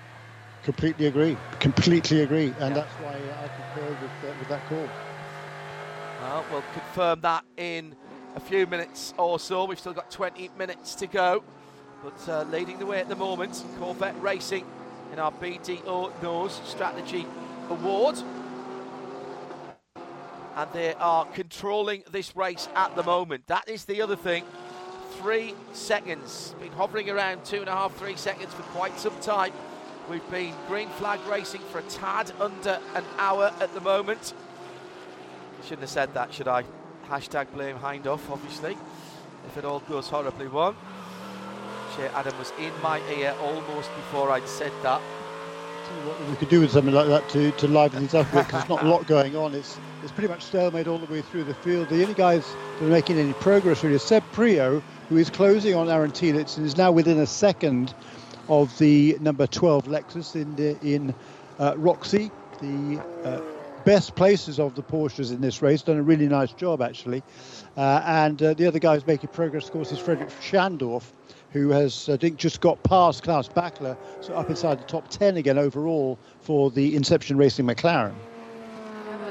Completely 0.63 1.05
agree. 1.05 1.37
Completely 1.59 2.21
agree, 2.21 2.47
and 2.59 2.75
yeah. 2.75 2.81
that's 2.81 2.93
why 2.93 3.13
I 3.13 3.47
concur 3.47 3.89
with, 3.89 4.31
uh, 4.31 4.39
with 4.39 4.47
that 4.49 4.67
call. 4.67 4.89
Well, 6.21 6.45
we'll 6.51 6.63
confirm 6.73 7.21
that 7.21 7.45
in 7.57 7.95
a 8.35 8.39
few 8.39 8.65
minutes 8.65 9.13
or 9.19 9.37
so. 9.37 9.65
We've 9.65 9.79
still 9.79 9.93
got 9.93 10.09
20 10.09 10.49
minutes 10.57 10.95
to 10.95 11.05
go, 11.05 11.43
but 12.03 12.27
uh, 12.27 12.43
leading 12.49 12.79
the 12.79 12.87
way 12.87 13.01
at 13.01 13.07
the 13.07 13.15
moment, 13.15 13.63
Corvette 13.77 14.19
Racing 14.19 14.65
in 15.11 15.19
our 15.19 15.31
BDO 15.33 16.23
Nose 16.23 16.59
Strategy 16.65 17.27
Award. 17.69 18.17
And 20.55 20.71
they 20.71 20.93
are 20.95 21.25
controlling 21.25 22.03
this 22.11 22.35
race 22.35 22.67
at 22.75 22.95
the 22.95 23.03
moment. 23.03 23.47
That 23.47 23.67
is 23.67 23.85
the 23.85 24.01
other 24.01 24.15
thing 24.15 24.43
three 25.19 25.53
seconds. 25.73 26.53
Been 26.59 26.71
hovering 26.73 27.09
around 27.09 27.45
two 27.45 27.59
and 27.59 27.69
a 27.69 27.71
half, 27.71 27.95
three 27.95 28.15
seconds 28.15 28.53
for 28.53 28.63
quite 28.63 28.97
some 28.99 29.17
time. 29.21 29.53
We've 30.09 30.29
been 30.29 30.53
green 30.67 30.89
flag 30.89 31.19
racing 31.29 31.61
for 31.71 31.79
a 31.79 31.83
tad 31.83 32.31
under 32.39 32.79
an 32.93 33.05
hour 33.17 33.53
at 33.61 33.73
the 33.73 33.79
moment. 33.79 34.33
Shouldn't 35.63 35.81
have 35.81 35.89
said 35.89 36.13
that, 36.13 36.33
should 36.33 36.47
I? 36.47 36.65
Hashtag 37.07 37.51
blame 37.53 37.77
Hindhaugh, 37.77 38.19
obviously, 38.29 38.77
if 39.47 39.57
it 39.57 39.63
all 39.63 39.79
goes 39.81 40.09
horribly 40.09 40.47
wrong. 40.47 40.75
Shea 41.95 42.07
Adam 42.07 42.37
was 42.37 42.51
in 42.59 42.73
my 42.81 42.99
ear 43.11 43.33
almost 43.41 43.93
before 43.95 44.31
I'd 44.31 44.47
said 44.47 44.73
that. 44.81 44.99
What 44.99 46.29
we 46.29 46.35
could 46.35 46.49
do 46.49 46.59
with 46.61 46.71
something 46.71 46.93
like 46.93 47.07
that 47.07 47.29
to, 47.29 47.51
to 47.51 47.67
liven 47.67 47.99
things 47.99 48.13
up 48.13 48.25
because 48.31 48.51
there's 48.51 48.69
not 48.69 48.83
a 48.83 48.87
lot 48.87 49.05
going 49.05 49.35
on. 49.35 49.53
It's 49.53 49.77
it's 50.03 50.11
pretty 50.11 50.27
much 50.27 50.43
stalemate 50.43 50.87
all 50.87 50.97
the 50.97 51.11
way 51.11 51.21
through 51.21 51.45
the 51.45 51.53
field. 51.53 51.87
The 51.87 52.01
only 52.01 52.13
guys 52.13 52.45
that 52.79 52.85
are 52.85 52.89
making 52.89 53.17
any 53.17 53.31
progress 53.33 53.83
really 53.83 53.95
is 53.95 54.03
Seb 54.03 54.23
Priaulx, 54.33 54.83
who 55.07 55.17
is 55.17 55.29
closing 55.29 55.75
on 55.75 55.89
Aaron 55.89 56.11
Telitz 56.11 56.57
and 56.57 56.65
is 56.65 56.77
now 56.77 56.91
within 56.91 57.19
a 57.19 57.25
second 57.25 57.93
of 58.49 58.77
the 58.79 59.17
number 59.21 59.47
12 59.47 59.85
Lexus 59.85 60.35
in 60.35 60.55
the, 60.57 60.77
in 60.85 61.15
uh, 61.57 61.73
Rexy, 61.75 62.29
the 62.59 63.01
uh, 63.23 63.41
best 63.85 64.15
places 64.15 64.59
of 64.59 64.75
the 64.75 64.83
Porsches 64.83 65.31
in 65.31 65.39
this 65.39 65.61
race. 65.61 65.81
Done 65.81 65.97
a 65.97 66.03
really 66.03 66.27
nice 66.27 66.51
job 66.51 66.81
actually. 66.81 67.23
Uh, 67.77 68.01
and 68.05 68.43
uh, 68.43 68.53
the 68.53 68.67
other 68.67 68.79
guy 68.79 68.95
who's 68.95 69.07
making 69.07 69.29
progress, 69.29 69.67
of 69.67 69.71
course, 69.71 69.93
is 69.93 69.99
Frederik 69.99 70.29
Schandorff, 70.41 71.13
who 71.51 71.69
has 71.69 72.09
I 72.09 72.17
think 72.17 72.35
just 72.35 72.59
got 72.59 72.83
past 72.83 73.23
Klaus 73.23 73.47
Bachler, 73.47 73.95
so 74.19 74.33
up 74.33 74.49
inside 74.49 74.79
the 74.79 74.85
top 74.85 75.07
10 75.07 75.37
again 75.37 75.57
overall 75.57 76.19
for 76.41 76.69
the 76.71 76.93
Inception 76.93 77.37
Racing 77.37 77.65
McLaren. 77.65 78.15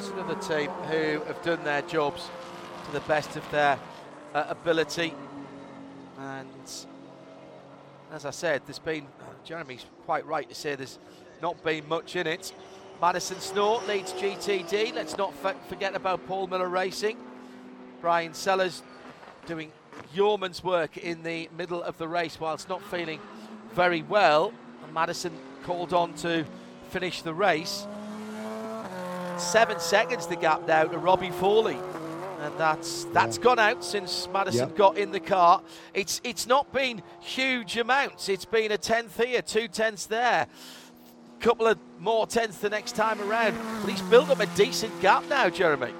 Another 0.09 0.35
team 0.35 0.69
who 0.89 1.21
have 1.27 1.41
done 1.43 1.63
their 1.63 1.83
jobs 1.83 2.29
to 2.87 2.93
the 2.93 3.01
best 3.01 3.37
of 3.37 3.51
their 3.53 3.79
uh, 4.35 4.47
ability. 4.49 5.15
And 6.19 6.49
as 8.11 8.27
I 8.27 8.31
said, 8.31 8.63
there's 8.67 8.81
been, 8.81 9.07
Jeremy's 9.45 9.87
quite 10.05 10.27
right 10.27 10.49
to 10.49 10.55
say 10.57 10.75
there's 10.75 10.99
not 11.41 11.63
been 11.63 11.89
much 11.89 12.17
in 12.17 12.27
it. 12.27 12.53
Madison 13.01 13.39
Snow 13.39 13.81
leads 13.87 14.13
GTD. 14.15 14.93
Let's 14.93 15.17
not 15.17 15.35
forget 15.69 15.95
about 15.95 16.27
Paul 16.27 16.49
Miller 16.49 16.69
Racing. 16.69 17.17
Brian 18.01 18.35
Sellers 18.35 18.83
doing 19.47 19.71
yeoman's 20.13 20.65
work 20.65 20.97
in 20.97 21.23
the 21.23 21.49
middle 21.57 21.83
of 21.83 21.97
the 21.99 22.09
race 22.09 22.41
whilst 22.41 22.69
not 22.69 22.83
feeling 22.83 23.21
very 23.73 24.03
well. 24.03 24.53
Madison 24.93 25.33
called 25.63 25.93
on 25.93 26.13
to 26.15 26.45
finish 26.91 27.23
the 27.23 27.33
race. 27.33 27.87
Seven 29.39 29.81
seconds 29.81 30.27
the 30.27 30.37
gap 30.37 30.67
now 30.67 30.85
to 30.85 30.99
Robbie 30.99 31.31
Foley 31.31 31.79
and 32.43 32.59
that's 32.59 33.05
that's 33.13 33.37
yeah. 33.37 33.45
gone 33.45 33.59
out 33.59 33.85
since 33.85 34.29
Madison 34.33 34.69
yep. 34.69 34.77
got 34.77 34.99
in 34.99 35.13
the 35.13 35.21
car. 35.21 35.63
It's 35.95 36.21
it's 36.25 36.47
not 36.47 36.73
been 36.73 37.03
huge 37.21 37.77
amounts. 37.77 38.29
It's 38.29 38.45
been 38.45 38.73
a 38.73 38.79
tenth 38.79 39.23
here, 39.23 39.43
two 39.43 39.69
tenths 39.69 40.07
there, 40.07 40.49
couple 41.41 41.67
of 41.67 41.79
more 41.99 42.27
tenths 42.27 42.59
the 42.59 42.71
next 42.71 42.97
time 42.97 43.21
around. 43.21 43.57
But 43.81 43.91
he's 43.91 44.03
built 44.03 44.31
up 44.31 44.41
a 44.41 44.47
decent 44.57 44.99
gap 45.01 45.25
now, 45.29 45.49
Jeremy. 45.51 45.93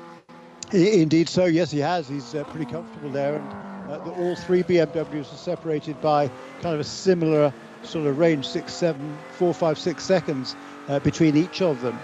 Indeed, 0.73 1.29
so 1.29 1.45
yes, 1.45 1.71
he 1.71 1.79
has. 1.79 2.09
He's 2.09 2.35
uh, 2.35 2.45
pretty 2.45 2.71
comfortable 2.71 3.11
there, 3.11 3.37
and 3.37 3.91
uh, 3.91 3.99
the, 3.99 4.11
all 4.13 4.35
three 4.35 4.63
BMWs 4.63 5.33
are 5.33 5.37
separated 5.37 6.01
by 6.01 6.29
kind 6.61 6.75
of 6.75 6.81
a 6.81 6.85
similar 6.85 7.53
sort 7.83 8.07
of 8.07 8.19
range, 8.19 8.47
six, 8.47 8.73
seven, 8.73 9.19
four, 9.33 9.53
five, 9.53 9.79
six 9.79 10.03
seconds 10.05 10.57
uh, 10.89 10.99
between 11.01 11.37
each 11.37 11.61
of 11.61 11.81
them. 11.83 11.99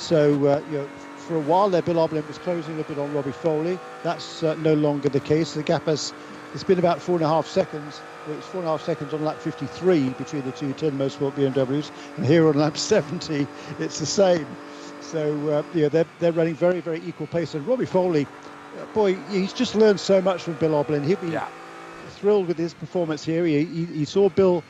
So 0.00 0.46
uh, 0.46 0.62
you 0.66 0.78
know 0.78 0.90
for 1.16 1.36
a 1.36 1.42
while 1.42 1.70
there, 1.70 1.82
Bill 1.82 1.96
Auberlen 1.96 2.26
was 2.26 2.38
closing 2.38 2.80
a 2.80 2.84
bit 2.84 2.98
on 2.98 3.12
Robbie 3.12 3.32
Foley. 3.32 3.80
That's 4.02 4.42
uh, 4.42 4.56
no 4.56 4.74
longer 4.74 5.10
the 5.10 5.20
case. 5.20 5.54
The 5.54 5.64
gap 5.64 5.86
has 5.86 6.14
it's 6.54 6.64
been 6.64 6.80
about 6.80 7.02
four 7.02 7.16
and 7.16 7.24
a 7.24 7.28
half 7.28 7.46
seconds 7.48 8.04
well, 8.26 8.38
it's 8.38 8.46
four 8.48 8.62
and 8.62 8.68
a 8.68 8.72
half 8.72 8.82
seconds 8.82 9.14
on 9.14 9.22
lap 9.22 9.40
53 9.40 10.14
between 10.14 10.44
the 10.44 10.52
two 10.52 10.74
10 10.74 10.98
Motorsport 10.98 11.34
BMWs, 11.34 11.92
and 12.16 12.26
here 12.26 12.48
on 12.48 12.56
lap 12.56 12.76
70, 12.78 13.48
it's 13.78 13.98
the 13.98 14.06
same. 14.06 14.58
So 15.00 15.48
uh, 15.48 15.64
yeah, 15.72 15.90
they're 15.90 16.06
they're 16.18 16.32
running 16.34 16.56
very 16.56 16.80
very 16.80 17.00
equal 17.00 17.28
pace. 17.28 17.54
And 17.54 17.66
Robbie 17.66 17.86
Foley, 17.86 18.28
uh, 18.78 18.86
boy, 18.88 19.14
he's 19.16 19.54
just 19.54 19.76
learned 19.76 20.00
so 20.00 20.22
much 20.22 20.44
from 20.44 20.56
Bill 20.56 20.72
Auberlen. 20.72 21.04
He'll 21.04 21.18
be 21.18 21.32
Yeah. 21.32 21.48
thrilled 22.08 22.48
with 22.48 22.58
his 22.58 22.74
performance 22.74 23.24
here. 23.24 23.44
He, 23.46 23.64
he, 23.66 23.86
he 23.86 24.06
saw 24.06 24.30
Bill 24.30 24.66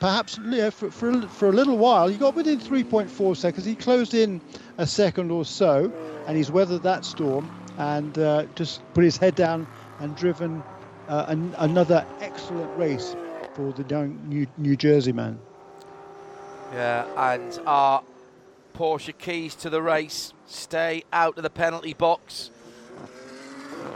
perhaps 0.00 0.38
yeah, 0.46 0.70
for, 0.70 0.90
for, 0.90 1.10
a- 1.10 1.28
for 1.28 1.48
a 1.48 1.52
little 1.52 1.76
while. 1.78 2.08
He 2.08 2.16
got 2.16 2.34
within 2.34 2.58
3.4 2.58 3.36
seconds. 3.36 3.64
He 3.64 3.74
closed 3.74 4.14
in 4.14 4.40
a 4.78 4.86
second 4.86 5.30
or 5.30 5.44
so, 5.44 5.92
and 6.26 6.36
he's 6.36 6.50
weathered 6.50 6.82
that 6.84 7.04
storm 7.04 7.50
and 7.78 8.18
uh, 8.18 8.44
just 8.54 8.82
put 8.94 9.04
his 9.04 9.16
head 9.16 9.34
down 9.34 9.66
and 10.00 10.16
driven 10.16 10.62
uh, 11.08 11.24
an, 11.28 11.54
another 11.58 12.04
excellent 12.20 12.76
race 12.78 13.14
for 13.54 13.72
the 13.72 13.82
young 13.84 14.20
New, 14.28 14.46
New 14.56 14.76
Jersey 14.76 15.12
man. 15.12 15.38
Yeah, 16.72 17.06
and 17.16 17.58
our 17.66 18.02
Porsche 18.76 19.16
keys 19.16 19.54
to 19.56 19.70
the 19.70 19.80
race 19.82 20.32
stay 20.46 21.02
out 21.12 21.36
of 21.36 21.42
the 21.42 21.50
penalty 21.50 21.94
box. 21.94 22.50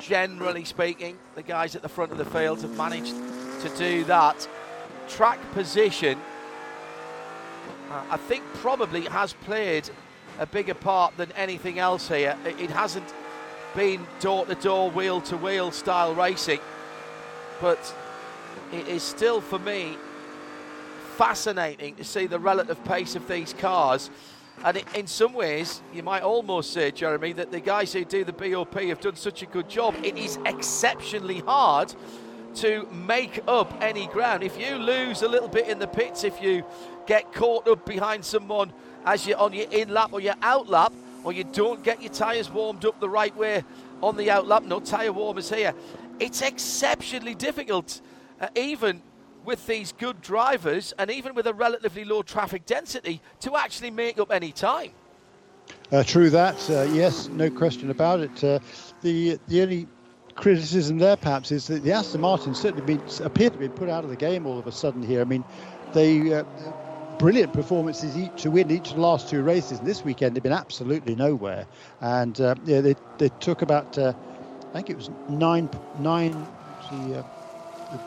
Generally 0.01 0.65
speaking, 0.65 1.19
the 1.35 1.43
guys 1.43 1.77
at 1.77 1.83
the 1.83 1.89
front 1.89 2.13
of 2.13 2.19
the 2.19 2.25
field 2.25 2.63
have 2.63 2.77
managed 2.77 3.15
to 3.63 3.71
do 3.77 4.05
that. 4.05 4.49
Track 5.17 5.39
position, 5.53 6.19
I 7.91 8.17
think, 8.17 8.43
probably 8.55 9.03
has 9.03 9.35
played 9.35 9.91
a 10.39 10.47
bigger 10.47 10.75
part 10.75 11.17
than 11.19 11.31
anything 11.33 11.79
else 11.79 12.09
here. 12.09 12.37
It, 12.47 12.71
hasn't 12.71 13.13
been 13.77 14.07
door 14.21 14.47
to 14.47 14.55
door, 14.55 14.91
wheel 14.91 15.21
to 15.23 15.37
wheel 15.37 15.71
style 15.71 16.15
racing, 16.15 16.61
but 17.61 17.95
it 18.73 18.89
is 18.89 19.03
still 19.03 19.43
for 19.43 19.59
me 19.59 19.99
fascinating 21.17 21.95
to 21.97 22.05
see 22.05 22.27
the 22.27 22.39
relative 22.39 22.83
pace 22.85 23.15
of 23.15 23.29
these 23.29 23.53
cars. 23.53 24.09
And 24.65 24.83
in 24.95 25.07
some 25.07 25.35
ways, 25.35 25.83
you 25.93 26.03
might 26.03 26.23
almost 26.23 26.73
say, 26.73 26.91
Jeremy, 26.91 27.33
that 27.35 27.51
the 27.51 27.61
guys 27.61 27.93
who 27.93 28.05
do 28.05 28.25
the 28.25 28.33
BOP 28.33 28.75
have 28.75 29.01
done 29.01 29.17
such 29.17 29.43
a 29.43 29.47
good 29.47 29.69
job. 29.69 29.95
It 30.03 30.17
is 30.17 30.39
exceptionally 30.47 31.41
hard 31.41 31.95
to 32.57 32.87
make 32.93 33.41
up 33.49 33.73
any 33.83 34.07
ground. 34.09 34.43
If 34.43 34.59
you 34.59 34.77
lose 34.77 35.23
a 35.23 35.29
little 35.29 35.49
bit 35.49 35.69
in 35.69 35.79
the 35.79 35.87
pits, 35.87 36.25
if 36.25 36.43
you 36.43 36.65
get 37.07 37.33
caught 37.33 37.67
up 37.69 37.85
behind 37.85 38.25
someone 38.25 38.73
as 39.05 39.27
you're 39.27 39.39
on 39.39 39.53
your 39.53 39.69
in 39.71 39.89
lap 39.89 40.13
or 40.13 40.21
your 40.21 40.35
out 40.43 40.69
lap, 40.69 40.93
or 41.25 41.33
you 41.33 41.45
don't 41.45 41.83
get 41.83 42.03
your 42.03 42.13
tyres 42.13 42.51
warmed 42.51 42.85
up 42.85 42.99
the 43.01 43.09
right 43.09 43.37
way 43.37 43.65
on 44.03 44.17
the 44.17 44.31
out 44.31 44.47
lap, 44.47 44.65
no 44.65 44.81
tyre 44.81 45.13
warmers 45.13 45.49
here, 45.49 45.75
it's 46.19 46.43
exceptionally 46.43 47.35
difficult, 47.35 48.01
uh, 48.41 48.49
even 48.55 49.03
with 49.45 49.67
these 49.67 49.93
good 49.93 50.21
drivers 50.21 50.93
and 50.99 51.11
even 51.11 51.35
with 51.35 51.47
a 51.47 51.53
relatively 51.55 52.05
low 52.05 52.23
traffic 52.23 52.65
density, 52.67 53.21
to 53.41 53.57
actually 53.57 53.91
make 53.91 54.19
up 54.19 54.31
any 54.31 54.53
time. 54.53 54.93
Uh, 55.91 56.03
true 56.03 56.31
that. 56.31 56.71
Uh, 56.71 56.83
yes, 56.93 57.29
no 57.29 57.51
question 57.51 57.91
about 57.91 58.21
it. 58.21 58.45
Uh, 58.45 58.59
the 59.03 59.39
the 59.49 59.63
only 59.63 59.87
criticism 60.35 60.99
there, 60.99 61.17
perhaps, 61.17 61.53
is 61.53 61.67
that 61.69 61.83
the 61.83 61.93
Aston 61.93 62.21
Martin 62.21 62.55
certainly 62.55 62.85
been, 62.85 63.03
appear 63.23 63.51
to 63.51 63.59
be 63.59 63.69
put 63.69 63.89
out 63.89 64.05
of 64.05 64.11
the 64.11 64.17
game 64.17 64.47
all 64.47 64.59
of 64.59 64.67
a 64.67 64.73
sudden 64.73 65.03
here. 65.03 65.21
I 65.21 65.25
mean, 65.25 65.45
they 65.93 66.35
uh, 66.35 66.45
brilliant 67.19 67.53
performances 67.53 68.17
each 68.17 68.43
to 68.43 68.51
win 68.51 68.71
each 68.71 68.91
of 68.91 68.97
the 68.97 69.01
last 69.01 69.29
two 69.29 69.43
races. 69.43 69.79
And 69.79 69.87
this 69.87 70.05
weekend 70.05 70.35
they've 70.35 70.43
been 70.43 70.53
absolutely 70.53 71.15
nowhere. 71.15 71.67
And 72.01 72.41
uh, 72.41 72.55
yeah, 72.65 72.81
they 72.81 72.97
they 73.19 73.29
took 73.41 73.63
about 73.63 73.97
uh, 73.99 74.13
I 74.71 74.73
think 74.73 74.91
it 74.91 74.97
was 74.97 75.11
nine 75.29 75.69
nine. 75.99 76.33
The, 76.91 77.21
uh, 77.21 77.23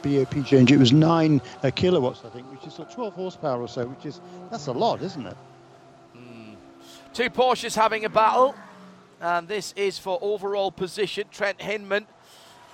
the 0.01 0.25
BOP 0.25 0.45
change. 0.45 0.71
It 0.71 0.77
was 0.77 0.91
nine 0.91 1.41
uh, 1.63 1.69
kilowatts, 1.69 2.23
I 2.25 2.29
think, 2.29 2.51
which 2.51 2.65
is 2.65 2.79
like 2.79 2.91
12 2.91 3.13
horsepower 3.13 3.61
or 3.61 3.67
so, 3.67 3.85
which 3.85 4.05
is 4.05 4.19
that's 4.49 4.67
a 4.67 4.71
lot, 4.71 5.01
isn't 5.01 5.27
it? 5.27 5.37
Two 7.13 7.29
Porsches 7.29 7.75
having 7.75 8.03
a 8.03 8.09
battle, 8.09 8.55
and 9.21 9.47
this 9.47 9.73
is 9.77 9.97
for 9.97 10.19
overall 10.21 10.71
position. 10.71 11.27
Trent 11.31 11.61
Hindman 11.61 12.07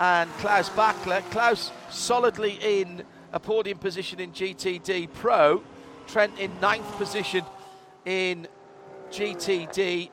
and 0.01 0.31
Klaus 0.39 0.67
Bachler. 0.69 1.21
Klaus 1.29 1.71
solidly 1.91 2.57
in 2.59 3.03
a 3.33 3.39
podium 3.39 3.77
position 3.77 4.19
in 4.19 4.31
GTD 4.31 5.13
Pro. 5.13 5.61
Trent 6.07 6.37
in 6.39 6.51
ninth 6.59 6.91
position 6.97 7.45
in 8.03 8.47
GTD, 9.11 10.09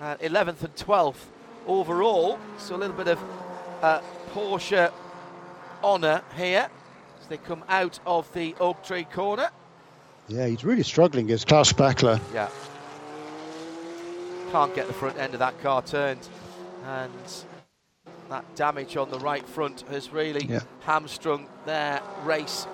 uh, 0.00 0.16
11th 0.18 0.62
and 0.62 0.76
12th 0.76 1.24
overall. 1.66 2.38
So 2.58 2.76
a 2.76 2.78
little 2.78 2.96
bit 2.96 3.08
of 3.08 3.18
uh, 3.82 4.00
Porsche 4.32 4.92
honour 5.82 6.22
here 6.36 6.70
as 7.20 7.26
they 7.26 7.36
come 7.36 7.64
out 7.68 7.98
of 8.06 8.32
the 8.32 8.54
Oak 8.60 8.84
Tree 8.84 9.04
corner. 9.04 9.50
Yeah, 10.28 10.46
he's 10.46 10.62
really 10.62 10.84
struggling 10.84 11.24
against 11.24 11.48
Klaus 11.48 11.72
Bachler. 11.72 12.20
Yeah. 12.32 12.48
Can't 14.52 14.72
get 14.76 14.86
the 14.86 14.92
front 14.92 15.18
end 15.18 15.32
of 15.34 15.40
that 15.40 15.60
car 15.62 15.82
turned. 15.82 16.28
And 16.84 17.10
that 18.30 18.54
damage 18.54 18.96
on 18.96 19.10
the 19.10 19.18
right 19.18 19.46
front 19.46 19.82
has 19.90 20.12
really 20.12 20.44
Yeah. 20.46 20.60
hamstrung 20.80 21.48
their 21.66 22.00
race. 22.24 22.66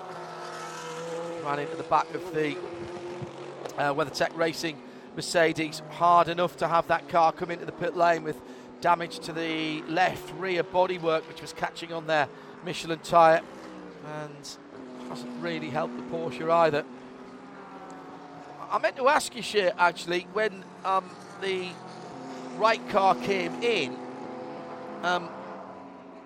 Ran 1.43 1.59
into 1.59 1.75
the 1.75 1.83
back 1.83 2.13
of 2.13 2.33
the 2.33 2.55
uh, 3.77 3.93
WeatherTech 3.93 4.35
Racing 4.35 4.81
Mercedes 5.15 5.81
hard 5.91 6.27
enough 6.29 6.57
to 6.57 6.67
have 6.67 6.87
that 6.87 7.09
car 7.09 7.31
come 7.31 7.51
into 7.51 7.65
the 7.65 7.71
pit 7.71 7.95
lane 7.97 8.23
with 8.23 8.39
damage 8.81 9.19
to 9.19 9.33
the 9.33 9.81
left 9.87 10.31
rear 10.37 10.63
bodywork, 10.63 11.27
which 11.27 11.41
was 11.41 11.53
catching 11.53 11.91
on 11.91 12.07
their 12.07 12.27
Michelin 12.63 12.99
tyre. 12.99 13.41
And 14.05 14.57
hasn't 15.09 15.41
really 15.41 15.69
helped 15.69 15.95
the 15.97 16.03
Porsche 16.15 16.49
either. 16.51 16.83
I 18.69 18.77
meant 18.79 18.97
to 18.97 19.07
ask 19.07 19.35
you, 19.35 19.41
Shea, 19.41 19.71
actually, 19.77 20.27
when 20.33 20.63
um, 20.83 21.09
the 21.41 21.69
right 22.57 22.87
car 22.89 23.15
came 23.15 23.53
in, 23.63 23.95
um, 25.03 25.29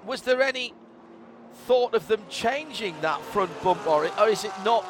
was 0.06 0.22
there 0.22 0.42
any 0.42 0.74
thought 1.66 1.94
of 1.94 2.08
them 2.08 2.22
changing 2.30 2.96
that 3.02 3.22
front 3.22 3.52
bumper, 3.64 3.90
or, 3.90 4.20
or 4.20 4.30
is 4.30 4.44
it 4.44 4.52
not 4.66 4.86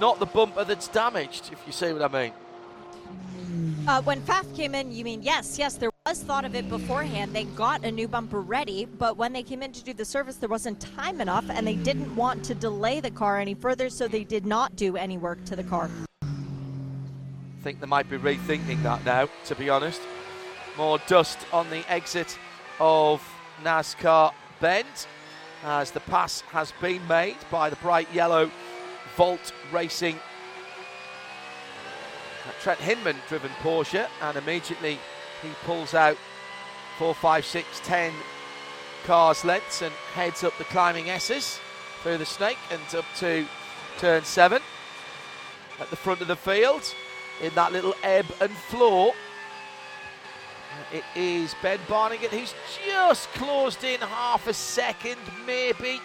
not 0.00 0.18
the 0.18 0.26
bumper 0.26 0.64
that's 0.64 0.88
damaged? 0.88 1.50
If 1.52 1.62
you 1.66 1.72
see 1.72 1.92
what 1.92 2.02
I 2.02 2.22
mean. 2.22 2.32
Uh, 3.86 4.00
when 4.02 4.22
Pfaff 4.22 4.54
came 4.56 4.74
in, 4.74 4.92
you 4.92 5.04
mean 5.04 5.22
yes, 5.22 5.58
yes, 5.58 5.74
there 5.74 5.90
was 6.06 6.22
thought 6.22 6.44
of 6.44 6.54
it 6.54 6.68
beforehand. 6.68 7.34
They 7.34 7.44
got 7.44 7.84
a 7.84 7.90
new 7.90 8.06
bumper 8.06 8.40
ready, 8.40 8.84
but 8.84 9.16
when 9.16 9.32
they 9.32 9.42
came 9.42 9.62
in 9.62 9.72
to 9.72 9.82
do 9.82 9.92
the 9.92 10.04
service, 10.04 10.36
there 10.36 10.48
wasn't 10.48 10.80
time 10.80 11.20
enough, 11.20 11.44
and 11.50 11.66
they 11.66 11.74
didn't 11.74 12.14
want 12.14 12.44
to 12.44 12.54
delay 12.54 13.00
the 13.00 13.10
car 13.10 13.38
any 13.38 13.54
further, 13.54 13.90
so 13.90 14.06
they 14.06 14.24
did 14.24 14.46
not 14.46 14.76
do 14.76 14.96
any 14.96 15.18
work 15.18 15.44
to 15.46 15.56
the 15.56 15.64
car. 15.64 15.90
I 16.22 16.26
think 17.62 17.80
they 17.80 17.86
might 17.86 18.08
be 18.08 18.18
rethinking 18.18 18.82
that 18.82 19.04
now, 19.04 19.28
to 19.46 19.54
be 19.54 19.68
honest. 19.68 20.00
More 20.76 20.98
dust 21.06 21.38
on 21.52 21.68
the 21.68 21.84
exit 21.90 22.38
of 22.80 23.22
NASCAR 23.62 24.32
Bend 24.62 25.08
as 25.64 25.90
the 25.90 25.98
pass 25.98 26.42
has 26.52 26.72
been 26.80 27.06
made 27.08 27.36
by 27.50 27.68
the 27.68 27.74
bright 27.76 28.06
yellow 28.14 28.48
Volt 29.16 29.52
Racing 29.72 30.20
Trent 32.60 32.78
Hindman 32.78 33.16
driven 33.28 33.50
Porsche, 33.60 34.06
and 34.20 34.36
immediately 34.36 35.00
he 35.42 35.48
pulls 35.64 35.94
out 35.94 36.16
four, 36.96 37.12
five, 37.12 37.44
six, 37.44 37.80
ten 37.82 38.12
cars 39.04 39.44
lengths 39.44 39.82
and 39.82 39.92
heads 40.14 40.44
up 40.44 40.56
the 40.58 40.64
climbing 40.64 41.10
S's 41.10 41.58
through 42.04 42.18
the 42.18 42.26
snake 42.26 42.58
and 42.70 42.94
up 42.94 43.04
to 43.18 43.44
turn 43.98 44.22
seven 44.22 44.62
at 45.80 45.90
the 45.90 45.96
front 45.96 46.20
of 46.20 46.28
the 46.28 46.36
field 46.36 46.94
in 47.42 47.52
that 47.56 47.72
little 47.72 47.94
ebb 48.04 48.26
and 48.40 48.52
flow. 48.52 49.12
It 50.92 51.04
is 51.14 51.54
Ben 51.62 51.78
Barnicoat 51.88 52.28
who's 52.28 52.54
just 52.86 53.28
closed 53.30 53.82
in 53.84 54.00
half 54.00 54.46
a 54.46 54.54
second, 54.54 55.16
maybe, 55.46 56.00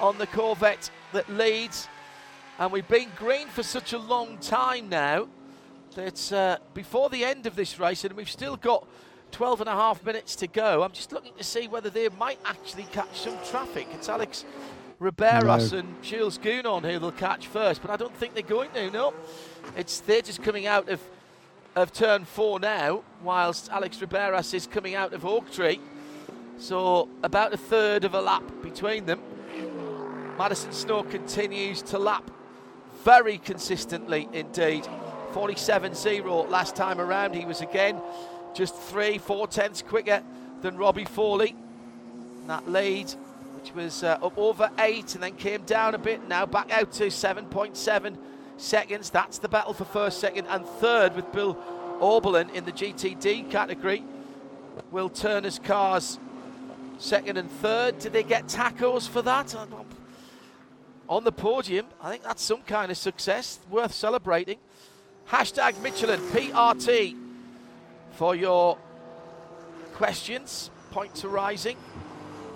on 0.00 0.18
the 0.18 0.26
Corvette 0.26 0.90
that 1.12 1.28
leads. 1.30 1.88
And 2.58 2.72
we've 2.72 2.88
been 2.88 3.08
green 3.16 3.48
for 3.48 3.62
such 3.62 3.92
a 3.92 3.98
long 3.98 4.38
time 4.38 4.88
now 4.88 5.28
that 5.94 6.32
uh, 6.32 6.58
before 6.74 7.10
the 7.10 7.24
end 7.24 7.46
of 7.46 7.56
this 7.56 7.78
race, 7.78 8.04
and 8.04 8.14
we've 8.14 8.30
still 8.30 8.56
got 8.56 8.86
12 9.30 9.62
and 9.62 9.68
a 9.68 9.72
half 9.72 10.04
minutes 10.04 10.36
to 10.36 10.46
go, 10.46 10.82
I'm 10.82 10.92
just 10.92 11.12
looking 11.12 11.32
to 11.38 11.44
see 11.44 11.68
whether 11.68 11.90
they 11.90 12.08
might 12.10 12.38
actually 12.44 12.84
catch 12.84 13.20
some 13.20 13.36
traffic. 13.50 13.86
It's 13.92 14.08
Alex 14.08 14.44
Riberas 15.00 15.72
No. 15.72 15.78
and 15.78 16.02
Jules 16.02 16.38
Gounon 16.38 16.82
who 16.82 16.98
they'll 16.98 17.12
catch 17.12 17.46
first, 17.46 17.82
but 17.82 17.90
I 17.90 17.96
don't 17.96 18.14
think 18.16 18.34
they're 18.34 18.42
going 18.42 18.70
to, 18.72 18.90
no. 18.90 19.14
It's 19.76 20.00
They're 20.00 20.22
just 20.22 20.42
coming 20.42 20.66
out 20.66 20.88
of, 20.88 21.00
of 21.74 21.92
turn 21.92 22.24
four 22.24 22.60
now, 22.60 23.02
whilst 23.22 23.70
Alex 23.70 23.98
Riberas 23.98 24.52
is 24.54 24.66
coming 24.66 24.94
out 24.94 25.12
of 25.12 25.24
Oak 25.24 25.50
Tree. 25.50 25.80
So 26.58 27.08
about 27.22 27.52
a 27.52 27.56
third 27.56 28.04
of 28.04 28.14
a 28.14 28.20
lap 28.20 28.44
between 28.62 29.06
them. 29.06 29.20
Madison 30.38 30.72
Snow 30.72 31.02
continues 31.02 31.82
to 31.82 31.98
lap 31.98 32.30
very 33.04 33.38
consistently 33.38 34.28
indeed. 34.32 34.86
47-0 35.32 36.48
last 36.50 36.76
time 36.76 37.00
around. 37.00 37.34
He 37.34 37.44
was 37.44 37.60
again 37.60 38.00
just 38.54 38.74
three, 38.74 39.18
four 39.18 39.46
tenths 39.46 39.82
quicker 39.82 40.22
than 40.60 40.76
Robbie 40.76 41.04
Foley. 41.04 41.56
That 42.46 42.68
lead 42.70 43.12
which 43.62 43.74
was 43.74 44.02
uh, 44.02 44.18
up 44.20 44.36
over 44.36 44.68
eight 44.80 45.14
and 45.14 45.22
then 45.22 45.36
came 45.36 45.62
down 45.62 45.94
a 45.94 45.98
bit. 45.98 46.26
Now 46.28 46.46
back 46.46 46.72
out 46.72 46.90
to 46.92 47.06
7.7 47.06 48.16
seconds. 48.62 49.10
That's 49.10 49.38
the 49.38 49.48
battle 49.48 49.74
for 49.74 49.84
first, 49.84 50.20
second, 50.20 50.46
and 50.46 50.64
third 50.64 51.16
with 51.16 51.30
Bill 51.32 51.54
Auberlen 52.00 52.52
in 52.54 52.64
the 52.64 52.72
GTD 52.72 53.50
category. 53.50 54.04
Will 54.90 55.08
Turner's 55.08 55.58
cars 55.58 56.18
second 56.98 57.36
and 57.36 57.50
third. 57.50 57.98
Did 57.98 58.12
they 58.12 58.22
get 58.22 58.46
tacos 58.46 59.08
for 59.08 59.22
that? 59.22 59.54
Uh, 59.54 59.66
on 61.08 61.24
the 61.24 61.32
podium, 61.32 61.86
I 62.00 62.10
think 62.10 62.22
that's 62.22 62.42
some 62.42 62.62
kind 62.62 62.90
of 62.90 62.96
success 62.96 63.58
worth 63.70 63.92
celebrating. 63.92 64.58
Hashtag 65.28 65.80
Michelin 65.82 66.20
PRT 66.20 67.16
for 68.12 68.34
your 68.34 68.78
questions. 69.94 70.70
Points 70.90 71.24
arising 71.24 71.76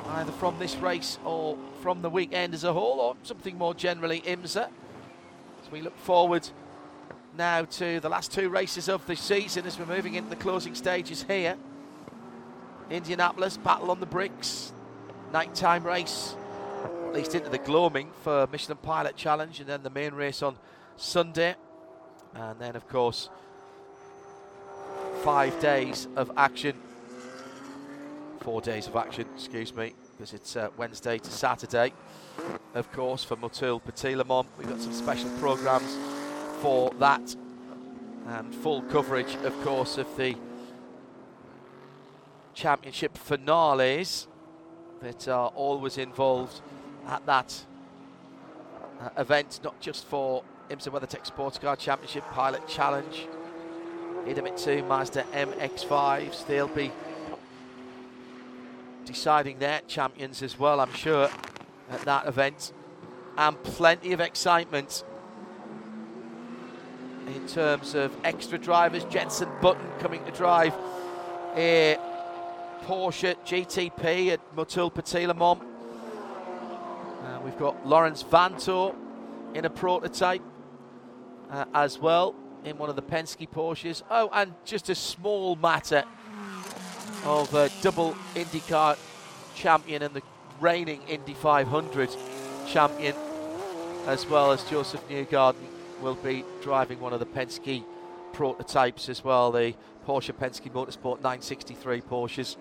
either 0.09 0.33
from 0.33 0.59
this 0.59 0.77
race 0.77 1.19
or 1.25 1.57
from 1.83 2.03
the 2.03 2.11
weekend 2.11 2.55
as 2.55 2.65
a 2.65 2.73
whole, 2.73 3.01
or 3.01 3.17
something 3.23 3.59
more 3.59 3.75
generally 3.75 4.21
IMSA. 4.21 4.69
We 5.71 5.81
look 5.81 5.97
forward 5.99 6.49
now 7.37 7.65
to 7.65 8.01
the 8.01 8.09
last 8.09 8.33
two 8.33 8.49
races 8.49 8.89
of 8.89 9.07
the 9.07 9.17
season 9.17 9.67
as 9.67 9.79
we're 9.79 9.87
moving 9.87 10.15
into 10.15 10.31
the 10.31 10.37
closing 10.37 10.75
stages 10.75 11.25
here. 11.25 11.57
Indianapolis, 12.91 13.57
Battle 13.57 13.91
on 13.91 14.01
the 14.01 14.07
Bricks, 14.07 14.73
nighttime 15.33 15.85
race, 15.85 16.37
at 17.07 17.15
least 17.15 17.35
into 17.35 17.51
the 17.51 17.59
gloaming 17.59 18.11
for 18.23 18.47
Michelin 18.51 18.79
Pilot 18.79 19.17
Challenge, 19.17 19.59
and 19.61 19.69
then 19.69 19.83
the 19.83 19.91
main 19.91 20.15
race 20.15 20.43
on 20.43 20.57
Sunday. 20.97 21.57
And 22.35 22.59
then, 22.61 22.77
of 22.77 22.89
course, 22.89 23.29
five 25.23 25.59
days 25.61 26.07
of 26.17 26.31
action 26.37 26.77
four 28.47 28.61
days 28.61 28.87
of 28.87 28.95
action, 28.95 29.27
excuse 29.35 29.75
me, 29.75 29.93
because 30.13 30.33
it's 30.33 30.55
uh, 30.55 30.69
Wednesday 30.77 31.19
to 31.19 31.31
Saturday. 31.33 31.93
Of 32.75 32.93
course, 32.93 33.25
for 33.25 33.37
Motul 33.37 33.83
Petit 33.83 34.15
we've 34.15 34.69
got 34.69 34.81
some 34.81 34.93
special 34.93 35.31
programmes 35.39 35.97
for 36.61 36.91
that. 36.99 37.35
And 38.27 38.55
full 38.55 38.83
coverage, 38.83 39.35
of 39.45 39.55
course, 39.63 39.99
of 39.99 40.17
the 40.17 40.37
championship 42.55 43.17
finales 43.17 44.27
that 45.01 45.29
are 45.29 45.49
always 45.55 45.99
involved 45.99 46.61
at 47.07 47.25
that 47.27 47.65
uh, 49.01 49.11
event, 49.19 49.61
not 49.63 49.79
just 49.81 50.07
for 50.07 50.43
IMSA 50.71 50.89
WeatherTech 50.89 51.27
Sports 51.27 51.59
Car 51.59 51.77
Championship 51.77 52.25
Pilot 52.31 52.67
Challenge, 52.67 53.27
Idemitsu 54.25 54.87
Mazda 54.89 55.25
MX-5s, 55.33 56.47
they'll 56.47 56.67
be 56.67 56.91
deciding 59.05 59.59
their 59.61 59.81
champions 59.87 60.43
as 60.43 60.59
well, 60.59 60.81
I'm 60.81 60.93
sure, 60.93 61.31
at 61.91 62.01
that 62.03 62.27
event. 62.27 62.73
And 63.37 63.63
plenty 63.63 64.13
of 64.13 64.21
excitement 64.21 65.05
in 67.27 67.47
terms 67.47 67.95
of 67.95 68.17
extra 68.25 68.59
drivers. 68.59 69.05
Jenson 69.05 69.49
Button 69.61 69.87
coming 69.99 70.25
to 70.25 70.31
drive 70.31 70.75
a 71.55 71.97
Porsche 72.85 73.35
GTP 73.45 74.29
at 74.33 74.57
Motul 74.57 74.91
Le 75.27 75.57
Uh, 77.23 77.41
we've 77.45 77.59
got 77.59 77.87
Laurens 77.87 78.23
Vanthoor 78.23 78.95
in 79.55 79.65
a 79.65 79.71
prototype 79.71 80.43
uh, 81.51 81.65
as 81.75 81.99
well 81.99 82.35
in 82.65 82.79
one 82.79 82.91
of 82.91 82.97
the 82.97 83.03
Penske 83.03 83.49
Porsches. 83.49 84.03
Oh, 84.11 84.29
and 84.33 84.55
just 84.65 84.89
a 84.89 84.95
small 84.95 85.57
matter 85.57 86.05
of 87.25 87.53
a 87.55 87.71
double 87.83 88.15
IndyCar 88.35 88.97
champion 89.55 90.03
and 90.03 90.15
the 90.15 90.23
reigning 90.61 91.01
Indy 91.09 91.35
500 91.35 92.11
champion, 92.67 93.15
as 94.07 94.27
well 94.27 94.53
as 94.53 94.63
Josef 94.65 95.07
Newgarden, 95.09 95.57
will 96.01 96.15
be 96.17 96.45
driving 96.63 97.01
one 97.01 97.13
of 97.13 97.21
the 97.21 97.27
Penske 97.27 97.85
prototypes 98.33 99.09
as 99.09 99.25
well, 99.25 99.51
the 99.51 99.75
Porsche 100.07 100.33
Penske 100.33 100.71
Motorsport 100.71 101.17
963 101.17 102.01
Porsches. 102.03 102.57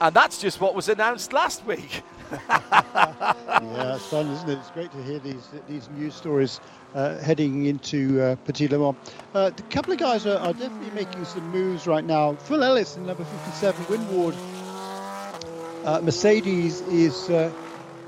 And 0.00 0.14
that's 0.14 0.38
just 0.38 0.60
what 0.60 0.74
was 0.74 0.88
announced 0.88 1.32
last 1.32 1.64
week. 1.64 2.02
yeah, 2.32 3.94
it's 3.94 4.06
fun, 4.06 4.26
isn't 4.28 4.48
it? 4.48 4.58
It's 4.58 4.70
great 4.70 4.90
to 4.92 5.02
hear 5.02 5.18
these 5.18 5.48
these 5.68 5.88
news 5.90 6.14
stories 6.14 6.60
uh, 6.94 7.18
heading 7.18 7.66
into 7.66 8.20
uh, 8.20 8.36
Petit 8.36 8.68
Le 8.68 8.78
Mans. 8.78 8.96
Uh, 9.34 9.50
a 9.56 9.62
couple 9.70 9.92
of 9.92 9.98
guys 9.98 10.26
are, 10.26 10.38
are, 10.38 10.52
definitely 10.54 10.90
making 10.90 11.24
some 11.24 11.46
moves 11.50 11.86
right 11.86 12.04
now. 12.04 12.34
Phil 12.34 12.64
Ellis 12.64 12.96
in 12.96 13.06
number 13.06 13.24
57, 13.24 13.84
Winward. 13.84 14.34
Uh, 15.84 16.00
Mercedes 16.02 16.80
is 16.82 17.28
uh, 17.30 17.52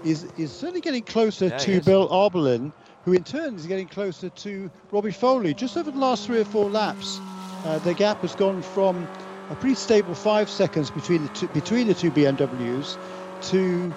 is 0.02 0.24
is 0.36 0.52
certainly 0.52 0.80
getting 0.80 1.04
closer 1.04 1.46
yeah, 1.46 1.58
to 1.58 1.80
Bill 1.82 2.08
Auberlen, 2.08 2.72
who 3.04 3.12
in 3.12 3.24
turn 3.24 3.56
is 3.56 3.66
getting 3.66 3.88
closer 3.88 4.30
to 4.30 4.70
Robbie 4.92 5.12
Foley. 5.12 5.54
Just 5.54 5.76
over 5.76 5.90
the 5.90 5.98
last 5.98 6.26
three 6.26 6.40
or 6.40 6.44
four 6.44 6.70
laps, 6.70 7.22
uh, 7.64 7.78
the 7.80 7.94
gap 7.94 8.22
has 8.22 8.34
gone 8.34 8.62
from 8.62 9.08
a 9.50 9.56
pretty 9.56 9.74
stable 9.74 10.14
five 10.14 10.48
seconds 10.48 10.90
between 10.90 11.22
the 11.22 11.28
two, 11.30 11.48
between 11.48 11.86
the 11.86 11.94
two 11.94 12.12
BMWs 12.12 12.98
to 13.40 13.94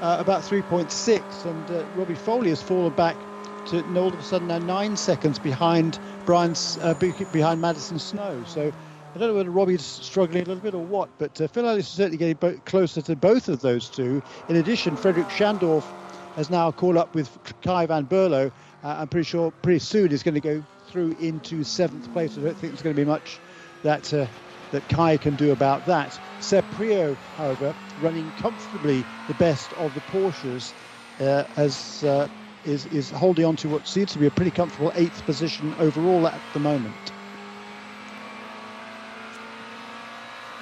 uh, 0.00 0.16
about 0.20 0.42
3.6, 0.42 1.44
and 1.44 1.70
uh, 1.70 1.86
Robbie 1.92 2.14
Foley 2.14 2.50
has 2.50 2.62
fallen 2.62 2.92
back 2.92 3.26
to 3.66 3.82
all 3.96 4.14
of 4.14 4.20
a 4.20 4.22
sudden 4.22 4.48
now 4.48 4.58
nine 4.58 4.96
seconds 4.96 5.38
behind 5.38 5.98
Brian's 6.24 6.78
uh, 6.80 6.94
behind 6.94 7.60
Madison 7.60 7.98
Snow. 7.98 8.44
So 8.44 8.72
I 9.14 9.18
don't 9.20 9.28
know 9.30 9.34
whether 9.34 9.50
Robbie's 9.50 9.84
struggling 9.84 10.44
a 10.44 10.46
little 10.46 10.62
bit 10.62 10.74
or 10.74 10.86
what, 10.86 11.10
but 11.18 11.40
uh, 11.40 11.48
Phil 11.48 11.66
Ellis 11.68 11.86
is 11.88 11.92
certainly 11.96 12.18
getting 12.18 12.36
bo- 12.36 12.58
closer 12.66 13.02
to 13.02 13.16
both 13.16 13.48
of 13.48 13.60
those 13.60 13.90
two. 13.90 14.22
In 14.48 14.56
addition, 14.56 14.96
Frederik 14.96 15.28
Schandorff 15.28 15.94
has 16.36 16.50
now 16.50 16.72
caught 16.72 16.96
up 16.96 17.14
with 17.14 17.36
Kay 17.60 17.86
van 17.86 18.06
Berlo. 18.06 18.52
Uh, 18.84 18.96
I'm 19.00 19.08
pretty 19.08 19.26
sure 19.26 19.52
pretty 19.62 19.80
soon 19.80 20.12
he's 20.12 20.22
going 20.22 20.36
to 20.36 20.40
go 20.40 20.64
through 20.86 21.12
into 21.18 21.64
seventh 21.64 22.10
place. 22.12 22.38
I 22.38 22.42
don't 22.42 22.58
think 22.58 22.72
there's 22.72 22.82
going 22.82 22.96
to 22.96 23.00
be 23.02 23.04
much 23.06 23.42
that 23.82 24.14
uh, 24.14 24.28
that 24.70 24.88
Kay 24.88 25.18
can 25.18 25.36
do 25.36 25.52
about 25.52 25.84
that. 25.86 26.18
Seb 26.38 26.70
Priaulx, 26.70 27.18
however, 27.36 27.74
running 27.98 28.32
comfortably 28.32 29.08
the 29.26 29.34
best 29.34 29.74
of 29.74 29.94
the 29.94 30.02
Porsches, 30.02 30.74
uh, 31.20 31.44
as 31.56 32.02
uh, 32.04 32.28
is 32.64 32.86
is 32.86 33.10
holding 33.10 33.44
on 33.44 33.56
to 33.56 33.68
what 33.68 33.88
seems 33.88 34.12
to 34.12 34.20
be 34.20 34.26
a 34.26 34.32
pretty 34.32 34.52
comfortable 34.52 34.92
eighth 34.94 35.24
position 35.26 35.74
overall 35.78 36.28
at 36.28 36.42
the 36.52 36.60
moment. 36.60 37.10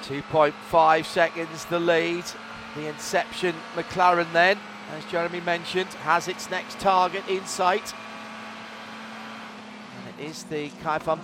2.5 0.07 1.05
seconds 1.05 1.65
the 1.65 1.79
lead. 1.79 2.23
The 2.75 2.87
Inception 2.87 3.53
McLaren 3.75 4.31
then, 4.31 4.57
as 4.95 5.03
Jeremy 5.05 5.41
mentioned, 5.41 5.89
has 5.95 6.29
its 6.29 6.49
next 6.49 6.79
target 6.79 7.27
in 7.27 7.45
sight. 7.45 7.93
And 9.97 10.19
it 10.19 10.29
is 10.29 10.43
the 10.43 10.69
Kai 10.81 10.99
van 10.99 11.19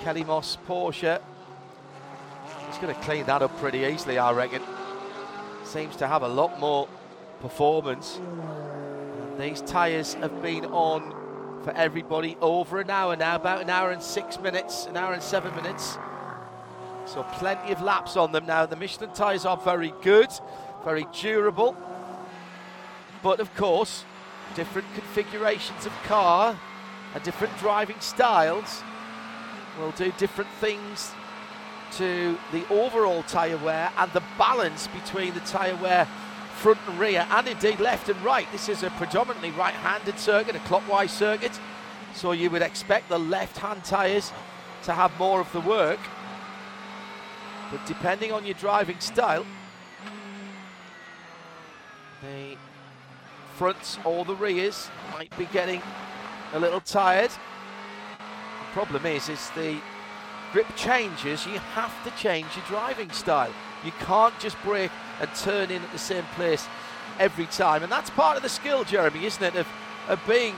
Kelly 0.00 0.24
Moss 0.24 0.58
Porsche. 0.68 1.20
He's 2.66 2.78
going 2.78 2.94
to 2.94 3.00
clean 3.02 3.24
that 3.24 3.40
up 3.40 3.56
pretty 3.58 3.78
easily, 3.80 4.18
I 4.18 4.32
reckon. 4.32 4.60
Seems 5.64 5.96
to 5.96 6.06
have 6.06 6.22
a 6.22 6.28
lot 6.28 6.60
more 6.60 6.88
performance. 7.40 8.18
And 8.18 9.40
these 9.40 9.62
tyres 9.62 10.12
have 10.14 10.42
been 10.42 10.66
on 10.66 11.62
for 11.64 11.72
everybody 11.72 12.36
over 12.42 12.80
an 12.80 12.90
hour 12.90 13.16
now, 13.16 13.36
about 13.36 13.62
an 13.62 13.70
hour 13.70 13.92
and 13.92 14.02
six 14.02 14.38
minutes, 14.38 14.86
an 14.86 14.96
hour 14.98 15.14
and 15.14 15.22
seven 15.22 15.54
minutes. 15.56 15.96
So 17.06 17.22
plenty 17.34 17.72
of 17.72 17.80
laps 17.80 18.16
on 18.16 18.32
them 18.32 18.46
now. 18.46 18.66
The 18.66 18.76
Michelin 18.76 19.10
tyres 19.10 19.44
are 19.44 19.56
very 19.56 19.94
good, 20.02 20.28
very 20.84 21.06
durable. 21.12 21.76
But 23.22 23.40
of 23.40 23.54
course, 23.54 24.04
different 24.54 24.92
configurations 24.94 25.86
of 25.86 25.92
car 26.02 26.58
and 27.14 27.22
different 27.22 27.56
driving 27.58 28.00
styles 28.00 28.82
will 29.78 29.92
do 29.92 30.12
different 30.18 30.50
things 30.60 31.12
to 31.92 32.36
the 32.52 32.66
overall 32.68 33.22
tyre 33.22 33.56
wear 33.58 33.90
and 33.96 34.12
the 34.12 34.22
balance 34.36 34.88
between 34.88 35.32
the 35.34 35.40
tyre 35.40 35.76
wear 35.76 36.06
front 36.56 36.78
and 36.88 36.98
rear 36.98 37.26
and 37.30 37.46
indeed 37.46 37.78
left 37.78 38.08
and 38.08 38.20
right. 38.24 38.50
This 38.50 38.68
is 38.68 38.82
a 38.82 38.90
predominantly 38.90 39.52
right-handed 39.52 40.18
circuit, 40.18 40.56
a 40.56 40.60
clockwise 40.60 41.12
circuit. 41.12 41.58
So 42.14 42.32
you 42.32 42.50
would 42.50 42.62
expect 42.62 43.08
the 43.08 43.18
left-hand 43.18 43.84
tyres 43.84 44.32
to 44.84 44.92
have 44.92 45.16
more 45.18 45.40
of 45.40 45.52
the 45.52 45.60
work. 45.60 46.00
But 47.70 47.84
depending 47.86 48.32
on 48.32 48.44
your 48.44 48.54
driving 48.54 49.00
style, 49.00 49.44
the 52.22 52.56
fronts 53.56 53.98
or 54.04 54.24
the 54.24 54.34
rears 54.34 54.88
might 55.12 55.36
be 55.38 55.46
getting 55.46 55.82
a 56.52 56.58
little 56.58 56.80
tired. 56.80 57.30
The 57.30 58.72
problem 58.72 59.06
is, 59.06 59.28
is 59.28 59.50
the 59.50 59.80
grip 60.52 60.66
changes, 60.76 61.46
you 61.46 61.58
have 61.58 61.92
to 62.04 62.10
change 62.22 62.46
your 62.56 62.64
driving 62.66 63.10
style. 63.10 63.52
You 63.84 63.92
can't 64.00 64.38
just 64.38 64.56
brake 64.62 64.90
and 65.20 65.28
turn 65.34 65.70
in 65.70 65.82
at 65.82 65.92
the 65.92 65.98
same 65.98 66.24
place 66.34 66.66
every 67.18 67.46
time. 67.46 67.82
And 67.82 67.90
that's 67.90 68.10
part 68.10 68.36
of 68.36 68.42
the 68.42 68.48
skill, 68.48 68.84
Jeremy, 68.84 69.24
isn't 69.24 69.42
it, 69.42 69.56
of, 69.56 69.66
of 70.08 70.20
being 70.26 70.54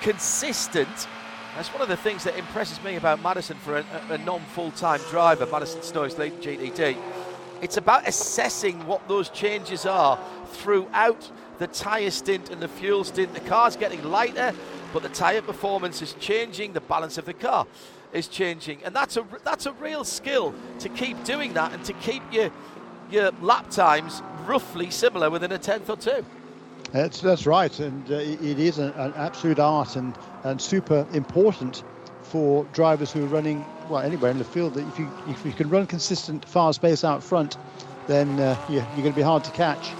consistent 0.00 1.08
that's 1.54 1.72
one 1.72 1.82
of 1.82 1.88
the 1.88 1.96
things 1.96 2.24
that 2.24 2.36
impresses 2.38 2.82
me 2.82 2.96
about 2.96 3.22
Madison 3.22 3.56
for 3.58 3.78
a, 3.78 3.84
a 4.10 4.18
non 4.18 4.40
full 4.40 4.70
time 4.72 5.00
driver, 5.10 5.46
Madison 5.46 5.82
Snow 5.82 6.04
is 6.04 6.16
leading 6.18 6.38
GTD, 6.38 6.96
It's 7.60 7.76
about 7.76 8.06
assessing 8.06 8.86
what 8.86 9.06
those 9.08 9.28
changes 9.30 9.86
are 9.86 10.18
throughout 10.52 11.30
the 11.58 11.66
tyre 11.66 12.10
stint 12.10 12.50
and 12.50 12.60
the 12.60 12.68
fuel 12.68 13.04
stint. 13.04 13.34
The 13.34 13.40
car's 13.40 13.76
getting 13.76 14.02
lighter, 14.04 14.54
but 14.92 15.02
the 15.02 15.08
tyre 15.08 15.42
performance 15.42 16.02
is 16.02 16.14
changing, 16.14 16.72
the 16.72 16.80
balance 16.80 17.18
of 17.18 17.24
the 17.24 17.34
car 17.34 17.66
is 18.12 18.28
changing. 18.28 18.82
And 18.84 18.94
that's 18.94 19.16
a, 19.16 19.26
that's 19.44 19.66
a 19.66 19.72
real 19.72 20.04
skill 20.04 20.54
to 20.80 20.88
keep 20.88 21.22
doing 21.24 21.52
that 21.54 21.72
and 21.72 21.84
to 21.84 21.92
keep 21.94 22.22
your, 22.32 22.50
your 23.10 23.30
lap 23.40 23.70
times 23.70 24.22
roughly 24.46 24.90
similar 24.90 25.30
within 25.30 25.52
a 25.52 25.58
tenth 25.58 25.90
or 25.90 25.96
two. 25.96 26.24
That's, 26.92 27.20
that's 27.20 27.46
right, 27.46 27.78
and 27.78 28.10
uh, 28.10 28.14
it 28.16 28.58
is 28.58 28.78
an, 28.78 28.90
an, 28.94 29.12
absolute 29.14 29.60
art 29.60 29.94
and, 29.94 30.12
and 30.44 30.60
super 30.60 31.06
important 31.12 31.82
for 32.22 32.64
drivers 32.72 33.12
who 33.12 33.24
are 33.24 33.28
running 33.28 33.64
well 33.88 34.02
anywhere 34.02 34.30
in 34.30 34.38
the 34.38 34.44
field. 34.44 34.74
That 34.74 34.86
if 34.86 34.98
you 34.98 35.10
if 35.28 35.44
you 35.44 35.52
can 35.52 35.68
run 35.68 35.86
consistent 35.86 36.44
fast 36.44 36.80
pace 36.80 37.04
out 37.04 37.22
front, 37.22 37.56
then 38.06 38.38
uh, 38.40 38.56
you're, 38.68 38.84
going 38.96 39.10
to 39.10 39.12
be 39.12 39.22
hard 39.22 39.44
to 39.44 39.50
catch. 39.50 39.90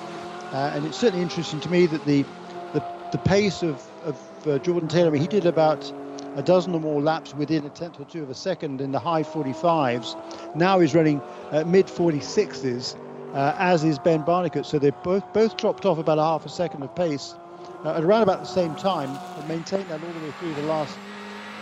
Uh, 0.52 0.72
and 0.74 0.84
it's 0.86 0.98
certainly 0.98 1.22
interesting 1.22 1.60
to 1.60 1.68
me 1.68 1.86
that 1.86 2.04
the 2.04 2.24
the, 2.72 2.84
the 3.12 3.18
pace 3.18 3.62
of, 3.62 3.84
of 4.04 4.46
uh, 4.46 4.58
Jordan 4.58 4.88
Taylor, 4.88 5.08
I 5.08 5.10
mean, 5.10 5.22
he 5.22 5.28
did 5.28 5.46
about 5.46 5.92
a 6.36 6.42
dozen 6.42 6.74
or 6.74 6.80
more 6.80 7.02
laps 7.02 7.34
within 7.34 7.66
a 7.66 7.70
tenth 7.70 7.98
or 7.98 8.04
two 8.04 8.22
of 8.22 8.30
a 8.30 8.34
second 8.34 8.80
in 8.80 8.92
the 8.92 9.00
high 9.00 9.24
45s. 9.24 10.54
Now 10.54 10.78
he's 10.78 10.94
running 10.94 11.20
uh, 11.50 11.64
mid 11.66 11.86
46s, 11.86 12.96
uh, 13.34 13.54
as 13.58 13.82
is 13.82 13.98
Ben 13.98 14.22
Barnicoat. 14.22 14.64
So 14.64 14.78
they 14.78 14.90
both 14.90 15.24
both 15.32 15.56
dropped 15.56 15.84
off 15.84 15.98
about 15.98 16.18
a 16.18 16.22
half 16.22 16.46
a 16.46 16.48
second 16.48 16.82
of 16.82 16.94
pace 16.94 17.34
uh, 17.84 17.94
at 17.96 18.04
around 18.04 18.22
about 18.22 18.40
the 18.40 18.46
same 18.46 18.74
time 18.74 19.08
and 19.36 19.48
maintained 19.48 19.90
that 19.90 20.02
all 20.02 20.12
the 20.12 20.20
way 20.20 20.30
through 20.32 20.54
the 20.54 20.66
last 20.66 20.98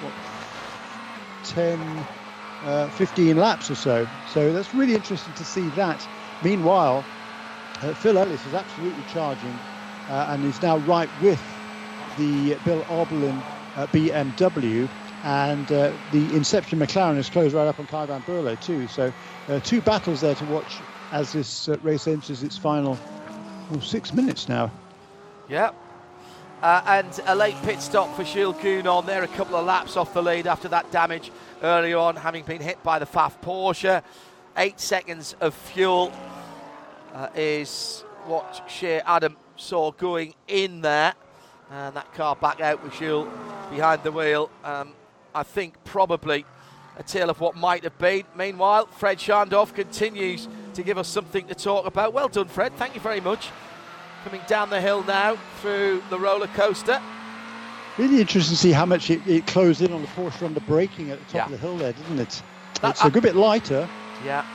what, 0.00 0.12
10, 1.44 2.06
uh, 2.64 2.88
15 2.88 3.36
laps 3.36 3.70
or 3.70 3.74
so. 3.74 4.06
So 4.26 4.52
that's 4.52 4.74
really 4.74 4.94
interesting 4.94 5.34
to 5.34 5.44
see 5.44 5.68
that. 5.70 6.06
Meanwhile, 6.42 7.04
uh, 7.82 7.94
Phil 7.94 8.18
Ellis 8.18 8.46
is 8.46 8.54
absolutely 8.54 9.02
charging 9.04 9.52
uh, 10.08 10.26
and 10.30 10.44
is 10.44 10.60
now 10.62 10.78
right 10.78 11.10
with 11.20 11.42
the 12.16 12.54
Bill 12.64 12.84
Auberlen 12.84 13.42
uh, 13.76 13.86
BMW. 13.88 14.88
And 15.24 15.70
uh, 15.72 15.92
the 16.12 16.34
Inception 16.34 16.78
McLaren 16.78 17.16
has 17.16 17.28
closed 17.28 17.54
right 17.54 17.66
up 17.66 17.78
on 17.78 17.86
Kay 17.86 18.06
van 18.06 18.22
Berlo 18.22 18.58
too. 18.58 18.86
So 18.86 19.12
two 19.60 19.80
battles 19.80 20.20
there 20.20 20.34
to 20.36 20.44
watch 20.44 20.82
as 21.12 21.32
this 21.32 21.68
race 21.82 22.06
enters 22.06 22.42
its 22.42 22.56
final 22.56 22.98
well, 23.70 23.80
six 23.80 24.12
minutes 24.12 24.48
now. 24.48 24.70
Yeah, 25.48 25.70
uh, 26.62 26.82
and 26.86 27.20
a 27.26 27.34
late 27.34 27.56
pit 27.62 27.80
stop 27.80 28.14
for 28.16 28.24
Jules 28.24 28.56
Gounon 28.56 29.06
there, 29.06 29.22
a 29.22 29.28
couple 29.28 29.56
of 29.56 29.64
laps 29.64 29.96
off 29.96 30.12
the 30.12 30.22
lead 30.22 30.46
after 30.46 30.68
that 30.68 30.90
damage 30.90 31.30
early 31.62 31.94
on, 31.94 32.16
having 32.16 32.44
been 32.44 32.60
hit 32.60 32.82
by 32.82 32.98
the 32.98 33.06
Pfaff 33.06 33.40
Porsche. 33.42 34.02
Eight 34.56 34.80
seconds 34.80 35.36
of 35.40 35.54
fuel 35.54 36.12
uh, 37.14 37.28
is 37.36 38.04
what 38.26 38.64
Shea 38.68 39.00
Adam 39.00 39.36
saw 39.56 39.92
going 39.92 40.34
in 40.48 40.80
there. 40.80 41.14
And 41.70 41.94
that 41.94 42.12
car 42.14 42.34
back 42.34 42.60
out 42.60 42.82
with 42.82 42.94
Jules 42.94 43.28
behind 43.70 44.02
the 44.02 44.10
wheel. 44.10 44.50
Um, 44.64 44.94
I 45.34 45.44
think 45.44 45.74
probably 45.84 46.44
a 46.96 47.02
tale 47.02 47.30
of 47.30 47.40
what 47.40 47.54
might 47.54 47.84
have 47.84 47.98
been. 47.98 48.24
Meanwhile, 48.34 48.86
Fred 48.86 49.18
Schandorff 49.18 49.74
continues 49.74 50.48
to 50.74 50.82
give 50.82 50.98
us 50.98 51.06
something 51.06 51.46
to 51.46 51.54
talk 51.54 51.86
about. 51.86 52.12
Well 52.12 52.28
done, 52.28 52.48
Fred. 52.48 52.74
Thank 52.74 52.94
you 52.94 53.00
very 53.00 53.20
much 53.20 53.50
coming 54.24 54.40
down 54.46 54.70
the 54.70 54.80
hill 54.80 55.02
now 55.04 55.36
through 55.60 56.02
the 56.10 56.18
roller 56.18 56.46
coaster. 56.48 57.00
Really 57.96 58.20
interesting 58.20 58.54
to 58.54 58.60
see 58.60 58.72
how 58.72 58.86
much 58.86 59.10
it, 59.10 59.26
it 59.26 59.46
closed 59.46 59.82
in 59.82 59.92
on 59.92 60.02
the 60.02 60.08
Porsche 60.08 60.44
on 60.44 60.54
the 60.54 60.60
braking 60.60 61.10
at 61.10 61.18
the 61.18 61.24
top 61.24 61.34
yeah. 61.34 61.44
of 61.46 61.50
the 61.50 61.58
hill 61.58 61.76
there, 61.76 61.92
didn't 61.92 62.20
it? 62.20 62.42
That, 62.80 62.90
it's 62.90 63.04
a 63.04 63.10
good 63.10 63.24
bit 63.24 63.34
lighter. 63.34 63.88
Yeah. 64.24 64.46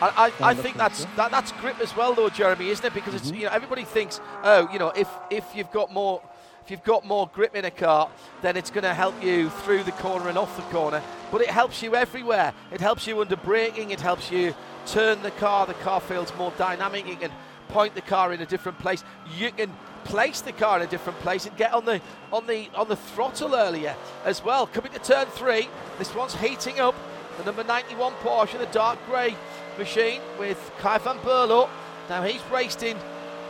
I, 0.00 0.32
I, 0.40 0.50
I 0.50 0.54
think 0.54 0.76
that's 0.76 1.04
that, 1.16 1.30
that's 1.30 1.52
grip 1.52 1.80
as 1.80 1.96
well, 1.96 2.14
though, 2.14 2.28
Jeremy, 2.28 2.68
isn't 2.68 2.84
it? 2.84 2.94
Because 2.94 3.14
mm-hmm. 3.14 3.28
it's 3.28 3.38
you 3.38 3.44
know 3.44 3.52
everybody 3.52 3.84
thinks, 3.84 4.20
oh, 4.42 4.68
you 4.72 4.78
know, 4.78 4.90
if 4.90 5.08
if 5.30 5.44
you've 5.54 5.70
got 5.70 5.92
more 5.92 6.22
if 6.66 6.70
you've 6.70 6.82
got 6.82 7.06
more 7.06 7.30
grip 7.32 7.54
in 7.54 7.64
a 7.64 7.70
car, 7.70 8.10
then 8.42 8.56
it's 8.56 8.70
going 8.70 8.82
to 8.82 8.92
help 8.92 9.22
you 9.22 9.50
through 9.50 9.84
the 9.84 9.92
corner 9.92 10.28
and 10.28 10.36
off 10.36 10.56
the 10.56 10.64
corner. 10.64 11.00
But 11.30 11.42
it 11.42 11.48
helps 11.48 11.80
you 11.80 11.94
everywhere. 11.94 12.52
It 12.72 12.80
helps 12.80 13.06
you 13.06 13.20
under 13.20 13.36
braking. 13.36 13.92
It 13.92 14.00
helps 14.00 14.32
you 14.32 14.52
turn 14.84 15.22
the 15.22 15.30
car. 15.30 15.66
The 15.66 15.74
car 15.74 16.00
feels 16.00 16.34
more 16.34 16.52
dynamic. 16.58 17.06
You 17.06 17.14
can 17.14 17.30
point 17.68 17.94
the 17.94 18.00
car 18.00 18.32
in 18.32 18.40
a 18.40 18.46
different 18.46 18.78
place. 18.78 19.04
You 19.38 19.50
can 19.52 19.72
place 20.04 20.40
the 20.40 20.52
car 20.52 20.78
in 20.78 20.86
a 20.86 20.90
different 20.90 21.18
place 21.20 21.46
and 21.46 21.56
get 21.56 21.72
on 21.72 21.84
the 21.84 22.00
on 22.32 22.46
the 22.46 22.68
on 22.74 22.88
the 22.88 22.96
throttle 22.96 23.54
earlier 23.54 23.94
as 24.24 24.42
well. 24.44 24.66
Coming 24.66 24.92
to 24.92 24.98
turn 24.98 25.26
three, 25.26 25.68
this 25.98 26.14
one's 26.14 26.34
heating 26.34 26.80
up. 26.80 26.94
The 27.38 27.44
number 27.44 27.64
91 27.64 28.14
Porsche, 28.14 28.58
the 28.58 28.66
dark 28.66 28.98
grey 29.06 29.36
machine 29.78 30.20
with 30.38 30.58
Kay 30.80 30.98
van 30.98 31.18
Berlo. 31.18 31.68
Now 32.08 32.22
he's 32.22 32.40
raced 32.50 32.82
in 32.82 32.96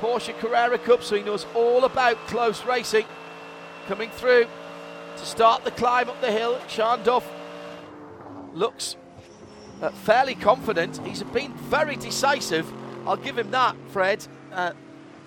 Porsche 0.01 0.37
Carrera 0.39 0.79
Cup, 0.79 1.03
so 1.03 1.17
he 1.17 1.23
knows 1.23 1.47
all 1.55 1.85
about 1.85 2.17
close 2.27 2.65
racing. 2.65 3.07
Coming 3.87 4.11
through 4.11 4.47
to 5.17 5.25
start 5.25 5.65
the 5.65 5.71
climb 5.71 6.09
up 6.09 6.21
the 6.21 6.33
hill, 6.33 6.59
Schandorff 6.67 7.25
looks 8.53 8.97
uh, 9.81 9.91
fairly 9.91 10.35
confident. 10.35 10.99
He's 11.07 11.23
been 11.23 11.53
very 11.55 11.97
decisive 11.97 12.71
I'll 13.07 13.17
give 13.17 13.39
him 13.39 13.53
that, 13.53 13.77
Fred. 13.91 14.27
Uh, 14.53 14.73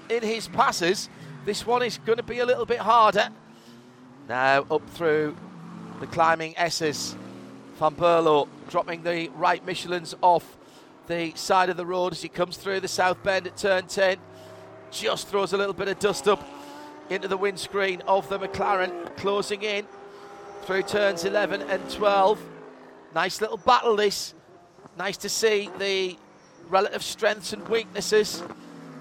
in 0.09 0.21
his 0.21 0.49
passes, 0.49 1.07
this 1.45 1.65
one 1.65 1.81
is 1.81 1.97
going 1.99 2.17
to 2.17 2.23
be 2.23 2.39
a 2.39 2.45
little 2.45 2.65
bit 2.65 2.79
harder. 2.79 3.29
Now 4.27 4.65
up 4.69 4.87
through 4.89 5.35
the 6.01 6.07
climbing 6.07 6.55
S's. 6.57 7.15
Van 7.77 7.95
Berlo 7.95 8.49
dropping 8.69 9.03
the 9.03 9.29
right 9.29 9.65
Michelins 9.65 10.13
off 10.21 10.57
the 11.07 11.31
side 11.35 11.69
of 11.69 11.77
the 11.77 11.85
road 11.85 12.11
as 12.11 12.21
he 12.21 12.27
comes 12.27 12.57
through 12.57 12.81
the 12.81 12.87
south 12.87 13.23
bend 13.23 13.47
at 13.47 13.55
turn 13.55 13.87
10. 13.87 14.17
Just 14.91 15.29
throws 15.29 15.53
a 15.53 15.57
little 15.57 15.73
bit 15.73 15.87
of 15.87 15.97
dust 15.99 16.27
up 16.27 16.45
into 17.09 17.27
the 17.27 17.37
windscreen 17.37 18.01
of 18.01 18.27
the 18.27 18.37
McLaren, 18.37 19.15
closing 19.15 19.63
in 19.63 19.87
through 20.63 20.83
turns 20.83 21.23
11 21.23 21.61
and 21.61 21.89
12. 21.89 22.39
Nice 23.15 23.39
little 23.39 23.57
battle, 23.57 23.95
this. 23.95 24.33
Nice 24.97 25.17
to 25.17 25.29
see 25.29 25.69
the 25.79 26.17
relative 26.69 27.03
strengths 27.03 27.53
and 27.53 27.67
weaknesses 27.67 28.43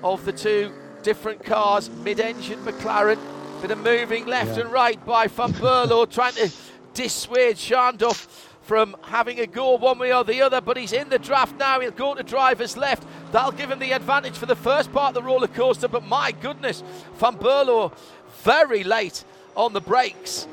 of 0.03 0.25
the 0.25 0.33
two 0.33 0.73
different 1.03 1.45
cars. 1.45 1.91
Mid-engine 1.91 2.59
McLaren, 2.61 3.19
bit 3.61 3.71
of 3.71 3.79
moving 3.79 4.27
left 4.27 4.57
yeah. 4.57 4.65
and 4.65 4.73
right 4.73 5.05
by 5.07 5.27
Van 5.27 5.53
Berlo, 5.53 6.11
trying 6.11 6.35
to 6.35 6.51
dissuade 6.95 7.57
Schandorff 7.57 8.27
from 8.63 8.95
having 9.03 9.41
a 9.41 9.47
go 9.47 9.77
one 9.77 9.99
way 9.99 10.13
or 10.13 10.25
the 10.25 10.43
other, 10.43 10.61
but 10.61 10.77
he's 10.77 10.93
in 10.93 11.09
the 11.09 11.19
draft 11.19 11.59
now. 11.59 11.81
He'll 11.81 11.91
go 11.91 12.15
to 12.15 12.23
driver's 12.23 12.77
left. 12.77 13.07
That'll 13.33 13.53
give 13.53 13.71
him 13.71 13.79
the 13.79 13.93
advantage 13.93 14.37
for 14.37 14.47
the 14.47 14.57
first 14.57 14.93
part 14.93 15.09
of 15.09 15.15
the 15.15 15.23
roller 15.23 15.49
coaster, 15.49 15.89
but 15.89 16.05
my 16.05 16.33
goodness, 16.33 16.83
Van 17.15 17.37
Berlo 17.37 17.97
very 18.43 18.85
late 18.85 19.25
on 19.57 19.73
the 19.73 19.81
brakes. 19.81 20.47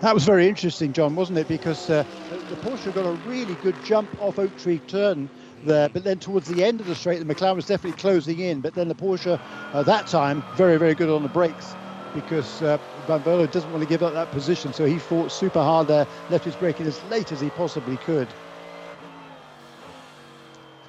That 0.00 0.12
was 0.14 0.24
very 0.24 0.46
interesting, 0.46 0.92
John, 0.92 1.16
wasn't 1.16 1.38
it? 1.38 1.48
Because 1.48 1.88
uh, 1.88 2.04
the 2.50 2.56
Porsche 2.56 2.94
got 2.94 3.06
a 3.06 3.12
really 3.28 3.54
good 3.56 3.76
jump 3.84 4.10
off 4.20 4.38
Oak 4.38 4.56
Tree 4.58 4.78
Turn 4.86 5.30
there. 5.64 5.88
But 5.88 6.04
then 6.04 6.18
towards 6.18 6.48
the 6.48 6.64
end 6.64 6.80
of 6.80 6.86
the 6.86 6.94
straight, 6.94 7.18
the 7.18 7.34
McLaren 7.34 7.56
was 7.56 7.66
definitely 7.66 8.00
closing 8.00 8.38
in. 8.40 8.60
But 8.60 8.74
then 8.74 8.88
the 8.88 8.94
Porsche, 8.94 9.40
uh, 9.72 9.82
that 9.82 10.06
time, 10.06 10.42
very, 10.56 10.76
very 10.76 10.94
good 10.94 11.08
on 11.08 11.22
the 11.22 11.28
brakes 11.28 11.74
because 12.14 12.62
uh, 12.62 12.78
Van 13.06 13.20
Berlo 13.20 13.50
doesn't 13.50 13.70
want 13.70 13.82
to 13.82 13.88
give 13.88 14.02
up 14.02 14.14
that 14.14 14.30
position. 14.30 14.72
So 14.72 14.84
he 14.84 14.98
fought 14.98 15.30
super 15.30 15.62
hard 15.62 15.88
there, 15.88 16.06
left 16.30 16.44
his 16.44 16.54
braking 16.56 16.86
as 16.86 17.02
late 17.04 17.32
as 17.32 17.40
he 17.40 17.50
possibly 17.50 17.96
could. 17.98 18.28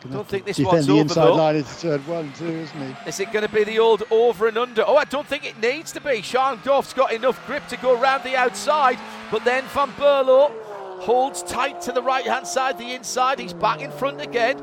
I 0.05 0.07
don't 0.07 0.27
think 0.27 0.45
this 0.45 0.57
one's 0.59 0.87
the 0.87 0.93
over 0.93 1.01
inside 1.01 1.25
though. 1.25 1.35
line 1.35 1.55
is 1.57 1.81
turn 1.81 1.99
one, 2.07 2.31
two, 2.33 2.47
isn't 2.47 2.79
he? 2.79 3.09
Is 3.09 3.19
it 3.19 3.33
going 3.33 3.45
to 3.45 3.53
be 3.53 3.65
the 3.65 3.79
old 3.79 4.03
over 4.09 4.47
and 4.47 4.57
under? 4.57 4.83
Oh, 4.87 4.95
I 4.95 5.03
don't 5.03 5.27
think 5.27 5.45
it 5.45 5.59
needs 5.59 5.91
to 5.91 5.99
be. 5.99 6.21
Schandorff's 6.21 6.93
got 6.93 7.11
enough 7.11 7.45
grip 7.45 7.67
to 7.67 7.77
go 7.77 7.99
around 7.99 8.23
the 8.23 8.37
outside, 8.37 8.97
but 9.29 9.43
then 9.43 9.65
Van 9.65 9.89
Berlo 9.91 10.53
holds 10.99 11.43
tight 11.43 11.81
to 11.81 11.91
the 11.91 12.01
right 12.01 12.25
hand 12.25 12.47
side, 12.47 12.77
the 12.77 12.93
inside. 12.93 13.39
He's 13.39 13.53
back 13.53 13.81
in 13.81 13.91
front 13.91 14.21
again. 14.21 14.57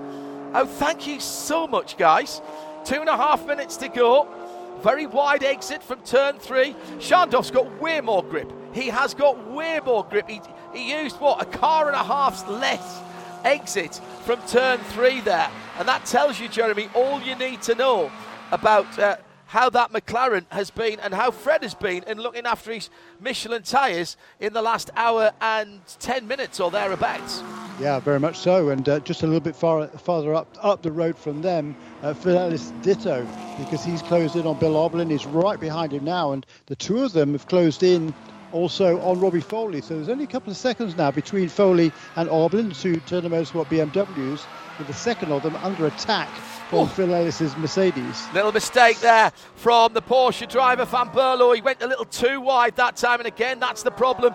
Oh, 0.54 0.66
thank 0.66 1.06
you 1.06 1.20
so 1.20 1.66
much, 1.66 1.96
guys. 1.96 2.40
Two 2.84 3.00
and 3.00 3.08
a 3.08 3.16
half 3.16 3.46
minutes 3.46 3.76
to 3.78 3.88
go. 3.88 4.28
Very 4.82 5.06
wide 5.06 5.42
exit 5.42 5.82
from 5.82 6.00
turn 6.00 6.38
three. 6.38 6.74
Schandorff's 6.98 7.50
got 7.50 7.80
way 7.80 8.00
more 8.00 8.22
grip. 8.22 8.52
He 8.72 8.88
has 8.88 9.14
got 9.14 9.50
way 9.50 9.80
more 9.84 10.04
grip. 10.04 10.28
He, 10.28 10.40
he 10.74 11.02
used 11.02 11.16
what? 11.16 11.42
A 11.42 11.46
car 11.46 11.86
and 11.86 11.96
a 11.96 12.04
half's 12.04 12.46
less 12.46 13.00
exit 13.44 14.00
from 14.24 14.40
turn 14.46 14.78
three 14.78 15.20
there. 15.20 15.50
And 15.78 15.88
that 15.88 16.04
tells 16.04 16.38
you, 16.38 16.48
Jeremy, 16.48 16.88
all 16.94 17.20
you 17.22 17.34
need 17.36 17.62
to 17.62 17.74
know 17.74 18.10
about 18.52 18.98
uh, 18.98 19.16
how 19.46 19.70
that 19.70 19.92
McLaren 19.92 20.44
has 20.50 20.70
been 20.70 21.00
and 21.00 21.14
how 21.14 21.30
Fred 21.30 21.62
has 21.62 21.74
been 21.74 22.02
in 22.04 22.18
looking 22.18 22.46
after 22.46 22.72
his 22.72 22.90
Michelin 23.20 23.62
tyres 23.62 24.16
in 24.40 24.52
the 24.52 24.62
last 24.62 24.90
hour 24.96 25.32
and 25.40 25.80
10 26.00 26.26
minutes 26.26 26.60
or 26.60 26.70
thereabouts. 26.70 27.42
Yeah, 27.80 28.00
very 28.00 28.18
much 28.18 28.38
so. 28.38 28.70
And 28.70 28.88
uh, 28.88 29.00
just 29.00 29.22
a 29.22 29.26
little 29.26 29.40
bit 29.40 29.54
far, 29.54 29.86
farther 29.88 30.34
up 30.34 30.56
up 30.62 30.82
the 30.82 30.90
road 30.90 31.16
from 31.16 31.42
them, 31.42 31.76
uh, 32.02 32.14
Phil 32.14 32.36
Ellis 32.36 32.72
ditto, 32.82 33.26
because 33.58 33.84
he's 33.84 34.02
closed 34.02 34.34
in 34.34 34.46
on 34.46 34.58
Bill 34.58 34.74
Auberlen. 34.74 35.10
He's 35.10 35.26
right 35.26 35.60
behind 35.60 35.92
him 35.92 36.04
now. 36.04 36.32
And 36.32 36.44
the 36.66 36.76
two 36.76 37.04
of 37.04 37.12
them 37.12 37.32
have 37.32 37.46
closed 37.46 37.82
in 37.82 38.14
also 38.52 38.98
on 39.00 39.20
Robbie 39.20 39.40
Foley. 39.40 39.82
So 39.82 39.94
there's 39.94 40.08
only 40.08 40.24
a 40.24 40.28
couple 40.28 40.50
of 40.50 40.56
seconds 40.56 40.96
now 40.96 41.10
between 41.10 41.48
Foley 41.48 41.92
and 42.16 42.28
Auberlen, 42.28 42.78
two 42.78 42.96
Turner 43.00 43.28
Motorsport 43.28 43.66
BMWs. 43.66 44.46
with 44.78 44.86
the 44.86 44.94
second 44.94 45.32
of 45.32 45.42
them 45.42 45.56
under 45.56 45.86
attack 45.86 46.28
from 46.70 46.88
Phil 46.88 47.14
Ellis's 47.14 47.56
Mercedes. 47.56 48.26
Little 48.34 48.52
mistake 48.52 48.98
there 49.00 49.30
from 49.54 49.92
the 49.92 50.02
Porsche 50.02 50.48
driver 50.48 50.84
Van 50.84 51.08
Berlo. 51.08 51.54
He 51.54 51.60
went 51.60 51.82
a 51.82 51.86
little 51.86 52.04
too 52.04 52.40
wide 52.40 52.76
that 52.76 52.96
time, 52.96 53.20
and 53.20 53.26
again, 53.26 53.60
that's 53.60 53.82
the 53.82 53.90
problem. 53.90 54.34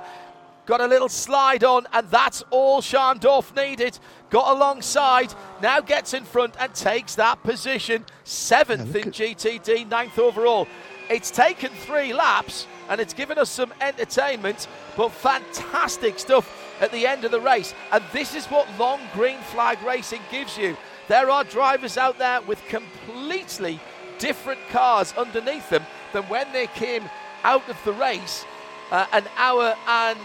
Got 0.65 0.79
a 0.79 0.87
little 0.87 1.09
slide 1.09 1.63
on, 1.63 1.87
and 1.91 2.07
that's 2.09 2.43
all 2.49 2.81
Schandorff 2.81 3.55
needed. 3.55 3.99
Got 4.29 4.55
alongside, 4.55 5.33
now 5.61 5.81
gets 5.81 6.13
in 6.13 6.23
front 6.23 6.55
and 6.59 6.73
takes 6.73 7.15
that 7.15 7.43
position. 7.43 8.05
Seventh 8.23 8.95
Yeah, 8.95 9.01
in 9.01 9.11
GTD, 9.11 9.89
ninth 9.89 10.17
overall. 10.17 10.67
It's 11.09 11.31
taken 11.31 11.71
three 11.71 12.13
laps, 12.13 12.67
and 12.89 13.01
it's 13.01 13.13
given 13.13 13.37
us 13.37 13.49
some 13.49 13.73
entertainment, 13.81 14.67
but 14.95 15.11
fantastic 15.11 16.17
stuff 16.19 16.49
at 16.79 16.91
the 16.93 17.05
end 17.05 17.25
of 17.25 17.31
the 17.31 17.41
race. 17.41 17.73
And 17.91 18.03
this 18.13 18.33
is 18.33 18.45
what 18.45 18.67
long 18.79 19.01
green 19.13 19.39
flag 19.51 19.81
racing 19.83 20.21
gives 20.31 20.57
you. 20.57 20.77
There 21.11 21.29
are 21.29 21.43
drivers 21.43 21.97
out 21.97 22.19
there 22.19 22.39
with 22.39 22.65
completely 22.69 23.81
different 24.17 24.61
cars 24.69 25.13
underneath 25.17 25.69
them 25.69 25.85
than 26.13 26.23
when 26.29 26.49
they 26.53 26.67
came 26.67 27.03
out 27.43 27.67
of 27.67 27.75
the 27.83 27.91
race 27.91 28.45
uh, 28.91 29.07
an 29.11 29.25
hour 29.35 29.75
and 29.89 30.17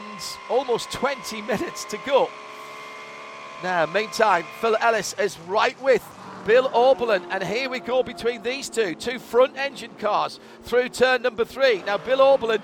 almost 0.49 0.93
20 0.93 1.43
minutes 1.53 1.87
to 1.87 1.99
go. 2.07 2.31
Now, 3.65 3.87
meantime, 3.87 4.45
Phil 4.61 4.77
Ellis 4.81 5.17
is 5.19 5.37
right 5.49 5.77
with 5.83 6.07
Bill 6.47 6.69
Auberlen, 6.69 7.27
and 7.33 7.43
here 7.43 7.69
we 7.69 7.81
go 7.81 8.05
between 8.05 8.45
these 8.45 8.69
two, 8.69 8.95
two 8.95 9.19
front 9.19 9.57
engine 9.57 9.91
cars 9.99 10.39
through 10.63 10.91
turn 10.91 11.21
number 11.21 11.45
three. 11.45 11.83
Now, 11.83 11.99
Bill 11.99 12.19
Auberlen 12.19 12.63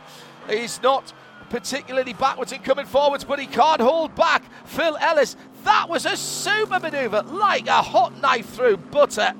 is 0.48 0.80
not 0.80 1.12
particularly 1.50 2.14
backwards 2.14 2.52
and 2.52 2.64
coming 2.64 2.86
forwards, 2.86 3.24
but 3.24 3.38
he 3.38 3.46
can't 3.46 3.80
hold 3.80 4.14
back 4.14 4.42
Phil 4.64 4.96
Ellis. 4.98 5.36
That 5.64 5.88
was 5.88 6.06
a 6.06 6.16
super 6.16 6.80
maneuver, 6.80 7.22
like 7.22 7.66
a 7.66 7.82
hot 7.82 8.20
knife 8.20 8.50
through 8.50 8.78
butter. 8.78 9.32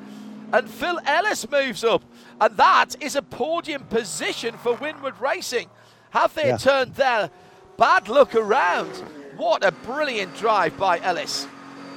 And 0.53 0.69
Phil 0.69 1.01
Ellis 1.07 1.51
moves 1.51 1.83
up, 1.83 2.03
and 2.41 2.57
that 2.57 2.95
is 3.01 3.17
a 3.17 3.23
podium 3.23 3.85
position 3.85 4.57
for 4.59 4.75
Winward 4.77 5.19
Racing. 5.21 5.69
Have 6.11 6.35
they 6.35 6.49
Yeah. 6.49 6.57
turned 6.59 6.95
their 6.97 7.31
bad 7.79 8.09
luck 8.09 8.35
around? 8.35 8.91
What 9.37 9.65
a 9.65 9.73
brilliant 9.73 10.37
drive 10.37 10.77
by 10.77 11.01
Ellis. 11.01 11.47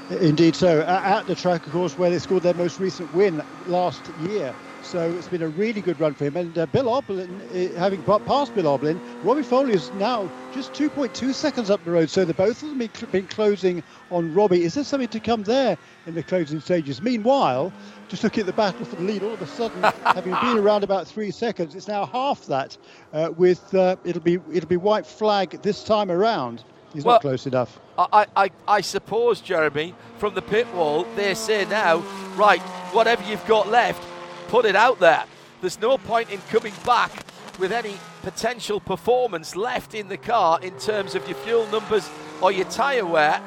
Indeed, 0.10 0.56
so 0.56 0.82
uh, 0.82 1.02
at 1.04 1.28
the 1.28 1.36
track, 1.36 1.66
of 1.66 1.74
course, 1.74 1.98
where 1.98 2.10
they 2.10 2.20
scored 2.20 2.44
their 2.44 2.54
most 2.54 2.80
recent 2.80 3.14
win 3.14 3.44
last 3.68 4.02
year. 4.22 4.56
So 4.86 5.12
it's 5.12 5.28
been 5.28 5.42
a 5.42 5.48
really 5.48 5.82
good 5.82 6.00
run 6.00 6.14
for 6.14 6.26
him. 6.26 6.38
And 6.38 6.58
uh, 6.58 6.68
Bill 6.68 6.86
Auberlen, 6.86 7.30
uh, 7.52 7.78
having 7.80 8.04
passed 8.04 8.54
Bill 8.54 8.66
Auberlen, 8.66 9.00
Robbie 9.24 9.42
Foley 9.42 9.74
is 9.74 9.92
now 9.94 10.30
just 10.54 10.74
2.2 10.74 11.34
seconds 11.34 11.70
up 11.72 11.84
the 11.84 11.92
road. 11.92 12.10
So 12.10 12.24
the 12.24 12.36
both 12.36 12.62
of 12.62 12.70
them 12.70 12.80
have 12.80 13.12
been 13.12 13.28
closing 13.28 13.82
on 14.12 14.34
Robbie. 14.34 14.64
Is 14.64 14.76
there 14.76 14.84
something 14.84 15.10
to 15.10 15.20
come 15.20 15.44
there 15.44 15.78
in 16.06 16.14
the 16.14 16.22
closing 16.22 16.60
stages? 16.60 17.02
Meanwhile, 17.02 17.74
just 18.10 18.24
looking 18.24 18.42
at 18.42 18.46
the 18.46 18.54
battle 18.54 18.86
for 18.86 18.96
the 18.98 19.02
lead, 19.02 19.24
all 19.24 19.34
of 19.34 19.42
a 19.42 19.48
sudden, 19.48 19.82
having 20.04 20.34
been 20.34 20.60
around 20.60 20.84
about 20.84 21.08
three 21.08 21.32
seconds, 21.32 21.74
it's 21.74 21.88
now 21.88 22.06
half 22.06 22.46
that. 22.46 22.78
Uh, 23.12 23.32
with 23.36 23.74
uh, 23.74 23.96
it'll 24.06 24.22
be 24.22 24.40
it'll 24.54 24.70
be 24.70 24.78
white 24.78 25.08
flag 25.08 25.60
this 25.64 25.84
time 25.84 26.12
around. 26.12 26.64
He's 26.94 27.04
Well- 27.04 27.16
not 27.16 27.22
close 27.22 27.48
enough. 27.48 27.80
I, 27.98 28.28
I, 28.36 28.50
I 28.68 28.82
suppose, 28.82 29.40
Jeremy, 29.42 29.96
from 30.18 30.36
the 30.36 30.42
pit 30.42 30.68
wall, 30.74 31.06
they 31.16 31.34
say 31.34 31.64
now, 31.66 31.98
right, 32.36 32.62
whatever 32.92 33.24
you've 33.24 33.46
got 33.48 33.70
left, 33.70 34.04
put 34.48 34.65
it 34.65 34.75
out 34.75 34.99
there. 34.99 35.24
There's 35.61 35.80
no 35.80 35.98
point 35.98 36.32
in 36.32 36.40
coming 36.49 36.74
back 36.85 37.11
with 37.59 37.72
any 37.72 37.98
potential 38.22 38.80
performance 38.80 39.56
left 39.56 39.95
in 39.95 40.07
the 40.07 40.17
car 40.17 40.59
in 40.61 40.77
terms 40.77 41.15
of 41.15 41.27
your 41.27 41.38
fuel 41.38 41.67
numbers 41.67 42.09
or 42.41 42.51
your 42.51 42.65
tyre 42.65 43.06
wear. 43.06 43.41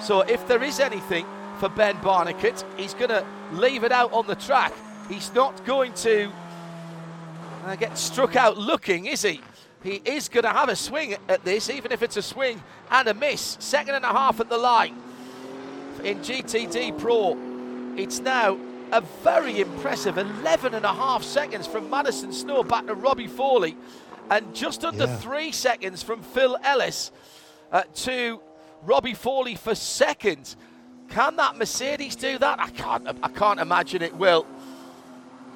So 0.00 0.20
if 0.20 0.46
there 0.48 0.62
is 0.62 0.80
anything 0.80 1.26
for 1.58 1.68
Ben 1.68 1.96
Barnicoat, 1.96 2.64
he's 2.76 2.94
going 2.94 3.10
to 3.10 3.24
leave 3.52 3.84
it 3.84 3.92
out 3.92 4.12
on 4.12 4.26
the 4.26 4.34
track. 4.34 4.72
He's 5.08 5.32
not 5.34 5.64
going 5.64 5.92
to 5.94 6.32
uh, 7.64 7.76
get 7.76 7.96
struck 7.96 8.36
out 8.36 8.58
looking, 8.58 9.06
is 9.06 9.22
he? 9.22 9.40
He 9.82 10.00
is 10.04 10.28
going 10.28 10.44
to 10.44 10.50
have 10.50 10.68
a 10.68 10.76
swing 10.76 11.16
at 11.28 11.44
this, 11.44 11.68
even 11.70 11.92
if 11.92 12.02
it's 12.02 12.16
a 12.16 12.22
swing 12.22 12.62
and 12.90 13.08
a 13.08 13.14
miss. 13.14 13.56
Second 13.60 13.96
and 13.96 14.04
a 14.04 14.08
half 14.08 14.40
at 14.40 14.48
the 14.48 14.58
line 14.58 14.96
in 16.04 16.18
GTD 16.18 16.98
Pro. 16.98 17.36
It's 17.96 18.20
now 18.20 18.58
a 18.92 19.00
very 19.00 19.60
impressive 19.60 20.18
11 20.18 20.74
and 20.74 20.84
a 20.84 20.92
half 20.92 21.22
seconds 21.22 21.66
from 21.66 21.88
Madison 21.90 22.32
Snow 22.32 22.62
back 22.62 22.86
to 22.86 22.94
Robbie 22.94 23.26
Foley, 23.26 23.76
and 24.30 24.54
just 24.54 24.84
under 24.84 25.06
Yeah. 25.06 25.16
three 25.16 25.50
seconds 25.50 26.02
from 26.02 26.22
Phil 26.22 26.56
Ellis 26.62 27.10
uh, 27.72 27.82
to 27.94 28.40
Robbie 28.82 29.14
Foley 29.14 29.54
for 29.54 29.74
second. 29.74 30.56
Can 31.08 31.36
that 31.36 31.56
Mercedes 31.56 32.16
do 32.16 32.38
that? 32.38 32.60
I 32.60 32.68
can't. 32.70 33.08
I 33.22 33.28
can't 33.28 33.60
imagine 33.60 34.02
it 34.02 34.14
will. 34.14 34.46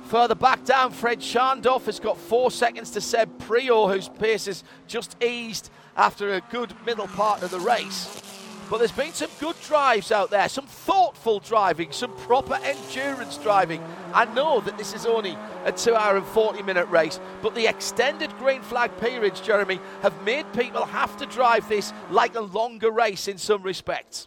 Further 0.06 0.34
back 0.34 0.64
down, 0.64 0.92
Fred 0.92 1.20
Schandorff 1.20 1.86
has 1.86 1.98
got 1.98 2.16
four 2.16 2.50
seconds 2.50 2.90
to 2.92 3.00
Seb 3.00 3.38
Priaulx, 3.38 3.92
whose 3.92 4.08
pace 4.08 4.46
has 4.46 4.62
just 4.86 5.20
eased 5.22 5.70
after 5.96 6.34
a 6.34 6.40
good 6.50 6.72
middle 6.86 7.08
part 7.08 7.42
of 7.42 7.50
the 7.50 7.58
race. 7.60 8.22
But 8.68 8.78
there's 8.78 8.92
been 8.92 9.12
some 9.12 9.30
good 9.38 9.54
drives 9.62 10.10
out 10.10 10.30
there, 10.30 10.48
some 10.48 10.66
thoughtful 10.66 11.38
driving, 11.38 11.92
some 11.92 12.14
proper 12.16 12.54
endurance 12.62 13.38
driving. 13.38 13.82
I 14.12 14.24
know 14.24 14.60
that 14.60 14.76
this 14.76 14.92
is 14.92 15.06
only 15.06 15.36
a 15.64 15.72
two 15.72 15.94
hour 15.94 16.16
and 16.16 16.26
40 16.26 16.62
minute 16.62 16.88
race, 16.88 17.20
but 17.42 17.54
the 17.54 17.68
extended 17.68 18.36
green 18.38 18.62
flag 18.62 18.96
periods, 18.98 19.40
Jeremy, 19.40 19.78
have 20.02 20.20
made 20.24 20.52
people 20.52 20.84
have 20.84 21.16
to 21.18 21.26
drive 21.26 21.68
this 21.68 21.92
like 22.10 22.34
a 22.34 22.40
longer 22.40 22.90
race 22.90 23.28
in 23.28 23.38
some 23.38 23.62
respects. 23.62 24.26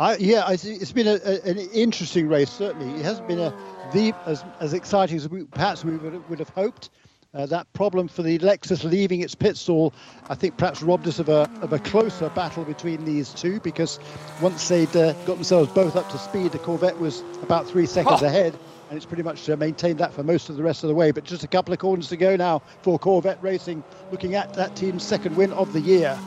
I, 0.00 0.16
yeah, 0.16 0.44
it's 0.50 0.92
been 0.92 1.06
a, 1.06 1.20
a, 1.24 1.40
an 1.48 1.58
interesting 1.72 2.28
race. 2.28 2.50
Certainly, 2.50 2.98
it 2.98 3.04
hasn't 3.04 3.28
been 3.28 3.38
a 3.38 3.54
the 3.92 4.12
as, 4.26 4.44
as 4.60 4.74
exciting 4.74 5.16
as 5.16 5.28
we, 5.28 5.44
perhaps 5.44 5.84
we 5.84 5.96
would, 5.96 6.28
would 6.28 6.38
have 6.38 6.48
hoped. 6.50 6.90
Uh, 7.34 7.44
that 7.44 7.70
problem 7.74 8.08
for 8.08 8.22
the 8.22 8.38
Lexus 8.38 8.84
leaving 8.84 9.20
its 9.20 9.34
pit 9.34 9.54
stall, 9.54 9.92
I 10.30 10.34
think, 10.34 10.56
perhaps 10.56 10.82
robbed 10.82 11.06
us 11.06 11.18
of 11.18 11.28
a 11.28 11.42
of 11.60 11.74
a 11.74 11.78
closer 11.78 12.30
battle 12.30 12.64
between 12.64 13.04
these 13.04 13.34
two 13.34 13.60
because 13.60 14.00
once 14.40 14.66
they'd 14.66 14.88
uh, 14.96 15.12
got 15.26 15.34
themselves 15.34 15.70
both 15.72 15.94
up 15.94 16.08
to 16.10 16.18
speed, 16.18 16.52
the 16.52 16.58
Corvette 16.58 16.98
was 16.98 17.22
about 17.42 17.66
three 17.66 17.84
seconds 17.84 18.22
Oh. 18.22 18.26
ahead, 18.26 18.58
and 18.88 18.96
it's 18.96 19.04
pretty 19.04 19.22
much 19.22 19.48
uh, 19.50 19.56
maintained 19.56 19.98
that 19.98 20.14
for 20.14 20.22
most 20.22 20.48
of 20.48 20.56
the 20.56 20.62
rest 20.62 20.84
of 20.84 20.88
the 20.88 20.94
way. 20.94 21.10
But 21.10 21.24
just 21.24 21.44
a 21.44 21.48
couple 21.48 21.74
of 21.74 21.78
corners 21.80 22.08
to 22.08 22.16
go 22.16 22.34
now 22.34 22.62
for 22.80 22.98
Corvette 22.98 23.42
Racing, 23.42 23.84
looking 24.10 24.34
at 24.34 24.54
that 24.54 24.74
team's 24.74 25.02
second 25.02 25.36
win 25.36 25.52
of 25.52 25.74
the 25.74 25.80
year. 25.80 26.18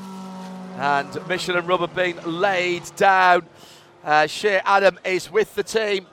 and 0.78 1.28
Michelin 1.28 1.66
rubber 1.66 1.88
being 1.88 2.18
laid 2.26 2.84
down. 2.96 3.48
Uh, 4.04 4.28
Shea 4.28 4.62
Adam 4.66 5.00
is 5.04 5.32
with 5.32 5.54
the 5.56 5.64
team 5.64 6.06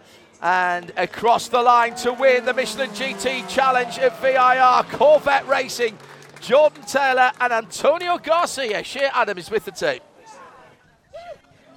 and 0.42 0.92
across 0.96 1.48
the 1.48 1.60
line 1.60 1.94
to 1.96 2.12
win 2.12 2.44
the 2.44 2.54
Michelin 2.54 2.90
GT 2.90 3.48
Challenge 3.48 3.98
at 3.98 4.20
VIR 4.20 4.96
Corvette 4.96 5.46
Racing. 5.48 5.96
Jordan 6.40 6.82
Taylor 6.84 7.32
and 7.40 7.52
Antonio 7.52 8.18
Garcia. 8.18 8.84
Shea 8.84 9.10
Adam 9.12 9.38
is 9.38 9.50
with 9.50 9.64
the 9.64 9.72
team. 9.72 10.00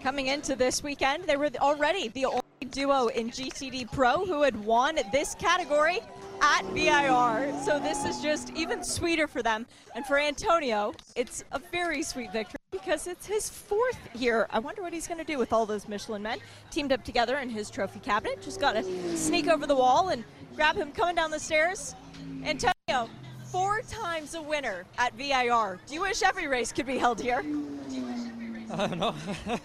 Coming 0.04 0.28
into 0.28 0.56
this 0.56 0.84
weekend, 0.84 1.26
they 1.26 1.38
were 1.38 1.50
already 1.60 2.10
the 2.10 2.26
only 2.26 2.42
duo 2.70 3.08
in 3.08 3.30
GTD 3.30 3.92
Pro 3.92 4.26
who 4.26 4.44
had 4.44 4.56
won 4.64 5.00
this 5.12 5.36
category 5.36 6.00
at 6.42 6.66
VIR. 6.74 7.54
So 7.64 7.80
this 7.80 8.04
is 8.06 8.22
just 8.22 8.52
even 8.52 8.84
sweeter 8.84 9.28
for 9.28 9.44
them. 9.44 9.66
And 9.96 10.06
for 10.06 10.18
Antonio, 10.18 10.94
it's 11.16 11.44
a 11.52 11.60
very 11.60 12.04
sweet 12.04 12.32
victory 12.32 12.58
because 12.72 13.08
it's 13.08 13.26
his 13.26 13.50
fourth 13.50 14.00
here. 14.14 14.48
I 14.50 14.60
wonder 14.60 14.82
what 14.82 14.94
he's 14.94 15.08
going 15.08 15.20
to 15.20 15.24
do 15.24 15.38
with 15.38 15.54
all 15.54 15.66
those 15.66 15.88
Michelin 15.88 16.24
men 16.24 16.40
teamed 16.72 16.92
up 16.92 17.04
together 17.04 17.38
in 17.38 17.50
his 17.50 17.70
trophy 17.70 18.00
cabinet. 18.00 18.42
Just 18.42 18.60
got 18.60 18.74
to 18.74 19.18
sneak 19.18 19.48
over 19.48 19.68
the 19.68 19.76
wall 19.76 20.10
and 20.10 20.24
grab 20.56 20.76
him 20.76 20.92
coming 20.92 21.16
down 21.16 21.32
the 21.32 21.40
stairs. 21.40 21.96
Antonio, 22.44 23.10
four 23.46 23.82
times 23.82 24.34
a 24.34 24.42
winner 24.42 24.86
at 24.98 25.14
VIR. 25.16 25.80
Do 25.86 25.94
you 25.94 26.02
wish 26.02 26.24
every 26.24 26.48
race 26.48 26.72
could 26.72 26.86
be 26.86 26.98
held 26.98 27.22
here? 27.22 27.40
I 28.74 28.88
don't 28.88 29.00
know. 29.00 29.16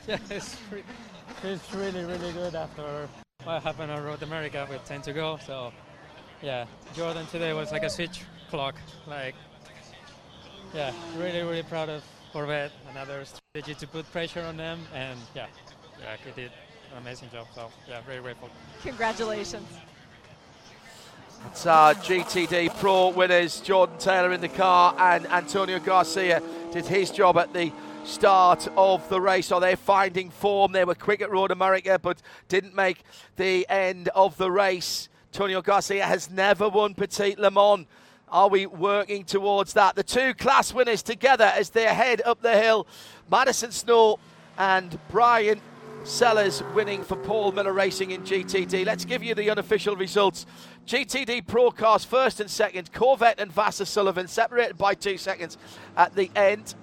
yeah, 0.08 0.18
it's, 0.30 0.56
re- 0.70 0.82
it's 1.44 1.74
really, 1.74 2.04
really 2.04 2.32
good 2.32 2.56
after 2.56 3.08
what 3.44 3.62
happened 3.62 3.92
on 3.92 4.02
Road 4.02 4.22
America 4.24 4.66
with 4.68 4.84
10 4.84 5.02
to 5.02 5.12
go. 5.12 5.38
So, 5.46 5.72
yeah, 6.42 6.66
Jordan 6.94 7.26
today 7.26 7.52
was 7.52 7.72
like 7.72 7.82
a 7.82 7.90
switch 7.90 8.22
clock. 8.50 8.74
Like, 9.06 9.34
yeah, 10.74 10.92
really, 11.16 11.42
really 11.42 11.62
proud 11.62 11.88
of 11.88 12.04
Corvette. 12.32 12.72
Another 12.90 13.24
strategy 13.24 13.74
to 13.74 13.86
put 13.86 14.10
pressure 14.12 14.42
on 14.42 14.56
them, 14.56 14.80
and 14.94 15.18
yeah, 15.34 15.46
yeah, 16.00 16.16
he 16.24 16.30
did 16.40 16.52
an 16.92 16.98
amazing 16.98 17.30
job. 17.30 17.46
So, 17.54 17.70
yeah, 17.88 18.00
very 18.02 18.20
grateful. 18.20 18.50
Congratulations. 18.82 19.68
It's 21.50 21.66
our 21.66 21.94
GTD 21.94 22.78
Pro 22.80 23.10
winners, 23.10 23.60
Jordan 23.60 23.98
Taylor 23.98 24.32
in 24.32 24.40
the 24.40 24.48
car 24.48 24.94
and 24.98 25.26
Antonio 25.26 25.78
Garcia 25.78 26.42
did 26.72 26.86
his 26.86 27.10
job 27.10 27.36
at 27.38 27.52
the 27.52 27.72
start 28.04 28.66
of 28.76 29.08
the 29.08 29.20
race. 29.20 29.46
So 29.46 29.60
they're 29.60 29.76
finding 29.76 30.30
form. 30.30 30.72
They 30.72 30.84
were 30.84 30.94
quick 30.94 31.20
at 31.20 31.30
Road 31.30 31.50
America, 31.50 31.98
but 32.00 32.20
didn't 32.48 32.74
make 32.74 33.02
the 33.36 33.66
end 33.68 34.08
of 34.08 34.36
the 34.38 34.50
race. 34.50 35.08
Antonio 35.36 35.60
Garcia 35.60 36.06
has 36.06 36.30
never 36.30 36.66
won 36.66 36.94
Petit 36.94 37.34
Le 37.36 37.50
Mans. 37.50 37.84
Are 38.30 38.48
we 38.48 38.64
working 38.64 39.22
towards 39.22 39.74
that? 39.74 39.94
The 39.94 40.02
two 40.02 40.32
class 40.32 40.72
winners 40.72 41.02
together 41.02 41.44
as 41.44 41.68
they 41.68 41.84
head 41.84 42.22
up 42.24 42.40
the 42.40 42.56
hill. 42.56 42.86
Madison 43.30 43.70
Snow 43.70 44.18
and 44.56 44.98
Brian 45.10 45.60
Sellers 46.04 46.62
winning 46.74 47.04
for 47.04 47.16
Paul 47.16 47.52
Miller 47.52 47.74
Racing 47.74 48.12
in 48.12 48.22
GTD. 48.22 48.86
Let's 48.86 49.04
give 49.04 49.22
you 49.22 49.34
the 49.34 49.50
unofficial 49.50 49.94
results. 49.94 50.46
GTD 50.86 51.46
Pro 51.46 51.70
Cars 51.70 52.02
first 52.02 52.40
and 52.40 52.50
second. 52.50 52.90
Corvette 52.94 53.38
and 53.38 53.54
Vasser 53.54 53.86
Sullivan 53.86 54.28
separated 54.28 54.78
by 54.78 54.94
two 54.94 55.18
seconds 55.18 55.58
at 55.98 56.14
the 56.14 56.30
end. 56.34 56.74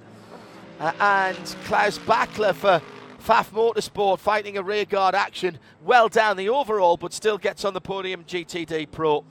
Uh, 0.80 0.92
and 1.00 1.56
Klaus 1.66 1.98
Bachler 1.98 2.54
for 2.54 2.84
Pfaff 3.24 3.52
Motorsport 3.52 4.20
fighting 4.20 4.58
a 4.58 4.62
rearguard 4.62 5.16
action 5.16 5.58
well 5.82 6.10
down 6.10 6.36
the 6.36 6.50
overall, 6.50 6.98
but 6.98 7.14
still 7.14 7.38
gets 7.38 7.64
on 7.64 7.74
the 7.74 7.80
podium 7.80 8.26
GTD 8.26 8.92
Pro. 8.92 9.24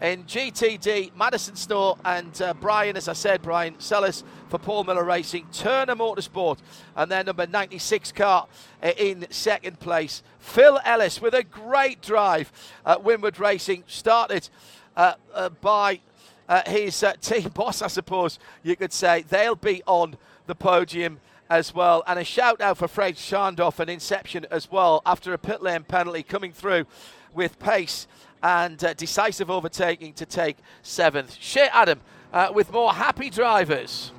In 0.00 0.24
GTD, 0.24 1.14
Madison 1.14 1.54
Snow 1.54 1.96
and 2.04 2.42
uh, 2.42 2.52
Brian, 2.54 2.96
as 2.96 3.06
I 3.06 3.12
said, 3.12 3.40
Brian 3.40 3.78
Sellers 3.78 4.24
for 4.48 4.58
Paul 4.58 4.82
Miller 4.82 5.04
Racing, 5.04 5.46
Turner 5.52 5.94
Motorsport, 5.94 6.58
and 6.96 7.08
their 7.12 7.22
number 7.22 7.46
96 7.46 8.10
car 8.10 8.48
uh, 8.82 8.90
in 8.96 9.24
second 9.30 9.78
place. 9.78 10.24
Phil 10.40 10.80
Ellis 10.84 11.22
with 11.22 11.34
a 11.34 11.44
great 11.44 12.02
drive 12.02 12.50
at 12.84 13.04
Winward 13.04 13.38
Racing, 13.38 13.84
started 13.86 14.48
uh, 14.96 15.14
uh 15.32 15.48
by 15.48 16.00
uh, 16.48 16.62
his 16.66 17.04
team 17.20 17.50
boss, 17.50 17.82
I 17.82 17.86
suppose 17.86 18.40
you 18.64 18.74
could 18.74 18.92
say. 18.92 19.22
They'll 19.22 19.54
be 19.54 19.80
on 19.86 20.16
the 20.48 20.56
podium 20.56 21.20
as 21.52 21.74
well. 21.74 22.02
And 22.06 22.18
a 22.18 22.24
shout 22.24 22.62
out 22.62 22.78
for 22.78 22.88
Fred 22.88 23.16
Schandorff 23.16 23.78
and 23.78 23.90
Inception 23.90 24.46
as 24.50 24.70
well 24.70 25.02
after 25.04 25.34
a 25.34 25.38
pit 25.38 25.62
lane 25.62 25.82
penalty 25.82 26.22
coming 26.22 26.50
through 26.50 26.86
with 27.34 27.58
pace 27.58 28.06
and 28.42 28.82
uh, 28.82 28.94
decisive 28.94 29.50
overtaking 29.50 30.14
to 30.14 30.24
take 30.24 30.56
seventh. 30.80 31.36
Shea 31.38 31.68
Adam 31.70 32.00
uh, 32.32 32.50
with 32.54 32.72
more 32.72 32.94
happy 32.94 33.28
drivers. 33.28 34.12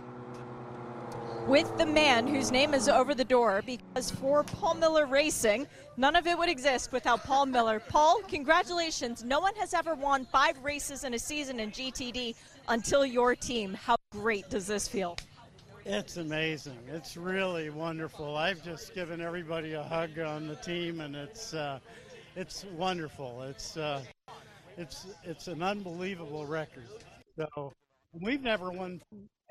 With 1.48 1.76
the 1.78 1.88
man 1.88 2.28
whose 2.28 2.52
name 2.52 2.76
is 2.76 2.88
over 2.88 3.16
the 3.16 3.26
door, 3.26 3.64
because 3.66 4.12
for 4.12 4.44
Paul 4.44 4.76
Miller 4.76 5.08
Racing, 5.08 5.68
none 5.98 6.16
of 6.16 6.28
it 6.28 6.38
would 6.38 6.50
exist 6.50 6.92
without 6.92 7.24
Paul 7.24 7.48
Miller. 7.48 7.82
Paul, 7.90 8.22
congratulations. 8.28 9.24
No 9.24 9.42
one 9.42 9.56
has 9.56 9.74
ever 9.74 9.96
won 9.96 10.26
five 10.32 10.56
races 10.64 11.04
in 11.04 11.16
a 11.16 11.20
season 11.20 11.60
in 11.60 11.72
GTD 11.72 12.36
until 12.70 13.06
your 13.06 13.36
team. 13.36 13.74
How 13.74 13.96
great 14.12 14.50
does 14.50 14.68
this 14.68 14.88
feel? 14.88 15.18
It's 15.86 16.16
amazing. 16.16 16.80
It's 16.88 17.18
really 17.18 17.70
wonderful. 17.70 18.38
I've 18.38 18.64
just 18.64 18.96
given 18.96 19.20
everybody 19.20 19.74
a 19.74 19.84
hug 19.84 20.18
on 20.18 20.48
the 20.48 20.56
team, 20.56 21.02
and 21.02 21.14
it's 21.14 21.54
uh, 21.54 21.80
it's 22.38 22.64
wonderful. 22.78 23.44
It's 23.44 23.76
uh, 23.76 24.02
it's 24.78 25.08
it's 25.26 25.48
an 25.48 25.62
unbelievable 25.62 26.46
record. 26.46 26.88
So 27.38 27.74
we've 28.14 28.42
never 28.42 28.72
won 28.72 29.02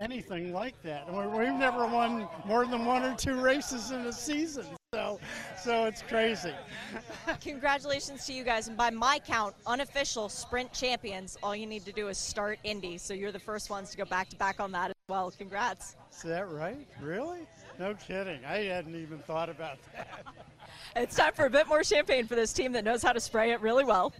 anything 0.00 0.54
like 0.54 0.80
that. 0.82 1.06
We've 1.12 1.52
never 1.52 1.86
won 1.86 2.26
more 2.46 2.64
than 2.64 2.86
one 2.86 3.02
or 3.02 3.14
two 3.14 3.38
races 3.38 3.90
in 3.90 4.00
a 4.00 4.12
season. 4.12 4.64
So 5.02 5.18
so 5.64 5.86
it's 5.86 6.02
crazy. 6.02 6.52
Congratulations 7.40 8.26
to 8.26 8.34
you 8.34 8.44
guys, 8.44 8.68
and 8.68 8.76
by 8.76 8.90
my 8.90 9.18
count, 9.18 9.54
unofficial 9.66 10.28
sprint 10.28 10.70
champions. 10.74 11.38
All 11.42 11.56
you 11.56 11.64
need 11.64 11.86
to 11.86 11.92
do 11.92 12.08
is 12.08 12.18
start 12.18 12.58
Indy, 12.62 12.98
so 12.98 13.14
you're 13.14 13.32
the 13.32 13.38
first 13.38 13.70
ones 13.70 13.90
to 13.92 13.96
go 13.96 14.04
back 14.04 14.28
to 14.28 14.36
back 14.36 14.60
on 14.60 14.70
that 14.72 14.90
as 14.90 14.96
well. 15.08 15.30
Congrats. 15.30 15.96
Is 16.14 16.20
that 16.24 16.50
right? 16.50 16.86
Really? 17.00 17.46
No 17.78 17.94
kidding. 17.94 18.44
I 18.44 18.64
hadn't 18.64 18.94
even 18.94 19.18
thought 19.20 19.48
about 19.48 19.78
that. 19.96 20.26
It's 20.94 21.16
time 21.16 21.32
for 21.32 21.46
a 21.46 21.50
bit 21.50 21.66
more 21.68 21.82
champagne 21.82 22.26
for 22.26 22.34
this 22.34 22.52
team 22.52 22.72
that 22.72 22.84
knows 22.84 23.02
how 23.02 23.14
to 23.14 23.20
spray 23.20 23.52
it 23.52 23.62
really 23.62 23.86
well. 23.86 24.12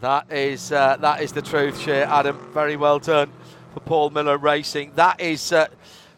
That 0.00 0.30
is 0.30 0.70
uh, 0.70 0.96
that 0.98 1.22
is 1.22 1.32
the 1.32 1.42
truth, 1.42 1.80
Shea 1.80 2.04
Adam. 2.04 2.38
Very 2.54 2.76
well 2.76 3.00
done 3.00 3.32
for 3.74 3.80
Paul 3.80 4.10
Miller 4.10 4.38
Racing. 4.38 4.92
That 4.94 5.20
is 5.20 5.52
uh, 5.52 5.66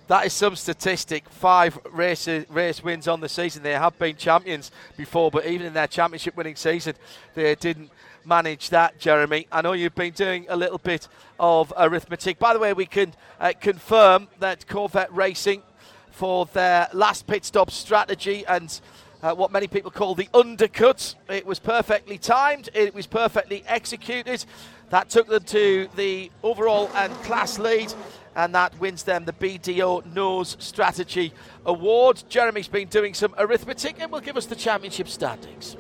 that 0.09 0.27
is 0.27 0.33
some 0.33 0.57
statistic. 0.57 1.29
Five 1.29 1.79
race 1.93 2.29
race 2.49 2.83
wins 2.83 3.07
on 3.09 3.21
the 3.21 3.29
season. 3.29 3.63
They 3.63 3.73
have 3.73 3.99
been 3.99 4.17
champions 4.17 4.71
before, 4.97 5.31
but 5.31 5.47
even 5.47 5.67
in 5.67 5.75
their 5.75 5.87
championship 5.87 6.37
winning 6.37 6.57
season, 6.57 6.95
they 7.35 7.55
didn't 7.55 7.91
manage 8.25 8.71
that. 8.71 8.99
Jeremy, 8.99 9.47
I 9.53 9.63
know 9.63 9.73
you've 9.73 9.95
been 9.95 10.13
doing 10.13 10.47
a 10.49 10.57
little 10.57 10.79
bit 10.79 11.09
of 11.39 11.73
arithmetic. 11.77 12.39
By 12.39 12.55
the 12.55 12.59
way, 12.59 12.73
we 12.73 12.87
can 12.87 13.15
uh, 13.39 13.53
confirm 13.61 14.29
that 14.41 14.67
Corvette 14.67 15.15
Racing 15.15 15.63
for 16.11 16.47
their 16.47 16.89
last 16.93 17.27
pit 17.27 17.45
stop 17.45 17.71
strategy 17.71 18.45
and 18.47 18.81
uh, 19.23 19.35
what 19.35 19.51
many 19.51 19.67
people 19.67 19.91
call 19.91 20.15
the 20.15 20.29
undercut. 20.35 21.15
It 21.29 21.47
was 21.47 21.59
perfectly 21.59 22.19
timed, 22.19 22.69
it 22.75 22.95
was 22.95 23.07
perfectly 23.07 23.65
executed. 23.67 24.45
That 24.91 25.11
took 25.11 25.29
them 25.29 25.43
to 25.45 25.89
the 25.97 26.31
overall 26.43 26.91
and 26.95 27.13
class 27.23 27.59
lead, 27.59 27.93
and 28.37 28.55
that 28.55 28.79
wins 28.81 29.03
them 29.03 29.25
the 29.25 29.33
BDO 29.33 30.15
Knows 30.15 30.57
Strategy 30.59 31.33
Award. 31.67 32.23
Jeremy's 32.29 32.69
been 32.69 32.89
doing 32.89 33.15
some 33.15 33.35
arithmetic 33.39 33.97
and 34.01 34.11
will 34.13 34.21
give 34.21 34.37
us 34.37 34.47
the 34.47 34.57
championship 34.57 35.09
standings. 35.09 35.77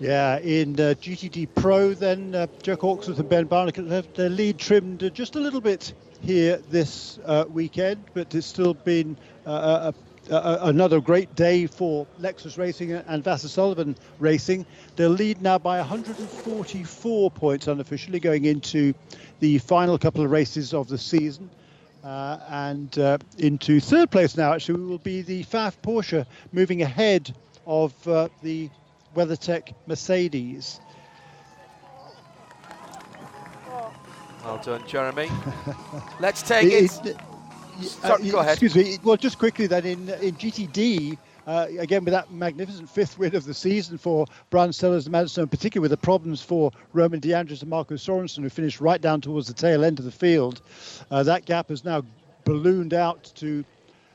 Yeah, 0.00 0.38
in 0.38 0.74
uh, 0.80 0.94
GTD 0.94 1.48
Pro, 1.54 1.92
then 1.92 2.34
uh, 2.34 2.46
Jack 2.62 2.80
Hawksworth 2.80 3.18
and 3.18 3.28
Ben 3.28 3.46
Barnicoat 3.46 3.90
have 3.90 4.10
their 4.14 4.30
lead 4.30 4.56
trimmed 4.56 5.04
uh, 5.04 5.10
just 5.10 5.36
a 5.36 5.40
little 5.40 5.60
bit 5.60 5.92
here 6.22 6.56
this 6.70 7.18
uh, 7.26 7.44
weekend, 7.50 8.02
but 8.14 8.34
it's 8.34 8.46
still 8.46 8.72
been 8.72 9.16
uh, 9.46 9.92
a, 10.30 10.34
a, 10.34 10.58
another 10.68 11.02
great 11.02 11.34
day 11.34 11.66
for 11.66 12.06
Lexus 12.18 12.56
Racing 12.56 12.92
and 12.92 13.22
Vasser 13.22 13.48
Sullivan 13.48 13.94
Racing. 14.18 14.64
They're 14.96 15.10
lead 15.10 15.42
now 15.42 15.58
by 15.58 15.78
144 15.78 17.30
points 17.30 17.66
unofficially 17.66 18.20
going 18.20 18.46
into 18.46 18.94
the 19.40 19.58
final 19.58 19.98
couple 19.98 20.24
of 20.24 20.30
races 20.30 20.72
of 20.72 20.88
the 20.88 20.96
season. 20.96 21.50
Uh, 22.02 22.38
and 22.48 22.98
uh, 22.98 23.18
into 23.38 23.78
third 23.78 24.10
place 24.10 24.36
now, 24.36 24.54
actually, 24.54 24.80
will 24.80 24.98
be 24.98 25.20
the 25.22 25.44
Pfaff 25.44 25.76
Porsche 25.82 26.24
moving 26.52 26.82
ahead 26.82 27.34
of 27.66 27.92
uh, 28.08 28.28
the 28.42 28.70
WeatherTech 29.14 29.74
Mercedes. 29.86 30.80
Well 34.44 34.58
done, 34.64 34.86
Jeremy. 34.86 35.28
Let's 36.20 36.42
take 36.42 36.72
it. 36.72 37.06
it 37.06 37.16
Sorry, 37.82 38.28
uh, 38.28 38.32
go 38.32 38.38
ahead. 38.38 38.52
Excuse 38.62 38.74
me. 38.74 38.98
Well, 39.02 39.16
just 39.16 39.38
quickly 39.38 39.66
then, 39.66 39.84
in 39.84 40.08
in 40.08 40.34
GTD, 40.36 41.18
uh, 41.46 41.66
again 41.78 42.04
with 42.04 42.12
that 42.12 42.30
magnificent 42.30 42.88
fifth 42.88 43.18
win 43.18 43.34
of 43.34 43.44
the 43.44 43.54
season 43.54 43.98
for 43.98 44.26
Brian 44.50 44.72
Sellers 44.72 45.06
and 45.06 45.12
Madison, 45.12 45.48
particularly 45.48 45.82
with 45.82 45.90
the 45.90 45.96
problems 45.96 46.42
for 46.42 46.70
Roman 46.92 47.20
De 47.20 47.34
Angelis 47.34 47.62
and 47.62 47.70
Marco 47.70 47.96
Sorensen, 47.96 48.42
who 48.42 48.48
finished 48.48 48.80
right 48.80 49.00
down 49.00 49.20
towards 49.20 49.48
the 49.48 49.54
tail 49.54 49.84
end 49.84 49.98
of 49.98 50.04
the 50.04 50.10
field. 50.10 50.60
Uh, 51.10 51.22
that 51.22 51.44
gap 51.44 51.68
has 51.68 51.84
now 51.84 52.02
ballooned 52.44 52.94
out 52.94 53.32
to 53.36 53.64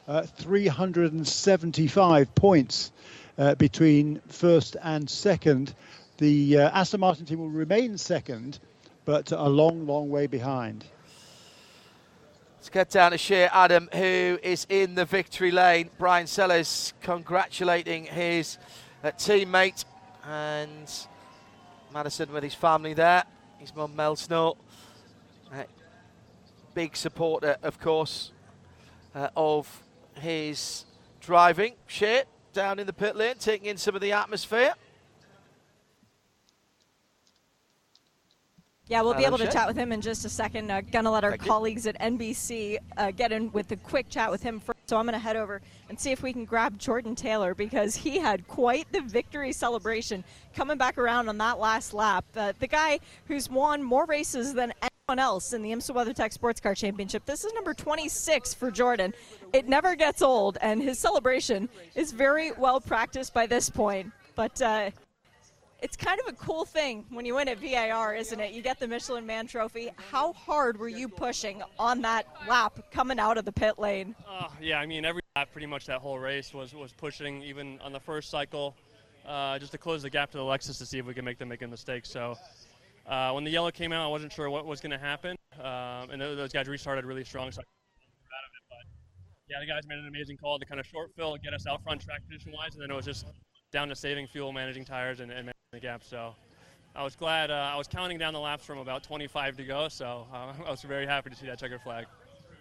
uh, 0.07 0.23
375 0.23 2.35
points 2.35 2.91
uh, 3.37 3.55
between 3.55 4.21
first 4.27 4.77
and 4.83 5.09
second. 5.09 5.73
The 6.17 6.59
uh, 6.59 6.79
Aston 6.79 6.99
Martin 6.99 7.25
team 7.25 7.39
will 7.39 7.49
remain 7.49 7.97
second, 7.97 8.59
but 9.03 9.31
a 9.31 9.49
long, 9.49 9.85
long 9.85 10.09
way 10.09 10.27
behind. 10.27 10.85
Let's 12.65 12.73
get 12.73 12.89
down 12.89 13.11
to 13.11 13.17
Shea 13.19 13.43
Adam, 13.43 13.89
who 13.93 14.39
is 14.41 14.65
in 14.69 14.95
the 14.95 15.05
victory 15.05 15.51
lane. 15.51 15.91
Brian 15.99 16.25
Sellers 16.25 16.95
congratulating 16.99 18.05
his 18.05 18.57
uh, 19.03 19.11
teammate 19.11 19.85
and 20.27 20.91
Madison 21.93 22.33
with 22.33 22.41
his 22.41 22.55
family 22.55 22.95
there. 22.95 23.23
His 23.59 23.75
mum 23.75 23.95
Mel 23.95 24.15
Snow, 24.15 24.57
uh, 25.53 25.61
big 26.73 26.97
supporter, 26.97 27.57
of 27.61 27.79
course, 27.79 28.31
uh, 29.13 29.29
of 29.37 29.83
his 30.15 30.85
driving. 31.21 31.75
Shea 31.85 32.23
down 32.51 32.79
in 32.79 32.87
the 32.87 32.93
pit 32.93 33.15
lane, 33.15 33.35
taking 33.37 33.67
in 33.67 33.77
some 33.77 33.93
of 33.93 34.01
the 34.01 34.13
atmosphere. 34.13 34.73
Yeah, 38.87 39.01
we'll 39.01 39.15
be 39.15 39.25
able 39.25 39.39
to 39.39 39.51
chat 39.51 39.67
with 39.67 39.75
him 39.75 39.91
in 39.91 39.99
just 39.99 40.25
a 40.25 40.29
second. 40.29 40.69
Uh, 40.69 40.81
gonna 40.81 41.09
let 41.09 41.23
our 41.23 41.31
Thank 41.31 41.45
colleagues 41.45 41.85
you. 41.85 41.89
at 41.89 41.99
NBC 41.99 42.77
uh, 42.97 43.09
get 43.09 43.31
in 43.31 43.51
with 43.51 43.71
a 43.71 43.77
quick 43.77 44.09
chat 44.09 44.29
with 44.29 44.43
him 44.43 44.59
first. 44.59 44.77
So 44.85 44.97
I'm 44.97 45.05
gonna 45.05 45.17
head 45.17 45.35
over 45.35 45.59
and 45.89 45.99
see 45.99 46.11
if 46.11 46.21
we 46.21 46.31
can 46.31 46.45
grab 46.45 46.77
Jordan 46.77 47.15
Taylor 47.15 47.55
because 47.55 47.95
he 47.95 48.19
had 48.19 48.47
quite 48.47 48.91
the 48.91 49.01
victory 49.01 49.51
celebration 49.53 50.23
coming 50.53 50.77
back 50.77 50.99
around 50.99 51.29
on 51.29 51.37
that 51.39 51.59
last 51.59 51.95
lap. 51.95 52.25
Uh, 52.35 52.53
the 52.59 52.67
guy 52.67 52.99
who's 53.27 53.49
won 53.49 53.81
more 53.81 54.05
races 54.05 54.53
than 54.53 54.71
anyone 54.81 55.17
else 55.17 55.53
in 55.53 55.63
the 55.63 55.71
IMSA 55.71 55.95
WeatherTech 55.95 56.31
Sports 56.31 56.61
Car 56.61 56.75
Championship. 56.75 57.25
This 57.25 57.43
is 57.43 57.53
number 57.53 57.73
26 57.73 58.53
for 58.53 58.69
Jordan. 58.69 59.15
It 59.51 59.67
never 59.67 59.95
gets 59.95 60.21
old, 60.21 60.59
and 60.61 60.79
his 60.81 60.99
celebration 60.99 61.69
is 61.95 62.11
very 62.11 62.51
well 62.51 62.79
practiced 62.79 63.33
by 63.33 63.47
this 63.47 63.67
point. 63.67 64.11
But 64.35 64.61
uh, 64.61 64.91
it's 65.81 65.97
kind 65.97 66.19
of 66.19 66.27
a 66.27 66.33
cool 66.33 66.65
thing 66.65 67.05
when 67.09 67.25
you 67.25 67.35
win 67.35 67.47
at 67.47 67.59
VIR, 67.59 68.15
isn't 68.15 68.39
it? 68.39 68.53
You 68.53 68.61
get 68.61 68.79
the 68.79 68.87
Michelin 68.87 69.25
Man 69.25 69.47
Trophy. 69.47 69.89
How 70.11 70.33
hard 70.33 70.77
were 70.77 70.87
you 70.87 71.07
pushing 71.07 71.61
on 71.77 72.01
that 72.01 72.27
lap 72.47 72.79
coming 72.91 73.19
out 73.19 73.37
of 73.37 73.45
the 73.45 73.51
pit 73.51 73.77
lane? 73.77 74.15
Uh, 74.27 74.47
yeah, 74.61 74.79
I 74.79 74.85
mean 74.85 75.05
every 75.05 75.21
lap, 75.35 75.49
pretty 75.51 75.67
much 75.67 75.85
that 75.87 75.99
whole 75.99 76.17
race 76.17 76.53
was 76.53 76.73
was 76.73 76.93
pushing. 76.93 77.41
Even 77.43 77.79
on 77.81 77.91
the 77.91 77.99
first 77.99 78.29
cycle, 78.29 78.75
uh, 79.27 79.59
just 79.59 79.71
to 79.73 79.77
close 79.77 80.01
the 80.01 80.09
gap 80.09 80.31
to 80.31 80.37
the 80.37 80.43
Lexus 80.43 80.77
to 80.77 80.85
see 80.85 80.97
if 80.97 81.05
we 81.05 81.13
could 81.13 81.25
make 81.25 81.37
them 81.37 81.49
make 81.49 81.61
a 81.61 81.67
mistake. 81.67 82.05
So. 82.05 82.35
Uh, 83.07 83.31
when 83.33 83.43
the 83.43 83.51
yellow 83.51 83.69
came 83.69 83.91
out, 83.91 84.03
I 84.03 84.07
wasn't 84.07 84.33
sure 84.33 84.49
what 84.49 84.65
was 84.65 84.81
going 84.81 84.89
to 84.89 84.97
happen, 84.97 85.37
um, 85.59 86.09
and 86.09 86.19
those 86.19 86.51
guys 86.51 86.67
restarted 86.67 87.05
really 87.05 87.23
strong. 87.23 87.51
So 87.51 87.61
yeah, 89.47 89.57
the 89.59 89.67
guys 89.67 89.83
made 89.87 89.99
an 89.99 90.07
amazing 90.07 90.37
call 90.37 90.57
to 90.57 90.65
kind 90.65 90.79
of 90.79 90.87
short 90.87 91.11
fill, 91.15 91.37
get 91.37 91.53
us 91.53 91.67
out 91.67 91.83
front 91.83 92.01
track 92.01 92.21
position 92.27 92.51
wise, 92.51 92.73
and 92.73 92.81
then 92.81 92.89
it 92.89 92.95
was 92.95 93.05
just 93.05 93.27
down 93.71 93.89
to 93.89 93.95
saving 93.95 94.25
fuel, 94.27 94.51
managing 94.51 94.85
tires, 94.85 95.19
and, 95.19 95.31
and 95.31 95.51
the 95.75 95.81
gap. 95.81 96.03
So 96.03 96.33
I 96.95 97.03
was 97.03 97.15
glad. 97.15 97.51
Uh, 97.51 97.71
I 97.73 97.77
was 97.77 97.87
counting 97.87 98.17
down 98.17 98.33
the 98.33 98.39
laps 98.39 98.65
from 98.65 98.79
about 98.79 99.03
25 99.03 99.57
to 99.57 99.63
go, 99.63 99.87
so 99.89 100.25
uh, 100.33 100.53
I 100.65 100.71
was 100.71 100.81
very 100.81 101.05
happy 101.05 101.29
to 101.29 101.35
see 101.35 101.45
that 101.45 101.59
checkered 101.59 101.81
flag. 101.81 102.05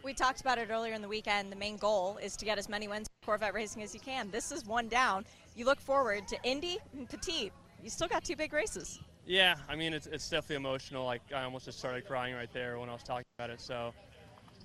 We 0.03 0.13
talked 0.13 0.43
about 0.43 0.59
it 0.59 0.69
earlier 0.71 0.93
in 0.93 1.01
the 1.01 1.09
weekend. 1.09 1.51
The 1.51 1.57
main 1.57 1.79
goal 1.79 2.19
is 2.23 2.37
to 2.37 2.45
get 2.45 2.59
as 2.59 2.69
many 2.69 2.89
wins 2.89 3.09
for 3.23 3.27
Corvette 3.27 3.55
Racing 3.55 3.83
as 3.83 3.95
you 3.95 4.01
can. 4.01 4.31
This 4.31 4.53
is 4.53 4.67
one 4.67 4.89
down. 4.89 5.25
You 5.57 5.65
look 5.65 5.81
forward 5.81 6.29
to 6.29 6.37
Indy 6.43 6.79
and 6.93 7.09
Petit. 7.09 7.51
You 7.83 7.89
still 7.89 8.09
got 8.09 8.23
two 8.23 8.37
big 8.37 8.53
races. 8.53 9.01
Yeah, 9.25 9.55
I 9.67 9.77
mean, 9.77 9.95
it's, 9.95 10.07
it's 10.07 10.29
definitely 10.29 10.57
emotional. 10.57 11.07
Like, 11.07 11.23
I 11.35 11.45
almost 11.45 11.65
just 11.65 11.79
started 11.79 12.07
crying 12.07 12.35
right 12.35 12.53
there 12.53 12.79
when 12.79 12.91
I 12.91 12.93
was 12.93 13.03
talking 13.03 13.25
about 13.39 13.49
it. 13.49 13.63
So 13.63 13.95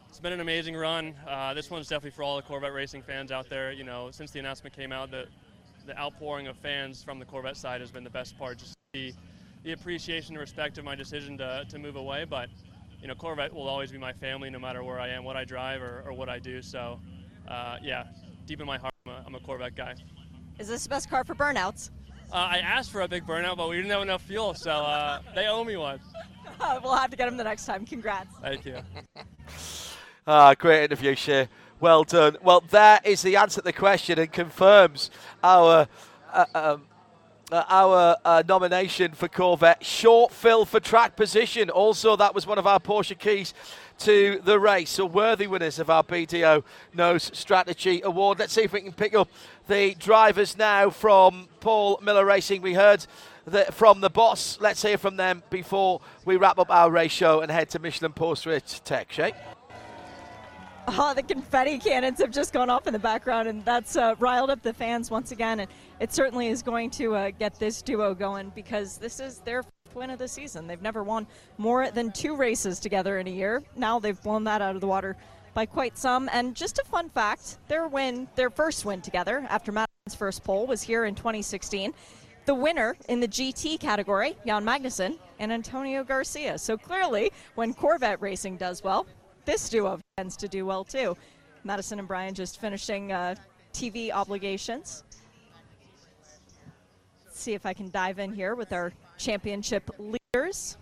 it's 0.09 0.19
been 0.19 0.33
an 0.33 0.41
amazing 0.41 0.75
run. 0.75 1.13
Uh, 1.25 1.53
this 1.53 1.69
one's 1.69 1.87
definitely 1.87 2.11
for 2.11 2.23
all 2.23 2.35
the 2.35 2.41
Corvette 2.41 2.73
racing 2.73 3.03
fans 3.03 3.31
out 3.31 3.49
there. 3.49 3.71
You 3.71 3.85
know, 3.85 4.09
since 4.11 4.31
the 4.31 4.39
announcement 4.39 4.75
came 4.75 4.91
out, 4.91 5.11
the, 5.11 5.27
the 5.89 5.97
outpouring 5.97 6.47
of 6.47 6.55
fans 6.57 7.03
from 7.03 7.17
the 7.17 7.25
Corvette 7.25 7.57
side 7.57 7.81
has 7.81 7.89
been 7.89 8.03
the 8.03 8.09
best 8.11 8.37
part. 8.37 8.59
Just 8.59 8.75
the, 8.93 9.11
the 9.63 9.71
appreciation 9.71 10.35
and 10.35 10.39
respect 10.39 10.77
of 10.77 10.85
my 10.85 10.93
decision 10.93 11.35
to, 11.39 11.65
to 11.67 11.79
move 11.79 11.95
away. 11.95 12.25
But, 12.29 12.49
you 13.01 13.07
know, 13.07 13.15
Corvette 13.15 13.51
will 13.51 13.67
always 13.67 13.91
be 13.91 13.97
my 13.97 14.13
family 14.13 14.51
no 14.51 14.59
matter 14.59 14.83
where 14.83 14.99
I 14.99 15.09
am, 15.09 15.23
what 15.23 15.35
I 15.35 15.45
drive, 15.45 15.81
or, 15.81 16.03
or 16.05 16.13
what 16.13 16.29
I 16.29 16.37
do. 16.37 16.61
So, 16.61 16.99
uh, 17.47 17.77
yeah, 17.81 18.05
deep 18.45 18.61
in 18.61 18.67
my 18.67 18.77
heart, 18.77 18.93
I'm 19.07 19.11
a, 19.11 19.23
I'm 19.25 19.35
a 19.35 19.39
Corvette 19.39 19.75
guy. 19.75 19.95
Is 20.59 20.67
this 20.67 20.83
the 20.83 20.89
best 20.89 21.09
car 21.09 21.23
for 21.23 21.33
burnouts? 21.33 21.89
Uh, 22.31 22.35
I 22.35 22.57
asked 22.59 22.91
for 22.91 23.01
a 23.01 23.07
big 23.07 23.25
burnout, 23.25 23.57
but 23.57 23.67
we 23.67 23.77
didn't 23.77 23.89
have 23.89 24.03
enough 24.03 24.21
fuel, 24.21 24.53
so 24.53 24.69
uh, 24.69 25.21
they 25.33 25.47
owe 25.47 25.63
me 25.63 25.75
one. 25.75 25.99
we'll 26.83 26.95
have 26.95 27.09
to 27.09 27.17
get 27.17 27.27
him 27.27 27.35
the 27.35 27.43
next 27.43 27.65
time. 27.65 27.83
Congrats. 27.83 28.29
Thank 28.43 28.65
you. 28.65 28.77
ah, 30.27 30.53
great 30.53 30.83
interview, 30.83 31.15
Shea. 31.15 31.47
Well 31.79 32.03
done. 32.03 32.37
Well, 32.41 32.61
there 32.69 32.99
is 33.05 33.21
the 33.21 33.37
answer 33.37 33.61
to 33.61 33.65
the 33.65 33.73
question 33.73 34.19
and 34.19 34.31
confirms 34.31 35.09
our 35.41 35.87
uh, 36.33 36.45
um, 36.53 36.81
uh, 37.51 37.63
our 37.69 38.17
uh, 38.25 38.43
nomination 38.47 39.13
for 39.13 39.27
Corvette. 39.27 39.83
Short 39.83 40.31
fill 40.31 40.65
for 40.65 40.79
track 40.79 41.15
position. 41.15 41.69
Also, 41.69 42.15
that 42.15 42.35
was 42.35 42.45
one 42.45 42.57
of 42.57 42.67
our 42.67 42.79
Porsche 42.79 43.17
keys 43.17 43.53
to 43.99 44.41
the 44.43 44.59
race. 44.59 44.89
So, 44.89 45.05
worthy 45.05 45.47
winners 45.47 45.79
of 45.79 45.89
our 45.89 46.03
BDO 46.03 46.63
Knows 46.93 47.31
Strategy 47.33 48.01
Award. 48.03 48.39
Let's 48.39 48.53
see 48.53 48.63
if 48.63 48.73
we 48.73 48.81
can 48.81 48.91
pick 48.91 49.15
up 49.15 49.29
the 49.67 49.95
drivers 49.95 50.57
now 50.57 50.89
from 50.89 51.47
Paul 51.59 51.99
Miller 52.03 52.25
Racing. 52.25 52.61
We 52.61 52.73
heard 52.73 53.05
the, 53.45 53.65
from 53.71 54.01
the 54.01 54.09
boss. 54.09 54.59
Let's 54.59 54.81
hear 54.81 54.97
from 54.97 55.15
them 55.15 55.43
before 55.49 56.01
we 56.25 56.35
wrap 56.35 56.59
up 56.59 56.69
our 56.69 56.91
race 56.91 57.13
show 57.13 57.39
and 57.39 57.49
head 57.49 57.69
to 57.71 57.79
Michelin 57.79 58.13
Post 58.13 58.45
Race 58.45 58.81
Tech. 58.83 59.11
Shea? 59.11 59.33
Oh, 60.97 61.13
the 61.13 61.21
confetti 61.21 61.77
cannons 61.77 62.19
have 62.19 62.31
just 62.31 62.51
gone 62.51 62.69
off 62.69 62.87
in 62.87 62.93
the 62.93 62.99
background, 62.99 63.47
and 63.47 63.63
that's 63.63 63.95
uh, 63.95 64.15
riled 64.17 64.49
up 64.49 64.63
the 64.63 64.73
fans 64.73 65.11
once 65.11 65.31
again. 65.31 65.59
And 65.59 65.69
it 65.99 66.11
certainly 66.11 66.47
is 66.47 66.63
going 66.63 66.89
to 66.91 67.15
uh, 67.15 67.31
get 67.37 67.59
this 67.59 67.83
duo 67.83 68.15
going 68.15 68.51
because 68.55 68.97
this 68.97 69.19
is 69.19 69.37
their 69.39 69.63
win 69.93 70.09
of 70.09 70.17
the 70.17 70.27
season. 70.27 70.65
They've 70.65 70.81
never 70.81 71.03
won 71.03 71.27
more 71.59 71.91
than 71.91 72.11
two 72.11 72.35
races 72.35 72.79
together 72.79 73.19
in 73.19 73.27
a 73.27 73.31
year. 73.31 73.61
Now 73.75 73.99
they've 73.99 74.19
blown 74.19 74.43
that 74.45 74.63
out 74.63 74.73
of 74.73 74.81
the 74.81 74.87
water 74.87 75.15
by 75.53 75.67
quite 75.67 75.95
some. 75.95 76.27
And 76.33 76.55
just 76.55 76.79
a 76.79 76.83
fun 76.85 77.09
fact 77.09 77.59
their 77.67 77.87
win, 77.87 78.27
their 78.35 78.49
first 78.49 78.83
win 78.83 79.01
together 79.01 79.45
after 79.47 79.71
Madison's 79.71 80.15
first 80.15 80.43
pole 80.43 80.65
was 80.65 80.81
here 80.81 81.05
in 81.05 81.13
2016. 81.13 81.93
The 82.45 82.55
winner 82.55 82.97
in 83.07 83.19
the 83.19 83.27
GT 83.27 83.79
category, 83.79 84.35
Jan 84.43 84.65
Magnussen 84.65 85.19
and 85.37 85.53
Antonio 85.53 86.03
Garcia. 86.03 86.57
So 86.57 86.77
clearly, 86.77 87.31
when 87.53 87.75
Corvette 87.75 88.21
racing 88.21 88.57
does 88.57 88.83
well, 88.83 89.05
this 89.49 89.67
duo 89.67 89.99
tends 90.15 90.37
to 90.37 90.47
do 90.47 90.63
well 90.63 90.83
too. 90.83 91.17
Madison 91.63 91.97
and 91.97 92.07
Brian 92.07 92.35
just 92.35 92.61
finishing 92.61 93.11
uh, 93.11 93.33
TV 93.73 94.11
obligations. 94.11 95.03
Let's 97.25 97.39
see 97.39 97.55
if 97.55 97.65
I 97.65 97.73
can 97.73 97.89
dive 97.89 98.19
in 98.19 98.31
here 98.31 98.53
with 98.53 98.71
our 98.73 98.93
championship 99.17 99.89
leaders. 99.97 100.77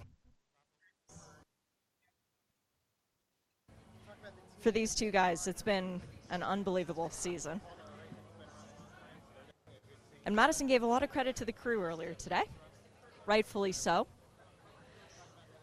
For 4.60 4.70
these 4.70 4.94
two 4.94 5.12
guys, 5.12 5.48
it's 5.48 5.62
been 5.62 6.02
an 6.30 6.44
unbelievable 6.44 7.10
season. 7.10 7.62
And 10.26 10.36
Madison 10.36 10.68
gave 10.68 10.84
a 10.84 10.88
lot 10.88 11.04
of 11.04 11.10
credit 11.10 11.38
to 11.38 11.46
the 11.46 11.54
crew 11.54 11.82
earlier 11.82 12.14
today, 12.16 12.44
rightfully 13.28 13.72
so. 13.72 14.08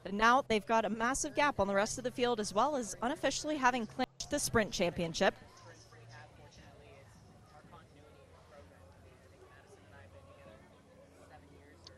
But 0.05 0.13
now 0.13 0.45
they've 0.47 0.65
got 0.65 0.85
a 0.85 0.91
massive 0.91 1.35
gap 1.35 1.59
on 1.59 1.67
the 1.67 1.75
rest 1.75 1.97
of 1.97 2.05
the 2.05 2.11
field, 2.11 2.39
as 2.39 2.55
well 2.55 2.77
as 2.77 2.95
unofficially 3.03 3.57
having 3.57 3.87
clinched 3.87 4.31
the 4.31 4.39
sprint 4.39 4.71
championship. 4.71 5.35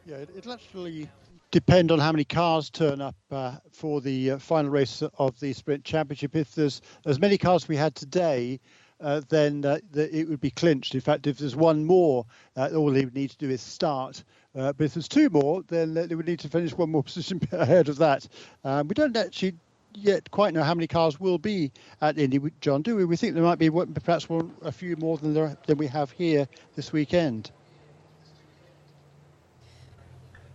Yeah, 0.06 0.18
it, 0.18 0.30
it'll 0.36 0.52
actually 0.52 1.08
depend 1.50 1.90
on 1.90 1.98
how 1.98 2.12
many 2.12 2.24
cars 2.24 2.70
turn 2.70 3.00
up 3.00 3.16
uh, 3.32 3.56
for 3.72 4.00
the 4.00 4.32
uh, 4.32 4.38
final 4.38 4.70
race 4.70 5.02
of 5.18 5.38
the 5.40 5.52
sprint 5.52 5.82
championship. 5.82 6.36
If 6.36 6.54
there's 6.54 6.80
as 7.06 7.18
many 7.18 7.36
cars 7.36 7.66
we 7.66 7.74
had 7.76 7.96
today, 7.96 8.60
uh, 9.00 9.22
then 9.28 9.64
uh, 9.64 9.78
the, 9.90 10.16
it 10.16 10.28
would 10.28 10.40
be 10.40 10.50
clinched. 10.50 10.94
In 10.94 11.00
fact, 11.00 11.26
if 11.26 11.38
there's 11.38 11.56
one 11.56 11.84
more, 11.84 12.24
uh, 12.56 12.70
all 12.74 12.90
they 12.90 13.04
would 13.04 13.14
need 13.14 13.30
to 13.30 13.36
do 13.36 13.50
is 13.50 13.60
start. 13.60 14.22
Uh, 14.56 14.72
but 14.72 14.84
if 14.84 14.94
there's 14.94 15.08
two 15.08 15.28
more, 15.28 15.62
then 15.68 15.92
they 15.94 16.14
would 16.14 16.26
need 16.26 16.40
to 16.40 16.48
finish 16.48 16.72
one 16.72 16.90
more 16.90 17.02
position 17.04 17.40
ahead 17.52 17.88
of 17.88 17.98
that. 17.98 18.26
Um, 18.64 18.88
we 18.88 18.94
don't 18.94 19.16
actually 19.16 19.54
yet 19.94 20.30
quite 20.30 20.54
know 20.54 20.62
how 20.62 20.74
many 20.74 20.86
cars 20.86 21.18
will 21.18 21.38
be 21.38 21.72
at 22.00 22.18
Indy, 22.18 22.40
John, 22.60 22.82
do 22.82 22.96
we? 22.96 23.04
We 23.04 23.16
think 23.16 23.34
there 23.34 23.42
might 23.42 23.58
be 23.58 23.70
perhaps 23.70 24.28
one, 24.28 24.54
a 24.62 24.72
few 24.72 24.96
more 24.96 25.16
than 25.18 25.34
there, 25.34 25.56
than 25.66 25.78
we 25.78 25.86
have 25.86 26.10
here 26.10 26.46
this 26.74 26.92
weekend. 26.92 27.50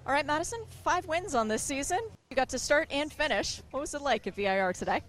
All 0.06 0.14
right, 0.14 0.26
Madison, 0.26 0.60
five 0.84 1.06
wins 1.08 1.36
on 1.36 1.48
this 1.48 1.62
season. 1.62 2.00
You 2.30 2.36
got 2.36 2.50
to 2.50 2.60
start 2.60 2.88
and 2.92 3.14
finish. 3.14 3.62
What 3.72 3.82
was 3.82 3.94
it 3.94 4.02
like 4.02 4.26
at 4.26 4.36
VIR 4.36 4.74
today? 4.74 5.02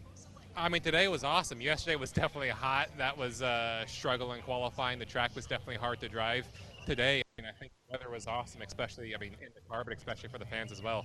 I 0.55 0.69
mean, 0.69 0.83
today 0.83 1.09
was 1.09 1.25
awesome. 1.25 1.62
Yesterday 1.62 1.97
was 1.97 2.12
definitely 2.12 2.51
hot. 2.51 2.91
That 2.99 3.17
was 3.17 3.41
a 3.41 3.47
uh, 3.47 3.87
struggle 3.87 4.35
in 4.35 4.43
qualifying. 4.43 4.99
The 4.99 5.07
track 5.07 5.35
was 5.35 5.47
definitely 5.47 5.77
hard 5.77 5.99
to 6.01 6.11
drive. 6.11 6.47
Today, 6.85 7.23
I 7.32 7.32
mean, 7.43 7.51
I 7.55 7.59
think 7.59 7.73
the 7.89 7.93
weather 7.93 8.11
was 8.11 8.27
awesome, 8.27 8.62
especially, 8.62 9.15
I 9.15 9.19
mean, 9.19 9.35
in 9.41 9.49
the 9.55 9.61
car, 9.69 9.85
but 9.85 9.97
especially 9.97 10.29
for 10.29 10.39
the 10.39 10.47
fans 10.47 10.73
as 10.73 10.83
well. 10.83 11.05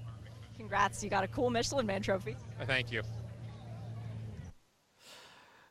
Congrats. 0.56 1.04
You 1.04 1.10
got 1.10 1.24
a 1.24 1.28
cool 1.28 1.50
Michelin 1.50 1.86
Man 1.86 2.02
trophy. 2.02 2.36
Uh, 2.60 2.66
thank 2.66 2.92
you. 2.92 3.02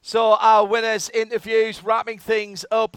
So, 0.02 0.34
our 0.34 0.64
winners' 0.64 1.10
interviews, 1.10 1.82
wrapping 1.82 2.18
things 2.18 2.64
up 2.70 2.96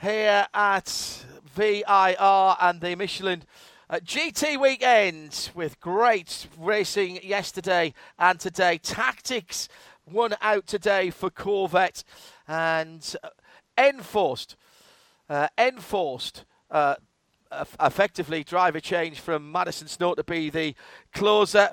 here 0.00 0.46
at 0.54 1.24
VIR 1.54 2.56
and 2.60 2.80
the 2.80 2.94
Michelin 2.94 3.44
uh, 3.90 3.96
GT 3.96 4.60
weekend 4.60 5.50
with 5.54 5.80
great 5.80 6.46
racing 6.58 7.20
yesterday 7.22 7.92
and 8.18 8.38
today. 8.38 8.78
Tactics 8.78 9.68
won 10.10 10.34
out 10.40 10.66
today 10.66 11.10
for 11.10 11.30
Corvette 11.30 12.04
and 12.46 13.16
uh, 13.22 13.28
enforced, 13.76 14.56
uh, 15.28 15.48
enforced. 15.58 16.44
Uh, 16.74 16.96
effectively, 17.80 18.42
driver 18.42 18.80
change 18.80 19.20
from 19.20 19.52
Madison 19.52 19.86
Snow 19.86 20.12
to 20.14 20.24
be 20.24 20.50
the 20.50 20.74
closer. 21.12 21.70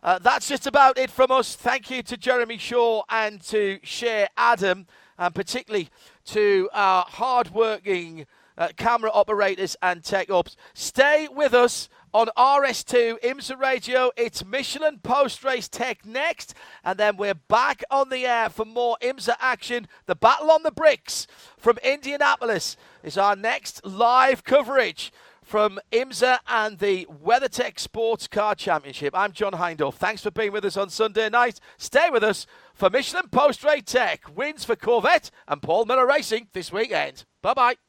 Uh, 0.00 0.20
that's 0.20 0.46
just 0.46 0.68
about 0.68 0.96
it 0.96 1.10
from 1.10 1.32
us. 1.32 1.56
Thank 1.56 1.90
you 1.90 2.04
to 2.04 2.16
Jeremy 2.16 2.56
Shaw 2.56 3.02
and 3.10 3.40
to 3.48 3.80
Shea 3.82 4.28
Adam, 4.36 4.86
and 5.18 5.34
particularly 5.34 5.88
to 6.26 6.70
our 6.72 7.04
hard-working 7.08 8.26
uh, 8.56 8.68
camera 8.76 9.10
operators 9.12 9.76
and 9.82 10.04
tech 10.04 10.30
ops. 10.30 10.56
Stay 10.72 11.26
with 11.26 11.52
us 11.52 11.88
on 12.14 12.28
RS2 12.38 13.20
IMSA 13.22 13.58
Radio. 13.58 14.12
It's 14.16 14.44
Michelin 14.44 15.00
post 15.02 15.42
race 15.42 15.68
tech 15.68 16.06
next, 16.06 16.54
and 16.84 16.96
then 16.98 17.16
we're 17.16 17.34
back 17.34 17.82
on 17.90 18.08
the 18.08 18.24
air 18.24 18.48
for 18.48 18.64
more 18.64 18.96
IMSA 19.02 19.34
action. 19.40 19.88
The 20.06 20.14
Battle 20.14 20.52
on 20.52 20.62
the 20.62 20.70
Bricks 20.70 21.26
from 21.58 21.76
Indianapolis 21.82 22.76
is 23.02 23.18
our 23.18 23.34
next 23.34 23.84
live 23.84 24.44
coverage 24.44 25.12
from 25.42 25.80
IMSA 25.92 26.38
and 26.48 26.78
the 26.78 27.06
WeatherTech 27.06 27.78
Sports 27.80 28.28
Car 28.28 28.54
Championship. 28.54 29.12
I'm 29.14 29.32
John 29.32 29.52
Hindhaugh. 29.52 29.92
Thanks 29.92 30.22
for 30.22 30.30
being 30.30 30.52
with 30.52 30.64
us 30.64 30.76
on 30.76 30.88
Sunday 30.88 31.28
night. 31.28 31.58
Stay 31.76 32.08
with 32.10 32.22
us 32.22 32.46
for 32.72 32.88
Michelin 32.88 33.28
Post 33.28 33.64
Race 33.64 33.82
Tech 33.84 34.24
wins 34.34 34.64
for 34.64 34.76
Corvette 34.76 35.30
and 35.48 35.60
Paul 35.60 35.84
Miller 35.84 36.06
Racing 36.06 36.46
this 36.52 36.72
weekend. 36.72 37.24
Bye 37.42 37.54
bye. 37.54 37.83